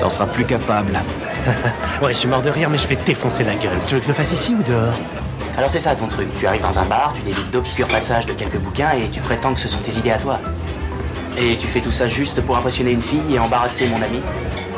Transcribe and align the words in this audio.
T'en 0.00 0.10
seras 0.10 0.26
plus 0.26 0.44
capable. 0.44 0.92
Ouais, 2.02 2.12
je 2.12 2.18
suis 2.18 2.28
mort 2.28 2.42
de 2.42 2.50
rire, 2.50 2.68
mais 2.68 2.76
je 2.76 2.86
vais 2.88 2.96
te 2.96 3.06
défoncer 3.06 3.42
la 3.42 3.54
gueule. 3.54 3.78
Tu 3.86 3.94
veux 3.94 4.00
que 4.00 4.04
je 4.04 4.10
le 4.10 4.14
fasse 4.14 4.30
ici 4.32 4.54
ou 4.54 4.62
dehors? 4.62 4.92
Alors 5.56 5.70
c'est 5.70 5.78
ça 5.78 5.94
ton 5.94 6.08
truc. 6.08 6.28
Tu 6.38 6.46
arrives 6.46 6.60
dans 6.60 6.78
un 6.78 6.84
bar, 6.84 7.14
tu 7.14 7.22
délites 7.22 7.50
d'obscurs 7.50 7.88
passages 7.88 8.26
de 8.26 8.32
quelques 8.32 8.58
bouquins 8.58 8.90
et 8.90 9.08
tu 9.10 9.20
prétends 9.20 9.54
que 9.54 9.60
ce 9.60 9.68
sont 9.68 9.80
tes 9.80 9.96
idées 9.96 10.10
à 10.10 10.18
toi. 10.18 10.38
Et 11.38 11.56
tu 11.56 11.66
fais 11.66 11.80
tout 11.80 11.90
ça 11.90 12.08
juste 12.08 12.42
pour 12.42 12.56
impressionner 12.56 12.90
une 12.90 13.00
fille 13.00 13.34
et 13.34 13.38
embarrasser 13.38 13.86
mon 13.88 14.02
ami 14.02 14.20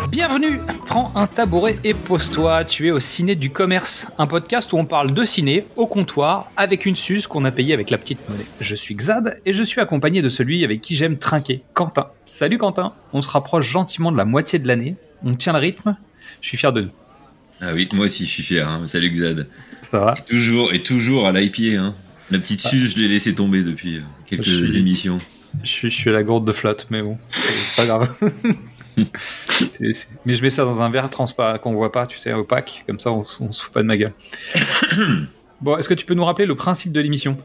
Bienvenue 0.08 0.60
Prends 0.86 1.12
un 1.16 1.26
tabouret 1.26 1.78
et 1.84 1.92
pose-toi, 1.92 2.64
tu 2.64 2.88
es 2.88 2.90
au 2.90 2.98
Ciné 2.98 3.34
du 3.34 3.50
Commerce, 3.50 4.06
un 4.16 4.26
podcast 4.26 4.72
où 4.72 4.78
on 4.78 4.86
parle 4.86 5.12
de 5.12 5.22
ciné 5.22 5.66
au 5.76 5.86
comptoir 5.86 6.50
avec 6.56 6.86
une 6.86 6.96
suce 6.96 7.26
qu'on 7.26 7.44
a 7.44 7.50
payée 7.50 7.74
avec 7.74 7.90
la 7.90 7.98
petite 7.98 8.26
monnaie. 8.28 8.46
Je 8.58 8.74
suis 8.74 8.94
Xad 8.94 9.40
et 9.44 9.52
je 9.52 9.62
suis 9.62 9.80
accompagné 9.80 10.22
de 10.22 10.28
celui 10.30 10.64
avec 10.64 10.80
qui 10.80 10.94
j'aime 10.94 11.18
trinquer, 11.18 11.62
Quentin. 11.74 12.06
Salut 12.24 12.56
Quentin, 12.56 12.94
on 13.12 13.20
se 13.20 13.28
rapproche 13.28 13.68
gentiment 13.70 14.10
de 14.10 14.16
la 14.16 14.24
moitié 14.24 14.58
de 14.58 14.66
l'année, 14.66 14.96
on 15.24 15.34
tient 15.34 15.52
le 15.52 15.58
rythme, 15.58 15.96
je 16.40 16.48
suis 16.48 16.56
fier 16.56 16.72
de 16.72 16.82
nous. 16.82 16.90
Ah 17.60 17.72
oui, 17.74 17.88
moi 17.94 18.06
aussi 18.06 18.24
je 18.26 18.30
suis 18.30 18.42
fier. 18.42 18.68
hein. 18.68 18.86
Salut 18.86 19.10
Xad. 19.10 19.48
Ça 19.90 19.98
va 19.98 20.14
Et 20.18 20.22
toujours, 20.30 20.72
et 20.72 20.82
toujours 20.82 21.26
à 21.26 21.32
l'IPA. 21.32 21.80
Hein. 21.80 21.94
La 22.30 22.38
petite 22.38 22.60
suze, 22.60 22.94
je 22.94 23.00
l'ai 23.00 23.08
laissé 23.08 23.34
tomber 23.34 23.62
depuis 23.62 23.96
euh, 23.98 24.02
quelques 24.26 24.42
Je 24.44 24.64
suis- 24.66 24.76
émissions. 24.78 25.18
je 25.64 25.68
suis, 25.68 25.90
je 25.90 25.94
suis 25.96 26.10
à 26.10 26.12
la 26.12 26.22
gourde 26.22 26.46
de 26.46 26.52
flotte, 26.52 26.86
mais 26.90 27.02
bon, 27.02 27.18
c'est 27.28 27.76
pas 27.76 27.86
grave. 27.86 28.14
Mais 30.24 30.32
je 30.34 30.42
mets 30.42 30.50
ça 30.50 30.64
dans 30.64 30.82
un 30.82 30.90
verre 30.90 31.08
transparent 31.08 31.58
qu'on 31.58 31.72
voit 31.72 31.92
pas, 31.92 32.06
tu 32.06 32.18
sais, 32.18 32.32
opaque, 32.32 32.82
comme 32.86 32.98
ça 32.98 33.12
on, 33.12 33.22
on 33.40 33.52
se 33.52 33.62
fout 33.62 33.72
pas 33.72 33.80
de 33.82 33.86
ma 33.86 33.96
gueule. 33.96 34.12
bon, 35.60 35.76
est-ce 35.76 35.88
que 35.88 35.94
tu 35.94 36.04
peux 36.04 36.14
nous 36.14 36.24
rappeler 36.24 36.46
le 36.46 36.56
principe 36.56 36.92
de 36.92 37.00
l'émission? 37.00 37.38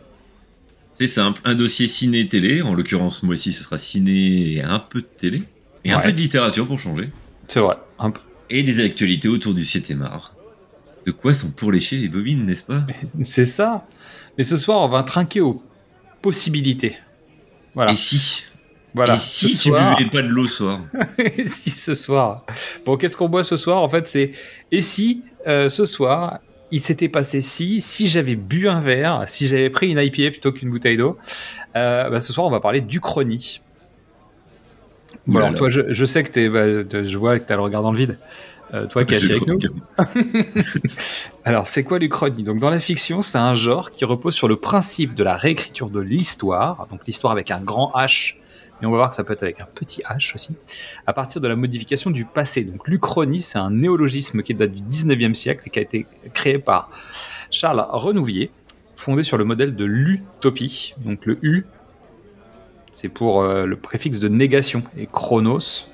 C'est 0.96 1.08
simple, 1.08 1.40
un 1.46 1.54
dossier 1.56 1.88
ciné-télé. 1.88 2.62
En 2.62 2.74
l'occurrence, 2.74 3.24
moi 3.24 3.34
aussi, 3.36 3.54
ce 3.54 3.64
sera 3.64 3.78
ciné 3.78 4.54
et 4.54 4.62
un 4.64 4.80
peu 4.80 5.02
de 5.02 5.06
télé. 5.18 5.44
Et 5.86 5.92
un 5.92 6.00
peu 6.00 6.12
de 6.12 6.18
littérature 6.18 6.66
pour 6.68 6.80
changer. 6.80 7.10
C'est 7.48 7.60
vrai, 7.60 7.78
un 8.00 8.12
peu. 8.12 8.22
Et 8.50 8.64
des 8.64 8.80
actualités 8.80 9.28
autour 9.28 9.54
du 9.54 9.64
7 9.66 9.94
art. 10.04 10.34
De 11.06 11.12
quoi 11.12 11.34
sont 11.34 11.52
pour 11.52 11.72
lécher 11.72 11.98
les 11.98 12.08
bobines, 12.08 12.46
n'est-ce 12.46 12.64
pas? 12.64 12.86
C'est 13.24 13.46
ça. 13.46 13.86
Mais 14.38 14.44
ce 14.44 14.58
soir, 14.58 14.80
on 14.82 14.88
va 14.88 15.04
trinquer 15.04 15.42
aux 15.42 15.62
possibilités. 16.22 16.98
Voilà. 17.76 17.92
Et 17.92 17.96
si? 17.96 18.44
Voilà. 18.94 19.16
Et 19.16 19.18
si 19.18 19.58
tu 19.58 19.70
soir- 19.70 19.98
buvais 19.98 20.10
pas 20.10 20.22
de 20.22 20.28
l'eau 20.28 20.48
ce 20.48 20.58
soir? 20.58 20.82
Et 21.18 21.48
si 21.48 21.70
ce 21.72 21.96
soir? 21.96 22.46
Bon, 22.86 22.96
qu'est-ce 22.96 23.18
qu'on 23.18 23.28
boit 23.30 23.44
ce 23.44 23.58
soir? 23.58 23.82
En 23.82 23.90
fait, 23.90 24.08
c'est. 24.08 24.32
Et 24.72 24.82
si 24.82 25.24
euh, 25.48 25.68
ce 25.68 25.86
soir, 25.86 26.40
il 26.72 26.80
s'était 26.80 27.10
passé 27.10 27.42
si, 27.42 27.82
si 27.82 28.08
j'avais 28.08 28.36
bu 28.36 28.68
un 28.70 28.80
verre, 28.82 29.24
si 29.28 29.48
j'avais 29.48 29.70
pris 29.70 29.90
une 29.92 29.98
IPA 30.00 30.32
plutôt 30.32 30.52
qu'une 30.52 30.70
bouteille 30.70 30.98
d'eau, 30.98 31.18
euh, 31.76 32.10
bah, 32.10 32.20
ce 32.20 32.32
soir, 32.32 32.46
on 32.48 32.52
va 32.52 32.60
parler 32.60 32.82
d'Uchronie. 32.82 33.62
Bon, 35.26 35.40
alors, 35.40 35.56
toi, 35.56 35.70
je, 35.70 35.82
je 35.94 36.06
sais 36.06 36.24
que 36.24 36.32
t'es. 36.32 36.50
bah, 36.50 36.66
je 37.06 37.18
vois 37.18 37.40
que 37.40 37.46
t'as 37.46 37.56
le 37.56 37.62
regard 37.62 37.82
dans 37.82 37.92
le 37.92 37.98
vide. 37.98 38.18
Euh, 38.74 38.88
toi 38.88 39.06
qui 39.06 39.14
es 39.14 39.20
Je 39.20 39.32
avec 39.32 39.46
nous. 39.46 39.60
Alors, 41.46 41.68
c'est 41.68 41.84
quoi 41.84 42.00
l'Uchronie? 42.00 42.44
Donc, 42.44 42.60
dans 42.60 42.72
la 42.72 42.80
fiction, 42.80 43.22
c'est 43.22 43.38
un 43.38 43.54
genre 43.54 43.92
qui 43.92 44.04
repose 44.04 44.34
sur 44.34 44.48
le 44.48 44.56
principe 44.56 45.14
de 45.14 45.24
la 45.24 45.38
réécriture 45.38 45.90
de 45.90 46.00
l'histoire, 46.00 46.88
donc 46.90 47.02
l'histoire 47.06 47.32
avec 47.32 47.52
un 47.52 47.60
grand 47.60 47.92
H, 47.96 48.36
mais 48.82 48.88
on 48.88 48.92
va 48.92 48.98
voir 48.98 49.10
que 49.10 49.16
ça 49.16 49.24
peut 49.24 49.34
être 49.34 49.44
avec 49.44 49.62
un 49.62 49.68
petit 49.76 50.02
H 50.02 50.34
aussi, 50.34 50.58
à 51.06 51.14
partir 51.14 51.40
de 51.40 51.48
la 51.48 51.56
modification 51.56 52.10
du 52.10 52.26
passé. 52.26 52.64
Donc, 52.64 52.88
l'Uchronie, 52.88 53.42
c'est 53.42 53.60
un 53.60 53.70
néologisme 53.70 54.42
qui 54.42 54.56
date 54.56 54.72
du 54.72 54.82
19e 54.82 55.36
siècle 55.36 55.64
et 55.68 55.70
qui 55.70 55.78
a 55.78 55.84
été 55.84 56.08
créé 56.34 56.58
par 56.58 56.90
Charles 57.52 57.86
Renouvier, 57.92 58.50
fondé 58.96 59.22
sur 59.22 59.38
le 59.38 59.44
modèle 59.44 59.76
de 59.76 59.86
l'utopie. 59.86 60.96
Donc, 60.98 61.28
le 61.28 61.38
U, 61.44 61.68
c'est 62.94 63.10
pour 63.10 63.42
euh, 63.42 63.66
le 63.66 63.76
préfixe 63.76 64.20
de 64.20 64.30
négation, 64.30 64.84
et 64.98 65.08
chronos, 65.12 65.90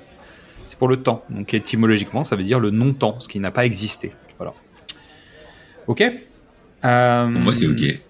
c'est 0.66 0.78
pour 0.78 0.86
le 0.86 1.02
temps. 1.02 1.24
Donc 1.30 1.52
étymologiquement, 1.52 2.22
ça 2.22 2.36
veut 2.36 2.44
dire 2.44 2.60
le 2.60 2.70
non-temps, 2.70 3.18
ce 3.18 3.28
qui 3.28 3.40
n'a 3.40 3.50
pas 3.50 3.66
existé. 3.66 4.12
Voilà. 4.38 4.54
Ok 5.88 6.02
Euh, 6.84 7.32
Pour 7.32 7.40
moi, 7.40 7.54
c'est 7.54 7.66
ok. 7.66 7.80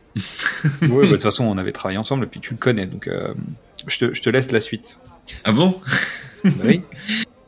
Ouais, 0.83 0.89
bah, 0.89 1.03
de 1.07 1.11
toute 1.13 1.23
façon, 1.23 1.45
on 1.45 1.57
avait 1.57 1.73
travaillé 1.73 1.97
ensemble 1.99 2.25
et 2.25 2.27
puis 2.27 2.41
tu 2.41 2.53
le 2.53 2.59
connais, 2.59 2.87
donc 2.87 3.07
euh, 3.07 3.33
je, 3.87 3.99
te, 3.99 4.13
je 4.13 4.21
te 4.21 4.29
laisse 4.29 4.51
la 4.53 4.61
suite. 4.61 4.99
Ah 5.45 5.53
bon? 5.53 5.81
Bah 6.45 6.51
oui. 6.65 6.83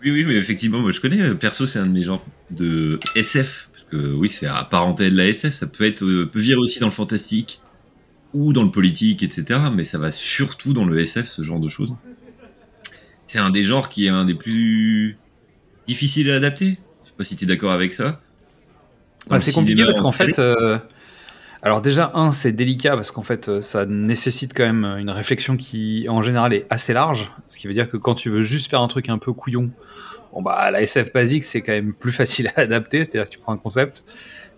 Oui, 0.04 0.10
oui, 0.10 0.24
mais 0.26 0.34
effectivement, 0.34 0.80
moi 0.80 0.90
je 0.90 1.00
connais. 1.00 1.32
Perso, 1.36 1.64
c'est 1.64 1.78
un 1.78 1.86
de 1.86 1.92
mes 1.92 2.02
genres 2.02 2.24
de 2.50 2.98
SF. 3.14 3.68
Parce 3.72 3.84
que 3.84 4.12
oui, 4.14 4.28
c'est 4.28 4.48
apparenté 4.48 5.08
de 5.08 5.16
la 5.16 5.26
SF. 5.28 5.54
Ça 5.54 5.68
peut 5.68 5.84
être, 5.86 6.00
peut 6.00 6.40
virer 6.40 6.58
aussi 6.58 6.80
dans 6.80 6.86
le 6.88 6.92
fantastique 6.92 7.60
ou 8.34 8.52
dans 8.52 8.62
le 8.62 8.70
politique, 8.70 9.22
etc. 9.22 9.60
Mais 9.74 9.84
ça 9.84 9.98
va 9.98 10.10
surtout 10.10 10.72
dans 10.72 10.84
le 10.84 11.00
SF, 11.00 11.26
ce 11.26 11.42
genre 11.42 11.60
de 11.60 11.68
choses. 11.68 11.94
C'est 13.22 13.38
un 13.38 13.50
des 13.50 13.62
genres 13.62 13.88
qui 13.88 14.06
est 14.06 14.10
un 14.10 14.24
des 14.24 14.34
plus 14.34 15.16
difficiles 15.86 16.30
à 16.30 16.36
adapter. 16.36 16.78
Je 17.04 17.10
sais 17.10 17.14
pas 17.16 17.24
si 17.24 17.36
tu 17.36 17.44
es 17.44 17.46
d'accord 17.46 17.72
avec 17.72 17.92
ça. 17.92 18.20
Le 19.30 19.38
c'est 19.38 19.52
compliqué 19.52 19.84
parce 19.84 20.00
en 20.00 20.02
qu'en 20.02 20.12
fait, 20.12 20.38
euh, 20.38 20.78
alors 21.62 21.80
déjà 21.80 22.10
un, 22.14 22.32
c'est 22.32 22.52
délicat 22.52 22.96
parce 22.96 23.10
qu'en 23.10 23.22
fait, 23.22 23.48
euh, 23.48 23.60
ça 23.60 23.86
nécessite 23.86 24.52
quand 24.54 24.64
même 24.64 24.84
une 24.84 25.10
réflexion 25.10 25.56
qui, 25.56 26.06
en 26.08 26.20
général, 26.22 26.52
est 26.52 26.66
assez 26.70 26.92
large. 26.92 27.30
Ce 27.48 27.56
qui 27.58 27.68
veut 27.68 27.72
dire 27.72 27.88
que 27.88 27.96
quand 27.96 28.14
tu 28.14 28.30
veux 28.30 28.42
juste 28.42 28.68
faire 28.68 28.80
un 28.80 28.88
truc 28.88 29.08
un 29.08 29.18
peu 29.18 29.32
couillon, 29.32 29.70
bon 30.32 30.42
bah 30.42 30.70
la 30.72 30.82
SF 30.82 31.12
basique, 31.12 31.44
c'est 31.44 31.62
quand 31.62 31.72
même 31.72 31.92
plus 31.92 32.12
facile 32.20 32.50
à 32.56 32.60
adapter. 32.60 33.04
C'est-à-dire 33.04 33.26
que 33.26 33.30
tu 33.30 33.38
prends 33.38 33.52
un 33.52 33.58
concept 33.58 34.04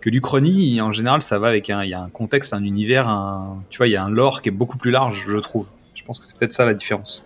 que 0.05 0.11
l'Uchronie, 0.11 0.79
en 0.81 0.91
général, 0.91 1.23
ça 1.23 1.39
va 1.39 1.47
avec 1.47 1.71
un, 1.71 1.83
il 1.83 1.89
y 1.89 1.95
a 1.95 1.99
un 1.99 2.09
contexte, 2.09 2.53
un 2.53 2.63
univers, 2.63 3.09
un, 3.09 3.63
tu 3.71 3.77
vois, 3.77 3.87
il 3.87 3.91
y 3.91 3.95
a 3.95 4.03
un 4.03 4.09
lore 4.11 4.43
qui 4.43 4.49
est 4.49 4.51
beaucoup 4.51 4.77
plus 4.77 4.91
large, 4.91 5.25
je 5.27 5.37
trouve. 5.37 5.67
Je 5.95 6.03
pense 6.03 6.19
que 6.19 6.27
c'est 6.27 6.37
peut-être 6.37 6.53
ça 6.53 6.63
la 6.63 6.75
différence. 6.75 7.25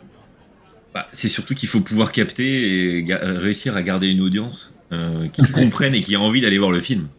Bah, 0.94 1.06
c'est 1.12 1.28
surtout 1.28 1.56
qu'il 1.56 1.68
faut 1.68 1.82
pouvoir 1.82 2.14
capter 2.14 3.00
et 3.00 3.12
euh, 3.12 3.38
réussir 3.38 3.76
à 3.76 3.84
garder 3.84 4.08
une 4.08 4.22
audience 4.22 4.76
euh, 4.94 5.28
qui 5.28 5.42
comprenne 5.52 5.94
et 5.94 6.00
qui 6.00 6.16
a 6.16 6.22
envie 6.22 6.40
d'aller 6.40 6.58
voir 6.58 6.72
le 6.72 6.80
film. 6.80 7.10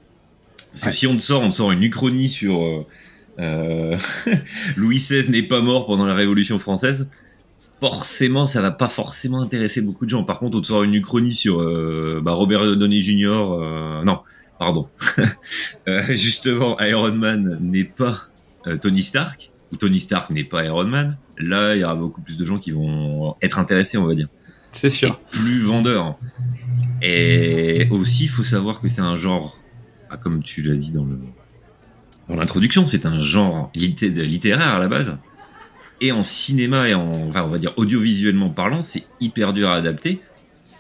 Parce 0.73 0.87
que 0.87 0.93
si 0.93 1.07
on 1.07 1.15
te 1.15 1.21
sort, 1.21 1.43
on 1.43 1.51
te 1.51 1.57
sort 1.57 1.73
une 1.73 1.83
uchronie 1.83 2.31
sur 2.31 2.87
euh, 3.39 3.99
Louis 4.79 4.97
XVI 4.97 5.29
n'est 5.29 5.43
pas 5.43 5.61
mort 5.61 5.87
pendant 5.87 6.07
la 6.07 6.15
Révolution 6.15 6.59
française, 6.59 7.11
forcément, 7.81 8.47
ça 8.47 8.63
va 8.63 8.71
pas 8.71 8.89
forcément 8.89 9.43
intéresser 9.43 9.83
beaucoup 9.83 10.07
de 10.07 10.11
gens. 10.11 10.25
Par 10.25 10.39
contre, 10.39 10.57
on 10.57 10.63
te 10.63 10.69
sort 10.69 10.85
une 10.85 10.95
uchronie 10.95 11.35
sur 11.35 11.61
euh, 11.61 12.23
bah, 12.25 12.33
Robert 12.33 12.77
Downey 12.77 13.03
Jr. 13.03 14.03
non, 14.07 14.21
pardon. 14.61 14.89
Euh, 15.89 16.03
justement, 16.15 16.79
Iron 16.81 17.13
Man 17.13 17.59
n'est 17.61 17.85
pas 17.85 18.29
euh, 18.67 18.77
Tony 18.77 19.03
Stark, 19.03 19.51
ou 19.73 19.77
Tony 19.77 19.99
Stark 19.99 20.31
n'est 20.31 20.45
pas 20.45 20.65
Iron 20.67 20.85
Man. 20.85 21.17
Là, 21.39 21.75
il 21.75 21.81
y 21.81 21.85
aura 21.85 21.95
beaucoup 21.97 22.21
plus 22.21 22.37
de 22.37 22.45
gens 22.45 22.59
qui 22.59 22.71
vont 22.71 23.35
être 23.43 23.59
intéressés, 23.59 23.97
on 23.99 24.05
va 24.07 24.15
dire 24.15 24.29
C'est 24.71 24.91
sûr. 24.91 25.19
plus 25.33 25.61
vendeur. 25.63 26.17
Et 27.03 27.89
aussi, 27.91 28.25
il 28.25 28.29
faut 28.29 28.43
savoir 28.45 28.81
que 28.81 28.89
c'est 28.89 29.01
un 29.01 29.17
genre, 29.17 29.59
ah, 30.11 30.17
comme 30.19 30.43
tu 30.43 30.63
l'as 30.63 30.77
dit 30.77 30.93
dans 30.93 31.05
le 31.05 31.19
dans 32.29 32.37
l'introduction, 32.37 32.87
c'est 32.87 33.07
un 33.07 33.19
genre 33.19 33.73
litté- 33.75 34.11
littéraire 34.11 34.75
à 34.75 34.79
la 34.79 34.87
base. 34.87 35.19
Et 36.01 36.13
en 36.13 36.23
cinéma 36.23 36.89
et 36.89 36.95
en, 36.95 37.11
enfin, 37.29 37.43
on 37.43 37.49
va 37.49 37.59
dire 37.59 37.73
audiovisuellement 37.77 38.51
parlant, 38.51 38.83
c'est 38.83 39.05
hyper 39.19 39.53
dur 39.55 39.69
à 39.71 39.75
adapter 39.75 40.21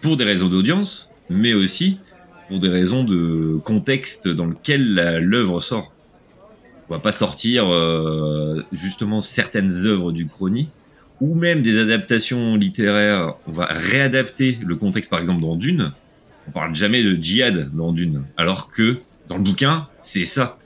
pour 0.02 0.16
des 0.16 0.24
raisons 0.24 0.48
d'audience, 0.48 1.10
mais 1.30 1.54
aussi 1.54 1.98
pour 2.50 2.58
des 2.58 2.68
raisons 2.68 3.04
de 3.04 3.60
contexte 3.62 4.26
dans 4.26 4.46
lequel 4.46 4.94
l'œuvre 5.22 5.60
sort. 5.60 5.92
On 6.88 6.94
va 6.94 6.98
pas 6.98 7.12
sortir 7.12 7.72
euh, 7.72 8.64
justement 8.72 9.22
certaines 9.22 9.86
œuvres 9.86 10.10
du 10.10 10.26
chrony 10.26 10.68
ou 11.20 11.36
même 11.36 11.62
des 11.62 11.78
adaptations 11.78 12.56
littéraires, 12.56 13.34
on 13.46 13.52
va 13.52 13.66
réadapter 13.66 14.58
le 14.66 14.74
contexte, 14.74 15.10
par 15.10 15.20
exemple 15.20 15.42
dans 15.42 15.54
Dune. 15.54 15.92
On 16.48 16.50
parle 16.50 16.74
jamais 16.74 17.04
de 17.04 17.14
djihad 17.14 17.70
dans 17.72 17.92
Dune, 17.92 18.24
alors 18.36 18.68
que 18.68 18.98
dans 19.28 19.36
le 19.36 19.44
bouquin, 19.44 19.86
c'est 19.98 20.24
ça. 20.24 20.58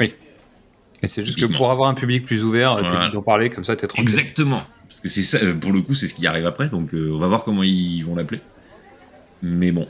Et 0.00 1.06
c'est 1.06 1.24
juste 1.24 1.40
que 1.40 1.46
pour 1.46 1.70
avoir 1.70 1.88
un 1.88 1.94
public 1.94 2.26
plus 2.26 2.42
ouvert, 2.42 2.76
Voilà. 2.78 3.04
vite 3.04 3.14
d'en 3.14 3.22
parler, 3.22 3.50
comme 3.50 3.64
ça 3.64 3.76
t'es 3.76 3.86
tranquille. 3.86 4.02
Exactement. 4.02 4.62
Parce 4.88 5.00
que 5.00 5.08
c'est 5.08 5.22
ça, 5.22 5.38
euh, 5.38 5.54
pour 5.54 5.72
le 5.72 5.80
coup, 5.80 5.94
c'est 5.94 6.08
ce 6.08 6.14
qui 6.14 6.26
arrive 6.26 6.44
après, 6.44 6.68
donc 6.68 6.92
euh, 6.92 7.12
on 7.14 7.18
va 7.18 7.28
voir 7.28 7.44
comment 7.44 7.62
ils 7.62 8.02
vont 8.02 8.16
l'appeler. 8.16 8.40
Mais 9.42 9.70
bon. 9.72 9.86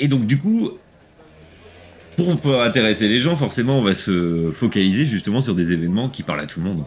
Et 0.00 0.08
donc, 0.08 0.26
du 0.26 0.38
coup, 0.38 0.72
pour 2.42 2.62
intéresser 2.62 3.08
les 3.08 3.18
gens, 3.18 3.36
forcément, 3.36 3.78
on 3.78 3.82
va 3.82 3.94
se 3.94 4.50
focaliser 4.50 5.04
justement 5.04 5.40
sur 5.40 5.54
des 5.54 5.72
événements 5.72 6.08
qui 6.08 6.22
parlent 6.22 6.40
à 6.40 6.46
tout 6.46 6.60
le 6.60 6.66
monde. 6.66 6.84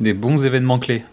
Des 0.00 0.14
bons 0.14 0.44
événements 0.44 0.78
clés. 0.78 1.04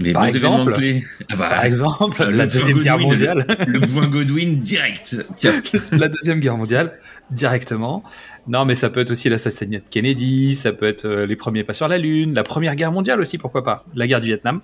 Les 0.00 0.12
Par 0.12 0.22
bons 0.22 0.28
événements 0.30 0.58
exemple 0.58 0.74
clés. 0.74 1.04
Ah 1.30 1.36
bah, 1.36 1.48
Par 1.50 1.64
exemple, 1.64 2.22
euh, 2.22 2.30
la 2.32 2.46
deuxième 2.46 2.80
guerre 2.80 2.98
mondiale. 2.98 3.46
Le 3.66 3.80
point 3.80 4.08
Godwin 4.08 4.58
direct. 4.58 5.16
Tiens. 5.36 5.62
la 5.92 6.08
deuxième 6.08 6.40
guerre 6.40 6.56
mondiale 6.56 6.98
directement. 7.30 8.02
Non, 8.48 8.64
mais 8.64 8.74
ça 8.74 8.90
peut 8.90 9.00
être 9.00 9.12
aussi 9.12 9.28
l'assassinat 9.28 9.78
de 9.78 9.84
Kennedy, 9.88 10.54
ça 10.54 10.72
peut 10.72 10.86
être 10.86 11.04
euh, 11.04 11.26
les 11.26 11.36
premiers 11.36 11.64
pas 11.64 11.74
sur 11.74 11.86
la 11.86 11.98
Lune, 11.98 12.34
la 12.34 12.42
première 12.42 12.74
guerre 12.74 12.92
mondiale 12.92 13.20
aussi, 13.20 13.38
pourquoi 13.38 13.62
pas, 13.62 13.84
la 13.94 14.06
guerre 14.06 14.20
du 14.20 14.26
Vietnam. 14.26 14.60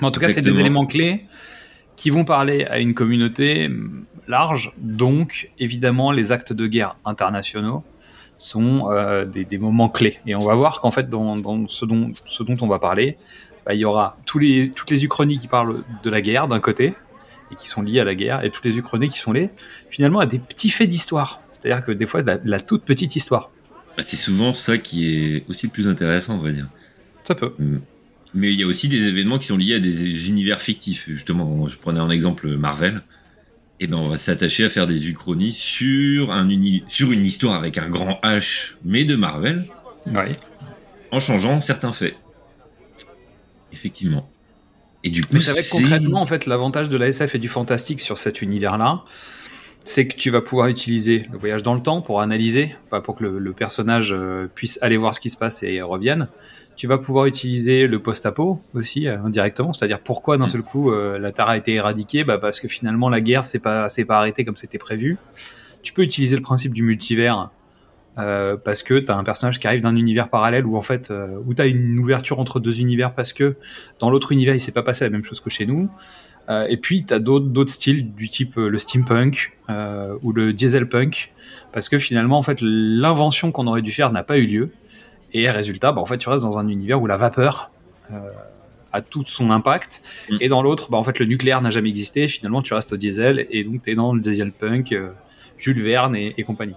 Mais 0.00 0.06
en 0.06 0.10
tout 0.10 0.20
cas, 0.20 0.30
c'est 0.30 0.42
des 0.42 0.60
éléments 0.60 0.86
clés 0.86 1.24
qui 2.00 2.08
vont 2.08 2.24
parler 2.24 2.64
à 2.64 2.78
une 2.78 2.94
communauté 2.94 3.68
large. 4.26 4.72
Donc, 4.78 5.50
évidemment, 5.58 6.12
les 6.12 6.32
actes 6.32 6.54
de 6.54 6.66
guerre 6.66 6.96
internationaux 7.04 7.84
sont 8.38 8.90
euh, 8.90 9.26
des, 9.26 9.44
des 9.44 9.58
moments 9.58 9.90
clés. 9.90 10.18
Et 10.26 10.34
on 10.34 10.42
va 10.42 10.54
voir 10.54 10.80
qu'en 10.80 10.90
fait, 10.90 11.10
dans, 11.10 11.36
dans 11.36 11.68
ce, 11.68 11.84
dont, 11.84 12.10
ce 12.24 12.42
dont 12.42 12.54
on 12.62 12.68
va 12.68 12.78
parler, 12.78 13.18
bah, 13.66 13.74
il 13.74 13.80
y 13.80 13.84
aura 13.84 14.16
tous 14.24 14.38
les, 14.38 14.70
toutes 14.70 14.90
les 14.90 15.04
uchronies 15.04 15.36
qui 15.36 15.46
parlent 15.46 15.82
de 16.02 16.08
la 16.08 16.22
guerre 16.22 16.48
d'un 16.48 16.58
côté, 16.58 16.94
et 17.52 17.54
qui 17.54 17.68
sont 17.68 17.82
liées 17.82 18.00
à 18.00 18.04
la 18.04 18.14
guerre, 18.14 18.42
et 18.46 18.50
toutes 18.50 18.64
les 18.64 18.78
uchronies 18.78 19.10
qui 19.10 19.18
sont 19.18 19.34
liées 19.34 19.50
finalement 19.90 20.20
à 20.20 20.26
des 20.26 20.38
petits 20.38 20.70
faits 20.70 20.88
d'histoire. 20.88 21.42
C'est-à-dire 21.52 21.84
que 21.84 21.92
des 21.92 22.06
fois, 22.06 22.22
de 22.22 22.28
la, 22.28 22.38
de 22.38 22.50
la 22.50 22.60
toute 22.60 22.84
petite 22.84 23.14
histoire. 23.14 23.50
Bah, 23.98 24.04
c'est 24.06 24.16
souvent 24.16 24.54
ça 24.54 24.78
qui 24.78 25.36
est 25.36 25.44
aussi 25.50 25.66
le 25.66 25.72
plus 25.72 25.86
intéressant, 25.86 26.36
on 26.38 26.42
va 26.42 26.50
dire. 26.50 26.68
Ça 27.24 27.34
peut. 27.34 27.52
Mais 28.34 28.52
il 28.52 28.60
y 28.60 28.62
a 28.62 28.66
aussi 28.66 28.88
des 28.88 29.06
événements 29.08 29.38
qui 29.38 29.46
sont 29.48 29.56
liés 29.56 29.74
à 29.74 29.78
des 29.80 30.28
univers 30.28 30.60
fictifs. 30.62 31.04
Justement, 31.08 31.66
je 31.68 31.76
prenais 31.78 32.00
en 32.00 32.10
exemple 32.10 32.48
Marvel. 32.56 33.02
Et 33.80 33.86
ben, 33.86 33.96
on 33.96 34.08
va 34.08 34.16
s'attacher 34.18 34.64
à 34.64 34.68
faire 34.68 34.86
des 34.86 35.08
uchronies 35.08 35.52
sur 35.52 36.30
un 36.32 36.48
uni- 36.50 36.84
sur 36.86 37.12
une 37.12 37.24
histoire 37.24 37.54
avec 37.54 37.78
un 37.78 37.88
grand 37.88 38.20
H, 38.22 38.74
mais 38.84 39.04
de 39.04 39.16
Marvel, 39.16 39.64
Oui. 40.06 40.32
en 41.10 41.18
changeant 41.18 41.60
certains 41.60 41.92
faits. 41.92 42.14
Effectivement. 43.72 44.28
Et 45.02 45.10
du 45.10 45.22
coup, 45.22 45.28
Mais 45.32 45.40
c'est- 45.40 45.70
concrètement, 45.70 46.20
en 46.20 46.26
fait, 46.26 46.46
l'avantage 46.46 46.88
de 46.90 46.96
la 46.98 47.08
SF 47.08 47.36
et 47.36 47.38
du 47.38 47.48
fantastique 47.48 48.00
sur 48.00 48.18
cet 48.18 48.42
univers-là, 48.42 49.04
c'est 49.84 50.06
que 50.06 50.14
tu 50.14 50.28
vas 50.30 50.42
pouvoir 50.42 50.68
utiliser 50.68 51.26
le 51.32 51.38
voyage 51.38 51.62
dans 51.62 51.72
le 51.74 51.80
temps 51.82 52.02
pour 52.02 52.20
analyser, 52.20 52.74
pas 52.90 53.00
pour 53.00 53.16
que 53.16 53.24
le, 53.24 53.38
le 53.38 53.52
personnage 53.54 54.12
euh, 54.12 54.46
puisse 54.54 54.78
aller 54.82 54.98
voir 54.98 55.14
ce 55.14 55.20
qui 55.20 55.30
se 55.30 55.38
passe 55.38 55.62
et 55.62 55.80
revienne. 55.80 56.28
Tu 56.76 56.86
vas 56.86 56.98
pouvoir 56.98 57.26
utiliser 57.26 57.86
le 57.86 57.98
post-apo 58.00 58.62
aussi 58.74 59.06
euh, 59.06 59.20
indirectement, 59.20 59.72
c'est-à-dire 59.72 60.00
pourquoi 60.00 60.38
d'un 60.38 60.48
seul 60.48 60.62
coup 60.62 60.90
euh, 60.90 61.18
la 61.18 61.30
Terre 61.30 61.48
a 61.48 61.56
été 61.56 61.74
éradiquée, 61.74 62.24
bah 62.24 62.38
parce 62.38 62.58
que 62.58 62.68
finalement 62.68 63.08
la 63.08 63.20
guerre 63.20 63.44
s'est 63.44 63.58
pas 63.58 63.90
s'est 63.90 64.06
pas 64.06 64.18
arrêtée 64.18 64.44
comme 64.44 64.56
c'était 64.56 64.78
prévu. 64.78 65.18
Tu 65.82 65.92
peux 65.92 66.02
utiliser 66.02 66.36
le 66.36 66.42
principe 66.42 66.72
du 66.72 66.82
multivers 66.82 67.50
euh, 68.18 68.56
parce 68.56 68.82
que 68.82 68.98
tu 68.98 69.10
as 69.10 69.16
un 69.16 69.24
personnage 69.24 69.60
qui 69.60 69.66
arrive 69.66 69.80
d'un 69.82 69.94
univers 69.94 70.28
parallèle 70.28 70.66
où 70.66 70.76
en 70.76 70.80
fait 70.80 71.10
euh, 71.10 71.38
où 71.46 71.54
tu 71.54 71.62
as 71.62 71.66
une 71.66 71.98
ouverture 71.98 72.40
entre 72.40 72.58
deux 72.58 72.80
univers 72.80 73.14
parce 73.14 73.32
que 73.32 73.56
dans 74.00 74.10
l'autre 74.10 74.32
univers 74.32 74.54
il 74.54 74.60
s'est 74.60 74.72
pas 74.72 74.82
passé 74.82 75.04
la 75.04 75.10
même 75.10 75.24
chose 75.24 75.40
que 75.40 75.50
chez 75.50 75.64
nous. 75.64 75.88
Euh, 76.48 76.66
et 76.68 76.76
puis 76.76 77.04
tu 77.04 77.14
as 77.14 77.20
d'autres 77.20 77.46
d'autres 77.46 77.72
styles 77.72 78.12
du 78.12 78.28
type 78.28 78.56
le 78.56 78.78
steampunk 78.78 79.52
euh, 79.68 80.16
ou 80.22 80.32
le 80.32 80.52
dieselpunk 80.52 81.32
parce 81.72 81.88
que 81.88 81.98
finalement 81.98 82.38
en 82.38 82.42
fait 82.42 82.58
l'invention 82.60 83.52
qu'on 83.52 83.66
aurait 83.68 83.82
dû 83.82 83.92
faire 83.92 84.10
n'a 84.10 84.24
pas 84.24 84.38
eu 84.38 84.46
lieu 84.46 84.70
et 85.32 85.50
résultat 85.50 85.92
bah, 85.92 86.00
en 86.00 86.06
fait 86.06 86.18
tu 86.18 86.28
restes 86.28 86.44
dans 86.44 86.58
un 86.58 86.68
univers 86.68 87.00
où 87.00 87.06
la 87.06 87.16
vapeur 87.16 87.70
euh, 88.12 88.16
a 88.92 89.00
tout 89.00 89.24
son 89.26 89.50
impact 89.50 90.02
Mm. 90.30 90.36
et 90.40 90.48
dans 90.48 90.62
l'autre 90.62 90.90
bah, 90.90 90.98
en 90.98 91.04
fait 91.04 91.18
le 91.18 91.26
nucléaire 91.26 91.60
n'a 91.60 91.70
jamais 91.70 91.88
existé 91.88 92.28
finalement 92.28 92.62
tu 92.62 92.74
restes 92.74 92.92
au 92.92 92.96
diesel 92.96 93.46
et 93.50 93.64
donc 93.64 93.82
tu 93.82 93.90
es 93.90 93.94
dans 93.94 94.12
le 94.12 94.20
dieselpunk 94.20 94.92
euh, 94.92 95.10
Jules 95.60 95.82
Verne 95.82 96.16
et, 96.16 96.34
et 96.38 96.42
compagnie. 96.42 96.74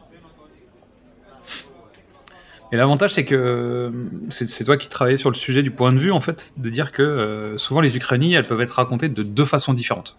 Et 2.74 2.76
l'avantage, 2.76 3.14
c'est 3.14 3.24
que 3.24 3.36
euh, 3.36 3.92
c'est 4.30 4.50
c'est 4.50 4.64
toi 4.64 4.78
qui 4.78 4.90
travaillais 4.90 5.18
sur 5.18 5.30
le 5.30 5.36
sujet 5.36 5.62
du 5.62 5.70
point 5.70 5.94
de 5.94 6.00
vue, 6.00 6.12
en 6.12 6.22
fait, 6.22 6.54
de 6.58 6.70
dire 6.72 6.92
que 6.92 7.04
euh, 7.04 7.58
souvent 7.60 7.82
les 7.82 7.96
Ukrainies, 7.96 8.34
elles 8.34 8.48
peuvent 8.48 8.62
être 8.62 8.72
racontées 8.72 9.10
de 9.10 9.22
deux 9.22 9.46
façons 9.46 9.74
différentes. 9.74 10.18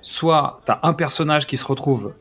Soit 0.00 0.62
tu 0.64 0.72
as 0.72 0.80
un 0.82 0.94
personnage 0.94 1.46
qui 1.46 1.58
se 1.58 1.66
retrouve 1.66 2.14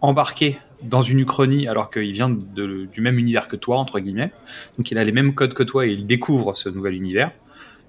embarqué 0.00 0.58
dans 0.82 1.02
une 1.02 1.18
Uchronie 1.20 1.66
alors 1.66 1.90
qu'il 1.90 2.12
vient 2.12 2.30
du 2.30 3.00
même 3.00 3.18
univers 3.18 3.48
que 3.48 3.56
toi, 3.56 3.78
entre 3.78 3.98
guillemets. 3.98 4.32
Donc 4.76 4.90
il 4.90 4.98
a 4.98 5.04
les 5.04 5.12
mêmes 5.12 5.34
codes 5.34 5.54
que 5.54 5.62
toi 5.62 5.86
et 5.86 5.90
il 5.90 6.06
découvre 6.06 6.56
ce 6.56 6.68
nouvel 6.68 6.94
univers. 6.94 7.32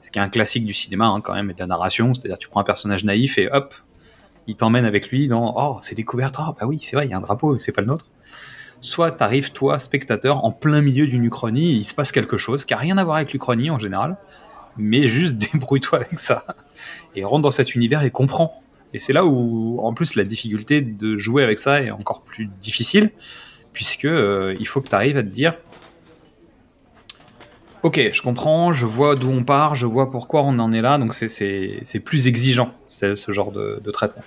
Ce 0.02 0.12
qui 0.12 0.20
est 0.20 0.22
un 0.22 0.30
classique 0.30 0.66
du 0.66 0.74
cinéma, 0.74 1.08
hein, 1.08 1.22
quand 1.22 1.34
même, 1.34 1.52
et 1.52 1.54
de 1.54 1.60
la 1.60 1.68
narration. 1.68 2.14
C'est-à-dire, 2.14 2.38
tu 2.38 2.48
prends 2.48 2.62
un 2.62 2.64
personnage 2.66 3.04
naïf 3.04 3.38
et 3.38 3.50
hop, 3.52 3.76
il 4.48 4.56
t'emmène 4.56 4.86
avec 4.86 5.10
lui 5.10 5.28
dans 5.28 5.54
Oh, 5.58 5.80
c'est 5.82 5.96
découverte, 5.96 6.36
oh, 6.40 6.56
bah 6.60 6.66
oui, 6.66 6.80
c'est 6.82 6.96
vrai, 6.96 7.06
il 7.06 7.12
y 7.12 7.14
a 7.14 7.18
un 7.18 7.22
drapeau, 7.22 7.54
mais 7.54 7.60
c'est 7.60 7.74
pas 7.74 7.82
le 7.82 7.88
nôtre 7.88 8.06
soit 8.82 9.12
t'arrives 9.12 9.52
toi 9.52 9.80
spectateur 9.80 10.44
en 10.46 10.52
plein 10.52 10.82
milieu 10.82 11.08
d'une 11.08 11.26
uchronie, 11.26 11.78
il 11.78 11.86
se 11.86 11.94
passe 11.94 12.12
quelque 12.12 12.38
chose 12.38 12.66
qui 12.66 12.74
a 12.74 12.78
rien 12.78 12.98
à 12.98 13.04
voir 13.04 13.18
avec 13.18 13.34
l'uchronie 13.34 13.70
en 13.70 13.80
général, 13.80 14.18
mais 14.78 15.08
juste 15.08 15.38
débrouille-toi 15.54 16.00
avec 16.00 16.20
ça 16.20 16.44
et 17.16 17.24
rentre 17.24 17.44
dans 17.44 17.52
cet 17.52 17.76
univers 17.76 18.04
et 18.04 18.12
comprends. 18.12 18.62
Et 18.94 19.00
c'est 19.00 19.14
là 19.14 19.26
où 19.26 19.80
en 19.82 19.94
plus 19.94 20.16
la 20.16 20.24
difficulté 20.24 20.82
de 20.82 21.18
jouer 21.18 21.44
avec 21.44 21.60
ça 21.60 21.82
est 21.82 21.92
encore 21.92 22.22
plus 22.22 22.48
difficile 22.62 23.12
puisque 23.74 24.06
euh, 24.06 24.56
il 24.60 24.68
faut 24.68 24.82
que 24.82 24.90
tu 24.90 24.96
arrives 24.96 25.18
à 25.18 25.24
te 25.24 25.28
dire 25.28 25.56
Ok, 27.82 28.00
je 28.14 28.22
comprends, 28.22 28.74
je 28.74 28.86
vois 28.86 29.16
d'où 29.16 29.30
on 29.30 29.44
part, 29.44 29.76
je 29.76 29.86
vois 29.86 30.12
pourquoi 30.12 30.42
on 30.44 30.60
en 30.60 30.74
est 30.74 30.82
là, 30.82 30.98
donc 30.98 31.14
c'est- 31.14 32.00
plus 32.04 32.28
exigeant 32.28 32.74
ce 32.88 33.32
genre 33.32 33.52
de, 33.54 33.80
de 33.82 33.92
traitement. 33.92 34.24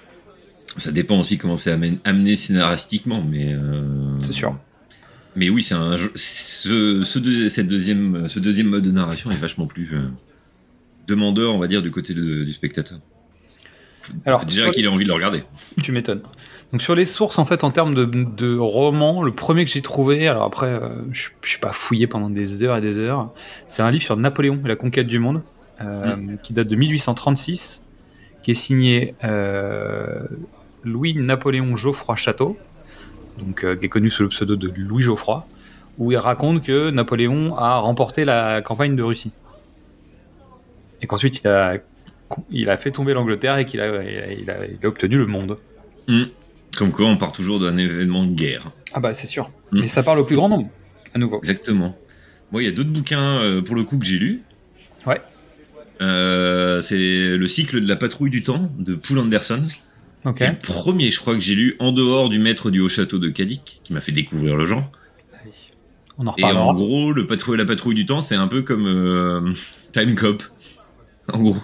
Ça 0.78 0.90
dépend 0.90 1.20
aussi 1.20 1.36
comment 1.36 1.58
c'est 1.58 1.72
amené 2.04 2.36
scénaristiquement, 2.36 3.22
mais. 3.22 3.52
euh, 3.52 4.18
C'est 4.20 4.32
sûr. 4.32 4.56
Mais 5.36 5.50
oui, 5.50 5.62
c'est 5.62 5.74
un 5.74 5.96
ce, 6.14 7.02
ce, 7.04 7.18
deux- 7.18 7.48
cette 7.50 7.68
deuxième, 7.68 8.26
ce 8.28 8.38
deuxième 8.38 8.68
mode 8.68 8.84
de 8.84 8.90
narration 8.90 9.30
est 9.30 9.36
vachement 9.36 9.66
plus 9.66 9.90
euh, 9.94 10.08
demandeur, 11.06 11.54
on 11.54 11.58
va 11.58 11.66
dire, 11.68 11.82
du 11.82 11.90
côté 11.90 12.14
de- 12.14 12.44
du 12.44 12.52
spectateur. 12.52 13.00
Alors, 14.24 14.44
déjà 14.44 14.66
les- 14.66 14.70
qu'il 14.72 14.84
ait 14.84 14.88
envie 14.88 15.04
de 15.04 15.08
le 15.08 15.14
regarder. 15.14 15.44
Tu 15.82 15.92
m'étonnes. 15.92 16.22
Donc 16.72 16.80
sur 16.82 16.94
les 16.94 17.04
sources, 17.04 17.38
en 17.38 17.44
fait, 17.44 17.64
en 17.64 17.70
termes 17.70 17.94
de, 17.94 18.04
de 18.06 18.56
romans, 18.56 19.22
le 19.22 19.32
premier 19.32 19.64
que 19.64 19.70
j'ai 19.70 19.82
trouvé, 19.82 20.26
alors 20.26 20.44
après, 20.44 20.68
euh, 20.68 20.88
je 21.12 21.28
je 21.42 21.48
suis 21.50 21.58
pas 21.60 21.72
fouillé 21.72 22.06
pendant 22.06 22.30
des 22.30 22.62
heures 22.62 22.76
et 22.76 22.80
des 22.80 22.98
heures, 22.98 23.30
c'est 23.68 23.82
un 23.82 23.90
livre 23.90 24.02
sur 24.02 24.16
Napoléon 24.16 24.58
et 24.64 24.68
la 24.68 24.76
conquête 24.76 25.06
du 25.06 25.18
monde, 25.18 25.42
euh, 25.82 26.16
qui 26.42 26.54
date 26.54 26.68
de 26.68 26.76
1836, 26.76 27.86
qui 28.42 28.52
est 28.52 28.54
signé 28.54 29.14
euh, 29.22 30.22
Louis-Napoléon 30.84 31.76
Geoffroy 31.76 32.16
Château, 32.16 32.56
donc, 33.38 33.66
qui 33.78 33.84
est 33.84 33.88
connu 33.90 34.08
sous 34.10 34.22
le 34.22 34.28
pseudo 34.30 34.56
de 34.56 34.72
Louis 34.74 35.02
Geoffroy, 35.02 35.46
où 35.98 36.10
il 36.10 36.16
raconte 36.16 36.64
que 36.64 36.90
Napoléon 36.90 37.54
a 37.56 37.76
remporté 37.78 38.24
la 38.24 38.62
campagne 38.62 38.96
de 38.96 39.02
Russie. 39.02 39.32
Et 41.02 41.06
qu'ensuite 41.06 41.40
il 41.42 41.48
a, 41.48 41.74
il 42.50 42.70
a 42.70 42.76
fait 42.76 42.90
tomber 42.90 43.14
l'Angleterre 43.14 43.58
et 43.58 43.64
qu'il 43.64 43.80
a, 43.80 44.02
il 44.04 44.50
a- 44.50 44.66
il 44.66 44.86
obtenu 44.86 45.16
le 45.18 45.26
monde. 45.26 45.58
Hmm. 46.08 46.24
Comme 46.76 46.90
quoi, 46.90 47.06
on 47.06 47.16
part 47.16 47.32
toujours 47.32 47.58
d'un 47.58 47.76
événement 47.76 48.24
de 48.24 48.32
guerre. 48.34 48.70
Ah 48.94 49.00
bah 49.00 49.14
c'est 49.14 49.26
sûr. 49.26 49.50
Mm. 49.72 49.80
Mais 49.80 49.88
ça 49.88 50.02
parle 50.02 50.18
au 50.18 50.24
plus 50.24 50.36
grand 50.36 50.48
nombre, 50.48 50.70
à 51.14 51.18
nouveau. 51.18 51.38
Exactement. 51.38 51.96
Moi, 52.50 52.62
il 52.62 52.66
y 52.66 52.68
a 52.68 52.72
d'autres 52.72 52.90
bouquins, 52.90 53.40
euh, 53.42 53.62
pour 53.62 53.74
le 53.74 53.84
coup, 53.84 53.98
que 53.98 54.04
j'ai 54.04 54.18
lus. 54.18 54.42
Ouais. 55.06 55.20
Euh, 56.00 56.80
c'est 56.82 56.96
le 57.36 57.46
cycle 57.46 57.80
de 57.82 57.88
la 57.88 57.96
patrouille 57.96 58.30
du 58.30 58.42
temps 58.42 58.70
de 58.78 58.94
Poul 58.94 59.18
Anderson. 59.18 59.62
C'est 60.36 60.48
le 60.50 60.58
premier, 60.58 61.10
je 61.10 61.18
crois, 61.20 61.34
que 61.34 61.40
j'ai 61.40 61.54
lu 61.54 61.76
en 61.78 61.92
dehors 61.92 62.28
du 62.28 62.38
maître 62.38 62.70
du 62.70 62.80
haut 62.80 62.88
château 62.88 63.18
de 63.18 63.28
Cadic, 63.28 63.80
qui 63.84 63.92
m'a 63.92 64.00
fait 64.00 64.12
découvrir 64.12 64.56
le 64.56 64.66
genre. 64.66 64.90
On 66.18 66.26
en 66.26 66.34
Et 66.36 66.44
en 66.44 66.74
gros, 66.74 67.12
le 67.12 67.26
patrouille, 67.26 67.58
la 67.58 67.64
patrouille 67.64 67.94
du 67.94 68.06
temps, 68.06 68.20
c'est 68.20 68.36
un 68.36 68.46
peu 68.48 68.62
comme 68.62 68.86
euh, 68.86 69.52
Time 69.92 70.14
Cop. 70.14 70.42
En 71.32 71.38
gros. 71.38 71.56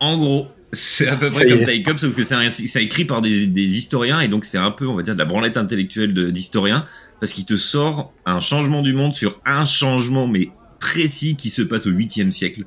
En 0.00 0.16
gros. 0.16 0.48
C'est 0.72 1.08
à 1.08 1.16
peu 1.16 1.28
près 1.28 1.46
comme 1.46 1.64
Cop, 1.82 1.98
sauf 1.98 2.14
que 2.14 2.22
c'est 2.22 2.84
écrit 2.84 3.04
par 3.04 3.20
des, 3.20 3.48
des 3.48 3.76
historiens, 3.76 4.20
et 4.20 4.28
donc 4.28 4.44
c'est 4.44 4.58
un 4.58 4.70
peu, 4.70 4.86
on 4.86 4.94
va 4.94 5.02
dire, 5.02 5.14
de 5.14 5.18
la 5.18 5.24
branlette 5.24 5.56
intellectuelle 5.56 6.14
d'historiens, 6.32 6.86
parce 7.18 7.32
qu'il 7.32 7.44
te 7.44 7.56
sort 7.56 8.12
un 8.24 8.38
changement 8.38 8.82
du 8.82 8.92
monde 8.92 9.12
sur 9.12 9.40
un 9.44 9.64
changement, 9.64 10.28
mais 10.28 10.50
précis, 10.78 11.34
qui 11.34 11.50
se 11.50 11.62
passe 11.62 11.86
au 11.86 11.90
8e 11.90 12.30
siècle. 12.30 12.66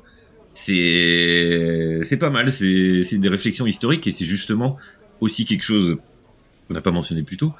C'est 0.52 2.00
c'est 2.02 2.18
pas 2.18 2.30
mal, 2.30 2.52
c'est 2.52 3.02
c'est 3.02 3.18
des 3.18 3.28
réflexions 3.28 3.66
historiques, 3.66 4.06
et 4.06 4.10
c'est 4.10 4.26
justement 4.26 4.76
aussi 5.20 5.46
quelque 5.46 5.64
chose 5.64 5.96
qu'on 6.68 6.74
n'a 6.74 6.82
pas 6.82 6.92
mentionné 6.92 7.22
plus 7.22 7.38
tôt, 7.38 7.54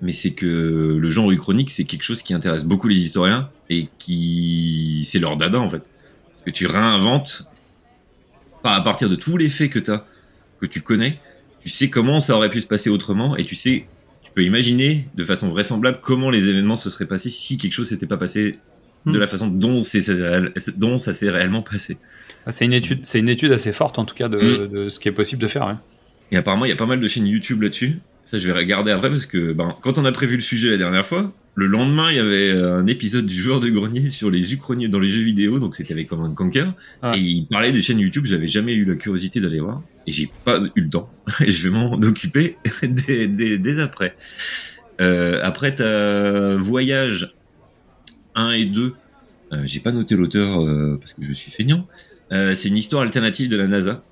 mais 0.00 0.12
c'est 0.12 0.30
que 0.30 0.46
le 0.46 1.10
genre 1.10 1.30
uchronique, 1.32 1.70
c'est 1.70 1.84
quelque 1.84 2.04
chose 2.04 2.22
qui 2.22 2.34
intéresse 2.34 2.64
beaucoup 2.64 2.86
les 2.86 2.98
historiens 2.98 3.50
et 3.68 3.88
qui 3.98 5.02
c'est 5.04 5.18
leur 5.18 5.36
dada 5.36 5.58
en 5.58 5.68
fait. 5.68 5.82
Parce 6.30 6.42
que 6.42 6.50
tu 6.50 6.66
réinventes 6.66 7.47
pas 8.62 8.74
à 8.74 8.80
partir 8.80 9.08
de 9.08 9.16
tous 9.16 9.36
les 9.36 9.48
faits 9.48 9.70
que 9.70 9.78
tu 9.78 9.90
as, 9.90 10.04
que 10.60 10.66
tu 10.66 10.80
connais, 10.82 11.18
tu 11.62 11.68
sais 11.68 11.88
comment 11.90 12.20
ça 12.20 12.36
aurait 12.36 12.50
pu 12.50 12.60
se 12.60 12.66
passer 12.66 12.90
autrement 12.90 13.36
et 13.36 13.44
tu 13.44 13.54
sais, 13.54 13.86
tu 14.22 14.30
peux 14.34 14.42
imaginer 14.44 15.08
de 15.14 15.24
façon 15.24 15.48
vraisemblable 15.48 15.98
comment 16.02 16.30
les 16.30 16.48
événements 16.48 16.76
se 16.76 16.90
seraient 16.90 17.06
passés 17.08 17.30
si 17.30 17.58
quelque 17.58 17.72
chose 17.72 17.88
s'était 17.88 18.06
pas 18.06 18.16
passé 18.16 18.58
de 19.06 19.12
Hmm. 19.16 19.20
la 19.20 19.26
façon 19.28 19.46
dont, 19.46 19.82
c'est, 19.84 20.10
dont 20.76 20.98
ça 20.98 21.14
s'est 21.14 21.30
réellement 21.30 21.62
passé. 21.62 21.96
Ah, 22.46 22.52
C'est 22.52 22.64
une 22.64 22.72
étude, 22.72 23.00
c'est 23.04 23.20
une 23.20 23.28
étude 23.28 23.52
assez 23.52 23.70
forte 23.72 23.98
en 23.98 24.04
tout 24.04 24.14
cas 24.14 24.28
de, 24.28 24.38
Mm. 24.38 24.68
de 24.68 24.88
ce 24.88 24.98
qui 24.98 25.08
est 25.08 25.12
possible 25.12 25.40
de 25.40 25.46
faire. 25.46 25.66
ouais. 25.68 25.74
Et 26.32 26.36
apparemment, 26.36 26.64
il 26.64 26.68
y 26.70 26.72
a 26.72 26.76
pas 26.76 26.84
mal 26.84 26.98
de 27.00 27.06
chaînes 27.08 27.26
YouTube 27.26 27.62
là-dessus. 27.62 28.00
Ça, 28.24 28.36
je 28.38 28.46
vais 28.46 28.52
regarder 28.52 28.90
après 28.90 29.08
parce 29.08 29.24
que 29.24 29.52
ben, 29.52 29.76
quand 29.82 29.98
on 29.98 30.04
a 30.04 30.12
prévu 30.12 30.34
le 30.34 30.42
sujet 30.42 30.68
la 30.68 30.76
dernière 30.76 31.06
fois, 31.06 31.32
Le 31.58 31.66
lendemain, 31.66 32.08
il 32.12 32.16
y 32.16 32.20
avait 32.20 32.52
un 32.52 32.86
épisode 32.86 33.26
du 33.26 33.34
joueur 33.34 33.58
de 33.58 33.68
grenier 33.68 34.10
sur 34.10 34.30
les 34.30 34.52
uchronies 34.54 34.88
dans 34.88 35.00
les 35.00 35.08
jeux 35.08 35.22
vidéo, 35.22 35.58
donc 35.58 35.74
c'était 35.74 35.92
avec 35.92 36.06
Command 36.06 36.32
Conquer, 36.32 36.66
Ouais. 37.02 37.18
et 37.18 37.20
il 37.20 37.46
parlait 37.48 37.72
des 37.72 37.82
chaînes 37.82 37.98
YouTube. 37.98 38.26
J'avais 38.26 38.46
jamais 38.46 38.74
eu 38.74 38.84
la 38.84 38.94
curiosité 38.94 39.40
d'aller 39.40 39.58
voir, 39.58 39.82
et 40.06 40.12
j'ai 40.12 40.28
pas 40.44 40.60
eu 40.76 40.80
le 40.82 40.88
temps. 40.88 41.10
Et 41.40 41.50
je 41.50 41.68
vais 41.68 41.76
m'en 41.76 41.94
occuper 41.94 42.56
dès, 42.82 43.26
dès, 43.26 43.58
dès 43.58 43.80
après. 43.80 44.14
Euh, 45.00 45.40
après, 45.42 45.74
t'as 45.74 46.54
Voyage 46.54 47.34
1 48.36 48.52
et 48.52 48.64
2. 48.66 48.92
Euh, 49.52 49.62
j'ai 49.64 49.80
pas 49.80 49.90
noté 49.90 50.14
l'auteur 50.14 50.60
euh, 50.64 50.96
parce 51.00 51.14
que 51.14 51.24
je 51.24 51.32
suis 51.32 51.50
feignant. 51.50 51.88
Euh, 52.30 52.54
c'est 52.54 52.68
une 52.68 52.76
histoire 52.76 53.02
alternative 53.02 53.48
de 53.48 53.56
la 53.56 53.66
NASA. 53.66 54.04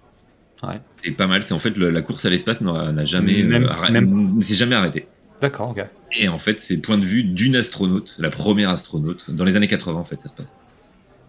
Ouais. 0.64 0.80
C'est 1.00 1.12
pas 1.12 1.28
mal. 1.28 1.44
C'est 1.44 1.54
en 1.54 1.58
fait 1.60 1.76
le- 1.76 1.90
la 1.90 2.02
course 2.02 2.24
à 2.24 2.30
l'espace 2.30 2.60
n'a 2.60 3.04
jamais, 3.04 3.44
Même- 3.44 3.68
euh, 3.70 3.90
même- 3.90 4.40
jamais 4.40 4.74
arrêté. 4.74 5.06
D'accord, 5.40 5.70
ok. 5.70 5.84
Et 6.18 6.28
en 6.28 6.38
fait, 6.38 6.60
c'est 6.60 6.76
le 6.76 6.80
point 6.80 6.98
de 6.98 7.04
vue 7.04 7.24
d'une 7.24 7.56
astronaute, 7.56 8.16
la 8.18 8.30
première 8.30 8.70
astronaute, 8.70 9.30
dans 9.30 9.44
les 9.44 9.56
années 9.56 9.68
80 9.68 9.98
en 9.98 10.04
fait, 10.04 10.20
ça 10.20 10.28
se 10.28 10.34
passe. 10.34 10.54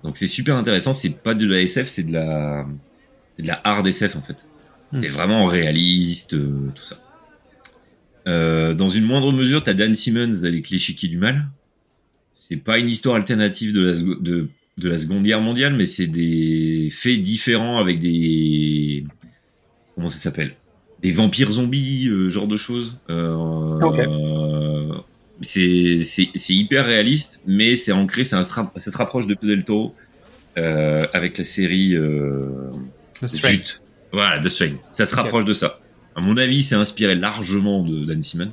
Donc 0.04 0.18
c'est 0.18 0.28
super 0.28 0.56
intéressant. 0.56 0.94
C'est 0.94 1.22
pas 1.22 1.34
de 1.34 1.46
la 1.46 1.60
SF, 1.62 1.88
c'est 1.88 2.04
de 2.04 2.14
la, 2.14 2.66
c'est 3.36 3.42
de 3.42 3.48
la 3.48 3.60
hard 3.64 3.88
SF 3.88 4.16
en 4.16 4.22
fait. 4.22 4.46
Hmm. 4.92 5.02
C'est 5.02 5.10
vraiment 5.10 5.46
réaliste, 5.46 6.36
euh, 6.36 6.72
tout 6.74 6.84
ça. 6.84 6.98
Euh, 8.28 8.74
dans 8.74 8.90
une 8.90 9.04
moindre 9.04 9.32
mesure, 9.32 9.64
t'as 9.64 9.74
Dan 9.74 9.96
Simmons 9.96 10.44
avec 10.44 10.70
l'échiquier 10.70 11.10
du 11.10 11.18
mal. 11.18 11.48
C'est 12.36 12.64
pas 12.64 12.78
une 12.78 12.88
histoire 12.88 13.16
alternative 13.16 13.74
de 13.74 13.82
la, 13.82 13.94
de 14.78 14.90
la 14.90 14.98
Seconde 14.98 15.24
Guerre 15.24 15.42
mondiale, 15.42 15.74
mais 15.74 15.86
c'est 15.86 16.08
des 16.08 16.90
faits 16.92 17.20
différents 17.20 17.80
avec 17.80 18.00
des 18.00 19.06
comment 19.96 20.10
ça 20.10 20.20
s'appelle? 20.20 20.56
Des 21.02 21.12
vampires 21.12 21.52
zombies, 21.52 22.10
euh, 22.10 22.30
genre 22.30 22.48
de 22.48 22.58
choses. 22.58 22.98
Euh, 23.10 23.80
euh, 23.84 24.94
c'est 25.42 26.50
hyper 26.50 26.86
réaliste, 26.86 27.42
mais 27.46 27.76
c'est 27.76 27.92
ancré, 27.92 28.24
sra- 28.24 28.44
ça 28.44 28.92
se 28.92 28.98
rapproche 28.98 29.28
de 29.28 29.36
Del 29.42 29.64
Toro 29.64 29.94
euh, 30.58 31.06
avec 31.14 31.38
la 31.38 31.44
série 31.44 31.94
euh, 31.96 32.72
The 33.22 33.28
Strain. 33.28 33.50
Jute. 33.50 33.84
Voilà, 34.12 34.40
The 34.42 34.50
Strain. 34.50 34.72
Ça 34.90 35.06
se 35.06 35.16
rapproche 35.16 35.46
de 35.46 35.54
ça. 35.54 35.80
À 36.16 36.22
mon 36.22 36.36
avis, 36.38 36.64
c'est 36.64 36.74
inspiré 36.76 37.14
largement 37.14 37.84
de 37.84 38.04
Dan 38.04 38.22
Simon, 38.24 38.50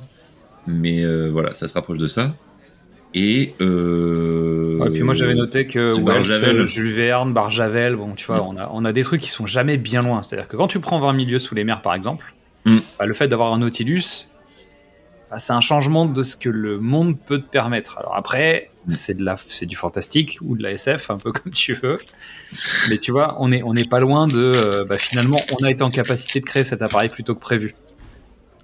mais 0.67 1.03
euh, 1.03 1.29
voilà, 1.31 1.51
ça 1.55 1.67
se 1.67 1.73
rapproche 1.73 1.97
de 1.97 2.07
ça. 2.07 2.35
Et 3.17 3.53
euh, 3.61 4.77
Ouais, 4.77 4.89
puis 4.91 5.03
moi 5.03 5.13
j'avais 5.13 5.35
noté 5.35 5.65
que 5.65 5.93
Wells, 5.93 6.03
Barjavel. 6.03 6.65
Jules 6.67 6.91
Verne, 6.91 7.31
Barjavel, 7.33 7.95
bon 7.95 8.13
tu 8.13 8.25
vois, 8.27 8.37
Mm. 8.41 8.47
on, 8.47 8.57
a, 8.57 8.69
on 8.73 8.83
a 8.85 8.91
des 8.93 9.03
trucs 9.03 9.21
qui 9.21 9.29
sont 9.29 9.47
jamais 9.47 9.77
bien 9.77 10.01
loin. 10.01 10.21
C'est-à-dire 10.21 10.47
que 10.49 10.57
quand 10.57 10.67
tu 10.67 10.79
prends 10.81 10.99
20 10.99 11.13
milieux 11.13 11.39
sous 11.39 11.55
les 11.55 11.63
mers 11.63 11.81
par 11.81 11.93
exemple, 11.95 12.33
Mm. 12.65 12.77
bah, 12.99 13.05
le 13.05 13.13
fait 13.13 13.27
d'avoir 13.29 13.53
un 13.53 13.59
Nautilus, 13.59 14.27
bah, 15.31 15.39
c'est 15.39 15.53
un 15.53 15.61
changement 15.61 16.05
de 16.05 16.23
ce 16.23 16.35
que 16.35 16.49
le 16.49 16.77
monde 16.79 17.17
peut 17.17 17.39
te 17.39 17.47
permettre. 17.49 17.97
Alors 17.99 18.15
après, 18.17 18.69
Mm. 18.85 18.91
c'est 18.91 19.13
de 19.17 19.23
la, 19.23 19.37
c'est 19.47 19.65
du 19.65 19.75
fantastique 19.77 20.37
ou 20.41 20.57
de 20.57 20.63
la 20.63 20.71
SF, 20.73 21.09
un 21.09 21.17
peu 21.17 21.31
comme 21.31 21.51
tu 21.53 21.73
veux. 21.73 21.97
Mais 22.89 22.97
tu 22.97 23.11
vois, 23.11 23.37
on 23.39 23.51
est, 23.51 23.63
on 23.63 23.73
n'est 23.73 23.85
pas 23.85 23.99
loin 23.99 24.27
de, 24.27 24.51
euh, 24.55 24.83
bah, 24.89 24.97
finalement, 24.97 25.39
on 25.59 25.63
a 25.63 25.71
été 25.71 25.83
en 25.83 25.89
capacité 25.89 26.41
de 26.41 26.45
créer 26.45 26.63
cet 26.65 26.81
appareil 26.81 27.09
plutôt 27.09 27.33
que 27.33 27.39
prévu. 27.39 27.75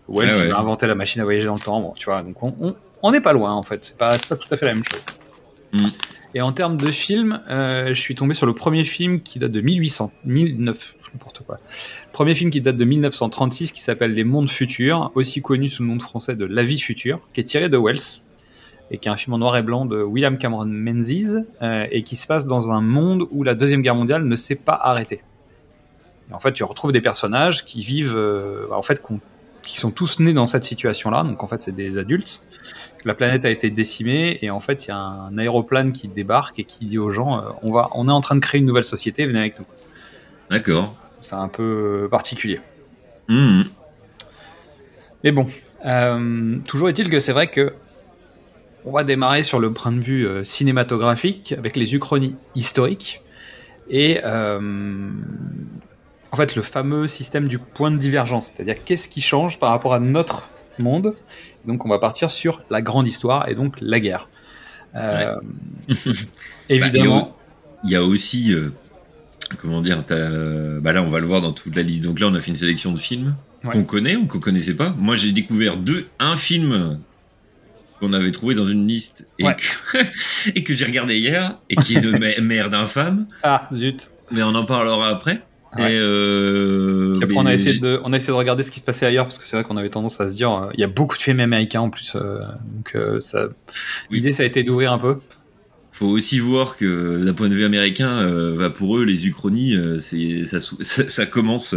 Wells 0.10 0.30
Ouais, 0.30 0.52
a 0.52 0.60
inventé 0.60 0.88
la 0.88 0.96
machine 0.96 1.22
à 1.22 1.24
voyager 1.24 1.46
dans 1.46 1.54
le 1.54 1.60
temps, 1.62 1.80
bon, 1.80 1.94
tu 1.98 2.06
vois, 2.06 2.22
donc 2.22 2.42
on, 2.44 2.54
on, 2.60 2.76
on 3.04 3.12
n'est 3.12 3.22
pas 3.22 3.34
loin 3.34 3.54
en 3.54 3.64
fait. 3.64 3.80
C'est 3.84 3.98
pas, 3.98 4.18
tout 4.18 4.38
à 4.52 4.58
fait 4.58 4.66
la 4.66 4.76
même 4.76 4.84
chose. 4.84 5.02
Mm. 5.74 5.88
Et 6.34 6.42
en 6.42 6.52
termes 6.54 6.78
de 6.78 6.92
film, 6.92 7.42
euh, 7.50 7.90
je 7.90 8.00
suis 8.00 8.16
tombé 8.16 8.34
sur 8.34 8.46
le 8.46 8.54
premier 8.54 8.84
film 8.86 9.22
qui 9.22 9.38
date 9.40 9.52
de 9.52 9.60
1800, 9.60 10.12
1009, 10.26 10.96
n'importe 11.14 11.44
quoi. 11.46 11.60
Le 12.08 12.12
premier 12.14 12.36
film 12.36 12.50
qui 12.52 12.62
date 12.62 12.78
de 12.78 12.86
1936 12.86 13.72
qui 13.74 13.82
s'appelle 13.82 14.14
Les 14.14 14.24
Mondes 14.24 14.50
Futurs, 14.50 15.12
aussi 15.16 15.42
connu 15.42 15.68
sous 15.68 15.84
le 15.84 15.90
nom 15.90 15.98
de 15.98 16.02
français 16.02 16.36
de 16.36 16.46
La 16.46 16.64
Vie 16.64 16.80
Future, 16.80 17.20
qui 17.34 17.42
est 17.42 17.44
tiré 17.44 17.68
de 17.68 17.78
Wells 17.78 18.22
et 18.92 18.98
qui 18.98 19.08
est 19.08 19.12
un 19.12 19.18
film 19.18 19.34
en 19.34 19.38
noir 19.40 19.56
et 19.58 19.62
blanc 19.62 19.86
de 19.86 20.02
William 20.02 20.38
Cameron 20.38 20.66
Menzies 20.66 21.36
euh, 21.62 21.86
et 21.92 22.04
qui 22.04 22.16
se 22.16 22.28
passe 22.28 22.46
dans 22.46 22.72
un 22.72 22.82
monde 22.82 23.26
où 23.32 23.44
la 23.44 23.56
deuxième 23.56 23.82
guerre 23.82 23.96
mondiale 23.96 24.26
ne 24.26 24.36
s'est 24.36 24.56
pas 24.56 24.80
arrêtée. 24.82 25.22
Et 26.30 26.34
en 26.34 26.40
fait, 26.40 26.54
tu 26.54 26.64
retrouves 26.64 26.92
des 26.94 27.02
personnages 27.02 27.66
qui 27.66 27.82
vivent, 27.82 28.16
euh, 28.16 28.68
en 28.72 28.82
fait, 28.82 29.02
qu'on- 29.02 29.20
qui 29.64 29.78
sont 29.78 29.92
tous 29.92 30.20
nés 30.20 30.34
dans 30.34 30.48
cette 30.48 30.64
situation-là. 30.64 31.24
Donc 31.24 31.44
en 31.44 31.48
fait, 31.48 31.62
c'est 31.62 31.76
des 31.76 31.98
adultes. 31.98 32.44
La 33.04 33.16
planète 33.16 33.46
a 33.46 33.50
été 33.50 33.70
décimée 33.70 34.38
et 34.42 34.52
en 34.52 34.60
fait, 34.60 34.86
il 34.86 34.90
y 34.90 34.92
a 34.92 34.98
un 34.98 35.38
aéroplane 35.38 35.92
qui 35.92 36.08
débarque 36.08 36.60
et 36.60 36.64
qui 36.64 36.86
dit 36.86 37.00
aux 37.00 37.12
gens 37.12 37.40
euh, 37.40 37.50
on 37.64 37.72
va, 37.72 37.90
on 37.94 38.08
est 38.08 38.12
en 38.12 38.22
train 38.22 38.36
de 38.36 38.42
créer 38.42 38.60
une 38.60 38.68
nouvelle 38.68 38.84
société, 38.84 39.26
venez 39.26 39.40
avec 39.40 39.60
nous. 39.60 39.66
D'accord. 40.50 40.96
C'est 41.22 41.36
un 41.36 41.48
peu 41.48 42.08
particulier. 42.12 42.60
Mhm. 43.28 43.66
Mais 45.24 45.32
bon, 45.32 45.48
euh, 45.86 46.58
toujours 46.68 46.90
est-il 46.90 47.10
que 47.10 47.20
c'est 47.20 47.34
vrai 47.34 47.48
que 47.48 47.74
on 48.84 48.92
va 48.92 49.04
démarrer 49.04 49.44
sur 49.44 49.60
le 49.60 49.72
point 49.72 49.92
de 49.92 50.00
vue 50.00 50.28
euh, 50.28 50.44
cinématographique 50.44 51.54
avec 51.56 51.76
les 51.76 51.94
uchronies 51.94 52.36
historiques 52.56 53.22
et 53.90 54.20
en 56.32 56.38
fait 56.38 56.56
le 56.56 56.62
fameux 56.62 57.08
système 57.08 57.48
du 57.48 57.60
point 57.60 57.92
de 57.92 57.98
divergence, 57.98 58.52
c'est-à-dire 58.56 58.84
qu'est-ce 58.84 59.10
qui 59.10 59.22
change 59.22 59.60
par 59.60 59.70
rapport 59.72 59.94
à 59.94 60.00
notre 60.00 60.50
monde? 60.80 61.16
Donc 61.66 61.86
on 61.86 61.90
va 61.90 62.00
partir 62.00 62.32
sur 62.32 62.62
la 62.70 62.82
grande 62.82 63.08
histoire 63.08 63.48
et 63.50 63.56
donc 63.56 63.76
la 63.82 64.00
guerre. 64.00 64.30
Euh, 64.96 65.36
évidemment, 66.70 67.36
Il 67.84 67.92
y 67.92 67.96
a 67.96 68.04
aussi, 68.04 68.54
euh, 68.54 68.72
comment 69.58 69.82
dire, 69.82 70.04
t'as- 70.06 70.80
bah 70.80 70.94
là 70.94 71.02
on 71.04 71.10
va 71.10 71.20
le 71.20 71.28
voir 71.28 71.42
dans 71.42 71.52
toute 71.54 71.76
la 71.76 71.82
liste. 71.84 72.04
Donc 72.04 72.20
là 72.20 72.28
on 72.28 72.36
a 72.36 72.40
fait 72.40 72.50
une 72.52 72.56
sélection 72.56 72.92
de 72.92 73.00
films 73.00 73.36
Ouais. 73.64 73.72
qu'on 73.74 73.84
connaît 73.84 74.16
ou 74.16 74.26
qu'on 74.26 74.40
connaissait 74.40 74.74
pas. 74.74 74.90
Moi 74.98 75.16
j'ai 75.16 75.32
découvert 75.34 75.78
deux, 75.78 76.08
un 76.20 76.36
film 76.36 77.00
qu'on 78.00 78.14
avait 78.14 78.32
trouvé 78.32 78.56
dans 78.56 78.66
une 78.66 78.88
liste 78.88 79.28
et 79.38 79.44
Ouais. 79.46 79.56
que, 79.56 80.60
que 80.66 80.74
j'ai 80.74 80.86
regardé 80.86 81.18
hier 81.18 81.60
et 81.70 81.76
qui 81.76 81.96
est 81.96 82.02
de 82.02 82.12
me- 82.12 82.42
merde 82.42 82.74
infâme. 82.74 83.28
ah 83.44 83.68
zut. 83.74 84.10
Mais 84.32 84.42
on 84.44 84.56
en 84.56 84.66
parlera 84.66 85.10
après. 85.10 85.42
Ouais. 85.78 85.94
Et 85.94 86.00
euh, 86.00 87.18
après, 87.22 87.36
on 87.38 87.46
a 87.46 87.54
essayé 87.54 87.80
de, 87.80 88.02
on 88.04 88.12
a 88.12 88.18
essayé 88.18 88.34
de 88.34 88.38
regarder 88.38 88.64
ce 88.64 88.72
qui 88.72 88.80
se 88.82 88.86
passait 88.86 89.06
ailleurs 89.06 89.26
parce 89.26 89.40
que 89.40 89.46
c'est 89.48 89.56
vrai 89.56 89.64
qu'on 89.64 89.78
avait 89.78 89.90
tendance 89.90 90.20
à 90.20 90.28
se 90.28 90.36
dire, 90.36 90.52
euh, 90.52 90.70
il 90.74 90.80
y 90.82 90.84
a 90.84 90.88
beaucoup 90.88 91.16
de 91.18 91.22
films 91.22 91.40
américains 91.40 91.80
en 91.82 91.90
plus, 91.90 92.14
euh, 92.16 92.40
donc 92.76 92.92
Oui. 92.94 94.18
l'idée 94.18 94.34
ça 94.34 94.44
a 94.44 94.46
été 94.46 94.64
d'ouvrir 94.64 94.92
un 94.92 94.98
peu. 95.00 95.18
faut 95.92 96.08
aussi 96.08 96.40
voir 96.40 96.76
que 96.76 97.24
d'un 97.24 97.34
point 97.34 97.48
de 97.50 97.56
vue 97.56 97.64
américain, 97.66 98.22
bah, 98.58 98.70
pour 98.70 98.98
eux, 98.98 99.06
les 99.06 99.28
uchronies, 99.28 99.76
c'est 100.00 100.46
ça, 100.46 100.60
sou- 100.60 100.78
ça, 100.82 101.08
ça 101.08 101.26
commence 101.26 101.74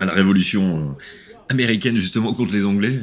à 0.00 0.04
la 0.06 0.12
révolution 0.12 0.96
américaine 1.50 1.96
justement 1.96 2.32
contre 2.32 2.54
les 2.54 2.64
Anglais 2.64 2.94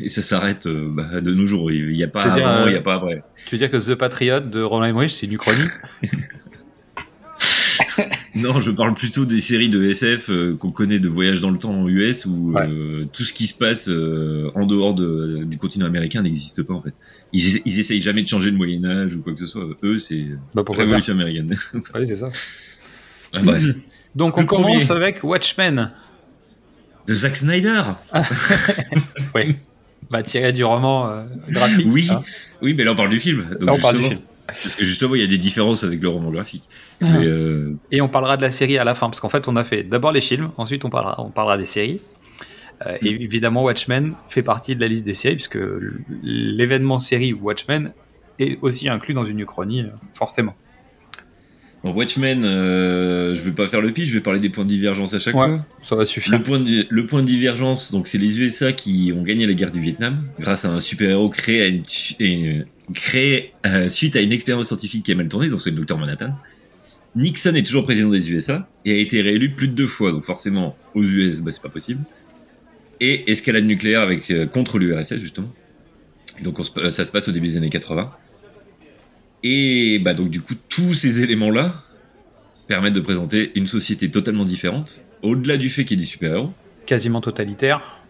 et, 0.00 0.06
et 0.06 0.08
ça 0.08 0.22
s'arrête 0.22 0.66
bah, 0.66 1.20
de 1.20 1.32
nos 1.32 1.46
jours. 1.46 1.70
Il 1.70 1.92
n'y 1.92 2.02
a 2.02 2.08
pas 2.08 2.22
avant, 2.24 2.66
il 2.66 2.72
n'y 2.72 2.76
a 2.78 2.82
pas 2.82 2.94
après. 2.96 3.22
Tu 3.46 3.54
veux 3.54 3.58
dire 3.58 3.70
que 3.70 3.76
The 3.76 3.94
Patriot 3.94 4.40
de 4.40 4.60
Roland 4.62 4.86
Emmerich, 4.86 5.12
c'est 5.12 5.26
une 5.26 5.34
uchronie? 5.34 5.68
Non, 8.36 8.60
je 8.60 8.70
parle 8.72 8.94
plutôt 8.94 9.24
des 9.24 9.40
séries 9.40 9.68
de 9.68 9.84
SF 9.84 10.28
euh, 10.28 10.56
qu'on 10.56 10.70
connaît 10.70 10.98
de 10.98 11.08
voyage 11.08 11.40
dans 11.40 11.50
le 11.50 11.58
temps 11.58 11.70
en 11.74 11.88
US 11.88 12.26
où 12.26 12.52
Ouais. 12.52 12.66
euh, 12.68 13.04
tout 13.12 13.22
ce 13.22 13.32
qui 13.32 13.46
se 13.46 13.54
passe 13.54 13.88
euh, 13.88 14.50
en 14.56 14.66
dehors 14.66 14.94
de, 14.94 15.44
du 15.44 15.56
continent 15.56 15.86
américain 15.86 16.22
n'existe 16.22 16.62
pas 16.64 16.74
en 16.74 16.82
fait. 16.82 16.94
Ils, 17.32 17.46
essa- 17.46 17.62
ils 17.64 17.78
essayent 17.78 18.00
jamais 18.00 18.22
de 18.24 18.28
changer 18.28 18.50
le 18.50 18.56
Moyen 18.56 18.84
Âge 18.84 19.14
ou 19.14 19.22
quoi 19.22 19.34
que 19.34 19.40
ce 19.40 19.46
soit. 19.46 19.68
Eux, 19.84 19.98
c'est 19.98 20.26
Bah 20.54 20.64
révolution 20.68 21.12
américaine. 21.14 21.54
Oui, 21.94 22.06
c'est 22.06 22.16
ça. 22.16 22.26
Ouais, 23.34 23.42
bref. 23.42 23.64
Donc 24.16 24.36
on 24.36 24.40
Le 24.42 24.46
commence 24.46 24.84
premier. 24.86 25.04
avec 25.04 25.22
Watchmen, 25.24 25.90
De 27.06 27.14
Zack 27.14 27.36
Snyder. 27.36 27.82
oui. 29.34 29.56
bah, 30.10 30.22
tiré 30.22 30.52
du 30.52 30.64
roman 30.64 31.24
graphique. 31.48 31.86
Oui, 31.88 32.08
hein. 32.10 32.22
oui, 32.62 32.74
mais 32.74 32.82
là 32.84 32.92
on 32.92 32.96
parle 32.96 33.10
du 33.10 33.18
film. 33.20 33.46
Donc, 33.58 33.60
Là, 33.68 33.72
on 33.74 33.78
parle 33.80 33.98
du 33.98 34.04
film. 34.04 34.20
Parce 34.62 34.74
que 34.74 34.84
justement, 34.84 35.14
il 35.14 35.20
y 35.20 35.24
a 35.24 35.26
des 35.26 35.38
différences 35.38 35.84
avec 35.84 36.00
le 36.00 36.08
roman 36.08 36.30
graphique. 36.30 36.64
Ah. 37.02 37.06
Mais, 37.18 37.26
euh, 37.26 37.74
Et 37.90 38.00
on 38.00 38.08
parlera 38.08 38.36
de 38.36 38.42
la 38.42 38.50
série 38.50 38.78
à 38.78 38.84
la 38.84 38.94
fin, 38.94 39.06
parce 39.08 39.20
qu'en 39.20 39.28
fait, 39.28 39.48
on 39.48 39.56
a 39.56 39.64
fait 39.64 39.82
d'abord 39.82 40.12
les 40.12 40.20
films, 40.20 40.50
ensuite 40.56 40.84
on 40.84 40.90
parlera, 40.90 41.20
on 41.20 41.30
parlera 41.30 41.58
des 41.58 41.66
séries. 41.66 42.00
Euh, 42.86 42.96
Et 43.02 43.08
évidemment, 43.10 43.62
Watchmen 43.64 44.14
fait 44.28 44.42
partie 44.42 44.74
de 44.76 44.80
la 44.80 44.88
liste 44.88 45.04
des 45.04 45.14
séries, 45.14 45.36
puisque 45.36 45.58
l'événement 46.22 46.98
série 46.98 47.32
Watchmen 47.32 47.92
est 48.38 48.58
aussi 48.62 48.88
inclus 48.88 49.14
dans 49.14 49.24
une 49.24 49.40
uchronie, 49.40 49.82
euh, 49.82 49.88
forcément. 50.14 50.54
bon, 51.84 51.92
Watchmen, 51.92 52.42
euh, 52.44 53.34
je 53.34 53.42
vais 53.42 53.52
pas 53.52 53.66
faire 53.66 53.80
le 53.80 53.92
pitch, 53.92 54.08
je 54.08 54.14
vais 54.14 54.20
parler 54.20 54.40
des 54.40 54.48
points 54.48 54.64
de 54.64 54.70
divergence 54.70 55.14
à 55.14 55.18
chaque 55.18 55.34
Ouais, 55.36 55.46
fois. 55.46 55.64
ça 55.82 55.94
va 55.96 56.04
suffire. 56.04 56.32
Le 56.36 56.42
point, 56.42 56.58
de, 56.60 56.86
le 56.88 57.06
point 57.06 57.22
de 57.22 57.26
divergence, 57.26 57.92
donc 57.92 58.08
c'est 58.08 58.18
les 58.18 58.40
USA 58.40 58.72
qui 58.72 59.12
ont 59.16 59.22
gagné 59.22 59.46
la 59.46 59.52
guerre 59.54 59.70
du 59.70 59.80
Vietnam 59.80 60.24
grâce 60.40 60.64
à 60.64 60.70
un 60.70 60.80
super-héros 60.80 61.28
créé, 61.28 61.62
à 61.62 61.66
une, 61.68 62.64
créé 62.92 63.52
euh, 63.66 63.88
suite 63.88 64.16
à 64.16 64.20
une 64.20 64.32
expérience 64.32 64.66
scientifique 64.68 65.04
qui 65.04 65.12
a 65.12 65.14
mal 65.14 65.28
tourné, 65.28 65.48
donc 65.48 65.60
c'est 65.60 65.70
le 65.70 65.76
docteur 65.76 65.98
Manhattan. 65.98 66.34
Nixon 67.16 67.54
est 67.54 67.64
toujours 67.64 67.84
président 67.84 68.10
des 68.10 68.30
USA 68.32 68.68
et 68.84 68.92
a 68.92 68.96
été 68.96 69.22
réélu 69.22 69.50
plus 69.54 69.68
de 69.68 69.72
deux 69.74 69.86
fois, 69.86 70.10
donc 70.10 70.24
forcément 70.24 70.76
aux 70.94 71.02
US, 71.02 71.40
bah, 71.40 71.52
c'est 71.52 71.62
pas 71.62 71.68
possible. 71.68 72.00
Et 73.00 73.30
escalade 73.30 73.64
nucléaire 73.64 74.00
avec 74.00 74.30
euh, 74.30 74.46
contre 74.46 74.78
l'URSS 74.78 75.18
justement. 75.18 75.52
Et 76.40 76.42
donc 76.42 76.58
on 76.58 76.62
se- 76.62 76.90
ça 76.90 77.04
se 77.04 77.12
passe 77.12 77.28
au 77.28 77.32
début 77.32 77.48
des 77.48 77.56
années 77.56 77.70
80. 77.70 78.10
Et 79.42 79.98
bah 80.00 80.14
donc 80.14 80.30
du 80.30 80.40
coup 80.40 80.54
tous 80.68 80.94
ces 80.94 81.22
éléments-là 81.22 81.82
permettent 82.66 82.94
de 82.94 83.00
présenter 83.00 83.52
une 83.54 83.66
société 83.66 84.10
totalement 84.10 84.44
différente, 84.44 85.00
au-delà 85.22 85.56
du 85.56 85.68
fait 85.68 85.84
qu'il 85.84 85.98
y 85.98 86.00
ait 86.00 86.04
des 86.04 86.08
super-héros. 86.10 86.50
Quasiment 86.86 87.20
totalitaire. 87.20 88.00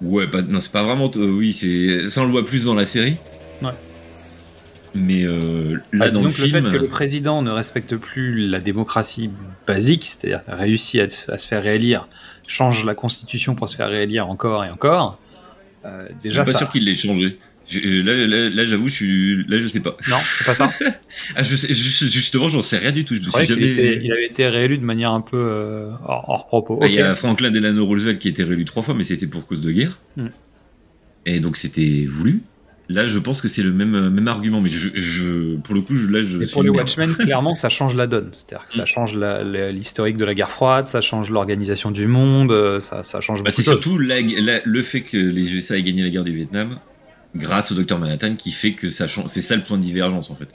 Ouais, 0.00 0.26
non, 0.48 0.60
c'est 0.60 0.72
pas 0.72 0.82
vraiment. 0.84 1.10
euh, 1.16 1.26
oui, 1.30 1.52
c'est 1.52 2.08
ça, 2.08 2.22
on 2.22 2.24
le 2.24 2.30
voit 2.30 2.44
plus 2.46 2.64
dans 2.64 2.74
la 2.74 2.86
série. 2.86 3.16
Ouais. 3.60 3.70
Mais 4.94 5.24
euh, 5.24 5.68
là, 5.92 5.98
Bah, 6.00 6.10
dans 6.10 6.22
le 6.22 6.30
que 6.30 6.42
le 6.42 6.48
film, 6.48 6.66
fait 6.66 6.72
que 6.78 6.82
le 6.82 6.88
président 6.88 7.40
ne 7.42 7.50
respecte 7.50 7.96
plus 7.96 8.46
la 8.48 8.60
démocratie 8.60 9.30
basique, 9.66 10.04
c'est-à-dire 10.04 10.44
qu'il 10.44 10.52
a 10.52 10.56
réussi 10.56 11.00
à, 11.00 11.04
à 11.04 11.38
se 11.38 11.48
faire 11.48 11.62
réélire, 11.62 12.08
change 12.46 12.84
la 12.84 12.94
constitution 12.94 13.54
pour 13.54 13.68
se 13.68 13.76
faire 13.76 13.88
réélire 13.88 14.28
encore 14.28 14.64
et 14.64 14.70
encore, 14.70 15.18
euh, 15.86 16.06
je 16.08 16.28
déjà 16.28 16.44
suis 16.44 16.52
pas 16.52 16.58
ça... 16.58 16.64
sûr 16.64 16.70
qu'il 16.70 16.84
l'ait 16.84 16.94
changé. 16.94 17.38
Je- 17.68 17.78
je- 17.78 18.04
là, 18.04 18.14
là, 18.26 18.50
là, 18.50 18.64
j'avoue, 18.64 18.88
je 18.88 18.94
suis, 18.94 19.42
là, 19.46 19.56
je 19.56 19.66
sais 19.68 19.80
pas. 19.80 19.96
Non, 20.10 20.16
c'est 20.20 20.44
pas 20.46 20.54
ça. 20.56 20.70
Ah, 21.36 21.42
je 21.42 21.56
sais, 21.56 21.68
je- 21.68 22.08
justement, 22.08 22.48
j'en 22.48 22.60
sais 22.60 22.76
rien 22.76 22.90
du 22.92 23.04
tout. 23.04 23.14
Je 23.14 23.20
Je 23.22 23.26
me 23.28 23.44
suis 23.44 23.54
était- 23.54 24.00
il 24.02 24.12
avait 24.12 24.26
été 24.26 24.46
réélu 24.48 24.76
de 24.78 24.84
manière 24.84 25.12
un 25.12 25.20
peu 25.20 25.36
euh, 25.38 25.90
hors, 26.04 26.24
hors 26.28 26.46
propos. 26.48 26.80
Ah, 26.82 26.86
Il 26.88 26.92
y 26.94 27.00
a 27.00 27.14
Franklin 27.14 27.50
Delano 27.52 27.86
Roosevelt 27.86 28.18
qui 28.18 28.28
a 28.28 28.30
été 28.32 28.42
réélu 28.44 28.64
trois 28.64 28.82
fois, 28.82 28.94
mais 28.94 29.04
c'était 29.04 29.28
pour 29.28 29.46
cause 29.46 29.60
de 29.60 29.70
guerre. 29.70 29.98
Hmm. 30.16 30.26
Et 31.24 31.38
donc 31.40 31.56
c'était 31.56 32.04
voulu. 32.06 32.42
Là, 32.88 33.06
je 33.06 33.18
pense 33.18 33.40
que 33.40 33.48
c'est 33.48 33.62
le 33.62 33.72
même, 33.72 34.10
même 34.10 34.28
argument, 34.28 34.60
mais 34.60 34.68
je, 34.68 34.90
je, 34.94 35.56
pour 35.56 35.74
le 35.74 35.80
coup, 35.82 35.94
je- 35.96 36.08
là, 36.08 36.20
je. 36.20 36.42
Et 36.42 36.46
pour 36.46 36.62
les. 36.62 36.68
Watchmen, 36.68 37.14
clairement, 37.18 37.54
ça 37.54 37.68
change 37.68 37.94
la 37.94 38.06
donne. 38.06 38.30
C'est-à-dire 38.34 38.66
que 38.66 38.74
ça 38.74 38.82
Mm. 38.82 38.86
change 38.86 39.16
l'historique 39.72 40.16
de 40.16 40.24
la 40.24 40.34
guerre 40.34 40.50
froide, 40.50 40.88
ça 40.88 41.00
change 41.00 41.30
l'organisation 41.30 41.90
du 41.90 42.06
monde, 42.06 42.50
euh, 42.52 42.80
ça, 42.80 43.02
ça 43.04 43.20
change 43.20 43.42
Bah, 43.44 43.50
c'est 43.50 43.62
surtout 43.62 43.98
la- 43.98 44.20
la- 44.20 44.60
le 44.64 44.82
fait 44.82 45.02
que 45.02 45.16
les 45.16 45.54
USA 45.54 45.78
aient 45.78 45.82
gagné 45.82 46.02
la 46.02 46.10
guerre 46.10 46.24
du 46.24 46.32
Vietnam 46.32 46.78
grâce 47.34 47.72
au 47.72 47.74
docteur 47.74 47.98
Manhattan 47.98 48.34
qui 48.34 48.50
fait 48.50 48.72
que 48.72 48.90
ça 48.90 49.06
change. 49.06 49.26
C'est 49.28 49.42
ça 49.42 49.56
le 49.56 49.62
point 49.62 49.78
de 49.78 49.82
divergence 49.82 50.30
en 50.30 50.34
fait. 50.34 50.48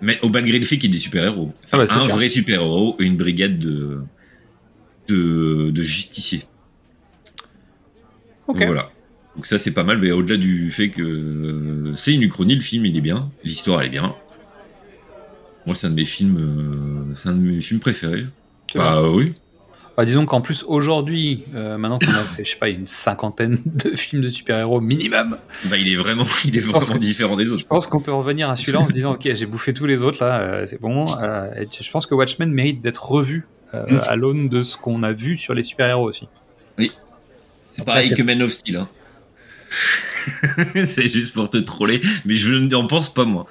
Mais 0.00 0.18
au 0.22 0.28
malgré 0.28 0.58
le 0.58 0.64
fait 0.64 0.76
qu'il 0.78 0.90
y 0.90 0.92
ait 0.92 0.96
des 0.96 1.02
super-héros. 1.02 1.52
Enfin, 1.64 1.66
Ah 1.72 1.76
bah, 1.78 1.86
c'est 1.88 1.94
un 1.94 2.00
sûr. 2.00 2.14
vrai 2.14 2.28
super-héros 2.28 2.96
et 3.00 3.04
une 3.04 3.16
brigade 3.16 3.58
de, 3.58 4.00
de, 5.08 5.70
de 5.70 5.82
justiciers. 5.82 6.42
Ok. 8.46 8.58
Donc 8.58 8.66
voilà. 8.66 8.90
Donc 9.36 9.46
ça 9.46 9.58
c'est 9.58 9.70
pas 9.72 9.84
mal, 9.84 9.98
mais 9.98 10.10
au-delà 10.10 10.36
du 10.36 10.70
fait 10.70 10.90
que 10.90 11.02
euh, 11.02 11.92
c'est 11.96 12.12
une 12.12 12.22
uchronie, 12.22 12.54
le 12.54 12.60
film 12.60 12.84
il 12.86 12.96
est 12.96 13.00
bien, 13.00 13.30
l'histoire 13.44 13.80
elle 13.80 13.86
est 13.86 13.90
bien. 13.90 14.14
Moi 15.66 15.74
c'est 15.74 15.86
un 15.86 15.90
de 15.90 15.94
mes 15.94 16.04
films, 16.04 16.36
euh, 17.10 17.14
c'est 17.14 17.28
un 17.30 17.32
de 17.34 17.38
mes 17.40 17.60
films 17.60 17.80
préférés. 17.80 18.26
C'est 18.70 18.78
Bah 18.78 19.02
oui. 19.02 19.26
Bah, 19.94 20.06
disons 20.06 20.24
qu'en 20.24 20.40
plus, 20.40 20.64
aujourd'hui, 20.66 21.44
euh, 21.54 21.76
maintenant 21.76 21.98
qu'on 21.98 22.12
a 22.14 22.24
fait, 22.24 22.46
je 22.46 22.52
sais 22.52 22.56
pas, 22.56 22.70
une 22.70 22.86
cinquantaine 22.86 23.58
de 23.66 23.90
films 23.90 24.22
de 24.22 24.30
super-héros 24.30 24.80
minimum, 24.80 25.36
Bah 25.66 25.76
il 25.76 25.86
est 25.92 25.96
vraiment, 25.96 26.24
il 26.46 26.56
est 26.56 26.60
vraiment 26.60 26.80
que- 26.80 26.96
différent 26.98 27.36
des 27.36 27.44
je 27.44 27.52
autres. 27.52 27.66
pense 27.66 27.86
qu'on 27.88 28.00
peut 28.00 28.10
revenir 28.12 28.48
à 28.48 28.56
celui-là 28.56 28.80
en 28.80 28.86
se 28.86 28.92
disant, 28.92 29.12
ok, 29.16 29.28
j'ai 29.34 29.44
bouffé 29.46 29.74
tous 29.74 29.84
les 29.84 30.00
autres, 30.00 30.24
là, 30.24 30.66
c'est 30.66 30.80
bon. 30.80 31.04
et 31.06 31.66
je 31.78 31.90
pense 31.90 32.06
que 32.06 32.14
Watchmen 32.14 32.50
mérite 32.50 32.80
d'être 32.82 33.04
revu 33.06 33.46
Mm. 33.74 34.00
à 34.06 34.16
l'aune 34.16 34.48
de 34.50 34.62
ce 34.62 34.76
qu'on 34.76 35.02
a 35.02 35.12
vu 35.12 35.38
sur 35.38 35.54
les 35.54 35.62
super-héros 35.62 36.06
aussi. 36.06 36.28
C'est 36.78 37.80
Après, 37.80 37.84
pareil 37.84 38.08
c'est- 38.10 38.14
que 38.16 38.22
Man 38.22 38.42
of 38.42 38.52
Steel. 38.52 38.76
Hein. 38.76 38.88
c'est 40.86 41.08
juste 41.08 41.34
pour 41.34 41.50
te 41.50 41.58
troller, 41.58 42.00
mais 42.24 42.36
je 42.36 42.54
n'en 42.54 42.86
pense 42.86 43.12
pas 43.12 43.24
moi. 43.24 43.46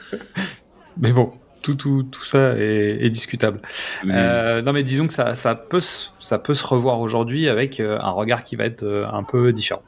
Mais 0.98 1.12
bon, 1.12 1.32
tout, 1.62 1.76
tout, 1.76 2.04
tout 2.04 2.24
ça 2.24 2.56
est, 2.58 2.98
est 3.06 3.10
discutable. 3.10 3.60
Mais- 4.04 4.14
Euh, 4.16 4.62
non, 4.62 4.74
mais 4.74 4.84
disons 4.84 5.08
que 5.08 5.14
ça, 5.14 5.36
ça, 5.36 5.56
peut, 5.56 5.80
se- 5.82 6.10
ça 6.20 6.40
peut 6.40 6.54
se 6.54 6.64
revoir 6.66 7.00
aujourd'hui 7.00 7.50
avec 7.50 7.80
euh, 7.80 7.98
un 8.02 8.12
regard 8.12 8.44
qui 8.44 8.56
va 8.56 8.66
être 8.66 8.84
euh, 8.84 9.06
un 9.12 9.24
peu 9.24 9.52
différent. 9.54 9.84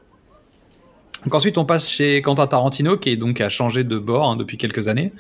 Donc 1.24 1.36
ensuite, 1.36 1.58
on 1.58 1.64
passe 1.66 1.90
chez 1.90 2.22
Quentin 2.22 2.48
Tarantino, 2.48 2.98
qui 2.98 3.10
est 3.10 3.16
donc 3.16 3.40
a 3.40 3.48
changé 3.50 3.84
de 3.86 3.98
bord 3.98 4.30
hein, 4.30 4.36
depuis 4.36 4.58
quelques 4.58 4.90
années, 4.90 5.14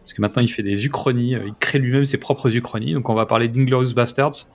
parce 0.00 0.12
que 0.12 0.20
maintenant 0.22 0.40
il 0.40 0.48
fait 0.48 0.62
des 0.62 0.86
uchronies, 0.86 1.32
il 1.32 1.52
crée 1.58 1.80
lui-même 1.80 2.06
ses 2.06 2.18
propres 2.18 2.54
uchronies. 2.56 2.92
Donc 2.94 3.08
on 3.08 3.14
va 3.14 3.26
parler 3.26 3.48
d'Inglorious 3.48 3.92
Bastards, 3.92 4.46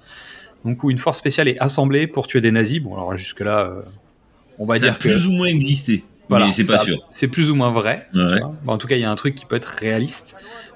donc 0.64 0.82
où 0.82 0.90
une 0.92 0.98
force 0.98 1.18
spéciale 1.18 1.50
est 1.50 1.60
assemblée 1.60 2.08
pour 2.08 2.26
tuer 2.26 2.40
des 2.40 2.52
nazis. 2.52 2.80
Bon, 2.80 2.94
alors 2.96 3.18
jusque 3.18 3.42
là, 3.42 3.74
on 4.60 4.66
va 4.66 4.78
ça 4.78 4.86
a 4.86 4.90
dire 4.90 5.00
que 5.00 5.08
plus 5.10 5.28
ou 5.28 5.32
moins 5.32 5.48
existé, 5.48 6.04
voilà, 6.30 6.52
c'est 6.52 6.66
pas 6.66 6.80
sûr. 6.80 6.98
C'est 7.10 7.28
plus 7.28 7.50
ou 7.52 7.56
moins 7.56 7.72
vrai. 7.72 8.08
tu 8.14 8.20
Ouais. 8.20 8.40
vois. 8.40 8.56
Bon, 8.64 8.74
en 8.74 8.78
tout 8.78 8.88
cas, 8.88 8.96
il 8.96 9.02
y 9.02 9.06
a 9.06 9.12
un 9.12 9.16
truc 9.16 9.36
qui 9.36 9.46
peut 9.46 9.56
être 9.56 9.66
réaliste. 9.80 10.36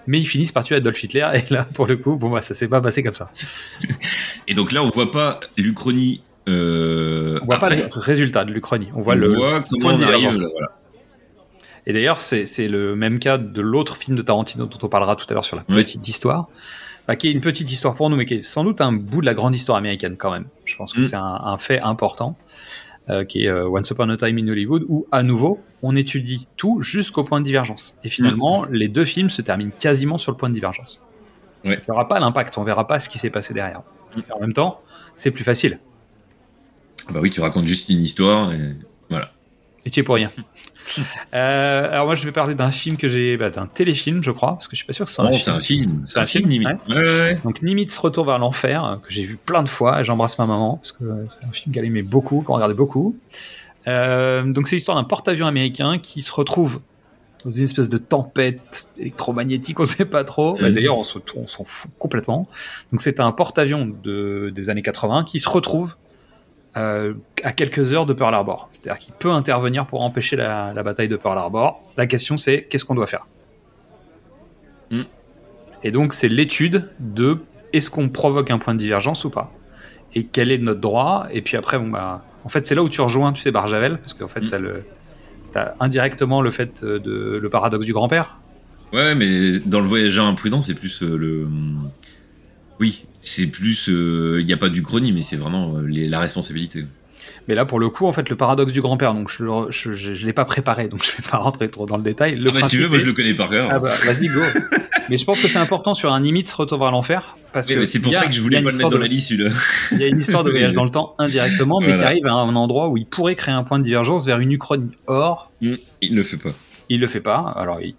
Mais 0.09 0.19
ils 0.19 0.25
finissent 0.25 0.53
par 0.53 0.63
tuer 0.63 0.75
Adolf 0.77 1.03
Hitler, 1.03 1.27
et 1.33 1.53
là, 1.53 1.65
pour 1.65 1.85
le 1.85 1.97
coup, 1.97 2.15
bon, 2.15 2.29
bah, 2.29 2.41
ça 2.41 2.53
s'est 2.53 2.67
pas 2.69 2.79
passé 2.79 3.03
comme 3.03 3.13
ça. 3.13 3.29
Et 4.47 4.53
donc 4.53 4.71
là, 4.71 4.81
on 4.83 4.89
voit 4.89 5.11
pas 5.11 5.39
l'Uchronie. 5.57 6.21
Euh, 6.47 7.39
On 7.41 7.45
voit 7.45 7.59
pas 7.59 7.69
le 7.69 7.87
résultat 7.91 8.45
de 8.45 8.53
l'Uchronie. 8.53 8.87
On 8.95 9.01
voit 9.01 9.15
on 9.15 9.17
le 9.17 9.27
voit 9.27 9.65
point 9.81 9.93
de 9.93 9.97
divergence. 9.97 10.41
là, 10.41 10.47
voilà. 10.53 10.67
Et 11.85 11.93
d'ailleurs, 11.93 12.19
c'est 12.21 12.45
le 12.69 12.95
même 12.95 13.19
cas 13.19 13.37
de 13.37 13.61
l'autre 13.61 13.95
film 13.97 14.15
de 14.17 14.21
Tarantino 14.21 14.65
dont 14.65 14.77
on 14.81 14.87
parlera 14.89 15.15
tout 15.15 15.25
à 15.29 15.33
l'heure 15.33 15.45
sur 15.45 15.55
la 15.57 15.63
Ouais. 15.69 15.83
petite 15.83 16.07
histoire, 16.07 16.47
bah, 17.07 17.15
qui 17.17 17.27
est 17.27 17.31
une 17.31 17.41
petite 17.41 17.69
histoire 17.71 17.93
pour 17.95 18.09
nous, 18.09 18.15
mais 18.15 18.25
qui 18.25 18.35
est 18.35 18.43
sans 18.43 18.63
doute 18.63 18.79
un 18.81 18.91
bout 18.93 19.19
de 19.21 19.25
la 19.25 19.33
grande 19.33 19.55
histoire 19.55 19.77
américaine 19.77 20.15
quand 20.17 20.31
même. 20.31 20.45
Je 20.65 20.75
pense 20.77 20.93
que 20.93 20.99
Mm. 20.99 21.03
c'est 21.03 21.15
un, 21.15 21.39
un 21.43 21.57
fait 21.57 21.81
important, 21.81 22.37
euh, 23.09 23.23
qui 23.23 23.45
est 23.45 23.49
euh, 23.49 23.69
Once 23.69 23.89
Upon 23.89 24.09
a 24.09 24.17
Time 24.17 24.37
in 24.37 24.47
Hollywood, 24.47 24.85
où 24.89 25.07
à 25.11 25.23
nouveau, 25.23 25.59
on 25.81 25.95
étudie 25.95 26.47
tout 26.57 26.81
jusqu'au 26.81 27.23
point 27.23 27.39
de 27.39 27.45
divergence. 27.45 27.97
Et 28.03 28.09
finalement, 28.09 28.65
les 28.69 28.87
deux 28.87 29.05
films 29.05 29.29
se 29.29 29.41
terminent 29.41 29.71
quasiment 29.77 30.17
sur 30.17 30.31
le 30.31 30.37
point 30.37 30.49
de 30.49 30.53
divergence. 30.53 31.01
Ouais. 31.63 31.79
Il 31.81 31.89
n'y 31.89 31.93
aura 31.93 32.07
pas 32.07 32.19
l'impact, 32.19 32.57
on 32.57 32.63
verra 32.63 32.87
pas 32.87 32.99
ce 32.99 33.09
qui 33.09 33.19
s'est 33.19 33.29
passé 33.29 33.53
derrière. 33.53 33.81
Mm. 34.15 34.19
En 34.33 34.39
même 34.39 34.53
temps, 34.53 34.81
c'est 35.15 35.31
plus 35.31 35.43
facile. 35.43 35.79
Bah 37.11 37.19
oui, 37.21 37.31
tu 37.31 37.39
racontes 37.39 37.65
juste 37.65 37.89
une 37.89 38.01
histoire 38.01 38.51
et 38.51 38.75
voilà. 39.09 39.31
Et 39.87 39.89
tu 39.89 40.01
es 40.01 40.03
pour 40.03 40.15
rien. 40.15 40.31
Euh, 41.33 41.91
alors 41.91 42.05
moi, 42.05 42.15
je 42.15 42.23
vais 42.23 42.31
parler 42.31 42.55
d'un 42.55 42.71
film 42.71 42.95
que 42.95 43.09
j'ai, 43.09 43.35
bah, 43.35 43.49
d'un 43.49 43.65
téléfilm, 43.67 44.23
je 44.23 44.31
crois, 44.31 44.53
parce 44.53 44.69
que 44.69 44.75
je 44.77 44.77
suis 44.77 44.85
pas 44.87 44.93
sûr 44.93 45.03
que 45.03 45.09
ce 45.11 45.15
soit 45.15 45.25
un 45.25 45.31
Oh, 45.31 45.33
film. 45.33 45.43
c'est 45.43 45.51
un 45.51 45.59
film. 45.59 46.03
C'est 46.07 46.19
un 46.19 46.21
un 46.21 46.25
film, 46.25 46.49
film, 46.49 46.63
limite. 46.63 46.79
Ouais, 46.87 46.95
ouais, 46.95 47.03
ouais. 47.03 47.39
Donc 47.43 47.61
Nimitz 47.61 47.97
Retour 47.97 48.25
vers 48.25 48.39
l'enfer, 48.39 48.85
euh, 48.85 48.95
que 48.95 49.11
j'ai 49.11 49.23
vu 49.23 49.35
plein 49.35 49.63
de 49.63 49.67
fois, 49.67 50.01
j'embrasse 50.03 50.39
ma 50.39 50.45
maman, 50.45 50.77
parce 50.77 50.93
que 50.93 51.03
euh, 51.03 51.25
c'est 51.27 51.43
un 51.45 51.51
film 51.51 51.73
qu'elle 51.75 51.83
aimait 51.83 52.03
beaucoup, 52.03 52.39
qu'on 52.41 52.53
regardait 52.53 52.73
beaucoup. 52.73 53.17
Euh, 53.89 54.43
donc 54.43 54.69
c'est 54.69 54.77
l'histoire 54.77 54.95
d'un 54.97 55.03
porte-avions 55.03 55.45
américain 55.45 55.99
qui 55.99 56.21
se 56.21 56.31
retrouve 56.31 56.79
dans 57.43 57.51
une 57.51 57.63
espèce 57.65 57.89
de 57.89 57.97
tempête 57.97 58.87
électromagnétique, 58.97 59.79
on 59.81 59.85
sait 59.85 60.05
pas 60.05 60.23
trop. 60.23 60.55
Bah. 60.55 60.71
D'ailleurs, 60.71 60.97
on 60.97 61.03
se- 61.03 61.19
s'en 61.47 61.65
fout 61.65 61.91
complètement. 61.99 62.47
Donc 62.93 63.01
c'est 63.01 63.19
un 63.19 63.33
porte-avions 63.33 63.85
de, 64.03 64.53
des 64.55 64.69
années 64.69 64.81
80 64.83 65.25
qui 65.25 65.41
se 65.41 65.49
retrouve 65.49 65.97
euh, 66.77 67.13
à 67.43 67.51
quelques 67.51 67.93
heures 67.93 68.05
de 68.05 68.13
Pearl 68.13 68.33
Harbor. 68.33 68.69
C'est-à-dire 68.71 68.99
qu'il 68.99 69.13
peut 69.13 69.31
intervenir 69.31 69.85
pour 69.87 70.01
empêcher 70.01 70.35
la, 70.35 70.73
la 70.73 70.83
bataille 70.83 71.07
de 71.09 71.17
Pearl 71.17 71.37
Harbor. 71.37 71.81
La 71.97 72.07
question 72.07 72.37
c'est 72.37 72.63
qu'est-ce 72.63 72.85
qu'on 72.85 72.95
doit 72.95 73.07
faire 73.07 73.25
Mhm. 74.91 75.05
Et 75.83 75.91
donc 75.91 76.13
c'est 76.13 76.29
l'étude 76.29 76.89
de 76.99 77.39
est-ce 77.73 77.89
qu'on 77.89 78.09
provoque 78.09 78.51
un 78.51 78.57
point 78.57 78.73
de 78.73 78.79
divergence 78.79 79.25
ou 79.25 79.29
pas 79.29 79.51
Et 80.15 80.25
quel 80.25 80.51
est 80.51 80.57
notre 80.57 80.79
droit 80.79 81.27
Et 81.31 81.41
puis 81.41 81.57
après, 81.57 81.77
bon 81.77 81.89
bah, 81.89 82.23
en 82.45 82.49
fait 82.49 82.65
c'est 82.65 82.75
là 82.75 82.83
où 82.83 82.89
tu 82.89 83.01
rejoins, 83.01 83.33
tu 83.33 83.41
sais, 83.41 83.51
Barjavel, 83.51 83.97
parce 83.99 84.13
qu'en 84.13 84.27
fait 84.29 84.47
t'as 84.49 84.59
le 84.59 84.83
t'as 85.51 85.73
indirectement 85.79 86.41
le 86.41 86.51
fait 86.51 86.83
de 86.83 87.39
le 87.41 87.49
paradoxe 87.49 87.85
du 87.85 87.93
grand-père. 87.93 88.37
Ouais, 88.93 89.15
mais 89.15 89.59
dans 89.59 89.81
le 89.81 89.85
voyageur 89.87 90.25
imprudent, 90.25 90.61
c'est 90.61 90.73
plus 90.73 91.03
euh, 91.03 91.17
le. 91.17 91.47
Oui, 92.79 93.05
c'est 93.21 93.47
plus. 93.47 93.87
Il 93.87 94.45
n'y 94.45 94.53
a 94.53 94.57
pas 94.57 94.69
d'Uchronie, 94.69 95.11
mais 95.13 95.21
c'est 95.21 95.35
vraiment 95.37 95.75
euh, 95.77 95.87
les- 95.87 96.07
la 96.07 96.19
responsabilité. 96.19 96.85
Mais 97.47 97.55
là, 97.55 97.65
pour 97.65 97.79
le 97.79 97.89
coup, 97.89 98.05
en 98.07 98.13
fait, 98.13 98.29
le 98.29 98.35
paradoxe 98.35 98.73
du 98.73 98.81
grand-père, 98.81 99.13
donc 99.13 99.29
je, 99.31 99.43
je 99.71 100.25
l'ai 100.25 100.33
pas 100.33 100.43
préparé, 100.45 100.87
donc 100.89 101.03
je 101.05 101.11
vais 101.11 101.29
pas 101.29 101.37
rentrer 101.37 101.69
trop 101.69 101.85
dans 101.85 101.95
le 101.97 102.03
détail. 102.03 102.35
Le 102.37 102.49
Ah 102.49 102.53
bah, 102.53 102.59
si 102.63 102.67
tu 102.69 102.77
veux, 102.81 102.87
moi 102.89 102.97
je 102.97 103.05
le 103.05 103.13
connais 103.13 103.33
par 103.33 103.49
cœur. 103.49 103.69
Ah 103.71 103.79
bah, 103.79 103.89
vas-y, 104.05 104.27
go. 104.27 104.41
mais 105.09 105.17
je 105.17 105.23
pense 105.25 105.41
que 105.41 105.47
c'est 105.47 105.57
important 105.57 105.95
sur 105.95 106.11
un 106.13 106.19
Nimitz 106.21 106.51
Retour 106.53 106.77
vers 106.79 106.91
l'enfer, 106.91 107.37
parce 107.53 107.67
que 107.67 107.85
c'est 107.85 107.99
pour 107.99 108.11
a- 108.13 108.19
ça 108.19 108.25
que 108.27 108.33
je 108.33 108.41
voulais 108.41 108.61
pas 108.61 108.71
le 108.71 108.77
mettre 108.77 108.89
dans 108.89 108.97
de- 108.97 109.01
la 109.01 109.07
liste, 109.07 109.29
celui-là. 109.29 109.51
Il 109.93 109.99
y 109.99 110.03
a 110.03 110.07
une 110.07 110.19
histoire 110.19 110.43
de 110.43 110.51
voyage 110.51 110.73
dans 110.73 110.83
le 110.83 110.89
temps 110.89 111.15
indirectement, 111.19 111.79
mais 111.79 111.87
Voilà. 111.87 112.01
qui 112.01 112.05
arrive 112.07 112.25
à 112.27 112.33
un 112.33 112.55
endroit 112.55 112.89
où 112.89 112.97
il 112.97 113.05
pourrait 113.05 113.35
créer 113.35 113.53
un 113.55 113.63
point 113.63 113.79
de 113.79 113.83
divergence 113.85 114.25
vers 114.25 114.39
une 114.39 114.51
uchronie. 114.51 114.91
Or, 115.07 115.51
Il 115.61 115.77
ne 116.11 116.15
le 116.15 116.23
fait 116.23 116.37
pas. 116.37 116.51
Il 116.89 116.99
le 116.99 117.07
fait 117.07 117.21
pas. 117.21 117.53
Alors, 117.55 117.81
il 117.81 117.95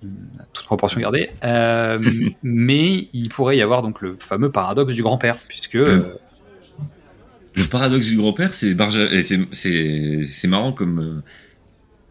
toute 0.53 0.67
proportion 0.67 1.01
gardée. 1.01 1.31
Euh, 1.45 1.99
mais 2.43 3.09
il 3.13 3.29
pourrait 3.29 3.57
y 3.57 3.63
avoir 3.63 3.83
donc 3.83 4.01
le 4.01 4.17
fameux 4.17 4.51
paradoxe 4.51 4.95
du 4.95 5.03
grand-père, 5.03 5.37
puisque 5.49 5.77
euh, 5.77 6.15
Le 7.55 7.65
paradoxe 7.65 8.07
du 8.09 8.17
grand-père, 8.17 8.55
c'est 8.55 8.75
Barja... 8.75 9.09
marrant 10.45 10.73
comme 10.73 10.99
euh, 11.01 11.23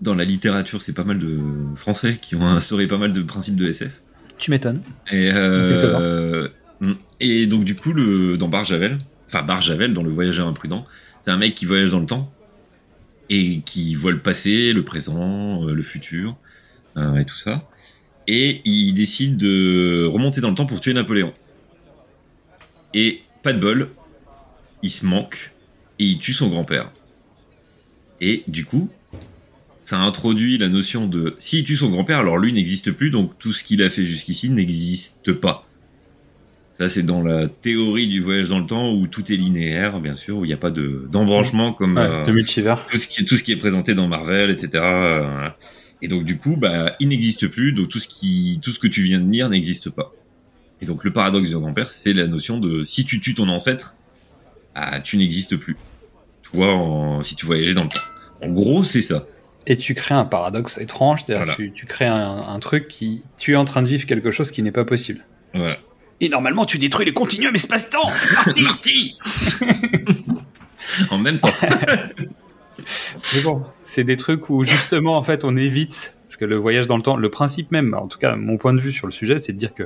dans 0.01 0.15
la 0.15 0.23
littérature, 0.23 0.81
c'est 0.81 0.93
pas 0.93 1.03
mal 1.03 1.17
de 1.17 1.39
Français 1.75 2.17
qui 2.21 2.35
ont 2.35 2.45
instauré 2.45 2.87
pas 2.87 2.97
mal 2.97 3.13
de 3.13 3.21
principes 3.21 3.55
de 3.55 3.67
SF. 3.67 4.01
tu 4.37 4.51
m'étonnes. 4.51 4.81
Et, 5.11 5.31
euh, 5.33 6.47
mm. 6.81 6.93
et 7.19 7.47
donc 7.47 7.63
du 7.63 7.75
coup, 7.75 7.93
le, 7.93 8.37
dans 8.37 8.47
Barjavel, 8.47 8.99
enfin 9.27 9.43
Barjavel, 9.43 9.93
dans 9.93 10.03
le 10.03 10.09
voyageur 10.09 10.47
imprudent, 10.47 10.85
c'est 11.19 11.31
un 11.31 11.37
mec 11.37 11.55
qui 11.55 11.65
voyage 11.65 11.91
dans 11.91 11.99
le 11.99 12.05
temps 12.05 12.31
et 13.29 13.61
qui 13.61 13.95
voit 13.95 14.11
le 14.11 14.19
passé, 14.19 14.71
le 14.73 14.83
présent, 14.85 15.67
euh, 15.67 15.73
le 15.73 15.83
futur 15.83 16.31
euh, 16.31 16.46
et 17.19 17.25
tout 17.25 17.37
ça. 17.37 17.67
Et 18.27 18.61
il 18.65 18.93
décide 18.93 19.37
de 19.37 20.05
remonter 20.05 20.41
dans 20.41 20.49
le 20.49 20.55
temps 20.55 20.65
pour 20.65 20.81
tuer 20.81 20.93
Napoléon. 20.93 21.31
Et 22.93 23.21
pas 23.43 23.53
de 23.53 23.59
bol, 23.59 23.89
il 24.83 24.91
se 24.91 25.05
manque 25.05 25.51
et 25.99 26.05
il 26.05 26.17
tue 26.17 26.33
son 26.33 26.49
grand-père. 26.49 26.91
Et 28.19 28.43
du 28.47 28.65
coup, 28.65 28.89
ça 29.81 29.99
introduit 29.99 30.57
la 30.57 30.67
notion 30.67 31.07
de 31.07 31.35
s'il 31.37 31.63
tue 31.63 31.75
son 31.77 31.89
grand-père, 31.89 32.19
alors 32.19 32.37
lui 32.37 32.51
n'existe 32.51 32.91
plus, 32.91 33.09
donc 33.09 33.37
tout 33.39 33.53
ce 33.53 33.63
qu'il 33.63 33.81
a 33.81 33.89
fait 33.89 34.03
jusqu'ici 34.03 34.49
n'existe 34.49 35.31
pas. 35.33 35.65
Ça, 36.73 36.89
c'est 36.89 37.03
dans 37.03 37.23
la 37.23 37.47
théorie 37.47 38.07
du 38.07 38.21
voyage 38.21 38.49
dans 38.49 38.59
le 38.59 38.67
temps 38.67 38.93
où 38.93 39.07
tout 39.07 39.31
est 39.31 39.35
linéaire, 39.35 39.99
bien 39.99 40.13
sûr, 40.13 40.37
où 40.37 40.45
il 40.45 40.47
n'y 40.49 40.53
a 40.53 40.57
pas 40.57 40.69
de 40.69 41.07
d'embranchement 41.11 41.73
comme 41.73 41.95
Ouais, 41.97 42.03
euh, 42.03 42.23
de 42.25 42.31
multivers. 42.31 42.85
tout, 42.91 42.97
ce 42.97 43.07
qui, 43.07 43.25
tout 43.25 43.35
ce 43.35 43.41
qui 43.41 43.51
est 43.51 43.55
présenté 43.57 43.95
dans 43.95 44.07
Marvel, 44.07 44.51
etc. 44.51 44.69
euh, 44.83 45.49
Et 46.01 46.07
donc 46.07 46.23
du 46.25 46.37
coup, 46.37 46.55
bah, 46.57 46.95
il 46.99 47.07
n'existe 47.09 47.47
plus, 47.47 47.71
donc 47.73 47.89
tout 47.89 47.99
ce 47.99 48.07
qui, 48.07 48.59
tout 48.61 48.71
ce 48.71 48.79
que 48.79 48.87
tu 48.87 49.01
viens 49.03 49.19
de 49.19 49.29
lire 49.31 49.49
n'existe 49.49 49.89
pas. 49.89 50.11
Et 50.81 50.85
donc 50.85 51.03
le 51.03 51.11
paradoxe 51.11 51.49
du 51.49 51.57
grand-père, 51.57 51.89
c'est 51.89 52.13
la 52.13 52.27
notion 52.27 52.59
de 52.59 52.83
si 52.83 53.03
tu 53.03 53.19
tues 53.19 53.33
ton 53.33 53.49
ancêtre, 53.49 53.95
ah, 54.75 54.99
tu 54.99 55.17
n'existes 55.17 55.57
plus. 55.57 55.75
Toi, 56.43 56.73
en- 56.73 57.21
si 57.23 57.35
tu 57.35 57.45
voyageais 57.47 57.73
dans 57.73 57.83
le 57.83 57.89
temps. 57.89 57.99
En 58.43 58.49
gros, 58.49 58.83
c'est 58.83 59.01
ça. 59.01 59.25
Et 59.65 59.75
tu 59.75 59.95
crées 59.95 60.13
un 60.15 60.23
paradoxe 60.23 60.77
étrange, 60.77 61.23
c'est-à-dire 61.25 61.45
Voilà. 61.45 61.55
tu, 61.55 61.71
tu 61.73 61.85
crées 61.87 62.05
un, 62.05 62.37
un 62.47 62.59
truc 62.59 62.87
qui... 62.87 63.23
Tu 63.37 63.53
es 63.53 63.55
en 63.55 63.65
train 63.65 63.81
de 63.81 63.87
vivre 63.87 64.05
quelque 64.05 64.31
chose 64.31 64.51
qui 64.51 64.61
n'est 64.63 64.71
pas 64.71 64.85
possible. 64.85 65.25
Voilà. 65.53 65.77
Et 66.21 66.29
normalement, 66.29 66.65
tu 66.65 66.77
détruis 66.77 67.05
les 67.05 67.13
continuums 67.13 67.53
espace-temps 67.55 68.09
Marty 68.61 69.15
En 71.09 71.17
même 71.17 71.39
temps. 71.39 71.49
Mais 73.35 73.41
bon, 73.41 73.63
c'est 73.81 74.03
des 74.03 74.17
trucs 74.17 74.49
où 74.49 74.63
justement, 74.63 75.17
en 75.17 75.23
fait, 75.23 75.43
on 75.43 75.55
évite, 75.55 76.15
parce 76.27 76.37
que 76.37 76.45
le 76.45 76.55
voyage 76.57 76.87
dans 76.87 76.97
le 76.97 77.03
temps, 77.03 77.17
le 77.17 77.29
principe 77.29 77.71
même, 77.71 77.93
en 77.93 78.07
tout 78.07 78.17
cas, 78.19 78.35
mon 78.35 78.57
point 78.57 78.73
de 78.73 78.79
vue 78.79 78.91
sur 78.91 79.07
le 79.07 79.13
sujet, 79.13 79.39
c'est 79.39 79.53
de 79.53 79.57
dire 79.57 79.73
que 79.73 79.83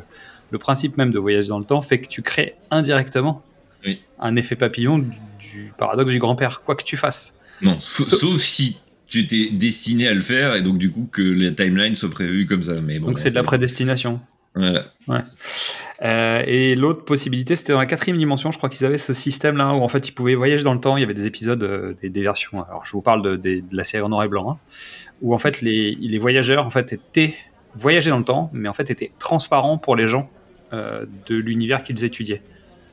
le 0.51 0.57
principe 0.57 0.97
même 0.97 1.11
de 1.11 1.19
voyage 1.19 1.47
dans 1.47 1.59
le 1.59 1.65
temps 1.65 1.81
fait 1.81 1.99
que 2.01 2.07
tu 2.07 2.21
crées 2.21 2.55
indirectement 2.71 3.41
Oui. 3.85 4.01
un 4.19 4.35
effet 4.35 4.55
papillon 4.55 4.99
du, 4.99 5.09
du 5.39 5.73
paradoxe 5.77 6.11
du 6.11 6.19
grand-père, 6.19 6.61
quoi 6.63 6.75
que 6.75 6.83
tu 6.83 6.97
fasses. 6.97 7.35
Non, 7.61 7.77
sauf, 7.79 8.07
Sauf- 8.09 8.19
sauf 8.19 8.41
si 8.41 8.81
tu 9.07 9.19
étais 9.19 9.49
destiné 9.51 10.07
à 10.07 10.13
le 10.13 10.21
faire 10.21 10.55
et 10.55 10.61
donc 10.61 10.77
du 10.77 10.89
coup 10.91 11.07
que 11.11 11.21
la 11.21 11.51
timeline 11.51 11.95
soit 11.95 12.09
prévue 12.09 12.45
comme 12.45 12.63
ça. 12.63 12.73
Mais 12.81 12.99
bon, 12.99 13.07
Donc 13.07 13.19
c'est 13.19 13.29
de 13.29 13.35
la 13.35 13.43
prédestination. 13.43 14.19
Voilà. 14.55 15.23
Euh, 16.01 16.43
et 16.45 16.75
l'autre 16.75 17.05
possibilité, 17.05 17.55
c'était 17.55 17.73
dans 17.73 17.79
la 17.79 17.85
quatrième 17.85 18.17
dimension. 18.17 18.51
Je 18.51 18.57
crois 18.57 18.69
qu'ils 18.69 18.85
avaient 18.85 18.97
ce 18.97 19.13
système-là 19.13 19.73
où 19.73 19.81
en 19.81 19.87
fait 19.87 20.07
ils 20.07 20.13
pouvaient 20.13 20.35
voyager 20.35 20.63
dans 20.63 20.73
le 20.73 20.79
temps. 20.79 20.97
Il 20.97 21.01
y 21.01 21.03
avait 21.03 21.13
des 21.13 21.27
épisodes, 21.27 21.61
euh, 21.63 21.93
des, 22.01 22.09
des 22.09 22.21
versions. 22.21 22.63
Alors 22.63 22.85
je 22.85 22.91
vous 22.91 23.01
parle 23.01 23.39
de, 23.39 23.63
la 23.71 23.83
série 23.83 24.03
en 24.03 24.09
noir 24.09 24.23
et 24.23 24.27
blanc, 24.27 24.51
hein, 24.51 24.57
où 25.21 25.33
en 25.33 25.37
fait 25.37 25.61
les, 25.61 25.95
les 25.95 26.17
voyageurs 26.17 26.65
en 26.65 26.71
fait 26.71 26.93
étaient 26.93 27.35
voyageaient 27.75 28.09
dans 28.09 28.17
le 28.17 28.25
temps, 28.25 28.49
mais 28.51 28.67
en 28.67 28.73
fait 28.73 28.89
étaient 28.89 29.11
transparents 29.19 29.77
pour 29.77 29.95
les 29.95 30.07
gens 30.07 30.29
euh, 30.73 31.05
de 31.27 31.35
l'univers 31.35 31.83
qu'ils 31.83 32.03
étudiaient. 32.03 32.41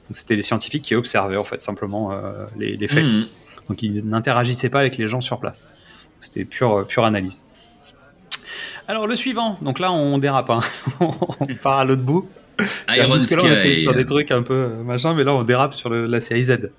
Donc 0.08 0.16
c'était 0.16 0.36
des 0.36 0.42
scientifiques 0.42 0.82
qui 0.82 0.94
observaient 0.94 1.36
en 1.36 1.44
fait 1.44 1.60
simplement 1.60 2.12
les, 2.56 2.76
les 2.76 2.88
faits. 2.88 3.04
Mhm. 3.04 3.26
Donc 3.68 3.82
ils 3.82 4.06
n'interagissaient 4.06 4.70
pas 4.70 4.80
avec 4.80 4.96
les 4.96 5.06
gens 5.06 5.20
sur 5.20 5.38
place. 5.38 5.68
C'était 6.20 6.44
pure, 6.44 6.86
pure 6.86 7.04
analyse. 7.04 7.42
Alors 8.88 9.06
le 9.06 9.14
suivant, 9.16 9.58
donc 9.62 9.78
là 9.78 9.92
on 9.92 10.18
dérape, 10.18 10.50
hein. 10.50 10.60
on 11.00 11.12
part 11.62 11.78
à 11.78 11.84
l'autre 11.84 12.02
bout. 12.02 12.28
Iron 12.88 13.14
Jusque-là, 13.14 13.42
on 13.44 13.52
était 13.52 13.74
Sky. 13.74 13.82
sur 13.82 13.94
des 13.94 14.04
trucs 14.04 14.30
un 14.32 14.42
peu 14.42 14.54
euh, 14.54 14.82
machin, 14.82 15.14
mais 15.14 15.22
là 15.24 15.32
on 15.34 15.44
dérape 15.44 15.74
sur 15.74 15.90
le- 15.90 16.06
la 16.06 16.20
série 16.20 16.44
Z. 16.44 16.70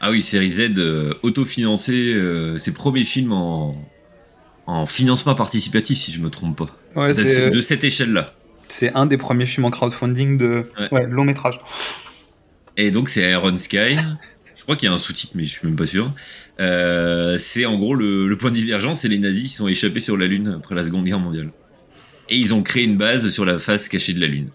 Ah 0.00 0.10
oui, 0.10 0.22
série 0.22 0.48
Z 0.48 0.78
euh, 0.78 1.12
autofinancée, 1.22 2.14
euh, 2.14 2.56
ses 2.58 2.72
premiers 2.72 3.04
films 3.04 3.32
en, 3.32 3.74
en 4.66 4.86
financement 4.86 5.34
participatif, 5.34 5.98
si 5.98 6.12
je 6.12 6.20
me 6.20 6.30
trompe 6.30 6.56
pas. 6.56 6.66
Ouais, 7.00 7.12
de, 7.12 7.60
cette 7.60 7.84
échelle-là. 7.84 8.32
c'est 8.68 8.92
un 8.94 9.06
des 9.06 9.18
premiers 9.18 9.46
films 9.46 9.66
en 9.66 9.70
crowdfunding 9.70 10.38
de 10.38 10.64
Ouais. 10.78 10.88
ouais, 10.92 11.06
long 11.06 11.24
métrage. 11.24 11.58
Et 12.76 12.90
donc 12.90 13.08
c'est 13.10 13.30
Iron 13.30 13.56
Sky. 13.56 13.96
Je 14.56 14.62
crois 14.64 14.76
qu'il 14.76 14.88
y 14.88 14.92
a 14.92 14.94
un 14.94 14.98
sous-titre, 14.98 15.32
mais 15.34 15.44
je 15.44 15.50
suis 15.50 15.66
même 15.66 15.76
pas 15.76 15.86
sûr. 15.86 16.12
Euh, 16.60 17.38
c'est 17.38 17.66
en 17.66 17.78
gros 17.78 17.94
le, 17.94 18.26
le 18.28 18.36
point 18.36 18.50
de 18.50 18.56
divergence, 18.56 19.00
c'est 19.00 19.08
les 19.08 19.18
nazis 19.18 19.44
qui 19.50 19.54
sont 19.56 19.68
échappés 19.68 20.00
sur 20.00 20.16
la 20.16 20.26
Lune 20.26 20.54
après 20.58 20.74
la 20.74 20.84
Seconde 20.84 21.04
Guerre 21.04 21.20
mondiale. 21.20 21.50
Et 22.28 22.36
ils 22.36 22.52
ont 22.52 22.62
créé 22.62 22.84
une 22.84 22.96
base 22.96 23.30
sur 23.30 23.44
la 23.44 23.58
face 23.58 23.88
cachée 23.88 24.12
de 24.12 24.20
la 24.20 24.26
Lune. 24.26 24.48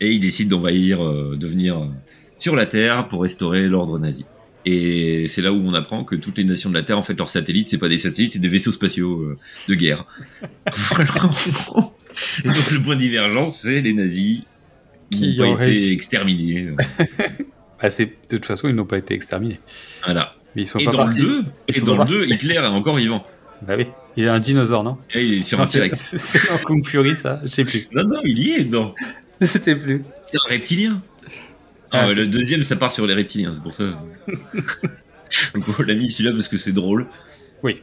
Et 0.00 0.12
ils 0.12 0.20
décident 0.20 0.56
d'envahir, 0.56 1.02
euh, 1.04 1.36
de 1.36 1.46
venir 1.46 1.78
euh, 1.78 1.86
sur 2.36 2.54
la 2.56 2.66
Terre 2.66 3.08
pour 3.08 3.22
restaurer 3.22 3.66
l'ordre 3.68 3.98
nazi. 3.98 4.26
Et 4.68 5.26
c'est 5.28 5.42
là 5.42 5.52
où 5.52 5.56
on 5.56 5.74
apprend 5.74 6.04
que 6.04 6.16
toutes 6.16 6.36
les 6.38 6.44
nations 6.44 6.70
de 6.70 6.74
la 6.74 6.82
Terre, 6.82 6.98
en 6.98 7.02
fait, 7.02 7.14
leurs 7.16 7.30
satellites, 7.30 7.68
c'est 7.68 7.78
pas 7.78 7.88
des 7.88 7.98
satellites, 7.98 8.32
c'est 8.34 8.38
des 8.40 8.48
vaisseaux 8.48 8.72
spatiaux 8.72 9.22
euh, 9.22 9.34
de 9.68 9.74
guerre. 9.74 10.04
voilà. 10.90 11.30
Et 12.44 12.48
donc 12.48 12.70
le 12.72 12.82
point 12.82 12.96
de 12.96 13.00
divergence, 13.00 13.60
c'est 13.60 13.80
les 13.80 13.94
nazis 13.94 14.40
qui 15.10 15.34
Qui 15.34 15.40
ont 15.40 15.54
été 15.54 15.64
réussi. 15.64 15.92
exterminés. 15.92 16.70
Bah, 17.82 17.88
de 17.90 18.04
toute 18.28 18.46
façon, 18.46 18.68
ils 18.68 18.74
n'ont 18.74 18.86
pas 18.86 18.98
été 18.98 19.14
exterminés. 19.14 19.60
Voilà. 20.04 20.34
Mais 20.54 20.62
ils 20.62 20.66
sont 20.66 20.78
Et 20.78 20.84
pas 20.84 20.92
dans, 20.92 20.98
partis. 21.04 21.20
le 21.20 21.26
2, 21.42 21.44
Ils 21.68 21.76
et 21.76 21.80
dans 21.82 21.98
le 21.98 22.04
2, 22.04 22.26
Hitler 22.26 22.54
est 22.54 22.58
encore 22.66 22.96
vivant. 22.96 23.26
Bah 23.66 23.74
oui, 23.76 23.86
il 24.16 24.24
est 24.24 24.28
un 24.28 24.38
dinosaure, 24.40 24.84
non 24.84 24.98
Et 25.14 25.24
il 25.24 25.34
est 25.38 25.42
sur 25.42 25.60
un 25.60 25.66
T-Rex. 25.66 26.16
C'est 26.18 26.50
un 26.50 26.58
Kung 26.58 26.84
Fury, 26.86 27.14
ça 27.16 27.40
Je 27.42 27.48
sais 27.48 27.64
plus. 27.64 27.88
Non, 27.92 28.04
non, 28.04 28.20
il 28.24 28.38
y 28.38 28.52
est 28.52 28.64
dedans. 28.64 28.94
Je 29.40 29.46
sais 29.46 29.76
plus. 29.76 30.04
C'est 30.24 30.36
un 30.46 30.48
reptilien. 30.50 31.02
Ah, 31.90 32.06
Ah. 32.08 32.12
Le 32.12 32.26
deuxième, 32.26 32.62
ça 32.64 32.76
part 32.76 32.92
sur 32.92 33.06
les 33.06 33.14
reptiliens, 33.14 33.52
c'est 33.54 33.62
pour 33.62 33.74
ça. 33.74 33.84
Donc 35.54 35.64
on 35.78 35.82
l'a 35.82 35.94
mis 35.94 36.08
celui-là 36.08 36.32
parce 36.32 36.48
que 36.48 36.56
c'est 36.56 36.72
drôle. 36.72 37.06
Oui. 37.62 37.80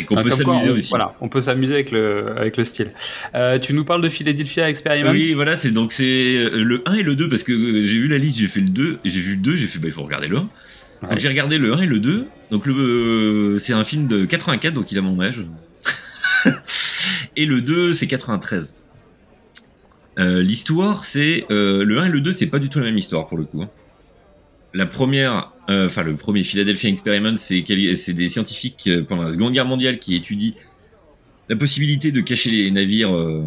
Et 0.00 0.04
qu'on 0.04 0.16
Ah, 0.16 0.22
peut 0.22 0.30
quoi, 0.30 0.36
s'amuser 0.54 0.70
on- 0.70 0.74
aussi. 0.74 0.88
Voilà, 0.88 1.14
on 1.20 1.28
peut 1.28 1.40
s'amuser 1.42 1.74
avec 1.74 1.90
le, 1.90 2.32
avec 2.36 2.56
le 2.56 2.64
style. 2.64 2.90
Euh, 3.34 3.58
tu 3.58 3.74
nous 3.74 3.84
parles 3.84 4.00
de 4.02 4.08
Philadelphia 4.08 4.68
Experiment 4.68 5.10
Oui, 5.10 5.34
voilà, 5.34 5.56
c'est 5.56 5.70
donc 5.72 5.92
c'est 5.92 6.02
euh, 6.04 6.64
le 6.64 6.82
1 6.86 6.94
et 6.94 7.02
le 7.02 7.14
2 7.16 7.28
parce 7.28 7.42
que 7.42 7.52
euh, 7.52 7.80
j'ai 7.80 7.98
vu 7.98 8.08
la 8.08 8.18
liste, 8.18 8.38
j'ai 8.38 8.46
fait 8.48 8.60
le 8.60 8.68
2, 8.70 8.98
et 9.04 9.10
j'ai 9.10 9.20
vu 9.20 9.32
le 9.32 9.42
2, 9.42 9.54
j'ai 9.56 9.66
fait 9.66 9.78
bah 9.78 9.88
il 9.88 9.92
faut 9.92 10.02
regarder 10.02 10.28
le 10.28 10.38
1. 10.38 10.40
Ouais. 11.02 11.08
Donc 11.10 11.18
j'ai 11.18 11.28
regardé 11.28 11.58
le 11.58 11.72
1 11.74 11.82
et 11.82 11.86
le 11.86 11.98
2. 12.00 12.26
Donc 12.50 12.66
le 12.66 12.74
euh, 12.74 13.58
c'est 13.58 13.72
un 13.74 13.84
film 13.84 14.06
de 14.08 14.24
84 14.24 14.72
donc 14.74 14.90
il 14.90 14.98
a 14.98 15.02
mon 15.02 15.20
âge. 15.20 15.44
et 17.36 17.46
le 17.46 17.60
2 17.60 17.94
c'est 17.94 18.06
93. 18.06 18.78
Euh, 20.18 20.42
l'histoire 20.42 21.04
c'est 21.04 21.44
euh, 21.50 21.84
le 21.84 21.98
1 21.98 22.06
et 22.06 22.08
le 22.10 22.20
2 22.20 22.32
c'est 22.32 22.46
pas 22.46 22.58
du 22.58 22.68
tout 22.68 22.78
la 22.78 22.86
même 22.86 22.98
histoire 22.98 23.26
pour 23.28 23.38
le 23.38 23.44
coup. 23.44 23.62
hein. 23.62 23.68
La 24.72 24.86
première 24.86 25.52
euh, 25.68 25.86
enfin 25.86 26.02
le 26.02 26.14
premier 26.16 26.42
Philadelphia 26.44 26.88
Experiment 26.90 27.36
c'est 27.36 27.62
des 27.62 28.28
scientifiques 28.28 28.84
euh, 28.86 29.02
pendant 29.04 29.22
la 29.22 29.32
Seconde 29.32 29.52
Guerre 29.52 29.66
mondiale 29.66 29.98
qui 29.98 30.14
étudient 30.14 30.52
la 31.48 31.56
possibilité 31.56 32.12
de 32.12 32.20
cacher 32.20 32.50
les 32.50 32.70
navires 32.70 33.12
euh, 33.14 33.42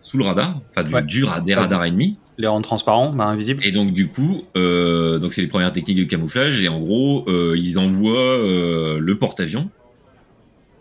sous 0.00 0.16
le 0.18 0.24
radar, 0.24 0.60
enfin 0.70 0.84
du, 0.84 0.94
Ouais. 0.94 1.02
du 1.02 1.24
ra- 1.24 1.40
des 1.40 1.54
radars 1.54 1.84
ennemis. 1.84 2.16
Les 2.38 2.46
rendre 2.46 2.64
transparents, 2.64 3.12
bah, 3.12 3.24
invisibles. 3.24 3.64
Et 3.66 3.72
donc 3.72 3.92
du 3.92 4.06
coup, 4.08 4.44
euh, 4.56 5.18
donc 5.18 5.32
c'est 5.32 5.42
les 5.42 5.48
premières 5.48 5.72
techniques 5.72 5.98
de 5.98 6.04
camouflage 6.04 6.62
et 6.62 6.68
en 6.68 6.80
gros, 6.80 7.24
euh, 7.28 7.56
ils 7.58 7.78
envoient 7.80 8.38
euh, 8.38 8.98
le 9.00 9.18
porte-avions 9.18 9.68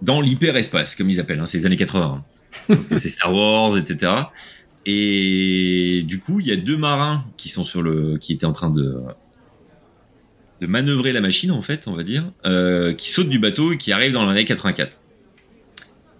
dans 0.03 0.21
l'hyperespace, 0.21 0.95
comme 0.95 1.09
ils 1.09 1.19
appellent, 1.19 1.39
hein, 1.39 1.45
c'est 1.47 1.57
les 1.57 1.65
années 1.65 1.77
80. 1.77 2.21
hein. 2.69 2.75
C'est 2.97 3.09
Star 3.09 3.33
Wars, 3.33 3.77
etc. 3.77 4.11
Et 4.85 6.03
du 6.07 6.19
coup, 6.19 6.39
il 6.39 6.47
y 6.47 6.51
a 6.51 6.55
deux 6.55 6.77
marins 6.77 7.23
qui 7.37 7.49
sont 7.49 7.63
sur 7.63 7.81
le, 7.81 8.17
qui 8.17 8.33
étaient 8.33 8.45
en 8.45 8.51
train 8.51 8.69
de 8.69 8.97
de 10.61 10.67
manœuvrer 10.67 11.11
la 11.11 11.21
machine 11.21 11.51
en 11.51 11.63
fait, 11.63 11.87
on 11.87 11.93
va 11.93 12.03
dire, 12.03 12.31
euh, 12.45 12.93
qui 12.93 13.09
sautent 13.09 13.29
du 13.29 13.39
bateau 13.39 13.73
et 13.73 13.77
qui 13.77 13.91
arrivent 13.91 14.13
dans 14.13 14.25
l'année 14.25 14.45
84. 14.45 15.01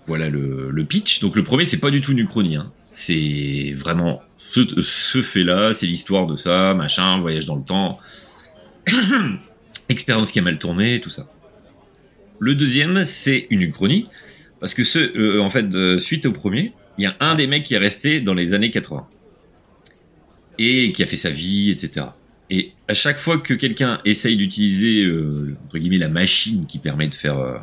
Voilà 0.07 0.29
le, 0.29 0.83
pitch. 0.83 1.19
Donc 1.19 1.35
le 1.35 1.43
premier, 1.43 1.63
c'est 1.63 1.79
pas 1.79 1.91
du 1.91 2.01
tout 2.01 2.11
une 2.11 2.19
uchronie. 2.19 2.55
Hein. 2.55 2.73
C'est 2.89 3.73
vraiment 3.77 4.21
ce, 4.35 4.81
ce 4.81 5.21
fait-là, 5.21 5.73
c'est 5.73 5.85
l'histoire 5.85 6.25
de 6.25 6.35
ça, 6.35 6.73
machin, 6.73 7.19
voyage 7.19 7.45
dans 7.45 7.55
le 7.55 7.63
temps, 7.63 7.99
expérience 9.89 10.31
qui 10.31 10.39
a 10.39 10.41
mal 10.41 10.57
tourné, 10.57 10.99
tout 10.99 11.11
ça. 11.11 11.29
Le 12.39 12.55
deuxième, 12.55 13.05
c'est 13.05 13.45
une 13.51 13.61
uchronie, 13.61 14.07
parce 14.59 14.73
que 14.73 14.83
ce, 14.83 14.97
euh, 15.17 15.39
en 15.39 15.51
fait, 15.51 15.73
euh, 15.75 15.99
suite 15.99 16.25
au 16.25 16.31
premier, 16.31 16.73
il 16.97 17.03
y 17.03 17.07
a 17.07 17.15
un 17.19 17.35
des 17.35 17.45
mecs 17.45 17.63
qui 17.63 17.75
est 17.75 17.79
resté 17.79 18.19
dans 18.19 18.33
les 18.33 18.55
années 18.55 18.71
80 18.71 19.07
et 20.57 20.91
qui 20.91 21.03
a 21.03 21.05
fait 21.05 21.15
sa 21.15 21.29
vie, 21.29 21.69
etc. 21.69 22.07
Et 22.53 22.73
à 22.89 22.93
chaque 22.93 23.17
fois 23.17 23.39
que 23.39 23.53
quelqu'un 23.53 24.01
essaye 24.03 24.35
d'utiliser 24.35 25.05
euh, 25.05 25.55
entre 25.65 25.77
guillemets 25.77 25.97
la 25.97 26.09
machine 26.09 26.65
qui 26.65 26.79
permet 26.79 27.07
de 27.07 27.15
faire 27.15 27.39
euh, 27.39 27.57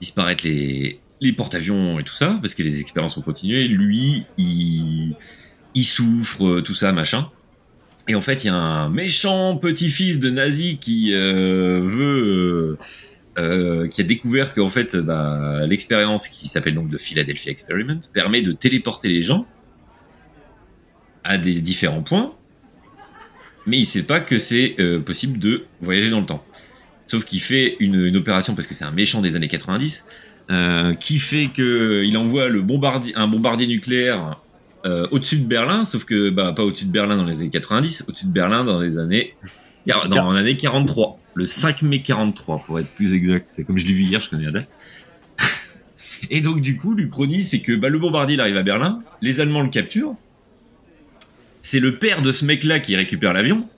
disparaître 0.00 0.44
les, 0.44 1.00
porte-avions 1.36 2.00
et 2.00 2.04
tout 2.04 2.14
ça, 2.14 2.36
parce 2.42 2.54
que 2.54 2.64
les 2.64 2.80
expériences 2.80 3.16
ont 3.16 3.22
continué, 3.22 3.68
lui, 3.68 4.26
il, 4.36 5.14
souffre, 5.84 6.46
euh, 6.46 6.62
tout 6.62 6.74
ça, 6.74 6.90
machin. 6.90 7.30
Et 8.08 8.16
en 8.16 8.20
fait, 8.20 8.42
il 8.42 8.48
y 8.48 8.50
a 8.50 8.56
un 8.56 8.88
méchant 8.88 9.56
petit-fils 9.56 10.18
de 10.18 10.30
nazi 10.30 10.78
qui 10.78 11.12
veut, 11.12 12.78
qui 13.36 14.00
a 14.00 14.04
découvert 14.04 14.54
qu'en 14.54 14.70
fait, 14.70 14.96
bah, 14.96 15.66
l'expérience 15.66 16.26
qui 16.26 16.48
s'appelle 16.48 16.74
donc 16.74 16.88
de 16.88 16.96
Philadelphia 16.96 17.52
Experiment 17.52 18.00
permet 18.12 18.40
de 18.40 18.52
téléporter 18.52 19.08
les 19.08 19.22
gens 19.22 19.46
à 21.22 21.36
des 21.36 21.60
différents 21.60 22.02
points, 22.02 22.37
mais 23.68 23.78
il 23.78 23.86
sait 23.86 24.02
pas 24.02 24.20
que 24.20 24.38
c'est 24.38 24.74
euh, 24.80 24.98
possible 25.00 25.38
de 25.38 25.64
voyager 25.80 26.10
dans 26.10 26.20
le 26.20 26.26
temps. 26.26 26.44
Sauf 27.06 27.24
qu'il 27.24 27.40
fait 27.40 27.76
une, 27.80 28.06
une 28.06 28.16
opération 28.16 28.54
parce 28.54 28.66
que 28.66 28.74
c'est 28.74 28.84
un 28.84 28.90
méchant 28.90 29.22
des 29.22 29.36
années 29.36 29.48
90, 29.48 30.04
euh, 30.50 30.94
qui 30.94 31.18
fait 31.18 31.48
que 31.54 32.02
il 32.04 32.16
envoie 32.16 32.48
le 32.48 32.62
bombardier, 32.62 33.14
un 33.16 33.28
bombardier 33.28 33.66
nucléaire 33.66 34.40
euh, 34.86 35.06
au-dessus 35.10 35.38
de 35.38 35.44
Berlin, 35.44 35.84
sauf 35.84 36.04
que 36.04 36.30
bah, 36.30 36.52
pas 36.52 36.64
au-dessus 36.64 36.86
de 36.86 36.90
Berlin 36.90 37.16
dans 37.16 37.24
les 37.24 37.40
années 37.40 37.50
90, 37.50 38.06
au-dessus 38.08 38.26
de 38.26 38.32
Berlin 38.32 38.64
dans 38.64 38.80
les 38.80 38.98
années 38.98 39.34
dans 40.10 40.32
l'année 40.32 40.56
43, 40.56 41.18
le 41.34 41.46
5 41.46 41.82
mai 41.82 42.02
43 42.02 42.58
pour 42.64 42.78
être 42.78 42.88
plus 42.94 43.14
exact. 43.14 43.62
Comme 43.64 43.78
je 43.78 43.86
l'ai 43.86 43.92
vu 43.92 44.02
hier, 44.02 44.20
je 44.20 44.28
connais 44.28 44.44
la 44.44 44.52
date. 44.52 44.68
Et 46.30 46.40
donc 46.40 46.60
du 46.60 46.76
coup, 46.76 46.94
l'Uchronie, 46.94 47.44
c'est 47.44 47.60
que 47.60 47.72
bah, 47.74 47.88
le 47.88 47.98
bombardier 47.98 48.34
il 48.34 48.40
arrive 48.40 48.56
à 48.56 48.62
Berlin, 48.62 49.02
les 49.22 49.40
Allemands 49.40 49.62
le 49.62 49.70
capturent. 49.70 50.14
C'est 51.60 51.80
le 51.80 51.98
père 51.98 52.22
de 52.22 52.32
ce 52.32 52.44
mec-là 52.44 52.80
qui 52.80 52.96
récupère 52.96 53.32
l'avion 53.32 53.68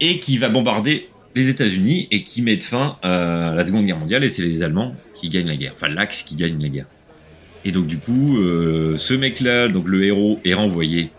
et 0.00 0.18
qui 0.18 0.38
va 0.38 0.48
bombarder 0.48 1.08
les 1.34 1.48
États-Unis 1.48 2.08
et 2.10 2.24
qui 2.24 2.42
met 2.42 2.56
fin 2.56 2.98
à 3.02 3.52
la 3.54 3.66
Seconde 3.66 3.86
Guerre 3.86 3.98
mondiale 3.98 4.24
et 4.24 4.30
c'est 4.30 4.42
les 4.42 4.62
Allemands 4.62 4.94
qui 5.14 5.28
gagnent 5.28 5.46
la 5.48 5.56
guerre, 5.56 5.72
enfin 5.74 5.88
l'Axe 5.88 6.22
qui 6.22 6.34
gagne 6.34 6.60
la 6.60 6.68
guerre. 6.68 6.86
Et 7.64 7.72
donc 7.72 7.86
du 7.86 7.98
coup, 7.98 8.38
euh, 8.38 8.96
ce 8.96 9.14
mec-là, 9.14 9.68
donc 9.68 9.88
le 9.88 10.04
héros, 10.04 10.40
est 10.44 10.54
renvoyé 10.54 11.10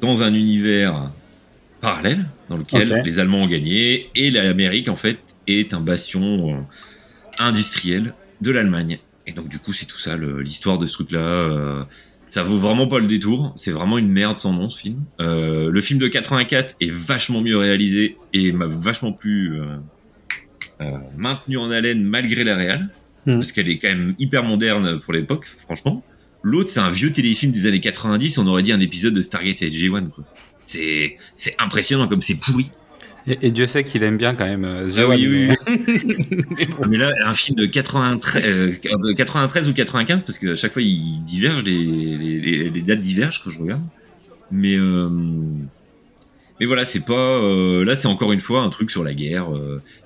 dans 0.00 0.22
un 0.22 0.32
univers 0.32 1.10
parallèle 1.80 2.26
dans 2.48 2.56
lequel 2.56 3.02
les 3.04 3.18
Allemands 3.18 3.42
ont 3.42 3.48
gagné 3.48 4.10
et 4.14 4.30
l'Amérique 4.30 4.88
en 4.88 4.96
fait 4.96 5.18
est 5.46 5.74
un 5.74 5.80
bastion 5.80 6.54
euh, 6.54 6.60
industriel 7.38 8.14
de 8.40 8.50
l'Allemagne. 8.50 8.98
Et 9.26 9.32
donc 9.32 9.48
du 9.48 9.58
coup, 9.58 9.72
c'est 9.72 9.86
tout 9.86 9.98
ça 9.98 10.16
l'histoire 10.16 10.78
de 10.78 10.86
ce 10.86 10.94
truc-là. 10.94 11.20
euh, 11.20 11.84
ça 12.28 12.42
vaut 12.42 12.58
vraiment 12.58 12.86
pas 12.86 12.98
le 12.98 13.06
détour. 13.06 13.52
C'est 13.56 13.72
vraiment 13.72 13.98
une 13.98 14.08
merde 14.08 14.38
sans 14.38 14.52
nom 14.52 14.68
ce 14.68 14.78
film. 14.80 15.04
Euh, 15.20 15.70
le 15.70 15.80
film 15.80 15.98
de 15.98 16.08
84 16.08 16.76
est 16.80 16.90
vachement 16.90 17.40
mieux 17.40 17.56
réalisé 17.56 18.16
et 18.32 18.52
m'a 18.52 18.66
vachement 18.66 19.12
plus 19.12 19.60
euh, 19.60 19.64
euh, 20.80 20.90
maintenu 21.16 21.56
en 21.56 21.70
haleine 21.70 22.04
malgré 22.04 22.44
la 22.44 22.54
réal 22.54 22.90
Hmm. 23.28 23.34
parce 23.40 23.52
qu'elle 23.52 23.68
est 23.68 23.78
quand 23.78 23.88
même 23.88 24.14
hyper 24.18 24.42
moderne 24.42 24.98
pour 25.00 25.12
l'époque, 25.12 25.44
franchement. 25.44 26.02
L'autre, 26.42 26.70
c'est 26.70 26.80
un 26.80 26.88
vieux 26.88 27.12
téléfilm 27.12 27.52
des 27.52 27.66
années 27.66 27.80
90. 27.80 28.38
On 28.38 28.46
aurait 28.46 28.62
dit 28.62 28.72
un 28.72 28.80
épisode 28.80 29.12
de 29.12 29.20
Stargate 29.20 29.56
SG-1. 29.56 30.08
quoi. 30.08 30.24
C'est 30.58 31.16
c'est 31.34 31.54
impressionnant 31.58 32.08
comme 32.08 32.22
c'est 32.22 32.36
pourri. 32.36 32.70
Et, 33.28 33.38
et 33.48 33.50
Dieu 33.50 33.66
sait 33.66 33.84
qu'il 33.84 34.02
aime 34.04 34.16
bien 34.16 34.34
quand 34.34 34.46
même 34.46 34.64
euh, 34.64 34.88
The 34.88 34.98
Ah 35.00 35.08
oui, 35.08 35.26
oui, 35.28 35.56
oui. 35.86 36.66
Mais 36.88 36.96
là, 36.96 37.10
un 37.24 37.34
film 37.34 37.56
de 37.56 37.66
93, 37.66 38.42
euh, 38.46 38.72
de 38.72 39.12
93 39.12 39.68
ou 39.68 39.74
95, 39.74 40.24
parce 40.24 40.38
que 40.38 40.52
à 40.52 40.54
chaque 40.54 40.72
fois, 40.72 40.82
il 40.82 41.22
diverge, 41.24 41.62
les, 41.64 41.76
les, 41.84 42.40
les- 42.40 42.70
les 42.70 42.82
dates 42.82 43.00
divergent 43.00 43.42
quand 43.44 43.50
je 43.50 43.58
regarde. 43.60 43.82
Mais, 44.50 44.76
euh, 44.76 45.08
mais 46.60 46.66
voilà, 46.66 46.84
c'est 46.84 47.04
pas. 47.04 47.14
euh, 47.42 47.84
là, 47.84 47.94
c'est 47.94 48.08
encore 48.08 48.32
une 48.32 48.40
fois 48.40 48.62
un 48.62 48.70
truc 48.70 48.90
sur 48.90 49.04
la 49.04 49.14
guerre. 49.14 49.48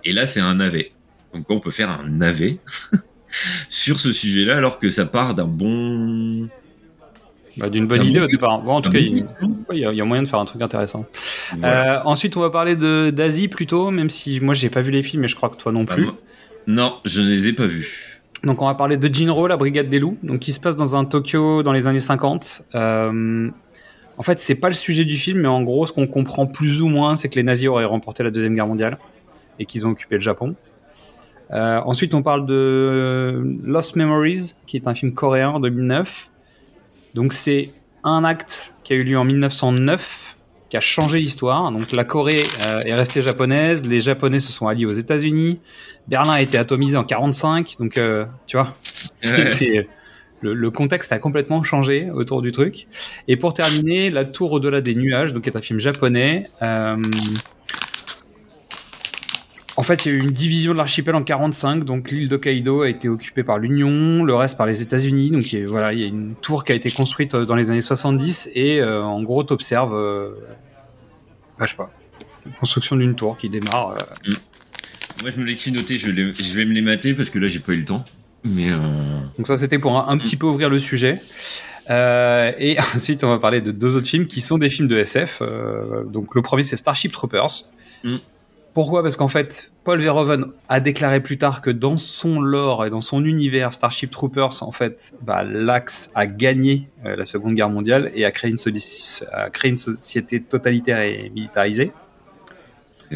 et 0.05 0.13
là, 0.13 0.27
c'est 0.27 0.41
un 0.41 0.57
navet. 0.57 0.93
Donc, 1.35 1.49
on 1.49 1.61
peut 1.61 1.71
faire 1.71 1.91
un 1.91 2.09
navet 2.09 2.59
sur 3.69 4.01
ce 4.01 4.13
sujet-là, 4.13 4.57
alors 4.57 4.79
que 4.79 4.91
ça 4.91 5.07
part 5.07 5.35
d'un 5.35 5.47
bon. 5.47 6.49
Bah, 7.57 7.69
D'une 7.69 7.87
bonne 7.87 8.05
idée 8.05 8.21
au 8.21 8.27
départ. 8.27 8.62
Bon, 8.62 8.73
en 8.73 8.81
tout 8.81 8.91
cas, 8.91 8.99
il 8.99 9.25
ouais, 9.69 9.79
y, 9.79 10.01
a- 10.01 10.05
moyen 10.05 10.23
de 10.23 10.29
faire 10.29 10.38
un 10.38 10.45
truc 10.45 10.62
intéressant. 10.62 11.05
Voilà. 11.57 11.99
Euh, 11.99 12.03
ensuite, 12.07 12.37
on 12.37 12.41
va 12.41 12.51
parler 12.51 12.77
de 12.77 13.11
d'Asie 13.11 13.49
plutôt, 13.49 13.91
même 13.91 14.09
si 14.11 14.41
moi 14.41 14.55
j'ai 14.55 14.71
pas 14.71 14.81
vu 14.81 14.91
les 14.91 15.03
films, 15.03 15.23
mais 15.23 15.29
je 15.29 15.37
crois 15.37 15.51
que 15.51 15.57
toi 15.57 15.71
non 15.73 15.85
Ah, 15.88 15.95
plus. 15.95 16.07
non, 16.67 16.95
je 17.05 17.21
ne 17.21 17.29
les 17.29 17.49
ai 17.49 17.53
pas 17.53 17.67
vus. 17.67 18.21
Donc 18.43 18.61
on 18.62 18.67
va 18.67 18.75
parler 18.75 18.97
de 18.97 19.12
Jinro, 19.15 19.47
la 19.47 19.57
brigade 19.57 19.88
des 19.88 19.99
loups, 19.99 20.17
donc 20.23 20.41
qui 20.41 20.53
se 20.53 20.61
passe 20.61 20.77
dans 20.77 20.97
un 20.97 21.05
Tokyo 21.05 21.62
dans 21.62 21.73
les 21.73 21.87
années 21.87 22.01
50. 22.01 22.62
Euh, 22.75 23.49
en 24.19 24.23
fait, 24.23 24.41
c'est 24.41 24.55
pas 24.57 24.69
le 24.69 24.75
sujet 24.75 25.05
du 25.05 25.17
film, 25.17 25.41
mais 25.41 25.49
en 25.49 25.62
gros, 25.62 25.87
ce 25.87 25.93
qu'on 25.93 26.07
comprend 26.07 26.47
plus 26.47 26.83
ou 26.83 26.88
moins, 26.88 27.17
c'est 27.17 27.29
que 27.29 27.37
les 27.37 27.43
nazis 27.45 27.69
auraient 27.69 27.85
remporté 27.85 28.23
la 28.25 28.31
deuxième 28.31 28.55
guerre 28.55 28.67
mondiale 28.67 28.99
et 29.59 29.65
qu'ils 29.67 29.87
ont 29.87 29.91
occupé 29.91 30.17
le 30.17 30.21
Japon. 30.23 30.55
Euh, 31.53 31.81
ensuite, 31.85 32.15
on 32.15 32.23
parle 32.23 32.47
de 32.47 33.43
Lost 33.65 33.95
Memories, 33.97 34.55
qui 34.67 34.77
est 34.77 34.88
un 34.88 34.95
film 34.95 35.12
coréen 35.12 35.51
en 35.51 35.61
2009. 35.61 36.31
Donc 37.14 37.33
c'est 37.33 37.70
un 38.05 38.25
acte 38.25 38.72
qui 38.85 38.92
a 38.92 38.96
eu 38.96 39.05
lieu 39.05 39.18
en 39.18 39.25
1909 39.25 40.37
qui 40.68 40.77
a 40.77 40.81
changé 40.81 41.20
l'histoire. 41.20 41.70
Donc 41.70 41.92
la 41.92 42.05
Corée 42.05 42.44
euh, 42.66 42.79
est 42.87 42.94
restée 42.94 43.20
japonaise, 43.22 43.85
les 43.87 44.01
Japonais 44.01 44.40
se 44.40 44.51
sont 44.51 44.66
alliés 44.68 44.87
aux 44.87 44.92
États-Unis, 44.94 45.61
Berlin 46.09 46.33
a 46.33 46.40
été 46.40 46.57
atomisé 46.57 46.96
en 46.96 47.05
45, 47.05 47.77
donc 47.79 47.98
euh, 47.98 48.25
tu 48.46 48.57
vois, 48.57 48.75
Ouais. 49.25 49.48
c'est 49.48 49.87
le, 50.40 50.55
le 50.55 50.70
contexte 50.70 51.12
a 51.12 51.18
complètement 51.18 51.62
changé 51.62 52.11
autour 52.11 52.40
du 52.42 52.51
truc. 52.51 52.88
Et 53.29 53.37
pour 53.37 53.55
terminer, 53.55 54.11
La 54.11 54.25
Tour 54.25 54.51
au-delà 54.53 54.81
des 54.81 54.94
nuages, 54.96 55.33
donc 55.33 55.44
qui 55.44 55.51
est 55.51 55.57
un 55.57 55.61
film 55.61 55.79
japonais. 55.79 56.46
euh, 56.62 56.96
en 59.77 59.83
fait, 59.83 60.05
il 60.05 60.13
y 60.13 60.15
a 60.15 60.19
eu 60.19 60.21
une 60.21 60.31
division 60.33 60.73
de 60.73 60.77
l'archipel 60.79 61.15
en 61.15 61.23
45, 61.23 61.85
donc 61.85 62.11
l'île 62.11 62.29
d'Hokkaido 62.29 62.83
a 62.83 62.89
été 62.89 63.09
occupée 63.09 63.43
par 63.43 63.59
l'Union, 63.59 64.23
le 64.25 64.35
reste 64.35 64.57
par 64.59 64.67
les 64.67 64.83
États-Unis. 64.83 65.31
Donc 65.31 65.51
il 65.53 65.61
y 65.61 65.63
a- 65.63 65.67
voilà, 65.67 65.93
il 65.93 66.01
y 66.01 66.05
a 66.05 66.07
une 66.09 66.35
tour 66.35 66.65
qui 66.65 66.73
a 66.73 66.75
été 66.75 66.91
construite 66.91 67.35
euh, 67.35 67.45
dans 67.47 67.55
les 67.55 67.71
années 67.71 67.81
70 67.81 68.51
et 68.55 68.81
euh, 68.81 69.03
en 69.03 69.23
gros, 69.23 69.43
t'observes, 69.45 69.95
euh, 69.95 70.31
bah, 71.59 71.65
je 71.67 71.71
sais 71.71 71.77
pas, 71.77 71.91
la 72.45 72.53
construction 72.53 72.97
d'une 72.97 73.15
tour 73.15 73.37
qui 73.37 73.49
démarre. 73.49 73.91
euh, 74.29 74.33
Moi, 75.23 75.31
je 75.31 75.39
me 75.41 75.45
les 75.45 75.55
suis 75.55 75.73
notés, 75.73 75.97
je 75.99 76.09
je 76.11 76.57
vais 76.57 76.65
me 76.65 76.73
les 76.73 76.83
mater 76.83 77.15
parce 77.15 77.31
que 77.31 77.39
là, 77.39 77.47
j'ai 77.47 77.61
pas 77.61 77.73
eu 77.73 77.77
le 77.77 77.85
temps. 77.85 78.05
Mais 78.45 78.71
euh, 78.73 78.77
Donc 79.39 79.47
ça, 79.47 79.57
c'était 79.57 79.79
pour 79.79 79.97
un, 79.99 80.09
un 80.13 80.19
petit 80.19 80.37
peu 80.37 80.47
ouvrir 80.47 80.69
le 80.69 80.79
sujet. 80.81 81.19
Euh, 81.91 82.53
et 82.59 82.77
ensuite, 82.97 83.25
on 83.25 83.29
va 83.29 83.39
parler 83.39 83.61
de 83.61 83.71
deux 83.73 83.97
autres 83.97 84.09
films 84.09 84.27
qui 84.27 84.41
sont 84.41 84.59
des 84.59 84.69
films 84.69 84.89
de 84.89 84.97
SF. 84.99 85.39
Euh, 85.43 86.05
donc 86.05 86.35
le 86.35 86.43
premier, 86.43 86.63
c'est 86.63 86.77
Starship 86.77 87.13
Troopers. 87.13 87.65
Mm. 88.05 88.17
Pourquoi? 88.75 89.03
Parce 89.03 89.17
qu'en 89.17 89.29
fait, 89.29 89.71
Paul 89.85 90.01
Verhoeven 90.01 90.47
a 90.71 90.81
déclaré 90.81 91.21
plus 91.21 91.37
tard 91.37 91.61
que 91.61 91.69
dans 91.71 91.99
son 91.99 92.41
lore 92.41 92.87
et 92.87 92.91
dans 92.91 93.03
son 93.03 93.25
univers, 93.25 93.75
Starship 93.75 94.11
Troopers, 94.11 94.63
en 94.63 94.73
fait, 94.73 95.13
bah, 95.21 95.43
l'Axe 95.45 96.11
a 96.15 96.27
gagné 96.27 96.89
euh, 97.05 97.15
la 97.17 97.27
Seconde 97.27 97.55
Guerre 97.55 97.69
mondiale 97.69 98.11
et 98.15 98.25
a 98.25 98.31
créé 98.31 98.51
une, 98.51 98.57
soli- 98.57 99.21
a 99.31 99.51
créé 99.51 99.71
une 99.71 99.77
société 99.77 100.41
totalitaire 100.41 101.01
et 101.01 101.31
militarisée. 101.35 101.93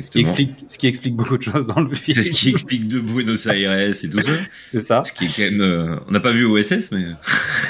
Ce 0.02 0.10
qui, 0.10 0.20
explique, 0.20 0.50
ce 0.68 0.76
qui 0.76 0.88
explique 0.88 1.16
beaucoup 1.16 1.38
de 1.38 1.42
choses 1.42 1.66
dans 1.68 1.80
le 1.80 1.94
film. 1.94 2.14
c'est 2.14 2.22
ce 2.22 2.32
qui 2.32 2.50
explique 2.50 2.86
de 2.86 3.00
Buenos 3.00 3.46
Aires 3.46 3.78
et 3.88 3.92
tout 4.10 4.20
ça. 4.20 4.30
C'est 4.66 4.80
ça. 4.80 5.02
Ce 5.04 5.12
qui 5.14 5.24
est 5.24 5.28
quand 5.34 5.50
même. 5.50 5.62
euh, 5.62 5.96
on 6.06 6.10
n'a 6.12 6.20
pas 6.20 6.32
vu 6.32 6.44
OSS, 6.44 6.92
mais. 6.92 7.06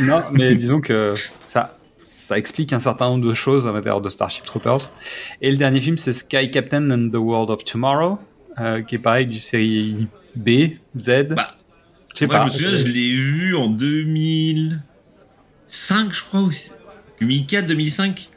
Non, 0.01 0.23
mais 0.33 0.55
disons 0.57 0.81
que 0.81 1.15
ça, 1.47 1.79
ça 2.27 2.37
explique 2.37 2.73
un 2.73 2.81
certain 2.81 3.11
nombre 3.11 3.25
de 3.25 3.35
choses 3.35 3.69
à 3.69 3.73
l'intérieur 3.73 4.01
de 4.01 4.11
Starship 4.11 4.45
Troopers. 4.45 4.91
Et 5.43 5.51
le 5.53 5.57
dernier 5.57 5.81
film, 5.81 5.97
c'est 5.97 6.13
Sky 6.13 6.51
Captain 6.51 6.91
and 6.91 7.11
the 7.11 7.15
World 7.17 7.51
of 7.51 7.63
Tomorrow, 7.65 8.19
euh, 8.59 8.83
qui 8.83 8.97
est 8.97 8.99
pareil 8.99 9.27
du 9.27 9.39
série 9.39 10.09
B, 10.35 10.49
Z. 10.99 11.29
Bah, 11.37 11.57
je 12.13 12.19
sais 12.19 12.27
pas. 12.27 12.41
je 12.41 12.45
me 12.47 12.51
souviens, 12.51 12.75
je 12.75 12.89
l'ai 12.89 13.15
vu 13.15 13.55
en 13.55 13.69
2005, 13.69 16.13
je 16.13 16.25
crois, 16.25 16.41
ou 16.41 16.51
2004, 17.21 17.67
2005. 17.67 18.29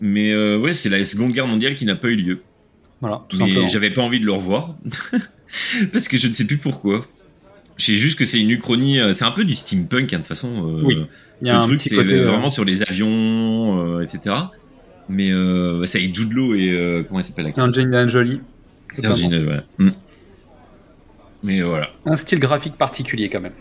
Mais 0.00 0.32
euh, 0.32 0.58
ouais, 0.58 0.74
c'est 0.74 0.88
la 0.88 1.04
Seconde 1.04 1.32
Guerre 1.32 1.46
mondiale 1.46 1.76
qui 1.76 1.84
n'a 1.84 1.94
pas 1.94 2.08
eu 2.08 2.16
lieu. 2.16 2.42
Voilà, 3.00 3.24
tout 3.28 3.36
Mais 3.38 3.68
j'avais 3.68 3.90
pas 3.90 4.02
envie 4.02 4.18
de 4.18 4.26
le 4.26 4.32
revoir. 4.32 4.74
Parce 5.92 6.08
que 6.08 6.18
je 6.18 6.26
ne 6.26 6.32
sais 6.32 6.46
plus 6.46 6.58
pourquoi. 6.58 7.02
Je 7.76 7.84
sais 7.84 7.94
juste 7.96 8.18
que 8.18 8.24
c'est 8.24 8.40
une 8.40 8.50
uchronie, 8.50 8.98
euh, 8.98 9.12
c'est 9.12 9.24
un 9.24 9.30
peu 9.30 9.44
du 9.44 9.54
steampunk, 9.54 10.12
hein, 10.12 10.16
de 10.16 10.22
toute 10.22 10.26
façon. 10.26 10.56
euh, 10.56 10.82
Oui, 10.82 11.06
Il 11.42 11.48
y 11.48 11.50
a 11.50 11.54
le 11.54 11.58
un 11.58 11.62
truc, 11.62 11.80
c'est 11.80 11.94
côté. 11.94 12.14
euh, 12.14 12.28
vraiment 12.28 12.50
sur 12.50 12.64
les 12.64 12.82
avions, 12.82 13.98
euh, 13.98 14.02
etc. 14.02 14.34
Mais 15.08 15.30
euh, 15.30 15.84
c'est 15.86 15.98
avec 15.98 16.14
Jude 16.14 16.32
Law 16.32 16.54
et 16.54 16.70
euh, 16.70 17.04
comment 17.06 17.20
elle 17.20 17.26
s'appelle 17.26 17.52
la 17.54 17.62
Angelina 17.62 18.06
Jolie. 18.06 18.40
Virginie, 18.98 19.44
voilà. 19.44 19.64
Mm. 19.78 19.90
Mais 21.42 21.62
voilà. 21.62 21.90
Un 22.06 22.16
style 22.16 22.40
graphique 22.40 22.74
particulier 22.74 23.28
quand 23.28 23.40
même. 23.40 23.52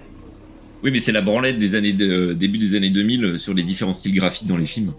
Oui, 0.84 0.92
mais 0.92 1.00
c'est 1.00 1.12
la 1.12 1.22
branlette 1.22 1.58
des 1.58 1.76
années 1.76 1.94
de, 1.94 2.34
début 2.34 2.58
des 2.58 2.76
années 2.76 2.90
2000 2.90 3.24
euh, 3.24 3.38
sur 3.38 3.54
les 3.54 3.64
différents 3.64 3.94
styles 3.94 4.16
graphiques 4.16 4.48
dans 4.48 4.58
les 4.58 4.66
films. 4.66 4.94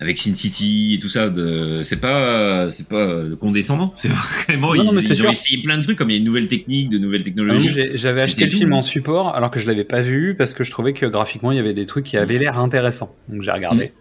Avec 0.00 0.16
Sin 0.18 0.34
City 0.36 0.94
et 0.94 0.98
tout 1.00 1.08
ça, 1.08 1.28
de... 1.28 1.80
c'est 1.82 2.00
pas, 2.00 2.70
c'est 2.70 2.88
pas 2.88 3.24
condescendant. 3.40 3.90
C'est 3.94 4.08
vraiment, 4.08 4.72
Non, 4.74 4.92
mais 4.92 5.02
ils, 5.02 5.10
ils 5.10 5.26
ont 5.26 5.30
essayé 5.30 5.60
plein 5.60 5.76
de 5.76 5.82
trucs, 5.82 5.98
comme 5.98 6.08
il 6.10 6.12
y 6.12 6.16
a 6.16 6.18
une 6.18 6.24
nouvelle 6.24 6.46
technique, 6.46 6.88
de 6.88 6.98
nouvelles 6.98 7.22
Ah, 7.22 7.24
technologies. 7.24 7.70
J'avais 7.94 8.20
acheté 8.20 8.44
le 8.44 8.50
film 8.52 8.70
doux. 8.70 8.76
en 8.76 8.82
support 8.82 9.34
alors 9.34 9.50
que 9.50 9.58
je 9.58 9.66
l'avais 9.66 9.82
pas 9.84 10.00
vu 10.00 10.36
parce 10.36 10.54
que 10.54 10.62
je 10.62 10.70
trouvais 10.70 10.92
que 10.92 11.04
graphiquement 11.06 11.50
il 11.50 11.56
y 11.56 11.60
avait 11.60 11.74
des 11.74 11.84
trucs 11.86 12.04
qui 12.04 12.16
avaient 12.16 12.38
l'air 12.38 12.58
intéressants. 12.60 13.12
Donc 13.28 13.42
j'ai 13.42 13.50
regardé. 13.50 13.92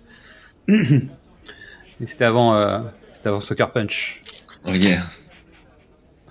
Mm. 0.67 0.99
Et 2.01 2.05
c'était 2.05 2.25
avant, 2.25 2.55
euh, 2.55 2.79
c'était 3.13 3.29
avant 3.29 3.41
Sucker 3.41 3.65
Punch. 3.73 4.21
Regarde. 4.65 5.01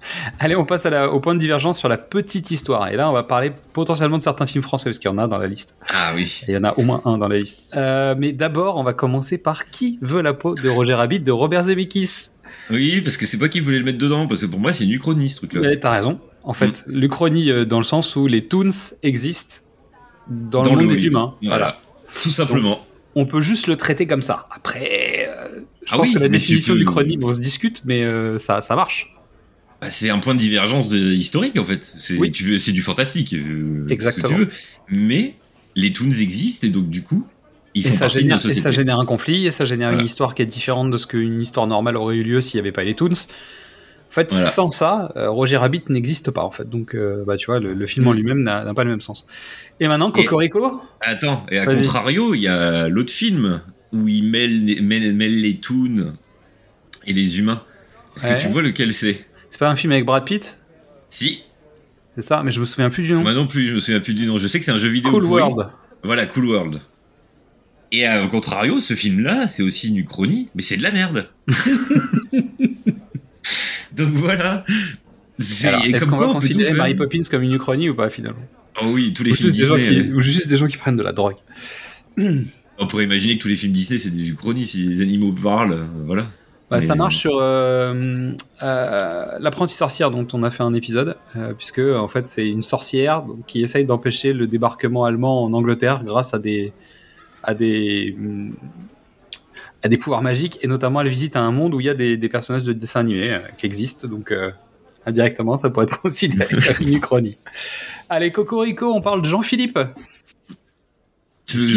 Allez, 0.39 0.57
on 0.57 0.65
passe 0.65 0.87
à 0.87 0.91
la- 0.91 1.11
au 1.11 1.21
point 1.21 1.35
de 1.35 1.41
divergence 1.41 1.79
sur 1.79 1.89
la 1.89 1.99
petite 1.99 2.51
histoire. 2.51 2.89
Et 2.89 2.97
là, 2.97 3.09
on 3.11 3.13
va 3.13 3.23
parler 3.23 3.53
potentiellement 3.73 4.19
de 4.19 4.23
certains 4.23 4.47
films 4.47 4.63
français, 4.63 4.87
parce 4.91 4.99
qu'il 4.99 5.11
y 5.11 5.15
en 5.15 5.19
a 5.19 5.27
dans 5.29 5.39
la 5.39 5.47
liste. 5.47 5.77
Ah 5.89 6.13
oui. 6.15 6.43
Et 6.49 6.53
il 6.53 6.55
y 6.55 6.57
en 6.57 6.65
a 6.65 6.73
au 6.79 6.83
moins 6.83 7.03
un 7.05 7.19
dans 7.19 7.29
la 7.29 7.39
liste. 7.39 7.71
Euh, 7.77 8.15
mais 8.19 8.33
d'abord, 8.33 8.77
on 8.77 8.83
va 8.83 8.93
commencer 8.93 9.39
par 9.39 9.67
Qui 9.71 9.99
veut 10.03 10.23
la 10.23 10.35
peau 10.35 10.55
de 10.55 10.69
Roger 10.69 10.95
Rabbit 10.95 11.21
de 11.21 11.33
Robert 11.33 11.65
Zemeckis? 11.65 12.31
Oui, 12.71 13.01
parce 13.01 13.17
que 13.17 13.27
c'est 13.27 13.39
pas 13.39 13.49
qui 13.49 13.61
voulait 13.61 13.79
le 13.79 13.85
mettre 13.85 13.99
dedans, 13.99 14.27
parce 14.27 14.41
que 14.41 14.47
pour 14.47 14.59
moi 14.59 14.73
c'est 14.73 14.85
une 14.85 14.91
uchronie 14.93 15.31
ce 15.31 15.37
truc-là. 15.37 15.77
T'as 15.77 15.91
raison. 15.91 16.19
En 16.43 16.53
fait, 16.53 16.83
l'Uchronie 16.87 17.51
euh, 17.51 17.65
dans 17.65 17.79
le 17.79 17.85
sens 17.85 18.17
où 18.17 18.27
les 18.27 18.41
Toons 18.43 18.71
existent 19.03 19.57
dans, 20.29 20.63
le 20.63 20.71
monde 20.71 20.81
le 20.83 20.87
des 20.89 21.07
humains. 21.07 21.35
Voilà. 21.43 21.57
Voilà. 21.57 21.77
Tout 22.23 22.31
simplement. 22.31 22.81
On 23.15 23.25
peut 23.27 23.41
juste 23.41 23.67
le 23.67 23.77
traiter 23.77 24.07
comme 24.07 24.23
ça. 24.23 24.45
Après, 24.55 25.29
euh, 25.29 25.61
je 25.87 25.95
Ah 25.95 25.97
pense 25.97 26.09
oui, 26.09 26.15
que 26.15 26.19
la 26.19 26.29
définition 26.29 26.75
peux- 26.75 26.79
d'Uchronie, 26.81 27.19
on 27.23 27.33
se 27.33 27.41
discute, 27.41 27.83
mais 27.85 28.03
euh, 28.03 28.39
ça, 28.39 28.61
ça 28.61 28.75
marche. 28.77 29.15
Bah, 29.87 29.91
c'est 29.93 30.11
un 30.11 30.19
point 30.19 30.35
de 30.35 30.41
divergence 30.41 30.89
de- 30.89 31.13
historique 31.13 31.59
en 31.59 31.65
fait. 31.65 31.85
C'est 31.85 32.19
Oui. 32.19 32.31
du 32.31 32.83
fantastique. 32.83 33.33
euh, 33.35 33.83
ce 33.85 33.87
que 33.89 33.93
Exactement. 33.93 34.29
tu 34.29 34.35
veux. 34.35 34.49
Mais 34.89 35.35
les 35.77 35.93
toons 35.93 36.11
existent 36.11 36.67
et 36.67 36.71
donc 36.71 36.89
du 36.91 37.03
coup 37.03 37.27
ils 37.75 37.87
Et 37.87 37.91
font 37.91 37.95
ça, 37.97 38.01
partie 38.07 38.17
de 38.17 38.21
génère, 38.23 38.47
et 38.47 38.55
ça 38.55 38.71
génère 38.73 38.99
un 38.99 39.05
conflit, 39.05 39.47
et 39.47 39.51
ça 39.51 39.67
génère 39.67 39.89
Voilà. 39.89 40.01
une 40.01 40.07
histoire 40.07 40.35
qui 40.35 40.41
est 40.43 40.47
différente 40.47 40.91
de 40.91 40.97
ce 40.97 41.07
qu'une 41.07 41.41
histoire 41.43 41.67
normale 41.67 41.97
aurait 41.99 42.17
eu 42.17 42.23
lieu 42.23 42.41
s'il 42.41 42.57
n'y 42.59 42.61
avait 42.63 42.73
pas 42.73 42.85
les 42.85 42.95
Toons. 42.95 43.11
En 43.13 44.11
fait, 44.11 44.29
Voilà. 44.33 44.49
sans 44.49 44.71
ça, 44.71 45.13
euh, 45.17 45.29
Roger 45.29 45.59
Rabbit 45.59 45.83
n'existe 45.91 46.31
pas, 46.31 46.43
en 46.43 46.51
fait. 46.51 46.71
Donc, 46.71 46.95
euh, 46.95 47.23
bah, 47.27 47.37
tu 47.37 47.47
vois, 47.47 47.61
le, 47.61 47.75
le 47.75 47.87
film 47.87 48.09
en 48.09 48.13
Mm. 48.15 48.17
lui-même 48.17 48.43
n'a 48.45 48.73
pas 48.73 48.85
le 48.85 48.91
même 48.91 49.03
sens. 49.03 49.27
Et 49.79 49.89
maintenant, 49.89 50.09
Et- 50.13 50.25
Cocorico 50.25 50.81
Attends, 51.03 51.45
et 51.51 51.59
à 51.59 51.67
contrario, 51.67 52.35
il 52.35 52.41
y 52.41 52.49
a 52.49 52.89
l'autre 52.89 53.13
film 53.13 53.61
où 53.93 54.09
il 54.09 54.31
mêle, 54.31 54.65
les- 54.65 54.81
mêle, 54.81 55.15
mêle 55.15 55.39
les 55.43 55.57
toons 55.59 56.15
et 57.07 57.13
les 57.13 57.39
humains. 57.39 57.63
Est-ce 58.17 58.27
Ouais. 58.27 58.37
que 58.37 58.41
tu 58.41 58.49
vois 58.49 58.63
lequel 58.63 58.95
c'est? 58.95 59.27
C'est 59.57 59.61
pas 59.61 59.71
un 59.71 59.77
film 59.77 59.91
avec 59.93 60.05
Brad 60.05 60.27
Pitt 60.27 60.59
Si. 61.09 61.43
C'est 62.15 62.21
ça, 62.21 62.43
mais 62.45 62.53
je 62.53 62.61
me 62.61 62.67
souviens 62.67 62.91
plus 62.91 63.05
du 63.05 63.15
nom. 63.15 63.23
Moi 63.23 63.33
non 63.33 63.47
plus, 63.47 63.67
je 63.67 63.73
me 63.73 63.81
souviens 63.81 64.01
plus 64.01 64.13
du 64.13 64.27
nom. 64.27 64.37
Je 64.37 64.49
sais 64.49 64.59
que 64.59 64.67
c'est 64.67 64.71
un 64.71 64.77
jeu 64.77 64.91
vidéo. 64.91 65.11
cool 65.11 65.23
pourri. 65.23 65.41
World. 65.41 65.71
Voilà, 66.03 66.27
Cool 66.27 66.45
World. 66.45 66.81
Et 67.91 68.05
à 68.05 68.27
contrario, 68.27 68.81
ce 68.81 68.93
film-là, 68.93 69.47
c'est 69.47 69.63
aussi 69.63 69.89
une 69.89 69.97
uchronie, 69.97 70.51
mais 70.55 70.61
c'est 70.61 70.77
de 70.77 70.83
la 70.83 70.91
merde. 70.91 71.31
Donc 73.97 74.13
voilà. 74.13 74.67
C'est 75.39 75.73
Est-ce 75.89 76.05
qu'on 76.05 76.19
va 76.19 76.27
considérer. 76.27 76.75
Mary 76.75 76.95
Poppins 76.95 77.23
comme 77.31 77.43
une 77.43 77.55
uchronie 77.55 77.89
ou 77.89 77.95
pas 77.95 78.11
finalement 78.11 78.47
Oh 78.83 78.89
oui, 78.93 79.15
tous 79.15 79.25
les 79.25 79.33
ou 79.33 79.37
films 79.37 79.53
des 79.53 79.57
Disney. 79.57 79.83
qui, 79.85 80.11
euh, 80.11 80.17
ou 80.17 80.21
juste 80.21 80.49
des 80.49 80.59
gens 80.59 80.67
qui 80.67 80.77
prennent 80.77 80.99
de 80.99 81.03
la 81.03 81.13
drogue. 81.13 81.37
On 82.19 82.87
pourrait 82.87 83.05
imaginer 83.05 83.39
que 83.39 83.43
tous 83.43 83.49
les 83.49 83.57
films 83.57 83.73
Disney, 83.73 83.99
c'est 83.99 84.11
des 84.11 84.29
uchronies. 84.29 84.67
Si 84.67 84.83
les 84.87 85.01
animaux 85.01 85.33
parlent, 85.33 85.73
euh, 85.73 85.87
voilà. 86.05 86.31
Bah, 86.71 86.79
Mais- 86.81 86.87
Ça 86.87 86.97
marche 86.97 87.17
sur 87.17 87.39
euh, 87.39 88.33
euh, 88.63 89.27
l'apprenti 89.39 89.75
sorcière 89.75 90.11
dont 90.11 90.27
on 90.33 90.43
a 90.43 90.51
fait 90.51 90.65
un 90.65 90.75
épisode, 90.75 91.17
euh, 91.37 91.55
puisque 91.55 91.79
en 91.79 92.09
fait 92.09 92.27
c'est 92.27 92.49
une 92.49 92.63
sorcière 92.63 93.25
qui 93.47 93.63
essaye 93.63 93.85
d'empêcher 93.85 94.33
le 94.33 94.49
débarquement 94.49 95.05
allemand 95.05 95.45
en 95.45 95.53
Angleterre 95.53 96.03
grâce 96.05 96.35
à 96.35 96.41
des 96.41 96.73
à 97.45 97.55
des 97.55 98.17
à 99.85 99.89
des 99.89 99.97
pouvoirs 99.99 100.23
magiques 100.23 100.59
et 100.63 100.67
notamment 100.67 101.01
elle 101.03 101.09
visite 101.09 101.37
un 101.37 101.53
monde 101.53 101.73
où 101.75 101.79
il 101.81 101.87
y 101.87 101.89
a 101.89 101.95
des, 101.95 102.17
des 102.17 102.29
personnages 102.29 102.65
de 102.65 102.73
dessins 102.73 103.01
animés 103.01 103.31
euh, 103.35 103.39
qui 103.57 103.67
existent 103.67 104.09
donc 104.09 104.33
euh, 104.33 104.51
indirectement 105.05 105.57
ça 105.57 105.71
pourrait 105.71 105.87
être 105.87 106.01
considéré 106.03 106.49
comme 106.49 106.89
une 106.89 106.95
uchronie. 106.95 107.37
Allez 108.09 108.33
Cocorico, 108.33 108.93
on 108.93 109.01
parle 109.03 109.23
de 109.23 109.27
Jean-Philippe. 109.29 109.79
Si 111.47 111.77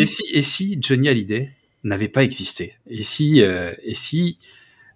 et 0.00 0.04
si 0.04 0.22
et 0.32 0.42
si 0.42 0.78
Johnny 0.80 1.08
Hallyday 1.08 1.52
n'avait 1.86 2.08
pas 2.08 2.22
existé 2.24 2.74
et 2.90 3.02
si 3.02 3.40
euh, 3.42 3.72
et 3.84 3.94
si 3.94 4.38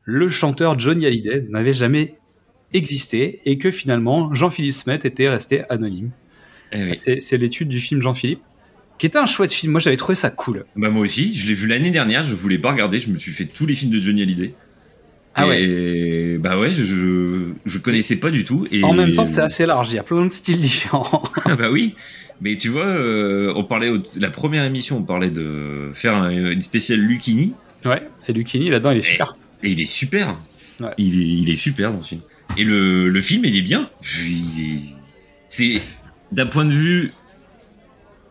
le 0.04 0.28
chanteur 0.28 0.78
Johnny 0.78 1.06
Hallyday 1.06 1.46
n'avait 1.48 1.72
jamais 1.72 2.14
existé 2.72 3.40
et 3.44 3.58
que 3.58 3.70
finalement 3.70 4.32
Jean-Philippe 4.34 4.74
Smet 4.74 5.00
était 5.04 5.28
resté 5.28 5.62
anonyme. 5.70 6.10
Eh 6.72 6.84
oui. 7.04 7.18
C'est- 7.20 7.36
l'étude 7.36 7.68
du 7.68 7.80
film 7.80 8.00
Jean-Philippe 8.02 8.40
qui 8.98 9.06
était 9.06 9.18
un 9.18 9.26
chouette 9.26 9.52
film. 9.52 9.72
Moi 9.72 9.80
j'avais 9.80 9.96
trouvé 9.96 10.14
ça 10.14 10.30
cool. 10.30 10.64
Bah 10.76 10.90
moi 10.90 11.02
aussi, 11.02 11.34
je 11.34 11.46
l'ai 11.46 11.54
vu 11.54 11.66
l'année 11.66 11.90
dernière, 11.90 12.24
je 12.24 12.34
voulais 12.34 12.58
pas 12.58 12.70
regarder, 12.72 12.98
je 12.98 13.08
me 13.10 13.16
suis 13.18 13.32
fait 13.32 13.46
tous 13.46 13.66
les 13.66 13.74
films 13.74 13.92
de 13.92 14.00
Johnny 14.00 14.22
Hallyday. 14.22 14.54
Ah 15.34 15.46
ouais. 15.46 15.62
Et 15.62 16.38
bah 16.38 16.58
ouais, 16.58 16.74
je, 16.74 16.82
je, 16.84 17.52
je 17.64 17.78
connaissais 17.78 18.16
pas 18.16 18.30
du 18.30 18.44
tout. 18.44 18.66
Et 18.72 18.82
En 18.84 18.94
même 18.94 19.14
temps 19.14 19.26
c'est 19.26 19.40
assez 19.40 19.64
large. 19.64 19.90
Il 19.92 19.96
y 19.96 19.98
a 19.98 20.02
plein 20.02 20.24
de 20.26 20.30
styles 20.32 20.60
différents. 20.60 21.22
Ah 21.44 21.56
bah 21.56 21.70
oui, 21.70 21.94
mais 22.40 22.56
tu 22.56 22.68
vois, 22.68 22.86
euh, 22.86 23.52
on 23.56 23.64
parlait 23.64 23.90
la 24.16 24.30
première 24.30 24.64
émission, 24.64 24.98
on 24.98 25.02
parlait 25.02 25.30
de 25.30 25.90
faire 25.92 26.16
un- 26.16 26.30
une 26.30 26.62
spéciale 26.62 26.98
Lucini, 27.00 27.54
ouais. 27.84 28.02
Et 28.28 28.32
Lucchini 28.32 28.70
là-dedans 28.70 28.90
il 28.92 28.98
est 28.98 29.02
super. 29.02 29.36
et 29.62 29.70
il 29.70 29.80
est 29.80 29.84
super. 29.84 30.36
Ouais. 30.80 30.90
Il 30.98 31.20
est, 31.20 31.26
il 31.42 31.50
est 31.50 31.54
super 31.54 31.92
dans 31.92 32.02
ce 32.02 32.08
film. 32.10 32.20
Et 32.56 32.64
le, 32.64 33.08
le 33.08 33.20
film, 33.20 33.44
il 33.44 33.56
est 33.56 33.62
bien. 33.62 33.88
C'est 35.48 35.80
d'un 36.32 36.46
point 36.46 36.64
de 36.64 36.72
vue. 36.72 37.12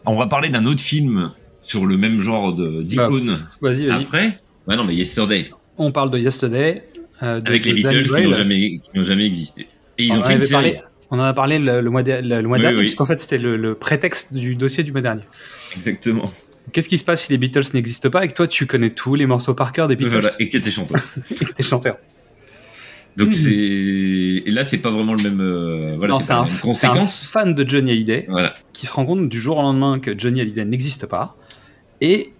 On 0.05 0.17
va 0.17 0.27
parler 0.27 0.49
d'un 0.49 0.65
autre 0.65 0.81
film 0.81 1.31
sur 1.59 1.85
le 1.85 1.97
même 1.97 2.19
genre 2.19 2.53
d'icône 2.53 3.37
Vas-y 3.61 3.85
vas-y. 3.85 3.91
après. 4.03 4.39
Ouais 4.67 4.75
non, 4.75 4.83
mais 4.83 4.95
Yesterday 4.95 5.49
On 5.77 5.91
parle 5.91 6.11
de 6.11 6.17
Yesterday. 6.17 6.83
euh, 7.21 7.41
de- 7.41 7.47
avec 7.49 7.65
les 7.65 7.71
de 7.71 7.75
Beatles 7.77 8.03
qui 8.15 8.21
n'ont 8.23 8.31
jamais, 8.33 8.79
jamais 8.95 9.25
existé. 9.25 9.67
Et 9.97 10.05
ils 10.05 10.13
On 10.13 10.19
ont 10.19 10.23
fait 10.23 10.33
une 10.35 10.41
série. 10.41 10.51
parlé- 10.51 10.81
On 11.11 11.19
en 11.19 11.23
a 11.23 11.33
parlé 11.33 11.57
le, 11.59 11.81
le 11.81 11.89
mois, 11.89 12.03
de- 12.03 12.11
le, 12.21 12.41
le 12.41 12.47
mois 12.47 12.57
Oui, 12.57 12.61
dernier, 12.63 12.77
oui. 12.77 12.85
parce 12.85 12.95
qu'en 12.95 13.05
fait 13.05 13.19
c'était 13.19 13.37
le, 13.39 13.73
prétexte 13.75 14.33
du 14.33 14.55
dossier 14.55 14.83
du 14.83 14.91
mois 14.91 15.01
dernier. 15.01 15.23
Exactement. 15.75 16.25
Qu'est-ce 16.71 16.87
qui 16.89 16.99
se 16.99 17.03
passe 17.03 17.23
si 17.25 17.31
les 17.31 17.37
Beatles 17.39 17.63
n'existent 17.73 18.09
pas 18.11 18.23
et 18.23 18.27
que 18.27 18.33
toi 18.33 18.47
tu 18.47 18.67
connais 18.67 18.91
tous 18.91 19.15
les 19.15 19.25
morceaux 19.25 19.55
par 19.55 19.71
cœur 19.71 19.87
des 19.87 19.95
Beatles 19.95 20.11
Voilà, 20.11 20.29
et 20.39 20.47
qui 20.49 20.57
était 20.57 20.69
chanteur. 20.71 21.01
et 21.31 21.45
que 21.45 21.51
t'es 21.53 21.63
chanteur 21.63 21.97
Donc 23.17 23.29
Mhm. 23.29 23.33
c'est 23.33 23.49
et 23.51 24.51
là 24.51 24.63
c'est 24.63 24.77
pas 24.77 24.91
vraiment 24.91 25.15
le 25.15 25.23
même 25.23 25.41
euh, 25.41 25.95
voilà 25.97 26.13
Non, 26.13 26.19
c'est 26.21 26.85
un, 26.85 27.05
fan 27.05 27.53
de 27.53 27.67
Johnny 27.67 27.91
Hallyday 27.91 28.25
Voilà. 28.29 28.53
qui 28.71 28.85
se 28.85 28.93
rend 28.93 29.03
compte 29.05 29.27
du 29.29 29.39
jour 29.39 29.57
au 29.57 29.61
lendemain 29.63 29.99
que 29.99 30.17
Johnny 30.17 30.41
Hallyday 30.41 30.63
n'existe 30.65 31.07
pas 31.07 31.35
et 32.01 32.33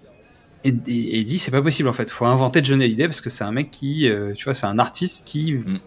et, 0.66 0.74
et- 0.88 1.20
et 1.20 1.24
dit 1.24 1.38
c'est 1.40 1.52
pas 1.52 1.62
possible 1.62 1.88
en 1.90 1.94
fait. 1.94 2.10
Faut 2.10 2.26
inventer 2.26 2.62
Johnny 2.64 2.84
Hallyday 2.84 3.06
parce 3.08 3.22
que 3.22 3.30
c'est 3.30 3.44
un 3.46 3.52
mec 3.52 3.72
qui 3.72 4.08
euh, 4.10 4.34
tu 4.34 4.44
vois 4.46 4.54
c'est 4.54 4.66
un 4.68 4.78
artiste 4.80 5.26
qui 5.28 5.54
Mm. 5.54 5.80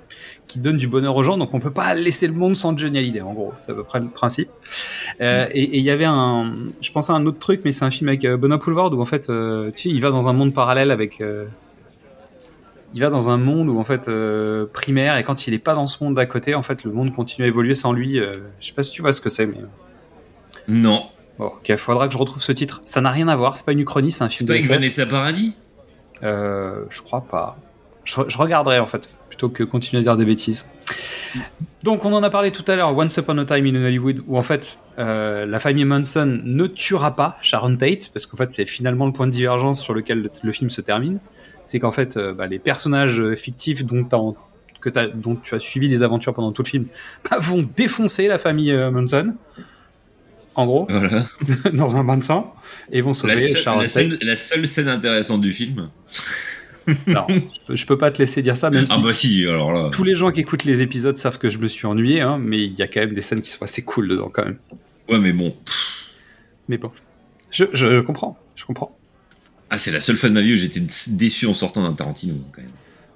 qui 0.46 0.58
donne 0.60 0.76
du 0.78 0.88
bonheur 0.88 1.14
aux 1.16 1.22
gens. 1.24 1.36
Donc 1.36 1.52
on 1.54 1.60
peut 1.60 1.70
pas 1.72 1.94
laisser 1.94 2.26
le 2.26 2.32
monde 2.32 2.56
sans 2.56 2.76
Johnny 2.76 2.98
Hallyday 2.98 3.20
en 3.20 3.32
gros. 3.34 3.52
C'est 3.60 3.72
à 3.72 3.74
peu 3.74 3.84
près 3.84 4.00
le 4.00 4.08
principe. 4.08 4.48
Euh, 5.20 5.46
et 5.52 5.62
et 5.62 5.78
il 5.78 5.84
y 5.84 5.90
avait 5.90 6.06
un 6.06 6.54
je 6.80 6.90
pensais 6.92 7.12
à 7.12 7.16
un 7.16 7.26
autre 7.26 7.38
truc 7.38 7.60
mais 7.64 7.72
c'est 7.72 7.84
un 7.84 7.90
film 7.90 8.08
avec 8.08 8.24
euh, 8.24 8.36
Benoît 8.36 8.58
Poulvord 8.58 8.92
où 8.94 9.00
en 9.00 9.04
fait 9.04 9.26
tu 9.26 9.82
sais 9.82 9.88
il 9.90 10.00
va 10.00 10.10
dans 10.10 10.28
un 10.28 10.32
monde 10.32 10.54
parallèle 10.54 10.90
avec 10.90 11.22
il 12.94 13.00
va 13.00 13.08
dans 13.08 13.30
un 13.30 13.38
monde 13.38 13.68
où 13.68 13.78
en 13.78 13.84
fait 13.84 14.10
primaire 14.72 15.16
et 15.16 15.24
quand 15.24 15.46
il 15.46 15.54
est 15.54 15.58
pas 15.58 15.74
dans 15.74 15.86
ce 15.86 16.02
monde 16.04 16.14
d'à 16.14 16.26
côté 16.26 16.54
en 16.54 16.62
fait 16.62 16.84
le 16.84 16.92
monde 16.92 17.12
continue 17.14 17.44
à 17.46 17.48
évoluer 17.48 17.74
sans 17.74 17.92
lui 17.92 18.18
je 18.60 18.66
sais 18.66 18.74
pas 18.74 18.82
si 18.82 18.92
tu 18.92 19.00
vois 19.02 19.12
ce 19.12 19.20
que 19.20 19.30
c'est 19.30 19.46
mais 19.46 19.56
Non. 20.68 21.04
Bon 21.42 21.52
ok 21.58 21.76
faudra 21.76 22.06
que 22.06 22.12
je 22.12 22.18
retrouve 22.18 22.42
ce 22.42 22.52
titre 22.52 22.80
ça 22.84 23.00
n'a 23.00 23.10
rien 23.10 23.28
à 23.28 23.36
voir 23.36 23.56
c'est 23.56 23.66
pas 23.66 23.72
une 23.72 23.80
uchronie 23.80 24.12
c'est 24.12 24.24
un 24.24 24.28
film 24.28 24.46
pas 24.46 24.54
de 24.54 24.58
avec 24.58 24.64
SF. 24.64 24.76
Vanessa 24.76 25.06
Paradis 25.06 25.54
Euh, 26.22 26.84
je 26.90 27.02
crois 27.02 27.22
pas. 27.22 27.56
Je, 28.04 28.14
je 28.28 28.38
regarderai 28.38 28.78
en 28.78 28.86
fait, 28.86 29.08
plutôt 29.28 29.48
que 29.48 29.62
continuer 29.64 30.00
à 30.00 30.02
dire 30.02 30.16
des 30.16 30.24
bêtises. 30.24 30.66
Donc 31.82 32.04
on 32.04 32.12
en 32.12 32.22
a 32.22 32.30
parlé 32.30 32.50
tout 32.50 32.64
à 32.68 32.76
l'heure, 32.76 32.96
Once 32.96 33.16
Upon 33.16 33.38
a 33.38 33.44
Time 33.44 33.66
in 33.66 33.74
Hollywood, 33.74 34.22
où 34.26 34.36
en 34.36 34.42
fait 34.42 34.78
euh, 34.98 35.46
la 35.46 35.58
famille 35.58 35.84
Manson 35.84 36.40
ne 36.44 36.66
tuera 36.66 37.16
pas 37.16 37.38
Sharon 37.42 37.76
Tate, 37.76 38.10
parce 38.12 38.26
qu'en 38.26 38.36
fait 38.36 38.52
c'est 38.52 38.66
finalement 38.66 39.06
le 39.06 39.12
point 39.12 39.26
de 39.26 39.32
divergence 39.32 39.80
sur 39.80 39.94
lequel 39.94 40.22
le, 40.22 40.30
le 40.42 40.52
film 40.52 40.70
se 40.70 40.80
termine. 40.80 41.18
C'est 41.64 41.80
qu'en 41.80 41.92
fait 41.92 42.16
euh, 42.16 42.34
bah, 42.34 42.46
les 42.46 42.58
personnages 42.58 43.20
euh, 43.20 43.36
fictifs 43.36 43.84
dont, 43.84 44.36
que 44.80 44.90
tu 44.90 45.54
as 45.54 45.60
suivi 45.60 45.88
les 45.88 46.02
aventures 46.02 46.34
pendant 46.34 46.52
tout 46.52 46.62
le 46.62 46.68
film 46.68 46.84
bah, 47.30 47.38
vont 47.40 47.66
défoncer 47.76 48.28
la 48.28 48.38
famille 48.38 48.72
Manson, 48.92 49.34
en 50.54 50.66
gros, 50.66 50.86
Voilà. 50.88 51.26
dans 51.72 51.96
un 51.96 52.04
bain 52.04 52.16
de 52.16 52.22
sang, 52.22 52.54
et 52.90 53.00
vont 53.00 53.14
sauver 53.14 53.34
La 53.34 53.40
seule, 53.40 53.56
Sharon 53.58 53.80
la, 53.80 53.88
seule, 53.88 54.18
la 54.20 54.36
seule 54.36 54.68
scène 54.68 54.88
intéressante 54.88 55.40
du 55.40 55.52
film. 55.52 55.90
Non, 57.06 57.26
je 57.68 57.86
peux, 57.86 57.96
pas 57.96 58.10
te 58.10 58.18
laisser 58.18 58.42
dire 58.42 58.56
ça, 58.56 58.68
même 58.70 58.86
si 58.86 58.92
Ah 58.96 59.00
bah 59.00 59.14
si, 59.14 59.46
alors 59.46 59.72
là. 59.72 59.90
Tous 59.92 60.02
les 60.02 60.14
gens 60.14 60.32
qui 60.32 60.40
écoutent 60.40 60.64
les 60.64 60.82
épisodes 60.82 61.16
savent 61.16 61.38
que 61.38 61.48
je 61.48 61.58
me 61.58 61.68
suis 61.68 61.86
ennuyé, 61.86 62.20
hein, 62.20 62.38
mais 62.40 62.58
il 62.64 62.76
y 62.76 62.82
a 62.82 62.88
quand 62.88 63.00
même 63.00 63.14
des 63.14 63.22
scènes 63.22 63.40
qui 63.40 63.50
sont 63.50 63.64
assez 63.64 63.82
cool 63.82 64.08
dedans 64.08 64.30
quand 64.32 64.44
même. 64.44 64.58
Ouais 65.08 65.18
mais 65.18 65.32
bon. 65.32 65.54
Mais 66.68 66.78
bon, 66.78 66.90
je, 67.50 67.66
je 67.72 68.00
comprends, 68.00 68.38
je 68.56 68.64
comprends. 68.64 68.96
Ah 69.70 69.78
c'est 69.78 69.92
la 69.92 70.00
seule 70.00 70.16
fois 70.16 70.28
de 70.28 70.34
ma 70.34 70.40
vie 70.40 70.54
où 70.54 70.56
j'étais 70.56 70.82
déçu 71.08 71.46
en 71.46 71.54
sortant 71.54 71.82
d'un 71.82 71.94
Tarantino 71.94 72.34
quand 72.54 72.62
même. 72.62 72.70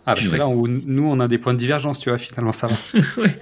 Ah, 0.09 0.15
bah, 0.15 0.21
c'est 0.23 0.39
là 0.39 0.47
où 0.47 0.69
nous 0.69 1.05
on 1.05 1.19
a 1.19 1.27
des 1.27 1.39
points 1.39 1.53
de 1.53 1.59
divergence, 1.59 1.99
tu 1.99 2.09
vois, 2.11 2.19
finalement 2.19 2.53
ça 2.53 2.69
va. 2.69 2.77
Ouais. 3.19 3.39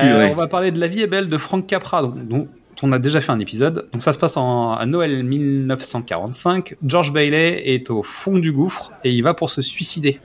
Euh, 0.00 0.28
on 0.30 0.34
va 0.34 0.48
parler 0.48 0.72
de 0.72 0.80
La 0.80 0.88
vie 0.88 1.02
est 1.02 1.06
belle 1.06 1.28
de 1.28 1.38
Frank 1.38 1.66
Capra, 1.66 2.02
dont, 2.02 2.14
dont 2.16 2.48
on 2.82 2.92
a 2.92 2.98
déjà 2.98 3.20
fait 3.20 3.32
un 3.32 3.40
épisode. 3.40 3.88
Donc 3.92 4.02
ça 4.02 4.12
se 4.12 4.18
passe 4.18 4.36
en, 4.36 4.72
à 4.72 4.86
Noël 4.86 5.22
1945. 5.22 6.76
George 6.84 7.12
Bailey 7.12 7.74
est 7.74 7.90
au 7.90 8.02
fond 8.02 8.38
du 8.38 8.52
gouffre 8.52 8.92
et 9.04 9.10
il 9.10 9.22
va 9.22 9.34
pour 9.34 9.50
se 9.50 9.62
suicider. 9.62 10.20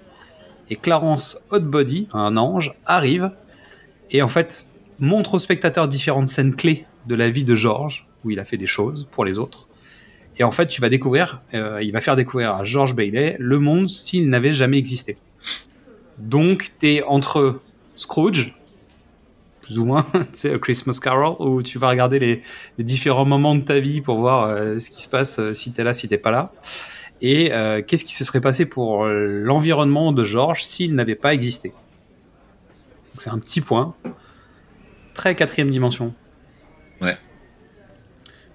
Et 0.70 0.76
Clarence 0.76 1.40
Hotbody, 1.50 2.08
un 2.14 2.38
ange, 2.38 2.74
arrive 2.86 3.32
et 4.12 4.22
en 4.22 4.28
fait 4.28 4.68
montre 5.00 5.36
aux 5.36 5.40
spectateurs 5.40 5.88
différentes 5.88 6.28
scènes 6.28 6.56
clés 6.56 6.86
de 7.08 7.16
la 7.16 7.30
vie 7.30 7.46
de 7.46 7.56
George, 7.56 8.08
où 8.24 8.32
il 8.32 8.40
a 8.40 8.46
fait 8.46 8.58
des 8.58 8.68
choses 8.68 9.08
pour 9.12 9.26
les 9.26 9.40
autres. 9.40 9.68
Et 10.38 10.44
en 10.44 10.52
fait, 10.52 10.68
tu 10.68 10.80
vas 10.82 10.90
découvrir, 10.90 11.42
euh, 11.54 11.82
il 11.82 11.92
va 11.92 12.02
faire 12.02 12.16
découvrir 12.16 12.54
à 12.54 12.64
George 12.64 12.96
Bailey 12.96 13.36
le 13.40 13.60
monde 13.60 13.90
s'il 13.90 14.30
n'avait 14.30 14.52
jamais 14.52 14.78
existé. 14.78 15.18
Donc, 16.18 16.72
t'es 16.80 17.04
entre 17.04 17.62
Scrooge, 17.96 18.56
plus 19.70 19.78
ou 19.78 19.86
moins, 19.86 20.04
A 20.46 20.58
Christmas 20.58 20.98
Carol, 21.00 21.36
où 21.38 21.62
tu 21.62 21.78
vas 21.78 21.90
regarder 21.90 22.18
les, 22.18 22.42
les 22.80 22.84
différents 22.84 23.26
moments 23.26 23.54
de 23.54 23.62
ta 23.62 23.80
vie 23.80 24.02
pour 24.02 24.18
voir 24.18 24.46
euh, 24.46 24.80
ce 24.80 24.90
qui 24.90 25.04
se 25.04 25.08
passe 25.08 25.38
euh, 25.38 25.54
si 25.54 25.72
t'es 25.72 25.84
là, 25.84 25.94
si 25.94 26.10
t'es 26.10 26.18
pas 26.18 26.32
là. 26.32 26.52
Et 27.22 27.54
euh, 27.54 27.84
qu'est-ce 27.86 28.04
qui 28.04 28.16
se 28.16 28.26
serait 28.26 28.42
passé 28.42 28.66
pour 28.66 29.06
euh, 29.06 29.28
l'environnement 29.44 30.12
de 30.12 30.24
George 30.24 30.64
s'il 30.64 30.96
n'avait 30.96 31.14
pas 31.14 31.36
existé? 31.36 31.72
C'est 33.18 33.30
un 33.30 33.38
petit 33.38 33.62
point. 33.62 33.94
Très 35.14 35.36
quatrième 35.36 35.70
dimension. 35.70 36.16
Ouais. 37.00 37.18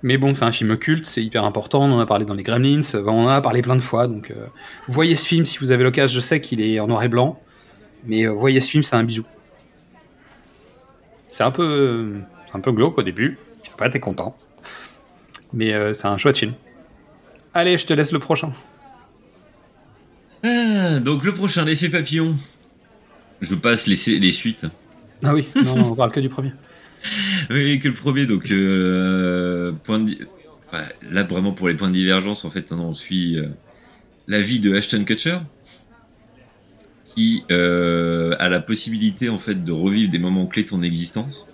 Mais 0.03 0.18
bon, 0.18 0.35
c'est 0.35 0.44
un 0.44 0.53
film 0.53 0.77
culte, 0.77 1.07
c'est 1.07 1.22
hyper 1.22 1.44
important. 1.44 1.85
On 1.85 1.92
en 1.92 2.00
a 2.00 2.07
parlé 2.07 2.24
dans 2.24 2.35
les 2.35 2.42
Gremlins, 2.42 2.81
on 3.07 3.27
en 3.27 3.29
a 3.29 3.40
parlé 3.40 3.62
plein 3.62 3.77
de 3.77 3.83
fois. 3.83 4.09
Donc, 4.09 4.35
voyez 4.88 5.14
ce 5.14 5.29
film 5.29 5.44
si 5.44 5.59
vous 5.59 5.70
avez 5.70 5.85
l'occasion. 5.85 6.12
Je 6.16 6.20
sais 6.20 6.40
qu'il 6.40 6.61
est 6.61 6.81
en 6.81 6.88
noir 6.88 7.05
et 7.05 7.09
blanc, 7.09 7.40
mais 8.04 8.27
voyez 8.27 8.60
ce 8.60 8.71
film, 8.71 8.83
c'est 8.83 8.96
un 8.96 9.04
bijou. 9.04 9.25
C'est 11.35 11.42
un 11.42 11.50
peu, 11.50 12.12
un 12.52 12.60
peu 12.60 12.70
glauque 12.70 12.96
au 12.96 13.02
début. 13.02 13.38
Après, 13.72 13.90
t'es 13.90 13.98
content, 13.98 14.37
mais 15.52 15.74
euh, 15.74 15.92
c'est 15.92 16.06
un 16.06 16.16
chouette 16.16 16.38
film. 16.38 16.52
Allez, 17.54 17.76
je 17.76 17.87
te 17.87 17.92
laisse 17.92 18.12
le 18.12 18.20
prochain. 18.20 18.52
Ah, 20.44 21.00
donc 21.00 21.24
le 21.24 21.35
prochain, 21.35 21.64
l'effet 21.64 21.88
papillon. 21.88 22.37
Je 23.40 23.56
passe 23.56 23.88
les, 23.88 24.20
les 24.20 24.30
suites. 24.30 24.64
Ah 25.24 25.35
oui, 25.35 25.48
non, 25.56 25.74
non, 25.74 25.90
on 25.90 25.94
parle 25.96 26.12
que 26.12 26.20
du 26.20 26.28
premier. 26.28 26.52
Oui, 27.50 27.80
que 27.80 27.88
le 27.88 27.94
premier, 27.94 28.26
donc 28.26 28.48
euh, 28.52 29.72
point 29.82 29.98
de, 29.98 30.04
di- 30.04 30.18
enfin, 30.68 30.85
là 31.10 31.24
vraiment 31.24 31.50
pour 31.52 31.66
les 31.66 31.74
points 31.74 31.88
de 31.88 31.92
divergence, 31.94 32.44
en 32.44 32.50
fait, 32.50 32.70
on 32.72 32.94
suit 32.94 33.38
euh, 33.40 33.48
la 34.28 34.40
vie 34.40 34.60
de 34.60 34.72
Ashton 34.74 35.02
Kutcher, 35.04 35.38
qui 37.15 37.44
euh, 37.50 38.35
a 38.38 38.48
la 38.48 38.60
possibilité 38.60 39.29
en 39.29 39.38
fait 39.38 39.65
de 39.65 39.73
revivre 39.73 40.10
des 40.10 40.19
moments 40.19 40.46
clés 40.46 40.65
de 40.65 40.69
son 40.69 40.83
existence. 40.83 41.48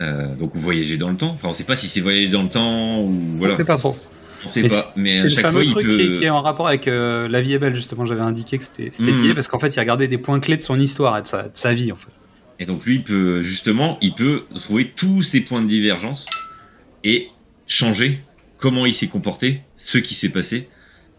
Euh, 0.00 0.34
donc 0.36 0.52
vous 0.54 0.60
voyagez 0.60 0.96
dans 0.96 1.10
le 1.10 1.16
temps. 1.16 1.32
Enfin, 1.34 1.48
on 1.48 1.52
sait 1.52 1.64
pas 1.64 1.76
si 1.76 1.88
c'est 1.88 2.00
voyager 2.00 2.28
dans 2.28 2.42
le 2.42 2.48
temps 2.48 3.02
ou 3.02 3.12
voilà. 3.36 3.54
On 3.54 3.56
sait 3.56 3.64
pas 3.64 3.76
trop. 3.76 3.96
On 4.44 4.48
sait 4.48 4.62
Mais 4.62 4.68
pas. 4.68 4.92
Mais 4.96 5.18
à 5.18 5.28
chaque 5.28 5.50
fois, 5.50 5.64
il 5.64 5.72
truc 5.72 5.86
peut. 5.86 5.96
qui, 5.96 6.02
est, 6.02 6.18
qui 6.18 6.24
est 6.24 6.30
en 6.30 6.40
rapport 6.40 6.68
avec 6.68 6.86
euh, 6.86 7.28
La 7.28 7.40
vie 7.40 7.52
est 7.54 7.58
belle, 7.58 7.74
justement. 7.74 8.06
J'avais 8.06 8.22
indiqué 8.22 8.58
que 8.58 8.64
c'était 8.64 8.90
lié 9.00 9.34
parce 9.34 9.48
qu'en 9.48 9.58
fait, 9.58 9.74
il 9.74 9.80
regardait 9.80 10.08
des 10.08 10.18
points 10.18 10.38
clés 10.40 10.56
de 10.56 10.62
son 10.62 10.78
histoire 10.78 11.18
et 11.18 11.22
de 11.22 11.26
sa, 11.26 11.42
de 11.44 11.56
sa 11.56 11.74
vie, 11.74 11.90
en 11.90 11.96
fait. 11.96 12.12
Et 12.60 12.66
donc 12.66 12.84
lui, 12.84 12.96
il 12.96 13.04
peut 13.04 13.42
justement, 13.42 13.98
il 14.00 14.14
peut 14.14 14.44
trouver 14.54 14.86
tous 14.94 15.22
ces 15.22 15.42
points 15.42 15.62
de 15.62 15.68
divergence 15.68 16.26
et 17.04 17.28
changer 17.66 18.20
comment 18.56 18.86
il 18.86 18.94
s'est 18.94 19.06
comporté, 19.06 19.62
ce 19.76 19.98
qui 19.98 20.14
s'est 20.14 20.30
passé, 20.30 20.68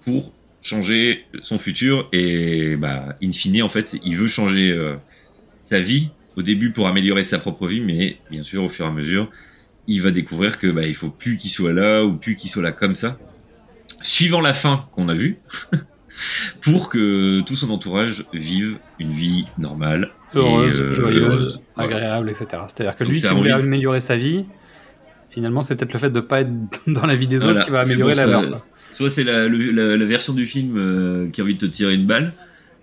pour 0.04 0.34
changer 0.62 1.26
son 1.42 1.58
futur. 1.58 2.08
Et 2.12 2.76
bah, 2.76 3.16
in 3.24 3.32
fine, 3.32 3.64
en 3.64 3.70
fait, 3.70 3.98
il 4.04 4.18
veut 4.18 4.28
changer 4.28 4.72
euh, 4.72 4.96
sa 5.62 5.80
vie 5.80 6.10
au 6.36 6.42
début 6.42 6.72
pour 6.72 6.88
améliorer 6.88 7.24
sa 7.24 7.38
propre 7.38 7.68
vie, 7.68 7.82
mais 7.82 8.18
bien 8.32 8.44
sûr, 8.44 8.64
au 8.64 8.70
fur 8.70 8.86
et 8.86 8.88
à 8.88 8.92
mesure, 8.92 9.30
il 9.88 10.02
va 10.02 10.12
découvrir 10.12 10.58
que 10.58 10.68
bah, 10.68 10.86
il 10.86 10.96
faut 10.96 11.10
plus 11.10 11.38
qu'il 11.38 11.50
soit 11.50 11.74
là 11.74 12.04
ou 12.04 12.14
plus 12.14 12.36
qu'il 12.36 12.50
soit 12.50 12.64
là 12.64 12.72
comme 12.72 12.96
ça, 12.96 13.18
suivant 14.02 14.42
la 14.42 14.54
fin 14.54 14.86
qu'on 14.92 15.10
a 15.10 15.14
vue. 15.14 15.38
pour 16.62 16.90
que 16.90 17.42
tout 17.42 17.56
son 17.56 17.70
entourage 17.70 18.26
vive 18.34 18.78
une 19.00 19.12
vie 19.12 19.46
normale, 19.58 20.12
Heureuse, 20.36 20.80
euh, 20.80 20.94
joyeuse, 20.94 21.62
agréable, 21.76 22.30
etc. 22.30 22.48
C'est-à-dire 22.68 22.96
que 22.96 23.04
Donc 23.04 23.14
lui, 23.14 23.22
qui 23.22 23.28
voulait 23.28 23.52
améliorer 23.52 24.02
sa 24.02 24.16
vie, 24.16 24.46
finalement, 25.30 25.64
c'est 25.64 25.76
peut-être 25.76 25.94
le 25.94 26.00
fait 26.00 26.10
de 26.10 26.20
pas 26.20 26.42
être 26.42 26.82
dans 26.88 27.06
la 27.06 27.16
vie 27.16 27.28
des 27.28 27.38
Voilà, 27.38 27.54
autres 27.54 27.66
qui 27.66 27.72
va 27.72 27.82
améliorer 27.82 28.16
la 28.16 28.26
leur. 28.28 28.66
Soit 29.00 29.10
c'est 29.10 29.24
la, 29.24 29.48
le- 29.48 29.72
la, 29.72 29.96
la 29.96 30.06
version 30.06 30.34
du 30.34 30.46
film 30.46 30.76
euh, 30.78 31.30
qui 31.30 31.40
a 31.40 31.46
envie 31.46 31.56
de 31.56 31.60
te 31.66 31.66
tirer 31.72 31.94
une 31.94 32.06
balle, 32.06 32.34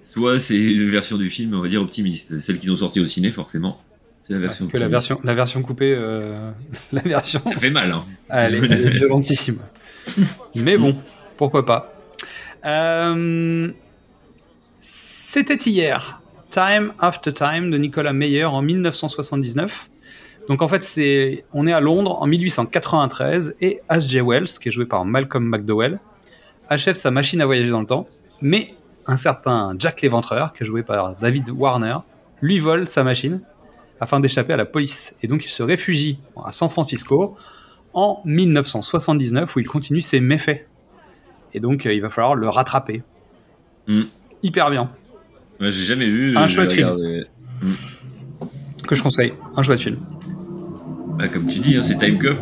soit 0.02 0.40
c'est 0.40 0.56
une 0.56 0.88
version 0.90 1.18
du 1.18 1.28
film, 1.28 1.52
on 1.54 1.60
va 1.60 1.68
dire, 1.68 1.82
optimiste. 1.82 2.38
Celle 2.38 2.58
qu'ils 2.58 2.72
ont 2.72 2.76
sortie 2.76 3.00
au 3.00 3.06
ciné, 3.06 3.30
forcément. 3.32 3.82
C'est 4.22 4.32
la 4.32 4.38
version 4.40 4.66
Que 4.66 4.78
la 4.78 4.88
version, 4.88 5.20
la 5.24 5.34
version 5.34 5.60
coupée, 5.60 5.94
euh, 5.94 6.50
la 6.94 7.02
version, 7.02 7.42
Ça 7.44 7.54
fait 7.56 7.68
mal, 7.70 7.92
hein. 7.92 8.06
elle 8.30 8.54
est, 8.54 8.58
elle 8.58 8.72
est 8.86 8.90
violentissime. 8.90 9.58
Mais 10.54 10.78
bon, 10.78 10.96
pourquoi 11.36 11.66
pas. 11.66 11.92
Euh, 12.64 13.70
C'était 14.78 15.56
hier, 15.56 16.22
Time 16.50 16.94
After 16.98 17.30
Time 17.32 17.70
de 17.70 17.76
Nicolas 17.76 18.14
Meyer 18.14 18.44
en 18.46 18.62
1979. 18.62 19.90
Donc 20.48 20.62
en 20.62 20.68
fait, 20.68 20.84
c'est, 20.84 21.44
on 21.52 21.66
est 21.66 21.72
à 21.72 21.80
Londres 21.80 22.18
en 22.20 22.26
1893 22.26 23.56
et 23.60 23.80
H.G. 23.90 24.20
Wells, 24.22 24.46
qui 24.60 24.68
est 24.68 24.72
joué 24.72 24.86
par 24.86 25.04
Malcolm 25.04 25.44
McDowell, 25.44 25.98
achève 26.68 26.94
sa 26.94 27.10
machine 27.10 27.40
à 27.40 27.46
voyager 27.46 27.70
dans 27.70 27.80
le 27.80 27.86
temps, 27.86 28.06
mais 28.40 28.74
un 29.06 29.16
certain 29.16 29.74
Jack 29.78 30.02
l'Éventreur, 30.02 30.52
qui 30.52 30.62
est 30.62 30.66
joué 30.66 30.82
par 30.82 31.16
David 31.16 31.50
Warner, 31.50 31.98
lui 32.42 32.58
vole 32.60 32.86
sa 32.86 33.02
machine 33.04 33.40
afin 34.00 34.20
d'échapper 34.20 34.52
à 34.52 34.56
la 34.56 34.66
police. 34.66 35.14
Et 35.22 35.26
donc 35.28 35.44
il 35.44 35.48
se 35.48 35.62
réfugie 35.62 36.18
à 36.44 36.52
San 36.52 36.68
Francisco 36.68 37.36
en 37.94 38.20
1979 38.24 39.56
où 39.56 39.60
il 39.60 39.66
continue 39.66 40.00
ses 40.00 40.20
méfaits. 40.20 40.66
Et 41.54 41.60
donc 41.60 41.86
euh, 41.86 41.94
il 41.94 42.02
va 42.02 42.10
falloir 42.10 42.34
le 42.34 42.48
rattraper. 42.48 43.02
Mm. 43.86 44.02
Hyper 44.42 44.70
bien, 44.70 44.90
Ouais, 45.60 45.70
j'ai 45.70 45.84
jamais 45.84 46.06
vu. 46.06 46.36
Un 46.36 46.46
j'ai 46.48 46.56
chouette 46.56 46.72
film. 46.72 46.88
regardé. 46.88 47.24
que 48.86 48.94
je 48.94 49.02
conseille. 49.02 49.32
Un 49.56 49.62
chouette 49.62 49.80
film. 49.80 49.96
Bah, 51.16 51.28
comme 51.28 51.46
tu 51.46 51.58
dis, 51.60 51.76
hein, 51.76 51.82
c'est 51.82 51.98
Time 51.98 52.18
Cop. 52.18 52.36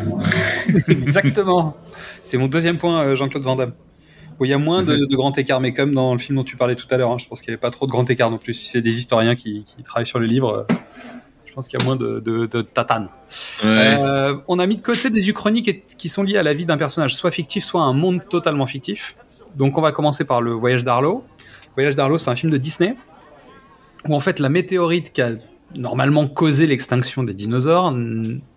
Exactement. 0.88 1.76
C'est 2.24 2.36
mon 2.38 2.48
deuxième 2.48 2.76
point, 2.76 3.02
euh, 3.02 3.16
Jean-Claude 3.16 3.42
Van 3.44 3.56
Damme. 3.56 3.72
Où 4.40 4.44
il 4.44 4.50
y 4.50 4.54
a 4.54 4.58
moins 4.58 4.82
de, 4.82 4.96
de 4.96 5.16
grand 5.16 5.36
écart, 5.38 5.60
mais 5.60 5.72
comme 5.72 5.94
dans 5.94 6.12
le 6.12 6.18
film 6.18 6.36
dont 6.36 6.42
tu 6.44 6.56
parlais 6.56 6.74
tout 6.74 6.88
à 6.90 6.96
l'heure, 6.96 7.12
hein, 7.12 7.18
je 7.20 7.26
pense 7.28 7.40
qu'il 7.40 7.50
n'y 7.50 7.54
avait 7.54 7.60
pas 7.60 7.70
trop 7.70 7.86
de 7.86 7.92
grand 7.92 8.08
écart 8.10 8.32
non 8.32 8.38
plus. 8.38 8.54
Si 8.54 8.68
c'est 8.68 8.80
des 8.82 8.98
historiens 8.98 9.36
qui, 9.36 9.62
qui 9.64 9.84
travaillent 9.84 10.06
sur 10.06 10.18
le 10.18 10.26
livre, 10.26 10.66
euh, 10.68 10.74
je 11.46 11.52
pense 11.54 11.68
qu'il 11.68 11.78
y 11.78 11.82
a 11.82 11.86
moins 11.86 11.94
de, 11.94 12.18
de, 12.18 12.46
de 12.46 12.62
tatane. 12.62 13.10
Ouais. 13.62 13.96
Euh, 14.00 14.34
on 14.48 14.58
a 14.58 14.66
mis 14.66 14.74
de 14.74 14.80
côté 14.82 15.10
des 15.10 15.28
uchroniques 15.28 15.68
et- 15.68 15.84
qui 15.96 16.08
sont 16.08 16.24
liées 16.24 16.36
à 16.36 16.42
la 16.42 16.52
vie 16.52 16.66
d'un 16.66 16.76
personnage 16.76 17.14
soit 17.14 17.30
fictif, 17.30 17.62
soit 17.62 17.82
un 17.82 17.92
monde 17.92 18.22
totalement 18.28 18.66
fictif. 18.66 19.16
Donc 19.54 19.78
on 19.78 19.80
va 19.80 19.92
commencer 19.92 20.24
par 20.24 20.42
le 20.42 20.50
voyage 20.50 20.82
d'Arlo. 20.82 21.22
Le 21.38 21.74
voyage 21.76 21.94
d'Arlo, 21.94 22.18
c'est 22.18 22.30
un 22.30 22.34
film 22.36 22.50
de 22.50 22.58
Disney 22.58 22.96
où 24.08 24.16
en 24.16 24.20
fait 24.20 24.40
la 24.40 24.48
météorite 24.48 25.12
qui 25.12 25.22
a 25.22 25.30
normalement 25.76 26.28
causé 26.28 26.66
l'extinction 26.66 27.22
des 27.22 27.34
dinosaures 27.34 27.94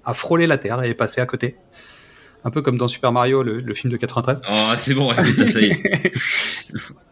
a 0.06 0.14
frôlé 0.14 0.48
la 0.48 0.58
Terre 0.58 0.84
et 0.84 0.90
est 0.90 0.96
passée 0.96 1.22
à 1.22 1.26
côté. 1.26 1.56
Un 2.44 2.52
peu 2.52 2.62
comme 2.62 2.78
dans 2.78 2.88
Super 2.88 3.12
Mario, 3.12 3.44
le, 3.44 3.60
le 3.60 3.74
film 3.74 3.92
de 3.92 3.98
93. 3.98 4.42
Oh, 4.50 4.54
c'est 4.78 4.94
bon, 4.94 5.10
ouais, 5.10 5.26
ça 5.26 5.60
y 5.60 5.66
est. 5.66 6.12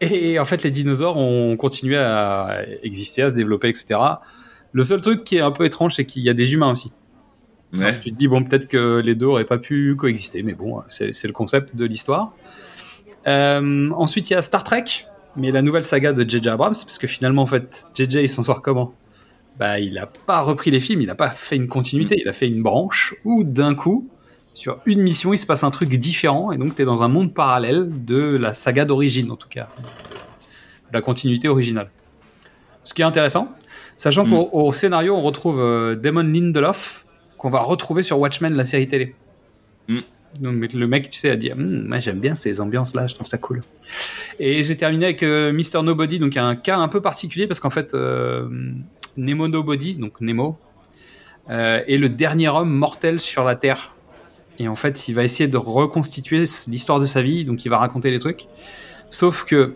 Et 0.00 0.38
en 0.38 0.44
fait, 0.44 0.62
les 0.62 0.70
dinosaures 0.70 1.16
ont 1.16 1.56
continué 1.56 1.98
à 1.98 2.62
exister, 2.82 3.22
à 3.22 3.30
se 3.30 3.34
développer, 3.34 3.68
etc. 3.68 4.00
Le 4.72 4.84
seul 4.84 5.00
truc 5.00 5.24
qui 5.24 5.36
est 5.36 5.40
un 5.40 5.50
peu 5.50 5.64
étrange, 5.64 5.94
c'est 5.94 6.04
qu'il 6.04 6.22
y 6.22 6.30
a 6.30 6.34
des 6.34 6.54
humains 6.54 6.72
aussi. 6.72 6.92
Ouais. 7.72 7.84
Alors, 7.84 8.00
tu 8.00 8.12
te 8.12 8.16
dis, 8.16 8.28
bon, 8.28 8.44
peut-être 8.44 8.68
que 8.68 9.00
les 9.04 9.14
deux 9.14 9.26
auraient 9.26 9.44
pas 9.44 9.58
pu 9.58 9.96
coexister, 9.96 10.42
mais 10.42 10.54
bon, 10.54 10.82
c'est 10.88 11.14
c'est 11.14 11.26
le 11.26 11.32
concept 11.32 11.74
de 11.74 11.84
l'histoire. 11.84 12.32
Euh, 13.26 13.90
ensuite, 13.90 14.30
il 14.30 14.34
y 14.34 14.36
a 14.36 14.42
Star 14.42 14.64
Trek, 14.64 14.84
mais 15.36 15.50
la 15.50 15.62
nouvelle 15.62 15.82
saga 15.82 16.12
de 16.12 16.28
J.J. 16.28 16.48
Abrams, 16.48 16.74
parce 16.74 16.98
que 16.98 17.06
finalement, 17.06 17.42
en 17.42 17.46
fait, 17.46 17.86
J.J. 17.94 18.20
il 18.22 18.28
s'en 18.28 18.42
sort 18.42 18.62
comment? 18.62 18.94
Bah, 19.58 19.80
il 19.80 19.96
a 19.98 20.06
pas 20.06 20.42
repris 20.42 20.70
les 20.70 20.80
films, 20.80 21.00
il 21.00 21.10
a 21.10 21.14
pas 21.14 21.30
fait 21.30 21.56
une 21.56 21.66
continuité, 21.66 22.20
il 22.20 22.28
a 22.28 22.32
fait 22.34 22.46
une 22.46 22.62
branche 22.62 23.14
où 23.24 23.42
d'un 23.42 23.74
coup, 23.74 24.08
sur 24.52 24.80
une 24.84 25.00
mission, 25.00 25.32
il 25.32 25.38
se 25.38 25.46
passe 25.46 25.64
un 25.64 25.70
truc 25.70 25.88
différent, 25.94 26.52
et 26.52 26.58
donc 26.58 26.76
tu 26.76 26.82
es 26.82 26.84
dans 26.84 27.02
un 27.02 27.08
monde 27.08 27.32
parallèle 27.32 28.04
de 28.04 28.36
la 28.36 28.52
saga 28.54 28.84
d'origine, 28.84 29.30
en 29.30 29.36
tout 29.36 29.48
cas, 29.48 29.68
de 29.80 30.92
la 30.94 31.00
continuité 31.00 31.48
originale. 31.48 31.90
Ce 32.82 32.92
qui 32.94 33.02
est 33.02 33.04
intéressant, 33.06 33.54
sachant 33.96 34.26
Mm. 34.26 34.30
qu'au 34.30 34.50
au 34.52 34.72
scénario, 34.72 35.14
on 35.16 35.22
retrouve 35.22 35.60
euh, 35.60 35.94
Damon 35.94 36.22
Lindelof, 36.22 37.06
qu'on 37.38 37.50
va 37.50 37.60
retrouver 37.60 38.02
sur 38.02 38.18
Watchmen, 38.18 38.54
la 38.54 38.64
série 38.66 38.88
télé. 38.88 39.14
Mm. 39.88 40.00
Donc 40.40 40.72
le 40.74 40.86
mec, 40.86 41.08
tu 41.08 41.18
sais, 41.18 41.30
a 41.30 41.36
dit, 41.36 41.50
Hum, 41.50 41.86
moi 41.86 41.98
j'aime 41.98 42.20
bien 42.20 42.34
ces 42.34 42.60
ambiances-là, 42.60 43.06
je 43.06 43.14
trouve 43.14 43.26
ça 43.26 43.38
cool. 43.38 43.62
Et 44.38 44.62
j'ai 44.64 44.76
terminé 44.76 45.06
avec 45.06 45.22
euh, 45.22 45.50
Mr. 45.52 45.82
Nobody, 45.82 46.18
donc 46.18 46.36
un 46.36 46.56
cas 46.56 46.76
un 46.76 46.88
peu 46.88 47.00
particulier 47.00 47.46
parce 47.46 47.58
qu'en 47.58 47.70
fait, 47.70 47.94
euh, 47.94 48.46
Nemo 49.16 49.48
Nobody, 49.48 49.94
donc 49.94 50.20
Nemo, 50.20 50.56
euh, 51.50 51.80
est 51.86 51.96
le 51.98 52.08
dernier 52.08 52.48
homme 52.48 52.70
mortel 52.70 53.20
sur 53.20 53.44
la 53.44 53.54
Terre. 53.56 53.94
Et 54.58 54.68
en 54.68 54.74
fait, 54.76 55.08
il 55.08 55.14
va 55.14 55.22
essayer 55.24 55.48
de 55.48 55.58
reconstituer 55.58 56.44
l'histoire 56.68 56.98
de 57.00 57.06
sa 57.06 57.22
vie, 57.22 57.44
donc 57.44 57.64
il 57.64 57.68
va 57.68 57.78
raconter 57.78 58.10
les 58.10 58.18
trucs. 58.18 58.46
Sauf 59.10 59.44
que 59.44 59.74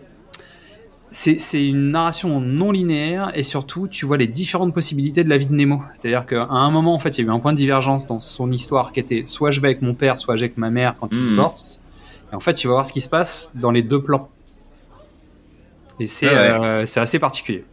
c'est 1.11 1.67
une 1.67 1.91
narration 1.91 2.41
non 2.41 2.71
linéaire 2.71 3.33
et 3.35 3.43
surtout, 3.43 3.89
tu 3.89 4.07
vois 4.07 4.17
les 4.17 4.29
différentes 4.29 4.73
possibilités 4.73 5.25
de 5.25 5.29
la 5.29 5.39
vie 5.39 5.47
de 5.47 5.55
Nemo. 5.55 5.83
C'est-à-dire 5.93 6.25
qu'à 6.25 6.45
un 6.45 6.71
moment, 6.71 6.95
en 6.95 6.99
fait, 7.01 7.19
il 7.19 7.23
y 7.23 7.25
a 7.25 7.31
eu 7.31 7.35
un 7.35 7.41
point 7.41 7.53
de 7.53 7.57
divergence 7.59 8.07
dans 8.07 8.21
son 8.21 8.51
histoire 8.51 8.93
qui 8.93 9.01
était 9.01 9.25
soit 9.25 9.51
je 9.51 9.61
vais 9.61 9.69
avec 9.69 9.83
mon 9.83 9.95
père, 9.95 10.19
soit 10.19 10.37
je 10.37 10.43
vais 10.43 10.47
avec 10.47 10.57
ma 10.57 10.71
mère 10.71 10.95
quand 11.01 11.09
ils 11.13 11.19
Mhm. 11.21 11.27
divorcent. 11.27 11.81
Et 12.33 12.37
en 12.37 12.41
fait, 12.41 12.55
tu 12.55 12.69
vas 12.69 12.75
voir 12.75 12.87
ce 12.87 12.93
qui 12.93 13.01
se 13.01 13.09
passe 13.09 13.53
dans 13.57 13.73
les 13.73 13.83
deux 13.83 14.01
plans. 14.01 14.29
Et 15.99 16.07
c'est 16.07 16.29
Ah 16.29 16.61
ouais. 16.61 16.67
euh, 16.95 17.01
assez 17.03 17.19
particulier. 17.19 17.65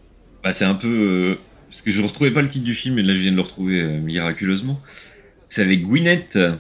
Bah, 0.43 0.51
c'est 0.51 0.65
un 0.65 0.74
peu. 0.76 0.88
euh, 0.88 1.36
parce 1.70 1.82
que 1.82 1.91
je 1.91 2.01
retrouvais 2.01 2.32
pas 2.32 2.41
le 2.41 2.47
titre 2.47 2.65
du 2.65 2.74
film, 2.74 2.99
et 2.99 3.03
là 3.03 3.13
je 3.13 3.20
viens 3.20 3.32
de 3.32 3.36
le 3.36 3.41
retrouver 3.41 3.82
euh, 3.82 3.99
miraculeusement. 3.99 4.82
C'est 5.47 5.61
avec 5.61 5.82
Gwyneth, 5.84 6.36
euh, 6.36 6.55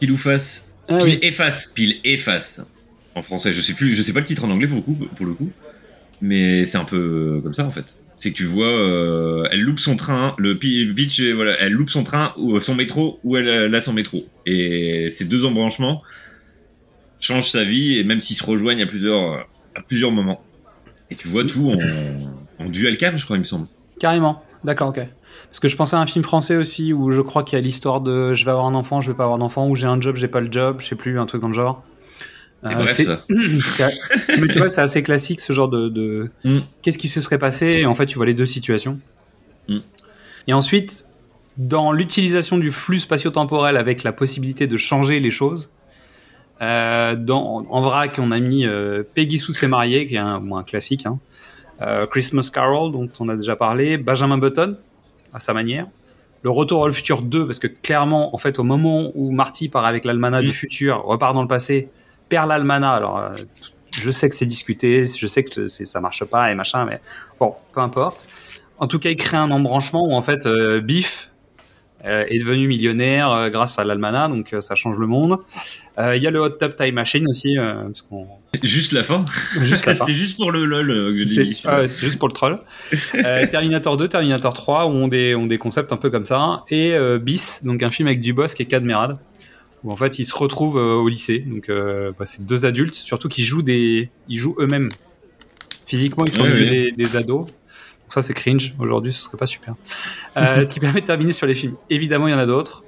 pile 0.00 0.12
ou 0.12 0.16
face. 0.16 0.68
Ah 0.88 0.98
pile 0.98 1.14
oui. 1.14 1.18
et 1.22 1.30
face, 1.30 1.66
pile 1.74 1.96
et 2.04 2.16
face. 2.16 2.60
En 3.14 3.22
français, 3.22 3.52
je 3.52 3.60
sais 3.60 3.74
plus, 3.74 3.94
je 3.94 4.02
sais 4.02 4.12
pas 4.12 4.20
le 4.20 4.26
titre 4.26 4.44
en 4.44 4.50
anglais 4.50 4.66
pour 4.66 4.76
le 4.76 4.82
coup, 4.82 4.94
pour 4.94 5.26
le 5.26 5.34
coup. 5.34 5.50
Mais 6.20 6.64
c'est 6.64 6.78
un 6.78 6.84
peu 6.84 7.36
euh, 7.36 7.40
comme 7.40 7.54
ça 7.54 7.66
en 7.66 7.70
fait. 7.70 7.96
C'est 8.16 8.30
que 8.30 8.36
tu 8.36 8.44
vois, 8.44 8.68
euh, 8.68 9.48
elle 9.50 9.60
loupe 9.62 9.80
son 9.80 9.96
train, 9.96 10.34
le 10.38 10.56
pi- 10.56 10.84
le 10.84 10.94
pitch, 10.94 11.20
voilà, 11.20 11.58
elle 11.58 11.72
loupe 11.72 11.90
son 11.90 12.04
train 12.04 12.32
ou 12.36 12.58
son 12.60 12.76
métro 12.76 13.18
ou 13.24 13.36
elle 13.36 13.74
a 13.74 13.80
son 13.80 13.92
métro. 13.92 14.24
Et 14.46 15.08
ces 15.10 15.24
deux 15.24 15.44
embranchements 15.44 16.02
changent 17.18 17.50
sa 17.50 17.64
vie 17.64 17.98
et 17.98 18.04
même 18.04 18.20
s'ils 18.20 18.36
se 18.36 18.44
rejoignent 18.44 18.82
à 18.82 18.86
plusieurs, 18.86 19.46
à 19.74 19.82
plusieurs 19.86 20.12
moments. 20.12 20.44
Et 21.10 21.16
tu 21.16 21.26
vois 21.28 21.44
tout 21.44 21.68
en, 21.70 21.78
en 22.66 22.68
dual 22.68 22.96
cam, 22.96 23.16
je 23.16 23.24
crois, 23.24 23.36
il 23.36 23.40
me 23.40 23.44
semble. 23.44 23.66
Carrément. 23.98 24.42
D'accord, 24.64 24.88
ok. 24.88 25.00
Parce 25.48 25.60
que 25.60 25.68
je 25.68 25.76
pensais 25.76 25.96
à 25.96 25.98
un 26.00 26.06
film 26.06 26.24
français 26.24 26.56
aussi 26.56 26.92
où 26.92 27.10
je 27.10 27.20
crois 27.20 27.42
qu'il 27.42 27.58
y 27.58 27.62
a 27.62 27.64
l'histoire 27.64 28.00
de 28.00 28.32
je 28.34 28.44
vais 28.44 28.50
avoir 28.50 28.66
un 28.66 28.74
enfant, 28.74 29.00
je 29.00 29.10
vais 29.10 29.16
pas 29.16 29.24
avoir 29.24 29.38
d'enfant, 29.38 29.68
ou 29.68 29.76
j'ai 29.76 29.86
un 29.86 30.00
job, 30.00 30.16
j'ai 30.16 30.28
pas 30.28 30.40
le 30.40 30.50
job, 30.50 30.76
je 30.80 30.86
sais 30.86 30.94
plus, 30.96 31.18
un 31.18 31.26
truc 31.26 31.40
dans 31.42 31.48
le 31.48 31.54
genre. 31.54 31.82
C'est 32.62 32.68
Euh, 32.72 32.74
bref 32.76 33.00
ça. 33.00 33.20
Mais 34.40 34.46
tu 34.48 34.58
vois, 34.58 34.68
c'est 34.70 34.80
assez 34.80 35.02
classique 35.02 35.40
ce 35.40 35.52
genre 35.52 35.68
de. 35.68 35.88
de- 35.88 36.30
Mm. 36.44 36.60
Qu'est-ce 36.82 36.98
qui 36.98 37.08
se 37.08 37.20
serait 37.20 37.38
passé 37.38 37.66
Et 37.66 37.86
en 37.86 37.94
fait, 37.94 38.06
tu 38.06 38.16
vois 38.16 38.26
les 38.26 38.34
deux 38.34 38.46
situations. 38.46 38.98
Mm. 39.68 39.78
Et 40.46 40.52
ensuite, 40.52 41.04
dans 41.58 41.92
l'utilisation 41.92 42.56
du 42.58 42.70
flux 42.70 43.00
spatio-temporel 43.00 43.76
avec 43.76 44.04
la 44.04 44.12
possibilité 44.12 44.66
de 44.66 44.76
changer 44.76 45.18
les 45.20 45.30
choses, 45.32 45.70
euh, 46.60 47.16
dans, 47.16 47.66
en 47.68 47.80
vrac, 47.80 48.18
on 48.22 48.30
a 48.30 48.38
mis 48.38 48.64
euh, 48.64 49.02
Peggy 49.14 49.38
Sue 49.38 49.52
s'est 49.54 49.66
mariée, 49.68 50.06
qui 50.06 50.14
est 50.14 50.18
un, 50.18 50.38
bon, 50.40 50.56
un 50.56 50.62
classique, 50.64 51.04
hein. 51.06 51.18
Euh, 51.82 52.06
Christmas 52.06 52.50
Carol, 52.52 52.92
dont 52.92 53.08
on 53.20 53.28
a 53.28 53.36
déjà 53.36 53.56
parlé, 53.56 53.96
Benjamin 53.98 54.38
Button, 54.38 54.76
à 55.34 55.40
sa 55.40 55.52
manière. 55.52 55.86
Le 56.42 56.50
Retour 56.50 56.80
au 56.80 56.92
futur 56.92 57.22
2, 57.22 57.46
parce 57.46 57.58
que 57.58 57.66
clairement, 57.66 58.34
en 58.34 58.38
fait, 58.38 58.58
au 58.58 58.64
moment 58.64 59.10
où 59.14 59.30
Marty 59.30 59.68
part 59.68 59.84
avec 59.84 60.04
l'almanach 60.04 60.42
Mm. 60.42 60.46
du 60.46 60.52
futur, 60.52 61.02
repart 61.04 61.34
dans 61.34 61.42
le 61.42 61.48
passé, 61.48 61.88
perd 62.28 62.48
l'almanach. 62.48 62.96
Alors, 62.96 63.18
euh, 63.18 63.30
je 63.94 64.10
sais 64.10 64.28
que 64.28 64.34
c'est 64.34 64.46
discuté, 64.46 65.04
je 65.04 65.26
sais 65.26 65.44
que 65.44 65.66
c'est- 65.66 65.84
ça 65.84 66.00
marche 66.00 66.24
pas 66.24 66.50
et 66.50 66.54
machin, 66.54 66.84
mais 66.84 67.00
bon, 67.40 67.54
peu 67.72 67.80
importe. 67.80 68.26
En 68.78 68.86
tout 68.86 68.98
cas, 68.98 69.10
il 69.10 69.16
crée 69.16 69.36
un 69.36 69.50
embranchement 69.50 70.04
où 70.06 70.14
en 70.14 70.22
fait, 70.22 70.46
euh, 70.46 70.80
Biff 70.80 71.30
euh, 72.06 72.24
est 72.28 72.38
devenu 72.38 72.66
millionnaire 72.68 73.30
euh, 73.30 73.48
grâce 73.48 73.78
à 73.78 73.84
l'almanach, 73.84 74.28
donc 74.30 74.52
euh, 74.52 74.60
ça 74.60 74.74
change 74.74 74.98
le 74.98 75.06
monde. 75.06 75.38
Il 75.98 76.22
y 76.22 76.26
a 76.26 76.30
le 76.30 76.40
Hot 76.40 76.48
Tub 76.50 76.74
Time 76.76 76.94
Machine 76.94 77.28
aussi, 77.28 77.54
parce 77.56 78.00
qu'on 78.02 78.26
Juste 78.62 78.92
la 78.92 79.02
fin. 79.02 79.24
juste 79.62 79.84
la 79.86 79.92
fin. 79.94 80.06
C'était 80.06 80.16
juste 80.18 80.36
pour 80.36 80.50
le 80.50 80.64
lol 80.64 80.88
que 81.16 81.28
je 81.28 81.44
sur- 81.52 81.68
ah 81.70 81.86
juste 81.86 82.18
pour 82.18 82.28
le 82.28 82.32
troll. 82.34 82.58
Terminator 83.50 83.96
2, 83.98 84.08
Terminator 84.08 84.54
3 84.54 84.86
ont 84.86 85.06
des, 85.08 85.34
ont 85.34 85.46
des 85.46 85.58
concepts 85.58 85.92
un 85.92 85.96
peu 85.98 86.08
comme 86.10 86.24
ça. 86.26 86.64
Et 86.70 86.94
Bis, 87.20 87.62
donc 87.64 87.82
un 87.82 87.90
film 87.90 88.08
avec 88.08 88.20
Dubosc 88.20 88.58
et 88.60 88.64
Cadmerade, 88.64 89.18
où 89.84 89.92
en 89.92 89.96
fait 89.96 90.18
ils 90.18 90.24
se 90.24 90.34
retrouvent 90.34 90.76
au 90.76 91.06
lycée. 91.08 91.40
Donc 91.40 91.68
bah, 91.68 92.24
c'est 92.24 92.46
deux 92.46 92.64
adultes, 92.64 92.94
surtout 92.94 93.28
qui 93.28 93.42
jouent, 93.42 93.62
des, 93.62 94.08
ils 94.28 94.38
jouent 94.38 94.56
eux-mêmes. 94.60 94.88
Physiquement, 95.86 96.24
ils 96.24 96.32
sont 96.32 96.40
Ouais, 96.40 96.48
devenus 96.48 96.70
ouais. 96.70 96.90
des, 96.96 97.04
des 97.04 97.16
ados. 97.18 97.46
Donc 98.14 98.22
ça 98.24 98.28
c'est 98.28 98.34
cringe. 98.34 98.74
Aujourd'hui, 98.78 99.10
ce 99.12 99.22
serait 99.22 99.38
pas 99.38 99.46
super. 99.46 99.74
Euh, 100.36 100.64
ce 100.66 100.72
qui 100.74 100.80
permet 100.80 101.00
de 101.00 101.06
terminer 101.06 101.32
sur 101.32 101.46
les 101.46 101.54
films. 101.54 101.76
Évidemment, 101.88 102.28
il 102.28 102.32
y 102.32 102.34
en 102.34 102.38
a 102.38 102.44
d'autres. 102.46 102.84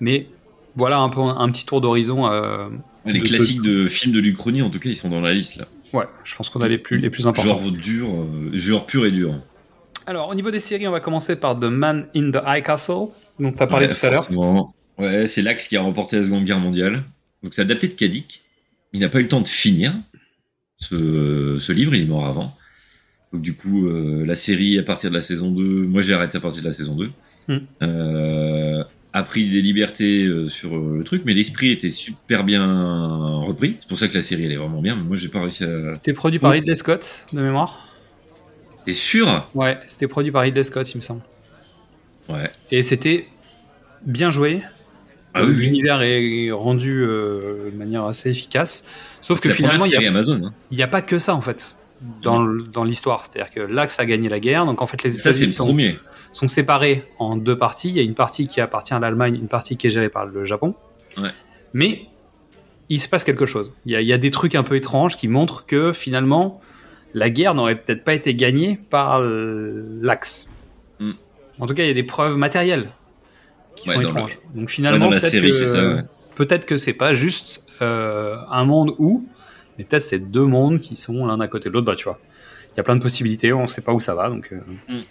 Mais 0.00 0.26
voilà 0.74 0.98
un 0.98 1.08
peu 1.08 1.20
un 1.20 1.48
petit 1.50 1.64
tour 1.64 1.80
d'horizon. 1.80 2.26
euh, 2.28 2.68
Les 3.06 3.20
de- 3.20 3.24
classiques 3.24 3.62
de 3.62 3.86
films 3.86 4.12
de 4.12 4.18
l'Uchronie, 4.18 4.62
en 4.62 4.70
tout 4.70 4.80
cas, 4.80 4.88
ils 4.90 4.96
sont 4.96 5.08
dans 5.08 5.20
la 5.20 5.32
liste 5.32 5.56
là. 5.56 5.66
ouais, 5.92 6.04
je 6.24 6.34
pense 6.34 6.50
qu'on 6.50 6.62
a 6.62 6.68
les 6.68 6.78
plus, 6.78 6.98
les 6.98 7.10
plus 7.10 7.28
importants. 7.28 7.48
Genre 7.48 7.70
dur, 7.70 8.08
euh, 8.08 8.50
genre 8.54 8.86
pur 8.86 9.06
et 9.06 9.12
dur. 9.12 9.34
Alors, 10.06 10.28
au 10.28 10.34
niveau 10.34 10.50
des 10.50 10.60
séries, 10.60 10.88
on 10.88 10.90
va 10.90 11.00
commencer 11.00 11.36
par 11.36 11.58
The 11.58 11.64
Man 11.64 12.08
in 12.16 12.30
the 12.32 12.40
High 12.44 12.64
Castle, 12.64 13.06
dont 13.38 13.52
tu 13.52 13.62
as 13.62 13.66
parlé 13.68 13.86
Ouais, 13.86 13.94
tout 13.94 14.04
à 14.06 14.10
l'heure. 14.10 14.28
Ouais, 14.98 15.26
c'est 15.26 15.42
l'Axe 15.42 15.68
qui 15.68 15.76
a 15.76 15.82
remporté 15.82 16.16
la 16.16 16.24
Seconde 16.24 16.44
Guerre 16.44 16.58
mondiale. 16.58 17.04
Donc 17.44 17.54
c'est 17.54 17.62
adapté 17.62 17.86
de 17.88 17.92
Kadik. 17.92 18.42
Il 18.92 19.00
n'a 19.00 19.08
pas 19.08 19.20
eu 19.20 19.22
le 19.22 19.28
temps 19.28 19.40
de 19.40 19.48
finir 19.48 19.94
ce, 20.76 21.58
ce 21.60 21.72
livre, 21.72 21.94
il 21.94 22.02
est 22.02 22.06
mort 22.06 22.26
avant. 22.26 22.54
Donc 23.34 23.42
du 23.42 23.54
coup, 23.54 23.88
euh, 23.88 24.24
la 24.24 24.36
série 24.36 24.78
à 24.78 24.82
partir 24.84 25.10
de 25.10 25.14
la 25.14 25.20
saison 25.20 25.50
2, 25.50 25.62
moi 25.86 26.00
j'ai 26.02 26.14
arrêté 26.14 26.38
à 26.38 26.40
partir 26.40 26.62
de 26.62 26.68
la 26.68 26.72
saison 26.72 26.94
2, 26.94 27.10
Hmm. 27.46 27.58
euh, 27.82 28.82
a 29.12 29.22
pris 29.22 29.50
des 29.50 29.60
libertés 29.60 30.24
euh, 30.24 30.48
sur 30.48 30.74
euh, 30.76 30.96
le 30.98 31.04
truc, 31.04 31.22
mais 31.26 31.34
l'esprit 31.34 31.70
était 31.72 31.90
super 31.90 32.42
bien 32.42 32.64
repris. 33.44 33.76
C'est 33.80 33.88
pour 33.88 33.98
ça 33.98 34.08
que 34.08 34.14
la 34.14 34.22
série 34.22 34.44
elle 34.46 34.52
est 34.52 34.56
vraiment 34.56 34.80
bien, 34.80 34.96
mais 34.96 35.02
moi 35.02 35.16
j'ai 35.16 35.28
pas 35.28 35.42
réussi 35.42 35.62
à... 35.64 35.92
C'était 35.92 36.14
produit 36.14 36.38
par 36.38 36.52
Ridley 36.52 36.74
Scott, 36.74 37.26
de 37.34 37.42
mémoire. 37.42 37.86
T'es 38.86 38.94
sûr? 38.94 39.50
Ouais, 39.54 39.78
c'était 39.88 40.08
produit 40.08 40.32
par 40.32 40.40
Ridley 40.42 40.62
Scott, 40.64 40.90
il 40.94 40.96
me 40.96 41.02
semble. 41.02 41.20
Ouais. 42.30 42.50
Et 42.70 42.82
c'était 42.82 43.26
bien 44.06 44.30
joué. 44.30 44.62
Ah 45.34 45.44
oui, 45.44 45.50
oui. 45.50 45.56
L'univers 45.66 46.00
est 46.00 46.50
rendu 46.52 47.00
de 47.04 47.72
manière 47.76 48.04
assez 48.04 48.30
efficace. 48.30 48.84
Sauf 49.20 49.40
que 49.40 49.50
finalement, 49.50 49.84
il 49.84 49.98
n'y 49.98 50.06
a, 50.06 50.08
Amazon. 50.08 50.40
hein. 50.46 50.54
y 50.70 50.82
a 50.82 50.88
pas 50.88 51.02
que 51.02 51.18
ça, 51.18 51.34
en 51.34 51.40
fait, 51.42 51.76
dans, 52.22 52.84
l'histoire. 52.84 53.24
C'est-à-dire 53.24 53.52
que 53.52 53.60
l'Axe 53.60 53.98
a 54.00 54.06
gagné 54.06 54.28
la 54.28 54.40
guerre. 54.40 54.66
Donc, 54.66 54.82
en 54.82 54.86
fait, 54.86 55.02
les 55.02 55.18
États-Unis 55.18 55.52
sont, 55.52 56.48
séparés 56.48 57.04
en 57.18 57.36
deux 57.36 57.56
parties. 57.56 57.90
Il 57.90 57.96
y 57.96 58.00
a 58.00 58.02
une 58.02 58.14
partie 58.14 58.48
qui 58.48 58.60
appartient 58.60 58.94
à 58.94 58.98
l'Allemagne, 58.98 59.36
une 59.36 59.48
partie 59.48 59.76
qui 59.76 59.86
est 59.86 59.90
gérée 59.90 60.08
par 60.08 60.26
le 60.26 60.44
Japon. 60.44 60.74
Ouais. 61.16 61.30
Mais 61.72 62.06
il 62.88 63.00
se 63.00 63.08
passe 63.08 63.24
quelque 63.24 63.46
chose. 63.46 63.72
Il 63.86 63.92
y, 63.92 63.96
a, 63.96 64.00
il 64.00 64.06
y 64.06 64.12
a 64.12 64.18
des 64.18 64.30
trucs 64.30 64.54
un 64.54 64.62
peu 64.62 64.76
étranges 64.76 65.16
qui 65.16 65.28
montrent 65.28 65.66
que 65.66 65.92
finalement, 65.92 66.60
la 67.14 67.30
guerre 67.30 67.54
n'aurait 67.54 67.76
peut-être 67.76 68.04
pas 68.04 68.14
été 68.14 68.34
gagnée 68.34 68.78
par 68.90 69.20
l'Axe. 69.20 70.50
Mm. 70.98 71.12
En 71.60 71.66
tout 71.66 71.74
cas, 71.74 71.84
il 71.84 71.88
y 71.88 71.90
a 71.90 71.94
des 71.94 72.02
preuves 72.02 72.36
matérielles 72.36 72.90
qui 73.76 73.88
Ouais, 73.88 73.96
sont 73.96 74.00
étranges. 74.02 74.38
Donc 74.54 74.70
finalement, 74.70 75.08
peut-être 75.08 75.30
que- 75.30 76.42
ouais. 76.42 76.60
que 76.60 76.76
c'est 76.76 76.92
pas 76.92 77.14
juste 77.14 77.64
euh, 77.82 78.36
un 78.50 78.64
monde 78.64 78.94
où, 78.98 79.26
mais 79.78 79.84
peut-être 79.84 80.02
c'est 80.02 80.18
deux 80.18 80.46
mondes 80.46 80.80
qui 80.80 80.96
sont 80.96 81.26
l'un 81.26 81.40
à 81.40 81.48
côté 81.48 81.68
de 81.68 81.74
l'autre. 81.74 81.86
Bah, 81.86 81.96
tu 81.96 82.04
vois, 82.04 82.18
il 82.72 82.76
y 82.76 82.80
a 82.80 82.82
plein 82.82 82.96
de 82.96 83.02
possibilités, 83.02 83.52
on 83.52 83.66
sait 83.66 83.80
pas 83.82 83.92
où 83.92 84.00
ça 84.00 84.14
va. 84.14 84.28
Donc, 84.28 84.48
euh, 84.52 84.58
Mm. 84.88 85.02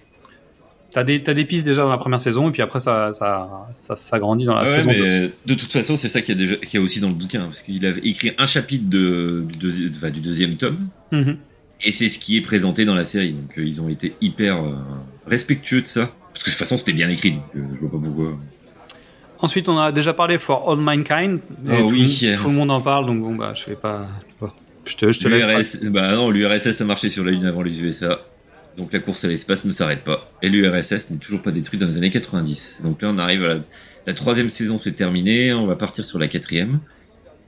t'as 0.92 1.04
des 1.04 1.24
t'as 1.24 1.34
des 1.34 1.46
pistes 1.46 1.66
déjà 1.66 1.82
dans 1.84 1.90
la 1.90 1.98
première 1.98 2.22
saison, 2.22 2.50
et 2.50 2.52
puis 2.52 2.62
après 2.62 2.80
ça 2.80 3.14
ça 3.14 3.68
ça 3.74 3.96
s'agrandit 3.96 4.46
dans 4.46 4.56
la 4.56 4.64
Ouais, 4.64 4.68
saison 4.68 4.90
mais 4.92 5.00
2. 5.00 5.32
de 5.48 5.54
toute 5.56 5.72
façon, 5.72 5.96
c'est 5.98 6.08
ça 6.10 6.22
qu'il 6.22 6.36
y, 6.36 6.38
a 6.38 6.42
déjà- 6.42 6.56
qu'il 6.58 6.80
y 6.80 6.82
a 6.82 6.86
aussi 6.86 7.00
dans 7.00 7.08
le 7.10 7.14
bouquin, 7.16 7.46
parce 7.46 7.62
qu'il 7.62 7.86
a 7.86 7.90
écrit 8.04 8.32
un 8.38 8.46
chapitre 8.46 8.90
de, 8.90 9.46
du, 9.52 9.58
deuxi- 9.68 9.92
enfin, 9.96 10.12
du 10.12 10.22
deuxième 10.22 10.56
tome, 10.58 10.88
Mhm. 11.12 11.38
et 11.86 11.92
c'est 11.92 12.10
ce 12.10 12.20
qui 12.20 12.38
est 12.38 12.42
présenté 12.42 12.86
dans 12.86 12.96
la 12.96 13.04
série. 13.06 13.34
Donc 13.34 13.58
euh, 13.58 13.64
ils 13.66 13.82
ont 13.82 13.90
été 13.90 14.14
hyper 14.22 14.64
euh, 14.64 14.76
respectueux 15.26 15.82
de 15.82 15.88
ça, 15.88 16.02
parce 16.32 16.44
que 16.44 16.50
de 16.50 16.52
toute 16.52 16.60
façon 16.60 16.78
c'était 16.78 16.94
bien 16.94 17.10
écrit, 17.10 17.32
donc 17.32 17.44
euh, 17.56 17.60
je 17.74 17.80
vois 17.80 17.92
pas 17.92 17.98
pourquoi. 17.98 18.38
Ensuite, 19.44 19.68
on 19.68 19.78
a 19.78 19.92
déjà 19.92 20.14
parlé 20.14 20.40
For 20.40 20.72
All 20.72 20.78
Mankind. 20.78 21.42
Oh 21.68 21.76
tout, 21.76 21.90
oui. 21.90 22.34
tout 22.38 22.48
le 22.48 22.54
monde 22.54 22.72
en 22.72 22.80
parle, 22.80 23.06
donc 23.06 23.20
bon 23.22 23.36
bah 23.36 23.54
je 23.54 23.66
vais 23.66 23.76
pas. 23.76 24.08
Je 24.86 24.96
te 24.96 25.12
je 25.12 25.20
te 25.20 25.28
laisse. 25.28 25.82
L'URSS, 25.82 25.92
bah 25.92 26.14
non, 26.14 26.32
l'URSS 26.32 26.80
a 26.80 26.86
marché 26.86 27.10
sur 27.10 27.26
la 27.26 27.32
Lune 27.32 27.46
avant 27.46 27.62
les 27.62 27.84
USA, 27.84 28.22
donc 28.78 28.94
la 28.94 29.00
course 29.00 29.26
à 29.26 29.28
l'espace 29.28 29.66
ne 29.66 29.74
s'arrête 29.74 30.06
pas. 30.06 30.32
Et 30.42 30.48
l'URSS 30.48 31.12
n'est 31.12 31.18
toujours 31.18 31.42
pas 31.42 31.52
détruite 31.52 31.82
dans 31.82 31.88
les 31.88 31.98
années 31.98 32.10
90. 32.10 32.84
Donc 32.86 33.02
là, 33.02 33.10
on 33.10 33.18
arrive 33.18 33.44
à 33.44 33.56
la, 33.56 33.60
la 34.08 34.14
troisième 34.14 34.48
saison, 34.48 34.78
c'est 34.78 34.94
terminé, 34.94 35.52
on 35.52 35.68
va 35.68 35.76
partir 35.76 36.06
sur 36.06 36.20
la 36.20 36.30
quatrième, 36.30 36.80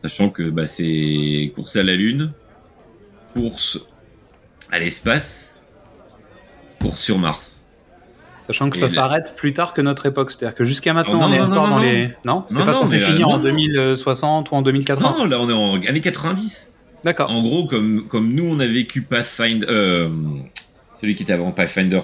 sachant 0.01 0.29
que 0.29 0.43
bah, 0.49 0.67
c'est 0.67 1.49
course 1.55 1.77
à 1.77 1.83
la 1.83 1.93
Lune, 1.93 2.33
course 3.33 3.87
à 4.69 4.79
l'espace, 4.79 5.55
course 6.81 7.01
sur 7.01 7.19
Mars. 7.19 7.54
Sachant 8.47 8.69
que 8.69 8.77
Et 8.77 8.81
ça 8.81 8.89
s'arrête 8.89 9.33
plus 9.35 9.53
tard 9.53 9.73
que 9.73 9.81
notre 9.81 10.05
époque, 10.05 10.29
c'est-à-dire 10.29 10.55
que 10.55 10.63
jusqu'à 10.63 10.93
maintenant 10.93 11.21
non, 11.21 11.27
on 11.27 11.33
est 11.33 11.39
non, 11.39 11.45
encore 11.45 11.67
non, 11.67 11.75
dans 11.77 11.81
les. 11.81 12.09
Non, 12.25 12.43
c'est 12.47 12.63
pas 12.63 12.73
censé 12.73 12.99
finir 12.99 13.27
en 13.27 13.37
non. 13.37 13.43
2060 13.43 14.51
ou 14.51 14.55
en 14.55 14.61
2080. 14.61 15.15
Non, 15.17 15.25
là 15.25 15.39
on 15.39 15.49
est 15.49 15.53
en 15.53 15.89
années 15.89 16.01
90. 16.01 16.71
D'accord. 17.03 17.31
En 17.31 17.41
gros, 17.41 17.65
comme, 17.65 18.07
comme 18.07 18.33
nous 18.33 18.45
on 18.45 18.59
a 18.59 18.67
vécu 18.67 19.01
Pathfinder, 19.01 19.65
euh, 19.67 20.09
celui 20.91 21.15
qui 21.15 21.23
était 21.23 21.33
avant 21.33 21.51
Pathfinder, 21.51 22.01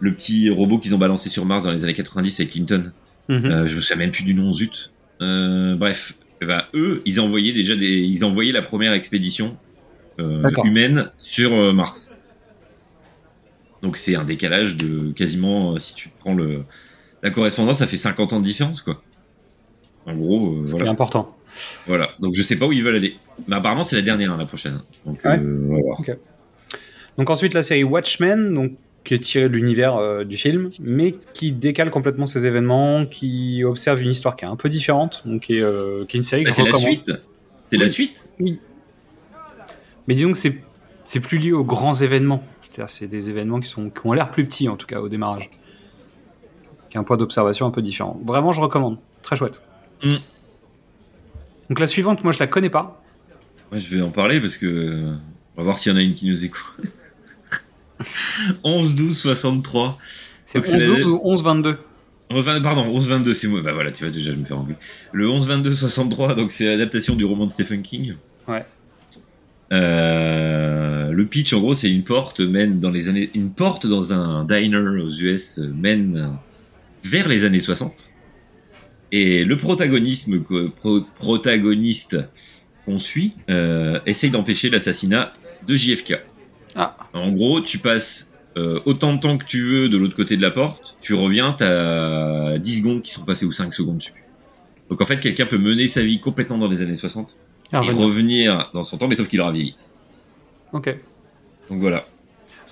le 0.00 0.12
petit 0.12 0.50
robot 0.50 0.78
qu'ils 0.78 0.94
ont 0.94 0.98
balancé 0.98 1.28
sur 1.28 1.44
Mars 1.46 1.64
dans 1.64 1.72
les 1.72 1.84
années 1.84 1.94
90 1.94 2.40
avec 2.40 2.52
Clinton. 2.52 2.90
Mhm. 3.28 3.44
Euh, 3.44 3.66
je 3.68 3.76
me 3.76 3.80
souviens 3.80 4.04
même 4.04 4.10
plus 4.10 4.24
du 4.24 4.34
nom, 4.34 4.52
zut. 4.52 4.92
Euh, 5.22 5.76
bref, 5.76 6.14
eh 6.42 6.46
ben, 6.46 6.62
eux, 6.74 7.02
ils 7.06 7.20
envoyaient 7.20 7.52
déjà 7.52 7.76
des, 7.76 7.86
ils 7.86 8.24
envoyaient 8.24 8.52
la 8.52 8.62
première 8.62 8.92
expédition 8.92 9.56
humaine 10.18 11.10
sur 11.18 11.74
Mars. 11.74 12.15
Donc 13.82 13.96
c'est 13.96 14.14
un 14.16 14.24
décalage 14.24 14.76
de 14.76 15.12
quasiment, 15.12 15.72
euh, 15.74 15.78
si 15.78 15.94
tu 15.94 16.08
prends 16.20 16.34
le, 16.34 16.62
la 17.22 17.30
correspondance, 17.30 17.78
ça 17.78 17.86
fait 17.86 17.96
50 17.96 18.32
ans 18.32 18.38
de 18.40 18.44
différence, 18.44 18.80
quoi. 18.80 19.02
En 20.06 20.14
gros, 20.14 20.54
euh, 20.54 20.64
voilà. 20.68 20.90
important. 20.90 21.36
voilà. 21.86 22.10
Donc 22.20 22.34
je 22.34 22.42
sais 22.42 22.56
pas 22.56 22.66
où 22.66 22.72
ils 22.72 22.82
veulent 22.82 22.96
aller. 22.96 23.16
Mais 23.48 23.56
apparemment 23.56 23.82
c'est 23.82 23.96
la 23.96 24.02
dernière, 24.02 24.32
hein, 24.32 24.36
la 24.38 24.46
prochaine. 24.46 24.80
Donc 25.04 25.18
Ouais. 25.24 25.38
euh, 25.38 25.66
on 25.70 25.74
va 25.76 25.82
voir. 25.82 26.00
Donc 27.18 27.30
ensuite 27.30 27.54
la 27.54 27.62
série 27.62 27.82
Watchmen, 27.84 28.54
donc 28.54 28.72
qui 29.04 29.14
est 29.14 29.20
tirée 29.20 29.48
de 29.48 29.54
l'univers 29.54 29.96
euh, 29.96 30.24
du 30.24 30.36
film, 30.36 30.68
mais 30.80 31.14
qui 31.32 31.52
décale 31.52 31.90
complètement 31.90 32.26
ces 32.26 32.44
événements, 32.46 33.06
qui 33.06 33.62
observe 33.64 34.02
une 34.02 34.10
histoire 34.10 34.36
qui 34.36 34.44
est 34.44 34.48
un 34.48 34.56
peu 34.56 34.68
différente, 34.68 35.22
donc 35.24 35.42
qui 35.42 35.58
est, 35.58 35.62
euh, 35.62 36.04
qui 36.06 36.16
est 36.16 36.18
une 36.18 36.24
série 36.24 36.44
Bah, 36.44 36.50
c'est 36.50 36.64
la 36.64 36.72
suite. 36.78 37.12
C'est 37.64 37.76
la 37.76 37.84
Oui. 37.84 37.90
suite? 37.90 38.24
Mais 38.40 40.14
disons 40.14 40.32
que 40.32 40.38
c'est 40.38 41.20
plus 41.20 41.38
lié 41.38 41.52
aux 41.52 41.64
grands 41.64 41.94
événements. 41.94 42.42
C'est-à-dire 42.76 42.90
c'est 42.94 43.06
des 43.06 43.30
événements 43.30 43.58
qui 43.58 43.70
sont 43.70 43.88
qui 43.88 44.00
ont 44.04 44.12
l'air 44.12 44.30
plus 44.30 44.44
petits 44.44 44.68
en 44.68 44.76
tout 44.76 44.86
cas 44.86 45.00
au 45.00 45.08
démarrage, 45.08 45.48
qui 46.90 46.98
a 46.98 47.00
un 47.00 47.04
point 47.04 47.16
d'observation 47.16 47.64
un 47.64 47.70
peu 47.70 47.80
différent. 47.80 48.20
Vraiment, 48.22 48.52
je 48.52 48.60
recommande. 48.60 48.98
Très 49.22 49.34
chouette. 49.34 49.62
Mm. 50.04 50.10
Donc 51.70 51.80
la 51.80 51.86
suivante, 51.86 52.22
moi 52.22 52.34
je 52.34 52.38
la 52.38 52.46
connais 52.46 52.68
pas. 52.68 53.02
Ouais, 53.72 53.78
je 53.78 53.96
vais 53.96 54.02
en 54.02 54.10
parler 54.10 54.40
parce 54.40 54.58
que 54.58 55.10
on 55.56 55.56
va 55.56 55.62
voir 55.62 55.78
s'il 55.78 55.90
y 55.90 55.94
en 55.94 55.98
a 55.98 56.02
une 56.02 56.12
qui 56.12 56.28
nous 56.28 56.44
écoute. 56.44 56.76
11 58.62 58.94
12 58.94 59.18
63. 59.18 59.96
C'est 60.44 60.58
Donc, 60.58 60.66
c'est 60.66 60.78
la- 60.78 60.86
11-12 60.86 61.04
ou 61.06 61.20
11-22 61.24 61.76
Enfin, 62.28 62.60
pardon, 62.60 62.84
11-22, 62.98 63.32
c'est 63.32 63.48
moi. 63.48 63.62
Bah 63.62 63.72
voilà, 63.72 63.90
tu 63.90 64.04
vois, 64.04 64.12
déjà, 64.12 64.32
je 64.32 64.36
me 64.36 64.44
fais 64.44 64.52
engueuler. 64.52 64.76
Le 65.12 65.28
11-22-63, 65.28 66.34
donc 66.34 66.52
c'est 66.52 66.66
l'adaptation 66.66 67.14
du 67.14 67.24
roman 67.24 67.46
de 67.46 67.52
Stephen 67.52 67.80
King. 67.82 68.16
Ouais. 68.48 68.64
Euh, 69.72 71.05
le 71.16 71.26
pitch, 71.26 71.52
en 71.52 71.60
gros, 71.60 71.74
c'est 71.74 71.90
une 71.90 72.04
porte 72.04 72.40
mène 72.40 72.78
dans 72.80 72.90
les 72.90 73.08
années, 73.08 73.30
une 73.34 73.50
porte 73.52 73.86
dans 73.86 74.12
un 74.12 74.44
diner 74.44 74.76
aux 75.02 75.10
US 75.10 75.58
euh, 75.58 75.72
mène 75.74 76.30
vers 77.04 77.28
les 77.28 77.44
années 77.44 77.60
60. 77.60 78.10
Et 79.12 79.44
le 79.44 79.56
protagonisme, 79.56 80.42
que- 80.42 80.68
pro- 80.68 81.04
protagoniste 81.18 82.18
qu'on 82.84 82.98
suit, 82.98 83.32
euh, 83.50 83.98
essaye 84.06 84.30
d'empêcher 84.30 84.68
l'assassinat 84.70 85.32
de 85.66 85.74
JFK. 85.76 86.20
Ah, 86.74 86.96
En 87.14 87.30
gros, 87.32 87.60
tu 87.60 87.78
passes 87.78 88.32
euh, 88.56 88.80
autant 88.84 89.14
de 89.14 89.20
temps 89.20 89.38
que 89.38 89.44
tu 89.44 89.60
veux 89.62 89.88
de 89.88 89.96
l'autre 89.96 90.16
côté 90.16 90.36
de 90.36 90.42
la 90.42 90.50
porte, 90.50 90.96
tu 91.00 91.14
reviens, 91.14 91.52
t'as 91.52 92.58
10 92.58 92.78
secondes 92.78 93.02
qui 93.02 93.10
sont 93.12 93.24
passées 93.24 93.44
ou 93.46 93.52
5 93.52 93.72
secondes, 93.74 94.00
je 94.00 94.06
sais 94.06 94.12
plus. 94.12 94.22
Donc 94.90 95.00
en 95.00 95.04
fait, 95.04 95.18
quelqu'un 95.20 95.46
peut 95.46 95.58
mener 95.58 95.88
sa 95.88 96.00
vie 96.02 96.20
complètement 96.20 96.58
dans 96.58 96.68
les 96.68 96.80
années 96.82 96.94
60 96.94 97.36
ah, 97.72 97.76
et 97.76 97.78
revenir. 97.88 98.04
revenir 98.06 98.70
dans 98.74 98.82
son 98.82 98.96
temps, 98.98 99.08
mais 99.08 99.14
sauf 99.14 99.28
qu'il 99.28 99.40
aura 99.40 99.52
vieilli. 99.52 99.74
Ok. 100.72 100.94
Donc 101.70 101.80
voilà. 101.80 102.04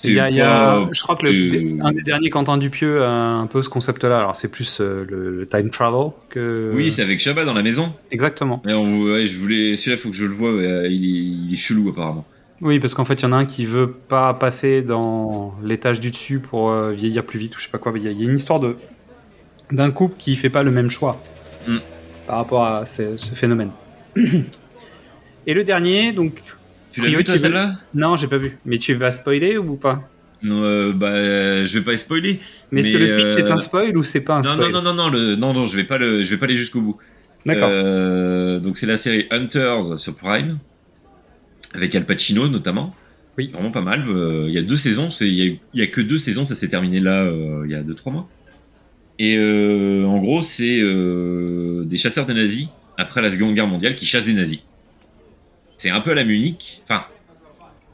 Il 0.06 0.12
y 0.12 0.20
a, 0.20 0.28
il 0.28 0.36
y 0.36 0.42
a- 0.42 0.46
pas- 0.46 0.88
je 0.92 1.02
crois 1.02 1.16
que 1.16 1.24
le, 1.24 1.32
euh, 1.32 1.78
un 1.82 1.90
des 1.92 2.02
derniers 2.02 2.28
Quentin 2.28 2.58
Dupieux 2.58 3.02
a 3.02 3.08
un 3.10 3.46
peu 3.46 3.62
ce 3.62 3.70
concept-là. 3.70 4.18
Alors 4.18 4.36
c'est 4.36 4.48
plus 4.50 4.78
euh, 4.82 5.06
le, 5.08 5.38
le 5.40 5.46
time 5.46 5.70
travel 5.70 6.10
que. 6.28 6.72
Oui, 6.74 6.90
c'est 6.90 7.00
avec 7.00 7.20
Chabat 7.20 7.46
dans 7.46 7.54
la 7.54 7.62
maison. 7.62 7.94
exactement. 8.10 8.60
Et 8.68 8.72
on- 8.74 9.00
ouais, 9.04 9.24
je 9.24 9.38
voulais, 9.38 9.76
celui-là, 9.76 9.96
faut 9.96 10.10
que 10.10 10.16
je 10.16 10.26
le 10.26 10.34
vois. 10.34 10.54
ouais, 10.54 10.92
il, 10.92 11.04
est, 11.04 11.46
il 11.46 11.52
est 11.52 11.56
chelou 11.56 11.88
apparemment. 11.88 12.26
Oui, 12.60 12.78
parce 12.80 12.92
qu'en 12.94 13.04
fait, 13.06 13.14
il 13.14 13.22
y 13.22 13.26
en 13.26 13.32
a 13.32 13.36
un 13.36 13.46
qui 13.46 13.64
veut 13.64 13.90
pas 13.90 14.34
passer 14.34 14.82
dans 14.82 15.54
l'étage 15.62 16.00
du 16.00 16.10
dessus 16.10 16.38
pour 16.38 16.70
euh, 16.70 16.92
vieillir 16.92 17.24
plus 17.24 17.38
vite 17.38 17.56
ou 17.56 17.58
je 17.58 17.64
sais 17.64 17.70
pas 17.70 17.78
quoi. 17.78 17.92
Il 17.96 18.02
y, 18.02 18.08
a- 18.08 18.10
il 18.10 18.20
y 18.20 18.26
a 18.26 18.30
une 18.30 18.36
histoire 18.36 18.60
de 18.60 18.76
d'un 19.72 19.90
couple 19.90 20.16
qui 20.18 20.34
fait 20.36 20.50
pas 20.50 20.62
le 20.62 20.70
même 20.70 20.90
choix 20.90 21.22
Mm. 21.66 21.78
par 22.26 22.36
rapport 22.36 22.64
à 22.66 22.84
ce, 22.84 23.16
ce 23.16 23.34
phénomène. 23.34 23.70
Et 25.46 25.54
le 25.54 25.64
dernier, 25.64 26.12
donc. 26.12 26.42
Tu 26.94 27.00
l'as 27.00 27.18
vu 27.18 27.24
toi 27.24 27.36
celle-là? 27.36 27.80
Non, 27.94 28.16
j'ai 28.16 28.28
pas 28.28 28.38
vu. 28.38 28.56
Mais 28.64 28.78
tu 28.78 28.94
vas 28.94 29.10
spoiler 29.10 29.58
ou 29.58 29.76
pas? 29.76 30.08
Euh, 30.44 30.92
bah, 30.92 31.64
je 31.64 31.78
vais 31.78 31.84
pas 31.84 31.96
spoiler. 31.96 32.38
Mais 32.70 32.80
est-ce 32.80 32.92
que 32.92 32.98
le 32.98 33.16
pitch 33.16 33.42
euh, 33.42 33.46
est 33.46 33.50
un 33.50 33.58
spoil 33.58 33.96
ou 33.96 34.02
c'est 34.02 34.20
pas 34.20 34.34
un 34.34 34.42
non, 34.42 34.54
spoil? 34.54 34.70
non, 34.70 34.82
non, 34.82 34.94
non, 34.94 34.94
non, 34.94 35.10
le, 35.10 35.36
non, 35.36 35.54
non, 35.54 35.64
je 35.64 35.76
vais 35.76 35.84
pas 35.84 35.98
le, 35.98 36.22
je 36.22 36.30
vais 36.30 36.36
pas 36.36 36.44
aller 36.44 36.56
jusqu'au 36.56 36.82
bout. 36.82 36.98
D'accord. 37.46 37.68
Euh, 37.70 38.60
donc 38.60 38.78
c'est 38.78 38.86
la 38.86 38.96
série 38.96 39.26
Hunters 39.30 39.98
sur 39.98 40.14
Prime 40.16 40.58
avec 41.74 41.94
Al 41.94 42.04
Pacino 42.04 42.48
notamment. 42.48 42.94
Oui. 43.36 43.50
Vraiment 43.52 43.72
pas 43.72 43.80
mal. 43.80 44.04
Euh, 44.08 44.44
Il 44.48 44.54
y 44.54 44.58
a 44.58 44.62
deux 44.62 44.76
saisons. 44.76 45.08
Il 45.20 45.58
y, 45.74 45.80
a 45.80 45.84
y 45.84 45.90
que 45.90 46.00
deux 46.00 46.18
saisons. 46.18 46.44
Ça 46.44 46.54
s'est 46.54 46.68
terminé 46.68 47.00
là 47.00 47.22
euh, 47.24 47.64
il 47.64 47.72
y 47.72 47.74
a 47.74 47.82
deux 47.82 47.94
trois 47.94 48.12
mois. 48.12 48.28
Et 49.18 49.36
euh, 49.36 50.04
en 50.04 50.18
gros 50.18 50.42
c'est 50.42 50.78
euh, 50.80 51.84
des 51.84 51.96
chasseurs 51.96 52.26
de 52.26 52.32
nazis 52.32 52.68
après 52.96 53.22
la 53.22 53.30
Seconde 53.30 53.54
Guerre 53.54 53.66
mondiale 53.66 53.94
qui 53.94 54.06
chassent 54.06 54.26
des 54.26 54.34
nazis. 54.34 54.60
C'est 55.84 55.90
un 55.90 56.00
peu 56.00 56.12
à 56.12 56.14
la 56.14 56.24
Munich. 56.24 56.80
Enfin 56.84 57.04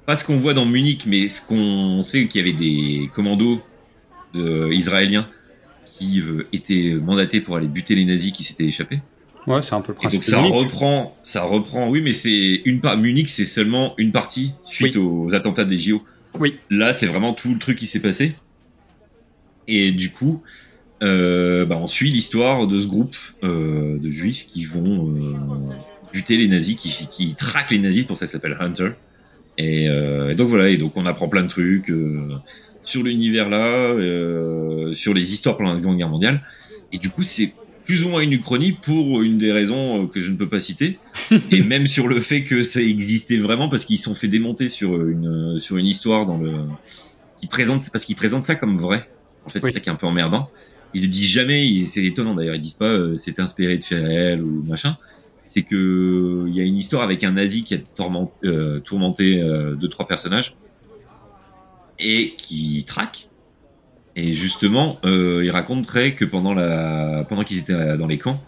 pas 0.07 0.15
ce 0.15 0.25
qu'on 0.25 0.37
voit 0.37 0.55
dans 0.55 0.65
Munich, 0.65 1.07
mais 1.09 1.27
ce 1.27 1.43
qu'on 1.45 2.05
sait 2.05 2.29
qu'il 2.29 2.41
y 2.41 2.49
avait 2.49 2.57
des 2.57 3.11
commandos 3.13 3.61
de- 4.33 4.71
israéliens 4.73 5.29
qui 5.87 6.21
euh, 6.21 6.47
étaient 6.53 6.95
mandatés 6.95 7.41
pour 7.41 7.57
aller 7.57 7.67
buter 7.67 7.97
les 7.97 8.05
nazis 8.05 8.31
qui 8.33 8.45
s'étaient 8.45 8.65
échappés. 8.67 9.01
Ouais, 9.49 9.61
c'est 9.65 9.73
un 9.75 9.81
peu 9.81 9.91
le 9.91 9.97
Et 9.97 10.01
principe. 10.03 10.21
donc 10.21 10.25
ça 10.31 10.37
Munich. 10.41 10.55
reprend, 10.55 11.17
ça 11.25 11.43
reprend. 11.43 11.91
Oui, 11.91 12.01
mais 12.01 12.13
c'est 12.13 12.63
une 12.65 12.81
part. 12.81 12.97
Munich, 12.97 13.29
c'est 13.29 13.45
seulement 13.45 13.95
une 13.99 14.13
partie 14.13 14.53
suite 14.63 14.95
aux 14.97 15.35
attentats 15.35 15.65
des 15.65 15.79
JO. 15.79 16.01
Oui. 16.39 16.55
Là, 16.71 16.93
c'est 16.93 17.07
vraiment 17.07 17.33
tout 17.35 17.53
le 17.53 17.59
truc 17.59 17.77
qui 17.77 17.87
s'est 17.87 17.99
passé. 18.01 18.35
Et 19.67 19.91
du 19.91 20.11
coup, 20.13 20.43
euh, 21.03 21.65
bah, 21.67 21.77
on 21.81 21.89
suit 21.89 22.11
l'histoire 22.11 22.69
de 22.69 22.79
ce 22.79 22.87
groupe 22.87 23.17
euh, 23.43 23.99
de 23.99 24.11
juifs 24.13 24.47
qui 24.47 24.65
vont 24.65 25.09
euh, 25.17 25.35
buter 26.13 26.37
les 26.37 26.49
nazis, 26.49 26.77
qui, 26.77 27.07
qui 27.09 27.35
traquent 27.35 27.71
les 27.71 27.79
nazis. 27.79 28.05
Pour 28.05 28.17
ça, 28.17 28.27
ça 28.27 28.33
s'appelle 28.35 28.57
Hunter. 28.61 28.91
Et, 29.59 29.89
euh, 29.89 30.31
et 30.31 30.35
donc 30.35 30.49
voilà. 30.49 30.69
Et 30.69 30.77
donc 30.77 30.97
on 30.97 31.07
apprend 31.07 31.29
plein 31.29 31.43
de 31.43 31.49
trucs 31.49 31.91
euh, 31.91 32.35
sur 32.83 33.03
l'univers 33.03 33.49
là, 33.49 33.67
euh, 33.67 34.95
sur 34.95 35.15
les 35.15 35.33
histoires 35.33 35.57
pendant 35.57 35.73
la 35.73 35.77
Seconde 35.79 35.99
Guerre 35.99 36.09
mondiale. 36.09 36.43
Et 36.93 36.99
du 36.99 37.11
coup, 37.11 37.23
c'est 37.23 37.53
plus 37.85 38.05
ou 38.05 38.09
moins 38.09 38.21
une 38.21 38.33
uchronie 38.33 38.73
pour 38.73 39.23
une 39.23 39.39
des 39.39 39.53
raisons 39.53 40.07
que 40.07 40.21
je 40.21 40.31
ne 40.31 40.37
peux 40.37 40.49
pas 40.49 40.61
citer, 40.61 40.99
et 41.51 41.63
même 41.63 41.87
sur 41.89 42.07
le 42.07 42.21
fait 42.21 42.45
que 42.45 42.63
ça 42.63 42.81
existait 42.81 43.39
vraiment 43.39 43.69
parce 43.69 43.85
qu'ils 43.85 43.99
se 43.99 44.05
sont 44.05 44.15
fait 44.15 44.29
démonter 44.29 44.69
sur 44.69 45.09
une 45.09 45.59
sur 45.59 45.77
une 45.77 45.87
histoire 45.87 46.25
dans 46.27 46.39
le 46.39 46.53
qui 47.41 47.49
présente 47.49 47.83
parce 47.93 48.05
qu'ils 48.05 48.17
présentent 48.17 48.45
ça 48.45 48.55
comme 48.55 48.79
vrai. 48.79 49.09
En 49.45 49.49
fait, 49.49 49.59
Oui. 49.63 49.71
c'est 49.71 49.79
ça 49.79 49.81
qui 49.81 49.89
est 49.89 49.93
un 49.93 49.97
peu 49.97 50.07
emmerdant. 50.07 50.51
Ils 50.95 51.03
le 51.03 51.09
disent 51.09 51.31
jamais, 51.31 51.85
c'est 51.85 52.05
étonnant 52.05 52.35
d'ailleurs. 52.35 52.55
Ils 52.55 52.61
disent 52.61 52.75
pas 52.75 52.85
euh, 52.87 53.17
c'est 53.17 53.41
inspiré 53.41 53.79
de 53.79 53.85
faits 53.85 54.03
réels 54.05 54.43
ou 54.43 54.63
machin. 54.69 54.97
C'est 55.53 55.63
que 55.63 56.45
il 56.47 56.55
y 56.55 56.61
a 56.61 56.65
une 56.65 56.77
histoire 56.77 57.03
avec 57.03 57.25
un 57.25 57.33
nazi 57.33 57.65
qui 57.65 57.75
a 57.75 57.79
tourmenté, 57.79 58.39
euh, 58.47 58.79
tourmenté 58.81 59.43
euh, 59.43 59.75
deux 59.75 59.89
trois 59.89 60.07
personnages 60.07 60.55
et 61.99 62.35
qui 62.37 62.85
traque. 62.87 63.29
Et 64.17 64.33
justement, 64.33 64.99
euh, 65.05 65.43
il 65.45 65.51
raconterait 65.51 66.15
que 66.15 66.25
pendant 66.25 66.55
la, 66.55 67.25
pendant 67.29 67.45
qu'ils 67.45 67.59
étaient 67.59 67.73
euh, 67.75 67.97
dans 67.97 68.07
les 68.07 68.19
camps, 68.19 68.41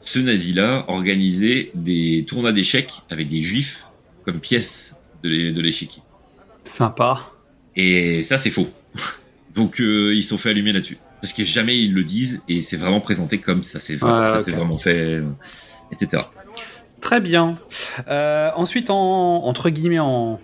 ce 0.00 0.18
nazi-là 0.18 0.84
organisait 0.88 1.70
des 1.74 2.24
tournois 2.26 2.52
d'échecs 2.52 2.92
avec 3.10 3.28
des 3.28 3.40
juifs 3.40 3.86
comme 4.24 4.40
pièce 4.40 4.96
de 5.22 5.28
l'é- 5.28 5.52
de 5.52 5.60
l'échiquier. 5.60 6.02
Sympa. 6.64 7.30
Et 7.76 8.22
ça, 8.22 8.38
c'est 8.38 8.50
faux. 8.50 8.68
Donc, 9.54 9.80
euh, 9.80 10.14
ils 10.14 10.22
se 10.22 10.30
sont 10.30 10.38
fait 10.38 10.50
allumer 10.50 10.72
là-dessus. 10.72 10.98
Parce 11.20 11.32
que 11.32 11.44
jamais 11.44 11.76
ils 11.78 11.92
le 11.92 12.04
disent 12.04 12.42
et 12.48 12.60
c'est 12.60 12.76
vraiment 12.76 13.00
présenté 13.00 13.38
comme 13.38 13.62
ça, 13.64 13.80
c'est 13.80 13.96
vrai, 13.96 14.10
Ah, 14.12 14.38
vraiment 14.46 14.78
fait, 14.78 15.16
euh, 15.16 15.24
etc. 15.92 16.22
Très 17.00 17.20
bien. 17.20 17.58
Euh, 18.08 18.50
ensuite, 18.56 18.90
en, 18.90 19.44
entre 19.44 19.70
guillemets, 19.70 19.98
en, 19.98 20.40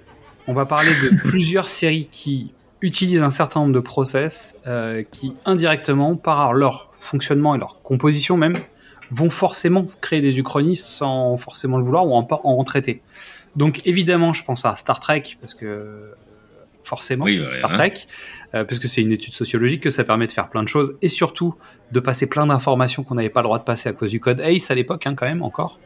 on 0.47 0.55
va 0.55 0.67
parler 0.67 0.91
de 1.03 1.17
plusieurs 1.29 1.69
séries 1.69 2.09
qui 2.11 2.53
utilisent 2.81 3.23
un 3.23 3.31
certain 3.31 3.61
nombre 3.61 3.73
de 3.73 3.81
process 3.81 4.61
euh, 4.67 5.03
qui, 5.11 5.35
indirectement, 5.47 6.17
par 6.17 6.53
leur 6.53 6.91
fonctionnement 6.97 7.55
et 7.55 7.59
leur 7.59 7.83
composition 7.83 8.37
même, 8.37 8.55
vont 9.11 9.31
forcément 9.31 9.87
créer 10.01 10.21
des 10.21 10.39
uchronies 10.39 10.77
sans 10.77 11.37
forcément 11.37 11.79
le 11.79 11.85
vouloir 11.85 12.07
ou 12.07 12.15
en, 12.15 12.27
en, 12.31 12.41
en 12.43 12.65
traiter. 12.65 13.03
Donc, 13.57 13.81
évidemment, 13.85 14.33
je 14.33 14.45
pense 14.45 14.65
à 14.65 14.77
Star 14.77 15.01
Trek, 15.01 15.23
parce 15.41 15.55
que 15.55 16.15
forcément, 16.83 17.25
Oui, 17.25 17.41
ouais, 17.41 17.59
Star 17.59 17.81
hein. 17.81 17.91
Euh, 18.55 18.65
parce 18.65 18.79
que 18.79 18.87
c'est 18.87 19.01
une 19.03 19.11
étude 19.13 19.33
sociologique 19.33 19.81
que 19.83 19.91
ça 19.91 20.05
permet 20.05 20.27
de 20.29 20.33
faire 20.33 20.49
plein 20.49 20.63
de 20.63 20.69
choses 20.69 20.97
et 21.03 21.09
surtout 21.09 21.55
de 21.91 21.99
passer 22.01 22.27
plein 22.29 22.47
d'informations 22.47 23.03
qu'on 23.03 23.17
n'avait 23.17 23.29
pas 23.31 23.41
le 23.41 23.45
droit 23.47 23.59
de 23.59 23.65
passer 23.65 23.89
à 23.89 23.93
cause 23.93 24.11
du 24.13 24.21
code 24.21 24.41
ACE 24.41 24.71
à 24.71 24.75
l'époque, 24.77 25.07
hein, 25.07 25.15
quand 25.17 25.27
même, 25.27 25.43
encore, 25.43 25.81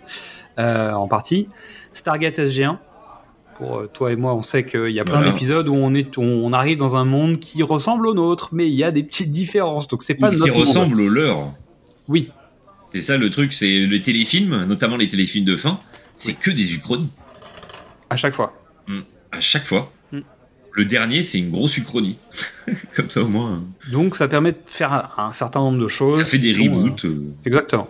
euh, 0.58 0.92
en 0.92 1.08
partie. 1.08 1.48
Stargate 1.94 2.38
SG1. 2.38 2.76
Pour 3.56 3.78
euh, 3.78 3.86
toi 3.92 4.12
et 4.12 4.16
moi, 4.16 4.34
on 4.34 4.42
sait 4.42 4.64
qu'il 4.66 4.90
y 4.90 5.00
a 5.00 5.04
plein 5.04 5.14
Voilà. 5.16 5.30
d'épisodes 5.32 5.66
où 5.68 5.74
on, 5.74 5.94
est, 5.94 6.16
on 6.18 6.52
arrive 6.52 6.76
dans 6.76 6.96
un 6.96 7.04
monde 7.04 7.38
qui 7.40 7.62
ressemble 7.62 8.06
au 8.06 8.14
nôtre, 8.14 8.50
mais 8.52 8.68
il 8.68 8.74
y 8.74 8.84
a 8.84 8.90
des 8.90 9.02
petites 9.02 9.32
différences. 9.32 9.88
Donc 9.88 10.02
c'est 10.02 10.14
pas 10.14 10.28
Ou 10.28 10.32
notre 10.32 10.44
qui 10.44 10.50
monde. 10.50 10.60
ressemble 10.60 11.00
au 11.00 11.08
leur. 11.08 11.52
Oui, 12.06 12.30
C'est 12.92 13.02
ça 13.02 13.16
le 13.16 13.30
truc, 13.30 13.52
c'est 13.54 13.66
les 13.86 14.02
téléfilms, 14.02 14.64
notamment 14.64 14.96
les 14.96 15.08
téléfilms 15.08 15.44
de 15.44 15.56
fin, 15.56 15.80
c'est 16.14 16.34
que 16.34 16.50
des 16.50 16.74
uchronies. 16.74 17.10
à 18.10 18.16
chaque 18.16 18.34
fois. 18.34 18.52
À 19.32 19.40
chaque 19.40 19.64
fois. 19.64 19.90
Le 20.78 20.84
dernier, 20.84 21.22
c'est 21.22 21.38
une 21.40 21.50
grosse 21.50 21.76
uchronie. 21.76 22.18
Comme 22.96 23.10
ça, 23.10 23.22
au 23.22 23.26
moins, 23.28 23.54
euh, 23.54 23.90
Donc 23.92 24.14
ça 24.14 24.28
permet 24.28 24.52
de 24.52 24.58
faire 24.66 24.92
un, 24.92 25.24
un 25.28 25.32
certain 25.32 25.58
nombre 25.58 25.78
de 25.80 25.88
choses. 25.88 26.18
ça 26.18 26.24
fait 26.24 26.38
des 26.38 26.54
euh, 26.56 26.62
reboots. 26.70 27.04
euh, 27.04 27.34
Exactement. 27.44 27.88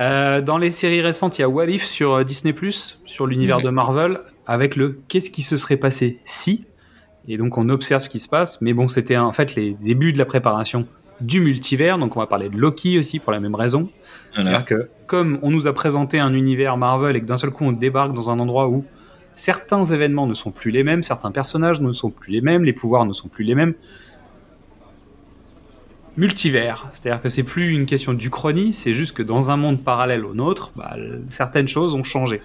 Euh, 0.00 0.40
dans 0.40 0.58
les 0.58 0.72
séries 0.72 1.02
récentes, 1.02 1.38
il 1.38 1.42
y 1.42 1.44
a 1.44 1.48
What 1.48 1.66
If 1.68 1.84
sur 1.84 2.24
Disney+, 2.24 2.52
sur 3.04 3.26
l'univers 3.28 3.58
Ouais. 3.58 3.62
de 3.62 3.70
Marvel, 3.70 4.18
avec 4.46 4.74
le 4.74 4.98
qu'est-ce 5.06 5.30
qui 5.30 5.42
se 5.42 5.56
serait 5.56 5.76
passé 5.76 6.18
si? 6.24 6.64
Et 7.28 7.36
donc 7.38 7.58
on 7.58 7.68
observe 7.68 8.02
ce 8.02 8.08
qui 8.08 8.18
se 8.18 8.28
passe, 8.28 8.60
mais 8.60 8.72
bon, 8.72 8.88
c'était 8.88 9.16
en 9.16 9.32
fait 9.32 9.54
les 9.54 9.76
débuts 9.80 10.12
de 10.12 10.18
la 10.18 10.26
préparation 10.26 10.86
du 11.20 11.40
multivers, 11.40 11.96
donc 11.98 12.16
on 12.16 12.20
va 12.20 12.26
parler 12.26 12.48
de 12.48 12.56
Loki 12.56 12.98
aussi 12.98 13.20
pour 13.20 13.30
la 13.32 13.38
même 13.40 13.54
raison. 13.54 13.88
voilà. 14.34 14.50
C'est-à-dire 14.50 14.64
que 14.66 14.88
comme 15.06 15.38
on 15.42 15.50
nous 15.50 15.66
a 15.68 15.72
présenté 15.72 16.18
un 16.18 16.34
univers 16.34 16.76
Marvel 16.76 17.14
et 17.16 17.20
que 17.20 17.26
d'un 17.26 17.36
seul 17.36 17.50
coup 17.50 17.64
on 17.64 17.72
débarque 17.72 18.12
dans 18.14 18.30
un 18.30 18.38
endroit 18.40 18.68
où 18.68 18.84
certains 19.36 19.84
événements 19.84 20.26
ne 20.26 20.34
sont 20.34 20.50
plus 20.50 20.72
les 20.72 20.82
mêmes, 20.82 21.04
certains 21.04 21.30
personnages 21.30 21.80
ne 21.80 21.92
sont 21.92 22.10
plus 22.10 22.32
les 22.32 22.40
mêmes, 22.40 22.64
les 22.64 22.72
pouvoirs 22.72 23.06
ne 23.06 23.12
sont 23.12 23.28
plus 23.28 23.44
les 23.44 23.54
mêmes. 23.54 23.74
Multivers, 26.16 26.88
c'est-à-dire 26.92 27.22
que 27.22 27.28
c'est 27.28 27.42
plus 27.42 27.68
une 27.68 27.84
question 27.84 28.14
d'uchronie, 28.14 28.72
c'est 28.72 28.94
juste 28.94 29.14
que 29.14 29.22
dans 29.22 29.50
un 29.50 29.58
monde 29.58 29.84
parallèle 29.84 30.24
au 30.24 30.34
nôtre, 30.34 30.72
bah, 30.74 30.96
certaines 31.28 31.68
choses 31.68 31.94
ont 31.94 32.02
changé. 32.02 32.40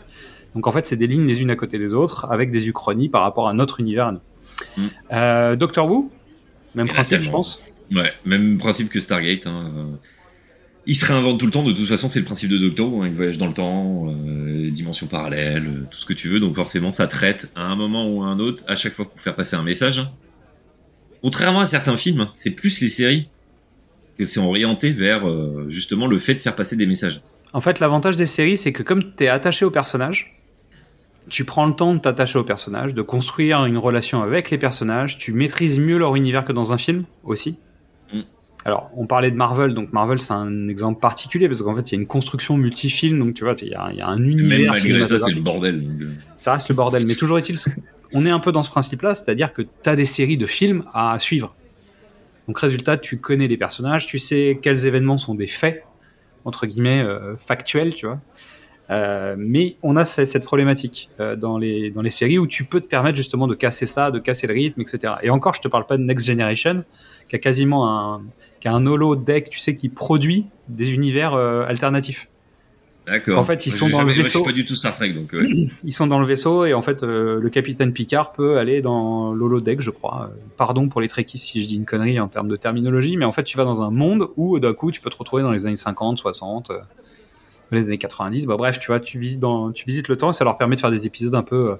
Donc 0.53 0.67
en 0.67 0.73
fait, 0.73 0.85
c'est 0.85 0.97
des 0.97 1.07
lignes 1.07 1.25
les 1.25 1.41
unes 1.41 1.49
à 1.49 1.55
côté 1.55 1.79
des 1.79 1.93
autres, 1.93 2.29
avec 2.29 2.51
des 2.51 2.67
uchronies 2.67 3.07
par 3.07 3.21
rapport 3.21 3.47
à 3.47 3.53
notre 3.53 3.79
univers. 3.79 4.11
Mm. 4.75 4.87
Euh, 5.13 5.55
Doctor 5.55 5.89
Who, 5.89 6.11
même 6.75 6.89
principe, 6.89 7.21
je 7.21 7.31
pense. 7.31 7.63
Ouais, 7.95 8.11
même 8.25 8.57
principe 8.57 8.89
que 8.89 8.99
Stargate. 8.99 9.47
Hein. 9.47 9.97
Il 10.87 10.95
se 10.95 11.05
réinvente 11.05 11.39
tout 11.39 11.45
le 11.45 11.51
temps, 11.51 11.63
de 11.63 11.73
toute 11.73 11.87
façon, 11.87 12.09
c'est 12.09 12.19
le 12.19 12.25
principe 12.25 12.49
de 12.49 12.57
Doctor 12.57 12.91
Who, 12.91 13.03
hein, 13.03 13.07
il 13.07 13.13
voyage 13.13 13.37
dans 13.37 13.47
le 13.47 13.53
temps, 13.53 14.07
euh, 14.07 14.71
dimensions 14.71 15.05
parallèles, 15.05 15.67
euh, 15.67 15.87
tout 15.91 15.99
ce 15.99 16.05
que 16.05 16.13
tu 16.13 16.27
veux, 16.27 16.39
donc 16.39 16.55
forcément, 16.55 16.91
ça 16.91 17.07
traite 17.07 17.51
à 17.55 17.63
un 17.63 17.75
moment 17.75 18.09
ou 18.09 18.23
à 18.23 18.27
un 18.27 18.39
autre, 18.39 18.63
à 18.67 18.75
chaque 18.75 18.93
fois 18.93 19.05
pour 19.05 19.19
faire 19.19 19.35
passer 19.35 19.55
un 19.55 19.63
message. 19.63 19.99
hein. 19.99 20.09
Contrairement 21.21 21.59
à 21.59 21.65
certains 21.67 21.95
films, 21.95 22.21
hein, 22.21 22.31
c'est 22.33 22.49
plus 22.49 22.81
les 22.81 22.89
séries 22.89 23.27
que 24.17 24.25
c'est 24.25 24.39
orienté 24.39 24.91
vers 24.91 25.27
euh, 25.27 25.65
justement 25.69 26.07
le 26.07 26.17
fait 26.17 26.33
de 26.33 26.39
faire 26.39 26.55
passer 26.55 26.75
des 26.75 26.87
messages. 26.87 27.21
En 27.53 27.61
fait, 27.61 27.79
l'avantage 27.79 28.17
des 28.17 28.25
séries, 28.25 28.57
c'est 28.57 28.71
que 28.71 28.81
comme 28.81 29.03
tu 29.15 29.25
es 29.25 29.27
attaché 29.27 29.65
au 29.65 29.71
personnage, 29.71 30.35
tu 31.29 31.45
prends 31.45 31.65
le 31.65 31.75
temps 31.75 31.93
de 31.93 31.99
t'attacher 31.99 32.39
au 32.39 32.43
personnage, 32.43 32.93
de 32.93 33.01
construire 33.01 33.65
une 33.65 33.77
relation 33.77 34.23
avec 34.23 34.49
les 34.49 34.57
personnages, 34.57 35.17
tu 35.17 35.33
maîtrises 35.33 35.79
mieux 35.79 35.97
leur 35.97 36.15
univers 36.15 36.43
que 36.43 36.53
dans 36.53 36.73
un 36.73 36.77
film 36.77 37.05
aussi. 37.23 37.59
Mm. 38.13 38.21
Alors, 38.63 38.91
on 38.95 39.07
parlait 39.07 39.31
de 39.31 39.35
Marvel, 39.35 39.73
donc 39.73 39.91
Marvel 39.91 40.21
c'est 40.21 40.33
un 40.33 40.67
exemple 40.67 40.99
particulier 40.99 41.47
parce 41.47 41.61
qu'en 41.63 41.75
fait 41.75 41.91
il 41.91 41.95
y 41.95 41.97
a 41.97 42.01
une 42.01 42.07
construction 42.07 42.57
multifilm, 42.57 43.17
donc 43.17 43.33
tu 43.33 43.43
vois, 43.43 43.55
il 43.61 43.69
y 43.69 43.73
a, 43.73 43.89
il 43.91 43.97
y 43.97 44.01
a 44.01 44.07
un 44.07 44.17
Même 44.19 44.29
univers. 44.29 44.71
malgré 44.73 45.05
ça, 45.05 45.17
c'est 45.17 45.31
le 45.31 45.41
bordel. 45.41 45.83
ça 46.37 46.53
reste 46.53 46.69
le 46.69 46.75
bordel. 46.75 47.03
Mais 47.07 47.15
toujours 47.15 47.39
est-il, 47.39 47.57
on 48.13 48.25
est 48.25 48.29
un 48.29 48.39
peu 48.39 48.51
dans 48.51 48.61
ce 48.63 48.69
principe-là, 48.69 49.15
c'est-à-dire 49.15 49.51
que 49.53 49.63
tu 49.63 49.89
as 49.89 49.95
des 49.95 50.05
séries 50.05 50.37
de 50.37 50.45
films 50.45 50.83
à 50.93 51.17
suivre. 51.19 51.55
Donc 52.47 52.59
résultat, 52.59 52.97
tu 52.97 53.17
connais 53.17 53.47
les 53.47 53.57
personnages, 53.57 54.05
tu 54.05 54.19
sais 54.19 54.59
quels 54.61 54.85
événements 54.85 55.17
sont 55.17 55.33
des 55.35 55.47
faits, 55.47 55.83
entre 56.45 56.65
guillemets, 56.67 57.01
euh, 57.01 57.35
factuels, 57.37 57.93
tu 57.95 58.05
vois. 58.05 58.19
Euh, 58.89 59.35
mais 59.37 59.77
on 59.83 59.95
a 59.95 60.03
ce- 60.05 60.25
cette 60.25 60.43
problématique 60.43 61.09
euh, 61.19 61.35
dans, 61.37 61.57
les, 61.57 61.91
dans 61.91 62.01
les 62.01 62.09
séries 62.09 62.37
où 62.39 62.45
tu 62.47 62.65
peux 62.65 62.81
te 62.81 62.87
permettre 62.87 63.15
justement 63.15 63.47
de 63.47 63.55
casser 63.55 63.85
ça, 63.85 64.11
de 64.11 64.19
casser 64.19 64.47
le 64.47 64.53
rythme, 64.53 64.81
etc. 64.81 65.13
Et 65.23 65.29
encore, 65.29 65.53
je 65.53 65.61
te 65.61 65.67
parle 65.69 65.85
pas 65.87 65.95
de 65.97 66.03
Next 66.03 66.25
Generation, 66.25 66.83
qui 67.29 67.35
a 67.37 67.39
quasiment 67.39 67.87
un, 67.89 68.21
qui 68.61 68.67
a 68.69 68.73
un 68.73 68.85
holo 68.85 69.17
deck, 69.17 69.49
tu 69.49 69.59
sais, 69.59 69.75
qui 69.75 69.89
produit 69.89 70.45
des 70.69 70.93
univers 70.93 71.33
euh, 71.33 71.65
alternatifs. 71.65 72.29
D'accord. 73.07 73.39
En 73.39 73.43
fait, 73.43 73.65
ils 73.65 73.71
sont 73.73 73.89
dans 73.89 74.03
le 74.03 74.09
jamais- 74.09 74.13
moi, 74.13 74.23
vaisseau. 74.23 74.39
Je 74.39 74.43
suis 74.43 74.51
pas 74.53 74.55
du 74.55 74.63
tout 74.63 74.75
Star 74.75 74.95
Trek, 74.95 75.09
donc. 75.09 75.33
ouais. 75.33 75.67
Ils 75.83 75.91
sont 75.93 76.05
dans 76.05 76.19
le 76.19 76.25
vaisseau 76.25 76.65
et 76.65 76.75
en 76.75 76.83
fait, 76.83 77.01
euh, 77.01 77.39
le 77.41 77.49
capitaine 77.49 77.93
Picard 77.93 78.31
peut 78.31 78.59
aller 78.59 78.83
dans 78.83 79.33
l'holodeck, 79.33 79.81
je 79.81 79.89
crois. 79.89 80.29
Euh, 80.31 80.35
Pardon 80.55 80.87
pour 80.87 81.01
les 81.01 81.07
trekkies 81.07 81.39
si 81.39 81.61
je 81.63 81.67
dis 81.67 81.75
une 81.77 81.85
connerie 81.85 82.19
en 82.19 82.27
termes 82.27 82.47
de 82.47 82.55
terminologie, 82.55 83.17
mais 83.17 83.25
en 83.25 83.31
fait, 83.31 83.43
tu 83.43 83.57
vas 83.57 83.65
dans 83.65 83.81
un 83.81 83.89
monde 83.89 84.29
où 84.37 84.59
d'un 84.59 84.75
coup, 84.75 84.91
tu 84.91 85.01
peux 85.01 85.09
te 85.09 85.17
retrouver 85.17 85.41
dans 85.41 85.51
les 85.51 85.65
années 85.65 85.75
50, 85.75 86.19
60, 86.19 86.69
euh, 86.69 86.77
les 87.71 87.87
années 87.87 87.97
90. 87.97 88.45
Bah, 88.45 88.55
bref, 88.55 88.79
tu 88.79 88.87
vois, 88.87 88.99
tu 88.99 89.17
visites, 89.17 89.39
dans, 89.39 89.71
tu 89.71 89.83
visites 89.87 90.07
le 90.07 90.15
temps 90.15 90.29
et 90.29 90.33
ça 90.33 90.43
leur 90.45 90.57
permet 90.59 90.75
de 90.75 90.81
faire 90.81 90.91
des 90.91 91.07
épisodes 91.07 91.33
un 91.35 91.43
peu 91.43 91.71
euh, 91.71 91.75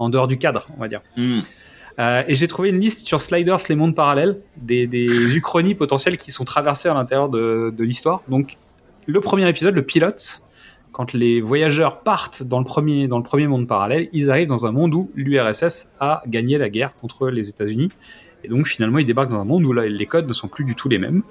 en 0.00 0.08
dehors 0.08 0.26
du 0.26 0.38
cadre, 0.38 0.66
on 0.76 0.80
va 0.80 0.88
dire. 0.88 1.02
Hmm. 1.16 1.40
Euh, 1.98 2.22
et 2.26 2.34
j'ai 2.34 2.48
trouvé 2.48 2.70
une 2.70 2.80
liste 2.80 3.06
sur 3.06 3.20
Sliders, 3.20 3.60
les 3.68 3.76
mondes 3.76 3.94
parallèles, 3.94 4.40
des, 4.56 4.86
des 4.86 5.36
uchronies 5.36 5.74
potentielles 5.74 6.18
qui 6.18 6.30
sont 6.30 6.44
traversées 6.44 6.88
à 6.88 6.94
l'intérieur 6.94 7.28
de, 7.28 7.72
de 7.76 7.84
l'histoire. 7.84 8.22
Donc, 8.28 8.56
le 9.06 9.20
premier 9.20 9.48
épisode, 9.48 9.74
le 9.74 9.84
pilote, 9.84 10.42
quand 10.92 11.12
les 11.12 11.40
voyageurs 11.40 12.00
partent 12.00 12.42
dans 12.42 12.58
le 12.58 12.64
premier, 12.64 13.06
dans 13.08 13.18
le 13.18 13.22
premier 13.22 13.46
monde 13.46 13.66
parallèle, 13.66 14.08
ils 14.12 14.30
arrivent 14.30 14.48
dans 14.48 14.66
un 14.66 14.72
monde 14.72 14.94
où 14.94 15.10
l'URSS 15.14 15.92
a 16.00 16.22
gagné 16.26 16.58
la 16.58 16.68
guerre 16.68 16.94
contre 16.94 17.28
les 17.28 17.48
États-Unis. 17.48 17.90
Et 18.42 18.48
donc, 18.48 18.66
finalement, 18.66 18.98
ils 18.98 19.06
débarquent 19.06 19.30
dans 19.30 19.40
un 19.40 19.44
monde 19.44 19.64
où 19.64 19.72
là, 19.72 19.86
les 19.86 20.06
codes 20.06 20.28
ne 20.28 20.32
sont 20.32 20.48
plus 20.48 20.64
du 20.64 20.74
tout 20.74 20.88
les 20.88 20.98
mêmes. 20.98 21.22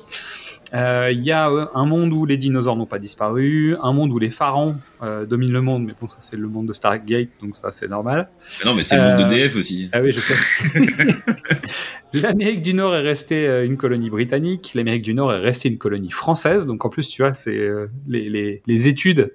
Euh, 0.74 1.12
Il 1.12 1.22
y 1.22 1.32
a 1.32 1.50
euh, 1.50 1.68
un 1.76 1.86
monde 1.86 2.12
où 2.14 2.26
les 2.26 2.38
dinosaures 2.38 2.76
n'ont 2.76 2.88
pas 2.88 2.98
disparu, 2.98 3.76
un 3.82 3.94
monde 3.94 4.12
où 4.12 4.18
les 4.18 4.30
pharaons 4.30 4.78
euh, 5.04 5.26
dominent 5.26 5.52
le 5.54 5.62
monde, 5.62 5.86
mais 5.86 5.94
bon, 6.00 6.08
ça 6.08 6.18
c'est 6.22 6.36
le 6.36 6.48
monde 6.48 6.68
de 6.68 6.74
Stargate, 6.74 7.30
donc 7.42 7.56
ça 7.56 7.72
c'est 7.72 7.88
normal. 7.88 8.30
Mais 8.60 8.70
non, 8.70 8.76
mais 8.76 8.84
c'est 8.84 8.96
le 8.98 9.04
monde 9.04 9.30
de 9.30 9.36
DF 9.36 9.56
aussi. 9.56 9.90
Ah 9.92 10.02
oui, 10.02 10.12
je 10.12 10.20
sais. 10.20 10.34
L'Amérique 12.14 12.62
du 12.62 12.74
Nord 12.74 12.96
est 12.96 13.02
restée 13.02 13.64
une 13.66 13.78
colonie 13.78 14.10
britannique, 14.10 14.72
l'Amérique 14.76 15.04
du 15.04 15.14
Nord 15.14 15.34
est 15.34 15.40
restée 15.40 15.70
une 15.70 15.78
colonie 15.78 16.12
française, 16.12 16.66
donc 16.66 16.86
en 16.86 16.90
plus, 16.90 17.08
tu 17.10 17.22
vois, 17.22 17.34
c'est 17.34 17.58
euh, 17.58 17.88
les, 18.08 18.30
les, 18.30 18.62
les 18.66 18.88
études 18.88 19.34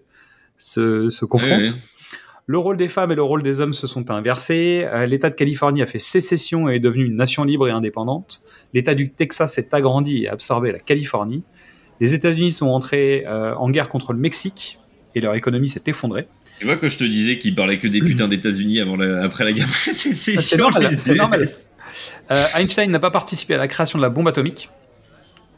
se, 0.56 1.10
se 1.10 1.24
confrontent. 1.24 1.76
Le 2.50 2.56
rôle 2.58 2.78
des 2.78 2.88
femmes 2.88 3.12
et 3.12 3.14
le 3.14 3.22
rôle 3.22 3.42
des 3.42 3.60
hommes 3.60 3.74
se 3.74 3.86
sont 3.86 4.10
inversés. 4.10 4.86
Euh, 4.90 5.04
L'État 5.04 5.28
de 5.28 5.34
Californie 5.34 5.82
a 5.82 5.86
fait 5.86 5.98
sécession 5.98 6.68
et 6.70 6.76
est 6.76 6.80
devenu 6.80 7.04
une 7.04 7.16
nation 7.16 7.44
libre 7.44 7.68
et 7.68 7.70
indépendante. 7.70 8.40
L'État 8.72 8.94
du 8.94 9.10
Texas 9.10 9.52
s'est 9.52 9.68
agrandi 9.72 10.24
et 10.24 10.28
a 10.28 10.32
absorbé 10.32 10.72
la 10.72 10.78
Californie. 10.78 11.42
Les 12.00 12.14
États-Unis 12.14 12.50
sont 12.50 12.68
entrés 12.68 13.24
euh, 13.26 13.54
en 13.56 13.68
guerre 13.70 13.90
contre 13.90 14.14
le 14.14 14.18
Mexique 14.18 14.78
et 15.14 15.20
leur 15.20 15.34
économie 15.34 15.68
s'est 15.68 15.82
effondrée. 15.86 16.26
Tu 16.58 16.64
vois, 16.64 16.76
quand 16.76 16.88
je 16.88 16.96
te 16.96 17.04
disais 17.04 17.36
qu'il 17.38 17.54
parlait 17.54 17.78
que 17.78 17.86
des 17.86 18.00
putains 18.00 18.28
d'États-Unis 18.34 18.80
avant 18.80 18.96
la- 18.96 19.22
après 19.22 19.44
la 19.44 19.52
guerre, 19.52 19.68
c'est 19.70 19.92
c'est 19.92 20.34
Ah, 20.38 20.40
c'est 20.40 20.56
normal, 20.56 20.96
c'est 20.96 21.14
normal. 21.14 21.44
Euh, 22.30 22.44
Einstein 22.56 22.90
n'a 22.90 22.98
pas 22.98 23.10
participé 23.10 23.54
à 23.54 23.58
la 23.58 23.68
création 23.68 23.98
de 23.98 24.02
la 24.02 24.08
bombe 24.10 24.28
atomique. 24.28 24.70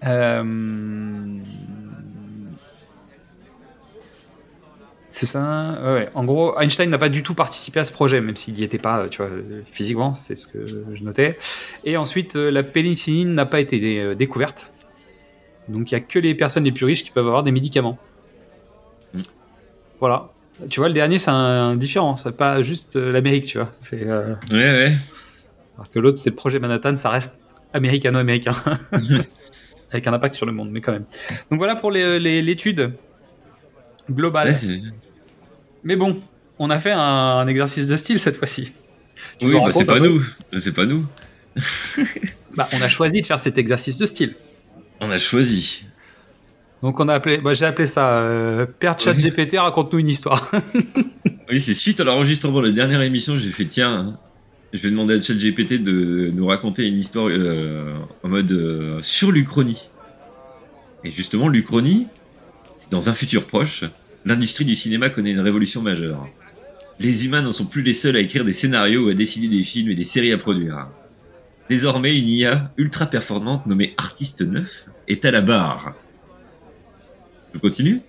Euh, 0.05 0.43
C'est 5.20 5.26
ça. 5.26 5.78
ouais, 5.84 5.92
ouais. 5.92 6.08
En 6.14 6.24
gros, 6.24 6.58
Einstein 6.58 6.88
n'a 6.88 6.96
pas 6.96 7.10
du 7.10 7.22
tout 7.22 7.34
participé 7.34 7.78
à 7.80 7.84
ce 7.84 7.92
projet, 7.92 8.22
même 8.22 8.34
s'il 8.36 8.54
n'y 8.54 8.62
était 8.62 8.78
pas, 8.78 9.06
tu 9.10 9.18
vois, 9.18 9.30
physiquement, 9.66 10.14
c'est 10.14 10.34
ce 10.34 10.46
que 10.46 10.64
je 10.64 11.04
notais. 11.04 11.38
Et 11.84 11.98
ensuite, 11.98 12.36
euh, 12.36 12.50
la 12.50 12.62
pénicilline 12.62 13.34
n'a 13.34 13.44
pas 13.44 13.60
été 13.60 14.00
euh, 14.00 14.14
découverte. 14.14 14.72
Donc, 15.68 15.90
il 15.90 15.94
y 15.94 15.96
a 15.98 16.00
que 16.00 16.18
les 16.18 16.34
personnes 16.34 16.64
les 16.64 16.72
plus 16.72 16.86
riches 16.86 17.04
qui 17.04 17.10
peuvent 17.10 17.26
avoir 17.26 17.42
des 17.42 17.52
médicaments. 17.52 17.98
Mm. 19.12 19.20
Voilà. 19.98 20.30
Tu 20.70 20.80
vois, 20.80 20.88
le 20.88 20.94
dernier, 20.94 21.18
c'est 21.18 21.30
un, 21.30 21.76
différent. 21.76 22.16
C'est 22.16 22.34
pas 22.34 22.62
juste 22.62 22.96
euh, 22.96 23.12
l'Amérique, 23.12 23.44
tu 23.44 23.58
vois. 23.58 23.70
C'est. 23.78 24.06
euh, 24.06 24.36
Ouais, 24.52 24.56
ouais. 24.58 24.94
alors 25.76 25.90
que 25.90 25.98
l'autre, 25.98 26.16
c'est 26.16 26.30
le 26.30 26.36
projet 26.36 26.58
Manhattan, 26.60 26.96
ça 26.96 27.10
reste 27.10 27.38
américano-américain. 27.74 28.54
Avec 29.92 30.06
un 30.06 30.14
impact 30.14 30.34
sur 30.34 30.46
le 30.46 30.52
monde, 30.52 30.70
mais 30.70 30.80
quand 30.80 30.92
même. 30.92 31.04
Donc 31.50 31.58
voilà 31.58 31.76
pour 31.76 31.90
l'étude 31.90 32.92
globale. 34.10 34.52
Ouais, 34.64 34.80
mais 35.85 35.97
bon, 35.97 36.20
on 36.59 36.70
a 36.70 36.78
fait 36.78 36.93
un, 36.93 36.99
un 36.99 37.47
exercice 37.47 37.87
de 37.87 37.97
style 37.97 38.20
cette 38.20 38.37
fois-ci. 38.37 38.72
Tu 39.39 39.47
oui, 39.47 39.53
bah, 39.53 39.61
racontes 39.61 39.74
c'est 39.74 39.87
pas 39.87 40.01
nous. 40.01 40.24
C'est 40.59 40.74
pas 40.74 40.87
nous. 40.87 41.07
Bah, 42.57 42.68
on 42.72 42.83
a 42.83 42.89
choisi 42.89 43.20
de 43.20 43.26
faire 43.26 43.39
cet 43.39 43.59
exercice 43.59 43.97
de 43.97 44.07
style. 44.07 44.35
On 45.01 45.09
a 45.09 45.18
choisi. 45.18 45.85
Donc 46.83 46.99
on 46.99 47.09
a 47.09 47.14
appelé, 47.14 47.39
bah, 47.39 47.55
j'ai 47.55 47.64
appelé 47.64 47.87
ça 47.87 48.18
euh, 48.18 48.66
Père 48.66 48.99
Chat 48.99 49.14
GPT, 49.14 49.57
raconte-nous 49.57 50.01
une 50.01 50.09
histoire. 50.09 50.51
Oui, 51.49 51.59
c'est 51.59 51.74
suite 51.74 51.99
à 51.99 52.05
l'enregistrement 52.05 52.61
de 52.61 52.68
la 52.68 52.72
dernière 52.72 53.03
émission, 53.03 53.35
j'ai 53.35 53.51
fait 53.51 53.64
tiens, 53.64 53.93
hein, 53.93 54.18
je 54.72 54.81
vais 54.81 54.91
demander 54.91 55.14
à 55.14 55.20
ChatGPT 55.20 55.83
de 55.83 56.31
nous 56.33 56.47
raconter 56.47 56.87
une 56.87 56.97
histoire 56.97 57.26
euh, 57.28 57.97
en 58.22 58.28
mode 58.28 58.53
euh, 58.53 59.03
sur 59.03 59.33
l'Uchronie. 59.33 59.91
Et 61.03 61.11
justement, 61.11 61.49
l'Uchronie, 61.49 62.07
c'est 62.78 62.93
dans 62.93 63.09
un 63.09 63.14
futur 63.14 63.47
proche, 63.47 63.83
l'industrie 64.24 64.64
du 64.64 64.76
cinéma 64.76 65.10
connaît 65.10 65.30
une 65.32 65.40
révolution 65.40 65.82
majeure. 65.82 66.28
Les 66.98 67.24
humains 67.24 67.42
n'en 67.42 67.52
sont 67.52 67.64
plus 67.66 67.82
les 67.82 67.94
seuls 67.94 68.16
à 68.16 68.20
écrire 68.20 68.44
des 68.44 68.52
scénarios 68.52 69.06
ou 69.06 69.08
à 69.10 69.14
décider 69.14 69.48
des 69.48 69.62
films 69.62 69.90
et 69.90 69.94
des 69.94 70.04
séries 70.04 70.32
à 70.32 70.38
produire. 70.38 70.88
Désormais, 71.68 72.18
une 72.18 72.28
IA 72.28 72.72
ultra 72.76 73.06
performante 73.06 73.66
nommée 73.66 73.94
Artiste 73.96 74.42
9 74.42 74.86
est 75.08 75.24
à 75.24 75.30
la 75.30 75.40
barre. 75.40 75.94
Je 77.54 77.58
continue? 77.58 78.00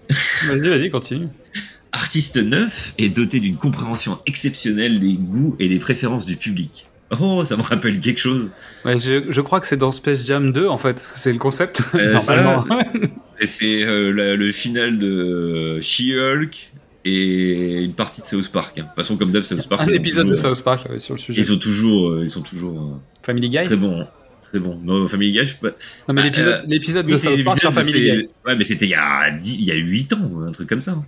Vas-y, 0.48 0.70
vas-y, 0.70 0.90
continue. 0.90 1.28
Artiste 1.94 2.38
9 2.38 2.96
est 2.98 3.10
doté 3.10 3.40
d'une 3.40 3.58
compréhension 3.58 4.20
exceptionnelle 4.26 5.00
des 5.00 5.14
goûts 5.14 5.56
et 5.60 5.68
des 5.70 5.80
préférences 5.80 6.26
du 6.26 6.36
public. 6.38 6.88
Oh, 7.20 7.44
ça 7.44 7.58
me 7.58 7.62
rappelle 7.62 8.00
quelque 8.00 8.20
chose. 8.20 8.52
Ouais, 8.86 8.98
je, 8.98 9.30
je 9.30 9.42
crois 9.42 9.60
que 9.60 9.68
c'est 9.68 9.76
dans 9.78 9.92
Space 9.92 10.26
Jam 10.26 10.54
2, 10.54 10.68
en 10.68 10.78
fait. 10.78 11.04
C'est 11.16 11.34
le 11.34 11.38
concept, 11.40 11.82
Euh, 11.96 12.14
normalement. 12.28 12.66
Et 13.42 13.48
c'est 13.48 13.84
euh, 13.84 14.36
le 14.38 14.52
final 14.52 15.00
de 15.00 15.80
She-Hulk 15.82 16.72
et 17.04 17.84
une 17.84 17.94
partie 17.94 18.22
de 18.22 18.28
South 18.28 18.50
Park. 18.52 18.78
hein. 18.78 18.84
De 18.84 18.88
toute 18.88 18.96
façon, 18.96 19.18
comme 19.18 19.32
d'hab, 19.32 19.44
South 19.44 19.68
Park. 19.68 19.82
un 19.82 19.86
ils 19.86 19.90
sont 19.90 19.96
épisode 19.96 20.28
de 20.28 20.36
toujours- 20.36 20.56
South 20.56 20.64
Park 20.64 20.88
ouais, 20.90 21.00
sur 21.00 21.16
le 21.16 21.20
sujet. 21.20 21.42
Ils 21.42 21.46
sont 21.46 21.58
toujours, 21.58 22.10
euh, 22.12 22.22
ils 22.22 22.28
sont 22.28 22.42
toujours 22.44 22.80
euh, 22.80 22.96
Family 23.24 23.50
Guy? 23.50 23.64
très 23.64 23.76
bons. 23.76 24.06
Très 24.44 24.60
bons. 24.60 24.80
Non, 24.84 25.08
Family 25.08 25.32
Guy, 25.32 25.40
je 25.40 25.44
sais 25.46 25.58
pas. 25.60 25.70
Non, 26.08 26.14
mais 26.14 26.22
Ah, 26.22 26.62
l'épisode 26.68 27.06
euh, 27.06 27.08
Oui, 27.08 27.14
de 27.14 27.18
c'est 27.18 27.36
South 27.36 27.44
Park 27.46 27.60
sur 27.60 27.74
Family 27.74 27.92
c'est- 27.92 28.00
Guy. 28.22 28.30
Ouais, 28.46 28.56
mais 28.56 28.64
c'était 28.64 28.86
il 28.86 28.92
y 28.92 28.96
a 28.96 29.32
10 29.32 29.58
il 29.60 29.66
y 29.66 29.72
a 29.72 29.76
8 29.76 30.14
ans, 30.14 30.32
un 30.48 30.52
truc 30.52 30.70
comme 30.70 30.82
ça. 30.82 31.02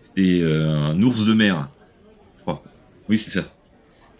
C'était 0.00 0.38
euh, 0.42 0.68
un 0.76 1.02
ours 1.02 1.24
de 1.26 1.34
mer, 1.34 1.68
je 2.36 2.42
crois. 2.42 2.62
Oui, 3.08 3.18
c'est 3.18 3.30
ça. 3.30 3.52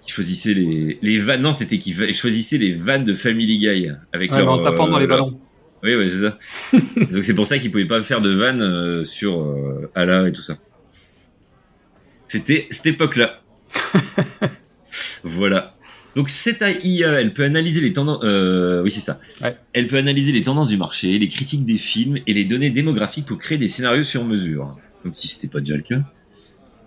Qui 0.04 0.12
choisissait 0.12 0.54
les, 0.54 0.98
les 1.02 1.18
vannes. 1.20 1.42
Non, 1.42 1.52
c'était 1.52 1.78
qui 1.78 1.92
va- 1.92 2.10
choisissait 2.12 2.58
les 2.58 2.72
vannes 2.72 3.04
de 3.04 3.14
Family 3.14 3.58
Guy 3.58 3.88
avec 4.12 4.32
Ouais, 4.32 4.38
leur, 4.38 4.46
mais 4.56 4.60
en 4.60 4.64
tapant 4.64 4.88
euh, 4.88 4.90
dans 4.90 4.98
les 4.98 5.06
leur- 5.06 5.18
ballons. 5.26 5.40
Oui, 5.82 5.94
oui, 5.94 6.10
c'est 6.10 6.22
ça. 6.22 6.38
Donc 7.12 7.24
c'est 7.24 7.34
pour 7.34 7.46
ça 7.46 7.58
qu'ils 7.58 7.70
pouvaient 7.70 7.86
pas 7.86 8.02
faire 8.02 8.20
de 8.20 8.30
vannes 8.30 8.62
euh, 8.62 9.04
sur 9.04 9.40
euh, 9.40 9.90
Allah 9.94 10.28
et 10.28 10.32
tout 10.32 10.42
ça. 10.42 10.56
C'était 12.26 12.66
cette 12.70 12.86
époque-là. 12.86 13.40
voilà. 15.22 15.76
Donc 16.14 16.30
cette 16.30 16.64
IA, 16.82 17.20
elle 17.20 17.32
peut 17.32 17.44
analyser 17.44 17.80
les 17.80 17.92
tendances. 17.92 18.20
euh, 18.24 18.82
oui, 18.82 18.90
c'est 18.90 19.00
ça. 19.00 19.20
Ouais. 19.40 19.54
Elle 19.72 19.86
peut 19.86 19.98
analyser 19.98 20.32
les 20.32 20.42
tendances 20.42 20.68
du 20.68 20.76
marché, 20.76 21.18
les 21.18 21.28
critiques 21.28 21.64
des 21.64 21.78
films 21.78 22.18
et 22.26 22.34
les 22.34 22.44
données 22.44 22.70
démographiques 22.70 23.26
pour 23.26 23.38
créer 23.38 23.58
des 23.58 23.68
scénarios 23.68 24.02
sur 24.02 24.24
mesure. 24.24 24.76
Comme 25.02 25.14
si 25.14 25.28
c'était 25.28 25.48
pas 25.48 25.60
déjà 25.60 25.76
le 25.76 25.82
cas. 25.82 26.00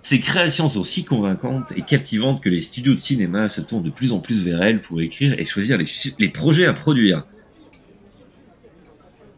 Ces 0.01 0.19
créations 0.19 0.67
sont 0.67 0.83
si 0.83 1.05
convaincantes 1.05 1.71
et 1.77 1.83
captivantes 1.83 2.43
que 2.43 2.49
les 2.49 2.59
studios 2.59 2.93
de 2.95 2.99
cinéma 2.99 3.47
se 3.47 3.61
tournent 3.61 3.83
de 3.83 3.91
plus 3.91 4.11
en 4.11 4.19
plus 4.19 4.43
vers 4.43 4.61
elles 4.61 4.81
pour 4.81 4.99
écrire 4.99 5.39
et 5.39 5.45
choisir 5.45 5.77
les, 5.77 5.85
les 6.19 6.29
projets 6.29 6.65
à 6.65 6.73
produire. 6.73 7.23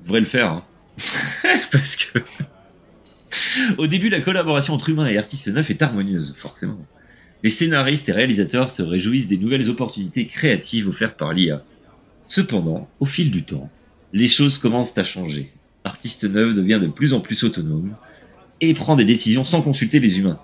Devrait 0.03 0.19
le 0.19 0.25
faire, 0.25 0.51
hein. 0.51 0.63
parce 1.71 1.95
que 1.95 2.19
au 3.77 3.87
début, 3.87 4.09
la 4.09 4.21
collaboration 4.21 4.73
entre 4.73 4.89
humains 4.89 5.07
et 5.07 5.17
artistes 5.17 5.47
neufs 5.47 5.69
est 5.69 5.81
harmonieuse, 5.81 6.33
forcément. 6.35 6.85
Les 7.43 7.49
scénaristes 7.49 8.07
et 8.09 8.11
réalisateurs 8.11 8.71
se 8.71 8.81
réjouissent 8.81 9.27
des 9.27 9.37
nouvelles 9.37 9.69
opportunités 9.69 10.27
créatives 10.27 10.87
offertes 10.87 11.17
par 11.17 11.33
l'IA. 11.33 11.63
Cependant, 12.23 12.89
au 12.99 13.05
fil 13.05 13.31
du 13.31 13.43
temps, 13.43 13.69
les 14.13 14.27
choses 14.27 14.57
commencent 14.57 14.97
à 14.97 15.03
changer. 15.03 15.49
Artiste 15.83 16.23
neuf 16.23 16.53
devient 16.53 16.79
de 16.81 16.87
plus 16.87 17.13
en 17.13 17.19
plus 17.19 17.43
autonome 17.43 17.95
et 18.61 18.73
prend 18.73 18.95
des 18.95 19.03
décisions 19.03 19.43
sans 19.43 19.61
consulter 19.61 19.99
les 19.99 20.19
humains. 20.19 20.39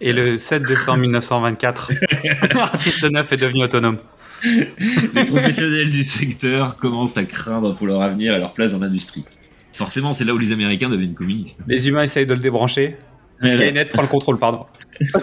Et 0.00 0.12
le 0.12 0.38
7 0.38 0.62
décembre 0.62 0.98
1924, 0.98 1.92
Artiste 2.58 3.10
9 3.10 3.32
est 3.32 3.36
devenu 3.36 3.64
autonome. 3.64 3.98
Les 5.14 5.24
professionnels 5.24 5.90
du 5.90 6.02
secteur 6.02 6.76
commencent 6.76 7.16
à 7.16 7.24
craindre 7.24 7.74
pour 7.74 7.86
leur 7.86 8.02
avenir 8.02 8.34
et 8.34 8.38
leur 8.38 8.52
place 8.52 8.72
dans 8.72 8.80
l'industrie. 8.80 9.24
Forcément, 9.72 10.12
c'est 10.14 10.24
là 10.24 10.34
où 10.34 10.38
les 10.38 10.52
Américains 10.52 10.88
deviennent 10.88 11.14
communistes. 11.14 11.62
Les 11.66 11.88
humains 11.88 12.02
essayent 12.02 12.26
de 12.26 12.34
le 12.34 12.40
débrancher. 12.40 12.96
Skynet 13.42 13.86
prend 13.86 14.02
le 14.02 14.08
contrôle, 14.08 14.38
pardon. 14.38 14.66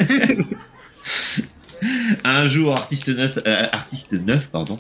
Un 2.24 2.46
jour, 2.46 2.74
Artiste 2.74 3.10
9, 3.10 3.40
euh, 3.46 3.68
Artiste 3.72 4.14
9 4.14 4.50
pardon, 4.50 4.78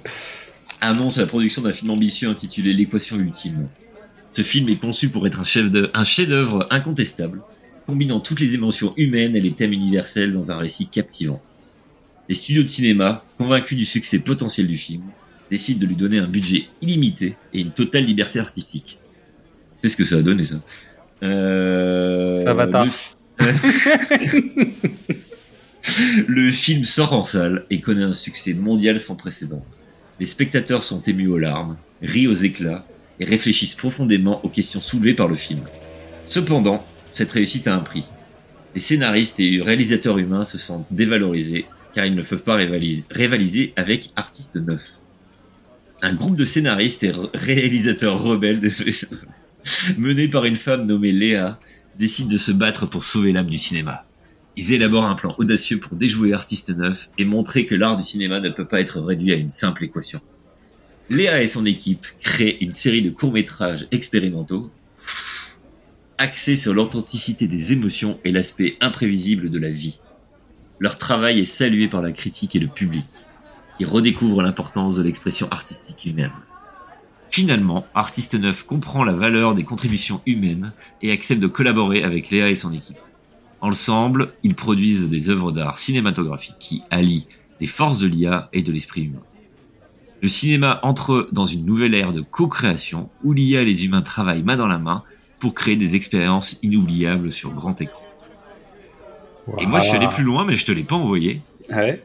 annonce 0.81 1.17
la 1.17 1.25
production 1.25 1.61
d'un 1.61 1.71
film 1.71 1.91
ambitieux 1.91 2.27
intitulé 2.29 2.73
L'équation 2.73 3.15
ultime. 3.17 3.69
Ce 4.31 4.41
film 4.41 4.67
est 4.69 4.75
conçu 4.75 5.09
pour 5.09 5.25
être 5.25 5.39
un 5.39 5.43
chef-d'œuvre 5.43 5.89
un 5.93 6.03
chef-d'œuvre 6.03 6.67
incontestable, 6.69 7.41
combinant 7.87 8.19
toutes 8.19 8.41
les 8.41 8.55
émotions 8.55 8.93
humaines 8.97 9.35
et 9.35 9.41
les 9.41 9.51
thèmes 9.51 9.73
universels 9.73 10.31
dans 10.31 10.51
un 10.51 10.57
récit 10.57 10.87
captivant. 10.87 11.41
Les 12.30 12.36
studios 12.36 12.61
de 12.61 12.67
cinéma, 12.67 13.25
convaincus 13.39 13.75
du 13.75 13.86
succès 13.86 14.19
potentiel 14.19 14.67
du 14.67 14.77
film, 14.77 15.01
décident 15.49 15.80
de 15.80 15.88
lui 15.88 15.95
donner 15.95 16.19
un 16.19 16.27
budget 16.27 16.67
illimité 16.80 17.36
et 17.55 17.61
une 17.61 17.71
totale 17.71 18.03
liberté 18.03 18.39
artistique. 18.39 18.99
C'est 19.80 19.89
ce 19.89 19.97
que 19.97 20.03
ça 20.03 20.17
a 20.17 20.21
donné, 20.21 20.43
ça. 20.43 20.57
Euh... 21.23 22.45
Avatar. 22.45 22.86
le... 23.39 23.53
le 26.27 26.51
film 26.51 26.84
sort 26.84 27.13
en 27.13 27.23
salle 27.23 27.65
et 27.71 27.82
connaît 27.82 28.03
un 28.03 28.13
succès 28.13 28.53
mondial 28.53 29.01
sans 29.01 29.15
précédent. 29.15 29.65
Les 30.19 30.27
spectateurs 30.27 30.84
sont 30.84 31.01
émus 31.01 31.30
aux 31.30 31.39
larmes, 31.39 31.77
rient 32.03 32.27
aux 32.27 32.34
éclats 32.34 32.86
et 33.19 33.25
réfléchissent 33.25 33.73
profondément 33.73 34.45
aux 34.45 34.49
questions 34.49 34.82
soulevées 34.82 35.15
par 35.15 35.30
le 35.30 35.36
film. 35.36 35.61
Cependant, 36.27 36.86
cette 37.09 37.32
réussite 37.32 37.67
a 37.67 37.73
un 37.73 37.80
prix. 37.80 38.05
Les 38.75 38.82
scénaristes 38.82 39.39
et 39.39 39.61
réalisateurs 39.61 40.19
humains 40.19 40.43
se 40.43 40.59
sentent 40.59 40.86
dévalorisés 40.91 41.65
car 41.99 42.05
ils 42.05 42.15
ne 42.15 42.21
peuvent 42.21 42.43
pas 42.43 42.55
rivaliser, 42.55 43.73
avec 43.75 44.11
artistes 44.15 44.55
neufs. 44.55 44.93
Un 46.01 46.13
groupe 46.13 46.37
de 46.37 46.45
scénaristes 46.45 47.03
et 47.03 47.11
réalisateurs 47.33 48.23
rebelles 48.23 48.61
menés 49.97 50.29
par 50.29 50.45
une 50.45 50.55
femme 50.55 50.85
nommée 50.85 51.11
Léa 51.11 51.59
décide 51.97 52.29
de 52.29 52.37
se 52.37 52.53
battre 52.53 52.85
pour 52.85 53.03
sauver 53.03 53.33
l'âme 53.33 53.49
du 53.49 53.57
cinéma. 53.57 54.05
Ils 54.55 54.71
élaborent 54.71 55.07
un 55.07 55.15
plan 55.15 55.35
audacieux 55.39 55.77
pour 55.77 55.97
déjouer 55.97 56.29
l'artiste 56.29 56.69
neuf 56.69 57.09
et 57.17 57.25
montrer 57.25 57.65
que 57.65 57.75
l'art 57.75 57.97
du 57.97 58.03
cinéma 58.03 58.39
ne 58.39 58.47
peut 58.47 58.65
pas 58.65 58.79
être 58.79 59.01
réduit 59.01 59.33
à 59.33 59.35
une 59.35 59.49
simple 59.49 59.83
équation. 59.83 60.21
Léa 61.09 61.43
et 61.43 61.47
son 61.47 61.65
équipe 61.65 62.07
créent 62.21 62.59
une 62.61 62.71
série 62.71 63.01
de 63.01 63.09
courts-métrages 63.09 63.87
expérimentaux 63.91 64.71
axés 66.17 66.55
sur 66.55 66.73
l'authenticité 66.73 67.47
des 67.47 67.73
émotions 67.73 68.21
et 68.23 68.31
l'aspect 68.31 68.77
imprévisible 68.79 69.49
de 69.49 69.59
la 69.59 69.69
vie. 69.69 69.99
Leur 70.80 70.97
travail 70.97 71.39
est 71.39 71.45
salué 71.45 71.89
par 71.89 72.01
la 72.01 72.13
critique 72.13 72.55
et 72.55 72.59
le 72.59 72.67
public, 72.67 73.05
qui 73.77 73.86
redécouvrent 73.86 74.41
l'importance 74.41 74.95
de 74.95 75.03
l'expression 75.03 75.49
artistique 75.51 76.05
humaine. 76.05 76.32
Finalement, 77.30 77.86
Artiste 77.93 78.36
Neuf 78.36 78.63
comprend 78.63 79.03
la 79.03 79.13
valeur 79.13 79.55
des 79.55 79.63
contributions 79.63 80.21
humaines 80.25 80.73
et 81.01 81.11
accepte 81.11 81.41
de 81.41 81.47
collaborer 81.47 82.03
avec 82.03 82.30
Léa 82.30 82.49
et 82.49 82.55
son 82.55 82.73
équipe. 82.73 82.97
Ensemble, 83.61 84.34
ils 84.43 84.55
produisent 84.55 85.09
des 85.09 85.30
œuvres 85.30 85.51
d'art 85.51 85.80
cinématographiques 85.80 86.59
qui 86.59 86.82
allient 86.89 87.27
les 87.59 87.67
forces 87.67 87.99
de 87.99 88.07
l'IA 88.07 88.49
et 88.53 88.63
de 88.63 88.71
l'esprit 88.71 89.03
humain. 89.03 89.21
Le 90.21 90.30
cinéma 90.30 90.80
entre 90.84 91.27
dans 91.32 91.45
une 91.45 91.65
nouvelle 91.65 91.93
ère 91.93 92.13
de 92.13 92.21
co-création 92.21 93.09
où 93.23 93.34
l'IA 93.34 93.61
et 93.61 93.65
les 93.65 93.86
humains 93.86 94.01
travaillent 94.01 94.43
main 94.43 94.57
dans 94.57 94.67
la 94.67 94.77
main 94.77 95.03
pour 95.39 95.53
créer 95.53 95.75
des 95.75 95.95
expériences 95.95 96.57
inoubliables 96.63 97.32
sur 97.32 97.51
grand 97.53 97.80
écran. 97.82 98.09
Et 99.59 99.65
moi, 99.65 99.79
je 99.79 99.87
suis 99.87 99.95
allé 99.97 100.07
plus 100.07 100.23
loin, 100.23 100.45
mais 100.45 100.55
je 100.55 100.65
te 100.65 100.71
l'ai 100.71 100.83
pas 100.83 100.95
envoyé. 100.95 101.41
Ouais. 101.71 102.03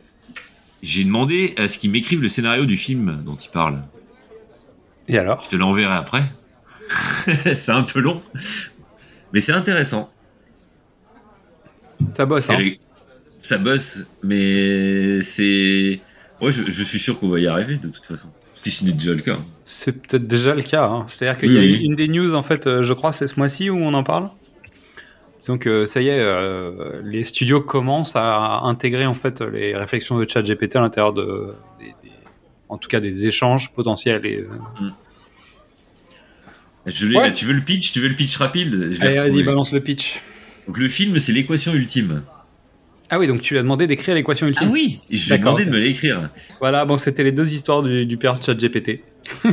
J'ai 0.82 1.04
demandé 1.04 1.54
à 1.56 1.68
ce 1.68 1.78
qu'ils 1.78 1.90
m'écrivent 1.90 2.20
le 2.22 2.28
scénario 2.28 2.66
du 2.66 2.76
film 2.76 3.22
dont 3.24 3.34
ils 3.36 3.50
parlent. 3.50 3.82
Et 5.08 5.18
alors? 5.18 5.42
Je 5.44 5.50
te 5.50 5.56
l'enverrai 5.56 5.94
après. 5.94 6.24
c'est 7.54 7.70
un 7.72 7.82
peu 7.82 8.00
long, 8.00 8.20
mais 9.32 9.40
c'est 9.40 9.52
intéressant. 9.52 10.10
Ça 12.14 12.26
bosse, 12.26 12.50
hein? 12.50 12.58
Ça 13.40 13.58
bosse, 13.58 14.04
mais 14.22 15.22
c'est. 15.22 16.00
Ouais, 16.40 16.50
je, 16.52 16.64
je 16.68 16.82
suis 16.82 16.98
sûr 16.98 17.18
qu'on 17.18 17.28
va 17.28 17.40
y 17.40 17.46
arriver 17.46 17.76
de 17.76 17.88
toute 17.88 18.04
façon. 18.04 18.28
Si 18.54 18.70
ce 18.70 18.84
n'est 18.84 18.92
déjà 18.92 19.12
le 19.12 19.20
cas. 19.22 19.38
C'est 19.64 19.92
peut-être 19.92 20.26
déjà 20.26 20.54
le 20.54 20.62
cas. 20.62 20.86
hein. 20.86 21.06
C'est-à-dire 21.08 21.38
qu'il 21.38 21.52
y 21.52 21.58
a 21.58 21.60
Oui, 21.60 21.80
une 21.82 21.94
des 21.94 22.08
news, 22.08 22.34
en 22.34 22.42
fait, 22.42 22.66
euh, 22.66 22.82
je 22.82 22.92
crois, 22.92 23.12
c'est 23.12 23.26
ce 23.26 23.36
mois-ci 23.38 23.70
où 23.70 23.76
on 23.76 23.94
en 23.94 24.02
parle? 24.04 24.30
Donc 25.48 25.68
ça 25.86 26.00
y 26.00 26.08
est, 26.08 26.18
euh, 26.20 27.00
les 27.04 27.24
studios 27.24 27.60
commencent 27.60 28.16
à 28.16 28.60
intégrer 28.64 29.04
en 29.06 29.14
fait 29.14 29.40
les 29.42 29.76
réflexions 29.76 30.18
de 30.18 30.28
ChatGPT 30.28 30.76
à 30.76 30.80
l'intérieur 30.80 31.12
de, 31.12 31.54
des- 31.78 31.86
des- 32.02 32.12
en 32.68 32.78
tout 32.78 32.88
cas 32.88 33.00
des 33.00 33.26
échanges 33.26 33.72
potentiels. 33.74 34.24
Et, 34.24 34.38
euh, 34.38 34.48
Je 36.86 37.06
l'ai 37.06 37.16
Ouais. 37.16 37.28
là, 37.28 37.30
tu 37.32 37.44
veux 37.46 37.52
le 37.54 37.60
pitch 37.62 37.92
Tu 37.92 38.00
veux 38.00 38.08
le 38.08 38.14
pitch 38.14 38.36
rapide? 38.36 38.92
Je 38.92 39.00
Allez, 39.00 39.16
vas-y, 39.16 39.42
balance 39.42 39.72
le 39.72 39.80
pitch. 39.80 40.20
Donc 40.66 40.78
le 40.78 40.88
film, 40.88 41.18
c'est 41.18 41.32
l'équation 41.32 41.72
ultime. 41.74 42.22
Ah 43.10 43.18
oui, 43.18 43.26
donc 43.26 43.40
tu 43.42 43.52
lui 43.54 43.60
as 43.60 43.62
demandé 43.62 43.86
d'écrire 43.86 44.14
l'équation 44.14 44.46
ultime. 44.46 44.66
Ah 44.68 44.72
oui 44.72 45.00
Je 45.10 45.26
lui 45.28 45.34
ai 45.34 45.38
demandé 45.38 45.64
de 45.66 45.70
me 45.70 45.78
l'écrire. 45.78 46.30
Voilà, 46.60 46.84
bon, 46.86 46.96
c'était 46.96 47.22
les 47.22 47.32
deux 47.32 47.52
histoires 47.54 47.82
du, 47.82 48.06
du 48.06 48.16
père 48.16 48.38
de 48.38 48.42
ChatGPT. 48.42 49.00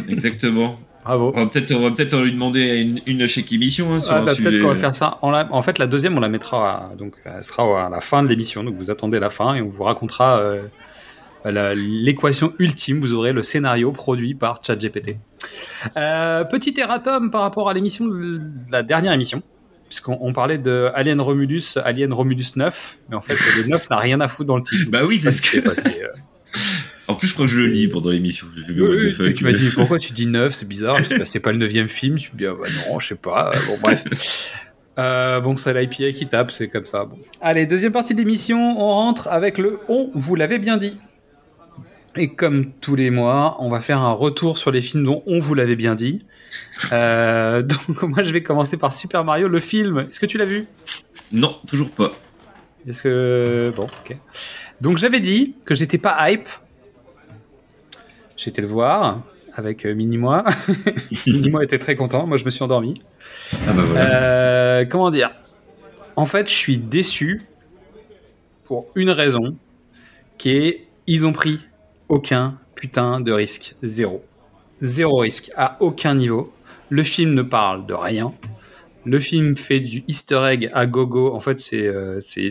Exactement. 0.10 0.80
Bravo. 1.04 1.32
On 1.36 1.40
va 1.46 1.50
peut-être 1.50 1.72
on 1.74 1.82
va 1.82 1.92
peut-être 1.92 2.16
lui 2.22 2.32
demander 2.32 2.76
une, 2.78 3.00
une 3.08 3.28
chaque 3.28 3.52
émission 3.52 3.94
hein, 3.94 4.00
sur 4.00 4.14
Ah, 4.14 4.18
un 4.20 4.24
bah, 4.26 4.34
sujet. 4.36 4.50
peut-être 4.50 4.62
qu'on 4.62 4.68
va 4.70 4.76
faire 4.76 4.96
ça. 4.96 5.18
On 5.22 5.32
la- 5.32 5.48
en 5.52 5.62
fait, 5.62 5.78
la 5.80 5.88
deuxième, 5.88 6.16
on 6.18 6.20
la 6.20 6.30
mettra, 6.30 6.92
à- 6.92 6.96
donc, 6.96 7.16
elle 7.26 7.44
sera 7.44 7.88
à 7.88 7.90
la 7.90 8.02
fin 8.02 8.22
de 8.24 8.28
l'émission. 8.28 8.64
Donc, 8.64 8.76
vous 8.76 8.92
attendez 8.92 9.20
la 9.20 9.30
fin 9.30 9.56
et 9.56 9.62
on 9.62 9.70
vous 9.70 9.84
racontera 9.84 10.40
euh, 10.40 10.62
la- 11.44 11.74
l'équation 11.76 12.54
ultime. 12.60 13.00
Vous 13.00 13.14
aurez 13.14 13.34
le 13.34 13.42
scénario 13.42 13.92
produit 13.92 14.36
par 14.36 14.60
ChatGPT. 14.66 15.18
Euh, 15.98 16.44
petit 16.44 16.74
erratum 16.78 17.32
par 17.32 17.42
rapport 17.42 17.70
à 17.70 17.74
l'émission, 17.74 18.06
de 18.06 18.40
la 18.72 18.84
dernière 18.84 19.14
émission. 19.14 19.42
Puisqu'on 19.90 20.18
on 20.22 20.32
parlait 20.32 20.58
de 20.58 20.90
Alien 20.96 21.20
Romulus, 21.20 21.76
Alien 21.84 22.14
Romulus 22.14 22.56
9, 22.56 22.98
mais 23.10 23.16
en 23.18 23.22
fait, 23.22 23.34
le 23.62 23.68
9 23.68 23.90
n'a 23.90 23.98
rien 23.98 24.22
à 24.22 24.30
foutre 24.30 24.48
dans 24.48 24.56
le 24.56 24.64
titre. 24.64 24.90
Bah 24.90 25.00
oui, 25.06 25.20
parce 25.22 25.36
ce 25.38 25.42
qui 25.42 25.48
s'est 25.50 25.62
que- 25.62 25.68
passé, 25.68 26.00
euh. 26.02 26.08
En 27.12 27.16
plus, 27.16 27.28
je 27.28 27.34
crois 27.34 27.46
que 27.46 27.52
je 27.52 27.60
le 27.60 27.68
lis 27.68 27.88
pendant 27.88 28.10
l'émission. 28.10 28.48
Oui, 28.56 28.74
oui, 28.78 29.34
tu, 29.34 29.44
m'as 29.44 29.52
dit 29.52 29.70
pourquoi 29.74 30.00
tu 30.00 30.14
dis 30.14 30.28
9, 30.28 30.54
c'est 30.54 30.68
bizarre. 30.68 30.98
Je 31.04 31.10
dis, 31.10 31.18
bah, 31.18 31.26
c'est 31.26 31.40
pas 31.40 31.52
le 31.52 31.58
neuvième 31.58 31.90
film. 31.90 32.18
Tu 32.18 32.32
me 32.32 32.38
dis 32.38 32.46
ah, 32.46 32.54
bah 32.54 32.68
non, 32.90 33.00
je 33.00 33.08
sais 33.08 33.16
pas. 33.16 33.52
Euh, 33.54 33.60
Bon 33.68 33.78
bref. 33.82 34.06
Euh, 35.00 35.40
bon, 35.40 35.56
c'est 35.56 35.74
l'IPA 35.74 36.12
qui 36.12 36.28
tape, 36.28 36.52
c'est 36.52 36.68
comme 36.68 36.86
ça. 36.86 37.06
Bon. 37.06 37.18
Allez, 37.42 37.66
deuxième 37.66 37.92
partie 37.92 38.14
de 38.14 38.20
l'émission, 38.20 38.80
on 38.80 38.92
rentre 38.92 39.28
avec 39.28 39.58
le 39.58 39.80
on, 39.88 40.10
vous 40.14 40.36
l'avez 40.36 40.60
bien 40.60 40.78
dit. 40.78 40.98
Et 42.16 42.34
comme 42.34 42.72
tous 42.82 42.96
les 42.96 43.10
mois, 43.10 43.56
on 43.60 43.70
va 43.70 43.80
faire 43.80 44.00
un 44.00 44.12
retour 44.12 44.58
sur 44.58 44.72
les 44.72 44.82
films 44.82 45.06
dont 45.06 45.24
on 45.28 45.40
vous 45.40 45.54
l'avait 45.54 45.78
bien 45.78 45.96
dit. 45.96 46.26
Euh, 46.92 47.62
donc 47.90 48.04
moi, 48.04 48.24
je 48.24 48.32
vais 48.32 48.44
commencer 48.44 48.78
par 48.78 48.94
Super 48.94 49.24
Mario, 49.24 49.48
le 49.48 49.60
film. 49.60 50.00
Est-ce 50.10 50.20
que 50.20 50.26
tu 50.26 50.38
l'as 50.38 50.46
vu? 50.46 50.68
Non, 51.32 51.56
toujours 51.68 51.92
pas. 51.92 52.12
Est-ce 52.88 53.04
que 53.04 53.72
bon, 53.76 53.84
ok. 53.86 54.18
Donc 54.82 54.98
j'avais 54.98 55.20
dit 55.20 55.56
que 55.66 55.76
j'étais 55.76 55.98
pas 56.00 56.30
hype. 56.30 56.50
J'étais 58.44 58.64
le 58.64 58.68
voir 58.68 59.22
avec 59.54 59.86
euh, 59.86 59.94
Mini-moi. 59.94 60.44
Mini-moi 61.28 61.64
était 61.64 61.78
très 61.78 61.96
content. 61.96 62.26
Moi, 62.26 62.38
je 62.38 62.46
me 62.46 62.50
suis 62.50 62.64
endormi. 62.64 62.96
Ah 63.68 63.74
bah 63.74 63.84
voilà. 63.84 64.24
Euh, 64.24 64.86
comment 64.86 65.12
dire? 65.12 65.30
En 66.16 66.26
fait, 66.26 66.50
je 66.50 66.56
suis 66.56 66.80
déçu 66.80 67.44
pour 68.64 68.88
une 68.96 69.12
raison 69.12 69.56
qui 70.40 70.50
est 70.58 70.88
ils 71.06 71.28
ont 71.28 71.34
pris 71.34 71.66
aucun 72.10 72.58
putain 72.74 73.22
de 73.22 73.32
risque. 73.32 73.76
Zéro. 73.84 74.26
Zéro 74.82 75.20
risque. 75.20 75.52
À 75.56 75.78
aucun 75.80 76.16
niveau. 76.16 76.52
Le 76.90 77.04
film 77.04 77.36
ne 77.36 77.44
parle 77.44 77.86
de 77.86 77.94
rien. 77.94 78.34
Le 79.06 79.20
film 79.20 79.56
fait 79.56 79.82
du 79.82 80.04
easter 80.08 80.42
egg 80.52 80.72
à 80.74 80.88
gogo. 80.88 81.36
En 81.36 81.40
fait, 81.42 81.60
c'est 81.60 81.86
euh, 81.86 82.20
c'est 82.22 82.50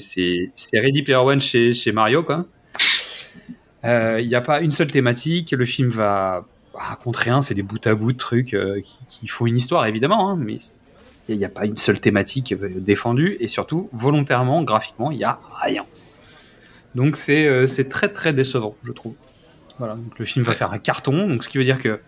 Ready 0.72 1.02
Player 1.02 1.18
One 1.18 1.40
chez 1.40 1.72
chez 1.72 1.90
Mario 1.90 2.22
quoi. 2.22 2.46
Euh, 3.84 4.20
Il 4.20 4.28
n'y 4.28 4.34
a 4.34 4.40
pas 4.40 4.60
une 4.60 4.70
seule 4.70 4.90
thématique. 4.90 5.52
Le 5.52 5.64
film 5.64 5.88
va 5.88 6.44
raconter 6.74 7.20
rien. 7.20 7.42
C'est 7.42 7.54
des 7.54 7.62
bouts 7.62 7.78
à 7.84 7.94
bout 7.94 8.12
de 8.12 8.18
trucs 8.18 8.54
euh, 8.54 8.80
qui, 8.80 8.98
qui 9.08 9.28
font 9.28 9.46
une 9.46 9.56
histoire 9.56 9.86
évidemment, 9.86 10.30
hein, 10.30 10.36
mais 10.38 10.58
il 11.28 11.38
n'y 11.38 11.44
a 11.44 11.48
pas 11.48 11.64
une 11.64 11.76
seule 11.76 12.00
thématique 12.00 12.52
euh, 12.52 12.70
défendue 12.76 13.36
et 13.40 13.48
surtout 13.48 13.88
volontairement, 13.92 14.62
graphiquement, 14.62 15.10
il 15.10 15.18
n'y 15.18 15.24
a 15.24 15.38
rien. 15.62 15.84
Donc 16.94 17.16
c'est 17.16 17.46
euh, 17.46 17.66
très 17.88 18.08
très 18.08 18.32
décevant, 18.32 18.74
je 18.82 18.92
trouve. 18.92 19.14
Voilà, 19.78 19.94
donc 19.94 20.18
le 20.18 20.24
film 20.24 20.44
va 20.44 20.52
faire 20.54 20.72
un 20.72 20.78
carton, 20.78 21.28
donc 21.28 21.44
ce 21.44 21.48
qui 21.48 21.56
veut 21.56 21.64
dire 21.64 21.80
que 21.80 22.00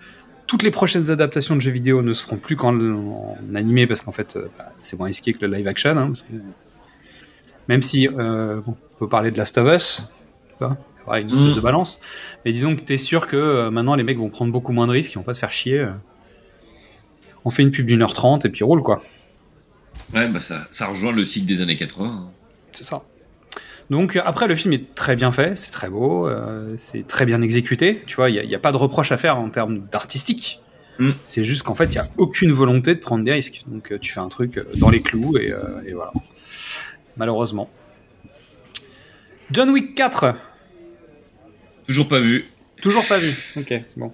toutes 0.47 0.63
les 0.63 0.71
prochaines 0.71 1.11
adaptations 1.11 1.55
de 1.55 1.61
jeux 1.61 1.71
vidéo 1.71 2.03
ne 2.03 2.13
se 2.13 2.23
feront 2.23 2.37
plus 2.37 2.57
qu'en 2.57 2.79
en 2.79 3.37
animé 3.55 3.87
parce 3.87 4.03
qu'en 4.03 4.13
fait 4.13 4.37
euh, 4.37 4.49
bah, 4.59 4.73
c'est 4.79 4.99
moins 4.99 5.07
risqué 5.07 5.33
que 5.33 5.47
le 5.47 5.57
live 5.57 5.67
action. 5.69 5.97
hein, 5.97 6.13
même 7.69 7.81
si 7.81 8.09
euh, 8.09 8.61
on 8.67 8.75
peut 8.99 9.09
parler 9.09 9.31
de 9.31 9.39
Last 9.39 9.57
of 9.57 9.73
Us, 9.75 10.11
tu 10.59 10.65
aura 11.07 11.21
une 11.21 11.31
espèce 11.31 11.53
Mm. 11.53 11.57
de 11.57 11.61
balance, 11.61 12.01
mais 12.45 12.53
disons 12.53 12.77
que 12.77 12.81
tu 12.83 12.93
es 12.93 12.97
sûr 12.99 13.27
que 13.27 13.37
euh, 13.37 13.71
maintenant 13.71 13.95
les 13.95 14.03
mecs 14.05 14.19
vont 14.19 14.29
prendre 14.31 14.53
beaucoup 14.53 14.73
moins 14.73 14.87
de 14.87 14.93
risques, 14.93 15.13
ils 15.13 15.17
vont 15.17 15.23
pas 15.23 15.35
se 15.35 15.41
faire 15.41 15.51
chier. 15.51 15.79
euh. 15.79 15.91
On 17.45 17.51
fait 17.51 17.63
une 17.63 17.71
pub 17.73 17.87
d'une 17.87 18.03
heure 18.03 18.15
trente 18.15 18.45
et 18.45 18.49
puis 18.49 18.63
roule 18.65 18.83
quoi. 18.83 19.03
Ouais, 20.15 20.29
bah 20.29 20.41
ça, 20.41 20.67
ça 20.71 20.87
rejoint 20.87 21.13
le 21.13 21.25
cycle 21.25 21.47
des 21.47 21.61
années 21.61 21.77
80. 21.77 22.05
hein. 22.07 22.31
C'est 22.73 22.85
ça. 22.85 23.03
Donc 23.91 24.17
après 24.17 24.47
le 24.47 24.55
film 24.55 24.73
est 24.73 24.95
très 24.95 25.17
bien 25.17 25.33
fait, 25.33 25.59
c'est 25.59 25.71
très 25.73 25.91
beau, 25.91 26.27
euh, 26.29 26.75
c'est 26.79 27.07
très 27.07 27.27
bien 27.27 27.43
exécuté. 27.43 28.03
Tu 28.07 28.17
vois, 28.17 28.31
il 28.31 28.47
n'y 28.47 28.55
a, 28.55 28.59
pas 28.59 28.73
de 28.73 28.77
reproche 28.77 29.13
à 29.13 29.17
faire 29.17 29.37
en 29.39 29.51
termes 29.51 29.81
d'artistique. 29.93 30.61
Mm. 30.99 31.11
C'est 31.23 31.45
juste 31.45 31.65
qu'en 31.65 31.75
fait 31.75 31.87
il 31.87 31.97
y 31.97 31.99
a 31.99 32.07
aucune 32.17 32.53
volonté 32.53 32.95
de 32.95 33.01
prendre 33.01 33.25
des 33.25 33.33
risques. 33.33 33.65
Donc 33.67 33.91
euh, 33.93 33.99
tu 33.99 34.13
fais 34.13 34.21
un 34.21 34.29
truc 34.29 34.61
dans 34.79 34.89
les 34.89 35.01
clous 35.03 35.37
et, 35.37 35.53
euh, 35.53 35.83
et 35.87 35.93
voilà. 35.95 36.13
Malheureusement. 37.17 37.69
John 39.51 39.69
Wick 39.71 39.95
4, 39.95 40.35
Toujours 41.87 42.09
pas 42.09 42.21
vu. 42.21 42.47
toujours 42.81 43.07
pas 43.07 43.19
vu. 43.19 43.31
Ok, 43.57 43.75
bon. 43.97 44.09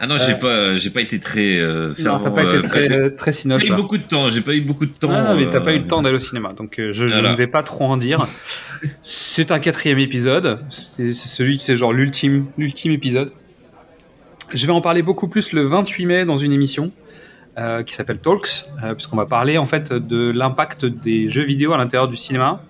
Ah 0.00 0.06
non, 0.06 0.16
j'ai 0.16 0.34
Euh. 0.34 0.36
pas, 0.36 0.76
j'ai 0.76 0.90
pas 0.90 1.00
été 1.00 1.18
très 1.18 1.58
euh, 1.58 1.92
Non, 1.98 2.20
t'as 2.20 2.30
pas 2.30 2.44
euh, 2.44 2.58
été 2.60 2.68
très, 2.68 2.82
j'ai 2.88 3.10
très 3.16 3.32
pas 3.32 3.64
eu 3.64 3.74
beaucoup 3.74 3.98
de 3.98 4.04
temps. 4.04 4.30
J'ai 4.30 4.40
pas 4.42 4.54
eu 4.54 4.60
beaucoup 4.60 4.86
de 4.86 4.92
temps. 4.92 5.10
Ah, 5.12 5.34
mais 5.34 5.50
t'as 5.50 5.60
pas 5.60 5.72
eu 5.74 5.80
le 5.80 5.88
temps 5.88 6.02
d'aller 6.02 6.16
au 6.16 6.20
cinéma, 6.20 6.52
donc 6.52 6.74
je, 6.78 6.92
je 6.92 7.06
Voilà. 7.06 7.32
ne 7.32 7.36
vais 7.36 7.48
pas 7.48 7.64
trop 7.64 7.84
en 7.86 7.96
dire. 7.96 8.24
c'est 9.02 9.50
un 9.50 9.58
quatrième 9.58 9.98
épisode, 9.98 10.60
c'est 10.70 11.12
c'est 11.12 11.28
celui, 11.28 11.58
c'est 11.58 11.76
genre 11.76 11.92
l'ultime, 11.92 12.46
l'ultime 12.56 12.92
épisode. 12.92 13.32
Je 14.54 14.66
vais 14.66 14.72
en 14.72 14.80
parler 14.80 15.02
beaucoup 15.02 15.26
plus 15.28 15.52
le 15.52 15.62
28 15.66 16.06
mai 16.06 16.24
dans 16.24 16.36
une 16.36 16.52
émission. 16.52 16.92
euh, 17.58 17.82
qui 17.82 17.92
s'appelle 17.92 18.20
Talks, 18.20 18.66
euh, 18.84 18.94
puisqu'on 18.94 19.16
va 19.16 19.26
parler 19.26 19.58
en 19.58 19.66
fait 19.66 19.92
de 19.92 20.30
l'impact 20.30 20.84
des 20.84 21.28
jeux 21.28 21.42
vidéo 21.42 21.72
à 21.72 21.76
l'intérieur 21.76 22.06
du 22.06 22.14
cinéma 22.14 22.62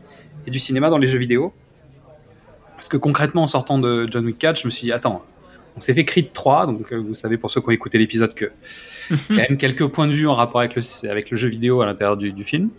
et 0.46 0.50
du 0.50 0.58
cinéma 0.58 0.88
dans 0.88 0.96
les 0.96 1.06
jeux 1.06 1.18
vidéo. 1.18 1.52
Parce 2.78 2.88
que 2.88 2.96
concrètement, 2.96 3.42
en 3.42 3.46
sortant 3.48 3.80
de 3.80 4.06
John 4.08 4.24
Wick 4.24 4.38
4, 4.38 4.60
je 4.60 4.66
me 4.66 4.70
suis 4.70 4.84
dit, 4.84 4.92
attends, 4.92 5.24
on 5.76 5.80
s'est 5.80 5.94
fait 5.94 6.04
Creed 6.04 6.32
3, 6.32 6.66
donc 6.66 6.92
euh, 6.92 6.96
vous 6.96 7.14
savez 7.14 7.36
pour 7.38 7.50
ceux 7.50 7.60
qui 7.60 7.68
ont 7.68 7.72
écouté 7.72 7.98
l'épisode 7.98 8.34
que 8.34 8.52
quand 9.10 9.34
même 9.34 9.56
quelques 9.56 9.86
points 9.88 10.06
de 10.06 10.12
vue 10.12 10.28
en 10.28 10.36
rapport 10.36 10.60
avec 10.60 10.76
le, 10.76 11.10
avec 11.10 11.32
le 11.32 11.36
jeu 11.36 11.48
vidéo 11.48 11.80
à 11.80 11.86
l'intérieur 11.86 12.16
du, 12.16 12.32
du 12.32 12.44
film. 12.44 12.70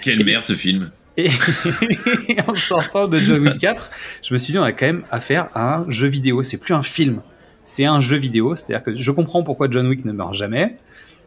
Quelle 0.00 0.24
merde 0.24 0.44
ce 0.46 0.54
film. 0.54 0.90
Et 1.18 1.28
en 2.46 2.54
sortant 2.54 3.08
de 3.08 3.18
John 3.18 3.46
Wick 3.46 3.58
4, 3.58 3.90
je 4.22 4.32
me 4.32 4.38
suis 4.38 4.52
dit, 4.52 4.58
on 4.58 4.62
a 4.62 4.72
quand 4.72 4.86
même 4.86 5.04
affaire 5.10 5.48
à 5.54 5.76
un 5.76 5.90
jeu 5.90 6.06
vidéo. 6.06 6.42
C'est 6.42 6.56
plus 6.56 6.72
un 6.72 6.82
film, 6.82 7.20
c'est 7.66 7.84
un 7.84 8.00
jeu 8.00 8.16
vidéo. 8.16 8.56
C'est-à-dire 8.56 8.82
que 8.82 8.94
je 8.94 9.10
comprends 9.10 9.42
pourquoi 9.42 9.68
John 9.70 9.86
Wick 9.86 10.06
ne 10.06 10.12
meurt 10.12 10.32
jamais, 10.32 10.76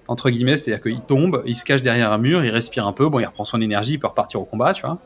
entre 0.08 0.32
guillemets. 0.32 0.58
C'est-à-dire 0.58 0.82
qu'il 0.82 1.02
tombe, 1.02 1.44
il 1.46 1.56
se 1.56 1.64
cache 1.64 1.84
derrière 1.84 2.12
un 2.12 2.18
mur, 2.18 2.44
il 2.44 2.50
respire 2.50 2.88
un 2.88 2.94
peu, 2.94 3.10
bon, 3.10 3.20
il 3.20 3.26
reprend 3.26 3.44
son 3.44 3.62
énergie, 3.62 3.94
il 3.94 4.00
peut 4.00 4.08
repartir 4.08 4.42
au 4.42 4.46
combat, 4.46 4.74
tu 4.74 4.82
vois. 4.82 5.00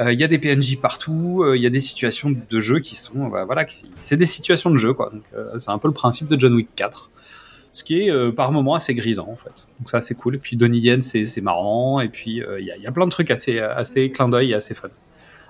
Euh, 0.00 0.12
Il 0.12 0.18
y 0.20 0.24
a 0.24 0.28
des 0.28 0.38
PNJ 0.38 0.76
partout, 0.80 1.42
euh, 1.42 1.56
il 1.56 1.62
y 1.62 1.66
a 1.66 1.70
des 1.70 1.80
situations 1.80 2.30
de 2.30 2.60
jeu 2.60 2.78
qui 2.80 2.94
sont, 2.96 3.28
bah, 3.28 3.44
voilà, 3.44 3.66
c'est 3.96 4.16
des 4.16 4.26
situations 4.26 4.70
de 4.70 4.76
jeu, 4.78 4.94
quoi. 4.94 5.10
Donc, 5.12 5.22
euh, 5.34 5.58
c'est 5.58 5.70
un 5.70 5.78
peu 5.78 5.88
le 5.88 5.94
principe 5.94 6.28
de 6.28 6.38
John 6.40 6.54
Wick 6.54 6.68
4. 6.74 7.10
Ce 7.72 7.84
qui 7.84 8.00
est 8.00 8.10
euh, 8.10 8.32
par 8.32 8.50
moments 8.50 8.74
assez 8.74 8.94
grisant 8.96 9.28
en 9.30 9.36
fait. 9.36 9.66
Donc 9.78 9.90
ça 9.90 10.00
c'est 10.00 10.16
cool. 10.16 10.34
Et 10.34 10.38
puis 10.38 10.56
Donnie 10.56 10.80
Yen 10.80 11.02
c'est 11.02 11.40
marrant. 11.40 12.00
Et 12.00 12.08
puis 12.08 12.42
euh, 12.42 12.58
il 12.58 12.66
y, 12.66 12.72
a, 12.72 12.76
il 12.76 12.82
y 12.82 12.86
a 12.88 12.90
plein 12.90 13.04
de 13.06 13.12
trucs 13.12 13.30
assez 13.30 13.60
assez 13.60 14.10
clin 14.10 14.28
d'œil 14.28 14.50
et 14.50 14.54
assez 14.54 14.74
fun. 14.74 14.88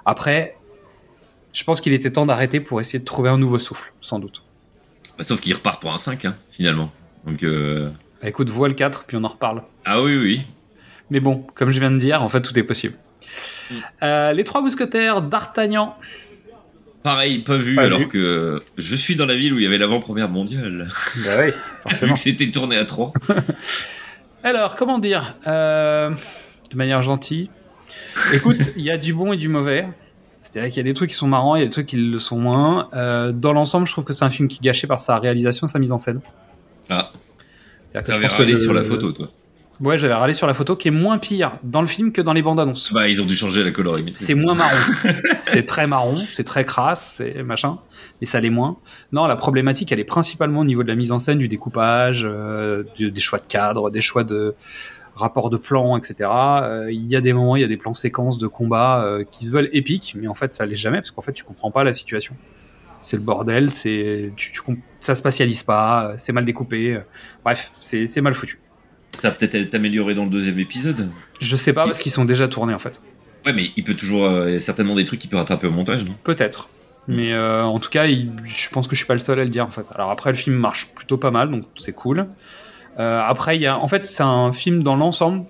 Après, 0.04 0.54
je 1.54 1.64
pense 1.64 1.80
qu'il 1.80 1.94
était 1.94 2.10
temps 2.10 2.26
d'arrêter 2.26 2.60
pour 2.60 2.78
essayer 2.82 2.98
de 2.98 3.06
trouver 3.06 3.30
un 3.30 3.38
nouveau 3.38 3.58
souffle, 3.58 3.94
sans 4.02 4.18
doute. 4.18 4.42
Bah, 5.16 5.24
sauf 5.24 5.40
qu'il 5.40 5.54
repart 5.54 5.80
pour 5.80 5.94
un 5.94 5.98
5, 5.98 6.26
hein, 6.26 6.36
finalement. 6.50 6.92
Donc, 7.26 7.42
euh... 7.42 7.88
Bah, 8.20 8.28
écoute, 8.28 8.50
vois 8.50 8.68
le 8.68 8.74
4 8.74 9.04
puis 9.04 9.16
on 9.16 9.24
en 9.24 9.28
reparle. 9.28 9.62
ah 9.86 10.02
oui, 10.02 10.14
oui. 10.18 10.42
Mais 11.08 11.20
bon, 11.20 11.46
comme 11.54 11.70
je 11.70 11.80
viens 11.80 11.90
de 11.90 11.98
dire, 11.98 12.22
en 12.22 12.28
fait 12.28 12.42
tout 12.42 12.58
est 12.58 12.64
possible. 12.64 12.96
Euh, 14.02 14.32
les 14.32 14.44
trois 14.44 14.60
mousquetaires 14.62 15.22
d'Artagnan. 15.22 15.96
Pareil, 17.02 17.38
pas 17.38 17.56
vu, 17.56 17.76
Pas 17.76 17.82
alors 17.84 18.00
vu. 18.00 18.08
que 18.08 18.62
je 18.76 18.94
suis 18.96 19.16
dans 19.16 19.24
la 19.24 19.34
ville 19.34 19.54
où 19.54 19.58
il 19.58 19.62
y 19.64 19.66
avait 19.66 19.78
l'avant-première 19.78 20.28
mondiale. 20.28 20.88
Bah 21.24 21.30
oui, 21.38 21.46
Vu 21.50 21.52
forcément. 21.82 22.14
que 22.14 22.20
c'était 22.20 22.50
tourné 22.50 22.76
à 22.76 22.84
3. 22.84 23.12
Alors, 24.44 24.74
comment 24.76 24.98
dire 24.98 25.34
euh, 25.46 26.10
De 26.70 26.76
manière 26.76 27.00
gentille. 27.02 27.48
Écoute, 28.34 28.72
il 28.76 28.84
y 28.84 28.90
a 28.90 28.98
du 28.98 29.14
bon 29.14 29.32
et 29.32 29.36
du 29.36 29.48
mauvais. 29.48 29.86
C'est-à-dire 30.42 30.70
qu'il 30.70 30.78
y 30.78 30.80
a 30.80 30.84
des 30.90 30.94
trucs 30.94 31.10
qui 31.10 31.16
sont 31.16 31.28
marrants, 31.28 31.54
il 31.56 31.60
y 31.60 31.62
a 31.62 31.66
des 31.66 31.70
trucs 31.70 31.86
qui 31.86 31.96
le 31.96 32.18
sont 32.18 32.38
moins. 32.38 32.88
Euh, 32.94 33.32
dans 33.32 33.52
l'ensemble, 33.52 33.86
je 33.86 33.92
trouve 33.92 34.04
que 34.04 34.12
c'est 34.12 34.24
un 34.24 34.30
film 34.30 34.48
qui 34.48 34.58
est 34.58 34.64
gâché 34.64 34.86
par 34.86 34.98
sa 35.00 35.18
réalisation 35.18 35.66
et 35.66 35.70
sa 35.70 35.78
mise 35.78 35.92
en 35.92 35.98
scène. 35.98 36.20
Ah, 36.88 37.12
C'est-à-dire 37.92 38.16
que 38.16 38.28
je 38.28 38.36
pense 38.36 38.46
que 38.46 38.56
sur 38.56 38.72
la 38.74 38.82
photo, 38.82 39.12
toi. 39.12 39.30
Ouais, 39.80 39.96
j'avais 39.96 40.12
râlé 40.14 40.34
sur 40.34 40.46
la 40.46 40.52
photo 40.54 40.76
qui 40.76 40.88
est 40.88 40.90
moins 40.90 41.16
pire 41.18 41.52
dans 41.62 41.80
le 41.80 41.86
film 41.86 42.12
que 42.12 42.20
dans 42.20 42.34
les 42.34 42.42
bandes 42.42 42.60
annonces. 42.60 42.92
Bah, 42.92 43.08
ils 43.08 43.22
ont 43.22 43.24
dû 43.26 43.34
changer 43.34 43.64
la 43.64 43.70
colorimétrie. 43.70 44.24
C'est 44.24 44.34
moins 44.34 44.54
marron. 44.54 44.76
c'est 45.44 45.64
très 45.64 45.86
marron, 45.86 46.16
c'est 46.16 46.44
très 46.44 46.64
crasse, 46.66 47.14
c'est 47.16 47.42
machin, 47.42 47.78
mais 48.20 48.26
ça 48.26 48.40
l'est 48.40 48.50
moins. 48.50 48.76
Non, 49.12 49.26
la 49.26 49.36
problématique, 49.36 49.90
elle 49.90 50.00
est 50.00 50.04
principalement 50.04 50.60
au 50.60 50.64
niveau 50.64 50.82
de 50.82 50.88
la 50.88 50.96
mise 50.96 51.12
en 51.12 51.18
scène, 51.18 51.38
du 51.38 51.48
découpage, 51.48 52.22
euh, 52.28 52.84
du- 52.94 53.10
des 53.10 53.20
choix 53.22 53.38
de 53.38 53.46
cadre, 53.46 53.90
des 53.90 54.02
choix 54.02 54.22
de 54.22 54.54
rapport 55.16 55.48
de 55.50 55.56
plan, 55.56 55.96
etc. 55.96 56.28
Euh, 56.62 56.92
Il 56.92 57.06
y 57.06 57.16
a 57.16 57.20
des 57.22 57.32
moments, 57.32 57.56
il 57.56 57.62
y 57.62 57.64
a 57.64 57.68
des 57.68 57.76
plans 57.78 57.94
séquences 57.94 58.38
de 58.38 58.46
combat 58.48 59.02
euh, 59.02 59.24
qui 59.30 59.44
se 59.46 59.50
veulent 59.50 59.70
épiques, 59.72 60.14
mais 60.18 60.28
en 60.28 60.34
fait, 60.34 60.54
ça 60.54 60.66
l'est 60.66 60.76
jamais 60.76 60.98
parce 60.98 61.10
qu'en 61.10 61.22
fait, 61.22 61.32
tu 61.32 61.42
comprends 61.44 61.70
pas 61.70 61.84
la 61.84 61.94
situation. 61.94 62.34
C'est 63.00 63.16
le 63.16 63.22
bordel, 63.22 63.70
c'est 63.70 64.30
tu, 64.36 64.52
tu 64.52 64.60
ça 65.00 65.14
spatialise 65.14 65.62
pas, 65.62 66.12
c'est 66.18 66.32
mal 66.32 66.44
découpé. 66.44 66.96
euh, 66.96 67.00
Bref, 67.44 67.72
c'est 67.80 68.04
c'est 68.06 68.20
mal 68.20 68.34
foutu. 68.34 68.60
Ça 69.16 69.28
va 69.30 69.34
peut-être 69.34 69.54
être 69.54 69.74
amélioré 69.74 70.14
dans 70.14 70.24
le 70.24 70.30
deuxième 70.30 70.58
épisode. 70.58 71.08
Je 71.40 71.56
sais 71.56 71.72
pas 71.72 71.84
parce 71.84 71.98
qu'ils 71.98 72.12
sont 72.12 72.24
déjà 72.24 72.48
tournés 72.48 72.74
en 72.74 72.78
fait. 72.78 73.00
Ouais, 73.46 73.52
mais 73.52 73.70
il 73.76 73.84
peut 73.84 73.94
toujours. 73.94 74.24
euh, 74.24 74.48
il 74.48 74.54
y 74.54 74.56
a 74.56 74.60
certainement 74.60 74.94
des 74.96 75.04
trucs 75.04 75.20
qu'il 75.20 75.30
peut 75.30 75.36
rattraper 75.36 75.66
au 75.66 75.70
montage, 75.70 76.04
non? 76.04 76.14
Peut-être. 76.24 76.68
Mais 77.08 77.32
euh, 77.32 77.64
en 77.64 77.78
tout 77.80 77.90
cas, 77.90 78.06
il- 78.06 78.30
je 78.44 78.68
pense 78.70 78.86
que 78.86 78.94
je 78.94 79.00
suis 79.00 79.06
pas 79.06 79.14
le 79.14 79.20
seul 79.20 79.38
à 79.40 79.44
le 79.44 79.50
dire 79.50 79.64
en 79.66 79.70
fait. 79.70 79.84
Alors 79.94 80.10
après, 80.10 80.30
le 80.30 80.36
film 80.36 80.56
marche 80.56 80.88
plutôt 80.94 81.16
pas 81.16 81.30
mal, 81.30 81.50
donc 81.50 81.64
c'est 81.76 81.92
cool. 81.94 82.26
Euh, 82.98 83.20
après, 83.24 83.56
il 83.56 83.62
y 83.62 83.66
a, 83.66 83.78
en 83.78 83.88
fait, 83.88 84.04
c'est 84.06 84.22
un 84.22 84.52
film 84.52 84.82
dans 84.82 84.96
l'ensemble. 84.96 85.44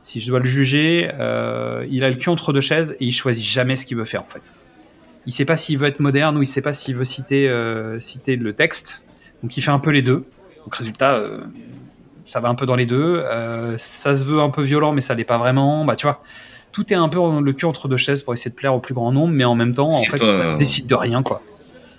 Si 0.00 0.20
je 0.20 0.28
dois 0.28 0.38
le 0.40 0.44
juger, 0.46 1.10
euh, 1.18 1.86
il 1.90 2.04
a 2.04 2.10
le 2.10 2.16
cul 2.16 2.28
entre 2.28 2.52
deux 2.52 2.60
chaises 2.60 2.96
et 3.00 3.04
il 3.06 3.12
choisit 3.12 3.44
jamais 3.44 3.74
ce 3.76 3.84
qu'il 3.86 3.96
veut 3.96 4.04
faire 4.04 4.22
en 4.22 4.28
fait. 4.28 4.52
Il 5.26 5.32
sait 5.32 5.44
pas 5.44 5.56
s'il 5.56 5.76
veut 5.78 5.88
être 5.88 6.00
moderne 6.00 6.36
ou 6.36 6.42
il 6.42 6.46
sait 6.46 6.62
pas 6.62 6.72
s'il 6.72 6.94
veut 6.96 7.04
citer 7.04 7.50
citer 8.00 8.36
le 8.36 8.52
texte. 8.52 9.02
Donc 9.42 9.56
il 9.56 9.60
fait 9.60 9.70
un 9.72 9.78
peu 9.80 9.90
les 9.90 10.02
deux. 10.02 10.24
Donc 10.64 10.74
résultat, 10.74 11.20
ça 12.28 12.40
va 12.40 12.48
un 12.48 12.54
peu 12.54 12.66
dans 12.66 12.76
les 12.76 12.86
deux. 12.86 13.22
Euh, 13.24 13.74
ça 13.78 14.14
se 14.14 14.24
veut 14.24 14.40
un 14.40 14.50
peu 14.50 14.62
violent, 14.62 14.92
mais 14.92 15.00
ça 15.00 15.14
l'est 15.14 15.24
pas 15.24 15.38
vraiment. 15.38 15.84
Bah 15.84 15.96
tu 15.96 16.06
vois, 16.06 16.22
tout 16.72 16.92
est 16.92 16.96
un 16.96 17.08
peu 17.08 17.18
le 17.40 17.52
cul 17.54 17.64
entre 17.64 17.88
deux 17.88 17.96
chaises 17.96 18.22
pour 18.22 18.34
essayer 18.34 18.50
de 18.50 18.56
plaire 18.56 18.74
au 18.74 18.80
plus 18.80 18.94
grand 18.94 19.10
nombre, 19.12 19.32
mais 19.32 19.44
en 19.44 19.54
même 19.54 19.74
temps, 19.74 19.88
en 19.88 20.02
fait, 20.04 20.18
pas- 20.18 20.36
ça 20.36 20.54
décide 20.56 20.86
de 20.86 20.94
rien 20.94 21.22
quoi. 21.22 21.42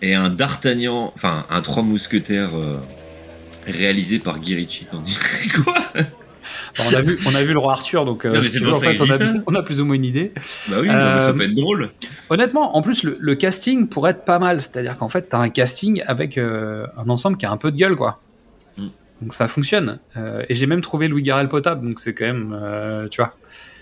Et 0.01 0.13
un 0.15 0.29
D'Artagnan, 0.29 1.11
enfin, 1.15 1.45
un 1.49 1.61
Trois 1.61 1.83
Mousquetaires 1.83 2.51
euh, 2.55 2.77
réalisé 3.67 4.19
par 4.19 4.39
Guy 4.39 4.55
Ritchie, 4.55 4.85
t'en 4.85 4.99
dirais 4.99 5.19
quoi? 5.63 5.73
Bon, 6.77 6.83
on 6.91 6.95
a 6.95 7.01
vu, 7.01 7.19
on 7.27 7.35
a 7.35 7.43
vu 7.43 7.53
le 7.53 7.59
roi 7.59 7.73
Arthur, 7.73 8.05
donc 8.05 8.25
euh, 8.25 8.33
Non, 8.37 8.43
si 8.43 8.59
veux, 8.59 8.71
en 8.71 8.79
fait, 8.79 8.97
on, 8.99 9.55
a, 9.55 9.59
on 9.59 9.63
plus 9.63 9.81
ou 9.81 9.85
moins 9.85 9.95
une 9.95 10.05
idée. 10.05 10.31
Bah 10.67 10.77
oui, 10.79 10.87
non, 10.87 10.93
mais 11.15 11.19
ça 11.19 11.33
peut 11.33 11.43
être 11.43 11.53
drôle. 11.55 11.91
Honnêtement, 12.29 12.75
en 12.77 12.81
plus, 12.81 13.03
le, 13.03 13.17
le 13.19 13.35
casting 13.35 13.87
pourrait 13.87 14.11
être 14.11 14.25
pas 14.25 14.39
mal. 14.39 14.61
C'est-à-dire 14.61 14.95
qu'en 14.97 15.09
fait, 15.09 15.27
t'as 15.29 15.39
un 15.39 15.49
casting 15.49 16.01
avec 16.07 16.37
euh, 16.37 16.85
un 16.97 17.09
ensemble 17.09 17.37
qui 17.37 17.45
a 17.45 17.51
un 17.51 17.57
peu 17.57 17.71
de 17.71 17.77
gueule, 17.77 17.95
quoi. 17.95 18.19
Donc 19.21 19.33
ça 19.33 19.47
fonctionne. 19.47 19.99
Euh, 20.17 20.43
et 20.47 20.55
j'ai 20.55 20.65
même 20.65 20.81
trouvé 20.81 21.07
Louis 21.07 21.23
Garrel 21.23 21.49
potable, 21.49 21.85
donc 21.87 21.99
c'est 21.99 22.13
quand 22.13 22.25
même, 22.25 22.57
euh, 22.59 23.07
tu 23.09 23.21
vois. 23.21 23.35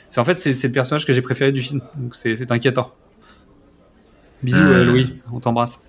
C'est 0.10 0.20
en 0.20 0.26
fait 0.26 0.36
c'est 0.36 0.68
le 0.68 0.74
personnage 0.74 1.06
que 1.06 1.14
j'ai 1.14 1.22
préféré 1.22 1.52
du 1.52 1.62
film, 1.62 1.82
donc 1.96 2.16
c'est 2.16 2.52
inquiétant. 2.52 2.94
Bisous 4.42 4.60
Euh. 4.60 4.86
Louis, 4.86 5.20
on 5.32 5.40
t'embrasse. 5.40 5.80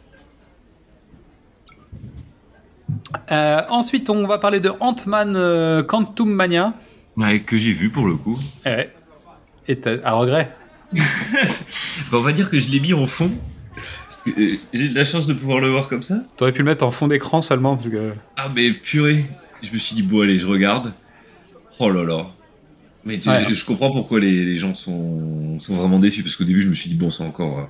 Ensuite, 3.30 4.10
on 4.10 4.26
va 4.26 4.38
parler 4.38 4.60
de 4.60 4.72
Ant-Man 4.80 5.84
Quantum 5.86 6.30
Mania. 6.30 6.74
Ouais, 7.16 7.40
que 7.40 7.56
j'ai 7.56 7.72
vu 7.72 7.90
pour 7.90 8.06
le 8.06 8.14
coup. 8.16 8.38
Eh 8.64 8.68
ouais. 8.68 8.94
Et 9.66 9.78
à 10.04 10.12
regret. 10.12 10.54
Bah, 12.10 12.16
on 12.16 12.20
va 12.22 12.32
dire 12.32 12.48
que 12.48 12.58
je 12.58 12.70
l'ai 12.70 12.80
mis 12.80 12.94
en 12.94 13.06
fond. 13.06 13.30
Euh, 14.38 14.56
J'ai 14.72 14.88
de 14.88 14.94
la 14.94 15.04
chance 15.04 15.26
de 15.26 15.32
pouvoir 15.34 15.60
le 15.60 15.70
voir 15.70 15.88
comme 15.88 16.02
ça. 16.02 16.24
T'aurais 16.36 16.52
pu 16.52 16.58
le 16.60 16.64
mettre 16.64 16.84
en 16.84 16.90
fond 16.90 17.08
d'écran 17.08 17.42
seulement, 17.42 17.76
parce 17.76 17.88
que 17.88 18.12
Ah, 18.36 18.48
mais 18.54 18.70
purée. 18.70 19.24
Je 19.62 19.72
me 19.72 19.78
suis 19.78 19.94
dit, 19.96 20.02
bon, 20.02 20.20
allez, 20.22 20.38
je 20.38 20.46
regarde. 20.46 20.92
Oh 21.78 21.90
là 21.90 22.04
là. 22.04 22.26
Mais 23.04 23.18
tu- 23.18 23.28
Ouais. 23.28 23.44
je, 23.48 23.54
je 23.54 23.64
comprends 23.64 23.90
pourquoi 23.90 24.20
les, 24.20 24.44
les 24.44 24.58
gens 24.58 24.74
sont, 24.74 25.58
sont 25.60 25.74
vraiment 25.74 25.98
déçus. 25.98 26.22
Parce 26.22 26.36
qu'au 26.36 26.44
début, 26.44 26.60
je 26.60 26.68
me 26.68 26.74
suis 26.74 26.88
dit, 26.90 26.96
bon, 26.96 27.10
c'est 27.10 27.24
encore 27.24 27.58
euh, 27.58 27.62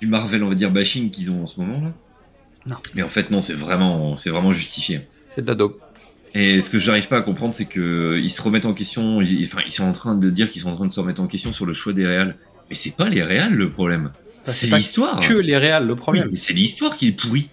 du 0.00 0.06
Marvel, 0.06 0.42
on 0.42 0.48
va 0.48 0.54
dire, 0.54 0.70
bashing 0.70 1.10
qu'ils 1.10 1.30
ont 1.30 1.42
en 1.42 1.46
ce 1.46 1.60
moment 1.60 1.80
là. 1.80 1.92
Non. 2.66 2.76
Mais 2.94 3.02
en 3.02 3.08
fait, 3.08 3.30
non, 3.30 3.40
c'est 3.40 3.54
vraiment, 3.54 4.16
c'est 4.16 4.30
vraiment 4.30 4.52
justifié. 4.52 5.00
c'est 5.28 5.42
de 5.42 5.46
la 5.46 5.54
dope. 5.54 5.80
Et 6.34 6.60
ce 6.60 6.68
que 6.68 6.78
j'arrive 6.78 7.08
pas 7.08 7.16
à 7.18 7.22
comprendre, 7.22 7.54
c'est 7.54 7.64
que 7.64 8.18
ils 8.22 8.28
se 8.30 8.42
remettent 8.42 8.66
en 8.66 8.74
question. 8.74 9.22
Ils, 9.22 9.44
enfin, 9.46 9.60
ils 9.66 9.72
sont 9.72 9.84
en 9.84 9.92
train 9.92 10.14
de 10.14 10.28
dire 10.28 10.50
qu'ils 10.50 10.60
sont 10.60 10.68
en 10.70 10.76
train 10.76 10.86
de 10.86 10.92
se 10.92 11.00
remettre 11.00 11.22
en 11.22 11.26
question 11.26 11.52
sur 11.52 11.64
le 11.64 11.72
choix 11.72 11.94
des 11.94 12.06
réals. 12.06 12.36
Mais 12.68 12.74
c'est 12.74 12.96
pas 12.96 13.08
les 13.08 13.22
réals 13.22 13.54
le 13.54 13.70
problème. 13.70 14.10
C'est 14.42 14.68
l'histoire. 14.74 15.20
Que 15.20 15.34
les 15.34 15.56
réals, 15.56 15.86
le 15.86 15.94
Oui, 16.06 16.20
mais 16.30 16.36
c'est 16.36 16.52
l'histoire 16.54 16.96
qui 16.96 17.08
est 17.08 17.12
pourrie. 17.12 17.50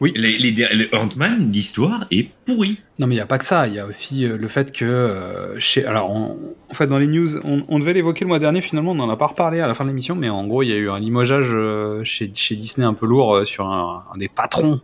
Oui. 0.00 0.12
Les, 0.16 0.36
les, 0.38 0.50
les 0.50 0.88
Ant-Man, 0.92 1.50
l'histoire 1.52 2.06
est 2.10 2.28
pourrie. 2.44 2.80
Non, 2.98 3.06
mais 3.06 3.14
il 3.14 3.18
n'y 3.18 3.22
a 3.22 3.26
pas 3.26 3.38
que 3.38 3.44
ça. 3.44 3.68
Il 3.68 3.74
y 3.74 3.78
a 3.78 3.86
aussi 3.86 4.24
euh, 4.26 4.36
le 4.36 4.48
fait 4.48 4.72
que 4.72 4.84
euh, 4.84 5.58
chez. 5.60 5.86
Alors, 5.86 6.10
on- 6.10 6.36
en 6.68 6.74
fait, 6.74 6.88
dans 6.88 6.98
les 6.98 7.06
news, 7.06 7.38
on, 7.44 7.64
on 7.68 7.78
devait 7.78 7.92
l'évoquer 7.92 8.24
le 8.24 8.28
mois 8.28 8.40
dernier. 8.40 8.60
Finalement, 8.60 8.90
on 8.92 8.96
n'en 8.96 9.08
a 9.08 9.16
pas 9.16 9.28
reparlé 9.28 9.60
à 9.60 9.68
la 9.68 9.74
fin 9.74 9.84
de 9.84 9.90
l'émission. 9.90 10.16
Mais 10.16 10.28
en 10.28 10.46
gros, 10.46 10.62
il 10.62 10.68
y 10.68 10.72
a 10.72 10.76
eu 10.76 10.90
un 10.90 10.98
limogeage 10.98 11.50
euh, 11.52 12.02
chez, 12.04 12.30
chez 12.34 12.56
Disney 12.56 12.84
un 12.86 12.94
peu 12.94 13.06
lourd 13.06 13.34
euh, 13.36 13.44
sur 13.44 13.66
un, 13.68 14.04
un 14.12 14.16
des 14.18 14.28
patrons. 14.28 14.80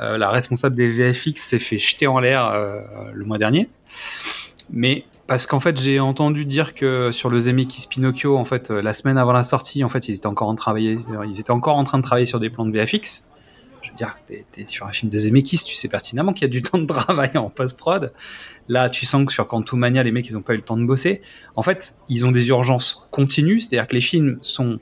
La 0.00 0.30
responsable 0.30 0.74
des 0.74 0.88
VFX 0.88 1.34
s'est 1.40 1.60
fait 1.60 1.78
jeter 1.78 2.08
en 2.08 2.18
l'air 2.18 2.52
le 3.12 3.24
mois 3.24 3.38
dernier. 3.38 3.68
Mais 4.68 5.04
parce 5.26 5.46
qu'en 5.46 5.60
fait, 5.60 5.80
j'ai 5.80 6.00
entendu 6.00 6.44
dire 6.44 6.74
que 6.74 7.10
sur 7.10 7.30
le 7.30 7.38
Zemeckis 7.38 7.86
Pinocchio, 7.88 8.36
en 8.36 8.44
fait, 8.44 8.70
euh, 8.70 8.82
la 8.82 8.92
semaine 8.92 9.16
avant 9.16 9.32
la 9.32 9.44
sortie, 9.44 9.82
en 9.82 9.88
fait, 9.88 10.08
ils 10.08 10.16
étaient 10.16 10.26
encore 10.26 10.48
en, 10.48 10.54
travailler, 10.54 10.98
ils 11.26 11.40
étaient 11.40 11.50
encore 11.50 11.76
en 11.76 11.84
train 11.84 11.98
de 11.98 12.02
travailler 12.02 12.26
sur 12.26 12.40
des 12.40 12.50
plans 12.50 12.66
de 12.66 12.78
VFX. 12.78 13.24
Je 13.80 13.90
veux 13.90 13.96
dire, 13.96 14.16
t'es, 14.26 14.44
t'es 14.52 14.66
sur 14.66 14.86
un 14.86 14.92
film 14.92 15.10
de 15.10 15.18
Zemeckis, 15.18 15.64
tu 15.64 15.74
sais 15.74 15.88
pertinemment 15.88 16.32
qu'il 16.32 16.42
y 16.42 16.44
a 16.44 16.48
du 16.48 16.62
temps 16.62 16.78
de 16.78 16.86
travail 16.86 17.36
en 17.36 17.48
post-prod. 17.48 18.12
Là, 18.68 18.90
tu 18.90 19.06
sens 19.06 19.24
que 19.24 19.32
sur 19.32 19.46
Quantumania, 19.46 20.02
les 20.02 20.12
mecs, 20.12 20.28
ils 20.28 20.36
ont 20.36 20.42
pas 20.42 20.52
eu 20.52 20.58
le 20.58 20.62
temps 20.62 20.76
de 20.76 20.84
bosser. 20.84 21.22
En 21.56 21.62
fait, 21.62 21.96
ils 22.08 22.26
ont 22.26 22.30
des 22.30 22.48
urgences 22.48 23.06
continues, 23.10 23.60
c'est-à-dire 23.60 23.86
que 23.86 23.94
les 23.94 24.02
films 24.02 24.38
sont, 24.42 24.78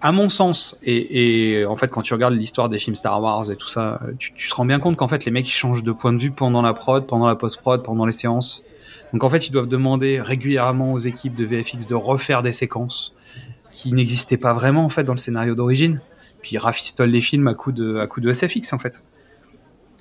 à 0.00 0.10
mon 0.10 0.28
sens, 0.28 0.78
et, 0.82 1.58
et 1.58 1.64
en 1.64 1.76
fait, 1.76 1.88
quand 1.88 2.02
tu 2.02 2.12
regardes 2.12 2.34
l'histoire 2.34 2.68
des 2.68 2.80
films 2.80 2.96
Star 2.96 3.22
Wars 3.22 3.50
et 3.52 3.56
tout 3.56 3.68
ça, 3.68 4.00
tu, 4.18 4.32
tu 4.34 4.48
te 4.48 4.54
rends 4.54 4.64
bien 4.64 4.80
compte 4.80 4.96
qu'en 4.96 5.08
fait, 5.08 5.24
les 5.24 5.30
mecs, 5.30 5.48
ils 5.48 5.52
changent 5.52 5.84
de 5.84 5.92
point 5.92 6.12
de 6.12 6.18
vue 6.18 6.32
pendant 6.32 6.62
la 6.62 6.74
prod, 6.74 7.06
pendant 7.06 7.26
la 7.28 7.36
post-prod, 7.36 7.84
pendant 7.84 8.04
les 8.04 8.12
séances. 8.12 8.64
Donc 9.14 9.22
en 9.22 9.30
fait, 9.30 9.46
ils 9.46 9.52
doivent 9.52 9.68
demander 9.68 10.20
régulièrement 10.20 10.92
aux 10.92 10.98
équipes 10.98 11.36
de 11.36 11.44
VFX 11.44 11.86
de 11.86 11.94
refaire 11.94 12.42
des 12.42 12.50
séquences 12.50 13.14
qui 13.70 13.92
n'existaient 13.92 14.36
pas 14.36 14.52
vraiment 14.52 14.84
en 14.84 14.88
fait 14.88 15.04
dans 15.04 15.12
le 15.12 15.18
scénario 15.18 15.54
d'origine. 15.54 16.00
Puis 16.42 16.56
ils 16.56 16.58
rafistolent 16.58 17.10
les 17.10 17.20
films 17.20 17.46
à 17.46 17.54
coup 17.54 17.70
de 17.70 17.98
à 17.98 18.08
coup 18.08 18.20
de 18.20 18.32
SFX 18.32 18.72
en 18.72 18.78
fait. 18.78 19.04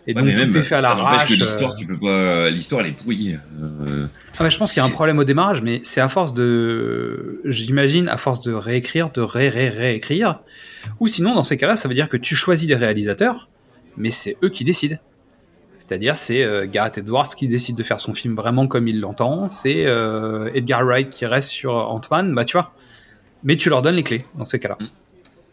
Et 0.08 0.16
Ouais, 0.16 0.16
donc 0.16 0.26
mais 0.26 0.34
tout 0.34 0.40
même, 0.40 0.58
est 0.58 0.64
fait 0.64 0.76
à 0.76 0.82
ça 0.82 0.96
n'empêche 0.96 1.04
l'arrache. 1.04 1.28
que 1.28 1.34
l'histoire, 1.34 1.72
euh. 1.72 1.76
tu 1.76 1.86
peux 1.86 2.00
pas. 2.00 2.50
L'histoire, 2.50 2.82
elle 2.82 2.88
est 2.88 2.94
pourrie. 2.94 3.38
Euh, 3.62 4.08
Ah, 4.40 4.44
mais 4.44 4.50
je 4.50 4.58
pense 4.58 4.74
qu'il 4.74 4.82
y 4.82 4.84
a 4.84 4.90
un 4.90 4.92
problème 4.92 5.20
au 5.20 5.24
démarrage, 5.24 5.62
mais 5.62 5.82
c'est 5.84 6.02
à 6.02 6.10
force 6.10 6.34
de, 6.34 7.40
j'imagine, 7.46 8.10
à 8.10 8.18
force 8.18 8.42
de 8.42 8.52
réécrire, 8.52 9.12
de 9.12 9.22
ré 9.22 9.48
ré 9.48 9.70
réécrire, 9.70 10.40
ou 11.00 11.08
sinon 11.08 11.36
dans 11.36 11.44
ces 11.44 11.58
cas-là, 11.58 11.76
ça 11.76 11.88
veut 11.88 11.94
dire 11.94 12.10
que 12.10 12.18
tu 12.18 12.34
choisis 12.34 12.68
des 12.68 12.76
réalisateurs, 12.76 13.48
mais 13.96 14.10
c'est 14.10 14.38
eux 14.44 14.50
qui 14.50 14.64
décident. 14.64 14.98
C'est-à-dire, 15.86 16.16
c'est 16.16 16.44
euh, 16.44 16.66
Gareth 16.66 16.98
Edwards 17.00 17.28
qui 17.36 17.48
décide 17.48 17.76
de 17.76 17.84
faire 17.84 18.00
son 18.00 18.14
film 18.14 18.36
vraiment 18.36 18.68
comme 18.68 18.88
il 18.88 19.02
l'entend, 19.02 19.50
c'est 19.50 19.86
euh, 19.86 20.50
Edgar 20.54 20.86
Wright 20.86 21.10
qui 21.10 21.26
reste 21.26 21.50
sur 21.50 21.74
Ant-Man, 21.74 22.34
bah 22.34 22.46
tu 22.46 22.54
vois. 22.54 22.74
Mais 23.44 23.58
tu 23.58 23.70
leur 23.70 23.82
donnes 23.82 23.96
les 23.96 24.04
clés 24.04 24.22
dans 24.38 24.46
ces 24.46 24.60
cas-là. 24.60 24.78
Mais, 24.80 24.88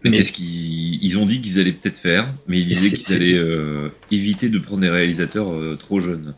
Mais- 0.04 0.12
c'est 0.12 0.24
ce 0.24 0.32
qu'ils 0.32 1.02
ils 1.02 1.18
ont 1.18 1.26
dit 1.26 1.40
qu'ils 1.40 1.58
allaient 1.58 1.72
peut-être 1.72 1.98
faire, 1.98 2.32
mais 2.46 2.60
ils 2.60 2.66
disaient 2.66 2.96
qu'ils 2.96 3.14
allaient 3.14 3.34
euh, 3.38 3.88
éviter 4.12 4.48
de 4.48 4.58
prendre 4.60 4.82
des 4.82 4.88
réalisateurs 4.88 5.52
trop 5.78 5.98
jeunes. 5.98 6.34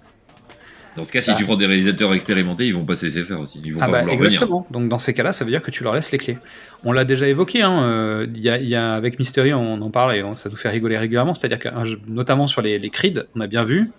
Dans 0.96 1.04
ce 1.04 1.12
cas, 1.12 1.22
si 1.22 1.34
tu 1.36 1.44
prends 1.44 1.56
des 1.56 1.64
réalisateurs 1.66 2.12
expérimentés, 2.12 2.66
ils 2.66 2.74
vont 2.74 2.84
pas 2.84 2.96
se 2.96 3.06
laisser 3.06 3.22
faire 3.22 3.40
aussi. 3.40 3.60
Ils 3.64 3.72
vont 3.72 3.80
Ah 3.82 3.86
pas 3.86 3.92
bah 3.92 4.00
vouloir 4.00 4.16
venir. 4.18 4.32
exactement. 4.34 4.66
Donc 4.70 4.88
dans 4.90 4.98
ces 4.98 5.14
cas-là, 5.14 5.32
ça 5.32 5.44
veut 5.44 5.50
dire 5.50 5.62
que 5.62 5.70
tu 5.70 5.82
leur 5.84 5.94
laisses 5.94 6.12
les 6.12 6.18
clés. 6.18 6.38
On 6.84 6.92
l'a 6.92 7.04
déjà 7.04 7.26
évoqué. 7.28 7.62
Hein, 7.62 7.82
euh, 7.82 8.26
il 8.34 8.40
y 8.42 8.50
a, 8.50 8.58
il 8.58 8.68
y 8.68 8.74
a- 8.74 8.92
avec 8.94 9.18
Mystery, 9.18 9.54
on 9.54 9.80
en 9.80 9.90
parle 9.90 10.14
et 10.16 10.22
on- 10.22 10.34
ça 10.34 10.50
nous 10.50 10.56
fait 10.56 10.68
rigoler 10.68 10.98
régulièrement. 10.98 11.34
C'est-à-dire 11.34 11.58
que 11.58 11.68
jeu- 11.84 12.00
notamment 12.06 12.46
sur 12.46 12.60
les, 12.60 12.78
les 12.78 12.90
Creed, 12.90 13.26
on 13.34 13.40
a 13.40 13.46
bien 13.46 13.64
vu 13.64 13.90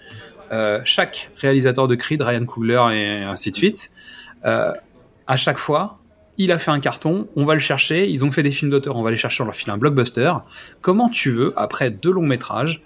euh, 0.51 0.81
chaque 0.85 1.31
réalisateur 1.37 1.87
de 1.87 1.95
Creed, 1.95 2.21
Ryan 2.21 2.45
Coogler 2.45 2.81
et 2.93 3.23
ainsi 3.23 3.49
de 3.51 3.55
suite. 3.55 3.91
euh, 4.45 4.71
à 5.25 5.37
chaque 5.37 5.57
fois, 5.57 5.99
il 6.37 6.51
a 6.51 6.59
fait 6.59 6.69
un 6.71 6.79
carton. 6.79 7.27
On 7.35 7.45
va 7.45 7.53
le 7.55 7.59
chercher. 7.59 8.07
Ils 8.09 8.23
ont 8.25 8.29
fait 8.31 8.43
des 8.43 8.51
films 8.51 8.69
d'auteur. 8.69 8.97
On 8.97 9.01
va 9.03 9.09
les 9.09 9.17
chercher. 9.17 9.41
On 9.41 9.45
leur 9.45 9.55
file 9.55 9.71
un 9.71 9.77
blockbuster. 9.77 10.31
Comment 10.81 11.09
tu 11.09 11.31
veux 11.31 11.53
après 11.55 11.89
deux 11.89 12.11
longs 12.11 12.25
métrages 12.27 12.83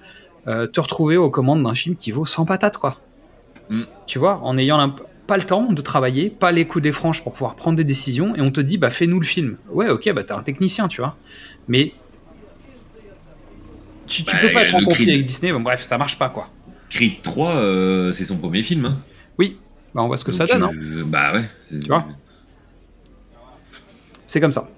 euh, 0.47 0.65
te 0.67 0.79
retrouver 0.79 1.17
aux 1.17 1.29
commandes 1.29 1.63
d'un 1.63 1.73
film 1.73 1.95
qui 1.97 2.11
vaut 2.11 2.25
100 2.25 2.45
patates 2.45 2.77
quoi? 2.77 3.01
Mm. 3.69 3.83
tu 4.05 4.17
vois, 4.19 4.39
en 4.43 4.57
ayant 4.57 4.95
pas 5.27 5.37
le 5.37 5.43
temps 5.43 5.71
de 5.73 5.81
travailler, 5.81 6.29
pas 6.29 6.51
les 6.53 6.65
coups 6.65 6.81
des 6.83 6.91
franches 6.93 7.21
pour 7.21 7.33
pouvoir 7.33 7.55
prendre 7.55 7.75
des 7.77 7.83
décisions, 7.83 8.35
et 8.35 8.41
on 8.41 8.49
te 8.51 8.61
dit, 8.61 8.77
bah 8.77 8.89
fais-nous 8.89 9.19
le 9.19 9.25
film. 9.25 9.57
Ouais, 9.69 9.89
ok, 9.89 10.11
bah 10.13 10.23
t'es 10.23 10.31
un 10.31 10.41
technicien, 10.43 10.87
tu 10.87 11.01
vois. 11.01 11.17
Mais 11.67 11.91
tu, 14.07 14.23
tu 14.23 14.31
Bah, 14.35 14.39
peux 14.41 14.53
pas 14.53 14.63
être 14.63 14.73
en 14.75 14.83
conflit 14.85 15.03
Creed. 15.05 15.15
avec 15.15 15.25
Disney, 15.25 15.51
bon, 15.51 15.59
bref, 15.59 15.81
ça 15.81 15.97
marche 15.97 16.17
pas, 16.17 16.29
quoi. 16.29 16.49
Creed 16.89 17.21
3, 17.21 17.55
euh, 17.57 18.11
c'est 18.13 18.23
son 18.23 18.37
premier 18.37 18.63
film. 18.63 18.85
Hein. 18.85 18.99
Oui, 19.37 19.57
bah 19.93 20.01
on 20.03 20.07
voit 20.07 20.15
ce 20.17 20.23
que 20.23 20.31
ça 20.31 20.45
donne, 20.45 20.63
hein. 20.63 20.71
euh, 20.73 21.03
Bah 21.05 21.33
ouais. 21.33 21.43
c'est- 21.67 21.79
Tu 21.81 21.87
vois 21.87 22.05
c'est 24.27 24.39
comme 24.41 24.51
ça. 24.51 24.69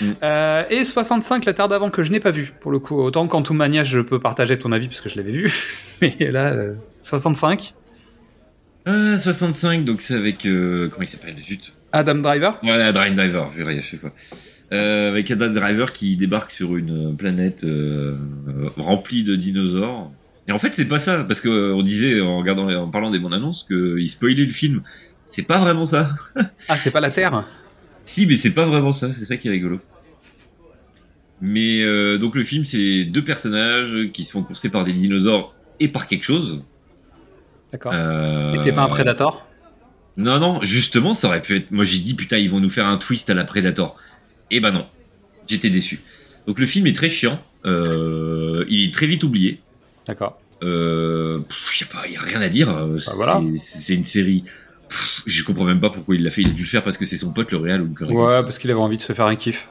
Mm. 0.00 0.12
Euh, 0.22 0.64
et 0.70 0.84
65, 0.84 1.44
la 1.44 1.52
Terre 1.52 1.68
d'avant 1.68 1.90
que 1.90 2.02
je 2.02 2.12
n'ai 2.12 2.20
pas 2.20 2.30
vu, 2.30 2.52
pour 2.60 2.70
le 2.72 2.78
coup. 2.78 2.96
Autant 3.00 3.26
Quantum 3.26 3.56
Mania, 3.56 3.84
je 3.84 4.00
peux 4.00 4.18
partager 4.20 4.58
ton 4.58 4.72
avis 4.72 4.88
parce 4.88 5.00
que 5.00 5.08
je 5.08 5.16
l'avais 5.16 5.32
vu. 5.32 5.52
Mais 6.00 6.16
là, 6.20 6.52
euh, 6.52 6.74
65, 7.02 7.74
Ah, 8.86 9.18
65, 9.18 9.84
donc 9.84 10.02
c'est 10.02 10.14
avec. 10.14 10.44
euh, 10.46 10.88
comment 10.88 11.02
il 11.02 11.08
s'appelle 11.08 11.36
Zut. 11.42 11.72
Adam 11.92 12.16
Driver? 12.16 12.58
Ouais, 12.62 12.92
Drive 12.92 13.14
Driver, 13.14 13.50
je 13.56 13.80
chaque 13.80 14.00
fois. 14.00 14.12
Euh, 14.72 15.10
avec 15.10 15.30
Adam 15.30 15.50
Driver 15.50 15.92
qui 15.92 16.16
débarque 16.16 16.50
sur 16.50 16.76
une 16.76 17.16
planète 17.16 17.64
euh, 17.64 18.16
euh, 18.48 18.68
remplie 18.76 19.22
de 19.22 19.36
dinosaures. 19.36 20.10
Et 20.48 20.52
en 20.52 20.58
fait, 20.58 20.74
c'est 20.74 20.86
pas 20.86 20.98
ça, 20.98 21.24
parce 21.24 21.40
que 21.40 21.48
euh, 21.48 21.74
on 21.74 21.82
disait 21.82 22.20
en 22.20 22.38
regardant, 22.38 22.68
en 22.68 22.90
parlant 22.90 23.10
des 23.10 23.18
bandes 23.18 23.34
annonces 23.34 23.64
qu'il 23.64 24.08
spoilait 24.08 24.44
le 24.44 24.50
film. 24.52 24.82
C'est 25.26 25.46
pas 25.46 25.58
vraiment 25.58 25.86
ça. 25.86 26.10
Ah, 26.68 26.76
c'est 26.76 26.90
pas 26.90 27.00
la 27.00 27.10
Terre? 27.10 27.46
Si, 28.02 28.26
mais 28.26 28.36
c'est 28.36 28.52
pas 28.52 28.66
vraiment 28.66 28.92
ça, 28.92 29.12
c'est 29.12 29.24
ça 29.24 29.36
qui 29.36 29.48
est 29.48 29.52
rigolo. 29.52 29.80
Mais 31.40 31.82
euh, 31.82 32.18
donc 32.18 32.34
le 32.34 32.44
film, 32.44 32.64
c'est 32.64 33.04
deux 33.04 33.24
personnages 33.24 33.96
qui 34.12 34.24
se 34.24 34.32
font 34.32 34.42
courser 34.42 34.68
par 34.68 34.84
des 34.84 34.92
dinosaures 34.92 35.54
et 35.80 35.88
par 35.88 36.06
quelque 36.06 36.24
chose. 36.24 36.62
D'accord. 37.74 37.92
Euh, 37.92 38.52
Et 38.54 38.60
c'est 38.60 38.70
pas 38.70 38.82
un 38.82 38.88
Predator? 38.88 39.44
Non, 40.16 40.38
non, 40.38 40.60
justement, 40.62 41.12
ça 41.12 41.26
aurait 41.26 41.42
pu 41.42 41.56
être. 41.56 41.72
Moi, 41.72 41.82
j'ai 41.82 41.98
dit, 41.98 42.14
putain, 42.14 42.36
ils 42.38 42.48
vont 42.48 42.60
nous 42.60 42.70
faire 42.70 42.86
un 42.86 42.98
twist 42.98 43.28
à 43.30 43.34
la 43.34 43.42
Predator. 43.42 43.96
Et 44.52 44.60
ben 44.60 44.70
non, 44.70 44.86
j'étais 45.48 45.70
déçu. 45.70 45.98
Donc 46.46 46.60
le 46.60 46.66
film 46.66 46.86
est 46.86 46.94
très 46.94 47.08
chiant. 47.08 47.40
Euh, 47.64 48.64
il 48.68 48.88
est 48.88 48.94
très 48.94 49.06
vite 49.06 49.24
oublié. 49.24 49.60
D'accord. 50.06 50.40
Euh, 50.62 51.40
il 52.06 52.12
y 52.12 52.16
a 52.16 52.20
rien 52.20 52.40
à 52.42 52.48
dire. 52.48 52.70
Euh, 52.70 52.96
c'est- 52.98 53.16
voilà. 53.16 53.42
C'est 53.56 53.94
une 53.96 54.04
série. 54.04 54.44
Pff, 54.88 55.22
je 55.26 55.42
comprends 55.42 55.64
même 55.64 55.80
pas 55.80 55.90
pourquoi 55.90 56.14
il 56.14 56.22
l'a 56.22 56.30
fait. 56.30 56.42
Il 56.42 56.50
a 56.50 56.52
dû 56.52 56.62
le 56.62 56.68
faire 56.68 56.84
parce 56.84 56.96
que 56.96 57.06
c'est 57.06 57.16
son 57.16 57.32
pote 57.32 57.50
le 57.50 57.58
réal 57.58 57.82
ou 57.82 57.92
Ouais, 58.04 58.42
parce 58.44 58.60
qu'il 58.60 58.70
avait 58.70 58.78
envie 58.78 58.98
de 58.98 59.02
se 59.02 59.12
faire 59.14 59.26
un 59.26 59.34
kiff. 59.34 59.66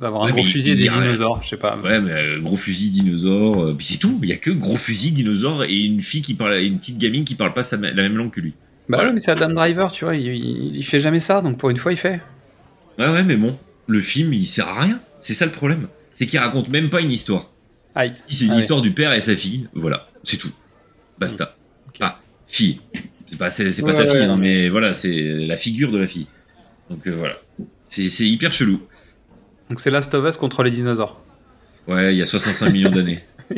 D'avoir 0.00 0.24
un 0.24 0.26
Ouais, 0.26 0.32
gros 0.32 0.42
fusil 0.42 0.70
et 0.70 0.74
des 0.76 0.88
dinosaures, 0.88 1.42
je 1.42 1.48
sais 1.48 1.56
pas. 1.56 1.78
Ouais, 1.78 2.00
mais 2.00 2.12
euh, 2.12 2.40
gros 2.40 2.56
fusil 2.56 2.90
dinosaure. 2.90 3.64
euh, 3.64 3.74
puis 3.74 3.86
c'est 3.86 3.96
tout. 3.98 4.18
Il 4.22 4.28
y 4.28 4.32
a 4.32 4.36
que 4.36 4.50
gros 4.50 4.76
fusil 4.76 5.12
dinosaure 5.12 5.64
et 5.64 5.74
une 5.74 6.00
fille 6.00 6.20
qui 6.22 6.34
parle, 6.34 6.58
une 6.58 6.78
petite 6.78 6.98
gamine 6.98 7.24
qui 7.24 7.34
parle 7.34 7.54
pas 7.54 7.62
sa- 7.62 7.78
la 7.78 7.94
même 7.94 8.16
langue 8.16 8.30
que 8.30 8.40
lui. 8.40 8.52
Bah 8.88 8.98
Voilà. 8.98 9.08
ouais, 9.08 9.14
mais 9.14 9.20
c'est 9.22 9.30
Adam 9.30 9.48
Driver, 9.54 9.90
tu 9.90 10.04
vois, 10.04 10.14
il, 10.14 10.26
il- 10.26 10.76
il 10.76 10.84
fait 10.84 11.00
jamais 11.00 11.18
ça, 11.20 11.40
donc 11.40 11.56
pour 11.58 11.70
une 11.70 11.78
fois, 11.78 11.92
il 11.92 11.96
fait. 11.98 12.20
Ouais, 12.98 13.08
ouais, 13.08 13.24
mais 13.24 13.36
bon, 13.36 13.58
le 13.86 14.00
film, 14.02 14.32
il 14.34 14.46
sert 14.46 14.68
à 14.68 14.82
rien. 14.82 15.00
C'est 15.18 15.34
ça 15.34 15.46
le 15.46 15.52
problème. 15.52 15.88
C'est 16.14 16.26
qu'il 16.26 16.38
raconte 16.38 16.68
même 16.68 16.90
pas 16.90 17.00
une 17.00 17.10
histoire. 17.10 17.50
Aïe. 17.94 18.12
Si 18.26 18.36
c'est 18.36 18.44
une 18.44 18.50
Ah 18.50 18.54
ouais. 18.56 18.60
histoire 18.60 18.82
du 18.82 18.90
père 18.92 19.12
et 19.14 19.20
sa 19.22 19.34
fille, 19.34 19.66
voilà, 19.74 20.08
c'est 20.24 20.36
tout. 20.36 20.52
Basta. 21.18 21.56
Ah, 22.00 22.20
fille. 22.46 22.80
C'est 23.26 23.38
pas, 23.38 23.48
c'est, 23.50 23.72
c'est 23.72 23.80
pas 23.82 23.88
Ouais, 23.88 23.94
sa 23.94 24.06
fille, 24.06 24.20
hein, 24.22 24.36
mais 24.38 24.68
voilà, 24.68 24.92
c'est 24.92 25.10
la 25.22 25.56
figure 25.56 25.90
de 25.90 25.98
la 25.98 26.06
fille. 26.06 26.26
Donc 26.90 27.06
euh, 27.06 27.14
voilà. 27.16 27.36
C'est, 27.86 28.08
c'est 28.10 28.26
hyper 28.28 28.52
chelou. 28.52 28.80
Donc 29.68 29.80
c'est 29.80 29.90
Last 29.90 30.14
of 30.14 30.28
Us 30.28 30.36
contre 30.36 30.62
les 30.62 30.70
dinosaures. 30.70 31.20
Ouais, 31.88 32.14
il 32.14 32.18
y 32.18 32.22
a 32.22 32.24
65 32.24 32.70
millions 32.72 32.90
d'années. 32.90 33.20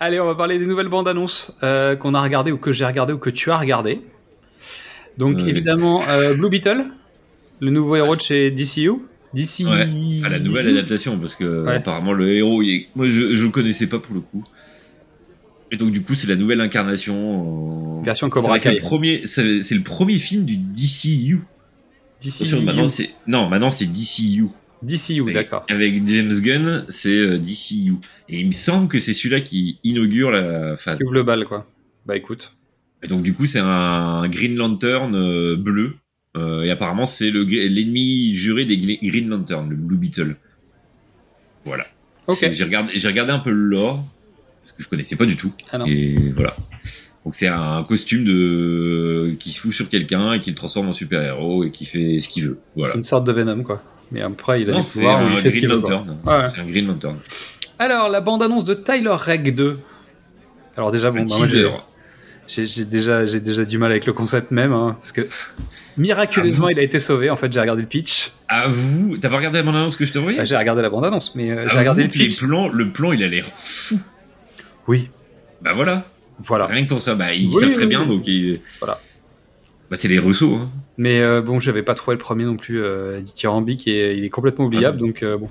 Allez, 0.00 0.20
on 0.20 0.26
va 0.26 0.34
parler 0.34 0.58
des 0.58 0.66
nouvelles 0.66 0.88
bandes 0.88 1.08
annonces 1.08 1.52
euh, 1.62 1.96
qu'on 1.96 2.14
a 2.14 2.22
regardées 2.22 2.52
ou 2.52 2.58
que 2.58 2.72
j'ai 2.72 2.84
regardées 2.84 3.12
ou 3.12 3.18
que 3.18 3.30
tu 3.30 3.50
as 3.50 3.58
regardées. 3.58 4.00
Donc 5.16 5.40
évidemment, 5.46 6.02
euh, 6.08 6.34
Blue 6.34 6.48
Beetle, 6.48 6.86
le 7.60 7.70
nouveau 7.70 7.96
héros 7.96 8.16
de 8.16 8.20
chez 8.20 8.50
DCU. 8.50 8.92
DC... 9.32 9.64
Ouais, 9.64 9.86
à 10.24 10.28
la 10.28 10.38
nouvelle 10.38 10.68
adaptation, 10.68 11.18
parce 11.18 11.34
que 11.34 11.64
Ouais. 11.64 11.76
apparemment 11.76 12.12
le 12.12 12.32
héros, 12.32 12.62
il 12.62 12.70
est... 12.70 12.88
moi 12.94 13.08
je, 13.08 13.34
je 13.34 13.44
le 13.44 13.50
connaissais 13.50 13.88
pas 13.88 13.98
pour 13.98 14.14
le 14.14 14.20
coup. 14.20 14.44
Et 15.72 15.76
donc 15.76 15.90
du 15.90 16.02
coup, 16.02 16.14
c'est 16.14 16.28
la 16.28 16.36
nouvelle 16.36 16.60
incarnation. 16.60 18.00
Version 18.02 18.30
Cobra 18.30 18.60
Kai. 18.60 18.76
c'est, 19.24 19.42
le 19.42 19.82
premier 19.82 20.18
film 20.18 20.44
du 20.44 20.56
DCU. 20.56 21.40
Maintenant 22.62 22.86
c'est 22.86 23.10
non, 23.26 23.48
maintenant 23.48 23.70
c'est 23.70 23.86
DCU. 23.86 24.46
DCU, 24.82 25.32
d'accord. 25.32 25.64
Avec 25.68 26.06
James 26.06 26.32
Gunn, 26.40 26.84
c'est 26.88 27.08
euh, 27.16 27.38
DCU. 27.38 27.94
Et 28.28 28.40
il 28.40 28.46
me 28.48 28.52
semble 28.52 28.88
que 28.88 28.98
c'est 28.98 29.14
celui-là 29.14 29.40
qui 29.40 29.78
inaugure 29.84 30.30
la 30.30 30.76
phase. 30.76 30.98
Qui 30.98 31.04
ouvre 31.04 31.14
le 31.14 31.22
bal, 31.22 31.44
quoi. 31.44 31.66
Bah 32.06 32.16
écoute. 32.16 32.54
Et 33.02 33.06
donc 33.08 33.22
du 33.22 33.34
coup, 33.34 33.46
c'est 33.46 33.60
un 33.60 34.28
Green 34.28 34.56
Lantern 34.56 35.14
euh, 35.14 35.56
bleu. 35.56 35.94
Euh, 36.36 36.62
et 36.64 36.70
apparemment, 36.70 37.06
c'est 37.06 37.30
le 37.30 37.44
l'ennemi 37.44 38.34
juré 38.34 38.64
des 38.64 38.76
Gre- 38.76 38.98
Green 39.02 39.28
Lantern, 39.28 39.68
le 39.70 39.76
Blue 39.76 39.96
Beetle. 39.96 40.36
Voilà. 41.64 41.86
Ok. 42.26 42.36
C'est- 42.36 42.52
J'ai 42.52 42.64
regardé, 42.64 43.32
un 43.32 43.38
peu 43.38 43.50
le 43.50 43.64
lore 43.64 44.04
parce 44.62 44.72
que 44.76 44.82
je 44.82 44.88
connaissais 44.88 45.16
pas 45.16 45.26
du 45.26 45.36
tout. 45.36 45.52
Ah 45.70 45.78
non. 45.78 45.86
Et 45.86 46.16
voilà. 46.34 46.56
Donc 47.24 47.34
c'est 47.36 47.46
un 47.46 47.82
costume 47.84 48.24
de 48.24 49.34
qui 49.38 49.50
se 49.52 49.60
fout 49.60 49.72
sur 49.72 49.88
quelqu'un 49.88 50.34
et 50.34 50.40
qui 50.40 50.50
le 50.50 50.56
transforme 50.56 50.88
en 50.88 50.92
super 50.92 51.22
héros 51.22 51.64
et 51.64 51.70
qui 51.70 51.86
fait 51.86 52.18
ce 52.18 52.28
qu'il 52.28 52.44
veut. 52.44 52.58
Voilà. 52.76 52.92
C'est 52.92 52.98
une 52.98 53.04
sorte 53.04 53.26
de 53.26 53.32
Venom, 53.32 53.62
quoi. 53.62 53.82
Mais 54.12 54.20
après, 54.22 54.62
il 54.62 54.70
a 54.70 54.72
Non, 54.72 54.78
des 54.78 54.84
c'est 54.84 55.00
pouvoirs, 55.00 55.18
un 55.20 55.30
il 55.32 55.38
fait 55.38 55.50
ce 55.50 55.58
qu'il 55.58 55.68
Green 55.68 55.80
veut. 55.80 55.82
quoi. 55.86 55.90
Lantern. 55.96 56.18
Ouais, 56.24 56.36
ouais. 56.42 56.48
C'est 56.48 56.60
un 56.60 56.64
Green 56.66 56.86
Lantern. 56.86 57.18
Alors, 57.78 58.08
la 58.08 58.20
bande-annonce 58.20 58.64
de 58.64 58.74
Tyler 58.74 59.10
Reg 59.16 59.54
2. 59.54 59.78
Alors 60.76 60.90
déjà, 60.92 61.10
bon, 61.10 61.22
bah, 61.22 61.34
moi, 61.38 61.46
j'ai- 61.46 61.68
j'ai 62.46 62.66
j'ai 62.66 62.84
déjà, 62.84 63.26
j'ai 63.26 63.40
déjà 63.40 63.64
du 63.64 63.78
mal 63.78 63.90
avec 63.90 64.06
le 64.06 64.12
concept 64.12 64.50
même, 64.50 64.72
hein, 64.72 64.96
parce 65.00 65.12
que 65.12 65.22
miraculeusement, 65.96 66.66
Ah, 66.68 66.72
il 66.72 66.78
a 66.78 66.82
été 66.82 66.98
sauvé. 66.98 67.30
En 67.30 67.36
fait, 67.36 67.52
j'ai 67.52 67.60
regardé 67.60 67.82
le 67.82 67.88
pitch. 67.88 68.32
À 68.48 68.68
vous, 68.68 69.16
t'as 69.16 69.28
pas 69.30 69.36
regardé 69.36 69.58
la 69.58 69.64
bande-annonce 69.64 69.96
que 69.96 70.04
je 70.04 70.12
t'ai 70.12 70.18
envoyée? 70.18 70.38
Bah, 70.38 70.44
j'ai 70.44 70.56
regardé 70.56 70.82
la 70.82 70.90
bande-annonce, 70.90 71.34
mais 71.34 71.50
euh, 71.50 71.54
j'ai 71.68 71.70
Avoue 71.72 71.78
regardé 71.78 72.02
le 72.04 72.08
que 72.10 72.18
les 72.18 72.26
pitch. 72.26 72.40
plans, 72.40 72.68
le 72.68 72.90
plan, 72.90 73.12
il 73.12 73.22
a 73.22 73.28
l'air 73.28 73.46
fou. 73.54 73.98
Oui, 74.86 75.08
Bah 75.62 75.72
voilà. 75.74 76.04
voilà. 76.40 76.66
Rien 76.66 76.84
que 76.84 76.88
pour 76.90 77.00
ça, 77.00 77.14
bah 77.14 77.32
ils 77.32 77.46
Oui, 77.48 77.54
savent 77.54 77.68
oui, 77.68 77.72
très 77.74 77.82
oui, 77.84 77.88
bien, 77.88 78.04
donc 78.04 78.26
ils- 78.26 78.60
Voilà. 78.80 79.00
Bah 79.94 80.00
c'est 80.00 80.08
les 80.08 80.18
Rousseau. 80.18 80.54
Hein. 80.56 80.70
Mais 80.98 81.20
euh, 81.20 81.40
bon, 81.40 81.60
j'avais 81.60 81.82
pas 81.82 81.94
trouvé 81.94 82.16
le 82.16 82.20
premier 82.20 82.44
non 82.44 82.56
plus 82.56 82.82
euh, 82.82 83.20
dithyrambique 83.20 83.86
et 83.86 84.14
il 84.16 84.24
est 84.24 84.28
complètement 84.30 84.64
oubliable, 84.64 84.96
Ah. 85.00 85.06
donc 85.06 85.22
euh, 85.22 85.36
bon, 85.38 85.48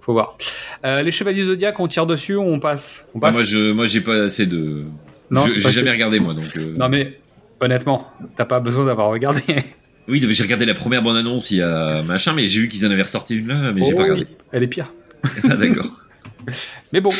faut 0.00 0.12
voir. 0.12 0.36
Euh, 0.84 1.02
les 1.02 1.10
Chevaliers 1.12 1.44
Zodiac, 1.44 1.78
on 1.80 1.88
tire 1.88 2.06
dessus, 2.06 2.34
ou 2.34 2.42
on 2.42 2.60
passe? 2.60 3.06
On 3.14 3.18
Bah, 3.18 3.28
passe? 3.28 3.36
moi, 3.36 3.44
je, 3.44 3.72
moi, 3.72 3.86
j'ai 3.86 4.00
pas 4.00 4.24
assez 4.24 4.46
de. 4.46 4.84
Non, 5.30 5.46
j'ai 5.46 5.70
jamais 5.70 5.90
regardé 5.90 6.20
moi, 6.20 6.34
donc. 6.34 6.54
euh, 6.58 6.74
Non 6.76 6.88
mais 6.90 7.18
honnêtement, 7.60 8.10
t'as 8.36 8.44
pas 8.44 8.60
besoin 8.60 8.84
d'avoir 8.84 9.08
regardé. 9.10 9.42
Oui, 10.08 10.20
j'ai 10.34 10.42
regardé 10.42 10.66
la 10.66 10.74
première 10.74 11.00
bande 11.00 11.16
annonce 11.16 11.52
il 11.52 11.58
y 11.58 11.62
a 11.62 12.02
machin, 12.02 12.32
mais 12.34 12.48
j'ai 12.48 12.58
vu 12.62 12.68
qu'ils 12.68 12.84
en 12.84 12.90
avaient 12.90 13.02
ressorti 13.02 13.36
une 13.36 13.46
là, 13.46 13.72
mais 13.72 13.84
j'ai 13.84 13.92
Oh 13.92 13.96
pas 13.96 14.02
regardé. 14.02 14.22
oui, 14.28 14.36
Elle 14.50 14.64
est 14.64 14.66
pire. 14.66 14.92
ah 15.48 15.54
d'accord. 15.56 15.86
Mais 16.92 17.00
bon, 17.00 17.10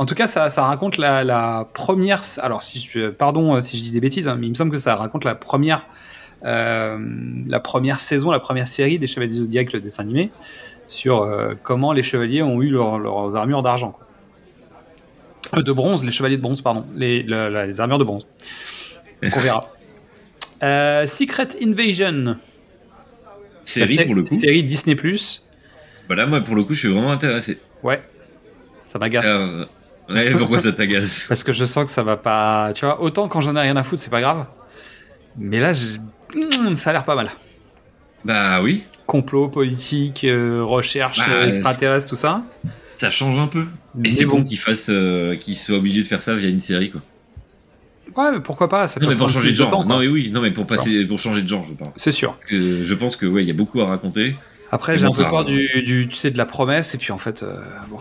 en 0.00 0.06
tout 0.06 0.14
cas, 0.14 0.26
ça, 0.26 0.48
ça 0.48 0.62
raconte 0.64 0.96
la, 0.96 1.24
la 1.24 1.68
première. 1.74 2.22
Alors, 2.40 2.62
si 2.62 2.78
je, 2.80 3.10
pardon 3.10 3.56
euh, 3.56 3.60
si 3.60 3.76
je 3.76 3.82
dis 3.82 3.90
des 3.90 4.00
bêtises, 4.00 4.28
hein, 4.28 4.36
mais 4.40 4.46
il 4.46 4.50
me 4.50 4.54
semble 4.54 4.70
que 4.72 4.78
ça 4.78 4.94
raconte 4.96 5.24
la 5.24 5.34
première, 5.34 5.84
euh, 6.44 6.98
la 7.46 7.60
première 7.60 8.00
saison, 8.00 8.30
la 8.30 8.40
première 8.40 8.66
série 8.66 8.98
des 8.98 9.06
Chevaliers 9.06 9.28
du 9.32 9.36
Zodiac, 9.36 9.72
le 9.74 9.80
dessin 9.80 10.02
animé, 10.04 10.30
sur 10.88 11.20
euh, 11.22 11.52
comment 11.62 11.92
les 11.92 12.02
chevaliers 12.02 12.42
ont 12.42 12.62
eu 12.62 12.70
leur- 12.70 12.98
leurs 12.98 13.36
armures 13.36 13.62
d'argent. 13.62 13.94
Euh, 15.54 15.62
de 15.62 15.72
bronze, 15.72 16.02
les 16.02 16.10
chevaliers 16.10 16.38
de 16.38 16.42
bronze, 16.42 16.62
pardon. 16.62 16.86
Les, 16.96 17.22
le- 17.22 17.50
la- 17.50 17.66
les 17.66 17.78
armures 17.80 17.98
de 17.98 18.04
bronze. 18.04 18.26
Donc 19.22 19.32
on 19.36 19.40
verra. 19.40 19.68
Secret 21.06 21.48
Invasion. 21.62 22.36
Série 23.60 24.04
pour 24.06 24.14
le 24.14 24.22
coup. 24.24 24.38
Série 24.38 24.64
Disney+. 24.64 24.96
Bah 26.08 26.14
là, 26.14 26.26
moi, 26.26 26.40
pour 26.40 26.56
le 26.56 26.64
coup, 26.64 26.72
je 26.72 26.80
suis 26.80 26.88
vraiment 26.88 27.12
intéressé. 27.12 27.58
Ouais. 27.82 28.00
Ça 28.86 28.98
m'agace. 28.98 29.26
Ouais, 30.10 30.34
pourquoi 30.38 30.58
ça 30.58 30.72
t'agace? 30.72 31.26
Parce 31.28 31.44
que 31.44 31.52
je 31.52 31.64
sens 31.64 31.84
que 31.84 31.90
ça 31.90 32.02
va 32.02 32.16
pas. 32.16 32.72
Tu 32.74 32.84
vois, 32.84 33.00
autant 33.00 33.28
quand 33.28 33.40
j'en 33.40 33.56
ai 33.56 33.60
rien 33.60 33.76
à 33.76 33.82
foutre, 33.82 34.02
c'est 34.02 34.10
pas 34.10 34.20
grave. 34.20 34.46
Mais 35.36 35.58
là, 35.60 35.72
Hmm, 36.34 36.74
ça 36.76 36.90
a 36.90 36.92
l'air 36.92 37.04
pas 37.04 37.16
mal. 37.16 37.30
Bah 38.24 38.62
oui, 38.62 38.84
Complot, 39.06 39.48
politique, 39.48 40.24
euh, 40.24 40.62
recherche 40.62 41.18
Bah, 41.18 41.26
euh, 41.28 41.48
extraterrestre, 41.48 42.08
tout 42.08 42.16
ça. 42.16 42.42
ça 42.96 43.10
change 43.10 43.38
un 43.38 43.48
peu. 43.48 43.66
Mais 43.94 44.10
Et 44.10 44.12
c'est 44.12 44.24
bon. 44.26 44.38
bon 44.38 44.44
qu'ils 44.44 44.58
fassent, 44.58 44.90
euh, 44.90 45.34
qu'ils 45.36 45.56
soient 45.56 45.76
obligés 45.78 46.02
de 46.02 46.06
faire 46.06 46.22
ça 46.22 46.36
via 46.36 46.48
une 46.48 46.60
série, 46.60 46.90
quoi. 46.90 47.00
Ouais, 48.16 48.32
mais 48.32 48.40
pourquoi 48.40 48.68
pas 48.68 48.88
ça 48.88 49.00
Non, 49.00 49.08
mais 49.08 49.16
pour 49.16 49.28
changer 49.28 49.50
de 49.50 49.56
genre. 49.56 49.70
temps, 49.70 49.84
non, 49.84 50.00
mais 50.00 50.08
oui, 50.08 50.30
non, 50.32 50.40
mais 50.40 50.50
pour 50.50 50.66
passer, 50.66 51.04
pour 51.06 51.18
changer 51.18 51.42
de 51.42 51.48
genre, 51.48 51.64
je 51.64 51.74
parle. 51.74 51.92
C'est 51.96 52.12
sûr. 52.12 52.32
Parce 52.32 52.44
que 52.46 52.82
je 52.82 52.94
pense 52.94 53.16
que 53.16 53.26
ouais, 53.26 53.42
il 53.42 53.48
y 53.48 53.52
a 53.52 53.54
beaucoup 53.54 53.80
à 53.80 53.86
raconter. 53.86 54.36
Après, 54.72 54.96
j'ai 54.96 55.06
un 55.06 55.10
peu 55.10 55.24
peur 55.24 55.44
du, 55.44 55.82
du, 55.82 56.08
tu 56.08 56.16
sais, 56.16 56.30
de 56.30 56.38
la 56.38 56.46
promesse, 56.46 56.94
et 56.94 56.98
puis 56.98 57.12
en 57.12 57.18
fait, 57.18 57.42
euh, 57.42 57.60
bon, 57.88 57.98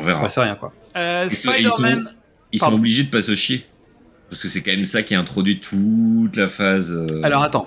On 0.00 0.04
verra. 0.04 0.22
ouais, 0.22 0.28
c'est 0.30 0.40
rien, 0.40 0.54
quoi. 0.56 0.72
Euh, 0.96 1.26
Ils 1.30 1.34
sont- 1.34 1.50
Spider-Man. 1.52 2.10
Ils 2.52 2.58
sont 2.58 2.64
Pardon. 2.66 2.76
obligés 2.78 3.02
de 3.04 3.10
pas 3.10 3.22
se 3.22 3.34
chier. 3.34 3.66
Parce 4.30 4.42
que 4.42 4.48
c'est 4.48 4.62
quand 4.62 4.70
même 4.72 4.84
ça 4.86 5.02
qui 5.02 5.14
a 5.14 5.20
introduit 5.20 5.60
toute 5.60 6.36
la 6.36 6.48
phase 6.48 6.90
euh, 6.92 7.20
Alors 7.22 7.42
attends, 7.42 7.66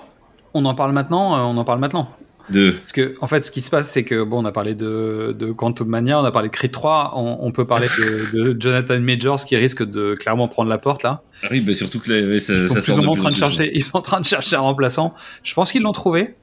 on 0.54 0.64
en 0.64 0.74
parle 0.74 0.92
maintenant, 0.92 1.34
euh, 1.36 1.40
on 1.42 1.56
en 1.56 1.64
parle 1.64 1.78
maintenant. 1.78 2.08
de. 2.50 2.72
Parce 2.72 2.92
que, 2.92 3.14
en 3.20 3.26
fait, 3.28 3.44
ce 3.46 3.50
qui 3.52 3.60
se 3.60 3.70
passe, 3.70 3.88
c'est 3.90 4.02
que, 4.04 4.22
bon, 4.24 4.42
on 4.42 4.44
a 4.44 4.52
parlé 4.52 4.74
de, 4.74 5.34
de 5.36 5.52
Quantum 5.52 5.88
Mania, 5.88 6.20
on 6.20 6.24
a 6.24 6.30
parlé 6.32 6.48
de 6.48 6.52
Creed 6.52 6.70
3, 6.72 7.12
on, 7.16 7.38
on 7.40 7.52
peut 7.52 7.66
parler 7.66 7.86
de, 7.86 8.36
de 8.52 8.60
Jonathan 8.60 8.98
Majors 9.00 9.44
qui 9.44 9.56
risque 9.56 9.84
de 9.84 10.14
clairement 10.14 10.46
prendre 10.48 10.68
la 10.68 10.78
porte, 10.78 11.02
là. 11.04 11.22
Ah 11.44 11.48
oui, 11.52 11.60
bah 11.60 11.74
surtout 11.74 12.00
que 12.00 12.12
là, 12.12 12.38
ça, 12.40 12.54
Ils 12.54 12.60
sont 12.60 12.68
ça 12.74 12.80
plus 12.80 12.82
sort 12.92 12.98
ou 12.98 13.02
moins 13.02 13.12
en 13.12 13.16
train 13.16 13.28
de 13.28 13.34
plus, 13.34 13.38
chercher, 13.40 13.70
ils 13.74 13.82
sont 13.82 13.96
en 13.98 14.02
train 14.02 14.20
de 14.20 14.26
chercher 14.26 14.56
un 14.56 14.60
remplaçant. 14.60 15.14
Je 15.44 15.54
pense 15.54 15.70
qu'ils 15.72 15.82
l'ont 15.82 15.92
trouvé. 15.92 16.34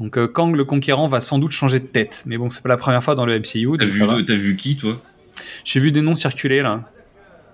Donc, 0.00 0.16
euh, 0.16 0.28
Kang 0.28 0.54
le 0.54 0.64
Conquérant 0.64 1.08
va 1.08 1.20
sans 1.20 1.38
doute 1.38 1.50
changer 1.50 1.80
de 1.80 1.86
tête. 1.86 2.22
Mais 2.26 2.36
bon, 2.38 2.50
c'est 2.50 2.62
pas 2.62 2.68
la 2.68 2.76
première 2.76 3.02
fois 3.02 3.14
dans 3.14 3.26
le 3.26 3.38
MCU. 3.38 3.68
T'as 3.78 3.84
vu, 3.84 4.24
t'as 4.24 4.34
vu 4.34 4.56
qui, 4.56 4.76
toi? 4.76 5.02
J'ai 5.64 5.80
vu 5.80 5.90
des 5.92 6.00
noms 6.02 6.14
circuler, 6.14 6.62
là. 6.62 6.82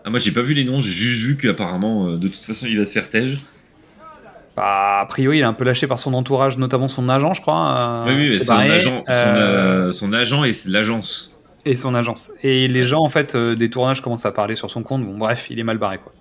Ah, 0.04 0.10
moi, 0.10 0.18
j'ai 0.18 0.30
pas 0.32 0.42
vu 0.42 0.52
les 0.52 0.64
noms, 0.64 0.80
j'ai 0.80 0.90
juste 0.90 1.22
vu 1.22 1.36
qu'apparemment, 1.38 2.08
euh, 2.08 2.16
de 2.18 2.28
toute 2.28 2.42
façon, 2.42 2.66
il 2.68 2.78
va 2.78 2.84
se 2.84 2.92
faire 2.92 3.08
tège. 3.08 3.38
Bah, 4.56 5.00
a 5.00 5.06
priori, 5.06 5.38
il 5.38 5.40
est 5.40 5.44
un 5.44 5.52
peu 5.52 5.64
lâché 5.64 5.86
par 5.86 5.98
son 5.98 6.14
entourage, 6.14 6.58
notamment 6.58 6.86
son 6.88 7.08
agent, 7.08 7.32
je 7.34 7.40
crois. 7.40 8.04
euh, 8.06 8.06
oui, 8.06 8.14
oui, 8.14 8.28
mais 8.34 8.38
son 8.38 8.52
agent, 8.52 9.04
son, 9.06 9.12
euh, 9.12 9.90
son 9.90 10.12
agent 10.12 10.44
et 10.44 10.52
l'agence. 10.66 11.36
et 11.64 11.74
son 11.74 11.94
agence. 11.94 12.30
Et 12.42 12.68
les 12.68 12.84
gens, 12.84 13.00
en 13.02 13.08
fait, 13.08 13.34
euh, 13.34 13.54
des 13.56 13.68
tournages 13.70 14.00
commencent 14.02 14.26
à 14.26 14.32
parler 14.32 14.54
sur 14.54 14.70
son 14.70 14.82
compte. 14.82 15.04
Bon, 15.04 15.16
bref, 15.18 15.46
il 15.50 15.58
est 15.58 15.64
mal 15.64 15.78
barré, 15.78 15.98
quoi. 15.98 16.12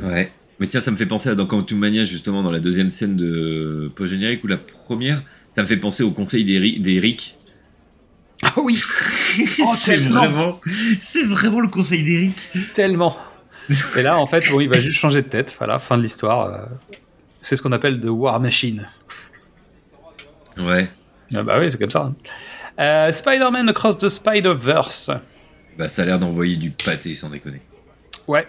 Ouais. 0.00 0.30
Mais 0.60 0.66
tiens, 0.66 0.80
ça 0.80 0.90
me 0.90 0.96
fait 0.96 1.06
penser 1.06 1.28
à 1.28 1.34
dans 1.34 1.46
Quantum 1.46 1.78
Mania, 1.78 2.04
justement, 2.04 2.42
dans 2.42 2.50
la 2.50 2.60
deuxième 2.60 2.90
scène 2.90 3.16
de 3.16 3.90
post-générique 3.94 4.42
ou 4.44 4.46
la 4.46 4.56
première, 4.56 5.22
ça 5.50 5.62
me 5.62 5.66
fait 5.66 5.76
penser 5.76 6.02
au 6.02 6.10
conseil 6.10 6.44
Rick. 7.00 7.36
Ah 8.42 8.52
oui, 8.58 8.76
c'est 9.76 9.96
vraiment, 9.96 10.60
c'est 11.00 11.24
vraiment 11.24 11.60
le 11.60 11.68
conseil 11.68 12.04
d'Eric. 12.04 12.36
tellement. 12.72 13.16
Et 13.96 14.02
là, 14.02 14.18
en 14.18 14.26
fait, 14.26 14.48
bon, 14.50 14.60
il 14.60 14.68
va 14.68 14.78
juste 14.80 14.98
changer 14.98 15.22
de 15.22 15.28
tête. 15.28 15.54
Voilà, 15.58 15.78
fin 15.80 15.98
de 15.98 16.02
l'histoire. 16.02 16.46
euh, 16.46 16.64
C'est 17.40 17.56
ce 17.56 17.62
qu'on 17.62 17.72
appelle 17.72 18.00
The 18.00 18.06
War 18.08 18.38
Machine. 18.40 18.88
Ouais. 20.58 20.88
Ah 21.34 21.42
bah 21.42 21.58
oui, 21.58 21.70
c'est 21.70 21.78
comme 21.78 21.90
ça. 21.90 22.02
hein. 22.02 22.14
Euh, 22.78 23.12
Spider-Man 23.12 23.68
Across 23.68 23.98
the 23.98 24.08
Spider-Verse. 24.08 25.10
Bah, 25.76 25.88
ça 25.88 26.02
a 26.02 26.04
l'air 26.04 26.18
d'envoyer 26.18 26.56
du 26.56 26.70
pâté, 26.70 27.14
sans 27.14 27.28
déconner. 27.30 27.60
Ouais. 28.26 28.46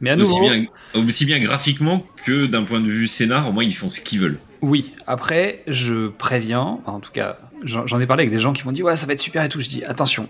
Mais 0.00 0.10
à 0.10 0.16
nouveau, 0.16 0.38
Aussi 0.38 0.40
bien, 0.48 0.66
aussi 1.06 1.24
bien 1.26 1.40
graphiquement 1.40 2.06
que 2.24 2.46
d'un 2.46 2.62
point 2.64 2.80
de 2.80 2.88
vue 2.88 3.06
scénar, 3.06 3.48
au 3.48 3.52
moins 3.52 3.64
ils 3.64 3.74
font 3.74 3.90
ce 3.90 4.00
qu'ils 4.00 4.20
veulent. 4.20 4.38
Oui. 4.62 4.92
Après, 5.06 5.62
je 5.66 6.08
préviens, 6.08 6.80
en 6.86 7.00
tout 7.00 7.12
cas, 7.12 7.38
j'en 7.64 8.00
ai 8.00 8.06
parlé 8.06 8.22
avec 8.22 8.30
des 8.30 8.38
gens 8.38 8.52
qui 8.52 8.64
m'ont 8.64 8.72
dit 8.72 8.82
ouais, 8.82 8.96
ça 8.96 9.06
va 9.06 9.12
être 9.12 9.20
super 9.20 9.44
et 9.44 9.48
tout. 9.48 9.60
Je 9.60 9.68
dis 9.68 9.84
attention, 9.84 10.28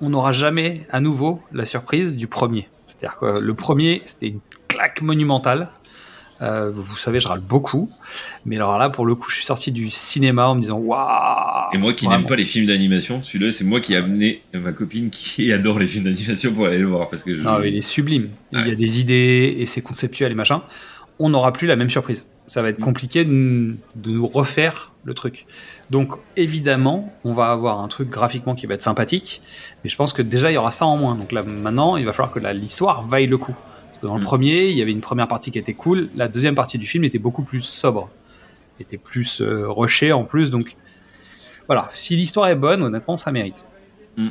on 0.00 0.10
n'aura 0.10 0.32
jamais 0.32 0.82
à 0.90 1.00
nouveau 1.00 1.40
la 1.52 1.64
surprise 1.64 2.16
du 2.16 2.26
premier. 2.26 2.68
C'est-à-dire 2.86 3.18
que 3.18 3.40
le 3.40 3.54
premier, 3.54 4.02
c'était 4.04 4.28
une 4.28 4.40
claque 4.68 5.02
monumentale. 5.02 5.68
Euh, 6.40 6.70
vous 6.72 6.96
savez, 6.96 7.20
je 7.20 7.28
râle 7.28 7.40
beaucoup. 7.40 7.88
Mais 8.44 8.56
alors 8.56 8.76
là, 8.76 8.90
pour 8.90 9.06
le 9.06 9.14
coup, 9.14 9.30
je 9.30 9.36
suis 9.36 9.44
sorti 9.44 9.70
du 9.70 9.90
cinéma 9.90 10.48
en 10.48 10.56
me 10.56 10.60
disant 10.60 10.78
waouh. 10.78 11.70
Et 11.72 11.78
moi 11.78 11.92
qui 11.92 12.08
n'aime 12.08 12.26
pas 12.26 12.34
les 12.34 12.44
films 12.44 12.66
d'animation, 12.66 13.22
celui-là 13.22 13.52
c'est 13.52 13.64
moi 13.64 13.80
qui 13.80 13.94
ai 13.94 13.98
amené 13.98 14.42
ma 14.52 14.72
copine 14.72 15.10
qui 15.10 15.52
adore 15.52 15.78
les 15.78 15.86
films 15.86 16.04
d'animation 16.04 16.52
pour 16.52 16.66
aller 16.66 16.78
le 16.78 16.88
voir 16.88 17.08
parce 17.08 17.22
que 17.22 17.36
je... 17.36 17.42
Non, 17.42 17.58
mais 17.60 17.68
il 17.68 17.78
est 17.78 17.82
sublime. 17.82 18.30
Il 18.52 18.66
y 18.66 18.72
a 18.72 18.74
des 18.74 19.00
idées 19.00 19.56
et 19.58 19.66
c'est 19.66 19.82
conceptuel 19.82 20.32
et 20.32 20.34
machin. 20.34 20.62
On 21.20 21.28
n'aura 21.28 21.52
plus 21.52 21.68
la 21.68 21.76
même 21.76 21.90
surprise. 21.90 22.24
Ça 22.48 22.60
va 22.60 22.68
être 22.68 22.80
compliqué 22.80 23.24
de, 23.24 23.76
nous 24.04 24.26
refaire 24.26 24.92
le 25.04 25.14
truc. 25.14 25.46
Donc, 25.90 26.12
évidemment, 26.36 27.12
on 27.24 27.32
va 27.32 27.50
avoir 27.50 27.80
un 27.80 27.88
truc 27.88 28.08
graphiquement 28.10 28.54
qui 28.54 28.66
va 28.66 28.74
être 28.74 28.82
sympathique, 28.82 29.42
mais 29.82 29.90
je 29.90 29.96
pense 29.96 30.12
que 30.12 30.22
déjà 30.22 30.50
il 30.50 30.54
y 30.54 30.56
aura 30.58 30.70
ça 30.70 30.84
en 30.86 30.96
moins. 30.96 31.14
Donc 31.14 31.32
là, 31.32 31.42
maintenant, 31.42 31.96
il 31.96 32.04
va 32.04 32.12
falloir 32.12 32.32
que 32.32 32.40
l'histoire 32.52 33.06
vaille 33.06 33.26
le 33.26 33.38
coup. 33.38 33.54
Parce 33.86 33.98
que 33.98 34.06
dans 34.06 34.14
le 34.16 34.20
Mm. 34.20 34.24
premier, 34.24 34.68
il 34.68 34.76
y 34.76 34.82
avait 34.82 34.92
une 34.92 35.00
première 35.00 35.28
partie 35.28 35.50
qui 35.50 35.58
était 35.58 35.74
cool. 35.74 36.08
La 36.14 36.28
deuxième 36.28 36.54
partie 36.54 36.78
du 36.78 36.86
film 36.86 37.04
était 37.04 37.18
beaucoup 37.18 37.42
plus 37.42 37.62
sobre, 37.62 38.10
était 38.80 38.98
plus 38.98 39.40
euh, 39.40 39.68
rushée 39.70 40.12
en 40.12 40.24
plus. 40.24 40.50
Donc, 40.50 40.76
voilà. 41.68 41.88
Si 41.92 42.16
l'histoire 42.16 42.48
est 42.48 42.56
bonne, 42.56 42.82
honnêtement, 42.82 43.16
ça 43.16 43.32
mérite. 43.32 43.64
Mm. 44.16 44.28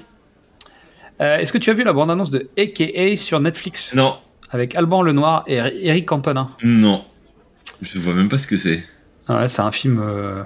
Euh, 1.21 1.37
Est-ce 1.37 1.53
que 1.53 1.57
tu 1.57 1.69
as 1.69 1.73
vu 1.73 1.83
la 1.83 1.93
bande-annonce 1.93 2.29
de 2.31 2.49
AKA 2.57 3.15
sur 3.15 3.39
Netflix? 3.39 3.93
Non, 3.95 4.17
avec 4.51 4.75
Alban 4.75 5.01
Lenoir 5.01 5.43
et 5.47 5.55
Eric 5.55 6.05
Cantona. 6.05 6.49
non. 6.63 7.05
Je 7.81 7.99
vois 7.99 8.13
même 8.13 8.29
pas 8.29 8.37
ce 8.37 8.47
que 8.47 8.57
c'est. 8.57 8.83
Ah 9.27 9.37
ouais, 9.39 9.47
c'est 9.47 9.61
un 9.61 9.71
film, 9.71 9.99
euh, 9.99 10.43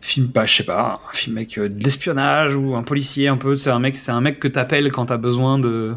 film 0.00 0.32
pas, 0.32 0.46
je 0.46 0.54
sais 0.56 0.64
pas, 0.64 1.00
un 1.08 1.14
film 1.14 1.36
avec 1.36 1.58
euh, 1.58 1.68
de 1.68 1.82
l'espionnage 1.82 2.54
ou 2.56 2.74
un 2.74 2.82
policier 2.82 3.28
un 3.28 3.36
peu. 3.36 3.56
C'est 3.56 3.70
un 3.70 3.78
mec, 3.78 3.96
c'est 3.96 4.10
un 4.10 4.20
mec 4.20 4.40
que 4.40 4.48
t'appelles 4.48 4.90
quand 4.92 5.06
t'as 5.06 5.16
besoin 5.16 5.58
de 5.58 5.94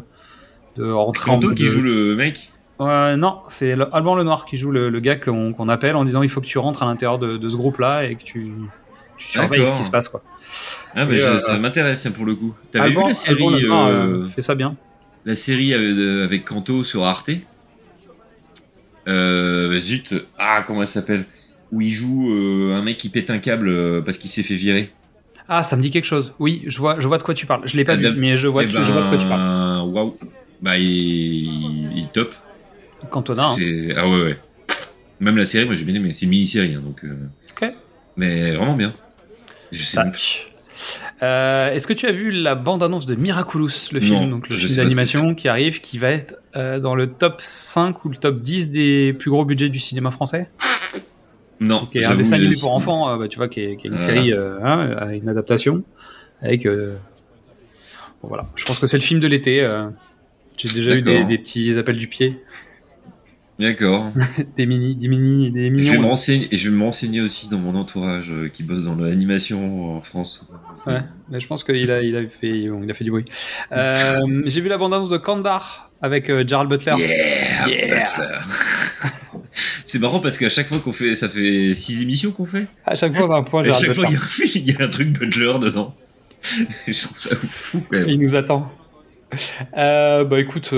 de 0.76 0.90
rentrer 0.90 1.30
en 1.32 1.34
Kanto 1.34 1.48
mode- 1.48 1.58
qui 1.58 1.66
joue 1.66 1.82
le 1.82 2.16
mec? 2.16 2.52
Ouais, 2.78 3.16
non, 3.16 3.42
c'est 3.48 3.74
le- 3.76 3.94
Alban 3.94 4.16
Lenoir 4.16 4.44
qui 4.44 4.58
joue 4.58 4.70
le, 4.70 4.90
le 4.90 5.00
gars 5.00 5.16
qu'on 5.16 5.52
qu'on 5.54 5.68
appelle 5.70 5.96
en 5.96 6.04
disant 6.04 6.22
il 6.22 6.28
faut 6.28 6.40
que 6.42 6.46
tu 6.46 6.58
rentres 6.58 6.82
à 6.82 6.86
l'intérieur 6.86 7.18
de, 7.18 7.38
de 7.38 7.48
ce 7.48 7.56
groupe-là 7.56 8.04
et 8.04 8.16
que 8.16 8.24
tu 8.24 8.54
tu 9.16 9.28
surveilles 9.30 9.66
ce 9.66 9.74
qui 9.76 9.82
se 9.84 9.90
passe 9.90 10.08
quoi. 10.10 10.22
Ah 10.94 11.06
bah 11.06 11.14
Et, 11.14 11.18
je- 11.18 11.24
euh, 11.26 11.38
ça 11.38 11.58
m'intéresse 11.58 12.08
pour 12.14 12.24
le 12.26 12.34
coup. 12.34 12.54
T'avais 12.72 12.86
Alban, 12.86 13.02
vu 13.02 13.08
la 13.08 13.14
série, 13.14 13.34
Alban 13.34 13.50
Lenoir, 13.50 13.86
euh, 13.88 14.24
euh, 14.24 14.26
fait 14.26 14.42
ça 14.42 14.54
bien. 14.54 14.76
la 15.24 15.34
série 15.36 15.74
avec, 15.74 15.90
avec 15.98 16.44
Kanto 16.46 16.84
sur 16.84 17.04
Arte? 17.04 17.30
Euh, 19.08 19.78
Zut, 19.80 20.14
ah 20.38 20.64
comment 20.66 20.82
elle 20.82 20.88
s'appelle? 20.88 21.24
Où 21.72 21.80
il 21.80 21.92
joue 21.92 22.32
euh, 22.32 22.74
un 22.74 22.82
mec 22.82 22.96
qui 22.96 23.08
pète 23.08 23.30
un 23.30 23.38
câble 23.38 23.68
euh, 23.68 24.00
parce 24.02 24.18
qu'il 24.18 24.30
s'est 24.30 24.42
fait 24.42 24.54
virer. 24.54 24.90
Ah, 25.48 25.62
ça 25.62 25.76
me 25.76 25.82
dit 25.82 25.90
quelque 25.90 26.04
chose. 26.06 26.32
Oui, 26.38 26.62
je 26.66 26.78
vois, 26.78 26.98
je 27.00 27.06
vois 27.06 27.18
de 27.18 27.22
quoi 27.22 27.34
tu 27.34 27.46
parles. 27.46 27.62
Je 27.66 27.76
l'ai 27.76 27.84
pas 27.84 27.94
vu, 27.96 28.10
mais 28.16 28.36
je 28.36 28.48
vois, 28.48 28.64
Eh 28.64 28.68
je 28.70 28.78
vois 28.92 29.02
de 29.02 29.08
quoi 29.08 29.16
tu 29.18 29.26
parles. 29.26 29.40
ben, 29.40 29.82
Waouh. 29.92 30.16
Bah 30.60 30.78
il, 30.78 31.98
est 32.04 32.12
top. 32.12 32.34
Cantona. 33.10 33.44
hein. 33.46 33.54
Ah 33.96 34.08
ouais 34.08 34.22
ouais. 34.22 34.38
Même 35.20 35.36
la 35.36 35.44
série, 35.46 35.64
moi 35.66 35.74
j'ai 35.74 35.84
bien 35.84 35.94
aimé. 35.94 36.12
C'est 36.12 36.24
une 36.24 36.30
mini-série 36.30 36.74
hein, 36.74 36.82
donc. 36.84 37.04
euh, 37.04 37.14
Ok. 37.50 37.70
Mais 38.16 38.52
vraiment 38.54 38.74
bien. 38.74 38.94
Je 39.72 39.82
sais. 39.82 40.00
Euh, 41.22 41.72
Est-ce 41.72 41.86
que 41.86 41.92
tu 41.92 42.06
as 42.06 42.12
vu 42.12 42.30
la 42.30 42.54
bande-annonce 42.54 43.06
de 43.06 43.14
Miraculous, 43.14 43.70
le 43.92 44.00
film, 44.00 44.20
Non, 44.20 44.26
donc 44.28 44.48
le 44.48 44.76
d'animation 44.76 45.34
qui 45.34 45.48
arrive, 45.48 45.80
qui 45.80 45.98
va 45.98 46.10
être 46.10 46.36
euh, 46.56 46.78
dans 46.78 46.94
le 46.94 47.06
top 47.06 47.40
5 47.40 48.04
ou 48.04 48.10
le 48.10 48.16
top 48.16 48.40
10 48.42 48.70
des 48.70 49.14
plus 49.14 49.30
gros 49.30 49.44
budgets 49.44 49.70
du 49.70 49.80
cinéma 49.80 50.10
français? 50.10 50.50
Non. 51.58 51.86
Qui 51.86 51.98
est 51.98 52.04
un 52.04 52.14
dessin 52.14 52.36
animé 52.36 52.54
pour 52.60 52.72
enfants, 52.74 53.08
euh, 53.10 53.16
bah, 53.16 53.28
tu 53.28 53.38
vois, 53.38 53.48
qui 53.48 53.60
est, 53.60 53.76
qui 53.76 53.86
est 53.86 53.90
une 53.90 53.98
série, 53.98 54.32
euh, 54.32 54.58
hein, 54.62 55.10
une 55.10 55.28
adaptation, 55.28 55.84
avec... 56.42 56.66
bon, 56.66 56.98
voilà, 58.22 58.44
je 58.54 58.64
pense 58.66 58.78
que 58.78 58.86
c'est 58.86 58.98
le 58.98 59.02
film 59.02 59.20
de 59.20 59.26
l'été. 59.26 59.66
J'ai 60.58 60.68
déjà 60.68 60.94
eu 60.94 61.02
des 61.02 61.38
petits 61.38 61.78
appels 61.78 61.96
du 61.96 62.08
pied, 62.08 62.42
D'accord. 63.58 64.12
des 64.56 64.66
mini, 64.66 64.94
des 64.94 65.08
mini, 65.08 65.50
des 65.50 65.60
Je 65.60 65.64
vais, 65.64 65.70
me 65.70 65.76
mignons. 65.96 66.08
renseigner, 66.10 66.48
et 66.50 66.56
je 66.56 66.68
vais 66.68 66.76
me 66.76 66.82
renseigner 66.84 67.20
aussi 67.22 67.48
dans 67.48 67.58
mon 67.58 67.74
entourage 67.74 68.30
euh, 68.30 68.48
qui 68.48 68.62
bosse 68.62 68.82
dans 68.82 68.94
l'animation 68.94 69.96
en 69.96 70.00
France. 70.02 70.46
Ouais, 70.86 71.00
mais 71.30 71.40
je 71.40 71.46
pense 71.46 71.64
qu'il 71.64 71.90
a, 71.90 72.02
il 72.02 72.16
a, 72.16 72.26
fait, 72.28 72.68
bon, 72.68 72.82
il 72.82 72.90
a 72.90 72.94
fait 72.94 73.04
du 73.04 73.10
bruit. 73.10 73.24
Euh, 73.72 73.96
J'ai 74.44 74.60
vu 74.60 74.68
la 74.68 74.76
bande-annonce 74.76 75.08
de 75.08 75.16
Kandar 75.16 75.90
avec 76.02 76.28
euh, 76.28 76.44
Gerald 76.46 76.68
Butler. 76.68 76.94
Yeah, 76.98 77.68
Yeah. 77.68 78.06
Butler. 78.06 78.38
C'est 79.86 80.00
marrant 80.00 80.18
parce 80.18 80.36
qu'à 80.36 80.48
chaque 80.50 80.66
fois 80.66 80.78
qu'on 80.78 80.92
fait, 80.92 81.14
ça 81.14 81.28
fait 81.28 81.74
six 81.74 82.02
émissions 82.02 82.32
qu'on 82.32 82.44
fait. 82.44 82.66
À 82.84 82.94
chaque 82.94 83.14
fois, 83.14 83.26
on 83.26 83.32
a 83.32 83.38
un 83.38 83.42
point 83.42 83.62
à 83.62 83.72
chaque 83.72 83.92
fois, 83.92 84.04
il 84.08 84.12
y, 84.12 84.16
a 84.16 84.74
un 84.74 84.78
y 84.78 84.82
a 84.82 84.84
un 84.84 84.88
truc 84.88 85.08
Butler 85.18 85.54
dedans. 85.60 85.94
je 86.42 87.02
trouve 87.02 87.18
ça 87.18 87.36
fou 87.36 87.82
quand 87.90 87.98
même. 87.98 88.08
Il 88.08 88.20
nous 88.20 88.34
attend. 88.34 88.70
Euh, 89.76 90.24
bah 90.24 90.40
écoute, 90.40 90.72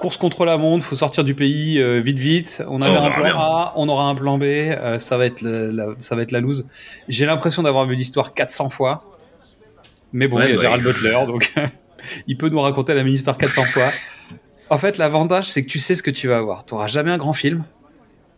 course 0.00 0.16
contre 0.16 0.44
la 0.44 0.56
montre, 0.56 0.84
faut 0.84 0.96
sortir 0.96 1.22
du 1.22 1.34
pays 1.36 1.78
euh, 1.80 2.00
vite 2.00 2.18
vite. 2.18 2.62
On 2.68 2.82
avait 2.82 2.98
Oh, 2.98 3.02
un 3.04 3.10
plan. 3.12 3.38
A, 3.38 3.72
on 3.76 3.88
aura 3.88 4.04
un 4.04 4.14
plan 4.16 4.36
B. 4.38 4.42
euh, 4.42 4.98
ça 4.98 5.16
va 5.16 5.26
être 5.26 5.42
le- 5.42 5.70
la, 5.70 5.86
ça 6.00 6.16
va 6.16 6.22
être 6.22 6.32
la 6.32 6.40
loose. 6.40 6.66
J'ai 7.08 7.26
l'impression 7.26 7.62
d'avoir 7.62 7.86
vu 7.86 7.94
l'histoire 7.94 8.34
400 8.34 8.70
fois. 8.70 9.04
Mais 10.12 10.26
bon, 10.26 10.38
Ouais, 10.38 10.46
il 10.46 10.50
y 10.50 10.52
a 10.52 10.56
bah, 10.56 10.62
Gerald 10.62 10.82
Butler, 10.82 11.18
donc 11.26 11.52
Il 12.26 12.36
peut 12.36 12.48
nous 12.48 12.60
raconter 12.60 12.94
la 12.94 13.04
même 13.04 13.14
histoire 13.14 13.38
400 13.38 13.62
fois. 13.64 13.88
En 14.70 14.78
fait, 14.78 14.98
l'avantage, 14.98 15.50
c'est 15.50 15.62
que 15.64 15.68
tu 15.68 15.78
sais 15.78 15.94
ce 15.94 16.02
que 16.02 16.10
tu 16.10 16.26
vas 16.28 16.38
avoir. 16.38 16.64
Tu 16.64 16.74
jamais 16.88 17.10
un 17.10 17.18
grand 17.18 17.32
film. 17.32 17.64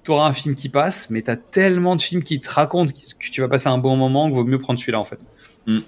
Tu 0.04 0.10
auras 0.10 0.26
un 0.26 0.32
film 0.32 0.54
qui 0.56 0.68
passe, 0.68 1.10
mais 1.10 1.22
tu 1.22 1.30
as 1.30 1.36
tellement 1.36 1.94
de 1.94 2.02
films 2.02 2.24
qui 2.24 2.40
te 2.40 2.50
racontent 2.50 2.92
que 2.92 3.30
tu 3.30 3.40
vas 3.40 3.48
passer 3.48 3.68
un 3.68 3.78
bon 3.78 3.96
moment 3.96 4.26
qu'il 4.26 4.34
vaut 4.34 4.44
mieux 4.44 4.58
prendre 4.58 4.78
celui-là, 4.80 4.98
en 4.98 5.04
fait. 5.04 5.18
Mm. 5.66 5.78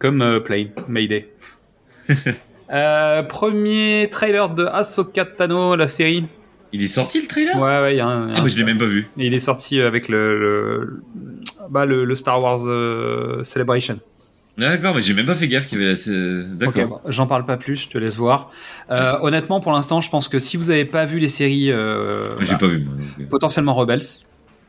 Comme 0.00 0.22
euh, 0.22 0.40
Plane, 0.40 0.70
Mayday. 0.88 1.28
Euh, 2.70 3.22
premier 3.22 4.08
trailer 4.10 4.50
de 4.50 4.66
Ahsoka 4.66 5.24
Tano, 5.24 5.76
la 5.76 5.88
série. 5.88 6.26
Il 6.72 6.82
est 6.82 6.86
sorti 6.86 7.22
le 7.22 7.26
trailer? 7.26 7.56
Ouais, 7.56 7.80
ouais, 7.80 7.94
il 7.94 7.96
y 7.96 8.00
a 8.00 8.06
un. 8.06 8.34
Ah, 8.34 8.40
bah, 8.42 8.48
je 8.48 8.56
l'ai 8.58 8.64
même 8.64 8.78
pas 8.78 8.84
vu. 8.84 9.08
Il 9.16 9.32
est 9.32 9.38
sorti 9.38 9.80
avec 9.80 10.08
le, 10.08 10.38
le, 10.38 11.02
bah, 11.70 11.86
le, 11.86 12.04
le 12.04 12.14
Star 12.14 12.42
Wars 12.42 12.60
euh, 12.66 13.42
Celebration. 13.42 13.98
D'accord, 14.58 14.94
mais 14.94 15.02
j'ai 15.02 15.14
même 15.14 15.24
pas 15.24 15.36
fait 15.36 15.48
gaffe 15.48 15.66
qu'il 15.66 15.80
y 15.80 15.84
avait 15.84 15.94
la. 15.94 16.44
D'accord. 16.56 17.00
J'en 17.06 17.26
parle 17.26 17.46
pas 17.46 17.56
plus, 17.56 17.84
je 17.84 17.88
te 17.88 17.96
laisse 17.96 18.16
voir. 18.18 18.50
Euh, 18.90 19.16
honnêtement, 19.22 19.60
pour 19.60 19.72
l'instant, 19.72 20.00
je 20.00 20.10
pense 20.10 20.28
que 20.28 20.38
si 20.38 20.56
vous 20.56 20.70
avez 20.70 20.84
pas 20.84 21.06
vu 21.06 21.20
les 21.20 21.28
séries, 21.28 21.70
euh, 21.70 22.36
J'ai 22.40 22.52
bah, 22.52 22.58
pas 22.58 22.66
vu, 22.66 22.84
moi. 22.84 22.94
euh. 23.20 23.24
potentiellement 23.30 23.74
Rebels, 23.74 24.02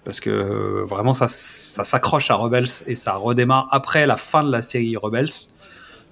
parce 0.06 0.20
que 0.22 0.30
euh, 0.30 0.86
vraiment 0.86 1.16
ça, 1.16 1.28
ça 1.28 1.84
s'accroche 1.84 2.30
à 2.32 2.36
Rebels 2.36 2.68
et 2.86 2.96
ça 2.96 3.14
redémarre 3.14 3.68
après 3.72 4.06
la 4.06 4.16
fin 4.16 4.44
de 4.44 4.52
la 4.52 4.62
série 4.62 4.96
Rebels. 4.96 5.28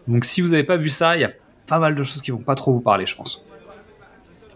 Donc 0.08 0.26
si 0.26 0.42
vous 0.42 0.54
avez 0.54 0.64
pas 0.64 0.78
vu 0.78 0.90
ça, 0.90 1.16
il 1.16 1.22
y 1.22 1.26
a 1.26 1.32
pas 1.68 1.80
mal 1.80 1.96
de 1.96 2.04
choses 2.04 2.22
qui 2.22 2.32
vont 2.32 2.38
pas 2.38 2.56
trop 2.56 2.74
vous 2.74 2.82
parler, 2.82 3.06
je 3.06 3.16
pense. 3.16 3.44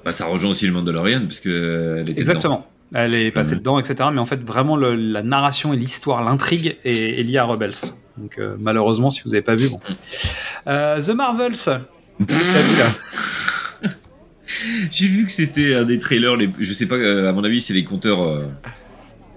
Bah, 0.04 0.12
ça 0.12 0.26
rejoint 0.26 0.50
aussi 0.52 0.66
le 0.66 0.74
Mandalorian, 0.74 1.22
parce 1.28 1.40
que 1.40 1.50
euh, 1.50 1.98
elle 2.02 2.10
était 2.10 2.22
Exactement. 2.22 2.68
Elle 2.94 3.14
est 3.14 3.32
passée 3.32 3.54
Mhm. 3.54 3.60
dedans, 3.60 3.80
etc. 3.80 4.10
Mais 4.14 4.20
en 4.20 4.26
fait, 4.26 4.44
vraiment, 4.44 4.76
le- 4.76 4.96
la 4.96 5.22
narration 5.24 5.74
et 5.74 5.78
l'histoire, 5.78 6.24
l'intrigue 6.24 6.78
est, 6.84 7.20
est 7.20 7.24
liée 7.24 7.38
à 7.38 7.44
Rebels. 7.46 7.72
Donc, 8.18 8.38
euh, 8.38 8.56
malheureusement, 8.60 9.10
si 9.10 9.22
vous 9.24 9.30
n'avez 9.30 9.42
pas 9.42 9.56
vu, 9.56 9.70
bon. 9.70 9.80
Euh, 10.68 11.02
The 11.02 11.10
Marvels. 11.10 11.82
J'ai 14.92 15.08
vu 15.08 15.26
que 15.26 15.32
c'était 15.32 15.76
un 15.76 15.86
des 15.86 15.98
trailers, 16.00 16.36
les... 16.36 16.50
je 16.60 16.74
sais 16.74 16.86
pas, 16.88 16.96
à 16.96 17.32
mon 17.32 17.44
avis, 17.44 17.62
c'est 17.62 17.74
les 17.74 17.86
compteurs 17.86 18.22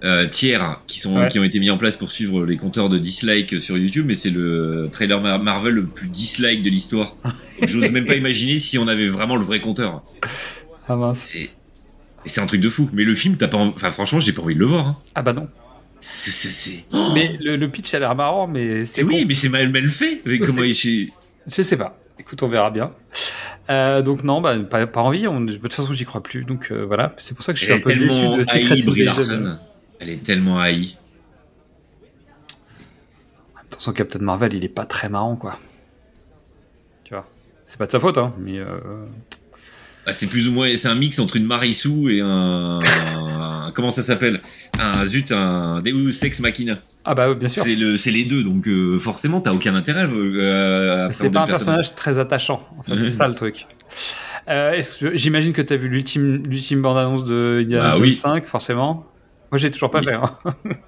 euh, 0.04 0.26
tiers 0.28 0.80
qui, 0.86 1.00
sont, 1.00 1.16
Ouais. 1.16 1.28
qui 1.28 1.38
ont 1.38 1.44
été 1.44 1.58
mis 1.58 1.70
en 1.70 1.78
place 1.78 1.96
pour 1.96 2.10
suivre 2.12 2.44
les 2.44 2.56
compteurs 2.56 2.88
de 2.88 2.98
dislike 2.98 3.60
sur 3.60 3.76
YouTube, 3.78 4.04
mais 4.06 4.14
c'est 4.14 4.30
le 4.30 4.88
trailer 4.92 5.20
Mar- 5.20 5.42
Marvel 5.42 5.74
le 5.74 5.86
plus 5.86 6.08
dislike 6.08 6.62
de 6.62 6.70
l'histoire. 6.70 7.16
J'ose 7.66 7.90
même 7.90 8.04
pas 8.06 8.14
imaginer 8.14 8.58
si 8.58 8.78
on 8.78 8.86
avait 8.86 9.08
vraiment 9.08 9.36
le 9.36 9.44
vrai 9.44 9.60
compteur. 9.60 10.02
Ah 10.88 10.96
mince. 10.96 11.34
C'est 12.26 12.40
un 12.40 12.46
truc 12.46 12.60
de 12.60 12.68
fou. 12.68 12.88
Mais 12.92 13.04
le 13.04 13.14
film, 13.14 13.36
t'as 13.36 13.48
pas, 13.48 13.56
en- 13.58 13.68
enfin 13.68 13.90
franchement, 13.90 14.20
j'ai 14.20 14.32
pas 14.32 14.42
envie 14.42 14.54
de 14.54 14.60
le 14.60 14.66
voir. 14.66 14.86
hein. 14.86 14.96
Ah 15.14 15.22
bah 15.22 15.32
non. 15.32 15.48
C'est- 16.00 16.84
Mais 17.14 17.38
le, 17.40 17.56
le 17.56 17.70
pitch 17.70 17.94
a 17.94 17.98
l'air 17.98 18.14
marrant, 18.14 18.46
mais 18.46 18.84
c'est 18.84 19.00
Et 19.00 19.04
oui, 19.04 19.24
mais 19.26 19.32
c'est 19.34 19.48
mal, 19.48 19.70
mal 19.70 19.88
fait. 19.88 20.20
Mais 20.26 20.38
comment 20.38 20.62
il- 20.62 21.10
Je 21.46 21.62
sais 21.62 21.76
pas. 21.78 21.98
Écoute, 22.18 22.42
on 22.42 22.48
verra 22.48 22.70
bien. 22.70 22.92
Euh, 23.70 24.02
donc 24.02 24.22
non, 24.22 24.40
bah, 24.42 24.56
pas, 24.58 24.86
pas 24.86 25.00
envie. 25.00 25.26
On, 25.26 25.40
de 25.40 25.54
toute 25.54 25.72
façon, 25.72 25.92
j'y 25.94 26.04
crois 26.04 26.22
plus. 26.22 26.44
Donc 26.44 26.68
euh, 26.70 26.84
voilà, 26.84 27.14
c'est 27.16 27.34
pour 27.34 27.42
ça 27.42 27.52
que 27.54 27.58
je 27.58 27.64
suis 27.64 27.72
un 27.72 27.78
peu 27.80 27.94
déçu 27.94 28.20
de 28.36 28.44
Secret 28.44 28.82
Invasion. 29.08 29.58
Elle 30.04 30.10
est 30.10 30.22
tellement 30.22 30.58
haïe. 30.60 30.96
Attention, 33.58 33.92
Captain 33.94 34.18
Marvel, 34.18 34.52
il 34.52 34.62
est 34.64 34.68
pas 34.68 34.84
très 34.84 35.08
marrant, 35.08 35.34
quoi. 35.36 35.58
Tu 37.04 37.14
vois. 37.14 37.26
C'est 37.66 37.78
pas 37.78 37.86
de 37.86 37.90
sa 37.90 37.98
faute, 38.00 38.18
hein. 38.18 38.34
Mais 38.38 38.58
euh, 38.58 38.66
Ah, 40.06 40.12
c'est 40.12 40.26
plus 40.26 40.46
ou 40.48 40.52
moins, 40.52 40.76
c'est 40.76 40.88
un 40.88 40.94
mix 40.94 41.18
entre 41.18 41.36
une 41.36 41.46
Marissou 41.46 42.10
et 42.10 42.20
un, 42.20 42.78
un- 42.80 43.72
comment 43.74 43.90
ça 43.90 44.02
s'appelle? 44.02 44.42
Un 44.78 45.06
zut, 45.06 45.32
un 45.32 45.80
Deus 45.80 46.22
Ex 46.22 46.40
Machina. 46.40 46.78
ah 47.06 47.14
bah 47.14 47.32
bien 47.34 47.48
sûr. 47.48 47.62
C'est 47.62 47.74
le, 47.74 47.96
c'est 47.96 48.10
les 48.10 48.24
deux, 48.26 48.44
donc 48.44 48.68
euh, 48.68 48.98
forcément 48.98 49.40
t'as 49.40 49.52
aucun 49.52 49.74
intérêt. 49.74 50.04
Euh, 50.06 51.08
C'est 51.12 51.30
pas 51.30 51.42
un 51.44 51.46
personnage 51.46 51.94
très 51.94 52.18
attachant. 52.18 52.68
En 52.78 52.82
fait, 52.82 52.94
c'est 52.96 53.10
ça 53.12 53.26
le 53.26 53.34
truc. 53.34 53.66
Euh, 54.48 54.78
J'imagine 55.14 55.54
que 55.54 55.62
tu 55.62 55.72
as 55.72 55.76
vu 55.78 55.88
l'ultime, 55.88 56.42
l'ultime 56.46 56.82
bande-annonce 56.82 57.24
de 57.24 57.60
Indiana 57.62 57.84
Bah 57.92 57.96
Jones 57.96 58.02
oui. 58.02 58.12
5, 58.12 58.44
forcément. 58.44 59.06
Moi, 59.54 59.60
j'ai 59.60 59.70
toujours 59.70 59.92
pas 59.92 60.00
Oui. 60.00 60.06
fait. 60.06 60.14
hein. 60.14 60.32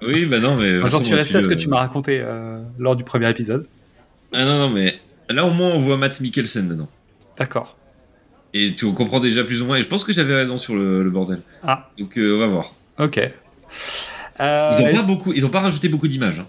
Oui, 0.01 0.25
bah 0.25 0.39
non, 0.41 0.57
mais. 0.57 0.81
J'en 0.89 0.99
suis 0.99 1.15
resté 1.15 1.37
à 1.37 1.41
ce 1.41 1.47
que 1.47 1.53
tu 1.53 1.69
m'as 1.69 1.77
raconté 1.77 2.19
euh, 2.21 2.61
lors 2.77 2.97
du 2.97 3.05
premier 3.05 3.29
épisode. 3.29 3.65
Ah 4.33 4.43
non, 4.43 4.57
non, 4.67 4.69
mais 4.69 4.99
là 5.29 5.45
au 5.45 5.51
moins 5.51 5.69
on 5.71 5.79
voit 5.79 5.95
Matt 5.95 6.19
Mikkelsen 6.19 6.67
dedans. 6.67 6.89
D'accord. 7.37 7.77
Et 8.53 8.75
tu 8.75 8.91
comprends 8.91 9.21
déjà 9.21 9.45
plus 9.45 9.61
ou 9.61 9.65
moins. 9.67 9.77
Et 9.77 9.81
je 9.81 9.87
pense 9.87 10.03
que 10.03 10.11
j'avais 10.11 10.35
raison 10.35 10.57
sur 10.57 10.75
le, 10.75 11.01
le 11.01 11.09
bordel. 11.09 11.39
Ah, 11.63 11.89
Donc 11.97 12.17
euh, 12.17 12.35
on 12.35 12.39
va 12.39 12.47
voir. 12.47 12.73
ok. 12.99 13.19
Euh, 14.41 14.69
Ils 14.73 14.81
ont 14.85 14.91
pas 14.97 15.03
beaucoup, 15.03 15.31
ils 15.31 15.45
ont 15.45 15.49
pas 15.49 15.61
rajouté 15.61 15.87
beaucoup 15.87 16.09
d'images. 16.09 16.41
hein. 16.41 16.47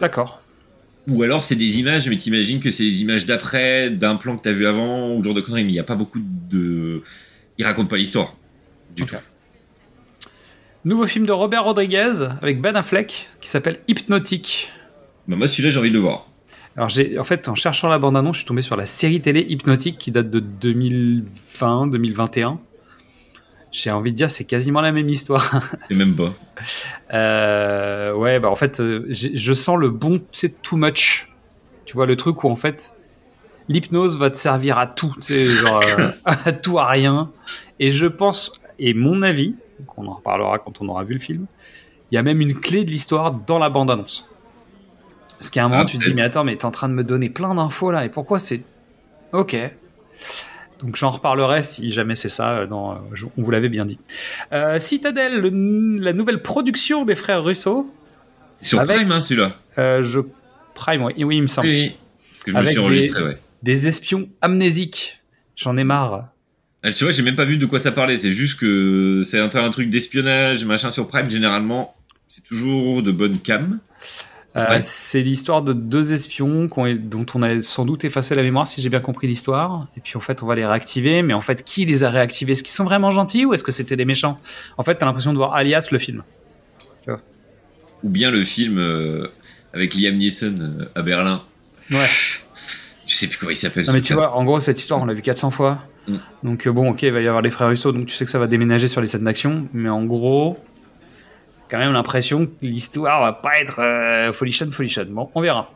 D'accord. 0.00 0.42
Ou 1.06 1.22
alors 1.22 1.44
c'est 1.44 1.54
des 1.54 1.78
images, 1.78 2.08
mais 2.08 2.16
t'imagines 2.16 2.58
que 2.58 2.70
c'est 2.70 2.82
des 2.82 3.02
images 3.02 3.24
d'après, 3.24 3.88
d'un 3.90 4.16
plan 4.16 4.36
que 4.36 4.42
t'as 4.42 4.50
vu 4.52 4.66
avant, 4.66 5.14
ou 5.14 5.22
genre 5.22 5.34
de 5.34 5.40
conneries, 5.40 5.62
mais 5.62 5.70
il 5.70 5.74
n'y 5.74 5.78
a 5.78 5.84
pas 5.84 5.94
beaucoup 5.94 6.18
de. 6.20 7.04
Ils 7.56 7.64
racontent 7.64 7.86
pas 7.88 7.98
l'histoire. 7.98 8.34
Du 8.96 9.04
Ok. 9.04 9.10
tout. 9.10 9.16
Nouveau 10.84 11.06
film 11.06 11.26
de 11.26 11.32
Robert 11.32 11.62
Rodriguez 11.62 12.26
avec 12.40 12.60
Ben 12.60 12.74
Affleck 12.74 13.28
qui 13.40 13.48
s'appelle 13.48 13.78
Hypnotique. 13.86 14.72
Bah, 15.28 15.36
moi 15.36 15.46
celui-là 15.46 15.70
j'ai 15.70 15.78
envie 15.78 15.90
de 15.90 15.94
le 15.94 16.00
voir. 16.00 16.26
Alors 16.76 16.88
j'ai, 16.88 17.18
en 17.20 17.24
fait, 17.24 17.48
en 17.48 17.54
cherchant 17.54 17.88
la 17.88 18.00
bande-annonce, 18.00 18.36
je 18.36 18.40
suis 18.40 18.48
tombé 18.48 18.62
sur 18.62 18.76
la 18.76 18.86
série 18.86 19.20
télé 19.20 19.46
Hypnotique 19.48 19.96
qui 19.96 20.10
date 20.10 20.28
de 20.28 20.40
2020, 20.40 21.86
2021. 21.86 22.58
J'ai 23.70 23.92
envie 23.92 24.10
de 24.10 24.16
dire, 24.16 24.28
c'est 24.28 24.44
quasiment 24.44 24.80
la 24.80 24.90
même 24.90 25.08
histoire. 25.08 25.62
Et 25.90 25.94
même 25.94 26.16
pas. 26.16 26.34
Euh, 27.14 28.12
ouais, 28.14 28.40
bah 28.40 28.50
en 28.50 28.56
fait, 28.56 28.80
euh, 28.80 29.06
je 29.08 29.52
sens 29.54 29.78
le 29.78 29.88
bon, 29.88 30.20
sais, 30.32 30.48
too 30.62 30.76
much. 30.76 31.28
Tu 31.84 31.94
vois, 31.94 32.06
le 32.06 32.16
truc 32.16 32.42
où 32.42 32.48
en 32.48 32.56
fait, 32.56 32.94
l'hypnose 33.68 34.18
va 34.18 34.30
te 34.30 34.36
servir 34.36 34.78
à 34.78 34.88
tout, 34.88 35.14
tu 35.16 35.22
sais, 35.22 35.46
genre 35.46 35.80
euh, 35.98 36.10
à 36.24 36.52
tout, 36.52 36.78
à 36.80 36.88
rien. 36.88 37.30
Et 37.78 37.92
je 37.92 38.06
pense, 38.06 38.60
et 38.78 38.94
mon 38.94 39.22
avis, 39.22 39.54
qu'on 39.86 40.06
en 40.06 40.12
reparlera 40.14 40.58
quand 40.58 40.80
on 40.80 40.88
aura 40.88 41.04
vu 41.04 41.14
le 41.14 41.20
film, 41.20 41.46
il 42.10 42.14
y 42.16 42.18
a 42.18 42.22
même 42.22 42.40
une 42.40 42.54
clé 42.54 42.84
de 42.84 42.90
l'histoire 42.90 43.32
dans 43.32 43.58
la 43.58 43.70
bande-annonce. 43.70 44.28
Parce 45.38 45.50
qu'à 45.50 45.64
un 45.64 45.68
moment, 45.68 45.82
Ah, 45.82 45.86
tu 45.86 45.98
te 45.98 46.04
dis, 46.04 46.14
mais 46.14 46.22
attends, 46.22 46.44
mais 46.44 46.56
t'es 46.56 46.64
en 46.66 46.70
train 46.70 46.88
de 46.88 46.94
me 46.94 47.02
donner 47.04 47.28
plein 47.30 47.54
d'infos 47.54 47.90
là, 47.90 48.04
et 48.04 48.08
pourquoi 48.08 48.38
c'est. 48.38 48.62
Ok. 49.32 49.56
Donc 50.80 50.96
j'en 50.96 51.10
reparlerai 51.10 51.62
si 51.62 51.92
jamais 51.92 52.14
c'est 52.16 52.28
ça, 52.28 52.50
euh, 52.50 52.66
dans, 52.66 52.92
euh, 52.92 52.96
je- 53.14 53.26
on 53.38 53.42
vous 53.42 53.50
l'avait 53.50 53.68
bien 53.68 53.84
dit. 53.86 53.98
Euh, 54.52 54.78
Citadel, 54.80 55.38
le- 55.40 56.00
la 56.00 56.12
nouvelle 56.12 56.42
production 56.42 57.04
des 57.04 57.14
frères 57.14 57.42
Russo. 57.44 57.92
C'est 58.54 58.66
sur 58.66 58.80
Avec- 58.80 58.96
Prime 58.96 59.12
hein, 59.12 59.20
celui-là. 59.20 59.56
Euh, 59.78 60.02
je 60.02 60.20
Prime, 60.74 61.02
oui, 61.04 61.24
oui, 61.24 61.36
il 61.36 61.42
me 61.42 61.46
semble. 61.48 61.68
Oui, 61.68 61.74
oui. 61.74 61.96
Parce 62.32 62.44
que 62.44 62.50
je 62.50 62.54
me 62.56 62.60
Avec 62.60 62.70
suis 62.72 62.78
enregistré, 62.80 63.22
ouais. 63.24 63.38
Des 63.62 63.88
espions 63.88 64.28
amnésiques. 64.40 65.20
J'en 65.56 65.76
ai 65.76 65.84
marre. 65.84 66.28
Ah, 66.82 66.92
tu 66.92 67.04
vois, 67.04 67.12
j'ai 67.12 67.22
même 67.22 67.36
pas 67.36 67.44
vu 67.44 67.58
de 67.58 67.66
quoi 67.66 67.78
ça 67.78 67.92
parlait. 67.92 68.16
C'est 68.16 68.32
juste 68.32 68.58
que 68.58 69.22
c'est 69.24 69.38
un, 69.38 69.48
un 69.54 69.70
truc 69.70 69.88
d'espionnage, 69.88 70.64
machin 70.64 70.90
sur 70.90 71.06
Prime. 71.06 71.30
Généralement, 71.30 71.94
c'est 72.28 72.42
toujours 72.42 73.02
de 73.02 73.12
bonne 73.12 73.38
cam. 73.38 73.78
Euh, 74.56 74.68
Ouais. 74.68 74.82
C'est 74.82 75.22
l'histoire 75.22 75.62
de 75.62 75.72
deux 75.72 76.12
espions 76.12 76.68
dont 76.98 77.26
on 77.34 77.42
a 77.42 77.62
sans 77.62 77.86
doute 77.86 78.04
effacé 78.04 78.34
la 78.34 78.42
mémoire, 78.42 78.68
si 78.68 78.82
j'ai 78.82 78.90
bien 78.90 79.00
compris 79.00 79.26
l'histoire. 79.26 79.86
Et 79.96 80.00
puis 80.00 80.16
en 80.16 80.20
fait, 80.20 80.42
on 80.42 80.46
va 80.46 80.54
les 80.54 80.66
réactiver. 80.66 81.22
Mais 81.22 81.32
en 81.32 81.40
fait, 81.40 81.64
qui 81.64 81.86
les 81.86 82.04
a 82.04 82.10
réactivés? 82.10 82.52
Est-ce 82.52 82.62
qu'ils 82.62 82.74
sont 82.74 82.84
vraiment 82.84 83.10
gentils 83.10 83.46
ou 83.46 83.54
est-ce 83.54 83.64
que 83.64 83.72
c'était 83.72 83.96
des 83.96 84.04
méchants? 84.04 84.38
En 84.76 84.82
fait, 84.84 84.96
t'as 84.96 85.06
l'impression 85.06 85.32
de 85.32 85.38
voir 85.38 85.54
Alias 85.54 85.88
le 85.90 85.98
film. 85.98 86.22
Ou 88.04 88.08
bien 88.08 88.32
le 88.32 88.42
film 88.42 88.78
euh, 88.78 89.28
avec 89.72 89.94
Liam 89.94 90.16
Neeson 90.16 90.56
euh, 90.60 90.84
à 90.96 91.02
Berlin. 91.02 91.40
Ouais. 91.92 92.08
Je 93.06 93.14
sais 93.14 93.28
plus 93.28 93.38
comment 93.38 93.50
il 93.52 93.56
s'appelle. 93.56 93.86
Non 93.86 93.92
mais 93.92 94.02
tu 94.02 94.12
vois, 94.12 94.34
en 94.34 94.42
gros, 94.44 94.58
cette 94.58 94.80
histoire, 94.80 95.00
on 95.00 95.04
l'a 95.06 95.14
vu 95.14 95.22
400 95.22 95.50
fois. 95.50 95.86
Mm. 96.06 96.16
Donc 96.42 96.66
euh, 96.66 96.72
bon, 96.72 96.90
ok, 96.90 97.02
il 97.02 97.12
va 97.12 97.20
y 97.20 97.28
avoir 97.28 97.42
les 97.42 97.50
frères 97.50 97.68
Russo, 97.68 97.92
donc 97.92 98.06
tu 98.06 98.14
sais 98.14 98.24
que 98.24 98.30
ça 98.30 98.38
va 98.38 98.46
déménager 98.46 98.88
sur 98.88 99.00
les 99.00 99.06
scènes 99.06 99.24
d'action. 99.24 99.68
Mais 99.72 99.88
en 99.88 100.04
gros, 100.04 100.58
quand 101.70 101.78
même 101.78 101.92
l'impression 101.92 102.46
que 102.46 102.52
l'histoire 102.62 103.22
va 103.22 103.32
pas 103.32 103.58
être 103.60 103.80
euh, 103.80 104.32
folichonne, 104.32 104.72
folichonne. 104.72 105.08
Bon, 105.08 105.30
on 105.34 105.40
verra. 105.40 105.70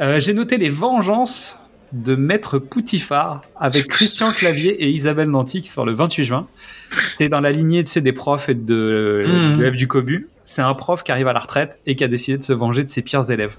Euh, 0.00 0.18
J'ai 0.18 0.34
noté 0.34 0.56
les 0.56 0.70
vengeances 0.70 1.58
de 1.92 2.16
Maître 2.16 2.58
Poutifard 2.58 3.42
avec 3.54 3.86
Christian 3.86 4.32
Clavier 4.32 4.72
et 4.82 4.90
Isabelle 4.90 5.30
Nanty 5.30 5.62
qui 5.62 5.68
sort 5.68 5.86
le 5.86 5.92
28 5.92 6.24
juin. 6.24 6.48
C'était 6.90 7.28
dans 7.28 7.40
la 7.40 7.52
lignée 7.52 7.84
tu 7.84 7.90
sais, 7.90 8.00
des 8.00 8.12
profs 8.12 8.48
et 8.48 8.54
de, 8.54 9.70
F 9.72 9.76
du 9.76 9.86
Cobu. 9.86 10.28
C'est 10.44 10.62
un 10.62 10.74
prof 10.74 11.04
qui 11.04 11.12
arrive 11.12 11.28
à 11.28 11.32
la 11.32 11.38
retraite 11.38 11.80
et 11.86 11.94
qui 11.94 12.02
a 12.02 12.08
décidé 12.08 12.36
de 12.36 12.42
se 12.42 12.52
venger 12.52 12.82
de 12.82 12.90
ses 12.90 13.02
pires 13.02 13.30
élèves. 13.30 13.56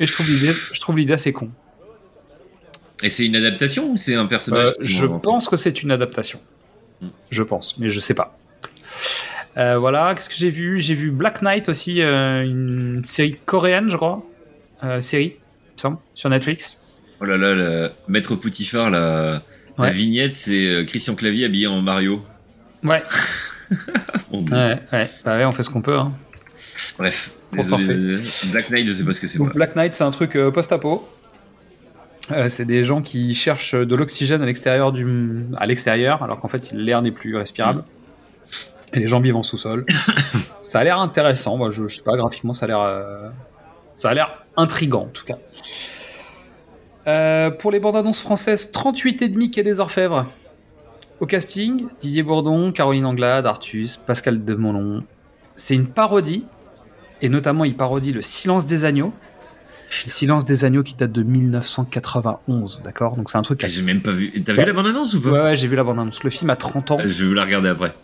Et 0.00 0.06
je 0.06 0.12
trouve 0.12 0.28
l'idée, 0.28 0.52
je 0.72 0.80
trouve 0.80 0.98
l'idée 0.98 1.14
assez 1.14 1.32
con. 1.32 1.50
Et 3.02 3.10
c'est 3.10 3.24
une 3.24 3.36
adaptation 3.36 3.90
ou 3.90 3.96
c'est 3.96 4.14
un 4.14 4.26
personnage 4.26 4.68
Euh, 4.68 4.72
je 4.80 5.06
pense 5.06 5.48
que 5.48 5.56
c'est 5.56 5.82
une 5.82 5.90
adaptation. 5.90 6.40
Mm. 7.00 7.06
Je 7.30 7.42
pense, 7.42 7.78
mais 7.78 7.90
je 7.90 8.00
sais 8.00 8.14
pas. 8.14 8.36
Euh, 9.56 9.78
voilà, 9.78 10.14
qu'est-ce 10.14 10.28
que 10.28 10.34
j'ai 10.36 10.50
vu? 10.50 10.78
J'ai 10.78 10.94
vu 10.94 11.10
Black 11.10 11.42
Knight 11.42 11.68
aussi, 11.68 12.00
euh, 12.00 12.42
une 12.42 13.02
série 13.04 13.36
coréenne, 13.44 13.90
je 13.90 13.96
crois. 13.96 14.24
Euh, 14.84 15.00
série, 15.00 15.36
il 15.36 15.74
me 15.74 15.78
semble, 15.78 15.98
sur 16.14 16.30
Netflix. 16.30 16.78
Oh 17.20 17.24
là 17.24 17.36
là. 17.36 17.90
Maître 18.06 18.36
Poutifard, 18.36 18.90
la... 18.90 19.42
vignette, 19.78 20.36
c'est 20.36 20.84
Christian 20.86 21.14
Clavier 21.14 21.46
habillé 21.46 21.66
en 21.66 21.82
Mario. 21.82 22.22
Ouais, 22.84 23.02
Bon, 24.30 24.44
ouais, 24.50 24.80
ouais. 24.92 25.10
Bah 25.24 25.36
ouais, 25.36 25.44
on 25.44 25.52
fait 25.52 25.62
ce 25.62 25.70
qu'on 25.70 25.82
peut. 25.82 25.98
Hein. 25.98 26.12
Bref. 26.96 27.32
On 27.56 27.62
s'en 27.62 27.78
Désolé, 27.78 28.18
Black 28.52 28.70
Knight, 28.70 28.86
je 28.86 28.92
sais 28.92 29.04
pas 29.04 29.12
ce 29.12 29.20
que 29.20 29.26
c'est. 29.26 29.38
Black 29.38 29.74
Knight, 29.74 29.94
c'est 29.94 30.04
un 30.04 30.10
truc 30.10 30.38
post-apo. 30.52 31.08
Euh, 32.30 32.48
c'est 32.48 32.64
des 32.64 32.84
gens 32.84 33.00
qui 33.00 33.34
cherchent 33.34 33.74
de 33.74 33.96
l'oxygène 33.96 34.42
à 34.42 34.46
l'extérieur 34.46 34.92
du, 34.92 35.46
à 35.56 35.66
l'extérieur, 35.66 36.22
alors 36.22 36.40
qu'en 36.40 36.48
fait 36.48 36.72
l'air 36.72 37.02
n'est 37.02 37.12
plus 37.12 37.36
respirable. 37.36 37.84
Et 38.92 39.00
les 39.00 39.08
gens 39.08 39.20
vivent 39.20 39.36
en 39.36 39.42
sous-sol. 39.42 39.84
ça 40.62 40.80
a 40.80 40.84
l'air 40.84 40.98
intéressant. 40.98 41.56
Moi, 41.56 41.70
je, 41.70 41.86
je 41.88 41.96
sais 41.96 42.02
pas, 42.02 42.16
graphiquement, 42.16 42.54
ça 42.54 42.64
a 42.64 42.68
l'air, 42.68 42.80
euh, 42.80 43.28
ça 43.96 44.10
a 44.10 44.14
l'air 44.14 44.44
intrigant 44.56 45.02
en 45.02 45.08
tout 45.12 45.24
cas. 45.24 45.38
Euh, 47.06 47.50
pour 47.50 47.70
les 47.70 47.80
bandes 47.80 47.96
annonces 47.96 48.20
françaises, 48.20 48.70
38 48.70 49.22
et 49.22 49.28
demi 49.28 49.50
quai 49.50 49.62
des 49.62 49.80
Orfèvres. 49.80 50.26
Au 51.20 51.26
casting, 51.26 51.86
Didier 52.00 52.22
Bourdon, 52.22 52.70
Caroline 52.70 53.06
Anglade, 53.06 53.46
Artus, 53.46 53.96
Pascal 53.96 54.44
Demolon. 54.44 55.02
C'est 55.56 55.74
une 55.74 55.88
parodie, 55.88 56.44
et 57.22 57.28
notamment 57.28 57.64
il 57.64 57.76
parodie 57.76 58.12
le 58.12 58.22
Silence 58.22 58.66
des 58.66 58.84
agneaux. 58.84 59.12
Le 60.04 60.10
Silence 60.10 60.44
des 60.44 60.64
agneaux 60.64 60.82
qui 60.82 60.94
date 60.94 61.12
de 61.12 61.22
1991, 61.22 62.82
d'accord? 62.84 63.16
Donc 63.16 63.30
c'est 63.30 63.38
un 63.38 63.42
truc. 63.42 63.64
à- 63.64 63.66
J'ai 63.66 63.82
même 63.82 64.02
pas 64.02 64.10
vu. 64.10 64.30
T'as 64.44 64.52
vu 64.52 64.64
la 64.64 64.72
bande-annonce 64.72 65.14
ou 65.14 65.20
pas? 65.22 65.30
Ouais, 65.30 65.40
ouais, 65.42 65.56
j'ai 65.56 65.66
vu 65.66 65.76
la 65.76 65.84
bande 65.84 65.98
annonce. 65.98 66.22
Le 66.22 66.30
film 66.30 66.50
a 66.50 66.56
30 66.56 66.90
ans. 66.90 66.98
Je 67.00 67.06
vais 67.22 67.28
vous 67.28 67.34
la 67.34 67.44
regarder 67.44 67.68
après. 67.70 67.94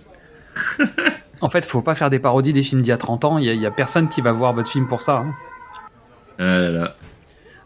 En 1.41 1.49
fait, 1.49 1.65
faut 1.67 1.83
pas 1.83 1.95
faire 1.95 2.11
des 2.11 2.19
parodies 2.19 2.53
des 2.53 2.63
films 2.63 2.81
d'il 2.81 2.89
y 2.89 2.93
a 2.93 2.97
30 2.97 3.25
ans. 3.25 3.39
Il 3.39 3.45
y, 3.45 3.51
a- 3.51 3.53
il 3.53 3.61
y 3.61 3.67
a 3.67 3.71
personne 3.71 4.09
qui 4.09 4.21
va 4.23 4.33
voir 4.33 4.55
votre 4.55 4.71
film 4.71 4.89
pour 4.89 5.01
ça. 5.03 5.17
hein. 5.19 5.35
Ah 6.39 6.59
là 6.59 6.71
là. 6.71 6.97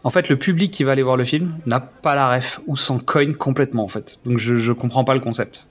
En 0.03 0.09
fait, 0.11 0.29
le 0.29 0.37
public 0.37 0.71
qui 0.71 0.83
va 0.83 0.93
aller 0.93 1.03
voir 1.03 1.17
le 1.17 1.25
film 1.25 1.53
n'a 1.65 1.79
pas 1.79 2.15
la 2.15 2.33
ref 2.33 2.61
ou 2.67 2.77
s'en 2.77 2.99
cogne 2.99 3.33
complètement, 3.33 3.83
en 3.83 3.87
fait. 3.89 4.17
Donc, 4.25 4.37
je, 4.39 4.55
je 4.57 4.71
comprends 4.71 5.03
pas 5.03 5.13
le 5.13 5.19
concept. 5.19 5.65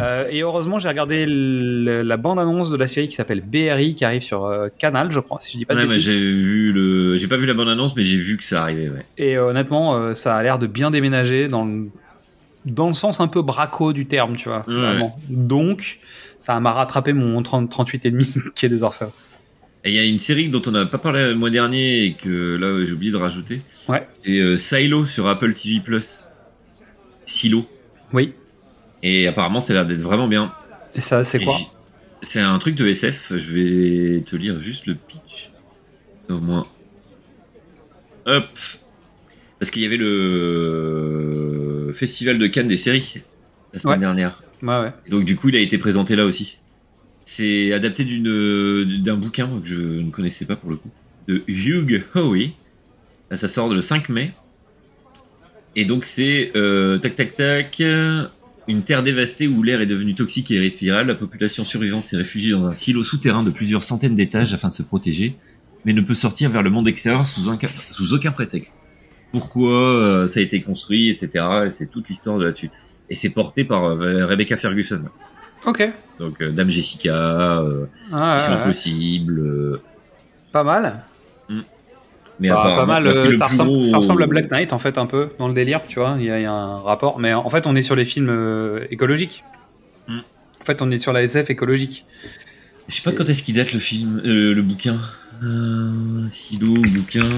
Euh, 0.00 0.26
et 0.30 0.40
heureusement, 0.40 0.78
j'ai 0.78 0.88
regardé 0.88 1.24
le- 1.28 2.02
la 2.02 2.16
bande-annonce 2.16 2.70
de 2.70 2.76
la 2.76 2.88
série 2.88 3.08
qui 3.08 3.14
s'appelle 3.14 3.42
BRI, 3.42 3.94
qui 3.94 4.04
arrive 4.04 4.22
sur 4.22 4.44
euh, 4.46 4.68
Canal, 4.78 5.10
je 5.12 5.20
crois, 5.20 5.38
si 5.40 5.52
je 5.52 5.58
dis 5.58 5.64
pas 5.66 5.74
de 5.74 5.80
Ouais, 5.80 5.86
bêtises. 5.86 6.02
j'ai 6.04 6.18
vu 6.18 6.72
le. 6.72 7.16
J'ai 7.16 7.28
pas 7.28 7.36
vu 7.36 7.46
la 7.46 7.54
bande-annonce, 7.54 7.94
mais 7.94 8.02
j'ai 8.04 8.16
vu 8.16 8.36
que 8.38 8.44
ça 8.44 8.62
arrivait, 8.62 8.90
ouais. 8.90 8.98
Et 9.18 9.36
euh, 9.36 9.48
honnêtement, 9.50 10.14
ça 10.14 10.34
a 10.36 10.42
l'air 10.42 10.58
de 10.58 10.66
bien 10.66 10.90
déménager 10.90 11.46
dans 11.48 11.64
le, 11.64 11.90
dans 12.64 12.88
le 12.88 12.94
sens 12.94 13.20
un 13.20 13.28
peu 13.28 13.42
braco 13.42 13.92
du 13.92 14.06
terme, 14.06 14.34
tu 14.36 14.48
vois. 14.48 14.64
Ouais. 14.66 14.74
vraiment. 14.74 15.14
Donc, 15.28 15.98
ça 16.38 16.58
m'a 16.58 16.72
rattrapé 16.72 17.12
mon 17.12 17.40
30, 17.42 17.70
38 17.70 18.06
et 18.06 18.10
demi 18.10 18.26
qui 18.56 18.66
est 18.66 18.70
des 18.70 18.82
orfèvres. 18.82 19.12
Et 19.86 19.90
il 19.90 19.94
y 19.94 19.98
a 19.98 20.04
une 20.04 20.18
série 20.18 20.48
dont 20.48 20.62
on 20.66 20.70
n'a 20.70 20.86
pas 20.86 20.96
parlé 20.98 21.24
le 21.28 21.34
mois 21.34 21.50
dernier 21.50 22.04
et 22.04 22.12
que 22.14 22.56
là 22.56 22.82
j'ai 22.84 22.92
oublié 22.92 23.12
de 23.12 23.16
rajouter. 23.18 23.60
Ouais. 23.88 24.06
C'est 24.22 24.38
euh, 24.38 24.56
Silo 24.56 25.04
sur 25.04 25.26
Apple 25.28 25.52
TV 25.52 25.80
Plus. 25.80 26.24
Silo. 27.26 27.66
Oui. 28.12 28.32
Et 29.02 29.26
apparemment 29.26 29.60
ça 29.60 29.72
a 29.72 29.76
l'air 29.76 29.86
d'être 29.86 30.00
vraiment 30.00 30.26
bien. 30.28 30.52
Et 30.94 31.00
ça, 31.02 31.22
c'est 31.24 31.44
quoi 31.44 31.56
C'est 32.22 32.40
un 32.40 32.56
truc 32.58 32.76
de 32.76 32.86
SF. 32.86 33.32
Je 33.36 33.52
vais 33.52 34.20
te 34.20 34.36
lire 34.36 34.58
juste 34.58 34.86
le 34.86 34.94
pitch. 34.94 35.50
Ça 36.18 36.34
au 36.34 36.40
moins. 36.40 36.66
Hop. 38.26 38.48
Parce 39.58 39.70
qu'il 39.70 39.82
y 39.82 39.86
avait 39.86 39.98
le 39.98 41.90
festival 41.94 42.38
de 42.38 42.46
Cannes 42.46 42.66
des 42.68 42.76
séries 42.76 43.22
la 43.72 43.78
semaine 43.80 43.94
Ouais. 43.94 44.00
dernière. 44.00 44.42
Ouais, 44.62 44.80
ouais. 44.80 44.92
Et 45.06 45.10
donc 45.10 45.24
du 45.24 45.36
coup, 45.36 45.48
il 45.50 45.56
a 45.56 45.60
été 45.60 45.76
présenté 45.78 46.16
là 46.16 46.24
aussi. 46.24 46.58
C'est 47.24 47.72
adapté 47.72 48.04
d'un 48.04 49.16
bouquin 49.16 49.48
que 49.60 49.66
je 49.66 49.80
ne 49.80 50.10
connaissais 50.10 50.44
pas 50.44 50.56
pour 50.56 50.70
le 50.70 50.76
coup, 50.76 50.90
de 51.26 51.42
Hugh 51.48 52.04
Howey. 52.14 52.52
Ça 53.32 53.48
sort 53.48 53.68
le 53.68 53.80
5 53.80 54.10
mai. 54.10 54.32
Et 55.74 55.84
donc 55.84 56.04
c'est 56.04 56.52
euh, 56.54 56.98
tac 56.98 57.16
tac 57.16 57.34
tac, 57.34 57.82
une 58.68 58.82
terre 58.82 59.02
dévastée 59.02 59.48
où 59.48 59.62
l'air 59.62 59.80
est 59.80 59.86
devenu 59.86 60.14
toxique 60.14 60.50
et 60.50 60.54
irrespirable. 60.54 61.08
La 61.08 61.14
population 61.14 61.64
survivante 61.64 62.04
s'est 62.04 62.16
réfugiée 62.16 62.52
dans 62.52 62.66
un 62.66 62.72
silo 62.72 63.02
souterrain 63.02 63.42
de 63.42 63.50
plusieurs 63.50 63.82
centaines 63.82 64.14
d'étages 64.14 64.54
afin 64.54 64.68
de 64.68 64.74
se 64.74 64.82
protéger, 64.82 65.34
mais 65.84 65.92
ne 65.92 66.00
peut 66.00 66.14
sortir 66.14 66.50
vers 66.50 66.62
le 66.62 66.70
monde 66.70 66.86
extérieur 66.86 67.26
sous 67.26 67.48
aucun 68.14 68.32
prétexte. 68.32 68.78
Pourquoi 69.32 69.72
euh, 69.72 70.26
ça 70.28 70.38
a 70.38 70.42
été 70.44 70.62
construit, 70.62 71.10
etc. 71.10 71.44
Et 71.66 71.70
c'est 71.70 71.90
toute 71.90 72.08
l'histoire 72.08 72.38
de 72.38 72.44
là-dessus. 72.44 72.70
Et 73.10 73.16
c'est 73.16 73.30
porté 73.30 73.64
par 73.64 73.84
euh, 73.84 74.26
Rebecca 74.26 74.56
Ferguson. 74.56 75.06
Ok. 75.66 75.90
Donc 76.18 76.40
euh, 76.42 76.50
Dame 76.50 76.70
Jessica, 76.70 77.14
euh, 77.60 77.86
Ah, 78.12 78.36
Mission. 78.36 78.52
Impossible. 78.52 79.38
euh, 79.40 79.82
Pas 80.52 80.62
mal. 80.64 81.02
mais 82.40 82.48
Bah, 82.50 82.62
pas 82.76 82.86
mal. 82.86 83.06
euh, 83.06 83.36
ça, 83.36 83.46
ressemble, 83.46 83.70
gros- 83.70 83.84
ça 83.84 83.96
ressemble 83.98 84.22
à 84.22 84.26
Black 84.26 84.50
Knight 84.50 84.72
en 84.72 84.78
fait 84.78 84.98
un 84.98 85.06
peu 85.06 85.30
dans 85.38 85.48
le 85.48 85.54
délire, 85.54 85.80
tu 85.88 85.98
vois. 86.00 86.16
Il 86.18 86.24
y, 86.26 86.30
a 86.30 86.38
il 86.38 86.42
y 86.42 86.46
a 86.46 86.52
un 86.52 86.76
rapport, 86.78 87.18
mais 87.18 87.32
en 87.32 87.48
fait 87.48 87.66
on 87.66 87.74
est 87.76 87.82
sur 87.82 87.96
les 87.96 88.04
films 88.04 88.28
euh, 88.30 88.86
écologiques. 88.90 89.44
Hmm. 90.08 90.18
En 90.60 90.64
fait 90.64 90.82
on 90.82 90.90
est 90.90 90.98
sur 90.98 91.12
la 91.12 91.22
SF 91.22 91.50
écologique. 91.50 92.04
Je 92.88 92.94
sais 92.94 93.02
pas 93.02 93.12
quand 93.12 93.28
est-ce 93.28 93.42
qu'il 93.42 93.54
date 93.54 93.72
le 93.72 93.80
film, 93.80 94.20
euh, 94.24 94.54
le 94.54 94.62
bouquin. 94.62 94.98
Silo, 96.28 96.74
bouquin. 96.82 97.28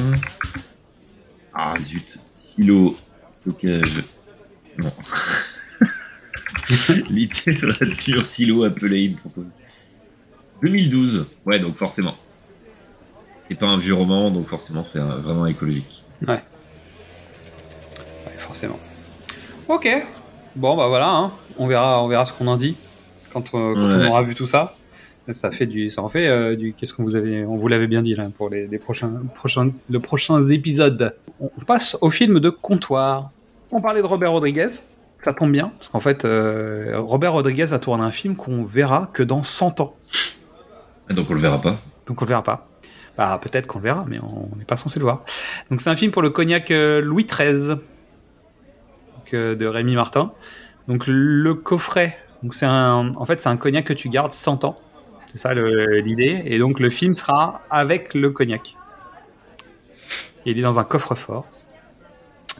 Ah 1.54 1.74
zut. 1.78 2.18
Silo, 2.30 2.96
stockage. 3.30 4.02
Non. 4.78 4.92
Littérature, 7.10 8.26
silo, 8.26 8.64
appelé, 8.64 9.00
il 9.02 9.10
me 9.12 9.16
propose. 9.18 9.46
2012. 10.62 11.26
Ouais, 11.44 11.58
donc 11.58 11.76
forcément. 11.76 12.14
C'est 13.48 13.58
pas 13.58 13.66
un 13.66 13.78
vieux 13.78 13.94
roman, 13.94 14.30
donc 14.30 14.48
forcément 14.48 14.82
c'est 14.82 14.98
vraiment 14.98 15.46
écologique. 15.46 16.02
Ouais. 16.26 16.34
Ouais, 16.34 16.42
forcément. 18.38 18.78
Ok. 19.68 19.88
Bon 20.56 20.76
bah 20.76 20.88
voilà, 20.88 21.10
hein. 21.10 21.30
on 21.58 21.66
verra, 21.66 22.02
on 22.02 22.08
verra 22.08 22.24
ce 22.24 22.32
qu'on 22.32 22.46
en 22.46 22.56
dit 22.56 22.76
quand, 23.32 23.40
euh, 23.54 23.74
quand 23.74 23.88
Ouais. 23.98 24.06
on 24.06 24.10
aura 24.10 24.22
vu 24.22 24.34
tout 24.34 24.46
ça. 24.46 24.74
Ça 25.32 25.50
fait 25.50 25.66
du, 25.66 25.90
ça 25.90 26.02
en 26.02 26.08
fait 26.08 26.26
euh, 26.28 26.54
du. 26.56 26.72
Qu'est-ce 26.72 26.94
qu'on 26.94 27.02
vous 27.02 27.16
avait, 27.16 27.44
on 27.44 27.56
vous 27.56 27.66
l'avait 27.68 27.88
bien 27.88 28.00
dit 28.00 28.14
là 28.14 28.30
pour 28.36 28.48
les, 28.48 28.66
les 28.68 28.78
prochains, 28.78 29.10
prochains, 29.34 29.70
le 29.90 29.98
prochains 30.00 30.40
épisodes. 30.48 31.14
On 31.40 31.50
passe 31.66 31.98
au 32.00 32.10
film 32.10 32.38
de 32.40 32.48
comptoir. 32.48 33.30
On 33.72 33.80
parlait 33.80 34.00
de 34.02 34.06
Robert 34.06 34.30
Rodriguez. 34.32 34.68
Ça 35.18 35.32
tombe 35.32 35.52
bien 35.52 35.72
parce 35.78 35.88
qu'en 35.88 36.00
fait, 36.00 36.24
euh, 36.24 37.00
Robert 37.00 37.32
Rodriguez 37.32 37.72
a 37.72 37.78
tourné 37.78 38.04
un 38.04 38.10
film 38.10 38.36
qu'on 38.36 38.62
verra 38.62 39.10
que 39.12 39.22
dans 39.22 39.42
100 39.42 39.80
ans. 39.80 39.96
Ah, 41.08 41.14
donc 41.14 41.30
on 41.30 41.34
le 41.34 41.40
verra 41.40 41.60
pas. 41.60 41.78
Donc 42.06 42.20
on 42.20 42.24
le 42.24 42.28
verra 42.28 42.42
pas. 42.42 42.68
Bah 43.16 43.40
peut-être 43.40 43.66
qu'on 43.66 43.78
le 43.78 43.84
verra, 43.84 44.04
mais 44.06 44.18
on 44.22 44.54
n'est 44.56 44.64
pas 44.64 44.76
censé 44.76 44.98
le 44.98 45.04
voir. 45.04 45.24
Donc 45.70 45.80
c'est 45.80 45.88
un 45.88 45.96
film 45.96 46.12
pour 46.12 46.22
le 46.22 46.30
cognac 46.30 46.70
euh, 46.70 47.00
Louis 47.00 47.24
XIII 47.24 47.68
donc, 47.68 47.80
euh, 49.34 49.54
de 49.54 49.66
Rémi 49.66 49.94
Martin. 49.94 50.32
Donc 50.86 51.04
le 51.06 51.54
coffret, 51.54 52.18
donc 52.42 52.54
c'est 52.54 52.66
un, 52.66 53.14
en 53.16 53.24
fait 53.24 53.40
c'est 53.40 53.48
un 53.48 53.56
cognac 53.56 53.86
que 53.86 53.94
tu 53.94 54.08
gardes 54.08 54.34
100 54.34 54.64
ans. 54.64 54.78
C'est 55.28 55.38
ça 55.38 55.54
l'idée. 55.54 56.42
Et 56.44 56.58
donc 56.58 56.78
le 56.78 56.90
film 56.90 57.14
sera 57.14 57.62
avec 57.70 58.14
le 58.14 58.30
cognac. 58.30 58.76
Et 60.44 60.50
il 60.52 60.58
est 60.58 60.62
dans 60.62 60.78
un 60.78 60.84
coffre-fort. 60.84 61.46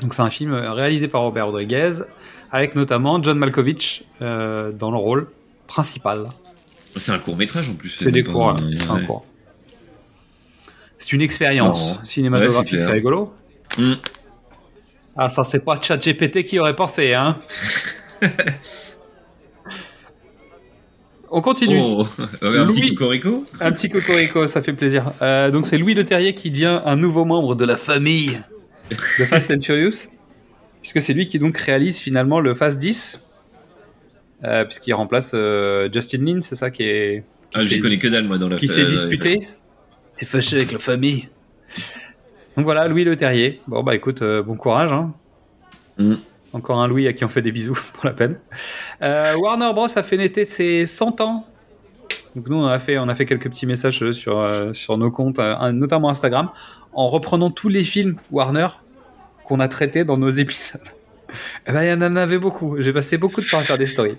Donc 0.01 0.15
c'est 0.15 0.23
un 0.23 0.31
film 0.31 0.53
réalisé 0.53 1.09
par 1.09 1.23
Robert 1.23 1.47
Rodriguez, 1.47 2.03
avec 2.51 2.74
notamment 2.74 3.23
John 3.23 3.39
Malkovich 3.39 4.05
euh, 4.23 4.73
dans 4.73 4.90
le 4.90 4.97
rôle 4.97 5.28
principal. 5.66 6.27
C'est 6.97 7.12
un 7.12 7.18
court 7.18 7.36
métrage 7.36 7.68
en 7.68 7.74
plus. 7.74 7.94
C'est 7.98 8.10
des 8.10 8.23
cours. 8.23 8.56
C'est 8.59 8.90
un 8.90 8.94
ouais. 8.97 9.06
cours. 9.06 9.24
C'est 10.98 11.12
une 11.12 11.20
expérience 11.20 11.98
cinématographique, 12.05 12.73
Ouais, 12.74 12.78
c'est 12.78 12.90
rigolo. 12.90 13.35
Mm. 13.78 13.94
Ah, 15.16 15.28
ça, 15.28 15.44
c'est 15.44 15.60
pas 15.60 15.81
ChatGPT 15.81 16.44
qui 16.44 16.59
aurait 16.59 16.77
pensé, 16.77 17.14
hein. 17.14 17.39
On 21.31 21.40
continue. 21.40 21.81
Oh, 21.82 22.06
un 22.18 22.66
petit 22.66 22.82
Louis. 22.82 22.94
cocorico 22.94 23.44
Un 23.60 23.73
petit 23.73 23.89
cocorico, 23.89 24.47
ça 24.47 24.62
fait 24.62 24.73
plaisir. 24.73 25.12
Euh, 25.23 25.51
donc 25.51 25.66
c'est 25.66 25.77
Louis 25.77 25.94
Leterrier 25.94 26.35
qui 26.35 26.51
devient 26.51 26.81
un 26.85 26.97
nouveau 26.97 27.24
membre 27.24 27.55
de 27.56 27.64
la 27.64 27.77
famille 27.77 28.40
de 28.90 29.24
Fast 29.24 29.51
and 29.51 29.60
Furious, 29.60 30.09
puisque 30.86 31.04
c'est 31.04 31.14
lui 31.14 31.26
qui 31.26 31.40
donc 31.40 31.56
réalise 31.56 31.98
finalement 31.98 32.38
le 32.38 32.54
Fast 32.54 32.78
10, 32.78 33.20
euh, 34.44 34.64
puisqu'il 34.64 34.94
remplace 34.94 35.32
euh, 35.34 35.88
Justin 35.92 36.24
Lin, 36.24 36.42
c'est 36.42 36.54
ça 36.54 36.70
qui 36.70 36.84
est 36.84 37.24
Ah, 37.54 37.64
j'y 37.64 37.80
connais 37.80 37.98
que 37.98 38.06
dalle 38.06 38.24
moi 38.24 38.38
dans 38.38 38.48
la 38.48 38.56
qui 38.56 38.68
s'est 38.68 38.84
disputé. 38.84 39.48
C'est 40.12 40.28
fâché 40.28 40.56
avec 40.56 40.70
la 40.70 40.78
famille. 40.78 41.28
Donc 42.56 42.66
voilà, 42.66 42.86
Louis 42.86 43.02
Leterrier. 43.02 43.60
Bon 43.66 43.82
bah 43.82 43.96
écoute, 43.96 44.22
euh, 44.22 44.44
bon 44.44 44.54
courage. 44.54 44.92
Hein. 44.92 45.12
Mm. 45.98 46.14
Encore 46.52 46.80
un 46.80 46.86
Louis 46.86 47.08
à 47.08 47.12
qui 47.12 47.24
on 47.24 47.28
fait 47.28 47.42
des 47.42 47.50
bisous 47.50 47.76
pour 47.94 48.06
la 48.06 48.12
peine. 48.12 48.38
Warner 49.02 49.72
Bros 49.74 49.88
a 49.92 50.02
fêté 50.04 50.46
ses 50.46 50.86
100 50.86 51.20
ans. 51.20 51.48
Donc 52.36 52.48
nous 52.48 52.58
on 52.58 52.66
a 52.66 52.78
fait, 52.78 52.96
on 52.98 53.08
a 53.08 53.14
fait 53.16 53.26
quelques 53.26 53.48
petits 53.48 53.66
messages 53.66 54.12
sur, 54.12 54.48
sur 54.72 54.98
nos 54.98 55.10
comptes, 55.10 55.40
notamment 55.72 56.10
Instagram, 56.10 56.50
en 56.92 57.08
reprenant 57.08 57.50
tous 57.50 57.68
les 57.68 57.82
films 57.82 58.18
Warner 58.30 58.68
qu'on 59.47 59.60
a 59.60 59.68
traités 59.68 60.05
dans 60.05 60.16
nos 60.16 60.28
épisodes. 60.31 60.81
Eh 61.66 61.73
ben 61.73 61.82
il 61.82 61.89
y 61.90 61.93
en 61.93 62.16
avait 62.16 62.39
beaucoup. 62.39 62.77
J'ai 62.81 62.93
passé 62.93 63.18
beaucoup 63.18 63.40
de 63.40 63.47
temps 63.47 63.59
à 63.59 63.62
faire 63.62 63.78
des 63.78 63.86
stories. 63.86 64.18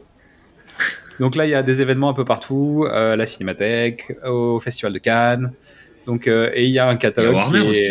Donc 1.20 1.36
là, 1.36 1.46
il 1.46 1.50
y 1.50 1.56
a 1.56 1.64
des 1.64 1.82
événements 1.82 2.10
un 2.10 2.14
peu 2.14 2.26
partout, 2.26 2.86
euh, 2.88 3.14
à 3.14 3.16
la 3.16 3.26
Cinémathèque, 3.26 4.16
au 4.26 4.60
Festival 4.60 4.94
de 4.94 5.00
Cannes. 5.00 5.52
Donc, 6.06 6.28
euh, 6.28 6.52
et 6.54 6.66
il 6.66 6.72
y 6.72 6.80
a 6.80 6.88
un 6.88 6.96
catalogue. 6.96 7.34
Il 7.34 7.36
y 7.36 7.40
a 7.40 7.44
Warner 7.44 7.62
qui 7.64 7.70
aussi, 7.70 7.88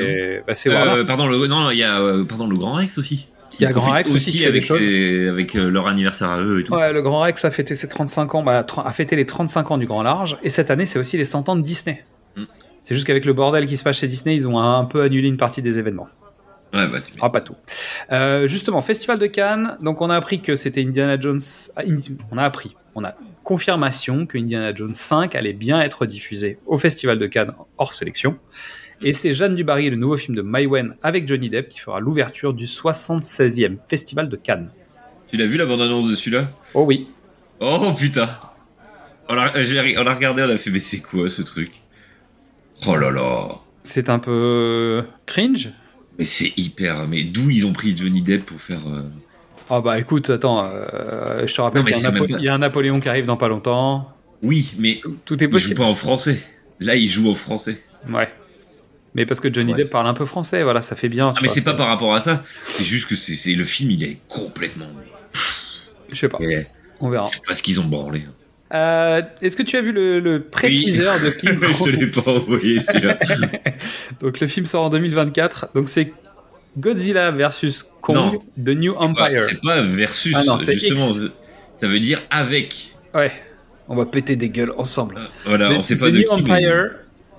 bah, 0.46 0.54
c'est 0.54 0.70
Euh, 0.70 0.72
Warner. 0.74 1.04
pardon, 1.06 1.26
le, 1.26 1.46
non, 1.46 1.70
il 1.70 1.78
y 1.78 1.82
a 1.82 1.98
pardon, 2.28 2.46
le 2.46 2.56
Grand 2.56 2.74
Rex 2.74 2.98
aussi. 2.98 3.26
Il 3.58 3.62
y 3.62 3.66
a 3.66 3.72
Grand 3.72 3.90
Rex 3.92 4.12
aussi 4.12 4.44
avec, 4.44 4.64
ses- 4.64 5.28
avec 5.28 5.54
leur 5.54 5.86
anniversaire 5.88 6.28
à 6.30 6.40
eux 6.40 6.60
et 6.60 6.64
tout. 6.64 6.74
Ouais, 6.74 6.92
le 6.92 7.02
Grand 7.02 7.20
Rex 7.22 7.44
a 7.44 7.50
fêté 7.50 7.74
ses 7.74 7.88
35 7.88 8.34
ans, 8.34 8.42
bah, 8.42 8.64
a 8.84 8.92
fêté 8.92 9.16
les 9.16 9.26
35 9.26 9.70
ans 9.70 9.78
du 9.78 9.86
Grand 9.86 10.02
Large, 10.02 10.38
et 10.42 10.50
cette 10.50 10.70
année, 10.70 10.84
c'est 10.86 10.98
aussi 10.98 11.16
les 11.16 11.24
100 11.24 11.48
ans 11.48 11.56
de 11.56 11.62
Disney. 11.62 12.04
Mm. 12.36 12.44
C'est 12.82 12.94
juste 12.94 13.06
qu'avec 13.06 13.24
le 13.24 13.32
bordel 13.32 13.66
qui 13.66 13.76
se 13.76 13.82
passe 13.82 13.98
chez 13.98 14.06
Disney, 14.08 14.36
ils 14.36 14.46
ont 14.46 14.58
un, 14.58 14.84
peu 14.84 15.02
annulé 15.02 15.26
une 15.28 15.38
partie 15.38 15.62
des 15.62 15.78
événements. 15.78 16.08
Ouais, 16.76 16.86
bah, 16.86 16.98
Ah, 17.20 17.30
pas 17.30 17.40
tout. 17.40 17.54
Euh, 18.12 18.46
justement, 18.46 18.82
Festival 18.82 19.18
de 19.18 19.26
Cannes. 19.26 19.76
Donc, 19.80 20.00
on 20.00 20.10
a 20.10 20.16
appris 20.16 20.40
que 20.40 20.56
c'était 20.56 20.82
Indiana 20.82 21.18
Jones. 21.20 21.40
ah, 21.76 21.82
On 22.30 22.38
a 22.38 22.44
appris. 22.44 22.76
On 22.94 23.04
a 23.04 23.14
confirmation 23.44 24.26
que 24.26 24.38
Indiana 24.38 24.74
Jones 24.74 24.94
5 24.94 25.34
allait 25.34 25.52
bien 25.52 25.80
être 25.80 26.06
diffusé 26.06 26.58
au 26.66 26.78
Festival 26.78 27.18
de 27.18 27.26
Cannes 27.26 27.52
hors 27.78 27.92
sélection. 27.92 28.38
Et 29.02 29.12
c'est 29.12 29.34
Jeanne 29.34 29.54
Dubarry, 29.56 29.90
le 29.90 29.96
nouveau 29.96 30.16
film 30.16 30.34
de 30.36 30.42
Maïwen 30.42 30.96
avec 31.02 31.28
Johnny 31.28 31.50
Depp, 31.50 31.68
qui 31.68 31.78
fera 31.78 32.00
l'ouverture 32.00 32.54
du 32.54 32.64
76e 32.64 33.76
Festival 33.88 34.28
de 34.28 34.36
Cannes. 34.36 34.70
Tu 35.30 35.36
l'as 35.36 35.46
vu 35.46 35.56
la 35.56 35.66
bande-annonce 35.66 36.08
de 36.08 36.14
celui-là? 36.14 36.50
Oh 36.74 36.84
oui. 36.84 37.08
Oh 37.60 37.92
putain 37.98 38.28
on 39.28 39.34
l'a, 39.34 39.50
on 39.54 40.02
l'a 40.04 40.14
regardé, 40.14 40.42
on 40.42 40.50
a 40.50 40.56
fait, 40.56 40.70
mais 40.70 40.78
c'est 40.78 41.00
quoi 41.00 41.28
ce 41.28 41.42
truc? 41.42 41.82
Oh 42.86 42.96
là 42.96 43.10
là 43.10 43.56
C'est 43.84 44.08
un 44.08 44.18
peu 44.18 45.04
cringe. 45.26 45.70
Mais 46.18 46.24
c'est 46.24 46.52
hyper. 46.56 47.06
Mais 47.08 47.22
d'où 47.24 47.50
ils 47.50 47.66
ont 47.66 47.72
pris 47.72 47.96
Johnny 47.96 48.22
Depp 48.22 48.46
pour 48.46 48.60
faire. 48.60 48.80
euh, 48.88 49.02
Ah 49.68 49.80
bah 49.80 49.98
écoute, 49.98 50.30
attends, 50.30 50.64
euh, 50.64 51.46
je 51.46 51.54
te 51.54 51.60
rappelle 51.60 51.80
Non, 51.82 51.84
mais 51.86 51.92
qu'il 51.92 52.02
y, 52.02 52.04
a 52.04 52.08
un 52.08 52.12
c'est 52.12 52.14
même 52.14 52.22
Napo- 52.22 52.32
pas- 52.34 52.38
il 52.40 52.44
y 52.44 52.48
a 52.48 52.54
un 52.54 52.58
Napoléon 52.58 53.00
qui 53.00 53.08
arrive 53.08 53.26
dans 53.26 53.36
pas 53.36 53.48
longtemps. 53.48 54.12
Oui, 54.42 54.72
mais 54.78 55.00
Tout 55.24 55.34
est 55.34 55.42
il 55.42 55.44
joue 55.46 55.50
possible. 55.50 55.74
pas 55.76 55.84
en 55.84 55.94
français. 55.94 56.40
Là, 56.80 56.94
il 56.96 57.08
joue 57.08 57.30
en 57.30 57.34
français. 57.34 57.82
Ouais. 58.08 58.30
Mais 59.14 59.24
parce 59.26 59.40
que 59.40 59.52
Johnny. 59.52 59.72
Depp 59.74 59.90
parle 59.90 60.06
un 60.06 60.14
peu 60.14 60.26
français, 60.26 60.62
voilà, 60.62 60.82
ça 60.82 60.94
fait 60.94 61.08
bien. 61.08 61.28
Ah, 61.34 61.38
mais 61.40 61.48
vois. 61.48 61.54
c'est 61.54 61.62
pas 61.62 61.72
par 61.74 61.88
rapport 61.88 62.14
à 62.14 62.20
ça. 62.20 62.44
C'est 62.66 62.84
juste 62.84 63.08
que 63.08 63.16
c'est, 63.16 63.34
c'est- 63.34 63.54
le 63.54 63.64
film, 63.64 63.90
il 63.90 64.04
est 64.04 64.18
complètement. 64.28 64.86
Je 66.10 66.14
sais 66.14 66.28
pas, 66.28 66.38
on 67.00 67.08
verra. 67.10 67.28
Je 67.30 67.36
sais 67.36 67.42
pas 67.46 67.54
ce 67.54 67.62
qu'ils 67.62 67.80
ont 67.80 67.84
branlé. 67.86 68.24
Euh, 68.76 69.22
Est-ce 69.40 69.56
que 69.56 69.62
tu 69.62 69.76
as 69.76 69.80
vu 69.80 69.92
le, 69.92 70.20
le 70.20 70.42
pré-teaser 70.42 71.02
de 71.24 71.30
King 71.30 71.58
je 71.62 71.84
te 71.84 71.88
l'ai 71.90 72.06
pas 72.08 72.30
envoyé 72.30 72.82
celui-là. 72.82 73.18
Donc 74.20 74.40
le 74.40 74.46
film 74.46 74.66
sort 74.66 74.84
en 74.84 74.90
2024. 74.90 75.70
Donc 75.74 75.88
c'est 75.88 76.12
Godzilla 76.78 77.30
versus 77.30 77.86
Kong, 78.02 78.16
Non. 78.16 78.38
The 78.62 78.76
New 78.76 78.94
Empire. 78.96 79.40
c'est 79.48 79.60
pas 79.62 79.80
versus, 79.82 80.34
Ah 80.36 80.44
non, 80.44 80.58
c'est 80.58 80.74
justement. 80.74 81.08
X. 81.10 81.28
Ça 81.74 81.86
veut 81.88 82.00
dire 82.00 82.20
avec. 82.30 82.94
Ouais. 83.14 83.32
On 83.88 83.94
va 83.96 84.04
péter 84.04 84.36
des 84.36 84.50
gueules 84.50 84.72
ensemble. 84.76 85.16
Voilà, 85.46 85.70
The- 85.70 85.78
on 85.78 85.82
sait 85.82 85.96
pas 85.96 86.10
The 86.10 86.14
de 86.14 86.18
New 86.18 86.36
qui. 86.36 86.42
mais- 86.42 86.52
Empire 86.66 86.90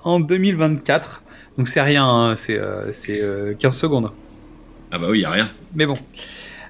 en 0.03 0.19
2024. 0.19 1.23
Donc 1.57 1.68
c'est 1.68 1.81
rien, 1.81 2.05
hein, 2.07 2.35
c'est 2.38 2.57
euh, 2.57 2.91
c'est, 2.93 3.22
euh, 3.22 3.53
15 3.59 3.76
secondes. 3.77 4.11
Ah 4.91 4.97
bah 4.97 5.07
oui, 5.09 5.22
y 5.22 5.26
a 5.26 5.31
rien. 5.31 5.49
Mais 5.76 5.85
bon. 5.85 5.95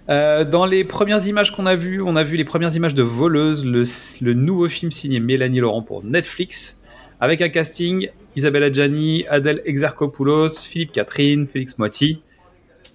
Euh, 0.09 0.45
dans 0.45 0.65
les 0.65 0.85
premières 0.85 1.25
images 1.27 1.51
qu'on 1.51 1.65
a 1.65 1.75
vues, 1.75 2.01
on 2.01 2.15
a 2.15 2.23
vu 2.23 2.37
les 2.37 2.45
premières 2.45 2.73
images 2.75 2.95
de 2.95 3.03
Voleuse, 3.03 3.65
le, 3.65 4.33
nouveau 4.33 4.69
film 4.69 4.91
signé 4.91 5.19
Mélanie 5.19 5.59
Laurent 5.59 5.81
pour 5.81 6.03
Netflix, 6.03 6.79
avec 7.19 7.41
un 7.41 7.49
casting 7.49 8.09
Isabelle 8.35 8.63
Adjani, 8.63 9.25
Adèle 9.27 9.61
Exarchopoulos, 9.65 10.49
Philippe 10.49 10.93
Catherine, 10.93 11.45
Félix 11.45 11.77
Moiti 11.77 12.21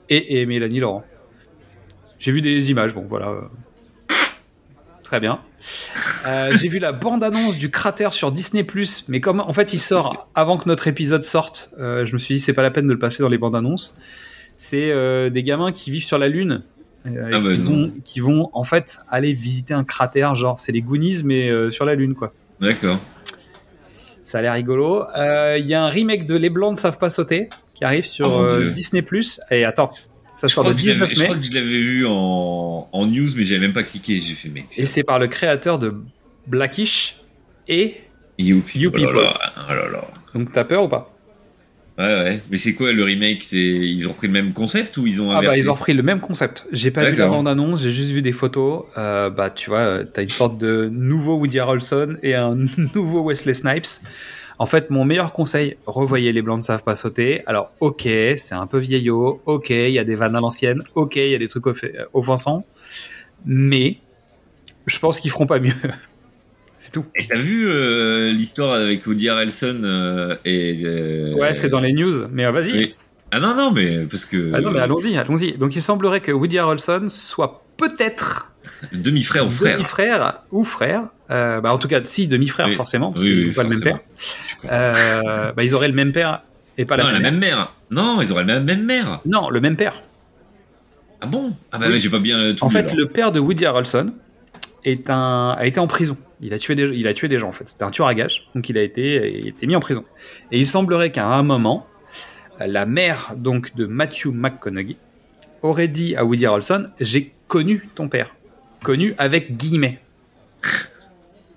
et, 0.08 0.46
Mélanie 0.46 0.80
Laurent. 0.80 1.04
J'ai 2.18 2.32
vu 2.32 2.40
des 2.40 2.70
images, 2.70 2.94
bon 2.94 3.04
voilà. 3.08 3.34
Très 5.02 5.20
bien. 5.20 5.40
Euh, 6.26 6.56
J'ai 6.56 6.68
vu 6.68 6.78
la 6.78 6.92
bande-annonce 6.92 7.58
du 7.58 7.70
cratère 7.70 8.12
sur 8.12 8.32
Disney+, 8.32 8.66
mais 9.08 9.20
comme 9.20 9.40
en 9.40 9.52
fait 9.52 9.74
il 9.74 9.78
sort 9.78 10.30
avant 10.34 10.56
que 10.56 10.68
notre 10.68 10.88
épisode 10.88 11.24
sorte, 11.24 11.72
euh, 11.78 12.06
je 12.06 12.14
me 12.14 12.18
suis 12.18 12.36
dit 12.36 12.40
c'est 12.40 12.54
pas 12.54 12.62
la 12.62 12.70
peine 12.70 12.86
de 12.86 12.92
le 12.92 12.98
passer 12.98 13.22
dans 13.22 13.28
les 13.28 13.38
bandes-annonces. 13.38 13.98
C'est 14.56 15.30
des 15.30 15.42
gamins 15.42 15.72
qui 15.72 15.90
vivent 15.90 16.04
sur 16.04 16.18
la 16.18 16.28
Lune, 16.28 16.62
euh, 17.06 17.30
Ah 17.32 17.40
bah 17.40 17.50
qui, 17.54 17.60
vont, 17.60 17.92
qui 18.04 18.20
vont 18.20 18.50
en 18.52 18.64
fait 18.64 19.00
aller 19.10 19.32
visiter 19.32 19.74
un 19.74 19.84
cratère, 19.84 20.34
genre 20.34 20.58
c'est 20.60 20.72
les 20.72 20.82
Goonies 20.82 21.22
mais 21.24 21.48
euh, 21.50 21.70
sur 21.70 21.84
la 21.84 21.94
Lune 21.94 22.14
quoi. 22.14 22.32
D'accord. 22.60 22.98
Ça 24.22 24.38
a 24.38 24.42
l'air 24.42 24.52
rigolo. 24.54 25.04
Euh, 25.16 25.56
Il 25.58 25.66
y 25.66 25.74
a 25.74 25.82
un 25.82 25.88
remake 25.88 26.26
de 26.26 26.36
Les 26.36 26.48
Blancs 26.50 26.72
ne 26.72 26.78
savent 26.80 26.98
pas 26.98 27.10
sauter 27.10 27.48
qui 27.74 27.84
arrive 27.84 28.04
sur 28.04 28.32
Oh. 28.32 28.70
Disney+. 28.70 29.04
Et 29.50 29.64
attends, 29.64 29.90
ça 30.36 30.46
Je 30.46 30.52
sort 30.54 30.68
le 30.68 30.74
que 30.74 30.80
je 30.80 30.86
l'avais- 30.88 31.06
19 31.08 31.10
je 31.14 31.18
mai. 31.18 31.24
crois 31.24 31.36
que 31.38 31.44
je 31.44 31.52
l'avais 31.52 31.66
vu 31.66 32.06
en, 32.06 32.88
en 32.92 33.06
news, 33.06 33.28
mais 33.36 33.42
j'avais 33.42 33.60
même 33.60 33.72
pas 33.72 33.82
cliqué. 33.82 34.20
J'ai 34.20 34.34
fait, 34.34 34.48
mais. 34.48 34.64
Et 34.76 34.86
c'est 34.86 35.02
par 35.02 35.18
le 35.18 35.26
créateur 35.26 35.78
de 35.80 35.92
Blackish 36.46 37.16
et 37.66 37.96
Youpi. 38.38 38.78
You 38.78 38.90
oh 38.94 38.96
là 38.96 39.04
People. 39.06 39.22
là, 39.24 39.52
oh 39.70 39.90
là. 39.92 40.04
donc 40.34 40.52
t'as 40.52 40.64
peur 40.64 40.84
ou 40.84 40.88
pas? 40.88 41.11
Ouais, 41.98 42.04
ouais. 42.06 42.42
Mais 42.50 42.56
c'est 42.56 42.72
quoi 42.74 42.90
le 42.92 43.04
remake? 43.04 43.42
C'est 43.42 43.58
Ils 43.58 44.08
ont 44.08 44.14
pris 44.14 44.26
le 44.26 44.32
même 44.32 44.52
concept 44.54 44.96
ou 44.96 45.06
ils 45.06 45.20
ont 45.20 45.30
Ah 45.30 45.34
bah 45.34 45.38
inversé? 45.40 45.60
ils 45.60 45.70
ont 45.70 45.74
repris 45.74 45.92
le 45.92 46.02
même 46.02 46.20
concept. 46.20 46.66
J'ai 46.72 46.90
pas 46.90 47.04
vu 47.10 47.16
la 47.16 47.26
bande 47.28 47.46
annonce, 47.48 47.82
j'ai 47.82 47.90
juste 47.90 48.10
vu 48.12 48.22
des 48.22 48.32
photos. 48.32 48.84
Euh, 48.96 49.28
bah 49.30 49.50
tu 49.50 49.68
vois, 49.70 49.80
euh, 49.80 50.04
t'as 50.04 50.22
une 50.22 50.28
sorte 50.30 50.56
de 50.58 50.88
nouveau 50.90 51.36
Woody 51.36 51.58
Harrelson 51.58 52.16
et 52.22 52.34
un 52.34 52.56
nouveau 52.94 53.22
Wesley 53.24 53.52
Snipes. 53.54 53.86
En 54.58 54.66
fait, 54.66 54.90
mon 54.90 55.04
meilleur 55.04 55.32
conseil, 55.32 55.76
revoyez 55.86 56.32
les 56.32 56.40
blancs 56.40 56.58
ne 56.58 56.62
savent 56.62 56.82
pas 56.84 56.94
sauter. 56.94 57.42
Alors 57.46 57.72
ok, 57.80 58.02
c'est 58.36 58.54
un 58.54 58.66
peu 58.66 58.78
vieillot, 58.78 59.42
ok, 59.44 59.70
il 59.70 59.90
y 59.90 59.98
a 59.98 60.04
des 60.04 60.14
vannes 60.14 60.36
à 60.36 60.40
l'ancienne, 60.40 60.82
ok, 60.94 61.16
il 61.16 61.30
y 61.30 61.34
a 61.34 61.38
des 61.38 61.48
trucs 61.48 61.66
off- 61.66 61.84
offensants, 62.14 62.64
mais 63.44 63.98
je 64.86 64.98
pense 64.98 65.20
qu'ils 65.20 65.30
feront 65.30 65.46
pas 65.46 65.58
mieux. 65.60 65.72
c'est 66.82 66.90
tout. 66.92 67.04
Et 67.14 67.28
t'as 67.28 67.38
vu 67.38 67.68
euh, 67.68 68.32
l'histoire 68.32 68.72
avec 68.74 69.06
Woody 69.06 69.28
Harrelson 69.28 69.80
euh, 69.84 70.34
et. 70.44 70.80
euh, 70.84 71.32
Ouais, 71.34 71.54
c'est 71.54 71.68
dans 71.68 71.78
les 71.80 71.92
news, 71.92 72.26
mais 72.32 72.44
euh, 72.44 72.50
vas-y. 72.50 72.72
oui. 72.72 72.94
Ah 73.30 73.40
non, 73.40 73.54
non, 73.54 73.70
mais 73.70 74.00
parce 74.10 74.24
que. 74.26 74.50
Ah 74.52 74.60
non, 74.60 74.70
mais 74.72 74.80
allons-y, 74.80 75.16
allons-y. 75.16 75.52
Donc 75.52 75.74
il 75.76 75.80
semblerait 75.80 76.20
que 76.20 76.32
Woody 76.32 76.58
Harrelson 76.58 77.06
soit 77.08 77.64
peut-être 77.78 78.52
Demi-frère 78.92 79.46
ou 79.46 79.50
frère 79.50 79.74
demi-frère 79.76 80.42
ou 80.50 80.64
frère. 80.64 81.04
Euh, 81.30 81.60
bah, 81.60 81.72
en 81.72 81.78
tout 81.78 81.88
cas, 81.88 82.00
si, 82.04 82.26
demi-frère, 82.28 82.66
Oui. 82.66 82.74
forcément, 82.74 83.10
parce 83.12 83.22
Oui, 83.24 83.38
qu'ils 83.40 83.48
n'ont 83.48 83.54
pas 83.54 83.62
le 83.62 83.68
même 83.70 83.80
père. 83.80 83.98
Euh, 84.70 85.52
bah, 85.52 85.62
ils 85.64 85.74
auraient 85.74 85.88
le 85.88 85.94
même 85.94 86.12
père 86.12 86.42
et 86.78 86.84
pas 86.84 86.96
non, 86.96 87.04
la 87.04 87.12
même, 87.14 87.22
la 87.22 87.30
mère. 87.30 87.40
même 87.40 87.40
mère. 87.40 87.72
Non, 87.90 88.20
ils 88.22 88.30
auraient 88.32 88.44
la 88.44 88.60
même 88.60 88.84
mère. 88.84 89.20
Non, 89.24 89.48
le 89.50 89.60
même 89.60 89.76
père. 89.76 90.02
Ah 91.20 91.26
bon? 91.26 91.52
Ah 91.70 91.78
bah 91.78 91.86
j'ai 91.98 92.10
pas 92.10 92.18
bien 92.18 92.52
tout 92.54 92.64
En 92.64 92.70
fait, 92.70 92.80
alors. 92.80 92.96
le 92.96 93.06
père 93.06 93.30
de 93.32 93.38
Woody 93.40 93.64
Harrelson 93.64 94.12
est 94.84 95.08
un, 95.08 95.54
a 95.56 95.64
été 95.66 95.78
en 95.80 95.86
prison. 95.86 96.16
Il 96.42 96.52
a 96.52 96.58
tué 96.58 96.74
des, 96.74 96.88
il 96.90 97.06
a 97.06 97.14
tué 97.14 97.28
des 97.28 97.38
gens, 97.38 97.48
en 97.48 97.52
fait. 97.52 97.68
C'était 97.68 97.84
un 97.84 97.90
tueur 97.90 98.08
à 98.08 98.14
gages. 98.14 98.48
Donc, 98.54 98.68
il 98.68 98.76
a 98.76 98.82
été, 98.82 99.38
il 99.38 99.46
a 99.46 99.48
été 99.48 99.66
mis 99.66 99.76
en 99.76 99.80
prison. 99.80 100.04
Et 100.50 100.58
il 100.58 100.66
semblerait 100.66 101.12
qu'à 101.12 101.26
un 101.26 101.42
moment, 101.42 101.86
la 102.58 102.84
mère, 102.84 103.34
donc, 103.36 103.74
de 103.76 103.86
Matthew 103.86 104.26
McConaughey 104.26 104.96
aurait 105.62 105.88
dit 105.88 106.16
à 106.16 106.24
Woody 106.24 106.46
Harrelson, 106.46 106.88
j'ai 107.00 107.32
connu 107.46 107.88
ton 107.94 108.08
père. 108.08 108.34
Connu 108.82 109.14
avec 109.18 109.56
guillemets. 109.56 110.00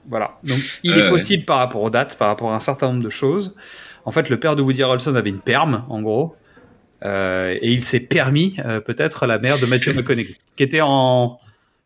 Voilà. 0.07 0.37
Donc, 0.43 0.59
il 0.83 0.91
est 0.91 1.01
ouais. 1.01 1.09
possible 1.09 1.45
par 1.45 1.57
rapport 1.57 1.81
aux 1.81 1.89
dates, 1.89 2.15
par 2.15 2.27
rapport 2.27 2.51
à 2.51 2.55
un 2.55 2.59
certain 2.59 2.89
nombre 2.89 3.03
de 3.03 3.09
choses. 3.09 3.55
En 4.03 4.11
fait, 4.11 4.29
le 4.29 4.39
père 4.39 4.55
de 4.55 4.61
Woody 4.61 4.83
Harrelson 4.83 5.15
avait 5.15 5.31
une 5.31 5.39
perme, 5.39 5.83
en 5.89 5.99
gros. 6.03 6.35
Euh, 7.03 7.57
et 7.59 7.71
il 7.71 7.83
s'est 7.83 8.01
permis 8.01 8.55
euh, 8.63 8.79
peut-être 8.79 9.25
la 9.25 9.39
mère 9.39 9.57
de 9.57 9.65
Matthew 9.65 9.87
McConaughey, 9.95 10.35
qui 10.55 10.61
était 10.61 10.81
en 10.83 11.39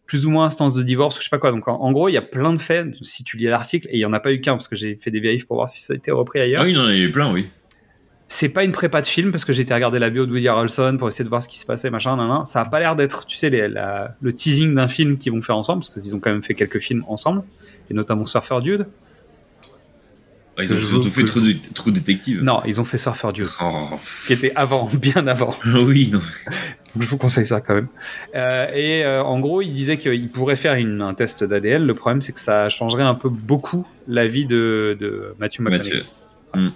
plus 0.09 0.25
ou 0.25 0.31
moins 0.31 0.45
instance 0.47 0.73
de 0.73 0.81
divorce 0.81 1.15
ou 1.15 1.19
je 1.19 1.25
sais 1.25 1.29
pas 1.29 1.37
quoi. 1.37 1.51
Donc 1.51 1.67
en, 1.67 1.75
en 1.79 1.91
gros, 1.91 2.09
il 2.09 2.13
y 2.13 2.17
a 2.17 2.21
plein 2.23 2.51
de 2.51 2.57
faits. 2.57 2.87
Si 3.03 3.23
tu 3.23 3.37
lis 3.37 3.43
l'article, 3.45 3.87
et 3.91 3.97
il 3.97 3.99
y 3.99 4.05
en 4.05 4.11
a 4.13 4.19
pas 4.19 4.33
eu 4.33 4.41
qu'un 4.41 4.53
parce 4.53 4.67
que 4.67 4.75
j'ai 4.75 4.95
fait 4.95 5.11
des 5.11 5.19
vérifs 5.19 5.45
pour 5.45 5.57
voir 5.57 5.69
si 5.69 5.83
ça 5.83 5.93
a 5.93 5.95
été 5.95 6.09
repris 6.09 6.39
ailleurs. 6.41 6.63
Ah 6.63 6.65
oui, 6.65 6.71
il 6.71 6.77
y 6.77 6.79
en 6.79 6.85
a 6.87 6.95
eu 6.97 7.11
plein, 7.11 7.31
oui. 7.31 7.47
C'est 8.27 8.49
pas 8.49 8.63
une 8.63 8.71
prépa 8.71 9.01
de 9.01 9.07
film 9.07 9.29
parce 9.31 9.45
que 9.45 9.53
j'ai 9.53 9.61
été 9.63 9.73
regarder 9.73 9.97
la 9.99 10.09
bio 10.09 10.25
de 10.25 10.31
Woody 10.31 10.47
Harrelson 10.47 10.95
pour 10.97 11.07
essayer 11.09 11.23
de 11.25 11.29
voir 11.29 11.41
ce 11.43 11.47
qui 11.47 11.57
se 11.59 11.65
passait, 11.65 11.89
machin, 11.89 12.15
nan, 12.15 12.27
nan. 12.27 12.43
Ça 12.45 12.61
a 12.61 12.65
pas 12.65 12.79
l'air 12.79 12.95
d'être, 12.95 13.25
tu 13.25 13.37
sais, 13.37 13.49
les- 13.49 13.67
la- 13.67 14.15
le 14.21 14.33
teasing 14.33 14.73
d'un 14.75 14.87
film 14.87 15.17
qu'ils 15.17 15.31
vont 15.31 15.41
faire 15.41 15.57
ensemble 15.57 15.81
parce 15.83 15.91
qu'ils 16.03 16.15
ont 16.15 16.19
quand 16.19 16.31
même 16.31 16.43
fait 16.43 16.53
quelques 16.55 16.79
films 16.79 17.03
ensemble 17.07 17.43
et 17.89 17.93
notamment 17.93 18.25
Surfer 18.25 18.59
Dude. 18.61 18.87
Ah, 20.59 20.63
ils 20.63 20.73
ont 20.73 20.77
surtout 20.77 21.09
fait 21.09 21.21
que- 21.23 21.27
trop, 21.27 21.39
de, 21.39 21.55
trop 21.73 21.89
détective. 21.91 22.43
Non, 22.43 22.61
ils 22.65 22.79
ont 22.81 22.83
fait 22.83 22.97
Surfer 22.97 23.31
Dude 23.33 23.47
Oh, 23.61 23.89
qui 24.27 24.33
était 24.33 24.51
avant, 24.55 24.85
bien 24.93 25.25
avant. 25.27 25.55
oui, 25.65 26.09
non. 26.11 26.21
Je 26.99 27.05
vous 27.05 27.17
conseille 27.17 27.45
ça 27.45 27.61
quand 27.61 27.75
même. 27.75 27.87
Euh, 28.35 28.67
et 28.73 29.05
euh, 29.05 29.23
en 29.23 29.39
gros, 29.39 29.61
il 29.61 29.71
disait 29.73 29.97
qu'il 29.97 30.29
pourrait 30.29 30.55
faire 30.55 30.73
une- 30.73 31.01
un 31.01 31.13
test 31.13 31.43
d'ADN. 31.43 31.85
Le 31.85 31.93
problème, 31.93 32.21
c'est 32.21 32.33
que 32.33 32.39
ça 32.39 32.67
changerait 32.69 33.03
un 33.03 33.15
peu 33.15 33.29
beaucoup 33.29 33.85
la 34.07 34.27
vie 34.27 34.45
de, 34.45 34.97
de 34.99 35.33
Matthew 35.39 35.61
McConaughey. 35.61 36.03
Mathieu. 36.55 36.71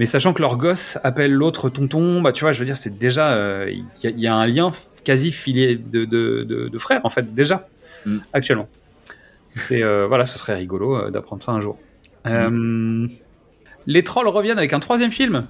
Mais 0.00 0.06
sachant 0.06 0.32
que 0.32 0.42
leur 0.42 0.56
gosse 0.56 0.98
appelle 1.04 1.32
l'autre 1.32 1.68
tonton, 1.70 2.20
bah 2.20 2.32
tu 2.32 2.42
vois, 2.44 2.52
je 2.52 2.58
veux 2.58 2.64
dire, 2.66 2.76
c'est 2.76 2.98
déjà, 2.98 3.32
euh, 3.34 3.70
il 3.70 4.10
y, 4.10 4.22
y 4.22 4.26
a 4.26 4.34
un 4.34 4.46
lien 4.46 4.72
quasi 5.04 5.30
filié 5.30 5.76
de, 5.76 6.04
de, 6.04 6.42
de, 6.42 6.68
de 6.68 6.78
frères 6.78 7.04
en 7.04 7.10
fait 7.10 7.34
déjà 7.34 7.68
Mm. 8.06 8.18
actuellement. 8.34 8.68
C'est 9.54 9.82
voilà, 10.08 10.26
ce 10.26 10.38
serait 10.38 10.54
rigolo 10.56 11.10
d'apprendre 11.10 11.42
ça 11.42 11.52
un 11.52 11.60
jour. 11.62 11.78
Euh, 12.26 13.06
les 13.86 14.04
trolls 14.04 14.28
reviennent 14.28 14.58
avec 14.58 14.72
un 14.72 14.80
troisième 14.80 15.10
film. 15.10 15.46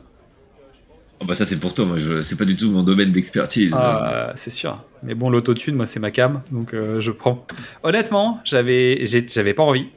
Oh, 1.20 1.24
bah 1.26 1.34
ça 1.36 1.44
c'est 1.44 1.60
pour 1.60 1.74
toi, 1.74 1.84
moi 1.84 1.96
je... 1.96 2.22
c'est 2.22 2.36
pas 2.36 2.44
du 2.44 2.56
tout 2.56 2.70
mon 2.70 2.82
domaine 2.82 3.12
d'expertise. 3.12 3.72
Ah, 3.74 4.32
c'est 4.36 4.50
sûr. 4.50 4.82
Mais 5.04 5.14
bon, 5.14 5.30
l'autotune, 5.30 5.76
moi, 5.76 5.86
c'est 5.86 6.00
ma 6.00 6.10
cam, 6.10 6.42
donc 6.50 6.74
euh, 6.74 7.00
je 7.00 7.10
prends. 7.12 7.46
Honnêtement, 7.82 8.40
j'avais, 8.44 9.04
j'avais 9.06 9.54
pas 9.54 9.62
envie. 9.62 9.88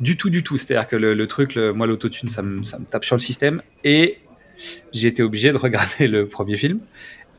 Du 0.00 0.16
tout, 0.16 0.30
du 0.30 0.42
tout. 0.44 0.56
C'est-à-dire 0.56 0.86
que 0.86 0.96
le, 0.96 1.12
le 1.12 1.26
truc, 1.26 1.54
le- 1.56 1.72
moi, 1.72 1.86
l'autotune, 1.86 2.28
ça 2.28 2.40
me, 2.42 2.62
ça 2.62 2.78
me 2.78 2.84
tape 2.86 3.04
sur 3.04 3.16
le 3.16 3.20
système. 3.20 3.62
Et 3.84 4.18
j'ai 4.92 5.08
été 5.08 5.22
obligé 5.22 5.52
de 5.52 5.58
regarder 5.58 6.06
le 6.08 6.26
premier 6.26 6.56
film. 6.56 6.78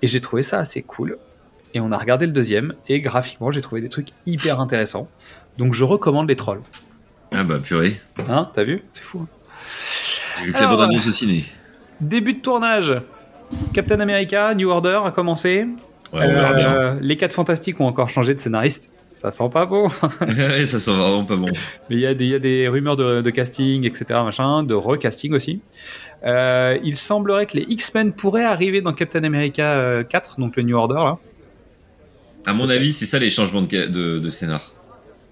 Et 0.02 0.08
j'ai 0.08 0.20
trouvé 0.22 0.44
ça 0.44 0.60
assez 0.60 0.84
cool. 0.84 1.18
Et 1.74 1.80
on 1.80 1.92
a 1.92 1.98
regardé 1.98 2.26
le 2.26 2.32
deuxième. 2.34 2.74
Et 2.90 3.00
graphiquement, 3.00 3.50
j'ai 3.52 3.62
trouvé 3.62 3.82
des 3.82 3.90
trucs 3.90 4.10
hyper 4.26 4.60
intéressants. 4.60 5.10
Donc 5.58 5.74
je 5.74 5.84
recommande 5.86 6.28
les 6.28 6.36
trolls. 6.36 6.62
Ah 7.32 7.44
bah 7.44 7.60
purée. 7.60 8.00
Hein, 8.28 8.50
t'as 8.56 8.64
vu? 8.64 8.82
C'est 8.94 9.04
fou. 9.04 9.20
hein 9.20 9.28
J'ai 10.40 10.46
vu 10.46 10.52
que 10.54 10.58
Alors, 10.58 10.72
la 10.72 10.78
bande-annonce 10.78 11.08
au 11.08 11.12
ciné. 11.12 11.46
Début 12.02 12.34
de 12.34 12.40
tournage. 12.42 12.96
Captain 13.74 14.00
America, 14.00 14.54
New 14.56 14.70
Order 14.70 15.02
a 15.06 15.12
commencé. 15.12 15.68
Ouais, 16.14 16.22
on 16.26 16.34
verra 16.34 16.54
bien. 16.54 16.74
Euh, 16.74 16.96
les 17.02 17.18
4 17.18 17.34
Fantastiques 17.34 17.80
ont 17.80 17.88
encore 17.88 18.10
changé 18.10 18.34
de 18.34 18.40
scénariste. 18.40 18.92
Ça 19.16 19.32
sent 19.32 19.50
pas 19.52 19.66
bon. 19.66 19.90
Ouais, 20.22 20.66
ça 20.66 20.80
sent 20.80 20.92
vraiment 20.96 21.26
pas 21.26 21.36
bon. 21.36 21.48
Mais 21.90 21.96
il 21.98 22.00
y, 22.00 22.06
a 22.08 22.14
des- 22.14 22.26
il 22.26 22.32
y 22.32 22.36
a 22.36 22.40
des 22.40 22.68
rumeurs 22.68 22.96
de, 22.96 23.22
de 23.22 23.30
casting, 23.32 23.86
etc., 23.86 24.06
machin, 24.24 24.64
de 24.64 24.74
recasting 24.74 25.34
aussi. 25.34 25.62
Euh, 26.26 26.78
il 26.84 26.98
semblerait 26.98 27.46
que 27.46 27.58
les 27.58 27.66
X-Men 27.68 28.14
pourraient 28.14 28.46
arriver 28.46 28.82
dans 28.82 28.94
Captain 28.94 29.24
America 29.24 29.74
euh, 29.74 30.04
4, 30.04 30.40
donc 30.40 30.56
le 30.56 30.64
New 30.64 30.76
Order 30.78 30.96
là. 30.96 31.18
À 32.48 32.54
mon 32.54 32.70
avis, 32.70 32.94
c'est 32.94 33.06
ça 33.06 33.20
les 33.20 33.30
changements 33.30 33.62
de, 33.62 34.20
de 34.20 34.30
scénar. 34.30 34.72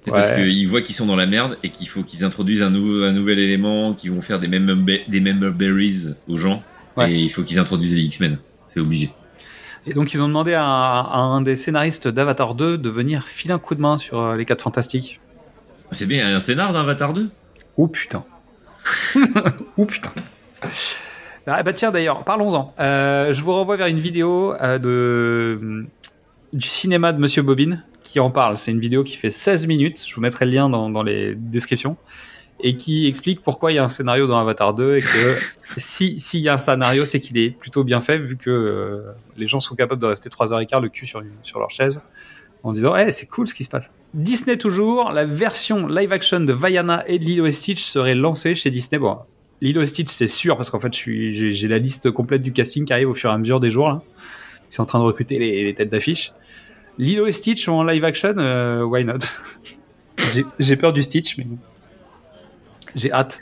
C'est 0.08 0.14
Ouais. 0.14 0.22
parce 0.22 0.32
qu'ils 0.36 0.68
voient 0.70 0.82
qu'ils 0.82 0.96
sont 0.96 1.06
dans 1.06 1.18
la 1.18 1.26
merde 1.26 1.58
et 1.64 1.70
qu'il 1.70 1.90
faut 1.90 2.02
qu'ils 2.02 2.24
introduisent 2.24 2.62
un, 2.62 2.70
nouveau, 2.70 3.04
un 3.04 3.12
nouvel 3.12 3.40
élément, 3.40 3.94
qu'ils 3.94 4.12
vont 4.12 4.22
faire 4.22 4.40
des 4.40 4.48
member, 4.48 5.02
des 5.10 5.20
berries 5.20 6.14
aux 6.30 6.38
gens. 6.38 6.64
Ouais. 6.96 7.12
Et 7.12 7.16
il 7.16 7.30
faut 7.30 7.44
qu'ils 7.44 7.60
introduisent 7.60 7.94
les 7.94 8.04
X-Men. 8.04 8.38
C'est 8.68 8.80
obligé. 8.80 9.12
Et 9.86 9.94
donc 9.94 10.14
ils 10.14 10.22
ont 10.22 10.30
demandé 10.30 10.54
à, 10.54 10.64
à 10.64 11.18
un 11.18 11.42
des 11.42 11.58
scénaristes 11.58 12.08
d'Avatar 12.08 12.56
2 12.56 12.78
de 12.78 12.90
venir 12.90 13.26
filer 13.26 13.54
un 13.54 13.60
coup 13.60 13.76
de 13.76 13.82
main 13.82 13.98
sur 13.98 14.18
euh, 14.18 14.38
les 14.38 14.46
4 14.46 14.62
Fantastiques. 14.62 15.20
C'est 15.92 16.06
bien 16.06 16.34
un 16.34 16.40
scénar 16.40 16.72
d'Avatar 16.72 17.14
2 17.14 17.30
Oh 17.76 17.88
putain. 17.88 18.24
oh 19.78 19.86
putain. 19.86 20.12
Ah 21.48 21.64
bah 21.64 21.74
tiens 21.74 21.92
d'ailleurs, 21.92 22.24
parlons-en. 22.24 22.74
Euh, 22.80 23.34
je 23.34 23.42
vous 23.42 23.52
renvoie 23.52 23.76
vers 23.76 23.88
une 23.88 24.00
vidéo 24.00 24.54
euh, 24.62 24.78
de 24.78 25.86
du 26.54 26.68
cinéma 26.68 27.12
de 27.12 27.20
Monsieur 27.20 27.42
Bobine 27.42 27.84
qui 28.08 28.20
en 28.20 28.32
parle. 28.32 28.58
C'est 28.58 28.72
une 28.72 28.80
vidéo 28.80 29.04
qui 29.04 29.16
fait 29.16 29.32
16 29.32 29.68
minutes. 29.68 30.04
Je 30.06 30.16
vous 30.16 30.22
mettrai 30.22 30.46
le 30.46 30.52
lien 30.52 30.70
dans, 30.70 30.90
dans 30.90 31.04
les 31.04 31.36
descriptions 31.36 31.98
et 32.60 32.76
qui 32.76 33.08
explique 33.08 33.42
pourquoi 33.42 33.72
il 33.72 33.76
y 33.76 33.78
a 33.78 33.84
un 33.84 33.90
scénario 33.90 34.26
dans 34.26 34.40
Avatar 34.40 34.74
2 34.74 34.98
et 34.98 35.02
que 35.02 35.06
si 35.78 36.20
s'il 36.20 36.40
y 36.40 36.50
a 36.50 36.54
un 36.54 36.58
scénario, 36.58 37.06
c'est 37.06 37.20
qu'il 37.20 37.38
est 37.38 37.52
plutôt 37.52 37.84
bien 37.84 38.02
fait 38.02 38.18
vu 38.18 38.38
que 38.38 38.50
euh, 38.50 39.12
les 39.36 39.48
gens 39.48 39.60
sont 39.60 39.76
capables 39.76 40.02
de 40.02 40.08
rester 40.08 40.30
3 40.30 40.54
heures 40.54 40.60
et 40.60 40.66
quart 40.66 40.82
le 40.82 40.90
cul 40.90 41.06
sur, 41.06 41.22
sur 41.44 41.60
leur 41.60 41.70
chaise 41.70 42.02
en 42.64 42.72
disant 42.72 42.96
hey, 42.96 43.14
c'est 43.14 43.28
cool 43.28 43.48
ce 43.48 43.54
qui 43.54 43.64
se 43.64 43.70
passe. 43.70 43.92
Disney 44.14 44.58
toujours, 44.58 45.12
la 45.12 45.26
version 45.26 45.88
live 45.88 46.12
action 46.12 46.40
de 46.40 46.54
Vaiana 46.54 47.04
et 47.08 47.20
de 47.20 47.24
Lilo 47.24 47.46
et 47.46 47.52
Stitch 47.52 47.84
serait 47.84 48.16
lancée 48.16 48.56
chez 48.56 48.72
Disney. 48.72 48.98
Bon, 48.98 49.20
Lilo 49.62 49.82
et 49.82 49.86
Stitch 49.86 50.10
c'est 50.10 50.28
sûr 50.28 50.58
parce 50.58 50.70
qu'en 50.70 50.80
fait 50.80 50.94
j'ai 50.94 51.68
la 51.68 51.78
liste 51.78 52.10
complète 52.12 52.42
du 52.42 52.54
casting 52.54 52.86
qui 52.86 52.94
arrive 52.94 53.10
au 53.10 53.16
fur 53.16 53.30
et 53.30 53.34
à 53.34 53.38
mesure 53.38 53.60
des 53.60 53.70
jours 53.70 53.90
là. 53.90 54.02
Ils 54.70 54.74
sont 54.74 54.84
en 54.84 54.88
train 54.88 55.00
de 55.00 55.06
recruter 55.06 55.40
les, 55.40 55.64
les 55.64 55.74
têtes 55.74 55.90
d'affiche. 55.90 56.34
Lilo 56.98 57.28
et 57.28 57.32
Stitch 57.32 57.68
en 57.68 57.84
live 57.84 58.04
action, 58.04 58.36
euh, 58.38 58.84
why 58.84 59.04
not? 59.04 59.20
J'ai- 60.60 60.76
peur 60.76 60.94
du 60.94 61.02
Stitch 61.04 61.38
mais 61.38 61.46
bon. 61.46 61.58
j'ai 62.96 63.12
hâte 63.14 63.40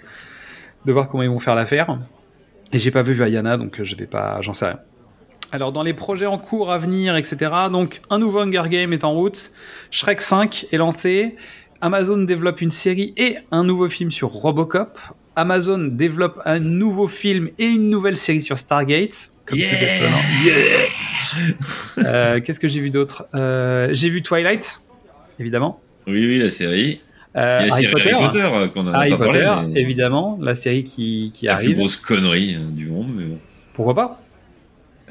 de 0.86 0.92
voir 0.94 1.10
comment 1.10 1.24
ils 1.24 1.30
vont 1.30 1.40
faire 1.40 1.56
l'affaire. 1.56 1.98
Et 2.74 2.80
j'ai 2.80 2.92
pas 2.92 3.02
vu 3.02 3.14
Vaiana 3.14 3.58
donc 3.58 3.82
je 3.82 3.96
vais 3.96 4.06
pas, 4.06 4.40
j'en 4.42 4.54
sais 4.54 4.66
rien. 4.68 4.80
Alors 5.52 5.72
dans 5.72 5.84
les 5.84 5.94
projets 5.94 6.26
en 6.26 6.38
cours 6.38 6.72
à 6.72 6.78
venir, 6.78 7.16
etc. 7.16 7.52
Donc 7.72 8.02
un 8.10 8.20
nouveau 8.20 8.40
Hunger 8.42 8.64
Game 8.70 8.94
est 8.94 9.04
en 9.04 9.14
route. 9.14 9.52
Shrek 9.90 10.22
5 10.22 10.68
est 10.72 10.78
lancé. 10.78 11.36
Amazon 11.82 12.18
développe 12.24 12.62
une 12.62 12.72
série 12.72 13.14
et 13.18 13.38
un 13.52 13.64
nouveau 13.64 13.90
film 13.90 14.12
sur 14.12 14.30
Robocop. 14.30 15.00
Amazon 15.36 15.80
développe 15.92 16.42
un 16.46 16.60
nouveau 16.60 17.08
film 17.08 17.50
et 17.58 17.66
une 17.66 17.90
nouvelle 17.90 18.18
série 18.18 18.42
sur 18.42 18.58
Stargate. 18.58 19.32
Comme 19.46 19.60
c'est 19.60 19.76
étonnant. 19.76 20.18
Euh, 21.98 22.40
Qu'est-ce 22.42 22.60
que 22.60 22.68
j'ai 22.68 22.80
vu 22.82 22.90
d'autre 22.90 23.26
Euh, 23.34 23.90
J'ai 23.92 24.10
vu 24.10 24.22
Twilight, 24.22 24.82
évidemment. 25.40 25.80
Oui, 26.08 26.26
oui, 26.26 26.40
la 26.40 26.50
série. 26.50 27.02
Euh, 27.36 27.66
la 27.66 27.74
Harry 27.74 27.82
série 27.84 27.92
Potter. 27.94 28.12
Harry 28.14 28.26
Potter 28.28 28.72
qu'on 28.74 28.88
a 28.88 28.96
Harry 28.98 29.10
pas 29.12 29.18
parlé, 29.18 29.40
Potter, 29.44 29.68
mais 29.74 29.82
évidemment, 29.82 30.38
la 30.42 30.56
série 30.56 30.84
qui, 30.84 31.32
qui 31.34 31.48
La 31.48 31.56
plus 31.58 31.66
arrive. 31.68 31.78
grosse 31.78 31.98
connerie 31.98 32.56
du 32.72 32.88
monde, 32.88 33.08
mais 33.16 33.26
bon. 33.26 33.38
Pourquoi 33.74 33.94
pas 33.96 34.22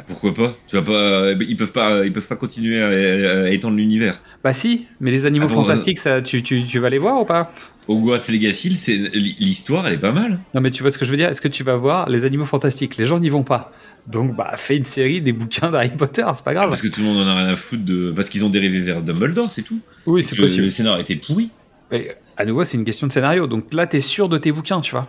Pourquoi 0.06 0.34
pas? 0.34 0.56
Tu 0.66 0.76
vas 0.76 0.82
pas 0.82 1.32
Ils 1.40 1.56
peuvent 1.56 1.72
pas, 1.72 2.04
ils 2.04 2.12
peuvent 2.12 2.26
pas 2.26 2.36
continuer 2.36 2.82
à, 2.82 3.44
à 3.44 3.48
étendre 3.50 3.76
l'univers. 3.76 4.20
Bah 4.42 4.52
si, 4.52 4.86
mais 5.00 5.10
les 5.10 5.24
animaux 5.24 5.46
Ah 5.48 5.54
fantastiques, 5.54 5.98
ça, 5.98 6.20
tu, 6.20 6.42
tu, 6.42 6.64
tu 6.64 6.78
vas 6.80 6.90
les 6.90 6.98
voir 6.98 7.20
ou 7.20 7.24
pas? 7.24 7.52
Hogwarts 7.86 8.22
Legacy, 8.30 8.74
c'est 8.76 8.96
l'histoire, 8.96 9.86
elle 9.86 9.94
est 9.94 9.98
pas 9.98 10.12
mal. 10.12 10.40
Non 10.54 10.60
mais 10.60 10.70
tu 10.70 10.82
vois 10.82 10.90
ce 10.90 10.98
que 10.98 11.04
je 11.04 11.10
veux 11.10 11.16
dire? 11.16 11.28
Est-ce 11.28 11.40
que 11.40 11.48
tu 11.48 11.62
vas 11.62 11.76
voir 11.76 12.08
les 12.08 12.24
animaux 12.24 12.44
fantastiques? 12.44 12.96
Les 12.96 13.06
gens 13.06 13.18
n'y 13.20 13.28
vont 13.28 13.44
pas. 13.44 13.72
Donc 14.06 14.34
bah 14.36 14.52
fais 14.56 14.76
une 14.76 14.84
série 14.84 15.22
des 15.22 15.32
bouquins 15.32 15.70
d'Harry 15.70 15.90
Potter, 15.90 16.26
c'est 16.34 16.44
pas 16.44 16.54
grave. 16.54 16.68
Parce 16.70 16.82
que 16.82 16.88
tout 16.88 17.00
le 17.00 17.06
monde 17.06 17.18
en 17.18 17.26
a 17.26 17.34
rien 17.36 17.46
à 17.52 17.56
foutre 17.56 17.84
de. 17.84 18.12
Parce 18.14 18.28
qu'ils 18.28 18.44
ont 18.44 18.50
dérivé 18.50 18.80
vers 18.80 19.00
Dumbledore, 19.02 19.52
c'est 19.52 19.62
tout. 19.62 19.80
Oui, 20.06 20.22
c'est 20.22 20.36
possible. 20.36 20.64
Le 20.64 20.70
scénario 20.70 21.00
était 21.02 21.14
pourri. 21.16 21.50
Mais 21.92 22.16
à 22.36 22.44
nouveau, 22.44 22.64
c'est 22.64 22.76
une 22.76 22.84
question 22.84 23.06
de 23.06 23.12
scénario. 23.12 23.46
Donc 23.46 23.72
là, 23.72 23.86
t'es 23.86 24.00
sûr 24.00 24.28
de 24.28 24.38
tes 24.38 24.50
bouquins, 24.50 24.80
tu 24.80 24.90
vois? 24.90 25.08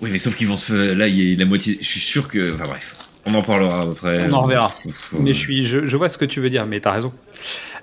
Oui, 0.00 0.10
mais 0.12 0.18
sauf 0.18 0.36
qu'ils 0.36 0.46
vont 0.48 0.56
se. 0.56 0.92
Là, 0.94 1.08
il 1.08 1.18
y 1.18 1.34
a 1.34 1.38
la 1.38 1.44
moitié. 1.44 1.78
Je 1.80 1.86
suis 1.86 2.00
sûr 2.00 2.28
que. 2.28 2.54
Enfin 2.54 2.64
bref, 2.68 2.96
on 3.26 3.34
en 3.34 3.42
parlera 3.42 3.82
après. 3.82 4.26
On 4.28 4.32
en 4.32 4.42
reverra. 4.42 4.72
Mais 5.18 5.32
je 5.32 5.38
suis, 5.38 5.64
je, 5.66 5.86
je 5.86 5.96
vois 5.96 6.08
ce 6.08 6.18
que 6.18 6.24
tu 6.24 6.40
veux 6.40 6.50
dire, 6.50 6.66
mais 6.66 6.80
t'as 6.80 6.92
raison. 6.92 7.12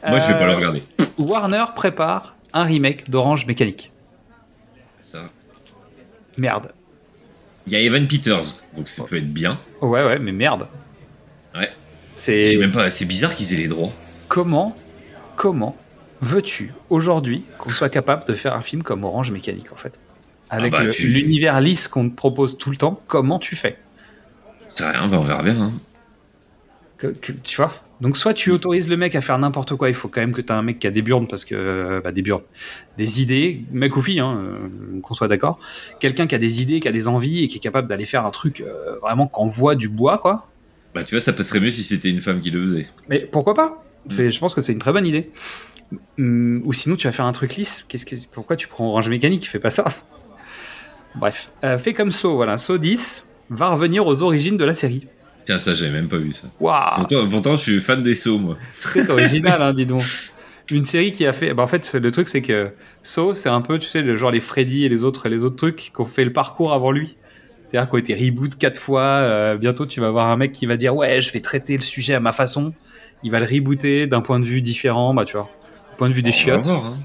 Moi, 0.07 0.19
je 0.19 0.27
vais 0.27 0.37
pas 0.37 0.45
le 0.45 0.53
Euh, 0.53 0.55
regarder. 0.57 0.81
Warner 1.17 1.65
prépare 1.75 2.35
un 2.53 2.63
remake 2.63 3.09
d'Orange 3.09 3.45
Mécanique. 3.45 3.91
Ça. 5.01 5.29
Merde. 6.37 6.71
Il 7.65 7.73
y 7.73 7.75
a 7.75 7.79
Evan 7.81 8.07
Peters, 8.07 8.43
donc 8.75 8.87
ça 8.87 9.03
peut 9.03 9.17
être 9.17 9.33
bien. 9.33 9.59
Ouais, 9.81 10.03
ouais, 10.03 10.19
mais 10.19 10.31
merde. 10.31 10.67
Ouais. 11.57 11.69
C'est 12.15 12.57
même 12.57 12.71
pas. 12.71 12.89
C'est 12.89 13.05
bizarre 13.05 13.35
qu'ils 13.35 13.53
aient 13.53 13.57
les 13.57 13.67
droits. 13.67 13.91
comment, 14.27 14.75
comment 15.35 15.75
veux-tu 16.21 16.73
aujourd'hui 16.89 17.43
qu'on 17.57 17.69
soit 17.69 17.89
capable 17.89 18.25
de 18.25 18.33
faire 18.33 18.53
un 18.55 18.61
film 18.61 18.81
comme 18.83 19.03
Orange 19.03 19.31
Mécanique 19.31 19.71
en 19.73 19.75
fait? 19.75 19.99
Avec 20.49 20.73
Ah 20.73 20.79
bah, 20.79 20.83
le- 20.85 20.93
tu- 20.93 21.07
l'univers 21.07 21.59
lisse 21.59 21.87
qu'on 21.87 22.09
te 22.09 22.15
propose 22.15 22.57
tout 22.57 22.69
le 22.71 22.77
temps, 22.77 23.01
comment 23.07 23.37
tu 23.39 23.55
fais? 23.55 23.77
C'est 24.69 24.85
rien, 24.89 25.07
bah, 25.07 25.17
on 25.21 25.25
verra 25.25 25.43
bien. 25.43 25.59
hein. 25.61 25.71
Que- 26.97 27.07
que- 27.07 27.31
tu 27.31 27.57
vois 27.57 27.73
Donc 28.01 28.17
soit 28.17 28.33
tu 28.33 28.49
autorises 28.51 28.89
le 28.89 28.97
mec 28.97 29.13
à 29.15 29.21
faire 29.21 29.37
n'importe 29.37 29.75
quoi, 29.75 29.87
il 29.89 29.93
faut 29.95 30.07
quand 30.07 30.19
même 30.21 30.31
que 30.33 30.41
tu 30.41 30.51
as 30.51 30.55
un 30.55 30.63
mec 30.63 30.79
qui 30.79 30.87
a 30.87 30.91
des 30.91 31.03
burnes 31.03 31.27
parce 31.27 31.45
que 31.45 31.53
euh, 31.53 32.01
bah, 32.03 32.11
des 32.11 32.23
burnes, 32.23 32.41
des 32.97 33.21
idées, 33.21 33.61
mec 33.71 33.95
ou 33.95 34.01
fille, 34.01 34.19
hein, 34.19 34.35
euh, 34.41 34.99
qu'on 35.01 35.13
soit 35.13 35.27
d'accord. 35.27 35.59
Quelqu'un 35.99 36.25
qui 36.25 36.33
a 36.33 36.39
des 36.39 36.61
idées, 36.63 36.79
qui 36.79 36.87
a 36.87 36.91
des 36.91 37.07
envies 37.07 37.43
et 37.43 37.47
qui 37.47 37.57
est 37.57 37.61
capable 37.61 37.87
d'aller 37.87 38.05
faire 38.07 38.25
un 38.25 38.31
truc 38.31 38.61
euh, 38.61 38.97
vraiment 39.01 39.27
qu'on 39.27 39.47
voit 39.47 39.75
du 39.75 39.89
bois 39.89 40.17
quoi. 40.17 40.47
Bah, 40.95 41.03
tu 41.03 41.13
vois, 41.13 41.21
ça 41.21 41.33
passerait 41.33 41.59
mieux 41.59 41.69
si 41.69 41.83
c'était 41.83 42.09
une 42.09 42.21
femme 42.21 42.41
qui 42.41 42.49
le 42.49 42.65
faisait. 42.67 42.87
Mais 43.09 43.19
pourquoi 43.19 43.53
pas? 43.53 43.83
C'est- 44.09 44.31
Je 44.31 44.39
pense 44.39 44.55
que 44.55 44.61
c'est 44.61 44.73
une 44.73 44.79
très 44.79 44.91
bonne 44.93 45.05
idée. 45.05 45.29
Hum, 46.17 46.61
Ou 46.65 46.73
sinon 46.73 46.95
tu 46.95 47.05
vas 47.07 47.11
faire 47.13 47.25
un 47.25 47.31
truc 47.31 47.55
lisse. 47.55 47.85
Qu'est-ce 47.87 48.07
que 48.07 48.15
pourquoi 48.31 48.55
tu 48.55 48.67
prends 48.67 48.87
Orange 48.89 49.09
Mécanique? 49.09 49.47
Fais 49.47 49.59
pas 49.59 49.69
ça. 49.71 49.85
Bref, 51.15 51.51
Euh, 51.63 51.77
fais 51.77 51.93
comme 51.93 52.11
So, 52.11 52.35
voilà. 52.35 52.57
So 52.57 52.77
10 52.79 53.26
va 53.49 53.69
revenir 53.69 54.05
aux 54.05 54.21
origines 54.23 54.57
de 54.57 54.65
la 54.65 54.75
série. 54.75 55.07
Tiens, 55.45 55.59
ça, 55.59 55.73
j'avais 55.73 55.91
même 55.91 56.09
pas 56.09 56.17
vu 56.17 56.33
ça. 56.33 56.47
Waouh 56.59 56.95
Pourtant, 56.97 57.29
pourtant, 57.29 57.51
je 57.55 57.61
suis 57.61 57.79
fan 57.79 58.03
des 58.03 58.13
sauts, 58.13 58.37
moi. 58.37 58.57
C'est 58.75 59.09
original, 59.09 59.61
hein, 59.61 59.73
dis 59.75 59.85
donc. 59.85 60.01
Une 60.69 60.83
série 60.83 61.13
qui 61.13 61.25
a 61.25 61.31
fait. 61.31 61.53
Bah, 61.53 61.63
en 61.63 61.67
fait, 61.67 61.93
le 61.93 62.11
truc, 62.11 62.27
c'est 62.27 62.41
que 62.41 62.71
So, 63.01 63.33
c'est 63.33 63.47
un 63.47 63.61
peu, 63.61 63.79
tu 63.79 63.87
sais, 63.87 64.01
le 64.01 64.17
genre 64.17 64.31
les 64.31 64.41
Freddy 64.41 64.83
et 64.83 64.89
les 64.89 65.05
autres, 65.05 65.29
les 65.29 65.37
autres 65.37 65.55
trucs 65.55 65.77
qui 65.77 65.91
ont 65.99 66.05
fait 66.05 66.25
le 66.25 66.33
parcours 66.33 66.73
avant 66.73 66.91
lui. 66.91 67.15
C'est-à-dire 67.69 67.89
qu'on 67.89 67.95
a 67.97 67.99
été 68.01 68.13
reboot 68.15 68.57
quatre 68.57 68.79
fois. 68.79 69.01
euh, 69.03 69.55
bientôt, 69.57 69.85
tu 69.85 70.01
vas 70.01 70.09
voir 70.09 70.27
un 70.27 70.35
mec 70.35 70.51
qui 70.51 70.65
va 70.65 70.75
dire 70.75 70.93
Ouais, 70.95 71.21
je 71.21 71.31
vais 71.31 71.39
traiter 71.39 71.77
le 71.77 71.83
sujet 71.83 72.13
à 72.15 72.19
ma 72.19 72.33
façon. 72.33 72.73
Il 73.23 73.31
va 73.31 73.39
le 73.39 73.45
rebooter 73.45 74.07
d'un 74.07 74.19
point 74.21 74.39
de 74.41 74.45
vue 74.45 74.61
différent, 74.61 75.13
bah, 75.13 75.23
tu 75.23 75.37
vois. 75.37 75.49
Point 75.97 76.09
de 76.09 76.13
vue 76.13 76.21
des 76.21 76.29
On 76.29 76.33
va 76.33 76.37
chiottes. 76.37 76.65
voir, 76.65 76.85
hein. 76.85 76.97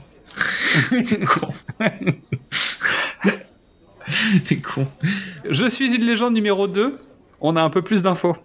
T'es 4.47 4.57
con. 4.59 4.87
Je 5.49 5.67
suis 5.67 5.95
une 5.95 6.05
légende 6.05 6.35
numéro 6.35 6.69
2. 6.69 6.99
On 7.41 7.57
a 7.57 7.63
un 7.63 7.71
peu 7.71 7.83
plus 7.83 8.03
d'infos. 8.03 8.37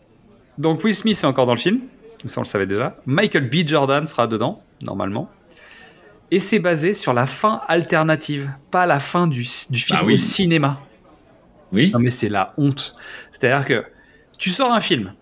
Donc 0.57 0.84
Will 0.84 0.95
Smith 0.95 1.19
est 1.22 1.26
encore 1.26 1.45
dans 1.45 1.53
le 1.53 1.60
film. 1.60 1.81
Ça, 2.26 2.39
on 2.39 2.44
le 2.44 2.48
savait 2.48 2.65
déjà. 2.65 2.98
Michael 3.06 3.49
B. 3.49 3.68
Jordan 3.68 4.07
sera 4.07 4.26
dedans, 4.27 4.64
normalement. 4.81 5.30
Et 6.31 6.39
c'est 6.39 6.60
basé 6.60 6.94
sur 6.94 7.14
la 7.14 7.27
fin 7.27 7.61
alternative, 7.68 8.49
pas 8.72 8.85
la 8.85 8.99
fin 8.99 9.27
du, 9.27 9.45
du 9.69 9.80
film 9.80 9.99
Ah 10.02 10.03
oui. 10.03 10.15
au 10.15 10.18
cinéma. 10.18 10.81
Oui 11.72 11.91
Non 11.94 11.99
mais 11.99 12.10
c'est 12.10 12.30
la 12.30 12.53
honte. 12.57 12.95
C'est-à-dire 13.31 13.65
que 13.65 13.85
tu 14.38 14.49
sors 14.49 14.72
un 14.73 14.81
film, 14.81 15.14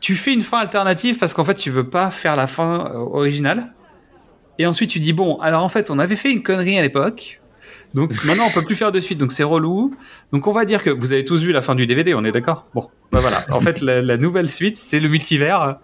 tu 0.00 0.14
fais 0.16 0.32
une 0.32 0.42
fin 0.42 0.58
alternative 0.58 1.18
parce 1.18 1.32
qu'en 1.34 1.44
fait 1.44 1.54
tu 1.54 1.70
veux 1.70 1.88
pas 1.88 2.10
faire 2.10 2.36
la 2.36 2.46
fin 2.46 2.86
euh, 2.90 2.94
originale, 2.98 3.72
et 4.58 4.66
ensuite 4.66 4.90
tu 4.90 4.98
dis 5.00 5.12
bon, 5.12 5.38
alors 5.40 5.62
en 5.62 5.68
fait 5.68 5.90
on 5.90 5.98
avait 5.98 6.16
fait 6.16 6.30
une 6.32 6.42
connerie 6.42 6.78
à 6.78 6.82
l'époque, 6.82 7.40
donc 7.96 8.12
maintenant 8.24 8.44
on 8.46 8.50
peut 8.50 8.62
plus 8.62 8.76
faire 8.76 8.92
de 8.92 9.00
suite, 9.00 9.18
donc 9.18 9.32
c'est 9.32 9.42
relou. 9.42 9.96
Donc 10.32 10.46
on 10.46 10.52
va 10.52 10.64
dire 10.64 10.82
que 10.84 10.90
vous 10.90 11.12
avez 11.12 11.24
tous 11.24 11.42
vu 11.42 11.50
la 11.50 11.62
fin 11.62 11.74
du 11.74 11.86
DVD, 11.88 12.14
on 12.14 12.24
est 12.24 12.30
d'accord? 12.32 12.66
Bon, 12.74 12.88
bah 13.10 13.18
voilà. 13.20 13.44
En 13.50 13.60
fait 13.60 13.80
la, 13.80 14.00
la 14.02 14.16
nouvelle 14.16 14.48
suite 14.48 14.76
c'est 14.76 15.00
le 15.00 15.08
multivers, 15.08 15.78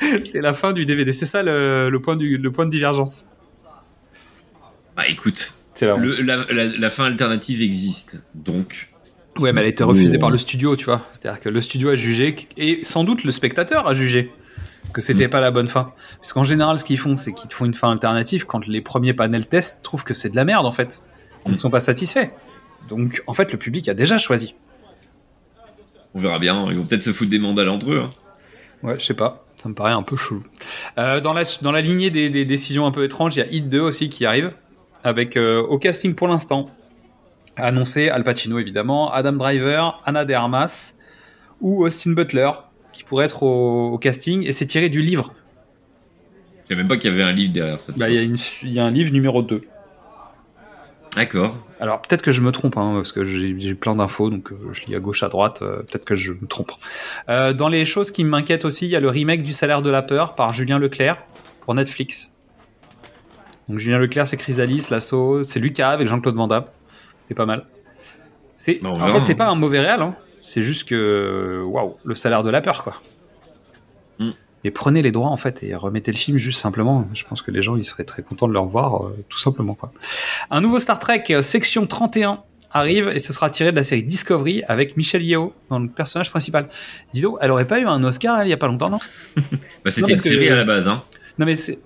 c'est 0.24 0.40
la 0.40 0.52
fin 0.52 0.72
du 0.72 0.84
DVD. 0.86 1.12
C'est 1.12 1.26
ça 1.26 1.44
le, 1.44 1.88
le 1.90 2.00
point 2.02 2.16
du 2.16 2.36
le 2.38 2.50
point 2.50 2.66
de 2.66 2.70
divergence. 2.70 3.26
Bah, 4.96 5.04
écoute. 5.08 5.54
La 5.80 5.94
honte. 5.94 6.00
Le- 6.02 6.22
la, 6.22 6.36
la- 6.50 6.64
la 6.76 6.90
fin 6.90 7.04
alternative 7.04 7.62
existe, 7.62 8.24
donc. 8.34 8.88
Ouais, 9.38 9.52
mais 9.52 9.60
elle 9.60 9.66
a 9.66 9.70
été 9.70 9.84
refusée 9.84 10.18
par 10.18 10.30
le 10.30 10.38
studio, 10.38 10.74
tu 10.74 10.84
vois. 10.86 11.06
C'est-à-dire 11.12 11.38
que 11.40 11.48
le 11.48 11.60
studio 11.60 11.90
a 11.90 11.94
jugé, 11.94 12.34
et 12.56 12.80
sans 12.82 13.04
doute 13.04 13.22
le 13.22 13.30
spectateur 13.30 13.86
a 13.86 13.94
jugé 13.94 14.32
que 14.92 15.00
c'était 15.00 15.28
Mm. 15.28 15.30
pas 15.30 15.40
la 15.40 15.52
bonne 15.52 15.68
fin. 15.68 15.92
Parce 16.16 16.32
qu'en 16.32 16.42
général, 16.42 16.80
ce 16.80 16.84
qu'ils 16.84 16.98
font, 16.98 17.16
c'est 17.16 17.32
qu'ils 17.32 17.48
te 17.48 17.54
font 17.54 17.64
une 17.66 17.74
fin 17.74 17.92
alternative 17.92 18.44
quand 18.46 18.66
les 18.66 18.80
premiers 18.80 19.14
panels 19.14 19.46
test 19.46 19.80
trouvent 19.84 20.02
que 20.02 20.14
c'est 20.14 20.30
de 20.30 20.34
la 20.36 20.44
merde, 20.44 20.66
en 20.66 20.72
fait. 20.72 21.00
Ils 21.48 21.50
Mm. 21.50 21.52
ne 21.54 21.56
sont 21.58 21.70
pas 21.70 21.80
satisfaits. 21.80 22.28
Donc, 22.88 23.22
en 23.26 23.34
fait, 23.34 23.50
le 23.52 23.58
public 23.58 23.88
a 23.88 23.94
déjà 23.94 24.18
choisi. 24.18 24.54
On 26.14 26.20
verra 26.20 26.38
bien. 26.38 26.66
Ils 26.70 26.76
vont 26.78 26.84
peut-être 26.84 27.02
se 27.02 27.12
foutre 27.12 27.30
des 27.30 27.38
mandales 27.38 27.68
entre 27.68 27.90
eux. 27.92 28.00
hein. 28.00 28.10
Ouais, 28.82 28.98
je 28.98 29.04
sais 29.04 29.14
pas. 29.14 29.44
Ça 29.56 29.68
me 29.68 29.74
paraît 29.74 29.92
un 29.92 30.02
peu 30.02 30.16
chelou. 30.16 30.44
Euh, 30.98 31.20
dans, 31.20 31.32
la, 31.32 31.42
dans 31.62 31.72
la 31.72 31.80
lignée 31.80 32.10
des, 32.10 32.30
des 32.30 32.44
décisions 32.44 32.86
un 32.86 32.92
peu 32.92 33.02
étranges, 33.04 33.34
il 33.36 33.40
y 33.40 33.42
a 33.42 33.46
Hit 33.50 33.68
2 33.68 33.80
aussi 33.80 34.08
qui 34.08 34.24
arrive. 34.24 34.52
Avec 35.04 35.36
euh, 35.36 35.60
au 35.62 35.78
casting 35.78 36.14
pour 36.14 36.28
l'instant, 36.28 36.70
annoncé 37.56 38.08
Al 38.08 38.24
Pacino 38.24 38.58
évidemment, 38.58 39.12
Adam 39.12 39.32
Driver, 39.32 40.00
Anna 40.06 40.24
de 40.24 40.32
Armas 40.34 40.94
ou 41.60 41.84
Austin 41.84 42.12
Butler 42.12 42.50
qui 42.92 43.02
pourrait 43.04 43.24
être 43.26 43.42
au, 43.42 43.92
au 43.92 43.98
casting. 43.98 44.44
Et 44.46 44.52
c'est 44.52 44.66
tiré 44.66 44.88
du 44.88 45.00
livre. 45.02 45.34
Je 46.64 46.68
savais 46.68 46.80
même 46.82 46.88
pas 46.88 46.96
qu'il 46.96 47.10
y 47.10 47.14
avait 47.14 47.22
un 47.22 47.32
livre 47.32 47.52
derrière 47.52 47.80
ça. 47.80 47.92
Bah, 47.96 48.08
Il 48.08 48.14
y, 48.14 48.18
a 48.18 48.22
une- 48.22 48.36
il 48.62 48.72
y 48.72 48.78
a 48.80 48.84
un 48.84 48.90
livre 48.90 49.12
numéro 49.12 49.42
2. 49.42 49.62
D'accord. 51.16 51.56
Alors 51.80 52.02
peut-être 52.02 52.22
que 52.22 52.32
je 52.32 52.42
me 52.42 52.52
trompe, 52.52 52.76
hein, 52.76 52.92
parce 52.94 53.12
que 53.12 53.24
j'ai 53.24 53.74
plein 53.74 53.94
d'infos, 53.96 54.30
donc 54.30 54.52
euh, 54.52 54.56
je 54.72 54.84
lis 54.86 54.94
à 54.94 55.00
gauche, 55.00 55.22
à 55.22 55.28
droite, 55.28 55.60
euh, 55.62 55.78
peut-être 55.78 56.04
que 56.04 56.14
je 56.14 56.32
me 56.32 56.46
trompe. 56.46 56.72
Euh, 57.28 57.52
dans 57.52 57.68
les 57.68 57.84
choses 57.84 58.10
qui 58.10 58.24
m'inquiètent 58.24 58.64
aussi, 58.64 58.86
il 58.86 58.90
y 58.90 58.96
a 58.96 59.00
le 59.00 59.08
remake 59.08 59.42
du 59.42 59.52
Salaire 59.52 59.82
de 59.82 59.90
la 59.90 60.02
peur 60.02 60.34
par 60.34 60.52
Julien 60.52 60.78
Leclerc 60.78 61.18
pour 61.60 61.74
Netflix. 61.74 62.30
Donc 63.68 63.78
Julien 63.78 63.98
Leclerc, 63.98 64.26
c'est 64.26 64.36
Chrysalis, 64.36 64.86
Lasso, 64.90 65.44
c'est 65.44 65.60
Lucas 65.60 65.90
avec 65.90 66.08
Jean-Claude 66.08 66.36
Van 66.36 66.48
Damme. 66.48 66.64
C'est 67.28 67.34
pas 67.34 67.46
mal. 67.46 67.66
C'est, 68.56 68.80
Bah, 68.82 68.90
en 68.90 69.08
fait, 69.08 69.22
c'est 69.22 69.34
pas 69.34 69.46
un 69.46 69.54
mauvais 69.54 69.80
réal, 69.80 70.02
hein. 70.02 70.16
c'est 70.40 70.62
juste 70.62 70.88
que, 70.88 71.62
waouh, 71.64 71.96
le 72.04 72.14
Salaire 72.14 72.42
de 72.42 72.50
la 72.50 72.60
peur, 72.60 72.82
quoi. 72.82 72.94
Et 74.64 74.70
prenez 74.72 75.02
les 75.02 75.12
droits 75.12 75.28
en 75.30 75.36
fait 75.36 75.62
et 75.62 75.74
remettez 75.76 76.10
le 76.10 76.16
film 76.16 76.36
juste 76.36 76.60
simplement. 76.60 77.06
Je 77.14 77.22
pense 77.24 77.42
que 77.42 77.50
les 77.50 77.62
gens 77.62 77.76
ils 77.76 77.84
seraient 77.84 78.04
très 78.04 78.22
contents 78.22 78.48
de 78.48 78.52
le 78.52 78.58
revoir, 78.58 79.04
euh, 79.06 79.16
tout 79.28 79.38
simplement 79.38 79.74
quoi. 79.74 79.92
Un 80.50 80.60
nouveau 80.60 80.80
Star 80.80 80.98
Trek 80.98 81.22
euh, 81.30 81.42
section 81.42 81.86
31 81.86 82.40
arrive 82.72 83.08
et 83.08 83.18
ce 83.20 83.32
sera 83.32 83.50
tiré 83.50 83.70
de 83.70 83.76
la 83.76 83.84
série 83.84 84.02
Discovery 84.02 84.62
avec 84.66 84.96
Michelle 84.96 85.22
Yeoh 85.22 85.52
dans 85.70 85.78
le 85.78 85.88
personnage 85.88 86.30
principal. 86.30 86.68
Dido, 87.12 87.38
elle 87.40 87.50
aurait 87.52 87.66
pas 87.66 87.78
eu 87.80 87.86
un 87.86 88.02
Oscar 88.04 88.40
elle, 88.40 88.48
il 88.48 88.50
y 88.50 88.52
a 88.52 88.56
pas 88.58 88.66
longtemps 88.68 88.90
non? 88.90 88.98
Bah, 89.84 89.90
c'était 89.92 90.10
une 90.12 90.16
que- 90.18 90.22
série 90.22 90.48
à 90.48 90.56
la 90.56 90.64
base. 90.64 90.88
Hein. 90.88 91.02
Non 91.38 91.46
mais 91.46 91.54
c'est 91.56 91.78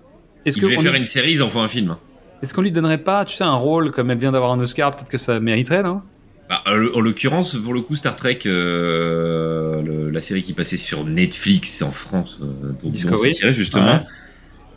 est-ce 0.45 0.59
que 0.59 0.67
on 0.67 0.81
faire 0.81 0.95
une 0.95 1.05
série, 1.05 1.33
ils 1.33 1.43
en 1.43 1.49
font 1.49 1.61
un 1.63 1.69
film. 1.69 1.95
est-ce 2.43 2.53
qu'on 2.55 2.63
lui 2.63 2.73
donnerait 2.73 2.99
pas 2.99 3.25
tu 3.27 3.37
sais 3.37 3.45
un 3.45 3.55
rôle 3.55 3.91
comme 3.93 4.11
elle 4.11 4.19
vient 4.19 4.33
d'avoir 4.33 4.51
un 4.51 4.59
Oscar 4.61 4.97
peut-être 4.97 5.11
que 5.11 5.19
ça 5.19 5.39
mériterait 5.41 5.83
non? 5.83 6.01
Bah, 6.49 6.63
en 6.67 6.73
en 6.99 7.01
l'occurrence, 7.01 7.57
pour 7.57 7.73
le 7.75 7.81
coup, 7.81 7.95
Star 7.97 8.17
Trek, 8.17 8.41
euh, 8.47 9.83
le- 9.83 10.11
la 10.11 10.21
série 10.21 10.43
qui 10.43 10.53
passait 10.53 10.77
sur 10.77 11.05
Netflix 11.05 11.83
en 11.83 11.91
France, 11.91 12.39
euh, 12.43 12.73
dont 12.83 12.91
Discovery. 12.91 13.29
on 13.31 13.33
s'est 13.33 13.39
tiré 13.39 13.55
justement, 13.55 13.95
Ouais. 13.97 14.01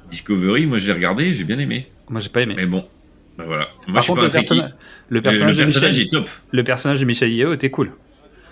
Discovery, 0.10 0.68
moi 0.68 0.78
je 0.78 0.88
l'ai 0.88 0.94
regardé, 0.94 1.34
j'ai 1.34 1.44
bien 1.44 1.60
aimé. 1.60 1.88
Moi 2.10 2.22
j'ai 2.22 2.30
pas 2.30 2.42
aimé. 2.42 2.54
Mais 2.56 2.66
bon, 2.68 2.86
bah 3.38 3.44
voilà. 3.48 3.68
Moi 3.88 3.96
Par 3.96 3.96
je 3.96 4.02
suis 4.02 4.10
contre 4.10 4.22
pas 4.22 4.28
le, 4.28 4.32
personnage, 4.32 4.70
le 5.10 5.16
Le- 5.18 5.22
personnage 5.22 5.58
le 5.58 5.62
de 5.64 5.66
personnage 5.68 5.92
Michelle 5.94 6.08
est 6.08 6.12
top. 6.12 6.30
le 6.52 6.64
personnage 6.64 7.00
de 7.00 7.06
Michelle 7.06 7.34
Yeoh 7.34 7.54
était 7.54 7.72
cool. 7.72 7.88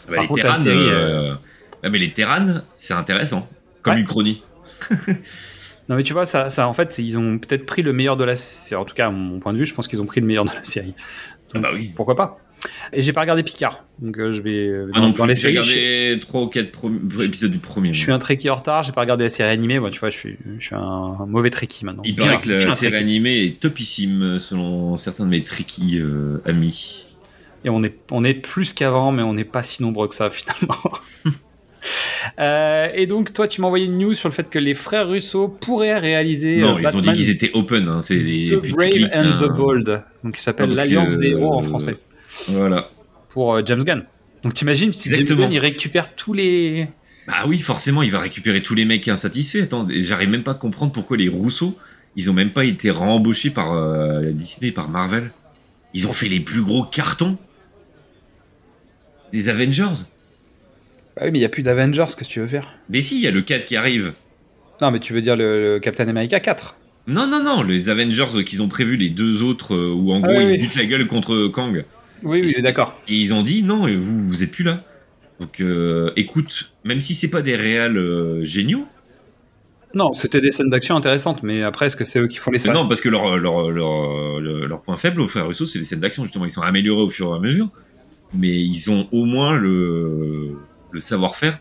Bah, 0.09 0.15
Par 0.15 0.21
les 0.23 0.27
contre, 0.27 0.41
Terranes, 0.41 0.61
série, 0.63 0.77
euh, 0.89 1.33
ah, 1.83 1.89
mais 1.89 1.99
les 1.99 2.11
Terranes, 2.11 2.63
c'est 2.73 2.93
intéressant. 2.95 3.47
Comme 3.83 3.95
Ouais. 3.95 4.01
Uchronie. 4.01 4.41
Non 5.89 5.97
mais 5.97 6.03
tu 6.03 6.13
vois 6.13 6.25
ça, 6.25 6.49
ça 6.49 6.65
en 6.69 6.71
fait 6.71 6.97
ils 6.97 7.17
ont 7.17 7.37
peut-être 7.37 7.65
pris 7.65 7.81
le 7.81 7.91
meilleur 7.91 8.15
de 8.15 8.23
la 8.23 8.37
série. 8.37 8.81
En 8.81 8.85
tout 8.85 8.93
cas 8.95 9.07
à 9.07 9.09
mon 9.09 9.39
point 9.41 9.51
de 9.51 9.57
vue 9.57 9.65
je 9.65 9.73
pense 9.73 9.89
qu'ils 9.89 10.01
ont 10.01 10.05
pris 10.05 10.21
le 10.21 10.25
meilleur 10.27 10.45
de 10.45 10.49
la 10.51 10.63
série. 10.63 10.93
Ah 11.53 11.59
bah 11.59 11.69
oui. 11.73 11.91
Pourquoi 11.93 12.15
pas? 12.15 12.39
Et 12.91 13.01
j'ai 13.01 13.13
pas 13.13 13.21
regardé 13.21 13.43
Picard 13.43 13.83
donc 13.99 14.17
euh, 14.17 14.33
je 14.33 14.41
vais 14.41 14.67
euh, 14.67 14.89
Ah 14.93 14.99
dans, 14.99 15.07
non, 15.07 15.13
dans 15.13 15.25
les 15.25 15.35
j'ai 15.35 15.53
séries. 15.53 15.63
Je, 15.63 15.71
regardé 15.71 16.19
3 16.19 16.41
ou 16.41 16.47
4 16.47 16.69
épisodes 17.23 17.51
du 17.51 17.59
premier. 17.59 17.93
je 17.93 17.99
suis 17.99 18.11
un 18.11 18.19
trekkie 18.19 18.49
en 18.49 18.55
retard. 18.55 18.83
J'ai 18.83 18.91
pas 18.91 19.01
regardé 19.01 19.25
la 19.25 19.29
série 19.29 19.49
animée. 19.49 19.79
Moi 19.79 19.91
tu 19.91 19.99
vois 19.99 20.09
je 20.09 20.17
suis 20.17 20.37
je 20.57 20.65
suis 20.65 20.75
un, 20.75 20.79
un 20.79 21.25
mauvais 21.25 21.49
trekkie 21.49 21.85
maintenant. 21.85 22.03
Il 22.05 22.15
paraît 22.15 22.39
que 22.39 22.49
la 22.49 22.75
série 22.75 22.95
animée 22.95 23.45
est 23.45 23.59
topissime 23.59 24.39
selon 24.39 24.95
certains 24.95 25.25
de 25.25 25.29
mes 25.29 25.43
Trekkies 25.43 25.99
euh, 25.99 26.41
amis. 26.45 27.05
Et 27.65 27.69
on 27.69 27.83
est, 27.83 27.95
on 28.11 28.23
est 28.23 28.33
plus 28.33 28.73
qu'avant, 28.73 29.11
mais 29.11 29.23
on 29.23 29.33
n'est 29.33 29.45
pas 29.45 29.63
si 29.63 29.81
nombreux 29.81 30.07
que 30.07 30.15
ça 30.15 30.29
finalement. 30.29 30.75
Euh, 32.39 32.87
et 32.93 33.07
donc, 33.07 33.33
toi, 33.33 33.47
tu 33.47 33.59
m'as 33.59 33.67
envoyé 33.67 33.85
une 33.85 33.97
news 33.97 34.13
sur 34.13 34.29
le 34.29 34.33
fait 34.33 34.49
que 34.49 34.59
les 34.59 34.73
frères 34.73 35.07
Russo 35.09 35.49
pourraient 35.49 35.97
réaliser. 35.97 36.61
non, 36.61 36.77
euh, 36.77 36.81
ils 36.81 36.97
ont 36.97 37.01
dit 37.01 37.13
qu'ils 37.13 37.29
étaient 37.29 37.51
open. 37.53 37.87
Hein, 37.87 38.01
c'est 38.01 38.19
des 38.19 38.51
The 38.51 38.71
Brave 38.71 39.09
and 39.13 39.19
hein. 39.19 39.39
the 39.41 39.55
Bold, 39.55 40.03
donc 40.23 40.35
qui 40.35 40.41
s'appelle 40.41 40.73
l'Alliance 40.73 41.15
que, 41.15 41.19
des 41.19 41.27
héros 41.27 41.53
en 41.53 41.61
euh, 41.61 41.67
français, 41.67 41.97
Voilà. 42.47 42.89
pour 43.29 43.53
euh, 43.55 43.61
James 43.65 43.83
Gunn. 43.83 44.05
Donc, 44.43 44.53
t'imagines, 44.53 44.91
si 44.93 45.09
James 45.09 45.19
Exactement. 45.21 45.45
Gunn 45.47 45.53
il 45.53 45.59
récupère 45.59 46.15
tous 46.15 46.33
les. 46.33 46.87
Bah 47.27 47.45
oui, 47.47 47.59
forcément, 47.59 48.01
il 48.03 48.11
va 48.11 48.19
récupérer 48.19 48.61
tous 48.61 48.75
les 48.75 48.83
mecs 48.85 49.07
insatisfaits. 49.07 49.61
Attends, 49.63 49.87
j'arrive 49.89 50.29
même 50.29 50.43
pas 50.43 50.51
à 50.51 50.55
comprendre 50.55 50.91
pourquoi 50.91 51.15
les 51.15 51.29
Rousseau, 51.29 51.77
ils 52.17 52.29
ont 52.29 52.33
même 52.33 52.51
pas 52.51 52.65
été 52.65 52.89
rembauchés 52.91 53.49
par 53.49 53.71
euh, 53.73 54.31
Disney, 54.31 54.71
par 54.71 54.89
Marvel. 54.89 55.31
Ils 55.93 56.07
ont 56.07 56.13
fait 56.13 56.27
les 56.27 56.41
plus 56.41 56.61
gros 56.61 56.83
cartons 56.83 57.37
des 59.31 59.49
Avengers. 59.49 60.03
Bah 61.15 61.21
oui, 61.25 61.31
mais 61.31 61.39
il 61.39 61.41
y 61.41 61.45
a 61.45 61.49
plus 61.49 61.63
d'Avengers, 61.63 62.05
qu'est-ce 62.07 62.15
que 62.17 62.23
tu 62.25 62.39
veux 62.39 62.47
faire? 62.47 62.73
Mais 62.89 63.01
si, 63.01 63.15
il 63.17 63.21
y 63.21 63.27
a 63.27 63.31
le 63.31 63.41
4 63.41 63.65
qui 63.65 63.75
arrive. 63.75 64.13
Non, 64.81 64.91
mais 64.91 64.99
tu 64.99 65.13
veux 65.13 65.21
dire 65.21 65.35
le, 65.35 65.75
le 65.75 65.79
Captain 65.79 66.07
America 66.07 66.39
4 66.39 66.75
Non, 67.07 67.27
non, 67.27 67.41
non, 67.43 67.61
les 67.63 67.89
Avengers 67.89 68.43
qu'ils 68.45 68.61
ont 68.63 68.67
prévu, 68.67 68.97
les 68.97 69.09
deux 69.09 69.43
autres, 69.43 69.75
euh, 69.75 69.93
où 69.93 70.11
en 70.11 70.17
Ah 70.23 70.27
gros 70.27 70.37
oui, 70.39 70.43
ils 70.45 70.51
oui. 70.51 70.57
butent 70.57 70.75
la 70.75 70.85
gueule 70.85 71.07
contre 71.07 71.47
Kang. 71.47 71.85
Oui, 72.23 72.41
oui, 72.43 72.53
d'accord. 72.61 72.99
Et 73.07 73.15
ils 73.15 73.33
ont 73.33 73.43
dit 73.43 73.63
non, 73.63 73.87
et 73.87 73.95
vous, 73.95 74.17
vous 74.29 74.43
êtes 74.43 74.51
plus 74.51 74.63
là. 74.63 74.83
Donc 75.39 75.59
euh, 75.61 76.11
écoute, 76.15 76.73
même 76.83 77.01
si 77.01 77.13
c'est 77.15 77.29
pas 77.29 77.41
des 77.41 77.55
réals 77.55 77.97
euh, 77.97 78.43
géniaux, 78.43 78.85
Non, 79.95 80.13
c'était 80.13 80.41
des 80.41 80.51
scènes 80.51 80.69
d'action 80.69 80.95
intéressantes, 80.95 81.43
mais 81.43 81.63
après, 81.63 81.87
est-ce 81.87 81.95
que 81.95 82.05
c'est 82.05 82.19
eux 82.19 82.27
qui 82.27 82.37
font 82.37 82.51
les 82.51 82.59
scènes 82.59 82.73
non, 82.73 82.87
parce 82.87 83.01
que 83.01 83.09
leur, 83.09 83.37
leur, 83.37 83.69
leur, 83.71 84.39
leur, 84.39 84.67
leur 84.67 84.81
point 84.81 84.97
faible 84.97 85.21
aux 85.21 85.27
frères 85.27 85.47
Russo, 85.47 85.65
c'est 85.65 85.79
les 85.79 85.85
scènes 85.85 85.99
d'action, 85.99 86.23
justement. 86.23 86.45
Ils 86.45 86.51
sont 86.51 86.61
améliorés 86.61 87.01
au 87.03 87.09
fur 87.09 87.31
et 87.33 87.35
à 87.35 87.39
mesure, 87.39 87.67
mais 88.33 88.49
ils 88.59 88.89
ont 88.89 89.07
au 89.11 89.25
moins 89.25 89.55
le, 89.57 90.51
le 90.91 90.99
savoir-faire 90.99 91.59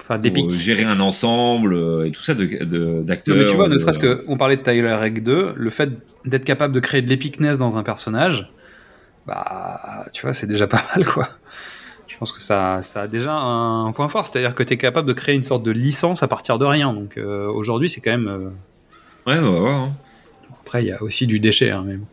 Enfin, 0.00 0.14
pour 0.14 0.22
d'épique. 0.22 0.50
gérer 0.52 0.84
un 0.84 1.00
ensemble 1.00 1.74
euh, 1.74 2.06
et 2.06 2.10
tout 2.12 2.22
ça 2.22 2.34
de- 2.34 2.46
de- 2.64 3.02
d'acteurs. 3.02 3.36
Non, 3.36 3.42
mais 3.42 3.48
tu 3.50 3.56
vois, 3.56 3.68
ne 3.68 3.74
de- 3.74 3.78
serait-ce 3.78 3.98
que, 3.98 4.22
on 4.28 4.38
parlait 4.38 4.56
de 4.56 4.62
Tyler 4.62 4.92
Rake 4.94 5.22
2, 5.22 5.52
le 5.54 5.70
fait 5.70 5.90
d'être 6.24 6.44
capable 6.44 6.72
de 6.74 6.80
créer 6.80 7.02
de 7.02 7.08
l'épicness 7.10 7.58
dans 7.58 7.76
un 7.76 7.82
personnage, 7.82 8.50
bah, 9.28 10.06
tu 10.12 10.22
vois, 10.22 10.34
c'est 10.34 10.46
déjà 10.46 10.66
pas 10.66 10.82
mal, 10.94 11.06
quoi. 11.06 11.28
Je 12.08 12.16
pense 12.16 12.32
que 12.32 12.40
ça, 12.40 12.82
ça 12.82 13.02
a 13.02 13.06
déjà 13.06 13.32
un 13.32 13.92
point 13.92 14.08
fort, 14.08 14.26
c'est-à-dire 14.26 14.54
que 14.54 14.62
tu 14.64 14.72
es 14.72 14.76
capable 14.76 15.06
de 15.06 15.12
créer 15.12 15.34
une 15.36 15.44
sorte 15.44 15.62
de 15.62 15.70
licence 15.70 16.22
à 16.24 16.28
partir 16.28 16.58
de 16.58 16.64
rien. 16.64 16.92
Donc 16.92 17.16
euh, 17.16 17.46
aujourd'hui, 17.48 17.88
c'est 17.88 18.00
quand 18.00 18.10
même. 18.10 18.26
euh, 18.26 18.50
Ouais, 19.26 19.38
ouais, 19.38 19.60
ouais. 19.60 19.70
hein. 19.70 19.92
Après, 20.62 20.82
il 20.82 20.88
y 20.88 20.92
a 20.92 21.00
aussi 21.02 21.26
du 21.26 21.38
déchet. 21.38 21.70
hein, 21.70 21.84
mais 21.86 21.96
bon. 21.96 22.06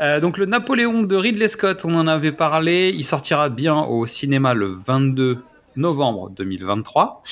Euh, 0.00 0.20
donc 0.20 0.38
le 0.38 0.46
Napoléon 0.46 1.02
de 1.02 1.16
Ridley 1.16 1.48
Scott, 1.48 1.84
on 1.84 1.94
en 1.94 2.06
avait 2.06 2.32
parlé, 2.32 2.92
il 2.94 3.04
sortira 3.04 3.48
bien 3.48 3.76
au 3.80 4.06
cinéma 4.06 4.54
le 4.54 4.66
22 4.66 5.42
novembre 5.76 6.30
2023. 6.30 7.22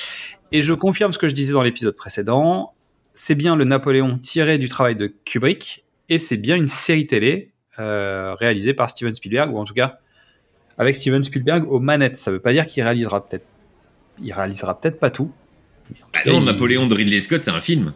Et 0.52 0.62
je 0.62 0.74
confirme 0.74 1.12
ce 1.12 1.18
que 1.18 1.28
je 1.28 1.34
disais 1.34 1.52
dans 1.52 1.62
l'épisode 1.62 1.96
précédent, 1.96 2.72
c'est 3.14 3.34
bien 3.34 3.56
le 3.56 3.64
Napoléon 3.64 4.18
tiré 4.18 4.58
du 4.58 4.68
travail 4.68 4.96
de 4.96 5.06
Kubrick, 5.24 5.84
et 6.08 6.18
c'est 6.18 6.36
bien 6.36 6.56
une 6.56 6.68
série 6.68 7.06
télé 7.06 7.50
euh, 7.78 8.34
réalisée 8.38 8.74
par 8.74 8.90
Steven 8.90 9.14
Spielberg, 9.14 9.52
ou 9.54 9.58
en 9.58 9.64
tout 9.64 9.74
cas 9.74 9.98
avec 10.78 10.96
Steven 10.96 11.22
Spielberg 11.22 11.64
aux 11.70 11.78
manettes. 11.80 12.16
Ça 12.16 12.30
veut 12.30 12.40
pas 12.40 12.52
dire 12.52 12.66
qu'il 12.66 12.82
réalisera 12.82 13.24
peut-être, 13.24 13.46
il 14.22 14.32
réalisera 14.32 14.78
peut-être 14.78 14.98
pas 14.98 15.10
tout. 15.10 15.30
Bah 16.12 16.20
non, 16.26 16.40
il- 16.40 16.44
Napoléon 16.46 16.86
de 16.86 16.94
Ridley 16.94 17.20
Scott, 17.20 17.42
c'est 17.42 17.50
un 17.50 17.60
film. 17.60 17.92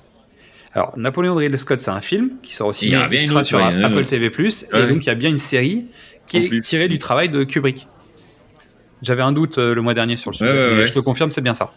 Alors, 0.74 0.96
Napoléon 0.98 1.34
de 1.34 1.40
Ridley 1.40 1.56
Scott, 1.58 1.80
c'est 1.80 1.90
un 1.90 2.00
film 2.02 2.32
qui 2.42 2.60
aussi 2.62 2.90
bien 2.90 3.24
sera 3.24 3.38
autre, 3.40 3.46
sur 3.46 3.58
Apple 3.64 3.84
autre. 3.98 4.08
TV+, 4.08 4.28
Ouais. 4.28 4.48
et 4.84 4.86
donc 4.88 5.02
il 5.02 5.06
y 5.06 5.10
a 5.10 5.14
bien 5.14 5.30
une 5.30 5.38
série 5.38 5.86
qui 6.26 6.36
En 6.38 6.42
est 6.42 6.48
plus. 6.48 6.60
tirée 6.60 6.88
du 6.88 6.98
travail 6.98 7.30
de 7.30 7.42
Kubrick. 7.44 7.86
J'avais 9.00 9.22
un 9.22 9.32
doute 9.32 9.58
euh, 9.58 9.74
le 9.74 9.80
mois 9.80 9.94
dernier 9.94 10.16
sur 10.16 10.30
le 10.30 10.36
sujet, 10.36 10.50
ouais. 10.78 10.86
je 10.86 10.92
te 10.92 10.98
confirme, 10.98 11.30
c'est 11.30 11.40
bien 11.40 11.54
ça. 11.54 11.72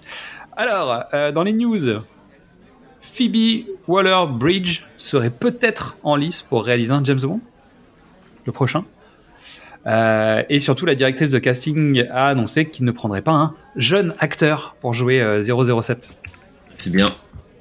Alors, 0.57 1.03
euh, 1.13 1.31
dans 1.31 1.43
les 1.43 1.53
news, 1.53 1.79
Phoebe 2.99 3.65
Waller-Bridge 3.87 4.81
serait 4.97 5.29
peut-être 5.29 5.97
en 6.03 6.15
lice 6.15 6.41
pour 6.41 6.65
réaliser 6.65 6.91
un 6.91 7.03
James 7.03 7.19
Bond, 7.21 7.39
le 8.45 8.51
prochain. 8.51 8.85
Euh, 9.87 10.43
et 10.49 10.59
surtout, 10.59 10.85
la 10.85 10.95
directrice 10.95 11.31
de 11.31 11.39
casting 11.39 12.05
a 12.11 12.25
annoncé 12.27 12.67
qu'il 12.67 12.85
ne 12.85 12.91
prendrait 12.91 13.23
pas 13.23 13.31
un 13.31 13.55
jeune 13.75 14.13
acteur 14.19 14.75
pour 14.79 14.93
jouer 14.93 15.21
euh, 15.21 15.41
007. 15.41 16.11
C'est 16.75 16.91
bien. 16.91 17.11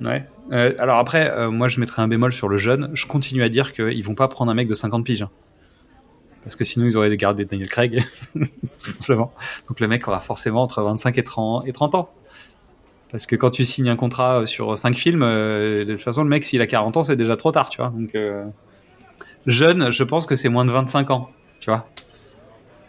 Ouais. 0.04 0.24
Euh, 0.52 0.74
alors 0.78 0.98
après, 0.98 1.30
euh, 1.30 1.50
moi 1.50 1.68
je 1.68 1.78
mettrais 1.78 2.02
un 2.02 2.08
bémol 2.08 2.32
sur 2.32 2.48
le 2.48 2.58
jeune. 2.58 2.90
Je 2.94 3.06
continue 3.06 3.42
à 3.42 3.48
dire 3.48 3.72
qu'ils 3.72 4.02
vont 4.04 4.14
pas 4.14 4.28
prendre 4.28 4.50
un 4.50 4.54
mec 4.54 4.68
de 4.68 4.74
50 4.74 5.04
piges. 5.04 5.22
hein. 5.22 5.30
Parce 6.42 6.56
que 6.56 6.64
sinon 6.64 6.86
ils 6.86 6.96
auraient 6.96 7.14
gardé 7.16 7.44
Daniel 7.44 7.68
Craig. 7.68 8.04
simplement. 8.82 9.32
Donc 9.68 9.80
le 9.80 9.88
mec 9.88 10.08
aura 10.08 10.20
forcément 10.20 10.62
entre 10.62 10.82
25 10.82 11.18
et 11.18 11.24
30, 11.24 11.68
et 11.68 11.72
30 11.72 11.94
ans. 11.94 12.10
Parce 13.12 13.26
que 13.26 13.36
quand 13.36 13.50
tu 13.50 13.64
signes 13.64 13.88
un 13.88 13.96
contrat 13.96 14.46
sur 14.46 14.76
5 14.78 14.94
films, 14.94 15.22
euh, 15.22 15.84
de 15.84 15.92
toute 15.94 16.02
façon 16.02 16.22
le 16.22 16.30
mec 16.30 16.44
s'il 16.44 16.62
a 16.62 16.66
40 16.66 16.96
ans 16.96 17.04
c'est 17.04 17.16
déjà 17.16 17.36
trop 17.36 17.52
tard, 17.52 17.68
tu 17.68 17.78
vois. 17.78 17.90
Donc 17.90 18.14
euh, 18.14 18.44
jeune, 19.46 19.90
je 19.90 20.04
pense 20.04 20.26
que 20.26 20.34
c'est 20.34 20.48
moins 20.48 20.64
de 20.64 20.70
25 20.70 21.10
ans, 21.10 21.30
tu 21.60 21.70
vois. 21.70 21.88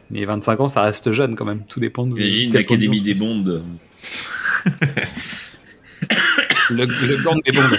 Mais 0.10 0.26
25 0.26 0.60
ans 0.60 0.68
ça 0.68 0.82
reste 0.82 1.12
jeune 1.12 1.36
quand 1.36 1.46
même. 1.46 1.64
Tout 1.66 1.80
dépend 1.80 2.06
de... 2.06 2.20
Imagine 2.20 2.52
quel 2.52 2.62
l'Académie 2.62 3.02
des 3.02 3.16
Bondes. 3.16 3.64
Le, 6.70 6.86
le 6.86 7.24
gang 7.24 7.42
des 7.44 7.52
bondes. 7.52 7.78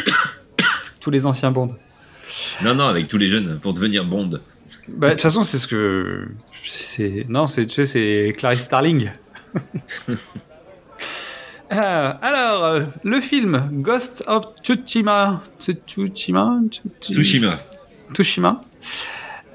Tous 1.00 1.10
les 1.10 1.24
anciens 1.26 1.50
bondes. 1.50 1.74
Non, 2.62 2.74
non, 2.74 2.84
avec 2.84 3.08
tous 3.08 3.18
les 3.18 3.28
jeunes, 3.28 3.58
pour 3.60 3.74
devenir 3.74 4.04
Bond. 4.04 4.40
Bah, 4.88 5.08
de 5.08 5.12
toute 5.12 5.22
façon, 5.22 5.44
c'est 5.44 5.58
ce 5.58 5.66
que. 5.66 6.28
C'est... 6.64 7.26
Non, 7.28 7.46
c'est, 7.46 7.66
tu 7.66 7.74
sais, 7.74 7.86
c'est 7.86 8.32
Clarice 8.36 8.62
Starling. 8.62 9.10
Euh, 11.74 12.12
alors, 12.20 12.64
euh, 12.64 12.84
le 13.02 13.18
film 13.22 13.70
Ghost 13.72 14.22
of 14.26 14.44
Tsushima? 14.62 15.42
Tsushima? 15.58 16.60
Tsushima. 17.00 17.58
Tsushima. 18.12 18.62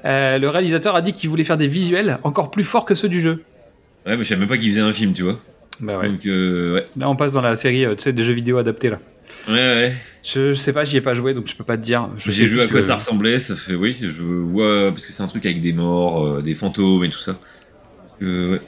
Euh, 0.04 0.38
le 0.38 0.48
réalisateur 0.48 0.94
a 0.94 1.02
dit 1.02 1.12
qu'il 1.12 1.28
voulait 1.30 1.44
faire 1.44 1.56
des 1.56 1.66
visuels 1.66 2.18
encore 2.22 2.50
plus 2.50 2.64
forts 2.64 2.84
que 2.84 2.94
ceux 2.94 3.08
du 3.08 3.20
jeu. 3.20 3.42
Ouais, 4.06 4.16
mais 4.16 4.22
je 4.24 4.28
savais 4.28 4.40
même 4.40 4.48
pas 4.48 4.56
qu'il 4.58 4.70
faisait 4.70 4.80
un 4.80 4.92
film, 4.92 5.12
tu 5.12 5.22
vois. 5.24 5.38
Bah 5.80 5.98
ouais. 5.98 6.08
Donc, 6.08 6.24
euh, 6.26 6.74
ouais. 6.74 6.86
Là, 6.96 7.08
on 7.10 7.16
passe 7.16 7.32
dans 7.32 7.40
la 7.40 7.56
série 7.56 7.84
euh, 7.84 7.94
tu 7.94 8.02
sais, 8.04 8.12
des 8.12 8.22
jeux 8.22 8.32
vidéo 8.32 8.58
adaptés 8.58 8.90
là. 8.90 8.98
Ouais, 9.48 9.54
ouais. 9.54 9.96
Je, 10.24 10.50
je 10.52 10.54
sais 10.54 10.72
pas, 10.72 10.84
j'y 10.84 10.96
ai 10.96 11.00
pas 11.00 11.14
joué 11.14 11.34
donc 11.34 11.46
je 11.46 11.54
peux 11.56 11.64
pas 11.64 11.76
te 11.76 11.82
dire. 11.82 12.08
J'ai 12.18 12.46
vu 12.46 12.60
à 12.60 12.66
quoi 12.66 12.80
que- 12.80 12.86
ça 12.86 12.96
ressemblait, 12.96 13.38
ça 13.38 13.54
fait, 13.56 13.74
oui, 13.74 13.96
je 14.00 14.22
vois, 14.22 14.90
parce 14.90 15.06
que 15.06 15.12
c'est 15.12 15.22
un 15.22 15.26
truc 15.26 15.44
avec 15.46 15.62
des 15.62 15.72
morts, 15.72 16.24
euh, 16.26 16.42
des 16.42 16.54
fantômes 16.54 17.04
et 17.04 17.10
tout 17.10 17.18
ça. 17.18 17.38
Ouais. 18.20 18.60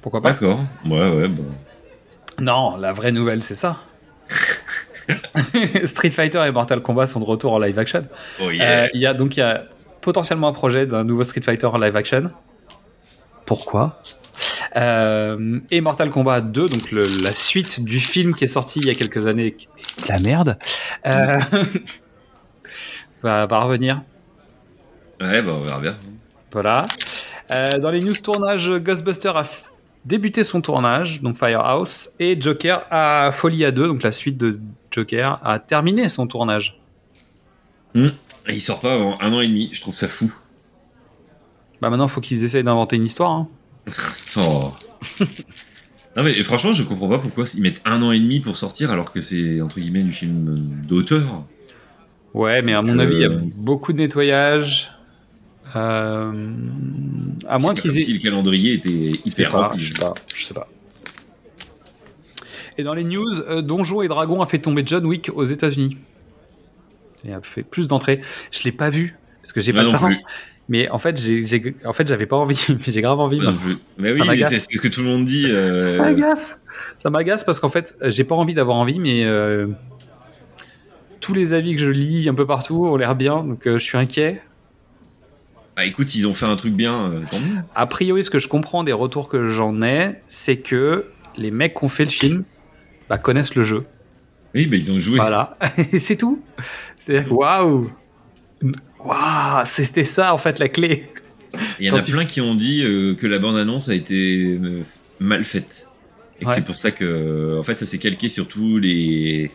Pourquoi 0.00 0.20
pas? 0.22 0.30
D'accord. 0.32 0.60
Ouais, 0.84 1.10
ouais, 1.16 1.28
bon. 1.28 1.44
Non, 2.40 2.76
la 2.76 2.92
vraie 2.92 3.12
nouvelle 3.12 3.42
c'est 3.42 3.54
ça. 3.54 3.78
Street 5.84 6.10
Fighter 6.10 6.42
et 6.46 6.50
Mortal 6.50 6.80
Kombat 6.82 7.06
sont 7.06 7.20
de 7.20 7.24
retour 7.24 7.52
en 7.52 7.58
live 7.58 7.78
action. 7.78 8.04
Oh 8.42 8.50
yeah. 8.50 8.84
Euh, 8.84 8.88
Il 8.94 9.00
y 9.00 9.06
a 9.06 9.14
donc 9.14 9.36
il 9.36 9.40
y 9.40 9.42
a 9.42 9.64
potentiellement 10.00 10.48
un 10.48 10.52
projet 10.52 10.86
d'un 10.86 11.04
nouveau 11.04 11.24
Street 11.24 11.40
Fighter 11.42 11.66
en 11.66 11.78
live 11.78 11.96
action. 11.96 12.30
Pourquoi? 13.46 14.00
Euh, 14.76 15.60
Et 15.70 15.80
Mortal 15.80 16.10
Kombat 16.10 16.40
2, 16.40 16.68
donc 16.68 16.90
le- 16.90 17.06
la 17.22 17.32
suite 17.32 17.84
du 17.84 18.00
film 18.00 18.34
qui 18.34 18.44
est 18.44 18.48
sorti 18.48 18.78
il 18.80 18.86
y 18.86 18.90
a 18.90 18.94
quelques 18.94 19.26
années, 19.26 19.52
qui 19.52 19.68
était 19.78 20.06
de 20.06 20.08
la 20.12 20.18
merde, 20.18 20.58
euh, 21.06 21.38
va, 23.22 23.46
va 23.46 23.60
revenir. 23.60 24.02
Ouais, 25.20 25.42
bah, 25.42 25.52
on 25.56 25.60
verra 25.60 25.80
bien. 25.80 25.96
Voilà. 26.50 26.86
Euh, 27.50 27.78
dans 27.78 27.90
les 27.90 28.00
news 28.00 28.14
tournage, 28.14 28.70
Ghostbuster 28.70 29.32
a 29.34 29.44
débuté 30.04 30.42
son 30.44 30.60
tournage, 30.60 31.20
donc 31.22 31.36
Firehouse, 31.36 32.10
et 32.18 32.40
Joker 32.40 32.84
a 32.90 33.30
Folie 33.32 33.64
à 33.64 33.70
2, 33.70 33.86
donc 33.86 34.02
la 34.02 34.12
suite 34.12 34.38
de 34.38 34.58
Joker, 34.92 35.40
a 35.42 35.58
terminé 35.58 36.08
son 36.08 36.26
tournage. 36.26 36.78
Et 37.94 38.10
il 38.48 38.60
sort 38.60 38.80
pas 38.80 38.94
avant 38.94 39.20
un 39.20 39.32
an 39.32 39.40
et 39.40 39.48
demi, 39.48 39.70
je 39.72 39.80
trouve 39.80 39.94
ça 39.94 40.08
fou. 40.08 40.32
Bah 41.80 41.90
maintenant, 41.90 42.08
faut 42.08 42.20
qu'ils 42.20 42.44
essayent 42.44 42.62
d'inventer 42.64 42.96
une 42.96 43.04
histoire. 43.06 43.30
hein. 43.32 43.48
Oh. 44.38 44.72
non 46.16 46.22
mais 46.22 46.40
franchement, 46.42 46.72
je 46.72 46.82
comprends 46.84 47.08
pas 47.08 47.18
pourquoi 47.18 47.44
ils 47.54 47.60
mettent 47.60 47.82
un 47.84 48.00
an 48.02 48.12
et 48.12 48.20
demi 48.20 48.40
pour 48.40 48.56
sortir 48.56 48.90
alors 48.90 49.12
que 49.12 49.20
c'est 49.20 49.60
entre 49.60 49.78
guillemets 49.80 50.02
du 50.04 50.12
film 50.12 50.54
d'auteur. 50.86 51.44
Ouais, 52.34 52.62
mais 52.62 52.72
à 52.74 52.80
mon 52.82 52.98
Euh, 52.98 53.02
avis, 53.02 53.14
il 53.16 53.20
y 53.20 53.24
a 53.24 53.28
beaucoup 53.56 53.92
de 53.92 53.98
nettoyage. 53.98 54.90
Euh, 55.76 56.52
à 57.48 57.58
moins 57.58 57.74
qu'ils 57.74 57.96
aient. 57.96 58.00
si 58.00 58.12
le 58.14 58.18
calendrier 58.20 58.74
était 58.74 58.88
Je 58.90 59.12
sais 59.16 59.20
hyper 59.26 59.52
pas, 59.52 59.68
rempli. 59.68 59.80
je 59.84 59.92
sais 59.94 60.00
pas, 60.00 60.14
je 60.34 60.44
sais 60.46 60.54
pas. 60.54 60.68
Et 62.82 62.84
dans 62.84 62.94
les 62.94 63.04
news, 63.04 63.38
euh, 63.48 63.62
Donjons 63.62 64.02
et 64.02 64.08
Dragons 64.08 64.42
a 64.42 64.46
fait 64.46 64.58
tomber 64.58 64.82
John 64.84 65.06
Wick 65.06 65.30
aux 65.32 65.44
États-Unis. 65.44 65.96
Il 67.24 67.32
a 67.32 67.38
fait 67.40 67.62
plus 67.62 67.86
d'entrées. 67.86 68.20
Je 68.50 68.64
l'ai 68.64 68.72
pas 68.72 68.90
vu 68.90 69.16
parce 69.40 69.52
que 69.52 69.60
j'ai 69.60 69.72
pas 69.72 69.84
le 69.84 69.90
temps. 69.90 70.10
Mais 70.68 70.88
en 70.88 70.98
fait, 70.98 71.16
j'ai, 71.20 71.76
en 71.84 71.92
fait, 71.92 72.08
j'avais 72.08 72.26
pas 72.26 72.34
envie. 72.34 72.60
mais 72.68 72.76
j'ai 72.92 73.00
grave 73.00 73.20
envie. 73.20 73.38
Non. 73.38 73.52
Mais 73.98 74.12
oui, 74.12 74.42
c'est 74.48 74.58
ce 74.58 74.66
que 74.80 74.88
tout 74.88 75.02
le 75.02 75.06
monde 75.06 75.24
dit. 75.26 75.46
euh, 75.48 75.96
Ça 75.96 76.02
m'agace. 76.02 76.60
Ça 77.00 77.10
m'agace 77.10 77.44
parce 77.44 77.60
qu'en 77.60 77.68
fait, 77.68 77.96
euh, 78.02 78.10
j'ai 78.10 78.24
pas 78.24 78.34
envie 78.34 78.54
d'avoir 78.54 78.76
envie, 78.78 78.98
mais 78.98 79.22
euh, 79.26 79.68
tous 81.20 81.32
les 81.34 81.52
avis 81.52 81.76
que 81.76 81.80
je 81.82 81.88
lis 81.90 82.28
un 82.28 82.34
peu 82.34 82.48
partout 82.48 82.84
ont 82.84 82.96
l'air 82.96 83.14
bien, 83.14 83.44
donc 83.44 83.68
euh, 83.68 83.78
je 83.78 83.84
suis 83.84 83.96
inquiet. 83.96 84.42
Bah 85.76 85.84
écoute, 85.84 86.08
s'ils 86.08 86.26
ont 86.26 86.34
fait 86.34 86.46
un 86.46 86.56
truc 86.56 86.74
bien, 86.74 87.12
euh, 87.12 87.20
tant 87.30 87.38
mieux. 87.38 87.58
A 87.76 87.86
priori, 87.86 88.24
ce 88.24 88.30
que 88.30 88.40
je 88.40 88.48
comprends 88.48 88.82
des 88.82 88.92
retours 88.92 89.28
que 89.28 89.46
j'en 89.46 89.82
ai, 89.82 90.16
c'est 90.26 90.56
que 90.56 91.06
les 91.36 91.52
mecs 91.52 91.74
qui 91.78 91.84
ont 91.84 91.88
fait 91.88 92.04
le 92.04 92.10
film 92.10 92.44
bah, 93.12 93.18
connaissent 93.18 93.54
le 93.54 93.62
jeu. 93.62 93.84
Oui, 94.54 94.66
bah 94.66 94.76
ils 94.76 94.90
ont 94.90 94.98
joué. 94.98 95.16
Voilà, 95.18 95.56
Et 95.92 95.98
c'est 95.98 96.16
tout. 96.16 96.42
C'est 96.98 97.26
waouh, 97.28 97.90
waouh, 99.04 99.62
c'était 99.66 100.04
ça 100.04 100.32
en 100.34 100.38
fait 100.38 100.58
la 100.58 100.68
clé. 100.68 101.08
Il 101.78 101.86
y 101.86 101.90
en 101.90 101.96
a 101.96 102.00
tu- 102.00 102.12
plein 102.12 102.24
qui 102.24 102.40
ont 102.40 102.54
dit 102.54 102.82
euh, 102.84 103.14
que 103.14 103.26
la 103.26 103.38
bande-annonce 103.38 103.88
a 103.90 103.94
été 103.94 104.58
euh, 104.62 104.80
mal 105.20 105.44
faite. 105.44 105.86
Et 106.40 106.46
Ouais. 106.46 106.54
c'est 106.54 106.64
pour 106.64 106.78
ça 106.78 106.90
que, 106.90 107.58
en 107.58 107.62
fait, 107.62 107.76
ça 107.76 107.86
s'est 107.86 107.98
calqué 107.98 108.28
sur 108.28 108.48
tous 108.48 108.78
les 108.78 109.50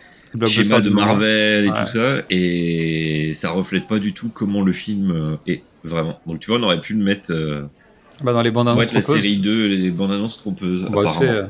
schémas 0.45 0.79
de. 0.81 0.89
Marvel 0.89 1.65
et 1.65 1.69
Ouais. 1.69 1.75
tout 1.81 1.87
ça, 1.87 2.21
et 2.29 3.31
ça 3.33 3.49
reflète 3.49 3.87
pas 3.87 3.99
du 3.99 4.13
tout 4.13 4.29
comment 4.33 4.61
le 4.61 4.71
film 4.73 5.11
euh, 5.11 5.35
est 5.47 5.63
vraiment. 5.83 6.19
Donc 6.27 6.39
tu 6.39 6.51
vois, 6.51 6.59
on 6.59 6.63
aurait 6.63 6.79
pu 6.81 6.93
le 6.93 7.03
mettre 7.03 7.31
euh, 7.31 7.63
Bah, 8.23 8.31
dans 8.33 8.41
les 8.41 8.51
bandes 8.51 8.67
pour 8.67 8.73
annonces 8.73 8.85
être 8.85 8.93
la 8.93 9.01
série 9.01 9.37
2, 9.37 9.67
les 9.67 9.89
bandes-annonces 9.91 10.37
trompeuses. 10.37 10.83
Bah, 10.83 11.01
apparemment. 11.01 11.49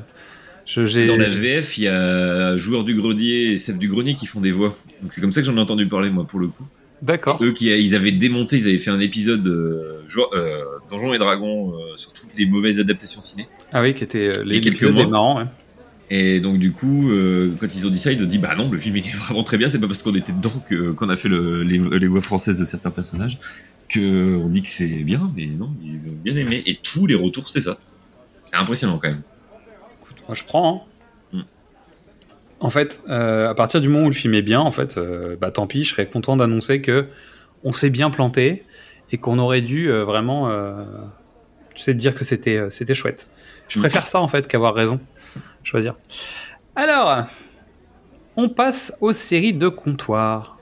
Je- 0.67 1.07
Dans 1.07 1.15
la 1.17 1.29
VF, 1.29 1.77
il 1.77 1.83
y 1.85 1.87
a 1.87 2.57
Joueur 2.57 2.83
du 2.83 2.93
Grenier 2.95 3.53
et 3.53 3.57
Sève 3.57 3.77
du 3.77 3.87
Grenier 3.87 4.13
qui 4.15 4.25
font 4.25 4.41
des 4.41 4.51
voix. 4.51 4.75
Donc 5.01 5.13
c'est 5.13 5.21
comme 5.21 5.31
ça 5.31 5.41
que 5.41 5.47
j'en 5.47 5.55
ai 5.57 5.59
entendu 5.61 5.87
parler, 5.87 6.09
moi, 6.09 6.25
pour 6.27 6.39
le 6.39 6.47
coup. 6.47 6.65
D'accord. 7.01 7.37
Eux 7.43 7.51
qui 7.53 7.67
ils 7.67 7.95
avaient 7.95 8.11
démonté, 8.11 8.57
ils 8.57 8.67
avaient 8.67 8.77
fait 8.79 8.89
un 8.89 8.99
épisode 8.99 9.47
euh, 9.47 10.01
joueur- 10.07 10.31
euh, 10.33 10.63
Donjons 10.89 11.13
et 11.13 11.19
Dragons 11.19 11.73
euh, 11.73 11.95
sur 11.95 12.11
toutes 12.11 12.29
les 12.37 12.45
mauvaises 12.47 12.79
adaptations 12.79 13.21
ciné. 13.21 13.47
Ah 13.71 13.81
oui, 13.81 13.93
qui 13.93 14.03
y 14.55 14.57
a 14.57 14.61
quelques 14.61 14.79
mois. 14.93 15.37
ouais. 15.37 15.45
Et 16.09 16.39
donc 16.39 16.57
du 16.57 16.71
coup, 16.71 17.11
quand 17.59 17.67
ils 17.75 17.85
ont 17.85 17.89
dit 17.89 17.99
ça, 17.99 18.11
ils 18.11 18.23
ont 18.23 18.27
dit 18.27 18.37
bah 18.39 18.55
non, 18.57 18.71
le 18.71 18.77
film 18.79 18.95
il 18.97 19.05
est 19.05 19.15
vraiment 19.15 19.43
très 19.43 19.57
bien. 19.57 19.69
C'est 19.69 19.79
pas 19.79 19.87
parce 19.87 20.01
qu'on 20.01 20.15
était 20.15 20.31
dedans 20.31 20.53
que 20.69 20.91
qu'on 20.91 21.09
a 21.09 21.15
fait 21.17 21.27
le- 21.29 21.63
les, 21.63 21.77
les 21.99 22.07
voix 22.07 22.21
françaises 22.21 22.57
de 22.59 22.65
certains 22.65 22.91
personnages 22.91 23.37
que 23.89 24.35
on 24.37 24.47
dit 24.47 24.61
que 24.63 24.69
c'est 24.69 24.87
bien, 25.03 25.21
mais 25.35 25.45
non, 25.47 25.67
ils 25.83 26.09
ont 26.11 26.15
bien 26.23 26.35
aimé. 26.37 26.63
Et 26.65 26.79
tous 26.81 27.05
les 27.07 27.15
retours, 27.15 27.49
c'est 27.49 27.61
ça. 27.61 27.77
C'est 28.45 28.55
impressionnant 28.57 28.99
quand 29.01 29.09
même. 29.09 29.21
Moi, 30.27 30.35
je 30.35 30.43
prends. 30.43 30.85
hein. 31.33 31.37
Mm. 31.37 31.41
En 32.59 32.69
fait, 32.69 33.01
euh, 33.09 33.49
à 33.49 33.55
partir 33.55 33.81
du 33.81 33.87
moment 33.89 34.05
où 34.05 34.09
le 34.09 34.15
film 34.15 34.33
est 34.33 34.41
bien, 34.41 34.59
en 34.59 34.71
fait, 34.71 34.97
euh, 34.97 35.35
bah 35.39 35.51
tant 35.51 35.67
pis, 35.67 35.83
je 35.83 35.91
serais 35.91 36.07
content 36.07 36.35
d'annoncer 36.37 36.81
que 36.81 37.05
on 37.63 37.71
s'est 37.73 37.89
bien 37.89 38.09
planté 38.09 38.63
et 39.11 39.17
qu'on 39.17 39.39
aurait 39.39 39.61
dû 39.61 39.89
euh, 39.89 40.03
vraiment, 40.03 40.49
tu 41.75 41.83
sais, 41.83 41.93
dire 41.93 42.13
que 42.15 42.23
c'était 42.25 42.69
c'était 42.69 42.95
chouette. 42.95 43.29
Je 43.69 43.77
Mm. 43.79 43.81
préfère 43.83 44.07
ça 44.07 44.19
en 44.19 44.27
fait 44.27 44.47
qu'avoir 44.47 44.73
raison. 44.73 44.99
Choisir. 45.63 45.95
Alors, 46.75 47.23
on 48.35 48.49
passe 48.49 48.93
aux 49.01 49.13
séries 49.13 49.53
de 49.53 49.67
comptoir 49.67 50.57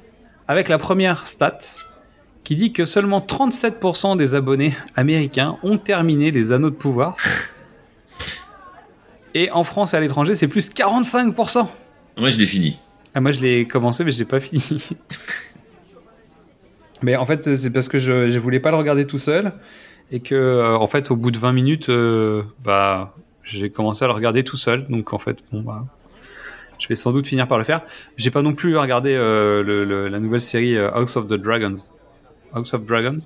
avec 0.47 0.67
la 0.69 0.77
première 0.77 1.27
stat 1.27 1.57
qui 2.43 2.55
dit 2.55 2.71
que 2.73 2.85
seulement 2.85 3.19
37% 3.21 4.15
des 4.17 4.33
abonnés 4.35 4.73
américains 4.95 5.57
ont 5.63 5.77
terminé 5.77 6.29
les 6.31 6.51
Anneaux 6.51 6.69
de 6.69 6.75
pouvoir. 6.75 7.15
Et 9.36 9.52
en 9.52 9.64
France 9.64 9.94
et 9.94 9.98
à 9.98 9.99
l'étranger, 9.99 10.34
c'est 10.34 10.48
plus 10.48 10.70
45%. 10.72 11.68
Moi, 12.18 12.30
je 12.32 12.38
l'ai 12.40 12.45
fini. 12.48 12.78
Ah, 13.14 13.22
moi, 13.22 13.32
je 13.32 13.41
l'ai 13.41 13.68
commencé, 13.68 14.03
mais 14.03 14.12
je 14.12 14.20
l'ai 14.20 14.26
pas 14.26 14.40
fini. 14.40 14.64
mais 17.03 17.16
en 17.16 17.26
fait, 17.26 17.56
c'est 17.56 17.70
parce 17.70 17.88
que 17.88 17.99
je, 17.99 18.30
je 18.30 18.40
voulais 18.40 18.60
pas 18.60 18.72
le 18.72 18.78
regarder 18.78 19.06
tout 19.06 19.18
seul. 19.18 19.53
Et 20.12 20.20
que, 20.20 20.36
euh, 20.36 20.78
en 20.78 20.88
fait, 20.88 21.12
au 21.12 21.16
bout 21.16 21.32
de 21.32 21.38
20 21.38 21.52
minutes, 21.52 21.90
euh, 21.90 22.44
bah, 22.64 23.14
j'ai 23.44 23.70
commencé 23.70 24.06
à 24.06 24.07
le 24.07 24.14
regarder 24.14 24.44
tout 24.44 24.57
seul. 24.57 24.88
Donc, 24.88 25.14
en 25.14 25.20
fait, 25.20 25.40
bon, 25.52 25.62
bah, 25.62 25.86
je 26.80 26.88
vais 26.88 26.95
sans 26.95 27.12
doute 27.12 27.28
finir 27.28 27.48
par 27.48 27.57
le 27.57 27.64
faire. 27.64 27.82
J'ai 28.18 28.32
pas 28.32 28.41
non 28.41 28.53
plus 28.53 28.78
regardé 28.78 29.14
euh, 29.14 29.64
le- 29.64 29.84
le- 29.84 30.07
la 30.07 30.20
nouvelle 30.20 30.41
série 30.41 30.78
House 30.78 31.18
of 31.18 31.28
the 31.28 31.34
Dragons. 31.34 31.78
House 32.53 32.74
of 32.74 32.86
Dragons? 32.86 33.18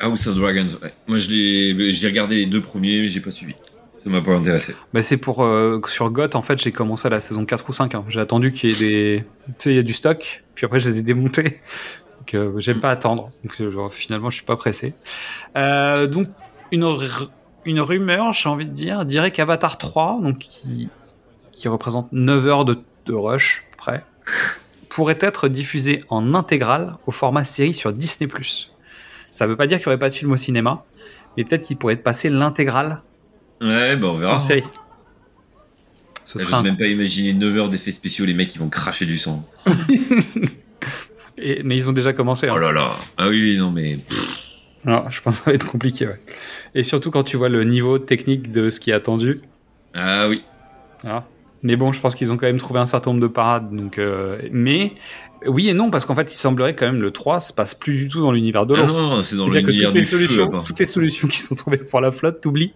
House 0.00 0.26
of 0.26 0.36
Dragons. 0.38 0.68
Ouais. 0.82 0.92
Moi, 1.06 1.18
j'ai 1.18 1.74
regardé 2.06 2.36
les 2.36 2.46
deux 2.46 2.60
premiers, 2.62 3.02
mais 3.02 3.08
j'ai 3.08 3.20
pas 3.20 3.30
suivi. 3.30 3.54
Ça 4.04 4.10
m'a 4.10 4.20
pas 4.20 4.34
intéressé. 4.34 4.74
Bah, 4.92 5.00
c'est 5.00 5.16
pour 5.16 5.42
euh, 5.42 5.80
sur 5.86 6.10
GOT 6.10 6.34
en 6.34 6.42
fait 6.42 6.58
j'ai 6.58 6.72
commencé 6.72 7.06
à 7.06 7.10
la 7.10 7.20
saison 7.20 7.46
4 7.46 7.68
ou 7.68 7.72
5 7.72 7.94
hein. 7.94 8.04
j'ai 8.08 8.20
attendu 8.20 8.52
qu'il 8.52 8.70
y 8.70 8.72
ait 8.72 8.88
des 8.88 9.24
tu 9.46 9.52
sais 9.58 9.70
il 9.70 9.76
y 9.76 9.78
a 9.78 9.82
du 9.82 9.94
stock 9.94 10.44
puis 10.54 10.66
après 10.66 10.78
je 10.78 10.90
les 10.90 10.98
ai 10.98 11.02
démontés 11.02 11.62
donc 12.18 12.34
euh, 12.34 12.52
j'aime 12.58 12.80
pas 12.80 12.90
attendre 12.90 13.30
donc 13.42 13.58
euh, 13.62 13.88
finalement 13.88 14.28
je 14.28 14.36
suis 14.36 14.44
pas 14.44 14.56
pressé 14.56 14.92
donc 15.54 16.28
une 16.70 16.98
une 17.64 17.80
rumeur 17.80 18.34
j'ai 18.34 18.48
envie 18.50 18.66
de 18.66 18.72
dire 18.72 19.06
dirait 19.06 19.30
qu'Avatar 19.30 19.78
3 19.78 20.20
donc 20.20 20.36
qui 20.38 20.90
qui 21.52 21.68
représente 21.68 22.12
9 22.12 22.46
heures 22.46 22.64
de, 22.66 22.78
de 23.06 23.14
rush 23.14 23.64
près 23.78 24.04
pourrait 24.94 25.18
être 25.20 25.48
diffusé 25.48 26.04
en 26.08 26.34
intégrale 26.34 26.96
au 27.06 27.10
format 27.10 27.44
série 27.44 27.74
sur 27.74 27.92
Disney+. 27.92 28.28
Ça 29.30 29.46
veut 29.48 29.56
pas 29.56 29.66
dire 29.66 29.78
qu'il 29.78 29.86
y 29.86 29.88
aurait 29.88 29.98
pas 29.98 30.08
de 30.08 30.14
film 30.14 30.30
au 30.30 30.36
cinéma, 30.36 30.84
mais 31.36 31.42
peut-être 31.42 31.62
qu'il 31.62 31.76
pourrait 31.76 31.94
être 31.94 32.04
passé 32.04 32.30
l'intégrale 32.30 33.02
Ouais, 33.60 33.96
bah 33.96 34.08
on 34.08 34.16
verra. 34.18 34.34
en 34.36 34.38
série. 34.38 34.64
Ce 36.24 36.38
Je 36.38 36.44
serait 36.44 36.54
un 36.56 36.62
même 36.62 36.76
pas 36.76 36.86
imaginer 36.86 37.32
9 37.32 37.56
heures 37.58 37.68
d'effets 37.70 37.92
spéciaux, 37.92 38.24
les 38.24 38.34
mecs 38.34 38.54
ils 38.54 38.58
vont 38.58 38.68
cracher 38.68 39.06
du 39.06 39.18
sang. 39.18 39.46
Et- 41.38 41.62
mais 41.64 41.76
ils 41.76 41.88
ont 41.88 41.92
déjà 41.92 42.12
commencé. 42.12 42.48
hein. 42.48 42.52
Oh 42.54 42.58
là 42.58 42.72
là. 42.72 42.92
Ah 43.16 43.28
oui, 43.28 43.56
non 43.58 43.70
mais. 43.70 43.98
Non, 44.84 45.04
je 45.10 45.20
pense 45.20 45.38
que 45.38 45.44
ça 45.44 45.50
va 45.50 45.54
être 45.54 45.66
compliqué. 45.66 46.06
Ouais. 46.06 46.18
Et 46.74 46.82
surtout 46.84 47.10
quand 47.10 47.24
tu 47.24 47.36
vois 47.36 47.48
le 47.48 47.64
niveau 47.64 47.98
technique 47.98 48.52
de 48.52 48.70
ce 48.70 48.78
qui 48.80 48.90
est 48.90 48.94
attendu. 48.94 49.40
Ah 49.94 50.28
oui. 50.28 50.42
hein. 51.04 51.24
Mais 51.62 51.76
bon, 51.76 51.92
je 51.92 52.00
pense 52.00 52.14
qu'ils 52.14 52.30
ont 52.30 52.36
quand 52.36 52.46
même 52.46 52.58
trouvé 52.58 52.78
un 52.80 52.86
certain 52.86 53.10
nombre 53.10 53.22
de 53.22 53.26
parades. 53.26 53.74
Donc, 53.74 53.98
euh, 53.98 54.38
mais 54.52 54.92
oui 55.46 55.68
et 55.68 55.74
non, 55.74 55.90
parce 55.90 56.04
qu'en 56.04 56.14
fait, 56.14 56.32
il 56.32 56.36
semblerait 56.36 56.76
quand 56.76 56.86
même 56.86 57.00
le 57.00 57.10
3 57.10 57.40
se 57.40 57.52
passe 57.52 57.74
plus 57.74 57.96
du 57.96 58.08
tout 58.08 58.20
dans 58.20 58.32
l'univers 58.32 58.66
de 58.66 58.74
Ah 58.74 58.78
l'eau. 58.78 58.86
non, 58.86 59.22
c'est 59.22 59.36
dans 59.36 59.48
l'univers 59.48 59.88
toutes 59.88 59.94
les 59.96 60.02
solutions, 60.02 60.62
toutes 60.62 60.78
les 60.78 60.86
solutions 60.86 61.26
qui 61.28 61.38
sont 61.40 61.54
trouvées 61.54 61.78
pour 61.78 62.00
la 62.00 62.10
flotte, 62.10 62.40
t'oublies. 62.42 62.74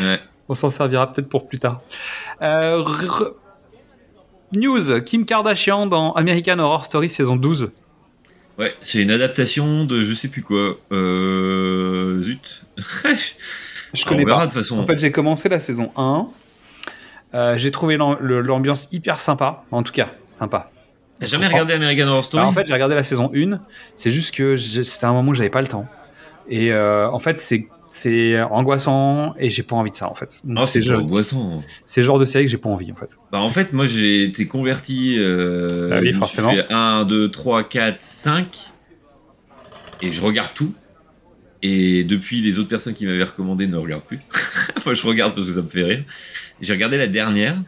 Ouais. 0.00 0.20
On 0.48 0.54
s'en 0.54 0.70
servira 0.70 1.12
peut-être 1.12 1.28
pour 1.28 1.48
plus 1.48 1.58
tard. 1.58 1.80
Euh, 2.42 2.84
News 4.52 5.00
Kim 5.02 5.24
Kardashian 5.24 5.86
dans 5.86 6.12
American 6.14 6.58
Horror 6.58 6.84
Story 6.84 7.08
saison 7.10 7.36
12. 7.36 7.72
Ouais, 8.58 8.74
c'est 8.82 8.98
une 9.00 9.10
adaptation 9.10 9.84
de 9.84 10.02
je 10.02 10.12
sais 10.14 10.28
plus 10.28 10.42
quoi. 10.42 10.76
Euh... 10.92 12.20
Zut. 12.22 12.64
Je 13.94 14.04
Ah, 14.06 14.08
connais 14.08 14.24
verra, 14.24 14.40
pas. 14.40 14.46
de 14.46 14.52
toute 14.52 14.62
façon. 14.62 14.78
En 14.78 14.86
fait, 14.86 14.96
j'ai 14.98 15.12
commencé 15.12 15.50
la 15.50 15.58
saison 15.58 15.92
1. 15.96 16.26
Euh, 17.34 17.58
j'ai 17.58 17.70
trouvé 17.70 17.98
l'ambiance 17.98 18.88
hyper 18.90 19.20
sympa. 19.20 19.64
En 19.70 19.82
tout 19.82 19.92
cas, 19.92 20.08
sympa. 20.26 20.70
T'as 21.18 21.26
jamais 21.26 21.46
regardé 21.46 21.74
American 21.74 22.06
Horror 22.08 22.24
Story 22.24 22.40
Alors, 22.40 22.50
en 22.50 22.52
fait, 22.54 22.66
j'ai 22.66 22.72
regardé 22.72 22.94
la 22.94 23.02
saison 23.02 23.30
1. 23.34 23.60
C'est 23.96 24.10
juste 24.10 24.34
que 24.34 24.56
c'était 24.56 25.04
un 25.04 25.12
moment 25.12 25.32
où 25.32 25.34
j'avais 25.34 25.50
pas 25.50 25.60
le 25.60 25.66
temps. 25.68 25.86
Et 26.48 26.72
euh, 26.72 27.10
en 27.10 27.18
fait, 27.18 27.38
c'est 27.38 27.68
c'est 27.94 28.40
angoissant 28.40 29.34
et 29.38 29.50
j'ai 29.50 29.62
pas 29.62 29.76
envie 29.76 29.90
de 29.90 29.96
ça 29.96 30.08
en 30.08 30.14
fait. 30.14 30.40
Oh, 30.48 30.62
c'est 30.66 30.90
angoissant. 30.90 31.62
c'est 31.84 32.00
le 32.00 32.06
genre 32.06 32.18
de 32.18 32.24
série 32.24 32.46
que 32.46 32.50
j'ai 32.50 32.56
pas 32.56 32.70
envie 32.70 32.90
en 32.90 32.94
fait. 32.94 33.18
Bah, 33.30 33.40
en 33.40 33.50
fait, 33.50 33.74
moi, 33.74 33.84
j'ai 33.84 34.24
été 34.24 34.46
converti. 34.46 35.16
Euh, 35.18 35.90
Ah 35.94 35.98
oui, 36.00 36.12
forcément. 36.14 36.50
suis 36.52 36.60
fait 36.62 36.72
1, 36.72 37.04
2, 37.04 37.30
3, 37.30 37.64
4, 37.64 38.00
5. 38.00 38.56
Et 40.00 40.10
je 40.10 40.20
regarde 40.22 40.50
tout. 40.54 40.72
Et 41.62 42.02
depuis, 42.04 42.40
les 42.40 42.58
autres 42.58 42.70
personnes 42.70 42.94
qui 42.94 43.06
m'avaient 43.06 43.22
recommandé 43.24 43.66
ne 43.66 43.76
regardent 43.76 44.02
plus. 44.04 44.20
moi, 44.86 44.94
je 44.94 45.06
regarde 45.06 45.34
parce 45.34 45.46
que 45.46 45.52
ça 45.52 45.60
me 45.62 45.68
fait 45.68 45.84
rire. 45.84 46.04
J'ai 46.62 46.72
regardé 46.72 46.96
la 46.96 47.06
dernière. 47.06 47.58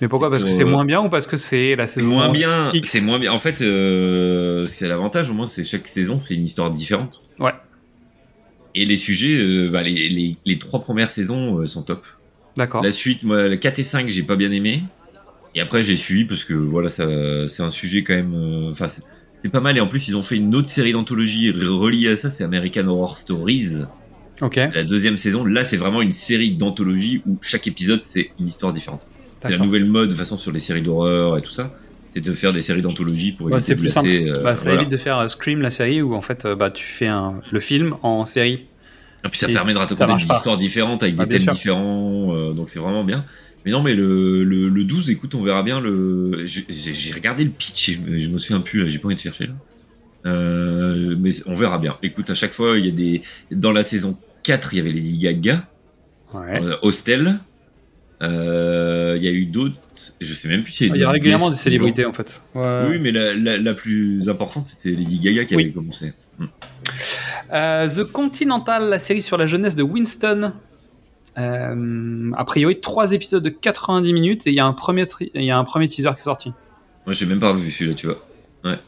Mais 0.00 0.08
pourquoi? 0.08 0.30
Parce 0.30 0.44
que 0.44 0.50
c'est 0.50 0.60
que- 0.64 0.64
moins 0.64 0.84
bien 0.86 1.02
ou 1.02 1.08
parce 1.10 1.26
que 1.26 1.36
c'est 1.36 1.76
la 1.76 1.86
saison 1.86 2.08
moins 2.08 2.30
bien. 2.32 2.72
C'est 2.84 3.00
moins 3.02 3.18
bien. 3.18 3.32
En 3.32 3.38
fait, 3.38 3.60
euh, 3.60 4.66
c'est 4.66 4.88
l'avantage. 4.88 5.28
Au 5.30 5.34
moins, 5.34 5.46
c'est 5.46 5.62
chaque 5.62 5.86
saison, 5.88 6.18
c'est 6.18 6.34
une 6.34 6.44
histoire 6.44 6.70
différente. 6.70 7.20
Ouais. 7.38 7.52
Et 8.74 8.84
les 8.84 8.96
sujets, 8.96 9.36
euh, 9.36 9.70
bah, 9.70 9.82
les, 9.82 10.08
les, 10.08 10.36
les 10.44 10.58
trois 10.58 10.80
premières 10.80 11.10
saisons 11.10 11.60
euh, 11.60 11.66
sont 11.66 11.82
top. 11.82 12.04
D'accord. 12.56 12.82
La 12.82 12.92
suite, 12.92 13.22
moi, 13.22 13.48
le 13.48 13.56
4 13.56 13.78
et 13.78 13.82
5, 13.82 14.08
j'ai 14.08 14.22
pas 14.22 14.36
bien 14.36 14.50
aimé. 14.52 14.82
Et 15.54 15.60
après, 15.60 15.82
j'ai 15.84 15.96
suivi 15.96 16.24
parce 16.24 16.44
que 16.44 16.54
voilà, 16.54 16.88
c'est 16.88 17.62
un 17.62 17.70
sujet 17.70 18.02
quand 18.02 18.14
même. 18.14 18.34
euh, 18.34 18.70
Enfin, 18.72 18.88
c'est- 18.88 19.02
pas 19.52 19.60
mal. 19.60 19.76
Et 19.76 19.80
en 19.80 19.86
plus, 19.86 20.08
ils 20.08 20.16
ont 20.16 20.22
fait 20.22 20.36
une 20.36 20.54
autre 20.54 20.68
série 20.70 20.92
d'anthologie 20.92 21.50
reliée 21.50 22.08
à 22.08 22.16
ça. 22.16 22.30
C'est 22.30 22.44
American 22.44 22.86
Horror 22.88 23.18
Stories. 23.18 23.82
Ok. 24.40 24.56
La 24.56 24.84
deuxième 24.84 25.18
saison, 25.18 25.44
là, 25.44 25.64
c'est 25.64 25.76
vraiment 25.76 26.00
une 26.02 26.12
série 26.12 26.52
d'anthologie 26.56 27.22
où 27.26 27.36
chaque 27.42 27.66
épisode, 27.66 28.02
c'est 28.02 28.30
une 28.40 28.46
histoire 28.46 28.72
différente. 28.72 29.06
C'est 29.42 29.50
la 29.50 29.58
nouvelle 29.58 29.84
mode, 29.84 30.06
de 30.06 30.12
toute 30.14 30.18
façon, 30.18 30.38
sur 30.38 30.50
les 30.50 30.60
séries 30.60 30.80
d'horreur 30.82 31.36
et 31.36 31.42
tout 31.42 31.50
ça. 31.50 31.72
C'est 32.14 32.20
de 32.20 32.32
faire 32.32 32.52
des 32.52 32.62
séries 32.62 32.80
d'anthologie 32.80 33.32
pour 33.32 33.48
Ouais, 33.48 33.56
éviter 33.56 33.72
c'est 33.72 33.74
de 33.74 33.80
plus 33.80 33.88
simple. 33.88 34.08
lasser, 34.08 34.28
euh, 34.30 34.42
Bah, 34.42 34.56
ça 34.56 34.64
voilà. 34.64 34.80
évite 34.80 34.90
de 34.92 34.96
faire 34.96 35.18
euh, 35.18 35.28
Scream 35.28 35.60
la 35.60 35.70
série 35.70 36.00
où 36.00 36.14
en 36.14 36.20
fait 36.20 36.44
euh, 36.44 36.54
bah, 36.54 36.70
tu 36.70 36.84
fais 36.86 37.06
un, 37.08 37.40
le 37.50 37.58
film 37.60 37.96
en 38.02 38.24
série. 38.24 38.66
Et 39.24 39.28
puis 39.28 39.38
ça 39.38 39.48
Et 39.48 39.54
permet 39.54 39.72
de 39.72 39.78
raconter 39.78 40.04
des 40.06 40.12
pas. 40.26 40.36
histoires 40.36 40.56
différentes 40.58 41.02
avec 41.02 41.16
Ah, 41.18 41.24
des 41.24 41.28
thèmes 41.30 41.40
sûr. 41.40 41.52
différents, 41.54 42.52
donc 42.52 42.68
c'est 42.70 42.78
vraiment 42.78 43.04
bien. 43.04 43.24
Mais 43.64 43.72
non, 43.72 43.82
mais 43.82 43.94
le, 43.94 44.44
le, 44.44 44.68
le 44.68 44.84
12, 44.84 45.08
écoute, 45.10 45.34
on 45.34 45.42
verra 45.42 45.62
bien 45.62 45.80
le. 45.80 46.44
J'ai 46.44 47.12
regardé 47.14 47.44
le 47.44 47.50
pitch 47.50 47.88
et 47.88 48.18
je, 48.18 48.28
me- 48.28 48.36
souviens 48.38 48.60
plus, 48.60 48.90
j'ai 48.90 48.98
pas 48.98 49.06
envie 49.08 49.14
de 49.16 49.20
chercher 49.20 49.46
là. 49.46 49.54
Euh, 50.26 51.16
mais 51.18 51.30
on 51.46 51.54
verra 51.54 51.78
bien. 51.78 51.98
Écoute, 52.02 52.30
à 52.30 52.34
chaque 52.34 52.52
fois, 52.52 52.78
il 52.78 52.86
y 52.86 52.88
a 52.88 52.92
des. 52.92 53.22
Dans 53.50 53.72
la 53.72 53.82
saison 53.84 54.18
4, 54.42 54.74
il 54.74 54.78
y 54.78 54.80
avait 54.80 54.92
Lady 54.92 55.18
Gaga, 55.18 55.68
Ouais. 56.32 56.60
euh, 56.62 56.76
Hostel. 56.82 57.40
Euh, 58.28 59.14
Il 59.18 59.24
y 59.24 59.28
a 59.28 59.32
eu 59.32 59.46
d'autres. 59.46 59.74
Je 60.20 60.34
sais 60.34 60.48
même 60.48 60.62
plus 60.62 60.72
s'il 60.72 60.88
Il 60.94 60.96
y 61.00 61.04
a 61.04 61.10
régulièrement 61.10 61.50
des 61.50 61.56
célébrités 61.56 62.04
en 62.04 62.12
fait. 62.12 62.40
Ouais. 62.54 62.86
Oui, 62.88 62.98
mais 63.00 63.12
la, 63.12 63.34
la, 63.34 63.58
la 63.58 63.74
plus 63.74 64.28
importante, 64.28 64.66
c'était 64.66 64.90
Lady 64.90 65.18
Gaga 65.20 65.44
qui 65.44 65.56
Oui. 65.56 65.64
avait 65.64 65.72
commencé. 65.72 66.12
Euh, 67.52 67.88
The 67.88 68.04
Continental, 68.10 68.88
la 68.88 68.98
série 68.98 69.22
sur 69.22 69.36
la 69.36 69.46
jeunesse 69.46 69.74
de 69.74 69.82
Winston. 69.82 70.52
Euh, 71.36 72.30
a 72.36 72.44
priori, 72.44 72.80
trois 72.80 73.12
épisodes 73.12 73.42
de 73.42 73.48
90 73.50 74.12
minutes 74.12 74.46
et 74.46 74.50
il 74.50 74.54
y 74.56 74.60
a 74.60 74.66
un 74.66 74.72
premier, 74.72 75.06
y 75.34 75.50
a 75.50 75.58
un 75.58 75.64
premier 75.64 75.88
teaser 75.88 76.10
qui 76.14 76.20
est 76.20 76.24
sorti. 76.24 76.52
Moi, 77.06 77.12
j'ai 77.14 77.26
même 77.26 77.40
pas 77.40 77.52
vu 77.52 77.70
celui-là, 77.70 77.94
tu 77.96 78.06
vois. 78.06 78.24
Ouais. 78.64 78.78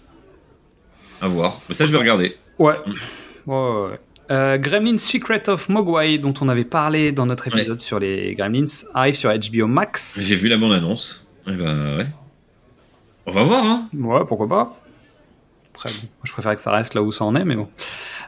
À 1.20 1.28
voir. 1.28 1.60
Mais 1.68 1.74
ça, 1.74 1.86
je 1.86 1.92
vais 1.92 1.98
regarder. 1.98 2.36
Ouais. 2.58 2.74
Ouais, 3.46 3.54
ouais, 3.54 3.90
ouais. 3.90 4.00
Euh, 4.30 4.58
Gremlins 4.58 4.98
Secret 4.98 5.48
of 5.48 5.68
Mogwai, 5.68 6.18
dont 6.18 6.34
on 6.40 6.48
avait 6.48 6.64
parlé 6.64 7.12
dans 7.12 7.26
notre 7.26 7.46
épisode 7.48 7.78
sur 7.78 7.98
les 7.98 8.34
Gremlins, 8.34 8.64
arrive 8.94 9.14
sur 9.14 9.30
HBO 9.32 9.66
Max. 9.66 10.20
J'ai 10.22 10.34
vu 10.36 10.48
la 10.48 10.56
bande-annonce. 10.58 11.26
Eh 11.48 11.52
ben, 11.52 11.96
ouais. 11.98 12.06
On 13.26 13.30
va 13.32 13.42
voir, 13.42 13.64
hein. 13.64 13.88
Ouais, 13.94 14.20
pourquoi 14.26 14.48
pas. 14.48 14.76
Après, 15.74 15.90
bon, 15.90 15.96
moi, 16.00 16.22
je 16.24 16.32
préfère 16.32 16.56
que 16.56 16.60
ça 16.62 16.72
reste 16.72 16.94
là 16.94 17.02
où 17.02 17.12
ça 17.12 17.24
en 17.24 17.34
est, 17.36 17.44
mais 17.44 17.54
bon. 17.56 17.68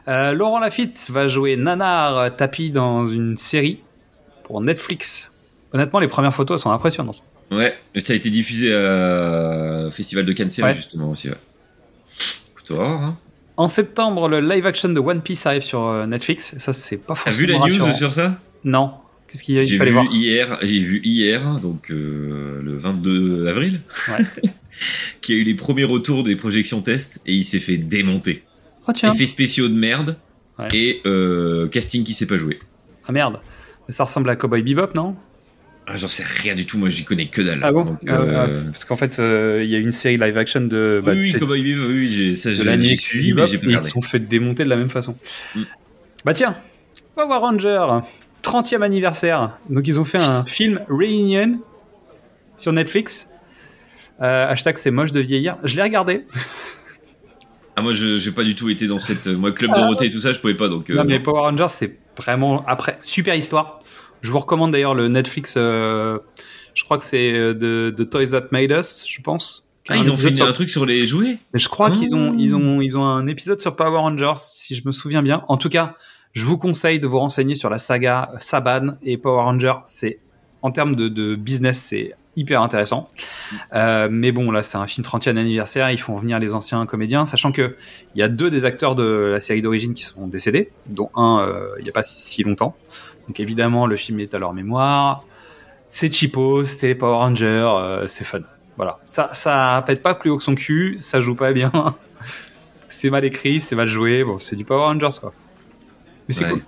Euh, 0.07 0.31
Laurent 0.33 0.59
Lafitte 0.59 1.07
va 1.09 1.27
jouer 1.27 1.55
Nanar 1.57 2.35
Tapi 2.35 2.71
dans 2.71 3.05
une 3.07 3.35
série 3.37 3.79
pour 4.43 4.61
Netflix. 4.61 5.31
Honnêtement, 5.73 5.99
les 5.99 6.07
premières 6.07 6.33
photos 6.33 6.59
elles 6.59 6.63
sont 6.63 6.71
impressionnantes. 6.71 7.23
Ouais, 7.51 7.75
ça 7.99 8.13
a 8.13 8.15
été 8.15 8.29
diffusé 8.29 8.73
à 8.73 9.89
Festival 9.91 10.25
de 10.25 10.33
Cannes 10.33 10.49
Ouais. 10.59 10.71
justement 10.73 11.09
aussi. 11.11 11.29
Ouais. 11.29 11.35
Hein. 12.77 13.17
En 13.59 13.67
septembre, 13.67 14.29
le 14.29 14.39
live 14.39 14.65
action 14.65 14.87
de 14.89 14.99
One 14.99 15.21
Piece 15.21 15.45
arrive 15.45 15.63
sur 15.63 15.85
euh, 15.85 16.05
Netflix. 16.05 16.55
Ça, 16.59 16.71
c'est 16.71 16.95
pas 16.97 17.13
T'as 17.25 17.31
vu 17.31 17.45
forcément 17.45 17.65
la 17.65 17.87
news 17.87 17.93
sur 17.93 18.13
ça? 18.13 18.39
Non. 18.63 18.93
Qu'est-ce 19.27 19.43
qu'il 19.43 19.55
y 19.55 19.57
a- 19.59 19.63
il 19.63 19.67
J'ai 19.67 19.77
fallait 19.77 19.89
vu 19.89 19.95
voir 19.95 20.05
hier, 20.11 20.57
j'ai 20.61 20.79
vu 20.79 21.01
hier, 21.03 21.59
donc 21.59 21.91
euh, 21.91 22.61
le 22.63 22.77
22 22.77 23.47
avril, 23.47 23.81
Ouais. 24.07 24.25
y 25.27 25.33
a 25.33 25.35
eu 25.35 25.43
les 25.43 25.55
premiers 25.55 25.83
retours 25.83 26.23
des 26.23 26.35
projections 26.37 26.81
tests 26.81 27.19
et 27.25 27.33
il 27.35 27.43
s'est 27.43 27.59
fait 27.59 27.77
démonter. 27.77 28.43
Oh 28.87 28.93
tiens. 28.93 29.11
Effets 29.13 29.25
spéciaux 29.25 29.67
de 29.67 29.73
merde 29.75 30.17
Ouais. 30.57 30.67
et 30.73 31.01
euh, 31.05 31.67
casting 31.67 32.03
qui 32.05 32.13
s'est 32.13 32.25
pas 32.27 32.37
joué. 32.37 32.59
Ah 33.07 33.11
merde. 33.11 33.39
Mais 33.87 33.93
ça 33.93 34.05
ressemble 34.05 34.29
à 34.29 34.35
Cowboy 34.37 34.63
Bebop, 34.63 34.93
non? 34.95 35.15
Ah, 35.91 35.95
J'en 35.95 36.07
sais 36.07 36.23
rien 36.23 36.55
du 36.55 36.67
tout, 36.67 36.77
moi 36.77 36.89
j'y 36.89 37.03
connais 37.03 37.27
que 37.27 37.41
dalle. 37.41 37.61
Ah 37.63 37.71
bon 37.71 37.83
Donc, 37.83 37.97
Ah, 38.07 38.11
euh, 38.11 38.45
ah, 38.45 38.47
Parce 38.71 38.85
qu'en 38.85 38.95
fait, 38.95 39.17
euh, 39.17 39.61
il 39.63 39.69
y 39.71 39.75
a 39.75 39.79
une 39.79 39.91
série 39.91 40.17
live 40.17 40.37
action 40.37 40.61
de, 40.61 41.01
bah, 41.03 41.13
oui, 41.13 41.31
oui, 41.33 41.39
Cowboy 41.39 41.63
Bebop, 41.63 41.87
oui, 41.87 42.09
j'ai 42.11 42.33
ça 42.35 42.51
j'ai 42.53 42.95
suivi, 42.95 43.33
mais 43.33 43.47
j'ai 43.47 43.57
pas 43.57 43.65
et 43.65 43.69
ils 43.71 43.79
se 43.79 43.85
regardé. 43.85 43.89
sont 43.89 44.01
fait 44.01 44.19
démonter 44.19 44.63
de 44.63 44.69
la 44.69 44.75
même 44.75 44.89
façon. 44.89 45.17
Mm. 45.55 45.61
Bah 46.25 46.33
tiens, 46.33 46.55
Power 47.15 47.37
Ranger, 47.37 48.01
30e 48.43 48.83
anniversaire. 48.83 49.57
Donc 49.69 49.87
ils 49.87 49.99
ont 49.99 50.05
fait 50.05 50.19
un 50.19 50.45
film 50.45 50.79
Reunion 50.89 51.59
sur 52.55 52.71
Netflix. 52.71 53.29
Euh, 54.21 54.47
hashtag 54.49 54.77
c'est 54.77 54.91
moche 54.91 55.11
de 55.11 55.21
vieillir. 55.21 55.57
Je 55.63 55.75
l'ai 55.75 55.83
regardé. 55.83 56.25
Ah 57.75 57.81
moi 57.81 57.93
je 57.93 58.17
j'ai 58.17 58.31
pas 58.31 58.43
du 58.43 58.55
tout 58.55 58.69
été 58.69 58.87
dans 58.87 58.97
cette 58.97 59.27
moi 59.27 59.53
Club 59.53 59.73
Dorothée 59.73 60.07
et 60.07 60.09
tout 60.09 60.19
ça 60.19 60.33
je 60.33 60.39
pouvais 60.41 60.53
pas 60.53 60.67
donc 60.67 60.89
non 60.89 61.05
mais 61.05 61.21
Power 61.21 61.39
Rangers 61.39 61.67
c'est 61.69 61.97
vraiment 62.17 62.65
après 62.67 62.99
super 63.03 63.35
histoire. 63.35 63.78
Je 64.21 64.31
vous 64.31 64.39
recommande 64.39 64.71
d'ailleurs 64.71 64.95
le 64.95 65.07
Netflix. 65.07 65.55
euh, 65.57 66.19
je 66.73 66.83
crois 66.83 66.97
que 66.97 67.03
c'est 67.05 67.33
euh, 67.33 67.53
de, 67.53 67.93
de 67.95 68.03
Toys 68.03 68.27
That 68.31 68.47
Made 68.51 68.71
Us, 68.71 69.03
je 69.07 69.21
pense. 69.21 69.67
Ah, 69.89 69.97
ils 69.97 70.11
ont 70.11 70.17
fait 70.17 70.33
sur- 70.35 70.45
un 70.45 70.51
truc 70.51 70.69
sur 70.69 70.85
les 70.85 71.07
jouets? 71.07 71.37
Mais 71.53 71.59
je 71.59 71.67
crois 71.67 71.89
qu'ils 71.89 72.13
ont, 72.15 72.31
Oh. 72.31 72.35
ils 72.37 72.55
ont, 72.55 72.79
ils 72.81 72.95
ont 72.97 73.03
un 73.05 73.25
épisode 73.27 73.59
sur 73.59 73.75
Power 73.75 73.97
Rangers, 73.97 74.33
si 74.37 74.75
je 74.75 74.83
me 74.85 74.91
souviens 74.91 75.23
bien. 75.23 75.43
En 75.47 75.57
tout 75.57 75.69
cas, 75.69 75.95
je 76.33 76.45
vous 76.45 76.57
conseille 76.59 76.99
de 76.99 77.07
vous 77.07 77.17
renseigner 77.19 77.55
sur 77.55 77.69
la 77.71 77.79
saga 77.79 78.29
Saban 78.39 78.97
et 79.03 79.17
Power 79.17 79.41
Rangers. 79.41 79.73
C'est, 79.85 80.19
en 80.61 80.69
termes 80.71 80.95
de, 80.95 81.07
de 81.07 81.33
business, 81.35 81.79
c'est 81.79 82.13
hyper 82.35 82.61
intéressant. 82.61 83.09
Euh, 83.73 84.07
mais 84.11 84.31
bon, 84.31 84.51
là, 84.51 84.61
c'est 84.61 84.77
un 84.77 84.85
film 84.85 85.03
30e 85.05 85.37
anniversaire. 85.37 85.89
Ils 85.89 85.97
font 85.99 86.15
venir 86.17 86.37
les 86.39 86.53
anciens 86.53 86.85
comédiens, 86.85 87.25
sachant 87.25 87.51
que 87.51 87.75
il 88.15 88.19
y 88.19 88.21
a 88.21 88.27
deux 88.27 88.51
des 88.51 88.65
acteurs 88.65 88.95
de 88.95 89.03
la 89.33 89.39
série 89.39 89.61
d'origine 89.61 89.95
qui 89.95 90.03
sont 90.03 90.27
décédés, 90.27 90.69
dont 90.85 91.09
un 91.15 91.39
euh, 91.41 91.69
il 91.79 91.83
n'y 91.83 91.89
a 91.89 91.93
pas 91.93 92.03
si 92.03 92.43
longtemps. 92.43 92.75
Donc 93.29 93.39
évidemment, 93.39 93.85
le 93.85 93.95
film 93.95 94.19
est 94.19 94.33
à 94.33 94.39
leur 94.39 94.53
mémoire. 94.53 95.23
C'est 95.89 96.11
cheapo, 96.11 96.63
c'est 96.63 96.95
Power 96.95 97.15
Rangers, 97.17 97.45
euh, 97.71 98.07
c'est 98.07 98.23
fun. 98.23 98.39
Voilà, 98.75 98.97
ça, 99.05 99.29
ça 99.33 99.83
pète 99.85 100.01
pas 100.01 100.15
plus 100.15 100.29
haut 100.31 100.37
que 100.37 100.43
son 100.43 100.55
cul, 100.55 100.95
ça 100.97 101.21
joue 101.21 101.35
pas 101.35 101.53
bien. 101.53 101.71
c'est 102.87 103.09
mal 103.11 103.23
écrit, 103.25 103.59
c'est 103.59 103.75
mal 103.75 103.87
joué. 103.87 104.23
Bon, 104.23 104.39
c'est 104.39 104.55
du 104.55 104.65
Power 104.65 104.85
Rangers 104.85 105.17
quoi. 105.21 105.31
Mais 106.27 106.33
c'est 106.33 106.45
Ouais. 106.45 106.51
cool. 106.51 106.63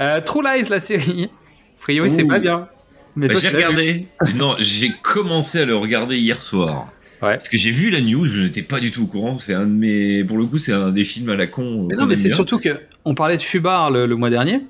Euh, 0.00 0.20
True 0.20 0.42
Lies, 0.42 0.68
la 0.68 0.80
série. 0.80 1.24
A 1.24 1.80
priori, 1.80 2.10
c'est 2.10 2.24
pas 2.24 2.38
bien. 2.40 2.68
Mais 3.14 3.28
Bah, 3.28 3.34
j'ai 3.40 3.48
regardé. 3.50 4.06
non, 4.36 4.56
j'ai 4.58 4.90
commencé 5.02 5.60
à 5.60 5.64
le 5.64 5.76
regarder 5.76 6.16
hier 6.16 6.40
soir. 6.42 6.88
Ouais. 7.20 7.36
Parce 7.36 7.48
que 7.48 7.56
j'ai 7.56 7.70
vu 7.70 7.90
la 7.90 8.00
news, 8.00 8.24
je 8.26 8.42
n'étais 8.44 8.62
pas 8.62 8.80
du 8.80 8.90
tout 8.90 9.04
au 9.04 9.06
courant. 9.06 9.36
C'est 9.36 9.54
un 9.54 9.66
de 9.66 9.72
mes, 9.72 10.24
pour 10.24 10.38
le 10.38 10.46
coup, 10.46 10.58
c'est 10.58 10.72
un 10.72 10.90
des 10.90 11.04
films 11.04 11.28
à 11.28 11.36
la 11.36 11.46
con. 11.46 11.86
Mais 11.88 11.94
qu'on 11.94 12.00
non, 12.02 12.06
mais 12.08 12.16
c'est 12.16 12.30
surtout 12.30 12.58
que 12.58 12.70
on 13.04 13.14
parlait 13.14 13.36
de 13.36 13.42
Fubar 13.42 13.90
le, 13.92 14.06
le 14.06 14.16
mois 14.16 14.30
dernier 14.30 14.62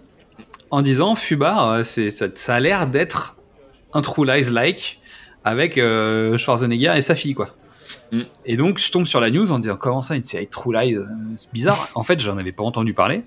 en 0.73 0.83
disant 0.83 1.15
Fubar, 1.15 1.69
euh, 1.71 1.85
c'est 1.85 2.11
ça, 2.11 2.27
ça 2.35 2.57
a 2.57 2.61
l'air 2.61 2.89
d'être 2.89 3.37
un 3.93 4.01
True 4.03 4.27
Lies 4.27 4.51
like 4.51 4.99
avec 5.45 5.79
euh, 5.79 6.37
Schwarzenegger 6.39 6.95
et 6.97 7.03
sa 7.03 7.15
fille 7.15 7.35
quoi. 7.35 7.55
Mm. 8.11 8.23
Et 8.47 8.57
donc 8.57 8.79
je 8.79 8.91
tombe 8.91 9.07
sur 9.07 9.21
la 9.21 9.31
news 9.31 9.53
en 9.53 9.59
disant 9.61 9.77
comment 9.77 10.03
ça 10.03 10.17
une 10.17 10.23
série 10.23 10.49
True 10.49 10.73
Lies, 10.75 10.95
euh, 10.97 11.05
c'est 11.37 11.53
bizarre. 11.53 11.89
en 11.95 12.03
fait, 12.03 12.19
j'en 12.21 12.39
avais 12.39 12.53
pas 12.53 12.65
entendu 12.65 12.95
parler. 12.95 13.23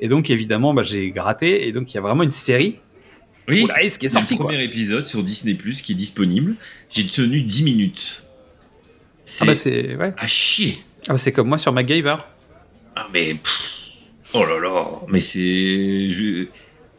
Et 0.00 0.08
donc 0.08 0.30
évidemment, 0.30 0.72
bah, 0.74 0.82
j'ai 0.84 1.10
gratté 1.10 1.66
et 1.68 1.72
donc 1.72 1.92
il 1.92 1.96
y 1.96 1.98
a 1.98 2.02
vraiment 2.02 2.22
une 2.22 2.30
série 2.30 2.78
Oui. 3.48 3.64
True 3.66 3.82
Lies 3.82 3.96
qui 3.98 4.06
est 4.06 4.08
sortie 4.08 4.34
le 4.34 4.38
quoi. 4.38 4.46
premier 4.46 4.62
épisode 4.62 5.06
sur 5.06 5.22
Disney 5.22 5.54
Plus 5.54 5.82
qui 5.82 5.92
est 5.92 5.96
disponible. 5.96 6.54
J'ai 6.90 7.06
tenu 7.06 7.42
10 7.42 7.64
minutes. 7.64 8.22
C'est 9.22 9.42
Ah 9.42 9.46
bah 9.46 9.56
c'est 9.56 9.96
ouais. 9.96 10.14
à 10.16 10.26
chier. 10.28 10.78
Ah 11.08 11.12
bah, 11.14 11.18
c'est 11.18 11.32
comme 11.32 11.48
moi 11.48 11.58
sur 11.58 11.72
MacGyver. 11.72 12.16
Ah 12.94 13.08
mais 13.12 13.34
pff, 13.34 13.90
oh 14.34 14.44
là 14.44 14.58
là, 14.60 14.86
mais 15.08 15.20
c'est 15.20 16.08
je- 16.08 16.46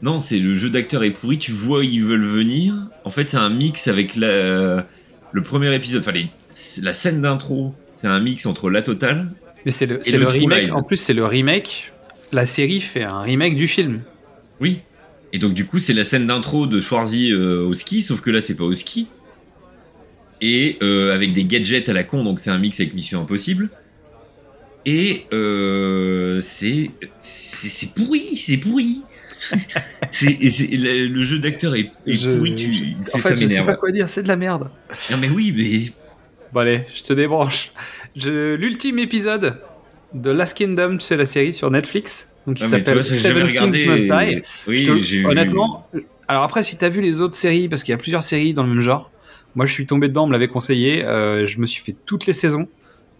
Non, 0.01 0.21
c'est 0.21 0.37
le 0.37 0.53
jeu 0.53 0.69
d'acteur 0.69 1.03
est 1.03 1.11
pourri, 1.11 1.39
tu 1.39 1.51
vois 1.51 1.83
ils 1.83 2.03
veulent 2.03 2.25
venir. 2.25 2.75
En 3.03 3.09
fait, 3.09 3.27
c'est 3.29 3.37
un 3.37 3.49
mix 3.49 3.87
avec 3.87 4.15
la, 4.15 4.85
le 5.31 5.41
premier 5.41 5.73
épisode, 5.73 6.01
enfin 6.01 6.11
les- 6.11 6.27
la 6.83 6.93
scène 6.93 7.21
d'intro, 7.21 7.73
c'est 7.93 8.07
un 8.07 8.19
mix 8.19 8.45
entre 8.45 8.69
la 8.69 8.81
totale. 8.81 9.31
Mais 9.65 9.71
c'est 9.71 9.85
le, 9.87 9.99
le 10.05 10.27
remake. 10.27 10.71
En 10.73 10.83
plus, 10.83 10.97
c'est 10.97 11.13
le 11.13 11.25
remake. 11.25 11.91
La 12.31 12.45
série 12.45 12.79
fait 12.79 13.03
un 13.03 13.21
remake 13.21 13.55
du 13.55 13.67
film. 13.67 14.01
Oui. 14.59 14.79
Et 15.33 15.39
donc 15.39 15.53
du 15.53 15.65
coup, 15.65 15.79
c'est 15.79 15.93
la 15.93 16.03
scène 16.03 16.27
d'intro 16.27 16.67
de 16.67 16.79
Schwarzy 16.79 17.31
euh, 17.31 17.65
au 17.65 17.73
ski, 17.73 18.01
sauf 18.01 18.21
que 18.21 18.29
là, 18.29 18.39
c'est 18.41 18.55
pas 18.55 18.63
au 18.63 18.73
ski. 18.73 19.07
Et 20.41 20.77
euh, 20.83 21.13
avec 21.15 21.33
des 21.33 21.45
gadgets 21.45 21.89
à 21.89 21.93
la 21.93 22.03
con, 22.03 22.23
donc 22.23 22.39
c'est 22.39 22.51
un 22.51 22.59
mix 22.59 22.79
avec 22.79 22.93
Mission 22.93 23.21
Impossible. 23.21 23.69
Et 24.85 25.25
euh, 25.33 26.39
c'est 26.41 26.91
pourri, 27.95 28.35
c'est 28.37 28.57
pourri. 28.57 29.01
c'est 30.11 30.37
c'est- 30.49 30.67
le, 30.71 31.07
le 31.07 31.23
jeu 31.23 31.39
d'acteur 31.39 31.75
est, 31.75 31.91
est 32.05 32.13
Je- 32.13 32.29
pourri. 32.29 32.55
Tu, 32.55 32.73
je- 32.73 32.83
c'est- 33.01 33.15
en 33.15 33.19
ça 33.19 33.29
fait, 33.29 33.37
je 33.37 33.47
sais 33.47 33.63
pas 33.63 33.75
quoi 33.75 33.91
dire. 33.91 34.09
C'est 34.09 34.23
de 34.23 34.27
la 34.27 34.35
merde. 34.35 34.69
Non 35.11 35.17
mais 35.17 35.29
oui, 35.29 35.53
mais 35.55 35.91
Bon 36.53 36.61
allez, 36.61 36.85
je 36.95 37.03
te 37.03 37.13
débranche. 37.13 37.71
Je- 38.15 38.55
L'ultime 38.55 38.99
épisode 38.99 39.61
de 40.13 40.29
Last 40.31 40.57
Kingdom, 40.57 40.97
tu 40.97 41.05
sais 41.05 41.17
la 41.17 41.25
série 41.25 41.53
sur 41.53 41.69
Netflix, 41.69 42.29
donc 42.47 42.55
qui 42.57 42.63
s'appelle 42.67 42.95
vois, 42.95 43.03
Seven. 43.03 43.51
Kings 43.51 43.85
Must 43.87 44.05
Die. 44.05 44.41
Oui, 44.67 44.77
Je 44.77 44.85
te- 44.91 44.97
j'ai 44.97 45.19
vu. 45.19 45.25
honnêtement, 45.27 45.87
alors 46.27 46.43
après 46.43 46.63
si 46.63 46.77
t'as 46.77 46.89
vu 46.89 47.01
les 47.01 47.19
autres 47.21 47.35
séries, 47.35 47.67
parce 47.67 47.83
qu'il 47.83 47.91
y 47.91 47.95
a 47.95 47.97
plusieurs 47.97 48.23
séries 48.23 48.53
dans 48.53 48.63
le 48.63 48.69
même 48.69 48.81
genre, 48.81 49.11
moi 49.55 49.65
je 49.65 49.73
suis 49.73 49.85
tombé 49.85 50.07
dedans, 50.07 50.23
on 50.23 50.27
me 50.27 50.31
l'avait 50.33 50.47
conseillé, 50.47 51.03
euh, 51.05 51.45
je 51.45 51.59
me 51.59 51.65
suis 51.65 51.83
fait 51.83 51.95
toutes 52.05 52.25
les 52.25 52.33
saisons, 52.33 52.67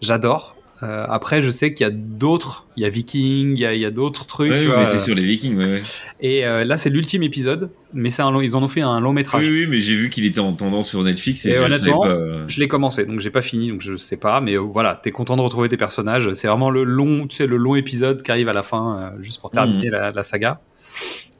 j'adore. 0.00 0.56
Euh, 0.84 1.06
après 1.08 1.42
je 1.42 1.50
sais 1.50 1.74
qu'il 1.74 1.84
y 1.84 1.88
a 1.88 1.92
d'autres, 1.92 2.66
il 2.76 2.84
y 2.84 2.86
a 2.86 2.88
Viking, 2.88 3.56
il 3.56 3.78
y 3.78 3.84
a, 3.84 3.90
d'autres 3.90 4.26
trucs. 4.26 4.52
Ouais, 4.52 4.64
vois, 4.64 4.78
mais 4.78 4.86
c'est 4.86 4.98
euh, 4.98 5.00
sur 5.00 5.14
les 5.16 5.24
Vikings, 5.24 5.56
ouais, 5.56 5.66
ouais. 5.66 5.82
Et 6.20 6.46
euh, 6.46 6.64
là 6.64 6.76
c'est 6.76 6.88
l'ultime 6.88 7.24
épisode, 7.24 7.70
mais 7.92 8.10
c'est 8.10 8.22
un 8.22 8.30
long, 8.30 8.40
ils 8.40 8.54
en 8.54 8.62
ont 8.62 8.68
fait 8.68 8.82
un 8.82 9.00
long 9.00 9.12
métrage. 9.12 9.44
Oui, 9.44 9.62
oui, 9.62 9.66
mais 9.66 9.80
j'ai 9.80 9.96
vu 9.96 10.08
qu'il 10.08 10.24
était 10.24 10.38
en 10.38 10.52
tendance 10.52 10.88
sur 10.88 11.02
Netflix 11.02 11.44
et, 11.46 11.50
Et 11.50 11.54
je 11.54 11.62
honnêtement, 11.62 12.02
pas. 12.02 12.08
euh, 12.10 12.44
Je 12.46 12.60
l'ai 12.60 12.68
commencé, 12.68 13.06
donc 13.06 13.18
j'ai 13.18 13.30
pas 13.30 13.42
fini, 13.42 13.70
donc 13.70 13.82
je 13.82 13.96
sais 13.96 14.16
pas, 14.16 14.40
mais 14.40 14.54
euh, 14.54 14.58
voilà, 14.60 14.94
t'es 15.02 15.10
content 15.10 15.36
de 15.36 15.42
retrouver 15.42 15.68
tes 15.68 15.76
personnages. 15.76 16.32
C'est 16.34 16.46
vraiment 16.46 16.70
le 16.70 16.84
long, 16.84 17.26
tu 17.26 17.36
sais, 17.38 17.46
le 17.48 17.56
long 17.56 17.74
épisode 17.74 18.22
qui 18.22 18.30
arrive 18.30 18.48
à 18.48 18.52
la 18.52 18.62
fin, 18.62 19.12
euh, 19.16 19.22
juste 19.22 19.40
pour 19.40 19.50
terminer 19.50 19.90
la, 19.90 20.12
la 20.12 20.22
saga, 20.22 20.60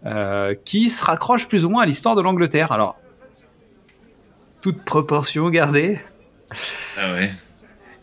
euh, 0.04 0.54
qui 0.64 0.90
se 0.90 1.04
raccroche 1.04 1.46
plus 1.46 1.64
ou 1.64 1.68
moins 1.68 1.84
à 1.84 1.86
l'histoire 1.86 2.16
de 2.16 2.22
l'Angleterre. 2.22 2.72
Alors, 2.72 2.96
toute 4.60 4.82
proportion 4.82 5.48
gardée. 5.50 5.98
Ah 6.96 7.12
ouais. 7.12 7.30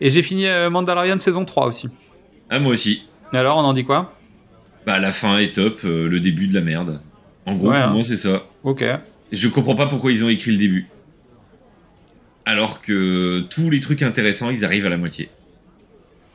Et 0.02 0.10
j'ai 0.10 0.22
fini 0.22 0.46
euh, 0.48 0.70
Mandalorian 0.70 1.20
saison 1.20 1.46
3 1.46 1.68
aussi. 1.68 1.90
Ah 2.50 2.60
moi 2.60 2.74
aussi. 2.74 3.08
Alors, 3.34 3.58
on 3.58 3.62
en 3.62 3.74
dit 3.74 3.86
quoi? 3.86 4.14
Bah 4.86 5.00
la 5.00 5.12
fin 5.12 5.38
est 5.40 5.56
top, 5.56 5.82
euh, 5.86 6.08
le 6.08 6.20
début 6.20 6.48
de 6.48 6.54
la 6.54 6.62
merde. 6.62 7.02
En 7.46 7.56
gros, 7.56 7.70
Ouais, 7.70 7.76
pour 7.82 7.90
hein. 7.90 7.94
moi 7.94 8.04
c'est 8.06 8.18
ça. 8.18 8.44
Ok. 8.64 8.84
Je 9.32 9.48
comprends 9.48 9.76
pas 9.76 9.88
pourquoi 9.88 10.12
ils 10.12 10.24
ont 10.24 10.30
écrit 10.30 10.52
le 10.52 10.58
début. 10.58 10.88
Alors 12.46 12.82
que 12.82 13.42
tous 13.50 13.70
les 13.70 13.80
trucs 13.80 14.04
intéressants, 14.04 14.52
ils 14.52 14.64
arrivent 14.64 14.86
à 14.86 14.90
la 14.90 14.98
moitié. 14.98 15.30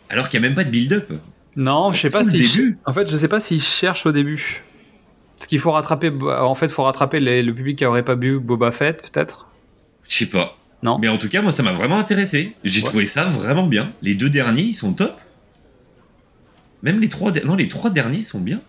Alors 0.09 0.29
qu'il 0.29 0.41
y 0.41 0.45
a 0.45 0.47
même 0.49 0.57
pas 0.57 0.65
de 0.65 0.71
build-up. 0.71 1.13
Non, 1.57 1.93
je 1.93 2.01
sais 2.01 2.11
pas 2.11 2.25
si. 2.25 2.39
début. 2.39 2.79
En 2.85 2.93
fait, 2.93 3.09
je 3.09 3.17
sais 3.17 3.29
pas 3.29 3.39
s'ils 3.41 3.63
cherchent 3.63 4.07
au 4.07 4.13
début. 4.13 4.63
Parce 5.37 5.47
qu'il 5.47 5.61
faut 5.61 5.71
rattraper. 5.71 6.11
En 6.11 6.55
fait, 6.55 6.69
faut 6.69 6.83
rattraper 6.83 7.21
les- 7.21 7.43
le 7.43 7.55
public 7.55 7.79
qui 7.79 7.85
aurait 7.87 8.05
pas 8.05 8.15
vu 8.17 8.39
Boba 8.41 8.73
Fett, 8.73 9.03
peut-être? 9.11 9.47
Je 10.09 10.17
sais 10.17 10.27
pas. 10.29 10.57
Non. 10.83 10.99
Mais 10.99 11.09
en 11.09 11.19
tout 11.19 11.29
cas, 11.29 11.43
moi 11.43 11.53
ça 11.53 11.63
m'a 11.63 11.73
vraiment 11.73 11.99
intéressé. 11.99 12.55
J'ai 12.65 12.81
Ouais. 12.83 12.89
trouvé 12.89 13.07
ça 13.07 13.25
vraiment 13.25 13.67
bien. 13.67 13.93
Les 14.03 14.15
deux 14.15 14.31
derniers, 14.31 14.63
ils 14.63 14.73
sont 14.73 14.93
top. 14.93 15.15
Même 16.83 17.01
les 17.01 17.09
trois, 17.09 17.33
non, 17.45 17.55
les 17.57 17.69
trois 17.69 17.91
derniers 17.91 18.21
sont 18.23 18.41
bien. 18.41 18.61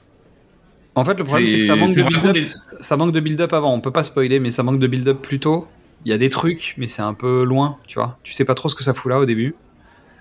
En 0.96 1.06
fait, 1.06 1.18
le 1.18 1.24
problème, 1.24 1.48
C'est- 1.48 1.60
que 1.60 1.64
ça 1.64 1.76
manque 1.78 1.96
de 1.96 2.04
build-up. 2.04 2.38
Ça 2.82 2.98
manque 2.98 3.14
de 3.14 3.20
build-up 3.22 3.54
avant. 3.54 3.74
On 3.74 3.80
peut 3.80 3.92
pas 3.92 4.04
spoiler, 4.04 4.40
mais 4.42 4.52
ça 4.52 4.64
manque 4.64 4.80
de 4.80 4.88
build-up 4.88 5.22
plus 5.22 5.40
tôt. 5.40 5.68
Il 6.04 6.12
y 6.12 6.14
a 6.14 6.18
des 6.18 6.30
trucs, 6.30 6.74
mais 6.78 6.88
c'est 6.90 7.02
un 7.04 7.14
peu 7.14 7.44
loin, 7.44 7.78
tu 7.88 7.96
vois. 8.00 8.18
Tu 8.24 8.34
sais 8.34 8.44
pas 8.44 8.56
trop 8.56 8.68
ce 8.68 8.76
que 8.76 8.84
ça 8.84 8.94
fout 8.94 9.10
là 9.10 9.20
au 9.20 9.26
début. 9.26 9.56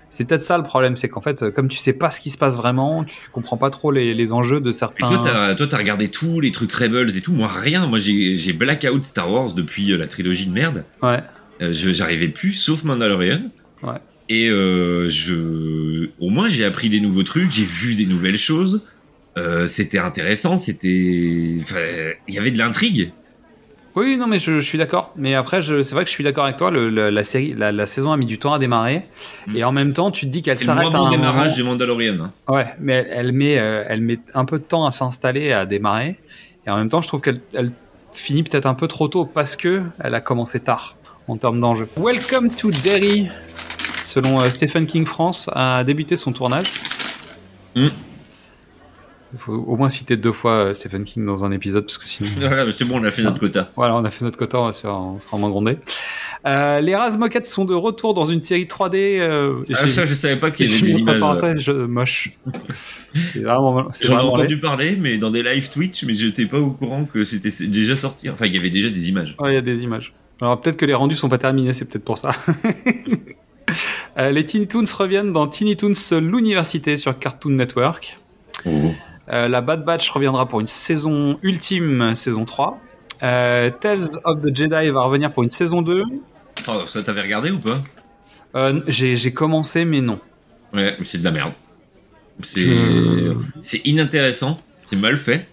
C'est 0.09 0.25
peut-être 0.25 0.43
ça 0.43 0.57
le 0.57 0.63
problème, 0.63 0.95
c'est 0.97 1.09
qu'en 1.09 1.21
fait, 1.21 1.49
comme 1.51 1.67
tu 1.69 1.77
sais 1.77 1.93
pas 1.93 2.09
ce 2.11 2.19
qui 2.21 2.29
se 2.29 2.37
passe 2.37 2.55
vraiment, 2.55 3.03
tu 3.05 3.15
comprends 3.31 3.57
pas 3.57 3.69
trop 3.69 3.91
les, 3.91 4.13
les 4.13 4.31
enjeux 4.33 4.59
de 4.61 4.69
Et 4.69 4.73
certains. 4.73 5.07
toi, 5.07 5.21
t'as, 5.23 5.55
toi, 5.55 5.67
t'as 5.67 5.77
regardé 5.77 6.09
tous 6.09 6.39
les 6.41 6.51
trucs 6.51 6.71
Rebels 6.71 7.15
et 7.17 7.21
tout. 7.21 7.31
Moi, 7.33 7.47
rien. 7.49 7.87
Moi, 7.87 7.97
j'ai, 7.97 8.35
j'ai 8.37 8.53
blackout 8.53 9.03
Star 9.03 9.31
Wars 9.31 9.53
depuis 9.53 9.91
euh, 9.91 9.97
la 9.97 10.07
trilogie 10.07 10.45
de 10.45 10.51
merde. 10.53 10.83
Ouais. 11.01 11.21
Euh, 11.61 11.73
je, 11.73 11.91
j'arrivais 11.91 12.27
plus, 12.29 12.53
sauf 12.53 12.83
Mandalorian. 12.83 13.41
Ouais. 13.83 13.93
Et 14.29 14.49
euh, 14.49 15.09
je, 15.09 16.09
au 16.19 16.29
moins, 16.29 16.47
j'ai 16.49 16.65
appris 16.65 16.89
des 16.89 16.99
nouveaux 17.01 17.23
trucs. 17.23 17.51
J'ai 17.51 17.65
vu 17.65 17.95
des 17.95 18.05
nouvelles 18.05 18.37
choses. 18.37 18.87
Euh, 19.37 19.67
c'était 19.67 19.99
intéressant. 19.99 20.57
C'était, 20.57 21.57
enfin, 21.61 21.75
il 22.27 22.33
y 22.35 22.39
avait 22.39 22.51
de 22.51 22.57
l'intrigue. 22.57 23.11
Oui, 23.93 24.15
non, 24.17 24.25
mais 24.27 24.39
je, 24.39 24.53
je 24.55 24.59
suis 24.65 24.77
d'accord. 24.77 25.11
Mais 25.17 25.35
après, 25.35 25.61
c'est 25.61 25.91
vrai 25.91 26.03
que 26.05 26.09
je 26.09 26.13
suis 26.15 26.23
d'accord 26.23 26.45
avec 26.45 26.55
toi. 26.55 26.71
le- 26.71 26.89
le- 26.89 27.09
la 27.09 27.23
série, 27.25 27.49
la, 27.57 27.73
la 27.73 27.85
saison 27.85 28.13
a 28.13 28.17
mis 28.17 28.25
du 28.25 28.37
temps 28.39 28.53
à 28.53 28.59
démarrer, 28.59 29.03
Mm. 29.47 29.55
et 29.57 29.63
en 29.65 29.73
même 29.73 29.91
temps, 29.91 30.11
tu 30.11 30.25
te 30.27 30.31
dis 30.31 30.41
qu'elle 30.41 30.57
C'est 30.57 30.63
le 30.63 30.67
s'arrête 30.67 30.91
moins 30.91 30.99
bon 31.01 31.05
un 31.07 31.09
démarrage 31.09 31.57
moment. 31.59 31.71
de 31.75 31.83
Mandalorian. 31.83 32.17
hein. 32.21 32.31
Ouais, 32.47 32.67
mais 32.79 32.93
elle, 32.93 33.07
elle 33.11 33.31
met, 33.33 33.59
euh, 33.59 33.83
elle 33.87 33.99
met 33.99 34.19
un 34.33 34.45
peu 34.45 34.59
de 34.59 34.63
temps 34.63 34.85
à 34.85 34.91
s'installer, 34.93 35.51
à 35.51 35.65
démarrer. 35.65 36.15
Et 36.65 36.69
en 36.69 36.77
même 36.77 36.87
temps, 36.87 37.01
je 37.01 37.09
trouve 37.09 37.19
qu'elle 37.19 37.39
elle 37.53 37.71
finit 38.13 38.43
peut-être 38.43 38.65
un 38.65 38.75
peu 38.75 38.87
trop 38.87 39.09
tôt 39.09 39.25
parce 39.25 39.57
que 39.57 39.81
elle 39.99 40.15
a 40.15 40.21
commencé 40.21 40.61
tard 40.61 40.95
en 41.27 41.37
termes 41.37 41.59
d'enjeu. 41.59 41.87
Welcome 41.97 42.49
to 42.55 42.71
Derry, 42.83 43.27
selon 44.03 44.41
euh, 44.41 44.49
Stephen 44.49 44.85
King 44.85 45.05
France, 45.05 45.49
a 45.53 45.83
débuté 45.83 46.17
son 46.17 46.31
tournage. 46.33 46.67
Mm. 47.75 47.87
Il 49.33 49.39
faut 49.39 49.53
au 49.53 49.77
moins 49.77 49.87
citer 49.87 50.17
deux 50.17 50.33
fois 50.33 50.51
euh, 50.51 50.73
Stephen 50.73 51.05
King 51.05 51.25
dans 51.25 51.45
un 51.45 51.51
épisode 51.51 51.85
parce 51.85 51.97
que 51.97 52.05
sinon. 52.05 52.29
Voilà, 52.39 52.65
c'est 52.77 52.83
bon, 52.83 52.99
on 52.99 53.03
a 53.05 53.11
fait 53.11 53.21
notre 53.21 53.39
quota. 53.39 53.71
Voilà, 53.77 53.95
on 53.95 54.03
a 54.03 54.11
fait 54.11 54.25
notre 54.25 54.37
quota, 54.37 54.59
on 54.59 54.65
va 54.65 54.73
se 54.73 54.81
faire, 54.81 54.93
on 54.93 55.19
se 55.19 55.25
fera 55.25 55.37
moins 55.37 55.49
gronder. 55.49 55.77
Euh, 56.45 56.81
les 56.81 56.95
Raz 56.95 57.15
Moquettes 57.17 57.47
sont 57.47 57.63
de 57.63 57.73
retour 57.73 58.13
dans 58.13 58.25
une 58.25 58.41
série 58.41 58.65
3D. 58.65 59.19
Euh, 59.21 59.63
Ah, 59.73 59.87
ça, 59.87 60.05
je 60.05 60.13
savais 60.15 60.35
pas 60.35 60.51
qu'il 60.51 60.69
y 60.69 60.73
avait 60.73 60.81
des 60.81 60.99
images. 60.99 61.19
parenthèses, 61.19 61.61
je- 61.61 61.71
moche. 61.71 62.31
C'est 63.33 63.39
vraiment, 63.39 63.87
J'en 64.01 64.19
ai 64.19 64.21
entendu 64.21 64.59
parler, 64.59 64.97
mais 64.99 65.17
dans 65.17 65.29
des 65.31 65.43
live 65.43 65.69
Twitch, 65.69 66.03
mais 66.03 66.15
j'étais 66.15 66.45
pas 66.47 66.59
au 66.59 66.71
courant 66.71 67.05
que 67.05 67.23
c'était 67.23 67.67
déjà 67.67 67.95
sorti. 67.95 68.29
Enfin, 68.29 68.47
il 68.47 68.55
y 68.55 68.57
avait 68.57 68.69
déjà 68.71 68.89
des 68.89 69.07
images. 69.07 69.35
Ouais, 69.39 69.51
il 69.51 69.55
y 69.55 69.57
a 69.57 69.61
des 69.61 69.81
images. 69.83 70.13
Alors 70.41 70.59
peut-être 70.59 70.77
que 70.77 70.85
les 70.85 70.93
rendus 70.93 71.15
sont 71.15 71.29
pas 71.29 71.37
terminés, 71.37 71.73
c'est 71.73 71.85
peut-être 71.85 72.05
pour 72.05 72.17
ça. 72.17 72.31
Euh, 74.17 74.31
les 74.31 74.43
Teen 74.43 74.67
Toons 74.67 74.83
reviennent 74.97 75.31
dans 75.31 75.47
Teeny 75.47 75.77
Toons 75.77 75.93
l'université 76.19 76.97
sur 76.97 77.17
Cartoon 77.17 77.51
Network. 77.51 78.19
Euh, 78.65 79.47
la 79.47 79.61
Bad 79.61 79.85
Batch 79.85 80.09
reviendra 80.09 80.45
pour 80.49 80.59
une 80.59 80.67
saison 80.67 81.39
ultime, 81.41 82.13
saison 82.15 82.43
3. 82.43 82.81
Euh, 83.23 83.69
Tales 83.69 84.03
of 84.25 84.41
the 84.41 84.53
Jedi 84.53 84.89
va 84.89 85.03
revenir 85.03 85.31
pour 85.31 85.43
une 85.43 85.49
saison 85.49 85.81
2. 85.81 86.03
Oh, 86.67 86.71
ça 86.87 87.01
t'avais 87.01 87.21
regardé 87.21 87.51
ou 87.51 87.59
pas? 87.59 87.81
Euh, 88.55 88.81
J'ai 88.87 89.15
j'ai 89.15 89.31
commencé, 89.31 89.85
mais 89.85 90.01
non. 90.01 90.19
Ouais, 90.73 90.95
mais 90.99 91.05
c'est 91.05 91.19
de 91.19 91.23
la 91.23 91.31
merde. 91.31 91.53
C'est 92.43 93.81
inintéressant, 93.85 94.59
c'est 94.89 94.97
mal 94.97 95.15
fait. 95.15 95.47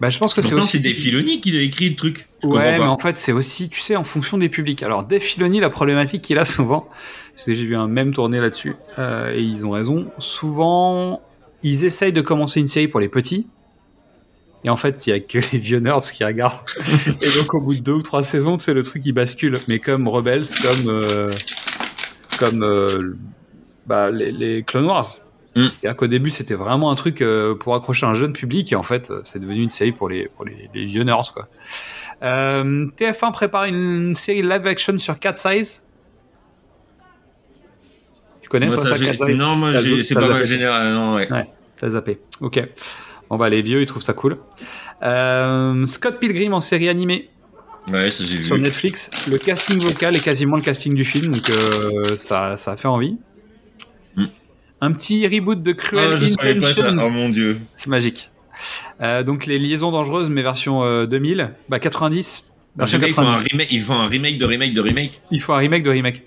Bah, 0.00 0.10
je 0.10 0.18
pense 0.18 0.34
que 0.34 0.42
c'est 0.42 0.52
aussi. 0.52 0.72
c'est 0.72 0.78
Dave 0.80 0.96
Filoni 0.96 1.40
qui 1.40 1.56
a 1.56 1.62
écrit 1.62 1.88
le 1.88 1.96
truc. 1.96 2.28
Ouais, 2.54 2.78
mais 2.78 2.84
en 2.84 2.98
fait, 2.98 3.16
c'est 3.16 3.32
aussi, 3.32 3.68
tu 3.68 3.80
sais, 3.80 3.96
en 3.96 4.04
fonction 4.04 4.38
des 4.38 4.48
publics. 4.48 4.82
Alors, 4.82 5.04
Dave 5.04 5.20
Filoni, 5.20 5.60
la 5.60 5.70
problématique 5.70 6.22
qu'il 6.22 6.38
a 6.38 6.44
souvent, 6.44 6.88
parce 7.34 7.46
que 7.46 7.54
j'ai 7.54 7.64
vu 7.64 7.76
un 7.76 7.88
même 7.88 8.12
tourner 8.12 8.40
là-dessus, 8.40 8.76
euh, 8.98 9.32
et 9.32 9.42
ils 9.42 9.64
ont 9.66 9.70
raison. 9.70 10.06
Souvent, 10.18 11.20
ils 11.62 11.84
essayent 11.84 12.12
de 12.12 12.20
commencer 12.20 12.60
une 12.60 12.68
série 12.68 12.88
pour 12.88 13.00
les 13.00 13.08
petits, 13.08 13.46
et 14.64 14.70
en 14.70 14.76
fait, 14.76 15.06
il 15.06 15.10
y 15.10 15.12
a 15.12 15.20
que 15.20 15.38
les 15.52 15.58
vieux 15.58 15.78
nerds 15.78 16.12
qui 16.12 16.24
regardent. 16.24 16.58
et 17.22 17.38
donc, 17.38 17.54
au 17.54 17.60
bout 17.60 17.74
de 17.74 17.80
deux 17.80 17.92
ou 17.92 18.02
trois 18.02 18.22
saisons, 18.22 18.56
tu 18.56 18.64
sais, 18.64 18.74
le 18.74 18.82
truc 18.82 19.04
il 19.06 19.12
bascule. 19.12 19.58
Mais 19.68 19.78
comme 19.78 20.08
Rebels, 20.08 20.46
comme 20.62 20.88
euh, 20.88 21.30
comme 22.38 22.62
euh, 22.62 23.16
bah, 23.86 24.10
les, 24.10 24.32
les 24.32 24.62
Clone 24.62 24.86
Wars. 24.86 25.06
Mm. 25.54 25.68
C'est-à-dire 25.68 25.96
qu'au 25.96 26.06
début, 26.06 26.30
c'était 26.30 26.54
vraiment 26.54 26.90
un 26.90 26.94
truc 26.96 27.24
pour 27.60 27.74
accrocher 27.74 28.04
un 28.04 28.12
jeune 28.12 28.34
public, 28.34 28.72
et 28.72 28.76
en 28.76 28.82
fait, 28.82 29.10
c'est 29.24 29.38
devenu 29.38 29.62
une 29.62 29.70
série 29.70 29.92
pour 29.92 30.08
les, 30.10 30.28
pour 30.28 30.44
les, 30.44 30.68
les 30.74 30.84
vieux 30.84 31.02
nerds, 31.02 31.32
quoi. 31.32 31.48
Euh, 32.22 32.86
TF1 32.98 33.32
prépare 33.32 33.64
une 33.64 34.14
série 34.14 34.42
live 34.42 34.66
action 34.66 34.96
sur 34.98 35.18
Cat 35.18 35.34
Size. 35.36 35.82
Tu 38.42 38.48
connais, 38.48 38.66
Moi, 38.66 38.76
toi, 38.76 38.84
ça, 38.96 39.04
Cat 39.04 39.26
Size? 39.26 39.38
non, 39.38 39.56
moi, 39.56 39.72
c'est 40.04 40.14
pas 40.14 40.28
ma 40.28 40.42
génération. 40.42 40.92
Non, 40.94 41.14
ouais. 41.16 41.30
Ouais, 41.30 41.44
t'as 41.80 41.90
zappé. 41.90 42.20
Ok. 42.40 42.60
Bon, 43.28 43.36
bah, 43.36 43.48
les 43.48 43.60
vieux, 43.62 43.82
ils 43.82 43.86
trouvent 43.86 44.02
ça 44.02 44.12
cool. 44.12 44.38
Euh, 45.02 45.84
Scott 45.86 46.18
Pilgrim 46.20 46.54
en 46.54 46.60
série 46.60 46.88
animée 46.88 47.28
Ouais, 47.92 48.10
ça 48.10 48.24
j'ai 48.24 48.40
sur 48.40 48.56
vu. 48.56 48.62
Netflix. 48.62 49.10
Le 49.28 49.38
casting 49.38 49.78
vocal 49.78 50.16
est 50.16 50.24
quasiment 50.24 50.56
le 50.56 50.62
casting 50.62 50.94
du 50.94 51.04
film, 51.04 51.34
donc 51.34 51.50
euh, 51.50 52.16
ça, 52.16 52.56
ça 52.56 52.72
a 52.72 52.76
fait 52.76 52.88
envie. 52.88 53.16
Mm. 54.16 54.24
Un 54.80 54.92
petit 54.92 55.26
reboot 55.26 55.62
de 55.62 55.72
Cruel 55.72 56.12
Ah, 56.14 56.16
je 56.16 56.26
savais 56.26 56.58
pas 56.60 56.72
ça. 56.72 56.88
Intentions. 56.88 57.08
Oh 57.08 57.14
mon 57.14 57.28
dieu. 57.28 57.60
C'est 57.76 57.88
magique. 57.88 58.30
Euh, 59.00 59.22
donc 59.22 59.46
les 59.46 59.58
liaisons 59.58 59.90
dangereuses, 59.92 60.30
mais 60.30 60.42
version 60.42 60.82
euh, 60.84 61.06
2000, 61.06 61.52
bah 61.68 61.78
90. 61.78 62.44
Alors, 62.78 62.88
Version 62.88 63.06
ils, 63.06 63.14
font 63.14 63.22
un 63.22 63.34
90. 63.36 63.50
remake, 63.52 63.68
ils 63.72 63.80
font 63.82 63.94
un 63.94 64.06
remake 64.06 64.38
de 64.38 64.44
remake 64.44 64.74
de 64.74 64.80
remake. 64.80 65.20
Il 65.30 65.40
faut 65.40 65.52
un 65.54 65.58
remake 65.58 65.82
de 65.82 65.90
remake. 65.90 66.22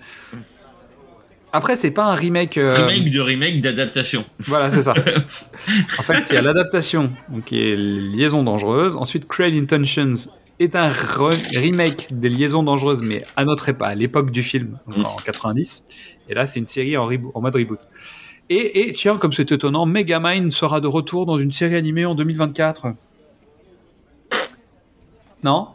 Après, 1.52 1.76
c'est 1.76 1.90
pas 1.90 2.04
un 2.04 2.14
remake. 2.14 2.58
euh, 2.58 2.72
Remake 2.86 3.10
de 3.12 3.20
remake 3.20 3.60
d'adaptation. 3.60 4.24
Voilà, 4.40 4.70
c'est 4.70 4.84
ça. 4.84 4.94
en 5.98 6.02
fait, 6.02 6.24
il 6.30 6.34
y 6.34 6.38
a 6.38 6.42
l'adaptation, 6.42 7.10
donc 7.28 7.44
qui 7.46 7.60
est 7.60 7.76
Liaison 7.76 8.44
dangereuse. 8.44 8.94
Ensuite, 8.94 9.26
Cruel 9.26 9.54
Intentions 9.58 10.12
est 10.60 10.76
un 10.76 10.90
re- 10.90 11.58
remake 11.58 12.06
des 12.12 12.28
Liaisons 12.28 12.62
dangereuses, 12.62 13.02
mais 13.02 13.24
à 13.36 13.44
notre 13.44 13.68
époque, 13.68 13.88
à 13.88 13.94
l'époque 13.96 14.30
du 14.30 14.42
film, 14.44 14.78
donc 14.86 14.98
Mm. 14.98 15.06
en 15.06 15.16
90. 15.16 15.84
Et 16.28 16.34
là, 16.34 16.46
c'est 16.46 16.60
une 16.60 16.66
série 16.68 16.96
en 16.96 17.08
mode 17.08 17.54
reboot. 17.56 17.80
Et, 18.50 18.88
et 18.88 18.92
tiens, 18.92 19.16
comme 19.16 19.32
c'est 19.32 19.52
étonnant, 19.52 19.86
Megamind 19.86 20.50
sera 20.50 20.80
de 20.80 20.88
retour 20.88 21.24
dans 21.24 21.38
une 21.38 21.52
série 21.52 21.76
animée 21.76 22.04
en 22.04 22.14
2024. 22.16 22.88
Non? 25.42 25.68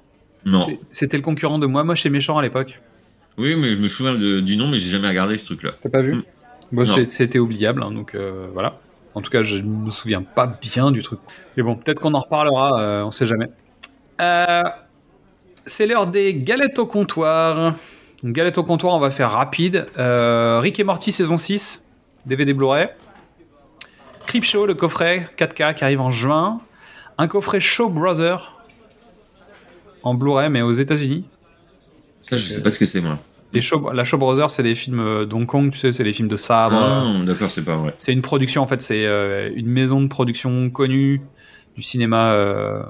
Non. 0.45 0.65
C'était 0.91 1.17
le 1.17 1.23
concurrent 1.23 1.57
de 1.57 1.65
Moi 1.65 1.83
Moche 1.83 2.05
et 2.05 2.09
Méchant 2.09 2.37
à 2.37 2.41
l'époque. 2.41 2.79
Oui, 3.37 3.55
mais 3.55 3.73
je 3.75 3.79
me 3.79 3.87
souviens 3.87 4.13
de- 4.13 4.39
du 4.39 4.57
nom, 4.57 4.67
mais 4.67 4.77
j'ai 4.79 4.91
jamais 4.91 5.07
regardé 5.07 5.37
ce 5.37 5.45
truc-là. 5.47 5.71
T'as 5.81 5.89
pas 5.89 6.01
vu? 6.01 6.15
Mm. 6.15 6.23
Bon, 6.71 6.85
c'est- 6.85 7.05
c'était 7.05 7.39
oubliable, 7.39 7.81
hein, 7.83 7.91
donc 7.91 8.13
euh, 8.15 8.47
voilà. 8.53 8.79
En 9.15 9.21
tout 9.21 9.31
cas, 9.31 9.43
je 9.43 9.59
me 9.59 9.91
souviens 9.91 10.21
pas 10.21 10.45
bien 10.61 10.91
du 10.91 11.01
truc. 11.01 11.19
Mais 11.57 11.63
bon, 11.63 11.75
peut-être 11.75 11.99
qu'on 11.99 12.13
en 12.13 12.19
reparlera, 12.19 12.79
euh, 12.81 13.03
on 13.03 13.11
sait 13.11 13.27
jamais. 13.27 13.47
Euh, 14.21 14.63
c'est 15.65 15.87
l'heure 15.87 16.07
des 16.07 16.33
galettes 16.35 16.77
au 16.79 16.85
comptoir. 16.85 17.75
Galettes 18.23 18.57
au 18.57 18.63
comptoir, 18.63 18.93
on 18.95 18.99
va 18.99 19.11
faire 19.11 19.31
rapide. 19.31 19.87
Euh, 19.97 20.59
Rick 20.61 20.79
et 20.79 20.83
Morty 20.83 21.11
saison 21.11 21.37
6, 21.37 21.84
DVD 22.25 22.53
Blu-ray. 22.53 22.87
Creepshow, 24.25 24.65
le 24.65 24.73
coffret 24.73 25.29
4K 25.37 25.75
qui 25.75 25.83
arrive 25.83 26.01
en 26.01 26.11
juin. 26.11 26.61
Un 27.17 27.27
coffret 27.27 27.59
Show 27.59 27.89
Brother 27.89 28.53
en 30.03 30.13
Blu-ray, 30.13 30.49
mais 30.49 30.61
aux 30.61 30.71
États-Unis. 30.73 31.25
Ça, 32.23 32.37
je 32.37 32.45
sais 32.53 32.61
pas 32.63 32.69
ce 32.69 32.79
que 32.79 32.85
c'est, 32.85 33.01
moi. 33.01 33.19
Les 33.53 33.61
Show- 33.61 33.91
la 33.93 34.03
Show 34.03 34.17
Brothers, 34.17 34.49
c'est 34.49 34.63
des 34.63 34.75
films 34.75 34.99
euh, 34.99 35.25
d'Hong 35.25 35.45
Kong, 35.45 35.71
tu 35.71 35.77
sais, 35.77 35.93
c'est 35.93 36.03
des 36.03 36.11
films 36.11 36.27
de 36.27 36.35
sabre. 36.35 36.75
Ah, 36.75 37.23
d'accord, 37.25 37.49
c'est 37.49 37.63
pas 37.63 37.75
vrai. 37.75 37.95
C'est 37.99 38.11
une 38.11 38.21
production, 38.21 38.61
en 38.63 38.67
fait, 38.67 38.81
c'est 38.81 39.05
euh, 39.05 39.49
une 39.55 39.67
maison 39.67 40.01
de 40.01 40.07
production 40.07 40.69
connue 40.69 41.21
du 41.75 41.81
cinéma 41.81 42.33
euh, 42.33 42.83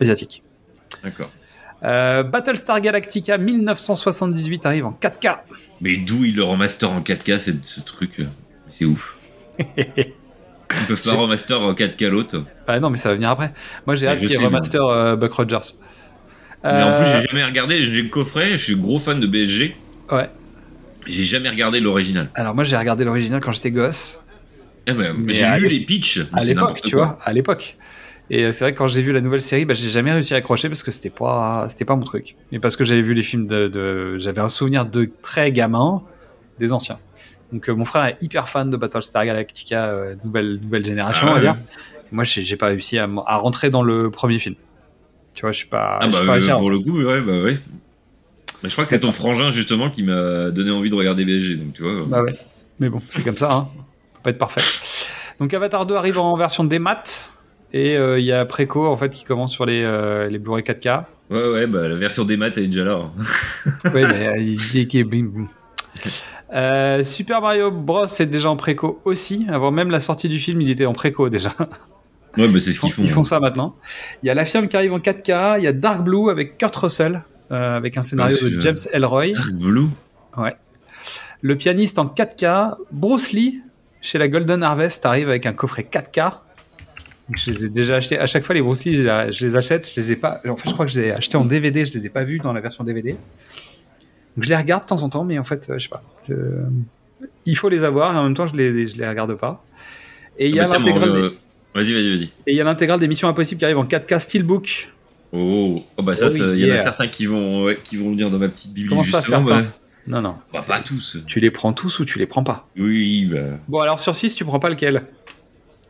asiatique. 0.00 0.42
D'accord. 1.02 1.30
Euh, 1.82 2.22
Battlestar 2.22 2.80
Galactica 2.80 3.38
1978 3.38 4.66
arrive 4.66 4.86
en 4.86 4.92
4K. 4.92 5.38
Mais 5.80 5.96
d'où 5.96 6.24
ils 6.24 6.36
le 6.36 6.44
remaster 6.44 6.90
en 6.90 7.00
4K, 7.00 7.38
c'est 7.38 7.64
ce 7.64 7.80
truc 7.80 8.20
C'est 8.68 8.84
ouf. 8.84 9.16
Ils 9.78 10.86
peuvent 10.88 11.02
pas 11.02 11.14
remaster 11.14 11.60
en 11.60 11.72
4K 11.74 12.08
l'autre. 12.08 12.44
Ah 12.66 12.80
non, 12.80 12.90
mais 12.90 12.96
ça 12.96 13.10
va 13.10 13.14
venir 13.14 13.30
après. 13.30 13.52
Moi, 13.86 13.94
j'ai 13.94 14.06
Mais 14.06 14.12
hâte 14.12 14.18
qu'ils 14.20 14.38
remaster 14.44 14.82
euh, 14.82 15.14
Buck 15.16 15.32
Rogers. 15.32 15.58
Mais 16.64 16.82
en 16.82 16.96
plus, 16.96 17.06
Euh, 17.06 17.20
j'ai 17.20 17.28
jamais 17.28 17.44
regardé. 17.44 17.84
J'ai 17.84 18.02
le 18.02 18.08
coffret, 18.08 18.52
je 18.52 18.64
suis 18.64 18.76
gros 18.76 18.98
fan 18.98 19.20
de 19.20 19.26
BSG. 19.26 19.76
ouais. 20.10 20.30
J'ai 21.06 21.24
jamais 21.24 21.50
regardé 21.50 21.80
l'original. 21.80 22.30
Alors 22.34 22.54
moi, 22.54 22.64
j'ai 22.64 22.78
regardé 22.78 23.04
l'original 23.04 23.38
quand 23.40 23.52
j'étais 23.52 23.70
gosse. 23.70 24.18
Eh 24.86 24.92
ben, 24.94 25.14
Mais 25.18 25.34
j'ai 25.34 25.46
lu 25.58 25.68
les 25.68 25.80
pitchs. 25.80 26.20
mais 26.32 26.40
À 26.40 26.44
l'époque, 26.44 26.80
tu 26.82 26.96
quoi. 26.96 27.04
vois, 27.04 27.18
à 27.22 27.32
l'époque. 27.34 27.76
Et 28.30 28.44
euh, 28.44 28.52
c'est 28.52 28.64
vrai 28.64 28.72
que 28.72 28.78
quand 28.78 28.86
j'ai 28.88 29.02
vu 29.02 29.12
la 29.12 29.20
nouvelle 29.20 29.42
série, 29.42 29.66
bah, 29.66 29.74
j'ai 29.74 29.90
jamais 29.90 30.10
réussi 30.12 30.32
à 30.32 30.38
accrocher 30.38 30.68
parce 30.68 30.82
que 30.82 30.90
c'était 30.90 31.10
pas, 31.10 31.66
c'était 31.68 31.84
pas 31.84 31.94
mon 31.94 32.04
truc. 32.04 32.36
Et 32.52 32.58
parce 32.58 32.74
que 32.76 32.84
j'avais 32.84 33.02
vu 33.02 33.12
les 33.12 33.20
films 33.20 33.46
de, 33.46 33.68
de- 33.68 34.16
j'avais 34.16 34.40
un 34.40 34.48
souvenir 34.48 34.86
de 34.86 35.10
très 35.20 35.52
gamin 35.52 36.02
des 36.58 36.72
anciens. 36.72 36.98
Donc 37.52 37.68
euh, 37.68 37.74
mon 37.74 37.84
frère 37.84 38.04
est 38.06 38.16
hyper 38.20 38.48
fan 38.48 38.70
de 38.70 38.76
Battlestar 38.76 39.24
Galactica, 39.26 39.86
euh, 39.86 40.14
nouvelle 40.24 40.58
nouvelle 40.60 40.84
génération, 40.84 41.26
Ah 41.28 41.30
on 41.30 41.34
va 41.34 41.40
ouais. 41.40 41.46
dire. 41.46 41.56
Et 42.12 42.14
moi, 42.14 42.24
j'ai 42.24 42.56
pas 42.56 42.66
réussi 42.66 42.98
à, 42.98 43.08
à 43.26 43.36
rentrer 43.36 43.70
dans 43.70 43.82
le 43.82 44.10
premier 44.10 44.38
film. 44.38 44.54
Tu 45.34 45.42
vois, 45.42 45.52
je 45.52 45.58
suis 45.58 45.68
pas. 45.68 45.98
Ah 46.00 46.08
bah, 46.08 46.20
pas 46.26 46.32
réussi 46.32 46.50
à 46.50 46.56
pour 46.56 46.70
le 46.70 46.78
coup, 46.80 47.02
ouais, 47.02 47.20
bah 47.20 47.40
ouais. 47.42 47.58
Mais 48.62 48.68
je 48.70 48.74
crois 48.74 48.84
que 48.84 48.90
c'est 48.90 49.00
ton 49.00 49.12
frangin 49.12 49.50
justement 49.50 49.90
qui 49.90 50.02
m'a 50.02 50.50
donné 50.50 50.70
envie 50.70 50.90
de 50.90 50.94
regarder 50.94 51.24
BSG, 51.24 51.56
donc 51.58 51.74
tu 51.74 51.82
vois. 51.82 52.04
Bah 52.06 52.22
ouais. 52.22 52.34
Mais 52.80 52.88
bon, 52.88 53.00
c'est 53.10 53.24
comme 53.24 53.36
ça, 53.36 53.52
hein. 53.52 53.68
Peut 54.14 54.20
pas 54.24 54.30
être 54.30 54.38
parfait. 54.38 54.62
Donc 55.38 55.52
Avatar 55.52 55.86
2 55.86 55.94
arrive 55.96 56.18
en 56.18 56.36
version 56.36 56.64
démat. 56.64 57.02
Et 57.72 57.96
euh, 57.96 58.20
il 58.20 58.24
y 58.24 58.30
a 58.32 58.44
Préco 58.44 58.86
en 58.86 58.96
fait 58.96 59.08
qui 59.10 59.24
commence 59.24 59.52
sur 59.52 59.66
les, 59.66 59.82
euh, 59.82 60.28
les 60.28 60.38
Blu-ray 60.38 60.62
4K. 60.62 61.04
Ouais, 61.28 61.48
ouais, 61.50 61.66
bah 61.66 61.88
la 61.88 61.96
version 61.96 62.24
des 62.24 62.36
maths 62.36 62.56
elle 62.56 62.64
est 62.64 62.68
déjà 62.68 62.84
là. 62.84 63.00
hein. 63.00 63.10
Oui, 63.92 64.02
mais 64.06 64.28
euh, 64.28 65.44
Euh, 66.52 67.02
Super 67.02 67.40
Mario 67.40 67.70
Bros 67.70 68.06
est 68.06 68.26
déjà 68.26 68.50
en 68.50 68.56
préco 68.56 69.00
aussi. 69.04 69.46
Avant 69.50 69.70
même 69.70 69.90
la 69.90 70.00
sortie 70.00 70.28
du 70.28 70.38
film, 70.38 70.60
il 70.60 70.70
était 70.70 70.86
en 70.86 70.92
préco 70.92 71.28
déjà. 71.28 71.54
Ouais, 72.36 72.48
bah 72.48 72.58
c'est 72.60 72.72
ce 72.72 72.80
qu'ils 72.80 72.92
font. 72.92 73.02
Ils 73.02 73.10
font 73.10 73.24
ça 73.24 73.38
maintenant. 73.38 73.76
Il 74.22 74.26
y 74.26 74.30
a 74.30 74.34
La 74.34 74.44
Firme 74.44 74.66
qui 74.66 74.76
arrive 74.76 74.92
en 74.92 74.98
4K. 74.98 75.58
Il 75.58 75.64
y 75.64 75.66
a 75.68 75.72
Dark 75.72 76.02
Blue 76.02 76.30
avec 76.30 76.58
Kurt 76.58 76.74
Russell, 76.74 77.22
euh, 77.52 77.76
avec 77.76 77.96
un 77.96 78.02
scénario 78.02 78.36
de 78.36 78.58
James 78.60 78.76
Elroy. 78.92 79.32
Blue. 79.52 79.86
Ouais. 80.36 80.56
Le 81.42 81.56
pianiste 81.56 81.98
en 81.98 82.06
4K. 82.06 82.74
Bruce 82.90 83.32
Lee 83.32 83.60
chez 84.00 84.18
la 84.18 84.28
Golden 84.28 84.62
Harvest 84.62 85.06
arrive 85.06 85.28
avec 85.28 85.46
un 85.46 85.52
coffret 85.52 85.86
4K. 85.90 86.40
Donc, 87.28 87.38
je 87.38 87.50
les 87.50 87.64
ai 87.66 87.68
déjà 87.68 87.96
achetés. 87.96 88.18
À 88.18 88.26
chaque 88.26 88.44
fois, 88.44 88.54
les 88.54 88.62
Bruce 88.62 88.84
Lee, 88.84 88.96
je, 88.96 89.46
les 89.46 89.56
achète. 89.56 89.88
Je 89.88 90.00
les 90.00 90.12
ai 90.12 90.16
pas. 90.16 90.40
En 90.48 90.56
fait, 90.56 90.68
je 90.68 90.74
crois 90.74 90.86
que 90.86 90.92
je 90.92 91.00
les 91.00 91.06
ai 91.06 91.12
achetés 91.12 91.36
en 91.36 91.44
DVD. 91.44 91.86
Je 91.86 91.94
les 91.94 92.06
ai 92.06 92.10
pas 92.10 92.24
vus 92.24 92.38
dans 92.38 92.52
la 92.52 92.60
version 92.60 92.84
DVD. 92.84 93.16
Donc, 94.36 94.44
je 94.44 94.48
les 94.48 94.56
regarde 94.56 94.82
de 94.84 94.88
temps 94.88 95.02
en 95.02 95.08
temps, 95.08 95.24
mais 95.24 95.38
en 95.38 95.44
fait, 95.44 95.66
euh, 95.70 95.74
je 95.78 95.84
sais 95.84 95.88
pas. 95.88 96.02
Je- 96.28 96.34
Il 97.46 97.56
faut 97.56 97.68
les 97.68 97.84
avoir 97.84 98.14
et 98.14 98.18
en 98.18 98.24
même 98.24 98.34
temps, 98.34 98.46
je 98.46 98.54
les, 98.54 98.86
je 98.86 98.96
les 98.98 99.08
regarde 99.08 99.34
pas. 99.34 99.64
Et 100.38 100.48
il 100.48 100.54
y 100.54 100.60
a 100.60 100.64
Ah 100.64 100.66
bah 100.66 100.78
l'intégrale 100.78 101.12
des- 101.12 101.38
Vas-y, 101.74 101.92
vas-y, 101.92 102.10
vas-y. 102.16 102.24
et 102.24 102.52
il 102.52 102.54
y 102.56 102.60
a 102.60 102.64
l'intégrale 102.64 103.00
des 103.00 103.08
Missions 103.08 103.28
Impossibles 103.28 103.58
qui 103.58 103.64
arrive 103.64 103.78
en 103.78 103.84
4K 103.84 104.18
Steelbook. 104.20 104.88
Oh, 105.32 105.82
oh, 105.96 106.02
bah 106.02 106.14
ça, 106.16 106.26
Oh, 106.26 106.30
ça- 106.30 106.54
il 106.54 106.60
y 106.60 106.70
en 106.70 106.74
a 106.74 106.76
certains 106.76 107.08
qui 107.08 107.26
vont, 107.26 107.64
ouais, 107.64 107.78
qui 107.82 107.96
vont 107.96 108.10
venir 108.10 108.30
dans 108.30 108.38
ma 108.38 108.48
petite 108.48 108.72
bibliothèque. 108.72 108.90
Comment 109.10 109.10
ça, 109.10 109.20
justement, 109.20 109.46
certains 109.46 109.62
bah, 109.62 109.68
Non, 110.06 110.20
non. 110.22 110.36
bah, 110.52 110.64
pas 110.66 110.80
tous. 110.80 111.18
Tu 111.26 111.40
les 111.40 111.50
prends 111.50 111.72
tous 111.72 111.98
ou 112.00 112.04
tu 112.04 112.18
les 112.18 112.26
prends 112.26 112.44
pas 112.44 112.68
Oui, 112.76 113.26
bah. 113.32 113.58
Bon, 113.68 113.80
alors 113.80 113.98
sur 114.00 114.14
6, 114.14 114.34
tu 114.34 114.44
prends 114.44 114.58
pas 114.60 114.68
lequel 114.68 115.02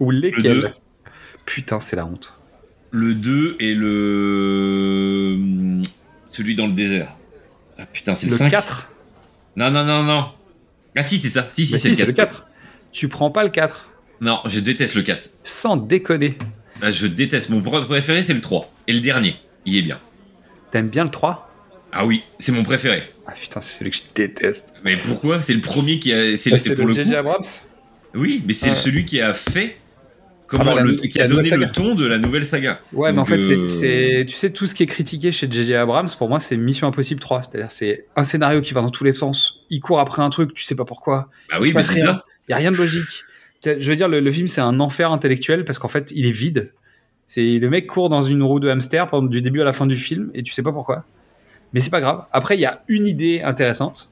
Ou 0.00 0.10
lesquels 0.10 0.74
Putain, 1.46 1.78
c'est 1.80 1.96
la 1.96 2.06
honte. 2.06 2.38
Le 2.90 3.14
2 3.14 3.56
et 3.60 3.74
le. 3.74 5.38
Celui 6.26 6.54
dans 6.54 6.66
le 6.66 6.72
désert. 6.72 7.14
Ah 7.84 7.88
putain, 7.92 8.14
c'est 8.14 8.26
le, 8.26 8.32
Le 8.32 8.38
5 8.38 8.50
4 8.50 8.88
Non, 9.56 9.70
non, 9.70 9.84
non, 9.84 10.02
non. 10.02 10.28
Ah 10.96 11.02
si, 11.02 11.18
c'est 11.18 11.28
ça. 11.28 11.46
Si, 11.50 11.66
si, 11.66 11.72
Bah 11.72 11.78
c'est 11.78 11.82
si, 11.82 11.90
le 11.90 11.96
c'est 11.96 12.02
4. 12.04 12.06
le 12.08 12.12
4. 12.14 12.46
Tu 12.92 13.08
prends 13.08 13.30
pas 13.30 13.44
le 13.44 13.50
4. 13.50 13.90
Non, 14.20 14.40
je 14.46 14.60
déteste 14.60 14.94
le 14.94 15.02
4. 15.02 15.28
Sans 15.44 15.76
déconner. 15.76 16.38
Ah, 16.80 16.90
je 16.90 17.06
déteste. 17.06 17.50
Mon 17.50 17.60
préféré, 17.60 18.22
c'est 18.22 18.34
le 18.34 18.40
3. 18.40 18.72
Et 18.88 18.92
le 18.92 19.00
dernier. 19.00 19.36
Il 19.66 19.76
est 19.76 19.82
bien. 19.82 20.00
T'aimes 20.70 20.88
bien 20.88 21.04
le 21.04 21.10
3 21.10 21.50
Ah 21.92 22.06
oui, 22.06 22.22
c'est 22.38 22.52
mon 22.52 22.62
préféré. 22.64 23.02
Ah 23.26 23.32
putain, 23.32 23.60
c'est 23.60 23.78
celui 23.78 23.90
que 23.90 23.96
je 23.96 24.02
déteste. 24.14 24.74
Mais 24.84 24.96
pourquoi? 24.96 25.40
C'est 25.42 25.54
le 25.54 25.60
premier 25.60 25.98
qui 25.98 26.12
a. 26.12 26.36
C'est 26.36 26.56
C'est 26.58 26.74
pour 26.74 26.86
le 26.86 26.94
le 26.94 27.02
JJ. 27.04 27.12
Abrams? 27.12 27.42
Oui, 28.14 28.42
mais 28.46 28.52
c'est 28.52 28.74
celui 28.74 29.04
qui 29.04 29.20
a 29.20 29.32
fait. 29.32 29.76
Comment 30.46 30.72
Ah 30.72 30.74
bah, 30.74 30.80
le, 30.82 30.94
qui 30.96 31.20
a 31.20 31.26
donné 31.26 31.48
le 31.50 31.70
ton 31.72 31.94
de 31.94 32.06
la 32.06 32.18
nouvelle 32.18 32.44
saga. 32.44 32.80
Ouais, 32.92 33.12
mais 33.12 33.18
en 33.20 33.24
fait, 33.24 33.38
c'est- 33.38 33.54
euh, 33.56 33.68
c'est. 33.68 34.24
Tu 34.28 34.34
sais, 34.34 34.50
tout 34.50 34.66
ce 34.66 34.74
qui 34.74 34.82
est 34.82 34.86
critiqué 34.86 35.32
chez 35.32 35.50
JJ 35.50 35.72
Abrams, 35.72 36.08
pour 36.18 36.28
moi, 36.28 36.38
c'est 36.40 36.56
Mission 36.56 36.86
Impossible 36.86 37.20
3. 37.20 37.42
C'est-à-dire, 37.42 37.70
c'est 37.70 38.06
un 38.16 38.24
scénario 38.24 38.60
qui 38.60 38.74
va 38.74 38.82
dans 38.82 38.90
tous 38.90 39.04
les 39.04 39.12
sens. 39.14 39.64
Il 39.70 39.80
court 39.80 40.00
après 40.00 40.22
un 40.22 40.30
truc, 40.30 40.52
tu 40.54 40.62
sais 40.64 40.74
pas 40.74 40.84
pourquoi. 40.84 41.28
Bah 41.50 41.56
oui, 41.60 41.72
mais 41.74 41.82
c'est 41.82 41.98
ça. 42.00 42.24
Il 42.48 42.52
y 42.52 42.54
a 42.54 42.58
rien 42.58 42.72
de 42.72 42.76
logique. 42.76 43.24
Je 43.64 43.88
veux 43.88 43.96
dire, 43.96 44.08
le, 44.08 44.20
le 44.20 44.30
film, 44.30 44.46
c'est 44.46 44.60
un 44.60 44.78
enfer 44.80 45.10
intellectuel 45.10 45.64
parce 45.64 45.78
qu'en 45.78 45.88
fait, 45.88 46.12
il 46.14 46.26
est 46.26 46.30
vide. 46.32 46.72
C'est 47.26 47.58
le 47.58 47.70
mec 47.70 47.86
court 47.86 48.10
dans 48.10 48.20
une 48.20 48.42
roue 48.42 48.60
de 48.60 48.68
hamster 48.68 49.08
pendant 49.08 49.26
du 49.28 49.40
début 49.40 49.62
à 49.62 49.64
la 49.64 49.72
fin 49.72 49.86
du 49.86 49.96
film 49.96 50.30
et 50.34 50.42
tu 50.42 50.52
sais 50.52 50.62
pas 50.62 50.72
pourquoi. 50.72 51.04
Mais 51.72 51.80
c'est 51.80 51.88
pas 51.90 52.02
grave. 52.02 52.24
Après, 52.32 52.56
il 52.56 52.60
y 52.60 52.66
a 52.66 52.82
une 52.88 53.06
idée 53.06 53.40
intéressante. 53.42 54.10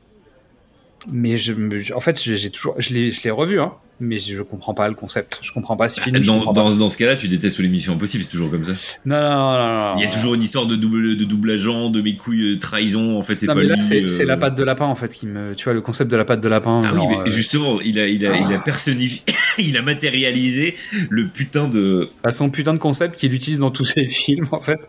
Mais 1.10 1.36
je, 1.36 1.92
en 1.92 2.00
fait, 2.00 2.18
j'ai 2.22 2.50
toujours, 2.50 2.74
je 2.78 2.94
l'ai, 2.94 3.10
je 3.10 3.22
l'ai 3.22 3.30
revu, 3.30 3.60
hein. 3.60 3.72
Mais 4.04 4.18
je 4.18 4.42
comprends 4.42 4.74
pas 4.74 4.88
le 4.88 4.94
concept. 4.94 5.38
Je 5.42 5.52
comprends 5.52 5.76
pas 5.76 5.88
ce 5.88 6.00
film. 6.00 6.16
je 6.20 6.26
Dans, 6.26 6.52
dans, 6.52 6.74
dans 6.74 6.88
ce 6.88 6.96
cas-là, 6.98 7.14
tu 7.14 7.28
détestes 7.28 7.60
les 7.60 7.68
missions 7.68 7.92
impossibles, 7.92 8.24
c'est 8.24 8.30
toujours 8.30 8.50
comme 8.50 8.64
ça. 8.64 8.72
Non, 9.06 9.16
non, 9.20 9.92
non. 9.92 9.94
Il 9.98 10.02
y 10.02 10.06
a 10.06 10.10
toujours 10.10 10.34
une 10.34 10.42
histoire 10.42 10.66
de 10.66 10.74
double, 10.74 11.16
de 11.16 11.24
double 11.24 11.52
agent, 11.52 11.88
de 11.90 12.02
mes 12.02 12.16
couilles, 12.16 12.54
euh, 12.54 12.58
trahison. 12.58 13.16
En 13.16 13.22
fait, 13.22 13.36
c'est 13.38 13.46
pas 13.46 13.54
mais 13.54 13.62
là, 13.64 13.76
c'est, 13.76 14.02
euh, 14.02 14.24
la 14.24 14.36
patte 14.36 14.56
de 14.56 14.64
lapin, 14.64 14.86
en 14.86 14.96
fait, 14.96 15.12
qui 15.12 15.26
me, 15.26 15.54
tu 15.54 15.64
vois, 15.64 15.72
le 15.74 15.80
concept 15.80 16.10
de 16.10 16.16
la 16.16 16.24
patte 16.24 16.40
de 16.40 16.48
lapin. 16.48 16.82
Ah 16.84 16.92
oui, 16.94 17.02
mais 17.08 17.16
euh, 17.18 17.26
justement, 17.32 17.80
il 17.80 17.98
a, 18.00 18.06
il 18.08 18.26
a, 18.26 18.36
il 18.36 18.52
a 18.52 18.56
Ah. 18.56 18.62
personnifié, 18.64 19.22
il 19.58 19.76
a 19.76 19.82
matérialisé 19.82 20.74
le 21.08 21.28
putain 21.28 21.68
de, 21.68 22.10
bah, 22.24 22.32
son 22.32 22.50
putain 22.50 22.72
de 22.74 22.78
concept 22.78 23.16
qu'il 23.16 23.32
utilise 23.34 23.60
dans 23.60 23.70
tous 23.70 23.84
ses 23.84 24.06
films, 24.08 24.48
en 24.50 24.60
fait. 24.60 24.80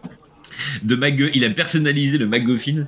de 0.84 0.96
Mag, 0.96 1.30
il 1.36 1.46
a 1.46 1.50
personnalisé 1.52 2.18
le 2.18 2.26
MacGuffin. 2.26 2.88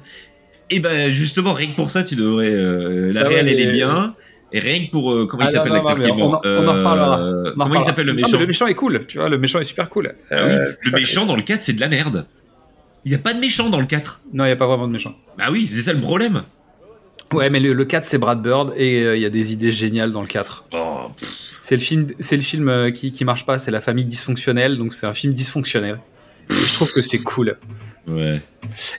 Et 0.71 0.79
ben 0.79 1.11
justement, 1.11 1.53
rien 1.53 1.67
que 1.69 1.75
pour 1.75 1.91
ça, 1.91 2.03
tu 2.03 2.15
devrais. 2.15 2.49
euh, 2.49 3.13
la 3.13 3.21
Ah 3.21 3.27
ouais, 3.27 3.35
réelle, 3.41 3.49
elle 3.49 3.59
est 3.59 3.71
bien. 3.71 4.15
Et 4.51 4.59
rien 4.59 4.85
que 4.85 4.91
pour 4.91 5.11
euh, 5.11 5.27
comment 5.27 5.43
Ah 5.45 5.49
il 5.49 5.53
s'appelle 5.53 5.71
non, 5.73 5.79
non, 5.79 5.83
l'acteur 5.89 6.05
qui 6.05 6.09
est 6.11 6.13
on 6.13 6.25
en- 6.25 6.29
mort. 6.29 6.41
on 6.45 6.67
en 6.67 6.73
reparlera. 6.73 7.19
Euh, 7.19 7.31
en 7.31 7.43
Comment 7.43 7.45
il 7.45 7.51
reparlera. 7.63 7.81
s'appelle 7.81 8.05
le 8.05 8.13
Non, 8.13 8.21
méchant 8.21 8.39
Le 8.39 8.47
méchant 8.47 8.67
est 8.67 8.73
cool, 8.75 9.05
tu 9.07 9.17
vois, 9.17 9.27
le 9.29 9.37
méchant 9.37 9.59
est 9.59 9.65
super 9.65 9.89
cool. 9.89 10.15
Ah 10.31 10.45
oui, 10.45 10.51
Euh, 10.53 10.65
Le 10.69 10.75
putain, 10.81 10.97
méchant 10.97 11.25
dans 11.25 11.35
le 11.35 11.41
4, 11.41 11.63
c'est 11.63 11.73
de 11.73 11.79
la 11.81 11.87
merde. 11.87 12.25
Il 13.03 13.09
n'y 13.09 13.15
a 13.15 13.19
pas 13.19 13.33
de 13.33 13.39
méchant 13.39 13.69
dans 13.69 13.79
le 13.79 13.85
4. 13.85 14.21
Non, 14.33 14.45
il 14.45 14.47
n'y 14.47 14.53
a 14.53 14.55
pas 14.55 14.67
vraiment 14.67 14.87
de 14.87 14.93
méchant. 14.93 15.13
Bah 15.37 15.45
oui, 15.51 15.67
c'est 15.67 15.81
ça 15.81 15.93
le 15.93 15.99
problème. 15.99 16.43
Ouais, 17.33 17.49
mais 17.49 17.59
le, 17.59 17.73
le 17.73 17.85
4, 17.85 18.05
c'est 18.05 18.17
Brad 18.19 18.41
Bird 18.41 18.73
et 18.77 19.01
il 19.15 19.21
y 19.21 19.25
a 19.25 19.29
des 19.29 19.51
idées 19.51 19.71
géniales 19.71 20.11
dans 20.11 20.21
le 20.21 20.27
4. 20.27 20.65
Oh, 20.73 21.07
pff, 21.17 21.57
C'est 21.61 21.75
le 21.75 21.81
film, 21.81 22.07
c'est 22.19 22.35
le 22.35 22.41
film 22.43 22.91
qui, 22.93 23.11
qui 23.11 23.25
marche 23.25 23.45
pas, 23.45 23.57
c'est 23.57 23.71
la 23.71 23.81
famille 23.81 24.05
dysfonctionnelle, 24.05 24.77
donc 24.77 24.93
c'est 24.93 25.07
un 25.07 25.13
film 25.13 25.33
dysfonctionnel. 25.33 25.99
Je 26.49 26.73
trouve 26.75 26.93
que 26.93 27.01
c'est 27.01 27.17
cool. 27.19 27.57
ouais. 28.07 28.41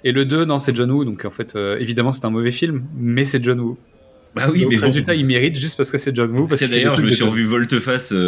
Et 0.04 0.10
le 0.12 0.24
2, 0.24 0.44
non, 0.44 0.58
c'est 0.58 0.74
John 0.74 0.90
Woo, 0.90 1.04
donc 1.04 1.24
en 1.24 1.30
fait, 1.30 1.54
évidemment, 1.78 2.12
c'est 2.12 2.24
un 2.24 2.30
mauvais 2.30 2.50
film, 2.50 2.84
mais 2.96 3.24
c'est 3.24 3.42
John 3.42 3.60
Woo. 3.60 3.78
Bah 4.36 4.48
oui, 4.52 4.62
Donc, 4.62 4.70
mais 4.72 4.76
bon. 4.76 4.82
résultat, 4.84 5.14
il 5.14 5.24
mérite 5.26 5.58
juste 5.58 5.76
parce 5.78 5.90
que 5.90 5.96
c'est 5.98 6.14
John 6.14 6.30
Woo. 6.30 6.46
parce 6.46 6.60
fait 6.60 6.68
d'ailleurs, 6.68 6.94
je 6.94 7.02
me 7.02 7.10
suis 7.10 7.24
revu 7.24 7.44
Volteface 7.44 8.12
euh, 8.12 8.18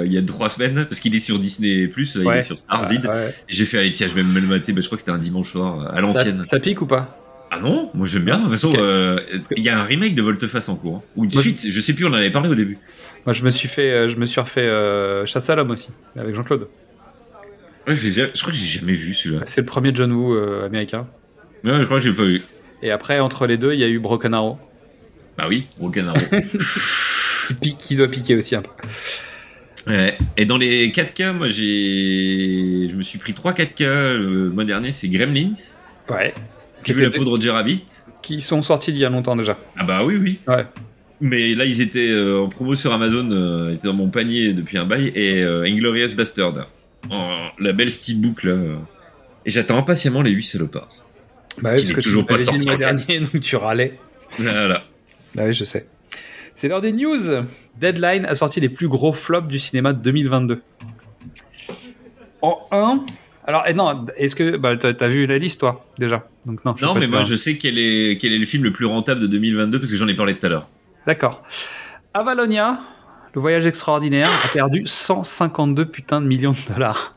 euh, 0.00 0.06
il 0.06 0.12
y 0.12 0.18
a 0.18 0.22
trois 0.22 0.48
semaines 0.48 0.86
parce 0.88 1.00
qu'il 1.00 1.14
est 1.14 1.18
sur 1.20 1.38
Disney 1.40 1.88
Plus, 1.88 2.14
il 2.20 2.24
Ouais. 2.26 2.38
est 2.38 2.42
sur 2.42 2.58
Starzid. 2.58 3.04
Ouais. 3.04 3.34
J'ai 3.48 3.64
fait 3.64 3.78
allez 3.78 3.90
tiens, 3.92 4.06
je 4.08 4.14
vais 4.14 4.22
me 4.22 4.38
le 4.40 4.46
mater. 4.46 4.72
Bah, 4.72 4.80
je 4.80 4.86
crois 4.86 4.96
que 4.96 5.02
c'était 5.02 5.12
un 5.12 5.18
dimanche 5.18 5.50
soir 5.50 5.80
euh, 5.80 5.96
à 5.96 6.00
l'ancienne. 6.00 6.38
Ça, 6.38 6.44
ça 6.44 6.60
pique 6.60 6.80
ou 6.82 6.86
pas? 6.86 7.16
Ah 7.50 7.58
non, 7.60 7.90
moi 7.94 8.06
j'aime 8.06 8.24
bien. 8.24 8.36
De 8.38 8.42
toute 8.42 8.50
façon, 8.52 8.74
euh, 8.76 9.16
il 9.56 9.64
y 9.64 9.70
a 9.70 9.80
un 9.80 9.84
remake 9.84 10.14
de 10.14 10.22
Volteface 10.22 10.68
en 10.68 10.76
cours 10.76 10.96
hein. 10.96 11.02
ou 11.16 11.24
une 11.24 11.32
Moi, 11.32 11.42
suite. 11.42 11.66
Je 11.68 11.80
sais 11.80 11.94
plus, 11.94 12.04
on 12.04 12.10
en 12.10 12.12
avait 12.14 12.30
parlé 12.30 12.48
au 12.48 12.54
début. 12.54 12.78
Moi, 13.26 13.32
je 13.32 13.42
me 13.42 13.50
suis 13.50 13.68
fait, 13.68 13.90
euh, 13.90 14.08
je 14.08 14.16
me 14.18 14.26
suis 14.26 14.40
refait 14.40 14.60
euh, 14.60 15.26
Chasse 15.26 15.48
à 15.50 15.56
l'homme 15.56 15.70
aussi 15.70 15.88
avec 16.14 16.34
Jean-Claude. 16.34 16.68
Ouais, 17.86 17.94
je 17.96 18.22
crois 18.40 18.52
que 18.52 18.56
j'ai 18.58 18.78
jamais 18.80 18.92
vu 18.94 19.14
celui-là. 19.14 19.42
C'est 19.46 19.62
le 19.62 19.66
premier 19.66 19.92
John 19.94 20.12
Woo 20.12 20.34
euh, 20.34 20.66
américain. 20.66 21.06
Ouais, 21.64 21.78
je 21.80 21.84
crois 21.84 21.98
que 21.98 22.04
j'ai 22.04 22.12
pas 22.12 22.24
vu. 22.24 22.42
Et 22.82 22.90
après, 22.90 23.18
entre 23.18 23.46
les 23.46 23.56
deux, 23.56 23.72
il 23.72 23.80
y 23.80 23.84
a 23.84 23.88
eu 23.88 23.98
Broken 23.98 24.34
Arrow, 24.34 24.58
Bah 25.38 25.46
oui, 25.48 25.66
Arrow. 25.80 26.18
qui, 27.48 27.54
pique- 27.60 27.78
qui 27.78 27.96
doit 27.96 28.08
piquer 28.08 28.36
aussi 28.36 28.54
un 28.56 28.62
peu. 28.62 28.70
Ouais. 29.86 30.18
Et 30.36 30.44
dans 30.44 30.58
les 30.58 30.90
4K, 30.90 31.32
moi 31.32 31.48
j'ai, 31.48 32.88
je 32.90 32.94
me 32.94 33.02
suis 33.02 33.18
pris 33.18 33.32
3 33.32 33.52
4K 33.52 34.16
le 34.16 34.50
mois 34.50 34.64
dernier. 34.64 34.92
C'est 34.92 35.08
Gremlins. 35.08 35.52
Ouais. 36.10 36.34
J'ai 36.84 36.92
vu 36.92 37.02
la 37.02 37.10
peau 37.10 37.24
de 37.24 37.28
Roger 37.30 37.50
Rabbit. 37.50 37.84
Qui 38.20 38.40
sont 38.40 38.60
sortis 38.62 38.90
il 38.90 38.98
y 38.98 39.04
a 39.04 39.08
longtemps 39.10 39.36
déjà. 39.36 39.56
Ah 39.78 39.84
bah 39.84 40.00
oui, 40.04 40.16
oui. 40.16 40.38
Ouais. 40.46 40.66
Mais 41.20 41.54
là, 41.54 41.64
ils 41.64 41.80
étaient 41.80 42.10
euh, 42.10 42.40
en 42.42 42.48
promo 42.48 42.74
sur 42.76 42.92
Amazon, 42.92 43.28
euh, 43.32 43.72
étaient 43.72 43.88
dans 43.88 43.94
mon 43.94 44.08
panier 44.08 44.52
depuis 44.52 44.76
un 44.78 44.84
bail, 44.84 45.10
et 45.14 45.40
euh, 45.42 45.62
Inglorious 45.64 46.14
Bastard. 46.14 46.68
En- 47.10 47.48
la 47.58 47.72
belle 47.72 47.90
steelbook, 47.90 48.42
là. 48.44 48.52
euh. 48.52 48.76
Et 49.46 49.50
j'attends 49.50 49.78
impatiemment 49.78 50.20
les 50.22 50.30
8 50.32 50.42
salopards. 50.42 51.04
Bah 51.62 51.76
Qui 51.76 51.86
n'est 51.86 51.94
toujours 51.94 52.26
pas 52.26 52.34
t'avais 52.36 52.58
dit 52.58 52.64
sorti 52.64 52.78
dernier, 52.78 53.20
donc 53.20 53.40
tu 53.40 53.56
râlais. 53.56 53.94
Voilà. 54.38 54.84
Ah 55.36 55.44
oui, 55.44 55.52
je 55.54 55.64
sais. 55.64 55.88
C'est 56.54 56.68
l'heure 56.68 56.80
des 56.80 56.92
news. 56.92 57.44
Deadline 57.78 58.24
a 58.26 58.34
sorti 58.34 58.60
les 58.60 58.68
plus 58.68 58.88
gros 58.88 59.12
flops 59.12 59.48
du 59.48 59.58
cinéma 59.58 59.92
de 59.92 60.00
2022. 60.02 60.62
En 62.42 62.58
1. 62.72 63.04
Alors, 63.46 63.64
eh 63.66 63.74
non, 63.74 64.06
est-ce 64.16 64.34
que. 64.36 64.56
Bah, 64.56 64.76
t'as 64.76 65.08
vu 65.08 65.26
la 65.26 65.38
liste, 65.38 65.60
toi, 65.60 65.86
déjà? 65.98 66.28
Donc, 66.46 66.64
non, 66.64 66.74
Non, 66.82 66.94
mais 66.94 67.06
moi, 67.06 67.22
je 67.22 67.36
sais 67.36 67.56
quel 67.56 67.78
est, 67.78 68.18
quel 68.20 68.32
est 68.32 68.38
le 68.38 68.46
film 68.46 68.64
le 68.64 68.72
plus 68.72 68.86
rentable 68.86 69.20
de 69.20 69.26
2022, 69.26 69.78
parce 69.80 69.90
que 69.90 69.96
j'en 69.96 70.08
ai 70.08 70.14
parlé 70.14 70.36
tout 70.36 70.46
à 70.46 70.48
l'heure. 70.48 70.68
D'accord. 71.06 71.42
Avalonia, 72.14 72.80
le 73.34 73.40
voyage 73.40 73.66
extraordinaire, 73.66 74.28
a 74.44 74.48
perdu 74.48 74.82
152 74.84 75.86
putains 75.86 76.20
de 76.20 76.26
millions 76.26 76.52
de 76.52 76.72
dollars. 76.74 77.14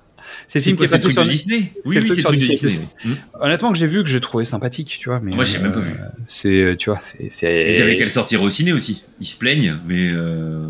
C'est 0.47 0.59
le 0.59 0.63
film 0.63 0.75
qui 0.75 0.77
quoi, 0.79 0.85
est 0.87 0.89
passé 0.89 1.03
c'est 1.07 1.11
sur 1.13 1.25
Disney 1.25 1.71
C'est 1.75 1.81
Oui, 1.89 1.93
c'est 2.01 2.15
le 2.17 2.23
truc 2.23 2.39
de 2.39 2.45
Disney+. 2.47 2.73
Hmm. 3.05 3.13
Honnêtement, 3.39 3.71
que 3.71 3.77
j'ai 3.77 3.87
vu, 3.87 4.03
que 4.03 4.09
j'ai 4.09 4.19
trouvé 4.21 4.45
sympathique, 4.45 4.97
tu 4.99 5.09
vois. 5.09 5.19
Mais 5.21 5.31
Moi, 5.35 5.43
j'ai 5.43 5.59
même 5.59 5.71
pas 5.71 5.79
euh, 5.79 5.83
vu. 5.83 5.95
C'est, 6.27 6.49
euh, 6.61 6.75
tu 6.75 6.89
vois, 6.89 6.99
c'est. 7.03 7.29
c'est- 7.29 7.69
Ils 7.75 7.81
avaient 7.81 7.95
qu'à 7.95 8.03
le 8.03 8.09
sortir 8.09 8.41
au 8.41 8.49
ciné 8.49 8.73
aussi. 8.73 9.03
Ils 9.19 9.25
se 9.27 9.37
plaignent, 9.37 9.77
mais. 9.87 10.09
euh, 10.11 10.67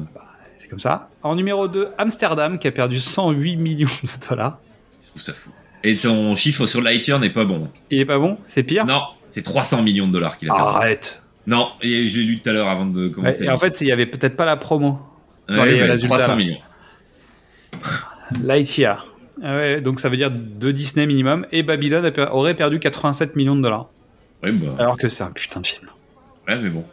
C'est 0.57 0.67
comme 0.69 0.79
ça. 0.79 1.09
En 1.23 1.35
numéro 1.35 1.67
2, 1.67 1.89
Amsterdam, 1.97 2.57
qui 2.59 2.67
a 2.67 2.71
perdu 2.71 2.99
108 2.99 3.57
millions 3.57 3.87
de 4.03 4.29
dollars. 4.29 4.59
Je 5.03 5.09
trouve 5.09 5.21
ça 5.23 5.33
fou. 5.33 5.51
Et 5.83 5.95
ton 5.95 6.35
chiffre 6.35 6.65
sur 6.67 6.79
Lightyear 6.81 7.19
n'est 7.19 7.31
pas 7.31 7.43
bon. 7.43 7.67
Il 7.89 7.99
est 7.99 8.05
pas 8.05 8.19
bon? 8.19 8.37
C'est 8.47 8.61
pire? 8.63 8.85
Non, 8.85 9.01
c'est 9.27 9.41
300 9.43 9.81
millions 9.81 10.07
de 10.07 10.13
dollars 10.13 10.37
qu'il 10.37 10.49
a 10.49 10.53
perdu. 10.53 10.69
Arrête 10.77 11.23
Non, 11.47 11.69
et 11.81 12.07
je 12.07 12.17
l'ai 12.19 12.23
lu 12.23 12.39
tout 12.39 12.47
à 12.49 12.53
l'heure 12.53 12.69
avant 12.69 12.85
de 12.85 13.07
Ouais, 13.07 13.11
commencer. 13.11 13.43
Et 13.45 13.49
en 13.49 13.57
fait, 13.57 13.73
c'est- 13.75 13.83
il 13.85 13.87
y 13.87 13.91
avait 13.91 14.05
peut-être 14.05 14.35
pas 14.37 14.45
la 14.45 14.57
promo. 14.57 14.99
Ouais, 15.49 15.55
dans 15.57 15.63
les 15.65 15.73
ouais, 15.73 15.83
résultats, 15.89 16.17
300 16.17 16.31
là. 16.33 16.35
millions. 16.37 16.57
Lightyear. 18.41 19.07
Ah 19.43 19.55
ouais, 19.55 19.81
donc 19.81 19.99
ça 19.99 20.09
veut 20.09 20.17
dire 20.17 20.29
deux 20.31 20.73
Disney 20.73 21.05
minimum. 21.07 21.45
Et 21.51 21.63
Babylone 21.63 22.11
aurait 22.31 22.55
perdu 22.55 22.79
87 22.79 23.35
millions 23.35 23.55
de 23.55 23.61
dollars. 23.61 23.89
Ouais, 24.43 24.51
bah. 24.51 24.75
Alors 24.79 24.97
que 24.97 25.07
c'est 25.07 25.23
un 25.23 25.31
putain 25.31 25.61
de 25.61 25.67
film. 25.67 25.87
Ouais, 26.47 26.57
mais 26.57 26.69
bon. 26.69 26.83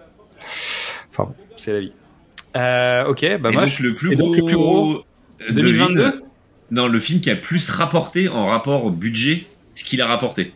Enfin 1.10 1.24
bon, 1.24 1.34
c'est 1.56 1.72
la 1.72 1.80
vie. 1.80 1.92
Euh, 2.56 3.06
ok, 3.06 3.38
bah 3.40 3.50
moi, 3.50 3.62
donc, 3.62 3.70
je- 3.70 3.82
le 3.82 3.94
plus 3.94 4.16
gros. 4.16 4.26
donc, 4.28 4.36
le 4.36 4.44
plus 4.44 4.56
gros 4.56 5.04
de 5.48 5.52
2022 5.54 6.02
Lynn, 6.02 6.12
Non, 6.70 6.86
le 6.86 7.00
film 7.00 7.20
qui 7.20 7.30
a 7.30 7.36
plus 7.36 7.70
rapporté 7.70 8.28
en 8.28 8.46
rapport 8.46 8.84
au 8.84 8.90
budget, 8.90 9.46
ce 9.70 9.84
qu'il 9.84 10.00
a 10.02 10.06
rapporté. 10.06 10.52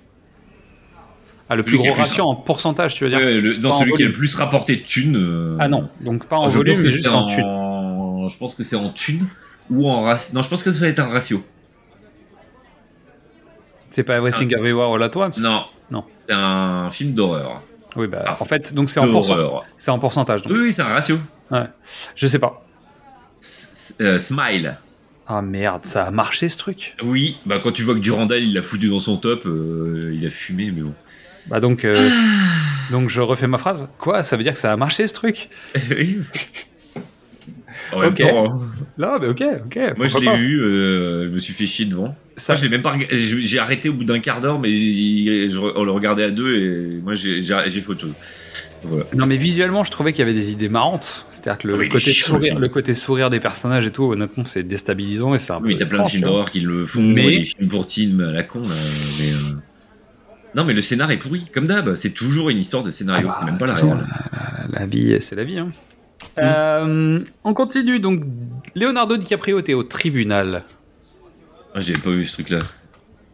Ah, 1.48 1.56
le 1.56 1.62
plus 1.62 1.76
celui 1.76 1.88
gros 1.88 1.94
ratio 1.98 2.24
en 2.24 2.34
pourcentage, 2.36 2.94
tu 2.94 3.04
veux 3.04 3.10
dire 3.10 3.18
Ouais, 3.18 3.40
le- 3.40 3.58
dans 3.58 3.78
celui 3.78 3.92
qui 3.94 4.02
a 4.04 4.06
le 4.06 4.12
plus 4.12 4.34
rapporté 4.36 4.76
de 4.76 4.82
thunes. 4.82 5.16
euh, 5.16 5.56
Ah 5.58 5.68
non, 5.68 5.88
donc 6.00 6.26
pas 6.26 6.36
en 6.38 6.48
je 6.48 6.56
volume, 6.56 6.76
mais 6.82 6.90
juste 6.90 7.06
en 7.08 7.24
en... 7.24 7.26
thune. 7.26 8.28
Je 8.30 8.38
pense 8.38 8.54
que 8.54 8.62
c'est 8.62 8.76
en 8.76 8.90
thunes 8.90 9.26
ou 9.70 9.88
en 9.88 10.02
ratio. 10.02 10.34
Non, 10.34 10.42
je 10.42 10.48
pense 10.48 10.62
que 10.62 10.70
ça 10.70 10.80
va 10.80 10.88
être 10.88 10.98
un 11.00 11.08
ratio. 11.08 11.42
C'est 13.92 14.02
pas 14.02 14.16
Everything 14.16 14.52
Everywhere 14.52 14.94
All 14.94 15.02
At 15.02 15.16
Once 15.16 15.38
Non. 15.38 15.64
Non. 15.90 16.04
C'est 16.14 16.32
un 16.32 16.88
film 16.90 17.12
d'horreur. 17.12 17.62
Oui, 17.94 18.06
bah, 18.06 18.24
Ah, 18.26 18.36
en 18.40 18.44
fait, 18.46 18.72
donc 18.72 18.88
c'est 18.88 19.00
en, 19.00 19.06
pourcent- 19.08 19.36
pourcentage. 20.00 20.42
Donc. 20.42 20.52
Oui, 20.52 20.58
oui, 20.64 20.72
c'est 20.72 20.80
un 20.82 20.86
ratio. 20.86 21.18
Ouais. 21.50 21.66
Je 22.16 22.26
sais 22.26 22.38
pas. 22.38 22.64
S- 23.38 23.94
euh, 24.00 24.18
Smile. 24.18 24.78
Ah 25.26 25.42
merde, 25.42 25.84
ça 25.84 26.04
a 26.06 26.10
marché 26.10 26.48
ce 26.48 26.56
truc 26.58 26.96
Oui, 27.02 27.38
bah 27.46 27.60
quand 27.62 27.70
tu 27.72 27.82
vois 27.82 27.94
que 27.94 28.00
Durandal 28.00 28.42
il 28.42 28.54
l'a 28.54 28.62
foutu 28.62 28.88
dans 28.88 28.98
son 29.00 29.16
top, 29.18 29.46
euh, 29.46 30.10
il 30.14 30.26
a 30.26 30.30
fumé, 30.30 30.70
mais 30.74 30.82
bon. 30.82 30.94
Bah 31.46 31.60
donc, 31.60 31.84
euh, 31.84 32.10
donc 32.90 33.08
je 33.08 33.20
refais 33.20 33.46
ma 33.46 33.58
phrase. 33.58 33.86
Quoi? 33.98 34.24
Ça 34.24 34.36
veut 34.36 34.42
dire 34.42 34.52
que 34.54 34.58
ça 34.58 34.72
a 34.72 34.76
marché 34.76 35.06
ce 35.06 35.14
truc? 35.14 35.48
Oui. 35.90 36.18
En 37.92 38.00
même 38.00 38.10
Ok. 38.10 38.18
temps, 38.18 38.44
hein, 38.46 38.70
Non, 38.98 39.18
mais 39.20 39.28
ok, 39.28 39.42
ok. 39.66 39.78
moi 39.96 40.06
je 40.06 40.18
l'ai 40.18 40.36
vu, 40.36 40.60
euh, 40.62 41.28
je 41.28 41.34
me 41.34 41.38
suis 41.40 41.52
fait 41.54 41.66
chier 41.66 41.86
devant. 41.86 42.14
Ça- 42.36 42.52
Moi 42.54 42.60
je 42.60 42.64
l'ai 42.64 42.70
même 42.70 42.82
pas 42.82 42.96
j'ai 43.10 43.58
arrêté 43.58 43.88
au 43.88 43.92
bout 43.92 44.04
d'un 44.04 44.18
quart 44.20 44.40
d'heure, 44.40 44.58
mais 44.58 44.70
il- 44.70 45.50
je- 45.50 45.58
on 45.58 45.84
le 45.84 45.90
regardait 45.92 46.24
à 46.24 46.30
deux 46.30 46.54
et 46.56 47.00
moi 47.02 47.12
j'ai 47.14 47.40
fait 47.42 47.88
autre 47.90 48.00
chose. 48.00 48.12
Voilà. 48.84 49.04
Non, 49.14 49.26
mais 49.26 49.36
visuellement, 49.36 49.84
je 49.84 49.92
trouvais 49.92 50.12
qu'il 50.12 50.20
y 50.20 50.22
avait 50.22 50.34
des 50.34 50.50
idées 50.50 50.68
marrantes. 50.68 51.26
C'est-à-dire 51.30 51.58
que 51.58 51.68
le, 51.68 51.74
Ah 51.74 51.78
oui, 51.78 51.88
côté 51.88 52.10
sourire, 52.10 52.58
le 52.58 52.68
côté 52.68 52.94
sourire 52.94 53.30
des 53.30 53.38
personnages 53.38 53.86
et 53.86 53.90
tout, 53.92 54.04
honnêtement, 54.10 54.44
c'est 54.44 54.64
déstabilisant 54.64 55.34
et 55.34 55.38
c'est 55.38 55.52
un 55.52 55.60
peu. 55.60 55.68
Oui, 55.68 55.76
t'as 55.76 55.86
plein 55.86 56.02
de 56.02 56.08
films 56.08 56.24
d'horreur 56.24 56.50
qui 56.50 56.60
le 56.60 56.84
font, 56.84 57.00
Mais- 57.02 57.38
des 57.38 57.44
films 57.44 57.68
pour 57.68 57.86
à 57.86 58.32
la 58.32 58.42
con, 58.42 58.60
là, 58.62 58.74
mais 59.20 59.30
euh, 59.32 59.56
Non, 60.54 60.64
mais 60.64 60.74
le 60.74 60.82
scénar 60.82 61.10
est 61.10 61.16
pourri, 61.16 61.46
comme 61.54 61.66
d'hab. 61.66 61.94
C'est 61.94 62.10
toujours 62.10 62.50
une 62.50 62.58
histoire 62.58 62.82
de 62.82 62.90
scénario, 62.90 63.26
Ah 63.28 63.30
bah, 63.32 63.36
c'est 63.38 63.46
même 63.46 63.56
pas 63.56 63.66
la 63.66 63.74
réelle. 63.74 64.06
La 64.70 64.84
vie, 64.84 65.16
c'est 65.20 65.34
la 65.34 65.44
vie. 65.44 65.58
Hein. 65.58 65.70
Euh, 66.38 67.20
on 67.44 67.54
continue. 67.54 68.00
Donc, 68.00 68.22
Leonardo 68.74 69.16
DiCaprio 69.16 69.58
était 69.58 69.74
au 69.74 69.82
tribunal 69.82 70.64
Ah, 71.74 71.80
J'avais 71.80 71.98
pas 72.00 72.10
vu 72.10 72.24
ce 72.24 72.34
truc-là. 72.34 72.58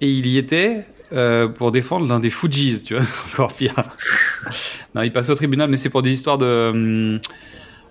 et 0.00 0.10
il 0.10 0.26
y 0.26 0.38
était 0.38 0.86
euh, 1.12 1.48
pour 1.48 1.72
défendre 1.72 2.06
l'un 2.08 2.20
des 2.20 2.30
Fujis, 2.30 2.82
tu 2.84 2.94
vois, 2.94 3.04
encore 3.32 3.52
pire. 3.54 3.74
non, 4.94 5.02
il 5.02 5.12
passait 5.12 5.32
au 5.32 5.36
tribunal, 5.36 5.70
mais 5.70 5.76
c'est 5.76 5.90
pour 5.90 6.02
des 6.02 6.12
histoires 6.12 6.38
de. 6.38 6.70
hum, 6.70 7.20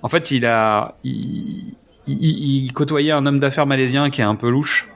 En 0.03 0.09
fait, 0.09 0.31
il 0.31 0.45
a, 0.45 0.97
il, 1.03 1.73
il- 2.07 2.63
il 2.65 2.73
côtoyait 2.73 3.11
un 3.11 3.25
homme 3.25 3.39
d'affaires 3.39 3.65
malaisien 3.65 4.09
qui 4.09 4.21
est 4.21 4.25
un 4.25 4.35
peu 4.35 4.49
louche, 4.49 4.87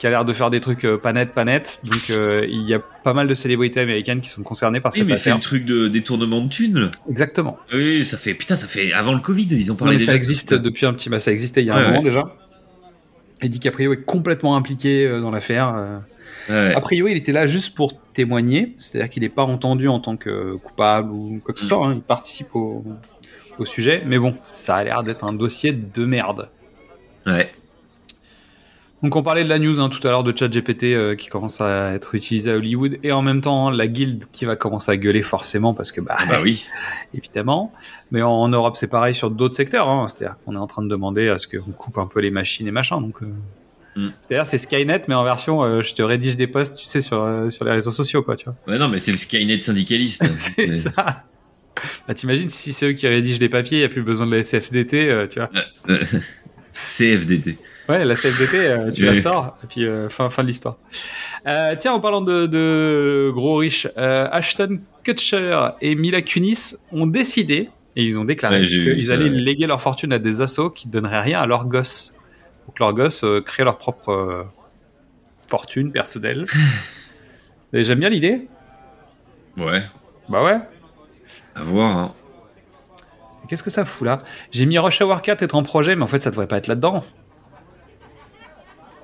qui 0.00 0.06
a 0.06 0.10
l'air 0.10 0.24
de 0.24 0.32
faire 0.32 0.48
des 0.48 0.60
trucs 0.62 0.86
euh, 0.86 0.96
pas 0.96 1.12
nets, 1.12 1.34
pas 1.34 1.44
nets. 1.44 1.78
Donc, 1.84 2.08
euh, 2.08 2.46
il 2.48 2.62
y 2.62 2.72
a 2.72 2.78
pas 2.78 3.12
mal 3.12 3.28
de 3.28 3.34
célébrités 3.34 3.80
américaines 3.80 4.22
qui 4.22 4.30
sont 4.30 4.42
concernées 4.42 4.80
par 4.80 4.92
Oui, 4.94 5.02
mais 5.04 5.18
c'est 5.18 5.30
le 5.30 5.38
truc 5.40 5.66
de 5.66 5.88
détournement 5.88 6.40
de 6.40 6.48
thunes. 6.48 6.90
Exactement. 7.10 7.58
Oui, 7.74 8.02
ça 8.06 8.16
fait 8.16 8.32
putain, 8.32 8.56
ça 8.56 8.66
fait 8.66 8.94
avant 8.94 9.12
le 9.12 9.20
Covid, 9.20 9.46
ils 9.50 9.70
ont 9.70 9.74
Non, 9.74 9.78
parlé. 9.80 9.92
mais 9.94 9.98
déjà 9.98 10.12
ça 10.12 10.16
existe 10.16 10.54
depuis 10.54 10.86
un 10.86 10.94
petit, 10.94 11.10
bah, 11.10 11.20
ça 11.20 11.32
existait 11.32 11.60
il 11.60 11.66
y 11.66 11.70
a 11.70 11.76
un 11.76 11.82
moment 11.82 11.98
ouais. 11.98 12.02
déjà. 12.04 12.34
Et 13.42 13.50
DiCaprio 13.50 13.92
est 13.92 14.02
complètement 14.04 14.56
impliqué 14.56 15.06
euh, 15.06 15.20
dans 15.20 15.30
l'affaire. 15.30 16.00
Ouais. 16.48 16.72
A 16.74 16.80
priori, 16.80 17.12
il 17.12 17.18
était 17.18 17.32
là 17.32 17.46
juste 17.46 17.74
pour 17.74 18.00
témoigner, 18.14 18.74
c'est-à-dire 18.78 19.10
qu'il 19.10 19.22
n'est 19.22 19.28
pas 19.28 19.42
entendu 19.44 19.86
en 19.88 20.00
tant 20.00 20.16
que 20.16 20.54
coupable 20.56 21.10
ou 21.12 21.40
quoi 21.44 21.52
que 21.52 21.60
ce 21.60 21.66
soit. 21.66 21.86
hein, 21.86 21.92
Il 21.96 22.00
participe 22.00 22.54
au, 22.56 22.84
au 23.58 23.66
sujet, 23.66 24.02
mais 24.06 24.18
bon, 24.18 24.34
ça 24.42 24.76
a 24.76 24.84
l'air 24.84 25.02
d'être 25.02 25.24
un 25.24 25.34
dossier 25.34 25.72
de 25.72 26.04
merde. 26.06 26.48
Ouais. 27.26 27.50
Donc 29.02 29.16
on 29.16 29.22
parlait 29.22 29.44
de 29.44 29.48
la 29.48 29.58
news 29.58 29.80
hein, 29.80 29.88
tout 29.88 30.06
à 30.06 30.10
l'heure 30.10 30.24
de 30.24 30.36
ChatGPT 30.36 30.84
euh, 30.84 31.14
qui 31.14 31.28
commence 31.28 31.60
à 31.60 31.92
être 31.94 32.14
utilisé 32.14 32.50
à 32.50 32.56
Hollywood 32.56 32.98
et 33.02 33.12
en 33.12 33.22
même 33.22 33.40
temps 33.40 33.68
hein, 33.68 33.72
la 33.74 33.86
guilde 33.86 34.24
qui 34.30 34.44
va 34.44 34.56
commencer 34.56 34.92
à 34.92 34.96
gueuler 34.98 35.22
forcément 35.22 35.72
parce 35.72 35.90
que 35.90 36.02
bah, 36.02 36.16
Ah 36.18 36.26
bah 36.26 36.40
oui. 36.42 36.66
évidemment. 37.14 37.72
Mais 38.10 38.20
en, 38.20 38.30
en 38.30 38.48
Europe 38.48 38.76
c'est 38.76 38.90
pareil 38.90 39.14
sur 39.14 39.30
d'autres 39.30 39.54
secteurs. 39.56 39.88
Hein. 39.88 40.06
C'est-à-dire 40.08 40.36
qu'on 40.44 40.54
est 40.54 40.58
en 40.58 40.66
train 40.66 40.82
de 40.82 40.88
demander 40.88 41.28
à 41.28 41.38
ce 41.38 41.46
qu'on 41.46 41.72
coupe 41.72 41.96
un 41.98 42.06
peu 42.06 42.20
les 42.20 42.30
machines 42.30 42.66
et 42.68 42.72
machin. 42.72 43.00
Donc 43.00 43.22
euh, 43.22 43.26
Mm. 43.96 44.10
c'est-à-dire 44.20 44.46
c'est 44.46 44.58
Skynet 44.58 45.02
mais 45.08 45.16
en 45.16 45.24
version 45.24 45.64
euh, 45.64 45.82
je 45.82 45.94
te 45.94 46.02
rédige 46.02 46.36
des 46.36 46.46
posts 46.46 46.78
tu 46.78 46.86
sais 46.86 47.00
sur 47.00 47.22
euh, 47.22 47.50
sur 47.50 47.64
les 47.64 47.72
réseaux 47.72 47.90
sociaux 47.90 48.22
quoi 48.22 48.36
tu 48.36 48.44
vois. 48.44 48.54
Ouais, 48.68 48.78
non, 48.78 48.86
mais 48.88 49.00
c'est 49.00 49.10
le 49.10 49.16
Skynet 49.16 49.60
syndicaliste. 49.60 50.24
c'est 50.38 50.78
ça. 50.78 51.24
Bah, 52.06 52.14
t'imagines 52.14 52.50
si 52.50 52.72
c'est 52.72 52.86
eux 52.86 52.92
qui 52.92 53.08
rédigent 53.08 53.40
les 53.40 53.48
papiers, 53.48 53.78
il 53.78 53.80
n'y 53.80 53.86
a 53.86 53.88
plus 53.88 54.02
besoin 54.02 54.26
de 54.26 54.32
la 54.32 54.38
SFDT, 54.44 55.26
tu 55.30 55.40
vois. 55.40 55.50
CFDT. 56.88 57.58
Ouais, 57.90 58.04
la 58.04 58.14
CFDT, 58.14 58.68
euh, 58.68 58.90
tu 58.94 59.02
Oui. 59.02 59.14
la 59.16 59.22
sors, 59.22 59.56
et 59.64 59.66
puis 59.66 59.84
euh, 59.84 60.08
fin, 60.08 60.28
fin 60.28 60.42
de 60.42 60.48
l'histoire. 60.48 60.76
Euh, 61.46 61.74
tiens, 61.76 61.92
en 61.92 61.98
parlant 62.00 62.20
de, 62.20 62.46
de 62.46 63.30
gros 63.34 63.56
riches, 63.56 63.88
Ashton 63.96 64.80
Kutcher 65.02 65.70
et 65.80 65.94
Mila 65.96 66.22
Kunis 66.22 66.76
ont 66.92 67.06
décidé, 67.06 67.68
et 67.96 68.04
ils 68.04 68.18
ont 68.20 68.24
déclaré 68.24 68.60
Ouais, 68.60 68.66
qu'ils 68.66 69.10
allaient 69.10 69.28
léguer 69.28 69.66
leur 69.66 69.82
fortune 69.82 70.12
à 70.12 70.18
des 70.18 70.40
assos 70.40 70.70
qui 70.70 70.86
ne 70.86 70.92
donneraient 70.92 71.22
rien 71.22 71.40
à 71.40 71.46
leurs 71.46 71.66
gosses. 71.66 72.14
Pour 72.64 72.74
que 72.74 72.82
leurs 72.82 72.92
gosses 72.92 73.24
créent 73.44 73.64
leur 73.64 73.78
propre 73.78 74.46
fortune 75.48 75.90
personnelle. 75.90 76.46
et 77.72 77.82
j'aime 77.82 77.98
bien 77.98 78.08
l'idée. 78.10 78.46
Ouais. 79.56 79.82
Bah 80.28 80.44
ouais. 80.44 80.58
À 81.56 81.62
voir. 81.62 81.96
Hein. 81.96 82.14
Qu'est-ce 83.48 83.64
que 83.64 83.70
ça 83.70 83.84
fout 83.84 84.06
là? 84.06 84.18
J'ai 84.52 84.64
mis 84.66 84.78
Rush 84.78 85.00
Hour 85.00 85.22
4 85.22 85.42
être 85.42 85.56
en 85.56 85.64
projet, 85.64 85.96
mais 85.96 86.02
en 86.04 86.06
fait, 86.06 86.22
ça 86.22 86.30
devrait 86.30 86.46
pas 86.46 86.58
être 86.58 86.68
là-dedans. 86.68 87.02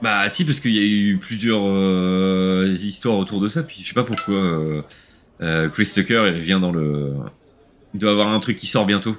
Bah 0.03 0.29
si, 0.29 0.45
parce 0.45 0.61
qu'il 0.61 0.73
y 0.73 0.79
a 0.79 0.83
eu 0.83 1.17
plusieurs 1.19 1.63
euh, 1.65 2.69
histoires 2.69 3.17
autour 3.17 3.41
de 3.41 3.49
ça, 3.49 3.63
puis 3.63 3.79
je 3.81 3.89
sais 3.89 3.95
pas 3.95 4.05
pourquoi 4.05 4.35
euh, 4.35 4.83
euh, 5.41 5.69
Chris 5.69 5.91
Tucker 5.93 6.25
il 6.27 6.35
revient 6.35 6.59
dans 6.61 6.73
le... 6.73 7.15
Il 7.95 8.01
doit 8.01 8.11
avoir 8.11 8.29
un 8.29 8.41
truc 8.41 8.59
qui 8.59 8.67
sort 8.67 8.85
bientôt. 8.85 9.17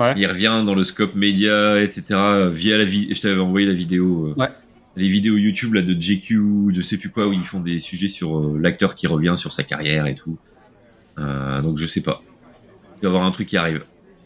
Ouais. 0.00 0.14
Il 0.16 0.26
revient 0.26 0.64
dans 0.66 0.74
le 0.74 0.82
scope 0.82 1.14
média, 1.14 1.80
etc. 1.80 2.04
Via 2.50 2.78
la 2.78 2.84
vie, 2.84 3.14
je 3.14 3.20
t'avais 3.20 3.40
envoyé 3.40 3.66
la 3.66 3.74
vidéo. 3.74 4.34
Ouais. 4.36 4.48
Les 4.96 5.06
vidéos 5.06 5.36
YouTube 5.36 5.74
là 5.74 5.82
de 5.82 5.98
JQ, 5.98 6.72
je 6.74 6.82
sais 6.82 6.96
plus 6.96 7.10
quoi, 7.10 7.28
où 7.28 7.32
ils 7.32 7.44
font 7.44 7.60
des 7.60 7.78
sujets 7.78 8.08
sur 8.08 8.58
l'acteur 8.58 8.96
qui 8.96 9.06
revient 9.06 9.34
sur 9.36 9.52
sa 9.52 9.62
carrière 9.62 10.06
et 10.06 10.16
tout. 10.16 10.36
Donc 11.16 11.78
je 11.78 11.86
sais 11.86 12.00
pas. 12.00 12.22
Il 12.96 13.02
doit 13.02 13.10
avoir 13.10 13.24
un 13.24 13.30
truc 13.30 13.48
qui 13.48 13.56
arrive. 13.56 13.84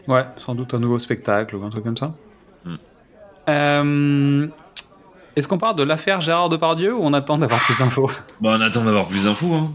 Ouais, 0.08 0.24
sans 0.38 0.54
doute 0.54 0.72
un 0.74 0.78
nouveau 0.78 0.98
spectacle 0.98 1.56
ou 1.56 1.64
un 1.64 1.70
truc 1.70 1.84
comme 1.84 1.96
ça. 1.96 2.14
Hmm. 2.64 2.76
Euh, 3.48 4.48
Est-ce 5.36 5.48
qu'on 5.48 5.58
parle 5.58 5.76
de 5.76 5.82
l'affaire 5.82 6.20
Gérard 6.20 6.48
Depardieu 6.48 6.94
ou 6.94 7.00
on 7.02 7.12
attend 7.12 7.38
d'avoir 7.38 7.62
plus 7.64 7.76
d'infos? 7.78 8.10
Bon, 8.40 8.56
on 8.56 8.60
attend 8.60 8.84
d'avoir 8.84 9.06
plus 9.06 9.24
d'infos. 9.24 9.54
Hein. 9.54 9.74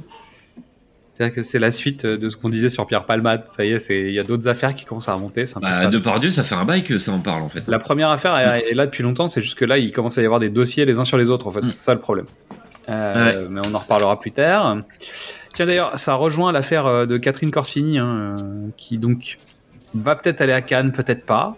C'est-à-dire 1.13 1.35
que 1.35 1.43
c'est 1.43 1.59
la 1.59 1.69
suite 1.69 2.05
de 2.05 2.29
ce 2.29 2.37
qu'on 2.37 2.49
disait 2.49 2.71
sur 2.71 2.87
Pierre 2.87 3.05
Palmade. 3.05 3.43
Ça 3.47 3.63
y 3.63 3.73
est, 3.73 3.89
il 3.89 4.11
y 4.11 4.19
a 4.19 4.23
d'autres 4.23 4.47
affaires 4.47 4.73
qui 4.73 4.85
commencent 4.85 5.09
à 5.09 5.13
remonter. 5.13 5.45
Bah, 5.61 5.81
ça. 5.81 5.87
Depardieu, 5.87 6.31
ça 6.31 6.41
fait 6.41 6.55
un 6.55 6.65
bail 6.65 6.83
que 6.83 6.97
ça 6.97 7.11
en 7.11 7.19
parle 7.19 7.43
en 7.43 7.49
fait. 7.49 7.67
La 7.67 7.77
première 7.77 8.09
affaire 8.09 8.35
est, 8.37 8.71
est 8.71 8.73
là 8.73 8.87
depuis 8.87 9.03
longtemps, 9.03 9.27
c'est 9.27 9.41
juste 9.41 9.55
que 9.55 9.65
là, 9.65 9.77
il 9.77 9.91
commence 9.91 10.17
à 10.17 10.23
y 10.23 10.25
avoir 10.25 10.39
des 10.39 10.49
dossiers 10.49 10.83
les 10.85 10.97
uns 10.97 11.05
sur 11.05 11.17
les 11.17 11.29
autres, 11.29 11.45
en 11.45 11.51
fait. 11.51 11.61
Mm. 11.61 11.67
C'est 11.67 11.83
ça 11.83 11.93
le 11.93 11.99
problème. 11.99 12.25
Euh, 12.89 13.47
Mais 13.49 13.61
on 13.63 13.75
en 13.75 13.79
reparlera 13.79 14.19
plus 14.19 14.31
tard. 14.31 14.77
Tiens, 15.53 15.65
d'ailleurs, 15.65 15.99
ça 15.99 16.15
rejoint 16.15 16.51
l'affaire 16.51 16.85
euh, 16.85 17.05
de 17.05 17.17
Catherine 17.17 17.51
Corsini, 17.51 17.99
hein, 17.99 18.35
euh, 18.41 18.69
qui 18.77 18.97
donc 18.97 19.37
va 19.93 20.15
peut-être 20.15 20.41
aller 20.41 20.53
à 20.53 20.61
Cannes, 20.61 20.91
peut-être 20.91 21.25
pas. 21.25 21.55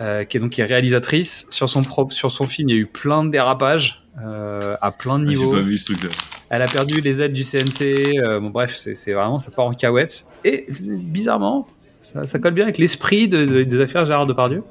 Euh, 0.00 0.24
qui 0.24 0.38
est 0.38 0.40
donc 0.40 0.50
qui 0.52 0.60
est 0.62 0.64
réalisatrice 0.64 1.46
sur 1.50 1.68
son 1.68 1.82
propre 1.82 2.14
sur 2.14 2.32
son 2.32 2.46
film 2.46 2.70
il 2.70 2.74
y 2.74 2.78
a 2.78 2.80
eu 2.80 2.86
plein 2.86 3.22
de 3.22 3.30
dérapages 3.30 4.02
euh, 4.24 4.74
à 4.80 4.92
plein 4.92 5.18
de 5.18 5.24
Ah, 5.26 5.28
niveaux 5.28 5.52
pas 5.52 5.60
vu 5.60 5.76
ce 5.76 5.92
truc 5.92 6.04
là. 6.04 6.08
elle 6.48 6.62
a 6.62 6.66
perdu 6.66 7.00
les 7.02 7.20
aides 7.20 7.34
du 7.34 7.44
CNC. 7.44 8.16
euh, 8.18 8.40
bon, 8.40 8.48
bref, 8.50 8.74
c'est 8.76 9.12
vraiment, 9.12 9.38
ça 9.38 9.50
part 9.50 9.66
en 9.66 9.72
cahuète. 9.74 10.24
Et 10.44 10.66
bizarrement, 10.70 11.68
ça, 12.02 12.26
ça 12.26 12.38
colle 12.38 12.54
bien 12.54 12.64
avec 12.64 12.78
l'esprit 12.78 13.28
de- 13.28 13.44
de- 13.44 13.62
des 13.62 13.80
affaires 13.80 14.06
Gérard 14.06 14.26
Depardieu. 14.26 14.62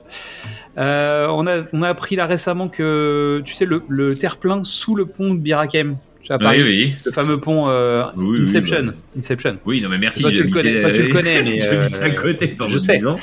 On, 0.78 1.46
a, 1.48 1.64
on 1.74 1.82
a 1.84 1.90
appris 1.90 2.16
là 2.16 2.26
récemment 2.26 2.68
que, 2.70 3.42
tu 3.46 3.54
sais, 3.54 3.66
le, 3.66 3.84
le 3.88 4.16
terre-plein 4.16 4.64
sous 4.64 4.96
le 4.96 5.06
pont 5.06 5.34
de 5.34 5.40
Birakem, 5.40 5.98
tu 6.38 6.44
Paris, 6.44 6.62
oui, 6.64 6.70
oui. 6.70 6.94
le 7.06 7.12
fameux 7.12 7.40
pont 7.40 7.70
euh, 7.70 8.04
Oui, 8.16 8.42
Inception. 8.42 8.84
bah. 8.88 8.94
Inception. 9.18 9.58
Oui, 9.66 9.82
non 9.82 9.90
mais 9.90 9.98
merci. 9.98 10.22
Toi, 10.22 10.32
tu 10.32 10.44
le 10.44 10.52
connais, 10.52 10.80
toi, 10.80 10.92
tu 10.92 11.02
le 11.04 11.10
connais, 11.14 11.44
mais, 11.44 11.66
euh, 11.74 11.88
à 12.02 12.10
côté 12.12 12.48
pendant 12.50 12.70
je 12.70 12.78
sais. 12.78 12.98
10 13.00 13.08
ans. 13.08 13.16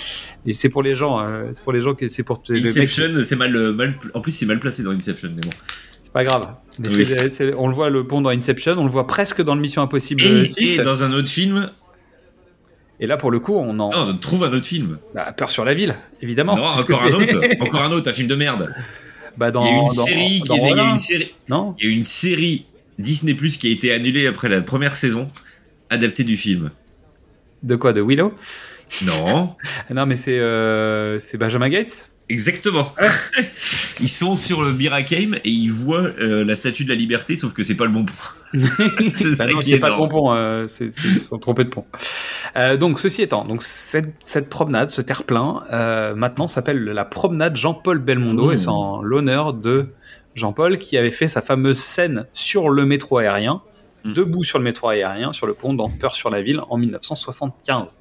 Et 0.47 0.55
c'est 0.55 0.69
pour 0.69 0.83
les 0.83 0.95
gens, 0.95 1.21
euh, 1.21 1.45
c'est 1.55 1.63
pour 1.63 1.73
les 1.73 1.81
gens 1.81 1.95
que 1.95 2.09
c'est 2.09 2.23
pour 2.23 2.43
mec- 2.49 2.65
Inception, 2.67 3.13
c'est 3.23 3.37
mal, 3.37 3.53
mal, 3.73 3.95
en 4.15 4.21
plus 4.21 4.33
c'est 4.33 4.47
mal 4.47 4.59
placé 4.59 4.83
dans 4.83 4.91
Inception, 4.91 5.31
mais 5.35 5.43
bon. 5.43 5.51
C'est 6.03 6.13
pas 6.13 6.25
grave. 6.25 6.49
Mais 6.79 7.55
on 7.57 7.69
le 7.69 7.75
voit 7.75 7.91
le 7.91 8.07
pont 8.07 8.21
dans 8.23 8.31
Inception, 8.31 8.75
on 8.79 8.85
le 8.85 8.91
voit 8.91 9.07
presque 9.07 9.43
dans 9.43 9.55
le 9.55 9.61
Mission 9.61 9.83
Impossible 9.83 10.23
Et, 10.23 10.51
6. 10.51 10.79
et 10.79 10.83
dans 10.83 11.03
un 11.03 11.13
autre 11.13 11.29
film, 11.29 11.71
Et 13.01 13.07
là, 13.07 13.17
pour 13.17 13.31
le 13.31 13.41
coup, 13.41 13.55
on 13.55 13.71
en 13.71 13.91
non, 13.91 13.91
on 13.95 14.17
trouve 14.17 14.45
un 14.45 14.53
autre 14.53 14.67
film. 14.67 14.99
bah, 15.15 15.33
peur 15.37 15.51
sur 15.51 15.65
la 15.65 15.75
ville, 15.75 15.95
évidemment. 16.23 16.57
non, 16.57 16.65
encore 16.65 17.03
un 17.05 17.13
autre, 17.13 17.41
encore 17.61 17.83
un 17.83 17.93
autre, 17.93 18.11
un 18.11 18.15
film 18.15 18.29
de 18.29 18.35
merde. 18.37 18.69
Bah 19.37 19.51
dans, 19.51 19.67
il 19.67 19.69
y 19.69 19.71
a 19.71 19.77
eu 19.77 19.81
une 19.81 19.85
dans- 19.85 20.05
série 20.05 20.41
qui 20.41 20.49
dans 20.49 20.55
est- 20.55 20.71
il 20.71 20.77
y 20.77 20.81
a 20.81 20.91
une 20.91 20.97
série, 20.97 21.35
Non 21.51 21.75
il 21.79 21.87
y 21.87 21.93
a 21.93 21.95
une 21.95 22.05
série 22.07 22.65
Disney 22.99 23.35
Plus 23.35 23.57
qui 23.59 23.69
a 23.69 23.71
été 23.71 23.93
annulée 23.93 24.27
après 24.27 24.49
la 24.49 24.61
première 24.61 24.97
saison, 24.97 25.27
adaptée 25.91 26.25
du 26.25 26.37
film. 26.37 26.71
De 27.63 27.77
quoi 27.77 27.93
De 27.93 28.01
Willow? 28.01 28.35
Non, 29.05 29.55
Non, 29.91 30.07
mais 30.07 30.17
c'est 30.17 30.39
euh, 30.39 31.19
c'est 31.19 31.39
Benjamin 31.39 31.69
Gates? 31.69 32.11
Exactement. 32.29 32.93
Ils 34.01 34.09
sont 34.09 34.35
sur 34.35 34.63
le 34.63 34.73
Birakeim 34.73 35.35
et 35.45 35.49
ils 35.49 35.71
voient 35.71 36.11
euh, 36.21 36.45
la 36.45 36.55
statue 36.57 36.85
de 36.85 36.91
la 36.91 36.95
liberté, 36.97 37.35
sauf 37.37 37.53
que 37.55 37.63
c'est 37.63 37.77
pas 37.77 37.87
le 37.87 37.93
bon 37.93 38.05
point. 38.05 38.31
C'est 39.15 39.39
Bah 39.39 39.47
pas 39.81 39.91
le 39.91 39.97
bon 39.97 40.09
pont, 40.09 40.33
euh, 40.35 40.65
c'est- 40.69 40.87
ils 41.05 41.21
sont 41.21 41.39
trompés 41.39 41.65
de 41.65 41.71
pont. 41.71 41.85
Euh, 42.57 42.77
donc, 42.77 43.01
ceci 43.01 43.23
étant, 43.23 43.45
donc 43.45 43.63
cette, 43.63 44.13
cette 44.25 44.51
promenade, 44.51 44.91
ce 44.91 45.01
terre-plein, 45.01 45.63
maintenant 46.15 46.47
s'appelle 46.47 46.85
la 46.85 47.05
promenade 47.07 47.57
Jean-Paul 47.57 47.99
Belmondo 48.01 48.51
Mmh. 48.51 48.53
et 48.53 48.57
c'est 48.59 48.69
en 48.69 49.01
l'honneur 49.03 49.55
de 49.55 49.87
Jean-Paul 50.37 50.79
qui 50.79 50.97
avait 50.97 51.11
fait 51.11 51.29
sa 51.29 51.43
fameuse 51.43 51.81
scène 51.81 52.27
sur 52.33 52.69
le 52.69 52.87
métro 52.87 53.19
aérien, 53.19 53.63
Mmh. 54.07 54.13
debout 54.13 54.45
sur 54.45 54.59
le 54.59 54.65
métro 54.65 54.89
aérien, 54.89 55.33
sur 55.33 55.47
le 55.47 55.55
pont 55.55 55.75
dans 55.75 55.91
Peur 55.91 56.15
sur 56.15 56.31
la 56.31 56.41
ville 56.41 56.61
en 56.71 56.77
1975. 56.77 57.99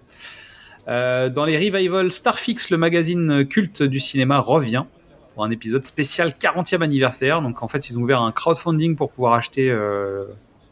Euh, 0.88 1.30
dans 1.30 1.46
les 1.46 1.58
revivals, 1.58 2.12
Starfix, 2.12 2.70
le 2.70 2.78
magazine 2.78 3.46
culte 3.48 3.82
du 3.82 4.00
cinéma, 4.00 4.38
revient 4.38 4.84
pour 5.34 5.44
un 5.44 5.50
épisode 5.50 5.84
spécial 5.84 6.36
40e 6.40 6.84
anniversaire. 6.84 7.42
Donc 7.42 7.64
en 7.64 7.68
fait, 7.68 7.90
ils 7.90 7.98
ont 7.98 8.02
ouvert 8.02 8.22
un 8.22 8.32
crowdfunding 8.32 8.96
pour 8.96 9.10
pouvoir 9.10 9.34
acheter 9.34 9.72
euh, 9.72 10.26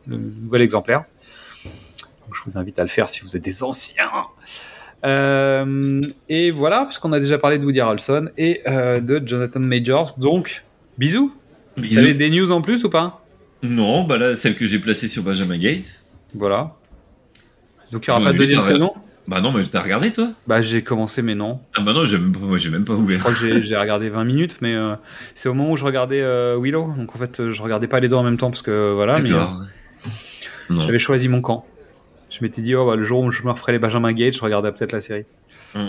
le 0.06 0.18
nouvel 0.18 0.62
exemplaire. 0.62 1.06
Donc, 1.64 2.36
je 2.36 2.44
vous 2.46 2.58
invite 2.58 2.80
à 2.80 2.84
le 2.84 2.90
faire 2.90 3.10
si 3.10 3.22
vous 3.22 3.36
êtes 3.36 3.44
des 3.44 3.64
anciens. 3.64 4.12
Euh, 5.04 6.00
et 6.30 6.52
voilà, 6.52 6.86
puisqu'on 6.86 7.12
a 7.12 7.20
déjà 7.20 7.40
parlé 7.40 7.58
de 7.58 7.66
Woody 7.66 7.80
Harrelson 7.80 8.30
et 8.38 8.62
de 8.68 9.22
Jonathan 9.26 9.60
Majors. 9.60 10.18
Donc, 10.20 10.64
bisous. 10.98 11.34
Vous 11.78 11.98
avez 11.98 12.14
des 12.14 12.30
news 12.30 12.52
en 12.52 12.62
plus 12.62 12.84
ou 12.84 12.90
pas? 12.90 13.26
Non, 13.62 14.04
bah 14.04 14.18
là, 14.18 14.36
celle 14.36 14.56
que 14.56 14.66
j'ai 14.66 14.80
placée 14.80 15.08
sur 15.08 15.24
Benjamin 15.24 15.58
Gates. 15.58 16.04
Voilà. 16.36 16.76
Donc 17.92 18.06
il 18.06 18.10
n'y 18.10 18.16
aura 18.16 18.26
pas 18.26 18.34
de 18.34 18.38
deuxième 18.38 18.64
saison? 18.64 18.94
Bah 19.28 19.40
non, 19.40 19.52
mais 19.54 19.64
t'as 19.64 19.80
regardé 19.80 20.12
toi? 20.12 20.32
Bah 20.48 20.62
j'ai 20.62 20.82
commencé 20.82 21.22
mais 21.22 21.34
non. 21.36 21.62
Ah 21.76 21.82
bah 21.82 21.94
non, 21.94 22.04
j'ai 22.04 22.18
même, 22.18 22.34
pas- 22.34 22.40
même 22.40 22.84
pas 22.86 22.94
Je 22.94 22.98
ouvert. 22.98 23.20
crois 23.20 23.32
que 23.34 23.64
j'ai- 23.64 23.78
regardé 23.78 24.10
20 24.10 24.26
minutes 24.26 24.58
mais 24.60 24.74
euh, 24.76 24.96
c'est 25.34 25.48
au 25.48 25.54
moment 25.54 25.72
où 25.72 25.78
je 25.78 25.86
regardais 25.86 26.20
euh, 26.22 26.58
Willow. 26.60 26.94
Donc 26.98 27.16
en 27.16 27.20
fait 27.20 27.52
je 27.52 27.62
regardais 27.62 27.88
pas 27.88 28.02
les 28.02 28.10
deux 28.10 28.18
en 28.18 28.24
même 28.24 28.38
temps 28.38 28.50
parce 28.50 28.62
que 28.62 28.92
voilà. 28.94 29.20
Mais, 29.20 29.32
euh. 29.32 29.46
J'avais 30.70 31.00
choisi 31.00 31.30
mon 31.30 31.42
camp. 31.42 31.66
Je 32.30 32.40
m'étais 32.42 32.62
dit, 32.64 32.74
oh, 32.74 32.86
bah, 32.88 32.96
le 32.96 33.04
jour 33.04 33.22
où 33.22 33.32
je 33.32 33.44
me 33.44 33.52
referai 33.52 33.74
les 33.74 33.80
Benjamin 33.80 34.12
Gates, 34.12 34.34
je 34.36 34.42
regarderai 34.42 34.74
peut-être 34.74 34.92
la 34.92 35.02
série. 35.02 35.26
Mm. 35.76 35.80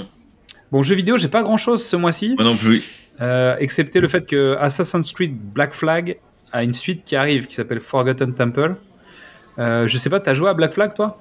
Bon, 0.75 0.83
jeux 0.83 0.97
vidéo, 0.97 1.17
j'ai 1.19 1.29
pas 1.29 1.45
grand 1.45 1.57
chose 1.57 1.85
ce 1.85 1.95
mois-ci, 1.95 2.35
Moi 2.37 2.45
non 2.45 2.57
plus. 2.57 2.83
euh, 3.21 3.55
excepté 3.61 4.01
le 4.01 4.09
fait 4.09 4.27
que 4.27 4.57
Assassin's 4.59 5.13
Creed 5.13 5.33
Black 5.33 5.73
Flag 5.73 6.19
a 6.51 6.65
une 6.65 6.75
suite 6.75 7.05
qui 7.05 7.15
arrive 7.15 7.47
qui 7.47 7.55
s'appelle 7.55 7.81
Forgotten 7.81 8.35
Temple. 8.35 8.75
Euh, 9.61 9.87
je 9.87 9.97
sais 9.97 10.11
pas, 10.11 10.19
t'as 10.19 10.35
joué 10.35 10.49
à 10.51 10.55
Black 10.55 10.75
Flag 10.75 10.93
toi? 10.95 11.21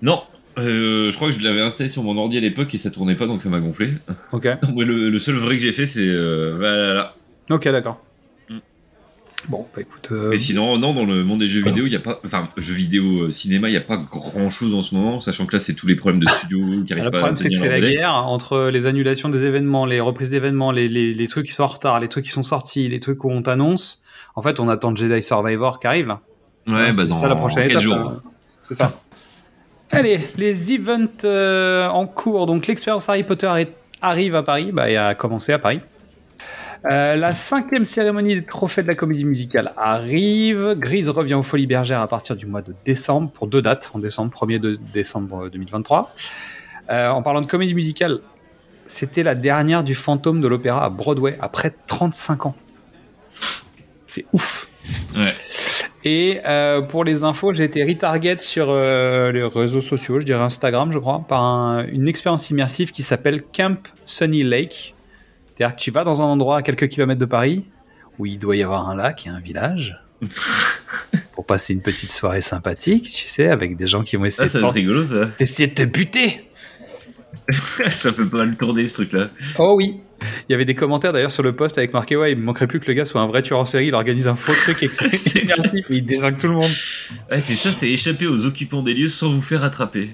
Non. 0.00 0.22
Euh, 0.56 1.10
je 1.10 1.16
crois 1.16 1.28
que 1.30 1.38
je 1.38 1.44
l'avais 1.44 1.60
installé 1.60 1.90
sur 1.90 2.02
mon 2.04 2.16
ordi 2.16 2.38
à 2.38 2.40
l'époque 2.40 2.74
et 2.74 2.78
ça 2.78 2.90
tournait 2.90 3.16
pas 3.16 3.26
donc 3.26 3.42
ça 3.42 3.50
m'a 3.50 3.60
gonflé. 3.60 3.90
Ok. 4.32 4.48
Ouais, 4.74 4.86
le, 4.86 5.10
le 5.10 5.18
seul 5.18 5.34
vrai 5.34 5.58
que 5.58 5.62
j'ai 5.62 5.72
fait 5.72 5.84
c'est 5.84 6.00
euh, 6.08 6.56
Valhalla. 6.58 7.16
Ok, 7.50 7.64
d'accord. 7.68 8.02
Bon, 9.48 9.66
bah 9.74 9.82
écoute. 9.82 10.08
euh, 10.12 10.30
Mais 10.30 10.38
sinon, 10.38 10.78
non, 10.78 10.94
dans 10.94 11.04
le 11.04 11.22
monde 11.22 11.40
des 11.40 11.46
jeux 11.48 11.62
vidéo, 11.62 11.86
il 11.86 11.92
y 11.92 11.96
a 11.96 12.00
pas, 12.00 12.18
enfin, 12.24 12.48
jeux 12.56 12.72
vidéo, 12.74 13.24
euh, 13.24 13.30
cinéma, 13.30 13.68
il 13.68 13.72
y 13.74 13.76
a 13.76 13.80
pas 13.82 13.96
grand 13.98 14.48
chose 14.48 14.74
en 14.74 14.80
ce 14.82 14.94
moment, 14.94 15.20
sachant 15.20 15.44
que 15.46 15.54
là, 15.54 15.58
c'est 15.58 15.74
tous 15.74 15.86
les 15.86 15.96
problèmes 15.96 16.20
de 16.20 16.26
studio 16.28 16.58
qui 16.86 16.92
arrivent 16.92 17.04
Le 17.04 17.10
pas 17.10 17.18
problème, 17.18 17.34
à 17.34 17.36
c'est 17.36 17.50
que 17.50 17.56
c'est 17.56 17.68
la 17.68 17.80
délai. 17.80 17.96
guerre 17.96 18.14
entre 18.14 18.70
les 18.70 18.86
annulations 18.86 19.28
des 19.28 19.42
événements, 19.44 19.84
les 19.86 20.00
reprises 20.00 20.30
d'événements, 20.30 20.72
les, 20.72 20.88
les, 20.88 21.12
les 21.12 21.28
trucs 21.28 21.46
qui 21.46 21.52
sont 21.52 21.64
en 21.64 21.66
retard, 21.68 22.00
les 22.00 22.08
trucs 22.08 22.24
qui 22.24 22.30
sont 22.30 22.42
sortis, 22.42 22.88
les 22.88 23.00
trucs 23.00 23.22
où 23.24 23.30
on 23.30 23.42
t'annonce. 23.42 24.02
En 24.34 24.40
fait, 24.42 24.60
on 24.60 24.68
attend 24.68 24.96
Jedi 24.96 25.22
Survivor 25.22 25.78
qui 25.78 25.86
arrive 25.86 26.06
là. 26.06 26.20
Ouais, 26.66 26.92
bah 26.92 27.04
dans 27.04 27.16
ça 27.20 27.28
la 27.28 27.36
prochaine 27.36 27.64
4 27.68 27.70
étape. 27.70 27.82
jours. 27.82 27.96
là. 27.96 28.16
C'est 28.62 28.74
ça. 28.74 28.98
Allez, 29.90 30.20
les 30.38 30.72
events 30.72 31.06
euh, 31.24 31.86
en 31.88 32.06
cours. 32.06 32.46
Donc 32.46 32.66
l'expérience 32.66 33.08
Harry 33.08 33.22
Potter 33.24 33.52
est- 33.58 33.74
arrive 34.00 34.34
à 34.34 34.42
Paris, 34.42 34.70
bah, 34.72 34.90
et 34.90 34.96
a 34.96 35.14
commencé 35.14 35.52
à 35.52 35.58
Paris. 35.58 35.80
Euh, 36.90 37.16
la 37.16 37.32
cinquième 37.32 37.86
cérémonie 37.86 38.34
des 38.34 38.44
trophées 38.44 38.82
de 38.82 38.88
la 38.88 38.94
comédie 38.94 39.24
musicale 39.24 39.72
arrive. 39.76 40.74
Grise 40.78 41.08
revient 41.08 41.34
aux 41.34 41.42
Folies 41.42 41.66
Bergères 41.66 42.02
à 42.02 42.08
partir 42.08 42.36
du 42.36 42.44
mois 42.46 42.60
de 42.60 42.74
décembre 42.84 43.30
pour 43.30 43.46
deux 43.46 43.62
dates, 43.62 43.90
en 43.94 43.98
décembre 43.98 44.32
1er 44.36 44.58
de 44.58 44.78
décembre 44.92 45.48
2023. 45.48 46.12
Euh, 46.90 47.08
en 47.08 47.22
parlant 47.22 47.40
de 47.40 47.46
comédie 47.46 47.74
musicale, 47.74 48.18
c'était 48.84 49.22
la 49.22 49.34
dernière 49.34 49.82
du 49.82 49.94
fantôme 49.94 50.42
de 50.42 50.48
l'opéra 50.48 50.84
à 50.84 50.90
Broadway 50.90 51.38
après 51.40 51.72
35 51.86 52.46
ans. 52.46 52.54
C'est 54.06 54.26
ouf. 54.34 54.68
Ouais. 55.16 55.32
Et 56.04 56.40
euh, 56.46 56.82
pour 56.82 57.04
les 57.04 57.24
infos, 57.24 57.54
j'ai 57.54 57.64
été 57.64 57.82
retarget 57.82 58.36
sur 58.36 58.66
euh, 58.68 59.32
les 59.32 59.42
réseaux 59.42 59.80
sociaux, 59.80 60.20
je 60.20 60.26
dirais 60.26 60.42
Instagram, 60.42 60.92
je 60.92 60.98
crois, 60.98 61.24
par 61.26 61.42
un- 61.42 61.86
une 61.86 62.06
expérience 62.08 62.50
immersive 62.50 62.90
qui 62.92 63.02
s'appelle 63.02 63.42
Camp 63.42 63.78
Sunny 64.04 64.42
Lake. 64.42 64.93
C'est-à-dire 65.56 65.76
que 65.76 65.80
tu 65.80 65.90
vas 65.90 66.04
dans 66.04 66.20
un 66.22 66.26
endroit 66.26 66.58
à 66.58 66.62
quelques 66.62 66.88
kilomètres 66.88 67.20
de 67.20 67.26
Paris 67.26 67.64
où 68.18 68.26
il 68.26 68.38
doit 68.38 68.56
y 68.56 68.62
avoir 68.62 68.88
un 68.88 68.96
lac 68.96 69.26
et 69.26 69.30
un 69.30 69.40
village 69.40 69.98
pour 71.32 71.46
passer 71.46 71.72
une 71.74 71.82
petite 71.82 72.10
soirée 72.10 72.40
sympathique, 72.42 73.04
tu 73.12 73.28
sais, 73.28 73.48
avec 73.48 73.76
des 73.76 73.86
gens 73.86 74.02
qui 74.02 74.16
vont 74.16 74.24
essayer 74.24 74.48
Ah, 74.48 74.52
ça 74.52 74.60
de 74.60 74.64
rigolo, 74.66 75.04
ça. 75.06 75.26
d'essayer 75.38 75.68
de 75.68 75.74
te 75.74 75.82
buter. 75.84 76.48
ça 77.90 78.12
peut 78.12 78.26
pas 78.28 78.44
le 78.44 78.54
tourner, 78.54 78.88
ce 78.88 78.94
truc-là. 78.94 79.30
Oh 79.58 79.74
oui. 79.76 80.00
Il 80.48 80.52
y 80.52 80.54
avait 80.54 80.64
des 80.64 80.74
commentaires 80.74 81.12
d'ailleurs 81.12 81.30
sur 81.32 81.42
le 81.42 81.54
post 81.54 81.76
avec 81.76 81.92
marqué 81.92 82.16
ouais, 82.16 82.32
il 82.32 82.38
me 82.38 82.44
manquerait 82.44 82.66
plus 82.66 82.80
que 82.80 82.86
le 82.86 82.94
gars 82.94 83.04
soit 83.04 83.20
un 83.20 83.26
vrai 83.26 83.42
tueur 83.42 83.58
en 83.58 83.66
série, 83.66 83.88
il 83.88 83.94
organise 83.94 84.26
un 84.26 84.36
faux 84.36 84.54
truc 84.54 84.82
et 84.82 84.88
c'est 84.88 85.42
immersif 85.42 85.84
il 85.90 86.06
désingue 86.06 86.38
tout 86.38 86.46
le 86.46 86.54
monde. 86.54 86.62
Ouais, 87.30 87.40
c'est 87.40 87.54
ça, 87.54 87.70
c'est 87.72 87.90
échapper 87.90 88.26
aux 88.26 88.46
occupants 88.46 88.82
des 88.82 88.94
lieux 88.94 89.08
sans 89.08 89.30
vous 89.30 89.42
faire 89.42 89.62
attraper. 89.64 90.10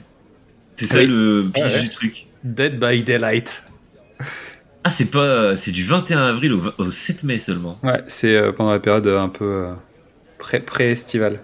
C'est 0.72 0.86
ça 0.86 0.98
Oui. 0.98 1.06
le 1.06 1.50
pitch 1.54 1.62
Ouais, 1.64 1.72
ouais. 1.74 1.82
du 1.82 1.88
truc. 1.90 2.26
Dead 2.42 2.80
by 2.80 3.04
Daylight. 3.04 3.62
Ah, 4.84 4.90
c'est 4.90 5.10
pas, 5.10 5.56
c'est 5.56 5.72
du 5.72 5.82
21 5.84 6.18
avril 6.28 6.52
au, 6.54 6.62
au 6.78 6.90
7 6.90 7.24
mai 7.24 7.38
seulement. 7.38 7.78
Ouais, 7.82 8.02
c'est 8.08 8.34
euh, 8.34 8.52
pendant 8.52 8.72
la 8.72 8.80
période 8.80 9.06
euh, 9.06 9.20
un 9.20 9.28
peu 9.28 9.44
euh, 9.44 9.72
pré- 10.38 10.60
pré-estivale. 10.60 11.40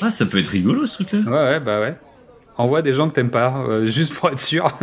Ah, 0.00 0.10
ça 0.10 0.26
peut 0.26 0.38
être 0.38 0.48
rigolo 0.48 0.84
ce 0.86 1.02
truc-là. 1.02 1.20
Ouais, 1.20 1.30
ouais, 1.52 1.60
bah 1.60 1.80
ouais. 1.80 1.96
Envoie 2.56 2.82
des 2.82 2.92
gens 2.92 3.08
que 3.08 3.14
t'aimes 3.14 3.30
pas, 3.30 3.64
euh, 3.68 3.86
juste 3.86 4.14
pour 4.14 4.28
être 4.30 4.40
sûr. 4.40 4.76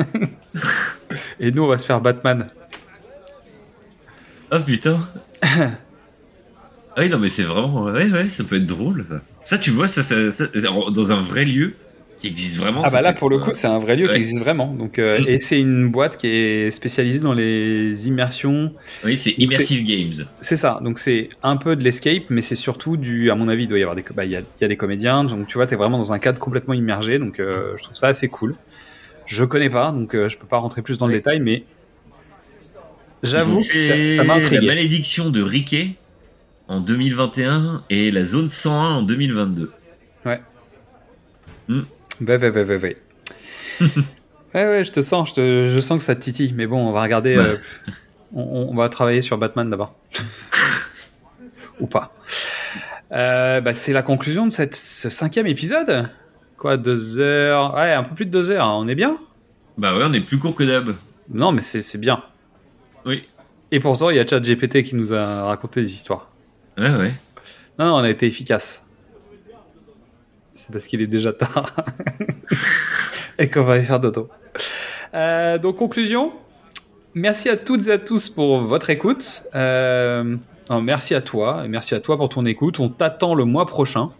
Et 1.39 1.51
nous, 1.51 1.63
on 1.63 1.67
va 1.67 1.77
se 1.77 1.85
faire 1.85 1.99
Batman. 2.01 2.47
Ah 4.51 4.59
putain. 4.61 4.99
ah 5.43 5.67
oui, 6.97 7.09
non, 7.09 7.19
mais 7.19 7.29
c'est 7.29 7.43
vraiment. 7.43 7.83
Ouais, 7.83 8.09
ouais, 8.09 8.25
ça 8.27 8.43
peut 8.43 8.55
être 8.55 8.65
drôle 8.65 9.05
ça. 9.05 9.21
Ça, 9.43 9.57
tu 9.57 9.69
vois, 9.71 9.87
ça, 9.87 10.01
ça- 10.03 10.31
ça- 10.31 10.47
dans 10.91 11.11
un 11.11 11.21
vrai 11.21 11.45
lieu 11.45 11.75
qui 12.19 12.27
existe 12.27 12.57
vraiment. 12.57 12.81
Ah 12.85 12.89
bah 12.91 13.01
là, 13.01 13.13
pour 13.13 13.29
le 13.29 13.39
coup, 13.39 13.51
c'est 13.53 13.67
un 13.67 13.79
vrai 13.79 13.95
lieu 13.95 14.05
ouais. 14.07 14.13
qui 14.13 14.19
existe 14.19 14.39
vraiment. 14.39 14.67
Donc, 14.73 14.99
euh, 14.99 15.19
Mm. 15.19 15.25
et 15.27 15.39
c'est 15.39 15.59
une 15.59 15.89
boîte 15.89 16.17
qui 16.17 16.27
est 16.27 16.71
spécialisée 16.71 17.19
dans 17.19 17.33
les 17.33 18.07
immersions. 18.07 18.73
Oui, 19.05 19.17
c'est 19.17 19.31
Immersive 19.37 19.85
Games. 19.85 20.25
C'est 20.41 20.57
ça. 20.57 20.79
Donc 20.83 20.99
c'est 20.99 21.29
un 21.43 21.55
peu 21.57 21.75
de 21.75 21.83
l'escape, 21.83 22.23
mais 22.29 22.41
c'est 22.41 22.55
surtout 22.55 22.97
du. 22.97 23.31
À 23.31 23.35
mon 23.35 23.47
avis, 23.47 23.63
il 23.63 23.67
doit 23.67 23.79
y 23.79 23.81
avoir 23.83 23.95
des. 23.95 24.03
Bah, 24.13 24.25
il 24.25 24.31
y 24.31 24.35
a, 24.35 24.39
il 24.41 24.61
y 24.61 24.65
a 24.65 24.67
des 24.67 24.77
comédiens. 24.77 25.23
Donc 25.23 25.47
tu 25.47 25.57
vois, 25.57 25.65
t'es 25.67 25.75
vraiment 25.75 25.97
dans 25.97 26.11
un 26.13 26.19
cadre 26.19 26.39
complètement 26.39 26.73
immergé. 26.73 27.19
Donc 27.19 27.39
euh, 27.39 27.73
je 27.77 27.83
trouve 27.83 27.95
ça 27.95 28.07
assez 28.07 28.27
cool. 28.27 28.55
Je 29.25 29.43
connais 29.45 29.69
pas, 29.69 29.91
donc 29.91 30.15
euh, 30.15 30.27
je 30.27 30.37
peux 30.37 30.47
pas 30.47 30.57
rentrer 30.57 30.81
plus 30.81 30.97
dans 30.97 31.05
le 31.07 31.13
détail, 31.13 31.39
mais 31.39 31.63
j'avoue 33.23 33.61
que 33.63 34.15
ça, 34.15 34.23
m'a 34.23 34.37
La 34.37 34.43
intrigué. 34.43 34.65
malédiction 34.67 35.29
de 35.29 35.41
Riquet 35.41 35.91
en 36.67 36.79
2021 36.79 37.83
et 37.89 38.11
la 38.11 38.23
zone 38.23 38.49
101 38.49 38.95
en 38.95 39.01
2022. 39.03 39.71
Ouais. 40.25 40.41
Hmm. 41.67 41.81
Ouais, 42.21 42.37
ouais, 42.37 42.49
ouais, 42.49 42.63
ouais, 42.63 42.77
ouais. 42.77 42.97
ouais, 44.53 44.65
ouais, 44.67 44.83
je 44.83 44.91
te 44.91 45.01
sens, 45.01 45.29
je, 45.29 45.33
te, 45.35 45.67
je 45.67 45.79
sens 45.79 45.99
que 45.99 46.03
ça 46.05 46.15
te 46.15 46.21
titille. 46.21 46.53
Mais 46.53 46.67
bon, 46.67 46.87
on 46.87 46.91
va 46.91 47.01
regarder. 47.01 47.37
Ouais. 47.37 47.43
euh, 47.43 47.57
on, 48.33 48.69
on 48.71 48.75
va 48.75 48.89
travailler 48.89 49.21
sur 49.21 49.37
Batman 49.37 49.69
d'abord. 49.69 49.95
Ou 51.79 51.87
pas. 51.87 52.13
Euh, 53.11 53.61
bah, 53.61 53.73
c'est 53.73 53.93
la 53.93 54.01
conclusion 54.03 54.45
de 54.45 54.51
cette, 54.51 54.75
ce 54.75 55.09
cinquième 55.09 55.47
épisode. 55.47 56.09
Quoi, 56.57 56.77
deux 56.77 57.19
heures 57.19 57.73
Ouais, 57.73 57.93
un 57.93 58.03
peu 58.03 58.15
plus 58.15 58.25
de 58.25 58.31
deux 58.31 58.49
heures. 58.51 58.65
hein. 58.65 58.77
On 58.77 58.87
est 58.87 58.95
bien? 58.95 59.17
Bah 59.77 59.95
ouais, 59.97 60.03
on 60.05 60.11
est 60.13 60.19
plus 60.19 60.37
court 60.37 60.55
que 60.55 60.63
d'hab. 60.63 60.93
Non, 61.33 61.51
mais 61.53 61.61
c'est 61.61 61.79
c'est 61.79 61.97
bien. 61.99 62.21
Oui. 63.05 63.27
Et 63.71 63.79
pourtant, 63.79 64.09
il 64.09 64.17
y 64.17 64.19
a 64.19 64.27
ChatGPT 64.27 64.83
qui 64.83 64.95
nous 64.95 65.13
a 65.13 65.45
raconté 65.45 65.81
des 65.81 65.93
histoires. 65.93 66.29
Ouais, 66.77 66.89
ouais. 66.93 67.13
Non, 67.77 67.85
non, 67.85 67.93
on 67.95 68.03
a 68.03 68.09
été 68.09 68.25
efficace. 68.27 68.83
C'est 70.59 70.71
parce 70.71 70.87
qu'il 70.87 71.01
est 71.01 71.07
déjà 71.07 71.31
tard. 71.31 71.73
et 73.39 73.47
qu'on 73.47 73.63
va 73.63 73.73
aller 73.73 73.83
faire 73.83 73.99
dodo. 73.99 74.29
Euh, 75.13 75.57
donc, 75.57 75.77
conclusion. 75.77 76.33
Merci 77.15 77.49
à 77.49 77.55
toutes 77.55 77.87
et 77.87 77.91
à 77.91 77.97
tous 77.97 78.29
pour 78.29 78.59
votre 78.59 78.89
écoute. 78.89 79.43
Euh, 79.55 80.35
non, 80.69 80.81
merci 80.81 81.15
à 81.15 81.21
toi. 81.21 81.65
Merci 81.67 81.95
à 81.95 82.01
toi 82.01 82.17
pour 82.17 82.27
ton 82.27 82.45
écoute. 82.45 82.79
On 82.79 82.89
t'attend 82.89 83.35
le 83.35 83.45
mois 83.45 83.65
prochain. 83.65 84.11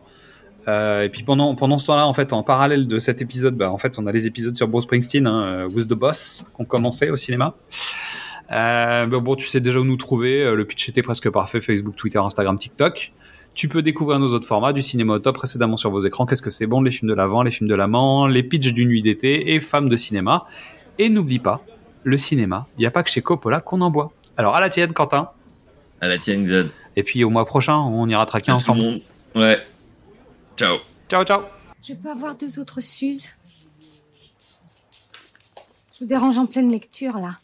Euh, 0.68 1.04
et 1.04 1.10
puis 1.10 1.24
pendant, 1.24 1.54
pendant 1.56 1.78
ce 1.78 1.86
temps-là, 1.88 2.08
en 2.08 2.14
fait, 2.14 2.32
en 2.32 2.42
parallèle 2.42 2.88
de 2.88 2.98
cet 3.00 3.22
épisode, 3.22 3.56
bah, 3.56 3.70
en 3.70 3.78
fait, 3.78 4.00
on 4.00 4.08
a 4.08 4.12
les 4.14 4.28
épisodes 4.28 4.56
sur 4.56 4.68
Bruce 4.68 4.86
Springsteen, 4.86 5.28
hein, 5.28 5.44
euh, 5.44 5.70
Who's 5.70 5.88
the 5.88 5.94
Boss, 5.94 6.46
qu'on 6.54 6.66
commençait 6.66 7.10
au 7.10 7.18
cinéma. 7.18 7.56
Bon, 8.50 9.36
tu 9.36 9.48
sais 9.48 9.60
déjà 9.60 9.80
où 9.80 9.84
nous 9.84 9.98
trouver. 9.98 10.56
Le 10.56 10.66
pitch 10.66 10.88
était 10.88 11.04
presque 11.04 11.30
parfait. 11.30 11.60
Facebook, 11.60 11.98
Twitter, 11.98 12.20
Instagram, 12.20 12.58
TikTok. 12.58 13.12
Tu 13.60 13.68
peux 13.68 13.82
découvrir 13.82 14.20
nos 14.20 14.34
autres 14.34 14.48
formats 14.48 14.72
du 14.72 14.82
cinéma 14.82 15.16
au 15.16 15.20
top 15.20 15.36
précédemment 15.36 15.76
sur 15.76 15.92
vos 15.92 16.00
écrans. 16.00 16.26
Qu'est-ce 16.26 16.42
que 16.42 16.50
c'est 16.50 16.66
bon 16.66 16.82
Les 16.82 16.92
films 16.92 17.10
de 17.10 17.14
l'avant, 17.14 17.44
les 17.44 17.52
films 17.52 17.70
de 17.70 17.76
l'amant, 17.76 18.26
les 18.26 18.42
pitchs 18.42 18.72
d'une 18.72 18.88
nuit 18.88 19.02
d'été 19.02 19.54
et 19.54 19.60
femmes 19.60 19.90
de 19.90 19.98
cinéma. 19.98 20.46
Et 20.98 21.10
n'oublie 21.10 21.40
pas, 21.40 21.62
le 22.06 22.18
cinéma, 22.18 22.68
il 22.78 22.80
n'y 22.80 22.86
a 22.86 22.92
pas 22.92 23.04
que 23.04 23.10
chez 23.10 23.22
Coppola 23.22 23.60
qu'on 23.60 23.82
en 23.82 23.92
boit. 23.92 24.14
Alors 24.38 24.56
à 24.56 24.62
la 24.62 24.70
tienne, 24.70 24.94
Quentin. 24.94 25.32
À 26.00 26.08
la 26.08 26.18
tienne, 26.18 26.46
Xad. 26.46 26.70
Et 26.96 27.04
puis 27.04 27.22
au 27.26 27.30
mois 27.30 27.44
prochain, 27.46 27.76
on 27.76 28.08
ira 28.08 28.26
traquer 28.26 28.54
À 28.54 28.56
tout 28.56 28.60
le 28.60 28.72
ensemble. 28.72 28.80
monde. 28.80 29.02
Ouais. 29.36 29.58
Ciao. 30.56 30.78
Ciao, 31.10 31.26
ciao. 31.26 31.42
Je 31.84 31.96
peux 31.96 32.12
avoir 32.12 32.38
deux 32.38 32.60
autres 32.60 32.80
Suzes 32.80 33.28
Je 35.96 36.00
vous 36.00 36.06
dérange 36.06 36.38
en 36.38 36.46
pleine 36.46 36.72
lecture, 36.72 37.18
là. 37.18 37.40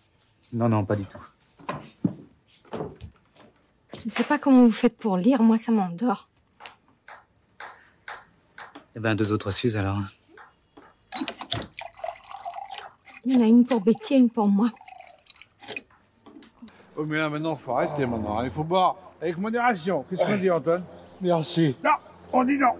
Non, 0.54 0.70
non, 0.70 0.86
pas 0.86 0.96
du 0.96 1.04
tout. 1.04 1.20
Je 4.06 4.12
ne 4.12 4.14
sais 4.14 4.24
pas 4.24 4.38
comment 4.38 4.64
vous 4.64 4.72
faites 4.72 4.96
pour 5.00 5.18
lire, 5.18 5.42
moi 5.42 5.58
ça 5.58 5.72
m'endort. 5.72 6.30
Eh 8.96 9.00
ben, 9.00 9.16
deux 9.16 9.34
autres 9.34 9.50
Suze 9.50 9.78
alors. 9.78 9.98
Il 13.24 13.34
y 13.34 13.38
en 13.38 13.42
a 13.42 13.48
une 13.48 13.66
pour 13.66 13.82
Betty 13.82 14.14
et 14.14 14.18
une 14.18 14.30
pour 14.30 14.48
moi. 14.48 14.70
Oh, 16.96 17.04
mais 17.04 17.18
là, 17.18 17.32
maintenant, 17.32 17.56
faut 17.56 17.76
arrêter, 17.76 18.06
maintenant. 18.06 18.44
Il 18.44 18.52
faut 18.52 18.64
boire 18.64 18.96
avec 19.20 19.40
modération. 19.40 20.06
Qu'est-ce 20.08 20.24
qu'on 20.24 20.38
dit, 20.38 20.52
Antoine? 20.52 20.84
Merci. 21.20 21.76
Non, 21.84 21.96
on 22.32 22.44
dit 22.44 22.60
non. 22.60 22.76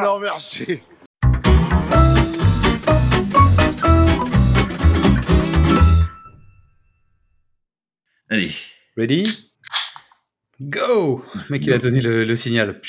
Non, 0.00 0.20
merci. 0.20 0.80
Allez. 8.30 8.52
Ready? 8.96 9.47
Go 10.60 11.22
Le 11.34 11.40
mec, 11.50 11.64
il 11.66 11.72
a 11.72 11.78
donné 11.78 12.00
le, 12.00 12.24
le 12.24 12.36
signal. 12.36 12.80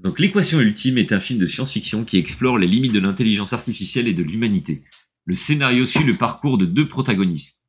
Donc 0.00 0.18
l'équation 0.18 0.60
ultime 0.60 0.98
est 0.98 1.12
un 1.12 1.20
film 1.20 1.38
de 1.38 1.46
science-fiction 1.46 2.04
qui 2.04 2.18
explore 2.18 2.58
les 2.58 2.66
limites 2.66 2.92
de 2.92 3.00
l'intelligence 3.00 3.54
artificielle 3.54 4.06
et 4.06 4.12
de 4.12 4.22
l'humanité. 4.22 4.82
Le 5.24 5.34
scénario 5.34 5.86
suit 5.86 6.04
le 6.04 6.16
parcours 6.16 6.58
de 6.58 6.66
deux 6.66 6.86
protagonistes. 6.86 7.62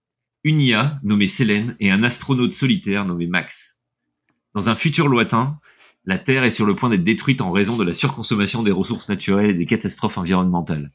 Une 0.43 0.59
IA 0.59 0.99
nommée 1.03 1.29
Selene 1.29 1.75
et 1.79 1.89
un 1.89 2.03
astronaute 2.03 2.51
solitaire 2.51 3.05
nommé 3.05 3.25
Max. 3.25 3.79
Dans 4.53 4.67
un 4.67 4.75
futur 4.75 5.07
lointain, 5.07 5.57
la 6.03 6.17
Terre 6.17 6.43
est 6.43 6.51
sur 6.51 6.65
le 6.65 6.75
point 6.75 6.89
d'être 6.89 7.03
détruite 7.03 7.39
en 7.39 7.51
raison 7.51 7.77
de 7.77 7.85
la 7.85 7.93
surconsommation 7.93 8.63
des 8.63 8.71
ressources 8.71 9.07
naturelles 9.07 9.51
et 9.51 9.57
des 9.57 9.65
catastrophes 9.65 10.17
environnementales. 10.17 10.91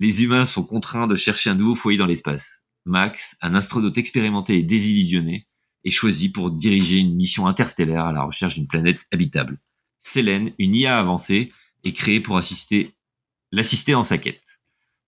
Les 0.00 0.24
humains 0.24 0.44
sont 0.44 0.64
contraints 0.64 1.06
de 1.06 1.14
chercher 1.14 1.50
un 1.50 1.54
nouveau 1.54 1.76
foyer 1.76 1.98
dans 1.98 2.06
l'espace. 2.06 2.64
Max, 2.84 3.36
un 3.42 3.54
astronaute 3.54 3.96
expérimenté 3.96 4.58
et 4.58 4.64
désillusionné, 4.64 5.46
est 5.84 5.90
choisi 5.90 6.30
pour 6.30 6.50
diriger 6.50 6.98
une 6.98 7.14
mission 7.14 7.46
interstellaire 7.46 8.06
à 8.06 8.12
la 8.12 8.22
recherche 8.22 8.54
d'une 8.54 8.66
planète 8.66 9.06
habitable. 9.12 9.58
Selene, 10.00 10.52
une 10.58 10.74
IA 10.74 10.98
avancée, 10.98 11.52
est 11.84 11.92
créée 11.92 12.20
pour 12.20 12.36
assister, 12.36 12.92
l'assister 13.50 13.92
dans 13.92 14.04
sa 14.04 14.18
quête. 14.18 14.60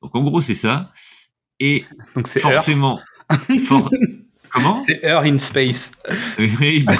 Donc 0.02 0.14
en 0.14 0.22
gros 0.22 0.40
c'est 0.40 0.54
ça. 0.54 0.92
Et 1.60 1.84
Donc 2.14 2.26
forcément, 2.28 3.00
for- 3.64 3.90
comment? 4.50 4.76
C'est 4.76 5.00
Earth 5.04 5.24
in 5.26 5.38
Space. 5.38 5.92
Oui, 6.38 6.82
bah. 6.86 6.96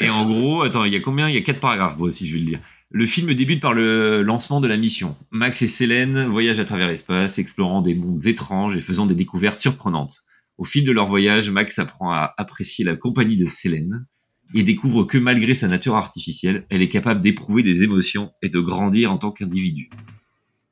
Et 0.00 0.10
en 0.10 0.26
gros, 0.26 0.62
attends, 0.62 0.84
il 0.84 0.92
y 0.92 0.96
a 0.96 1.00
combien? 1.00 1.28
Il 1.28 1.34
y 1.34 1.38
a 1.38 1.42
quatre 1.42 1.60
paragraphes, 1.60 1.96
moi 1.98 2.08
aussi 2.08 2.26
je 2.26 2.34
vais 2.34 2.40
le 2.40 2.46
lire. 2.50 2.60
Le 2.90 3.06
film 3.06 3.32
débute 3.34 3.60
par 3.60 3.72
le 3.74 4.22
lancement 4.22 4.60
de 4.60 4.68
la 4.68 4.76
mission. 4.76 5.16
Max 5.30 5.62
et 5.62 5.68
Selene 5.68 6.26
voyagent 6.26 6.60
à 6.60 6.64
travers 6.64 6.86
l'espace, 6.86 7.38
explorant 7.38 7.80
des 7.82 7.94
mondes 7.94 8.26
étranges 8.26 8.76
et 8.76 8.80
faisant 8.80 9.06
des 9.06 9.14
découvertes 9.14 9.58
surprenantes. 9.58 10.22
Au 10.56 10.64
fil 10.64 10.84
de 10.84 10.92
leur 10.92 11.06
voyage, 11.06 11.50
Max 11.50 11.78
apprend 11.78 12.12
à 12.12 12.32
apprécier 12.36 12.84
la 12.84 12.96
compagnie 12.96 13.36
de 13.36 13.46
Selene 13.46 14.06
et 14.54 14.62
découvre 14.62 15.04
que 15.04 15.18
malgré 15.18 15.54
sa 15.54 15.66
nature 15.66 15.96
artificielle, 15.96 16.66
elle 16.70 16.82
est 16.82 16.88
capable 16.88 17.20
d'éprouver 17.20 17.62
des 17.62 17.82
émotions 17.82 18.32
et 18.42 18.48
de 18.48 18.60
grandir 18.60 19.10
en 19.10 19.18
tant 19.18 19.32
qu'individu. 19.32 19.90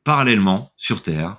Parallèlement, 0.05 0.73
sur 0.77 1.03
Terre, 1.03 1.39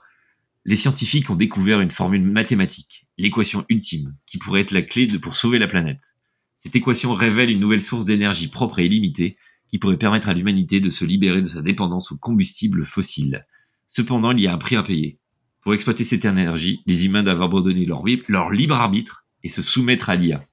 les 0.65 0.75
scientifiques 0.75 1.29
ont 1.29 1.35
découvert 1.35 1.81
une 1.81 1.91
formule 1.91 2.23
mathématique, 2.23 3.07
l'équation 3.17 3.65
ultime, 3.69 4.15
qui 4.25 4.37
pourrait 4.37 4.61
être 4.61 4.71
la 4.71 4.81
clé 4.81 5.07
pour 5.21 5.35
sauver 5.35 5.59
la 5.59 5.67
planète. 5.67 6.15
Cette 6.55 6.75
équation 6.75 7.13
révèle 7.13 7.49
une 7.49 7.59
nouvelle 7.59 7.81
source 7.81 8.05
d'énergie 8.05 8.47
propre 8.47 8.79
et 8.79 8.85
illimitée 8.85 9.37
qui 9.69 9.79
pourrait 9.79 9.97
permettre 9.97 10.29
à 10.29 10.33
l'humanité 10.33 10.79
de 10.79 10.89
se 10.89 11.03
libérer 11.03 11.41
de 11.41 11.47
sa 11.47 11.61
dépendance 11.61 12.11
aux 12.11 12.17
combustibles 12.17 12.85
fossiles. 12.85 13.45
Cependant, 13.87 14.31
il 14.31 14.39
y 14.39 14.47
a 14.47 14.53
un 14.53 14.57
prix 14.57 14.75
à 14.75 14.83
payer. 14.83 15.19
Pour 15.63 15.73
exploiter 15.73 16.03
cette 16.03 16.25
énergie, 16.25 16.83
les 16.85 17.05
humains 17.05 17.23
doivent 17.23 17.41
abandonner 17.41 17.85
leur, 17.85 18.03
libre 18.03 18.75
arbitre 18.75 19.25
et 19.43 19.49
se 19.49 19.61
soumettre 19.61 20.09
à 20.09 20.15
l'IA, 20.15 20.43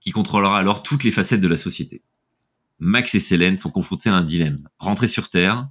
qui 0.00 0.10
contrôlera 0.10 0.58
alors 0.58 0.82
toutes 0.82 1.02
les 1.02 1.10
facettes 1.10 1.40
de 1.40 1.48
la 1.48 1.56
société. 1.56 2.02
Max 2.78 3.14
et 3.14 3.20
Selene 3.20 3.56
sont 3.56 3.70
confrontés 3.70 4.10
à 4.10 4.14
un 4.14 4.22
dilemme. 4.22 4.68
Rentrer 4.78 5.08
sur 5.08 5.30
Terre 5.30 5.68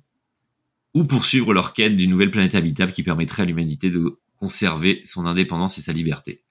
ou 0.95 1.03
poursuivre 1.03 1.53
leur 1.53 1.73
quête 1.73 1.98
d'une 1.98 2.10
nouvelle 2.10 2.31
planète 2.31 2.56
habitable 2.56 2.94
qui 2.94 3.03
permettrait 3.03 3.44
à 3.44 3.45
l'humanité 3.45 3.91
de 3.91 4.19
conserver 4.38 5.02
son 5.03 5.27
indépendance 5.27 5.77
et 5.77 5.81
sa 5.81 5.94
liberté. 5.94 6.44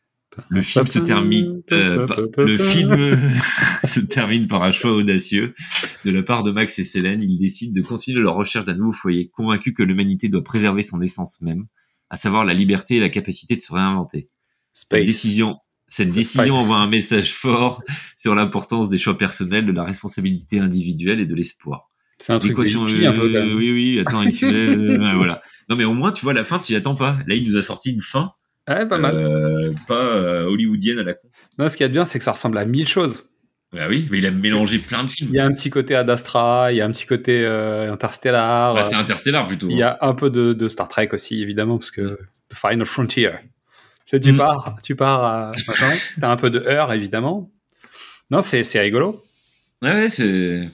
Le 0.49 0.61
film 0.63 0.87
se 0.87 0.99
termine, 0.99 1.63
euh, 1.73 2.07
par- 2.07 2.21
le 2.39 2.57
film 2.57 3.19
se 3.85 4.01
termine 4.01 4.47
par 4.47 4.63
un 4.63 4.71
choix 4.71 4.93
audacieux 4.93 5.55
de 6.05 6.11
la 6.11 6.23
part 6.23 6.43
de 6.43 6.51
Max 6.51 6.79
et 6.79 6.85
Selene. 6.85 7.21
Ils 7.21 7.39
décident 7.39 7.73
de 7.75 7.87
continuer 7.87 8.21
leur 8.21 8.35
recherche 8.35 8.65
d'un 8.65 8.75
nouveau 8.75 8.93
foyer, 8.93 9.29
convaincus 9.29 9.75
que 9.77 9.83
l'humanité 9.83 10.29
doit 10.29 10.45
préserver 10.45 10.83
son 10.83 11.01
essence 11.01 11.41
même, 11.41 11.67
à 12.11 12.17
savoir 12.17 12.45
la 12.45 12.55
liberté 12.55 12.97
et 12.97 13.01
la 13.01 13.09
capacité 13.09 13.57
de 13.57 13.61
se 13.61 13.73
réinventer. 13.73 14.31
Cette 14.73 15.05
décision, 15.05 15.57
cette 15.87 16.11
décision 16.11 16.57
envoie 16.57 16.77
un 16.77 16.89
message 16.89 17.33
fort 17.33 17.83
sur 18.17 18.35
l'importance 18.35 18.89
des 18.89 18.99
choix 18.99 19.17
personnels, 19.17 19.67
de 19.67 19.73
la 19.73 19.85
responsabilité 19.85 20.61
individuelle 20.61 21.21
et 21.21 21.27
de 21.27 21.35
l'espoir. 21.35 21.89
C'est 22.19 22.33
un 22.33 22.39
truc 22.39 22.59
un 22.59 22.63
peu, 22.63 22.69
quand 22.69 23.15
euh, 23.15 23.29
même. 23.31 23.57
oui, 23.57 23.71
oui, 23.71 24.01
attends, 24.01 24.23
il 24.23 24.33
se 24.33 24.41
fait, 24.41 24.47
euh, 24.53 25.15
voilà. 25.17 25.41
Non, 25.69 25.77
mais 25.77 25.85
au 25.85 25.95
moins, 25.95 26.13
tu 26.13 26.25
vois, 26.25 26.35
la 26.35 26.45
fin, 26.45 26.59
tu 26.59 26.73
l'attends 26.73 26.97
pas. 26.97 27.17
Là, 27.27 27.35
il 27.35 27.49
nous 27.49 27.57
a 27.57 27.63
sorti 27.63 27.93
une 27.93 28.01
fin. 28.01 28.33
Ouais, 28.69 28.87
pas 28.87 28.99
mal. 28.99 29.17
euh, 29.17 29.73
pas 29.87 30.17
euh, 30.17 30.45
hollywoodienne 30.45 30.99
à 30.99 31.03
la 31.05 31.15
con. 31.15 31.29
Non, 31.59 31.69
ce 31.69 31.77
qui 31.77 31.83
est 31.83 31.89
bien, 31.89 32.05
c'est 32.05 32.19
que 32.19 32.25
ça 32.25 32.33
ressemble 32.33 32.59
à 32.59 32.65
mille 32.65 32.87
choses. 32.89 33.25
Bah 33.73 33.87
oui, 33.89 34.07
mais 34.11 34.19
il 34.19 34.27
a 34.27 34.31
mélangé 34.31 34.79
plein 34.79 35.05
de 35.05 35.09
films. 35.11 35.31
Il 35.33 35.37
y 35.37 35.41
a 35.41 35.45
un 35.45 35.53
petit 35.53 35.69
côté 35.71 35.95
Ad 35.95 36.09
Astra, 36.09 36.73
il 36.73 36.77
y 36.77 36.81
a 36.81 36.87
un 36.87 36.91
petit 36.91 37.05
côté 37.07 37.45
euh, 37.45 37.93
Interstellar. 37.93 38.75
Bah, 38.75 38.83
c'est 38.85 38.95
Interstellar 38.95 39.47
plutôt. 39.47 39.69
Il 39.69 39.77
y 39.77 39.83
a 39.83 39.99
un 40.01 40.15
peu 40.15 40.31
de, 40.31 40.53
de 40.55 40.69
Star 40.69 40.89
Trek 40.89 41.11
aussi, 41.13 41.43
évidemment, 41.43 41.77
parce 41.79 41.91
que 41.91 42.19
The 42.49 42.55
Final 42.55 42.87
Frontier. 42.87 43.33
C'est 44.07 44.21
tu 44.21 44.33
Mm. 44.33 44.37
pars, 44.39 44.77
tu 44.83 44.97
pars 44.97 45.23
à 45.25 45.53
t'as 46.19 46.31
un 46.31 46.37
peu 46.37 46.49
de 46.49 46.61
heure, 46.61 46.93
évidemment. 46.95 47.51
Non, 48.31 48.41
c'est 48.41 48.63
c'est 48.63 48.81
rigolo. 48.81 49.21
Ouais, 49.83 50.09
c'est. 50.09 50.67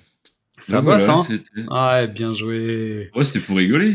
Ça 0.60 0.80
bosse, 0.80 1.02
voilà, 1.04 1.20
hein. 1.20 1.24
c'était- 1.24 1.68
Ouais, 1.68 2.06
bien 2.06 2.32
joué. 2.32 3.10
Ouais, 3.16 3.24
c'était 3.24 3.40
pour 3.40 3.56
rigoler. 3.56 3.92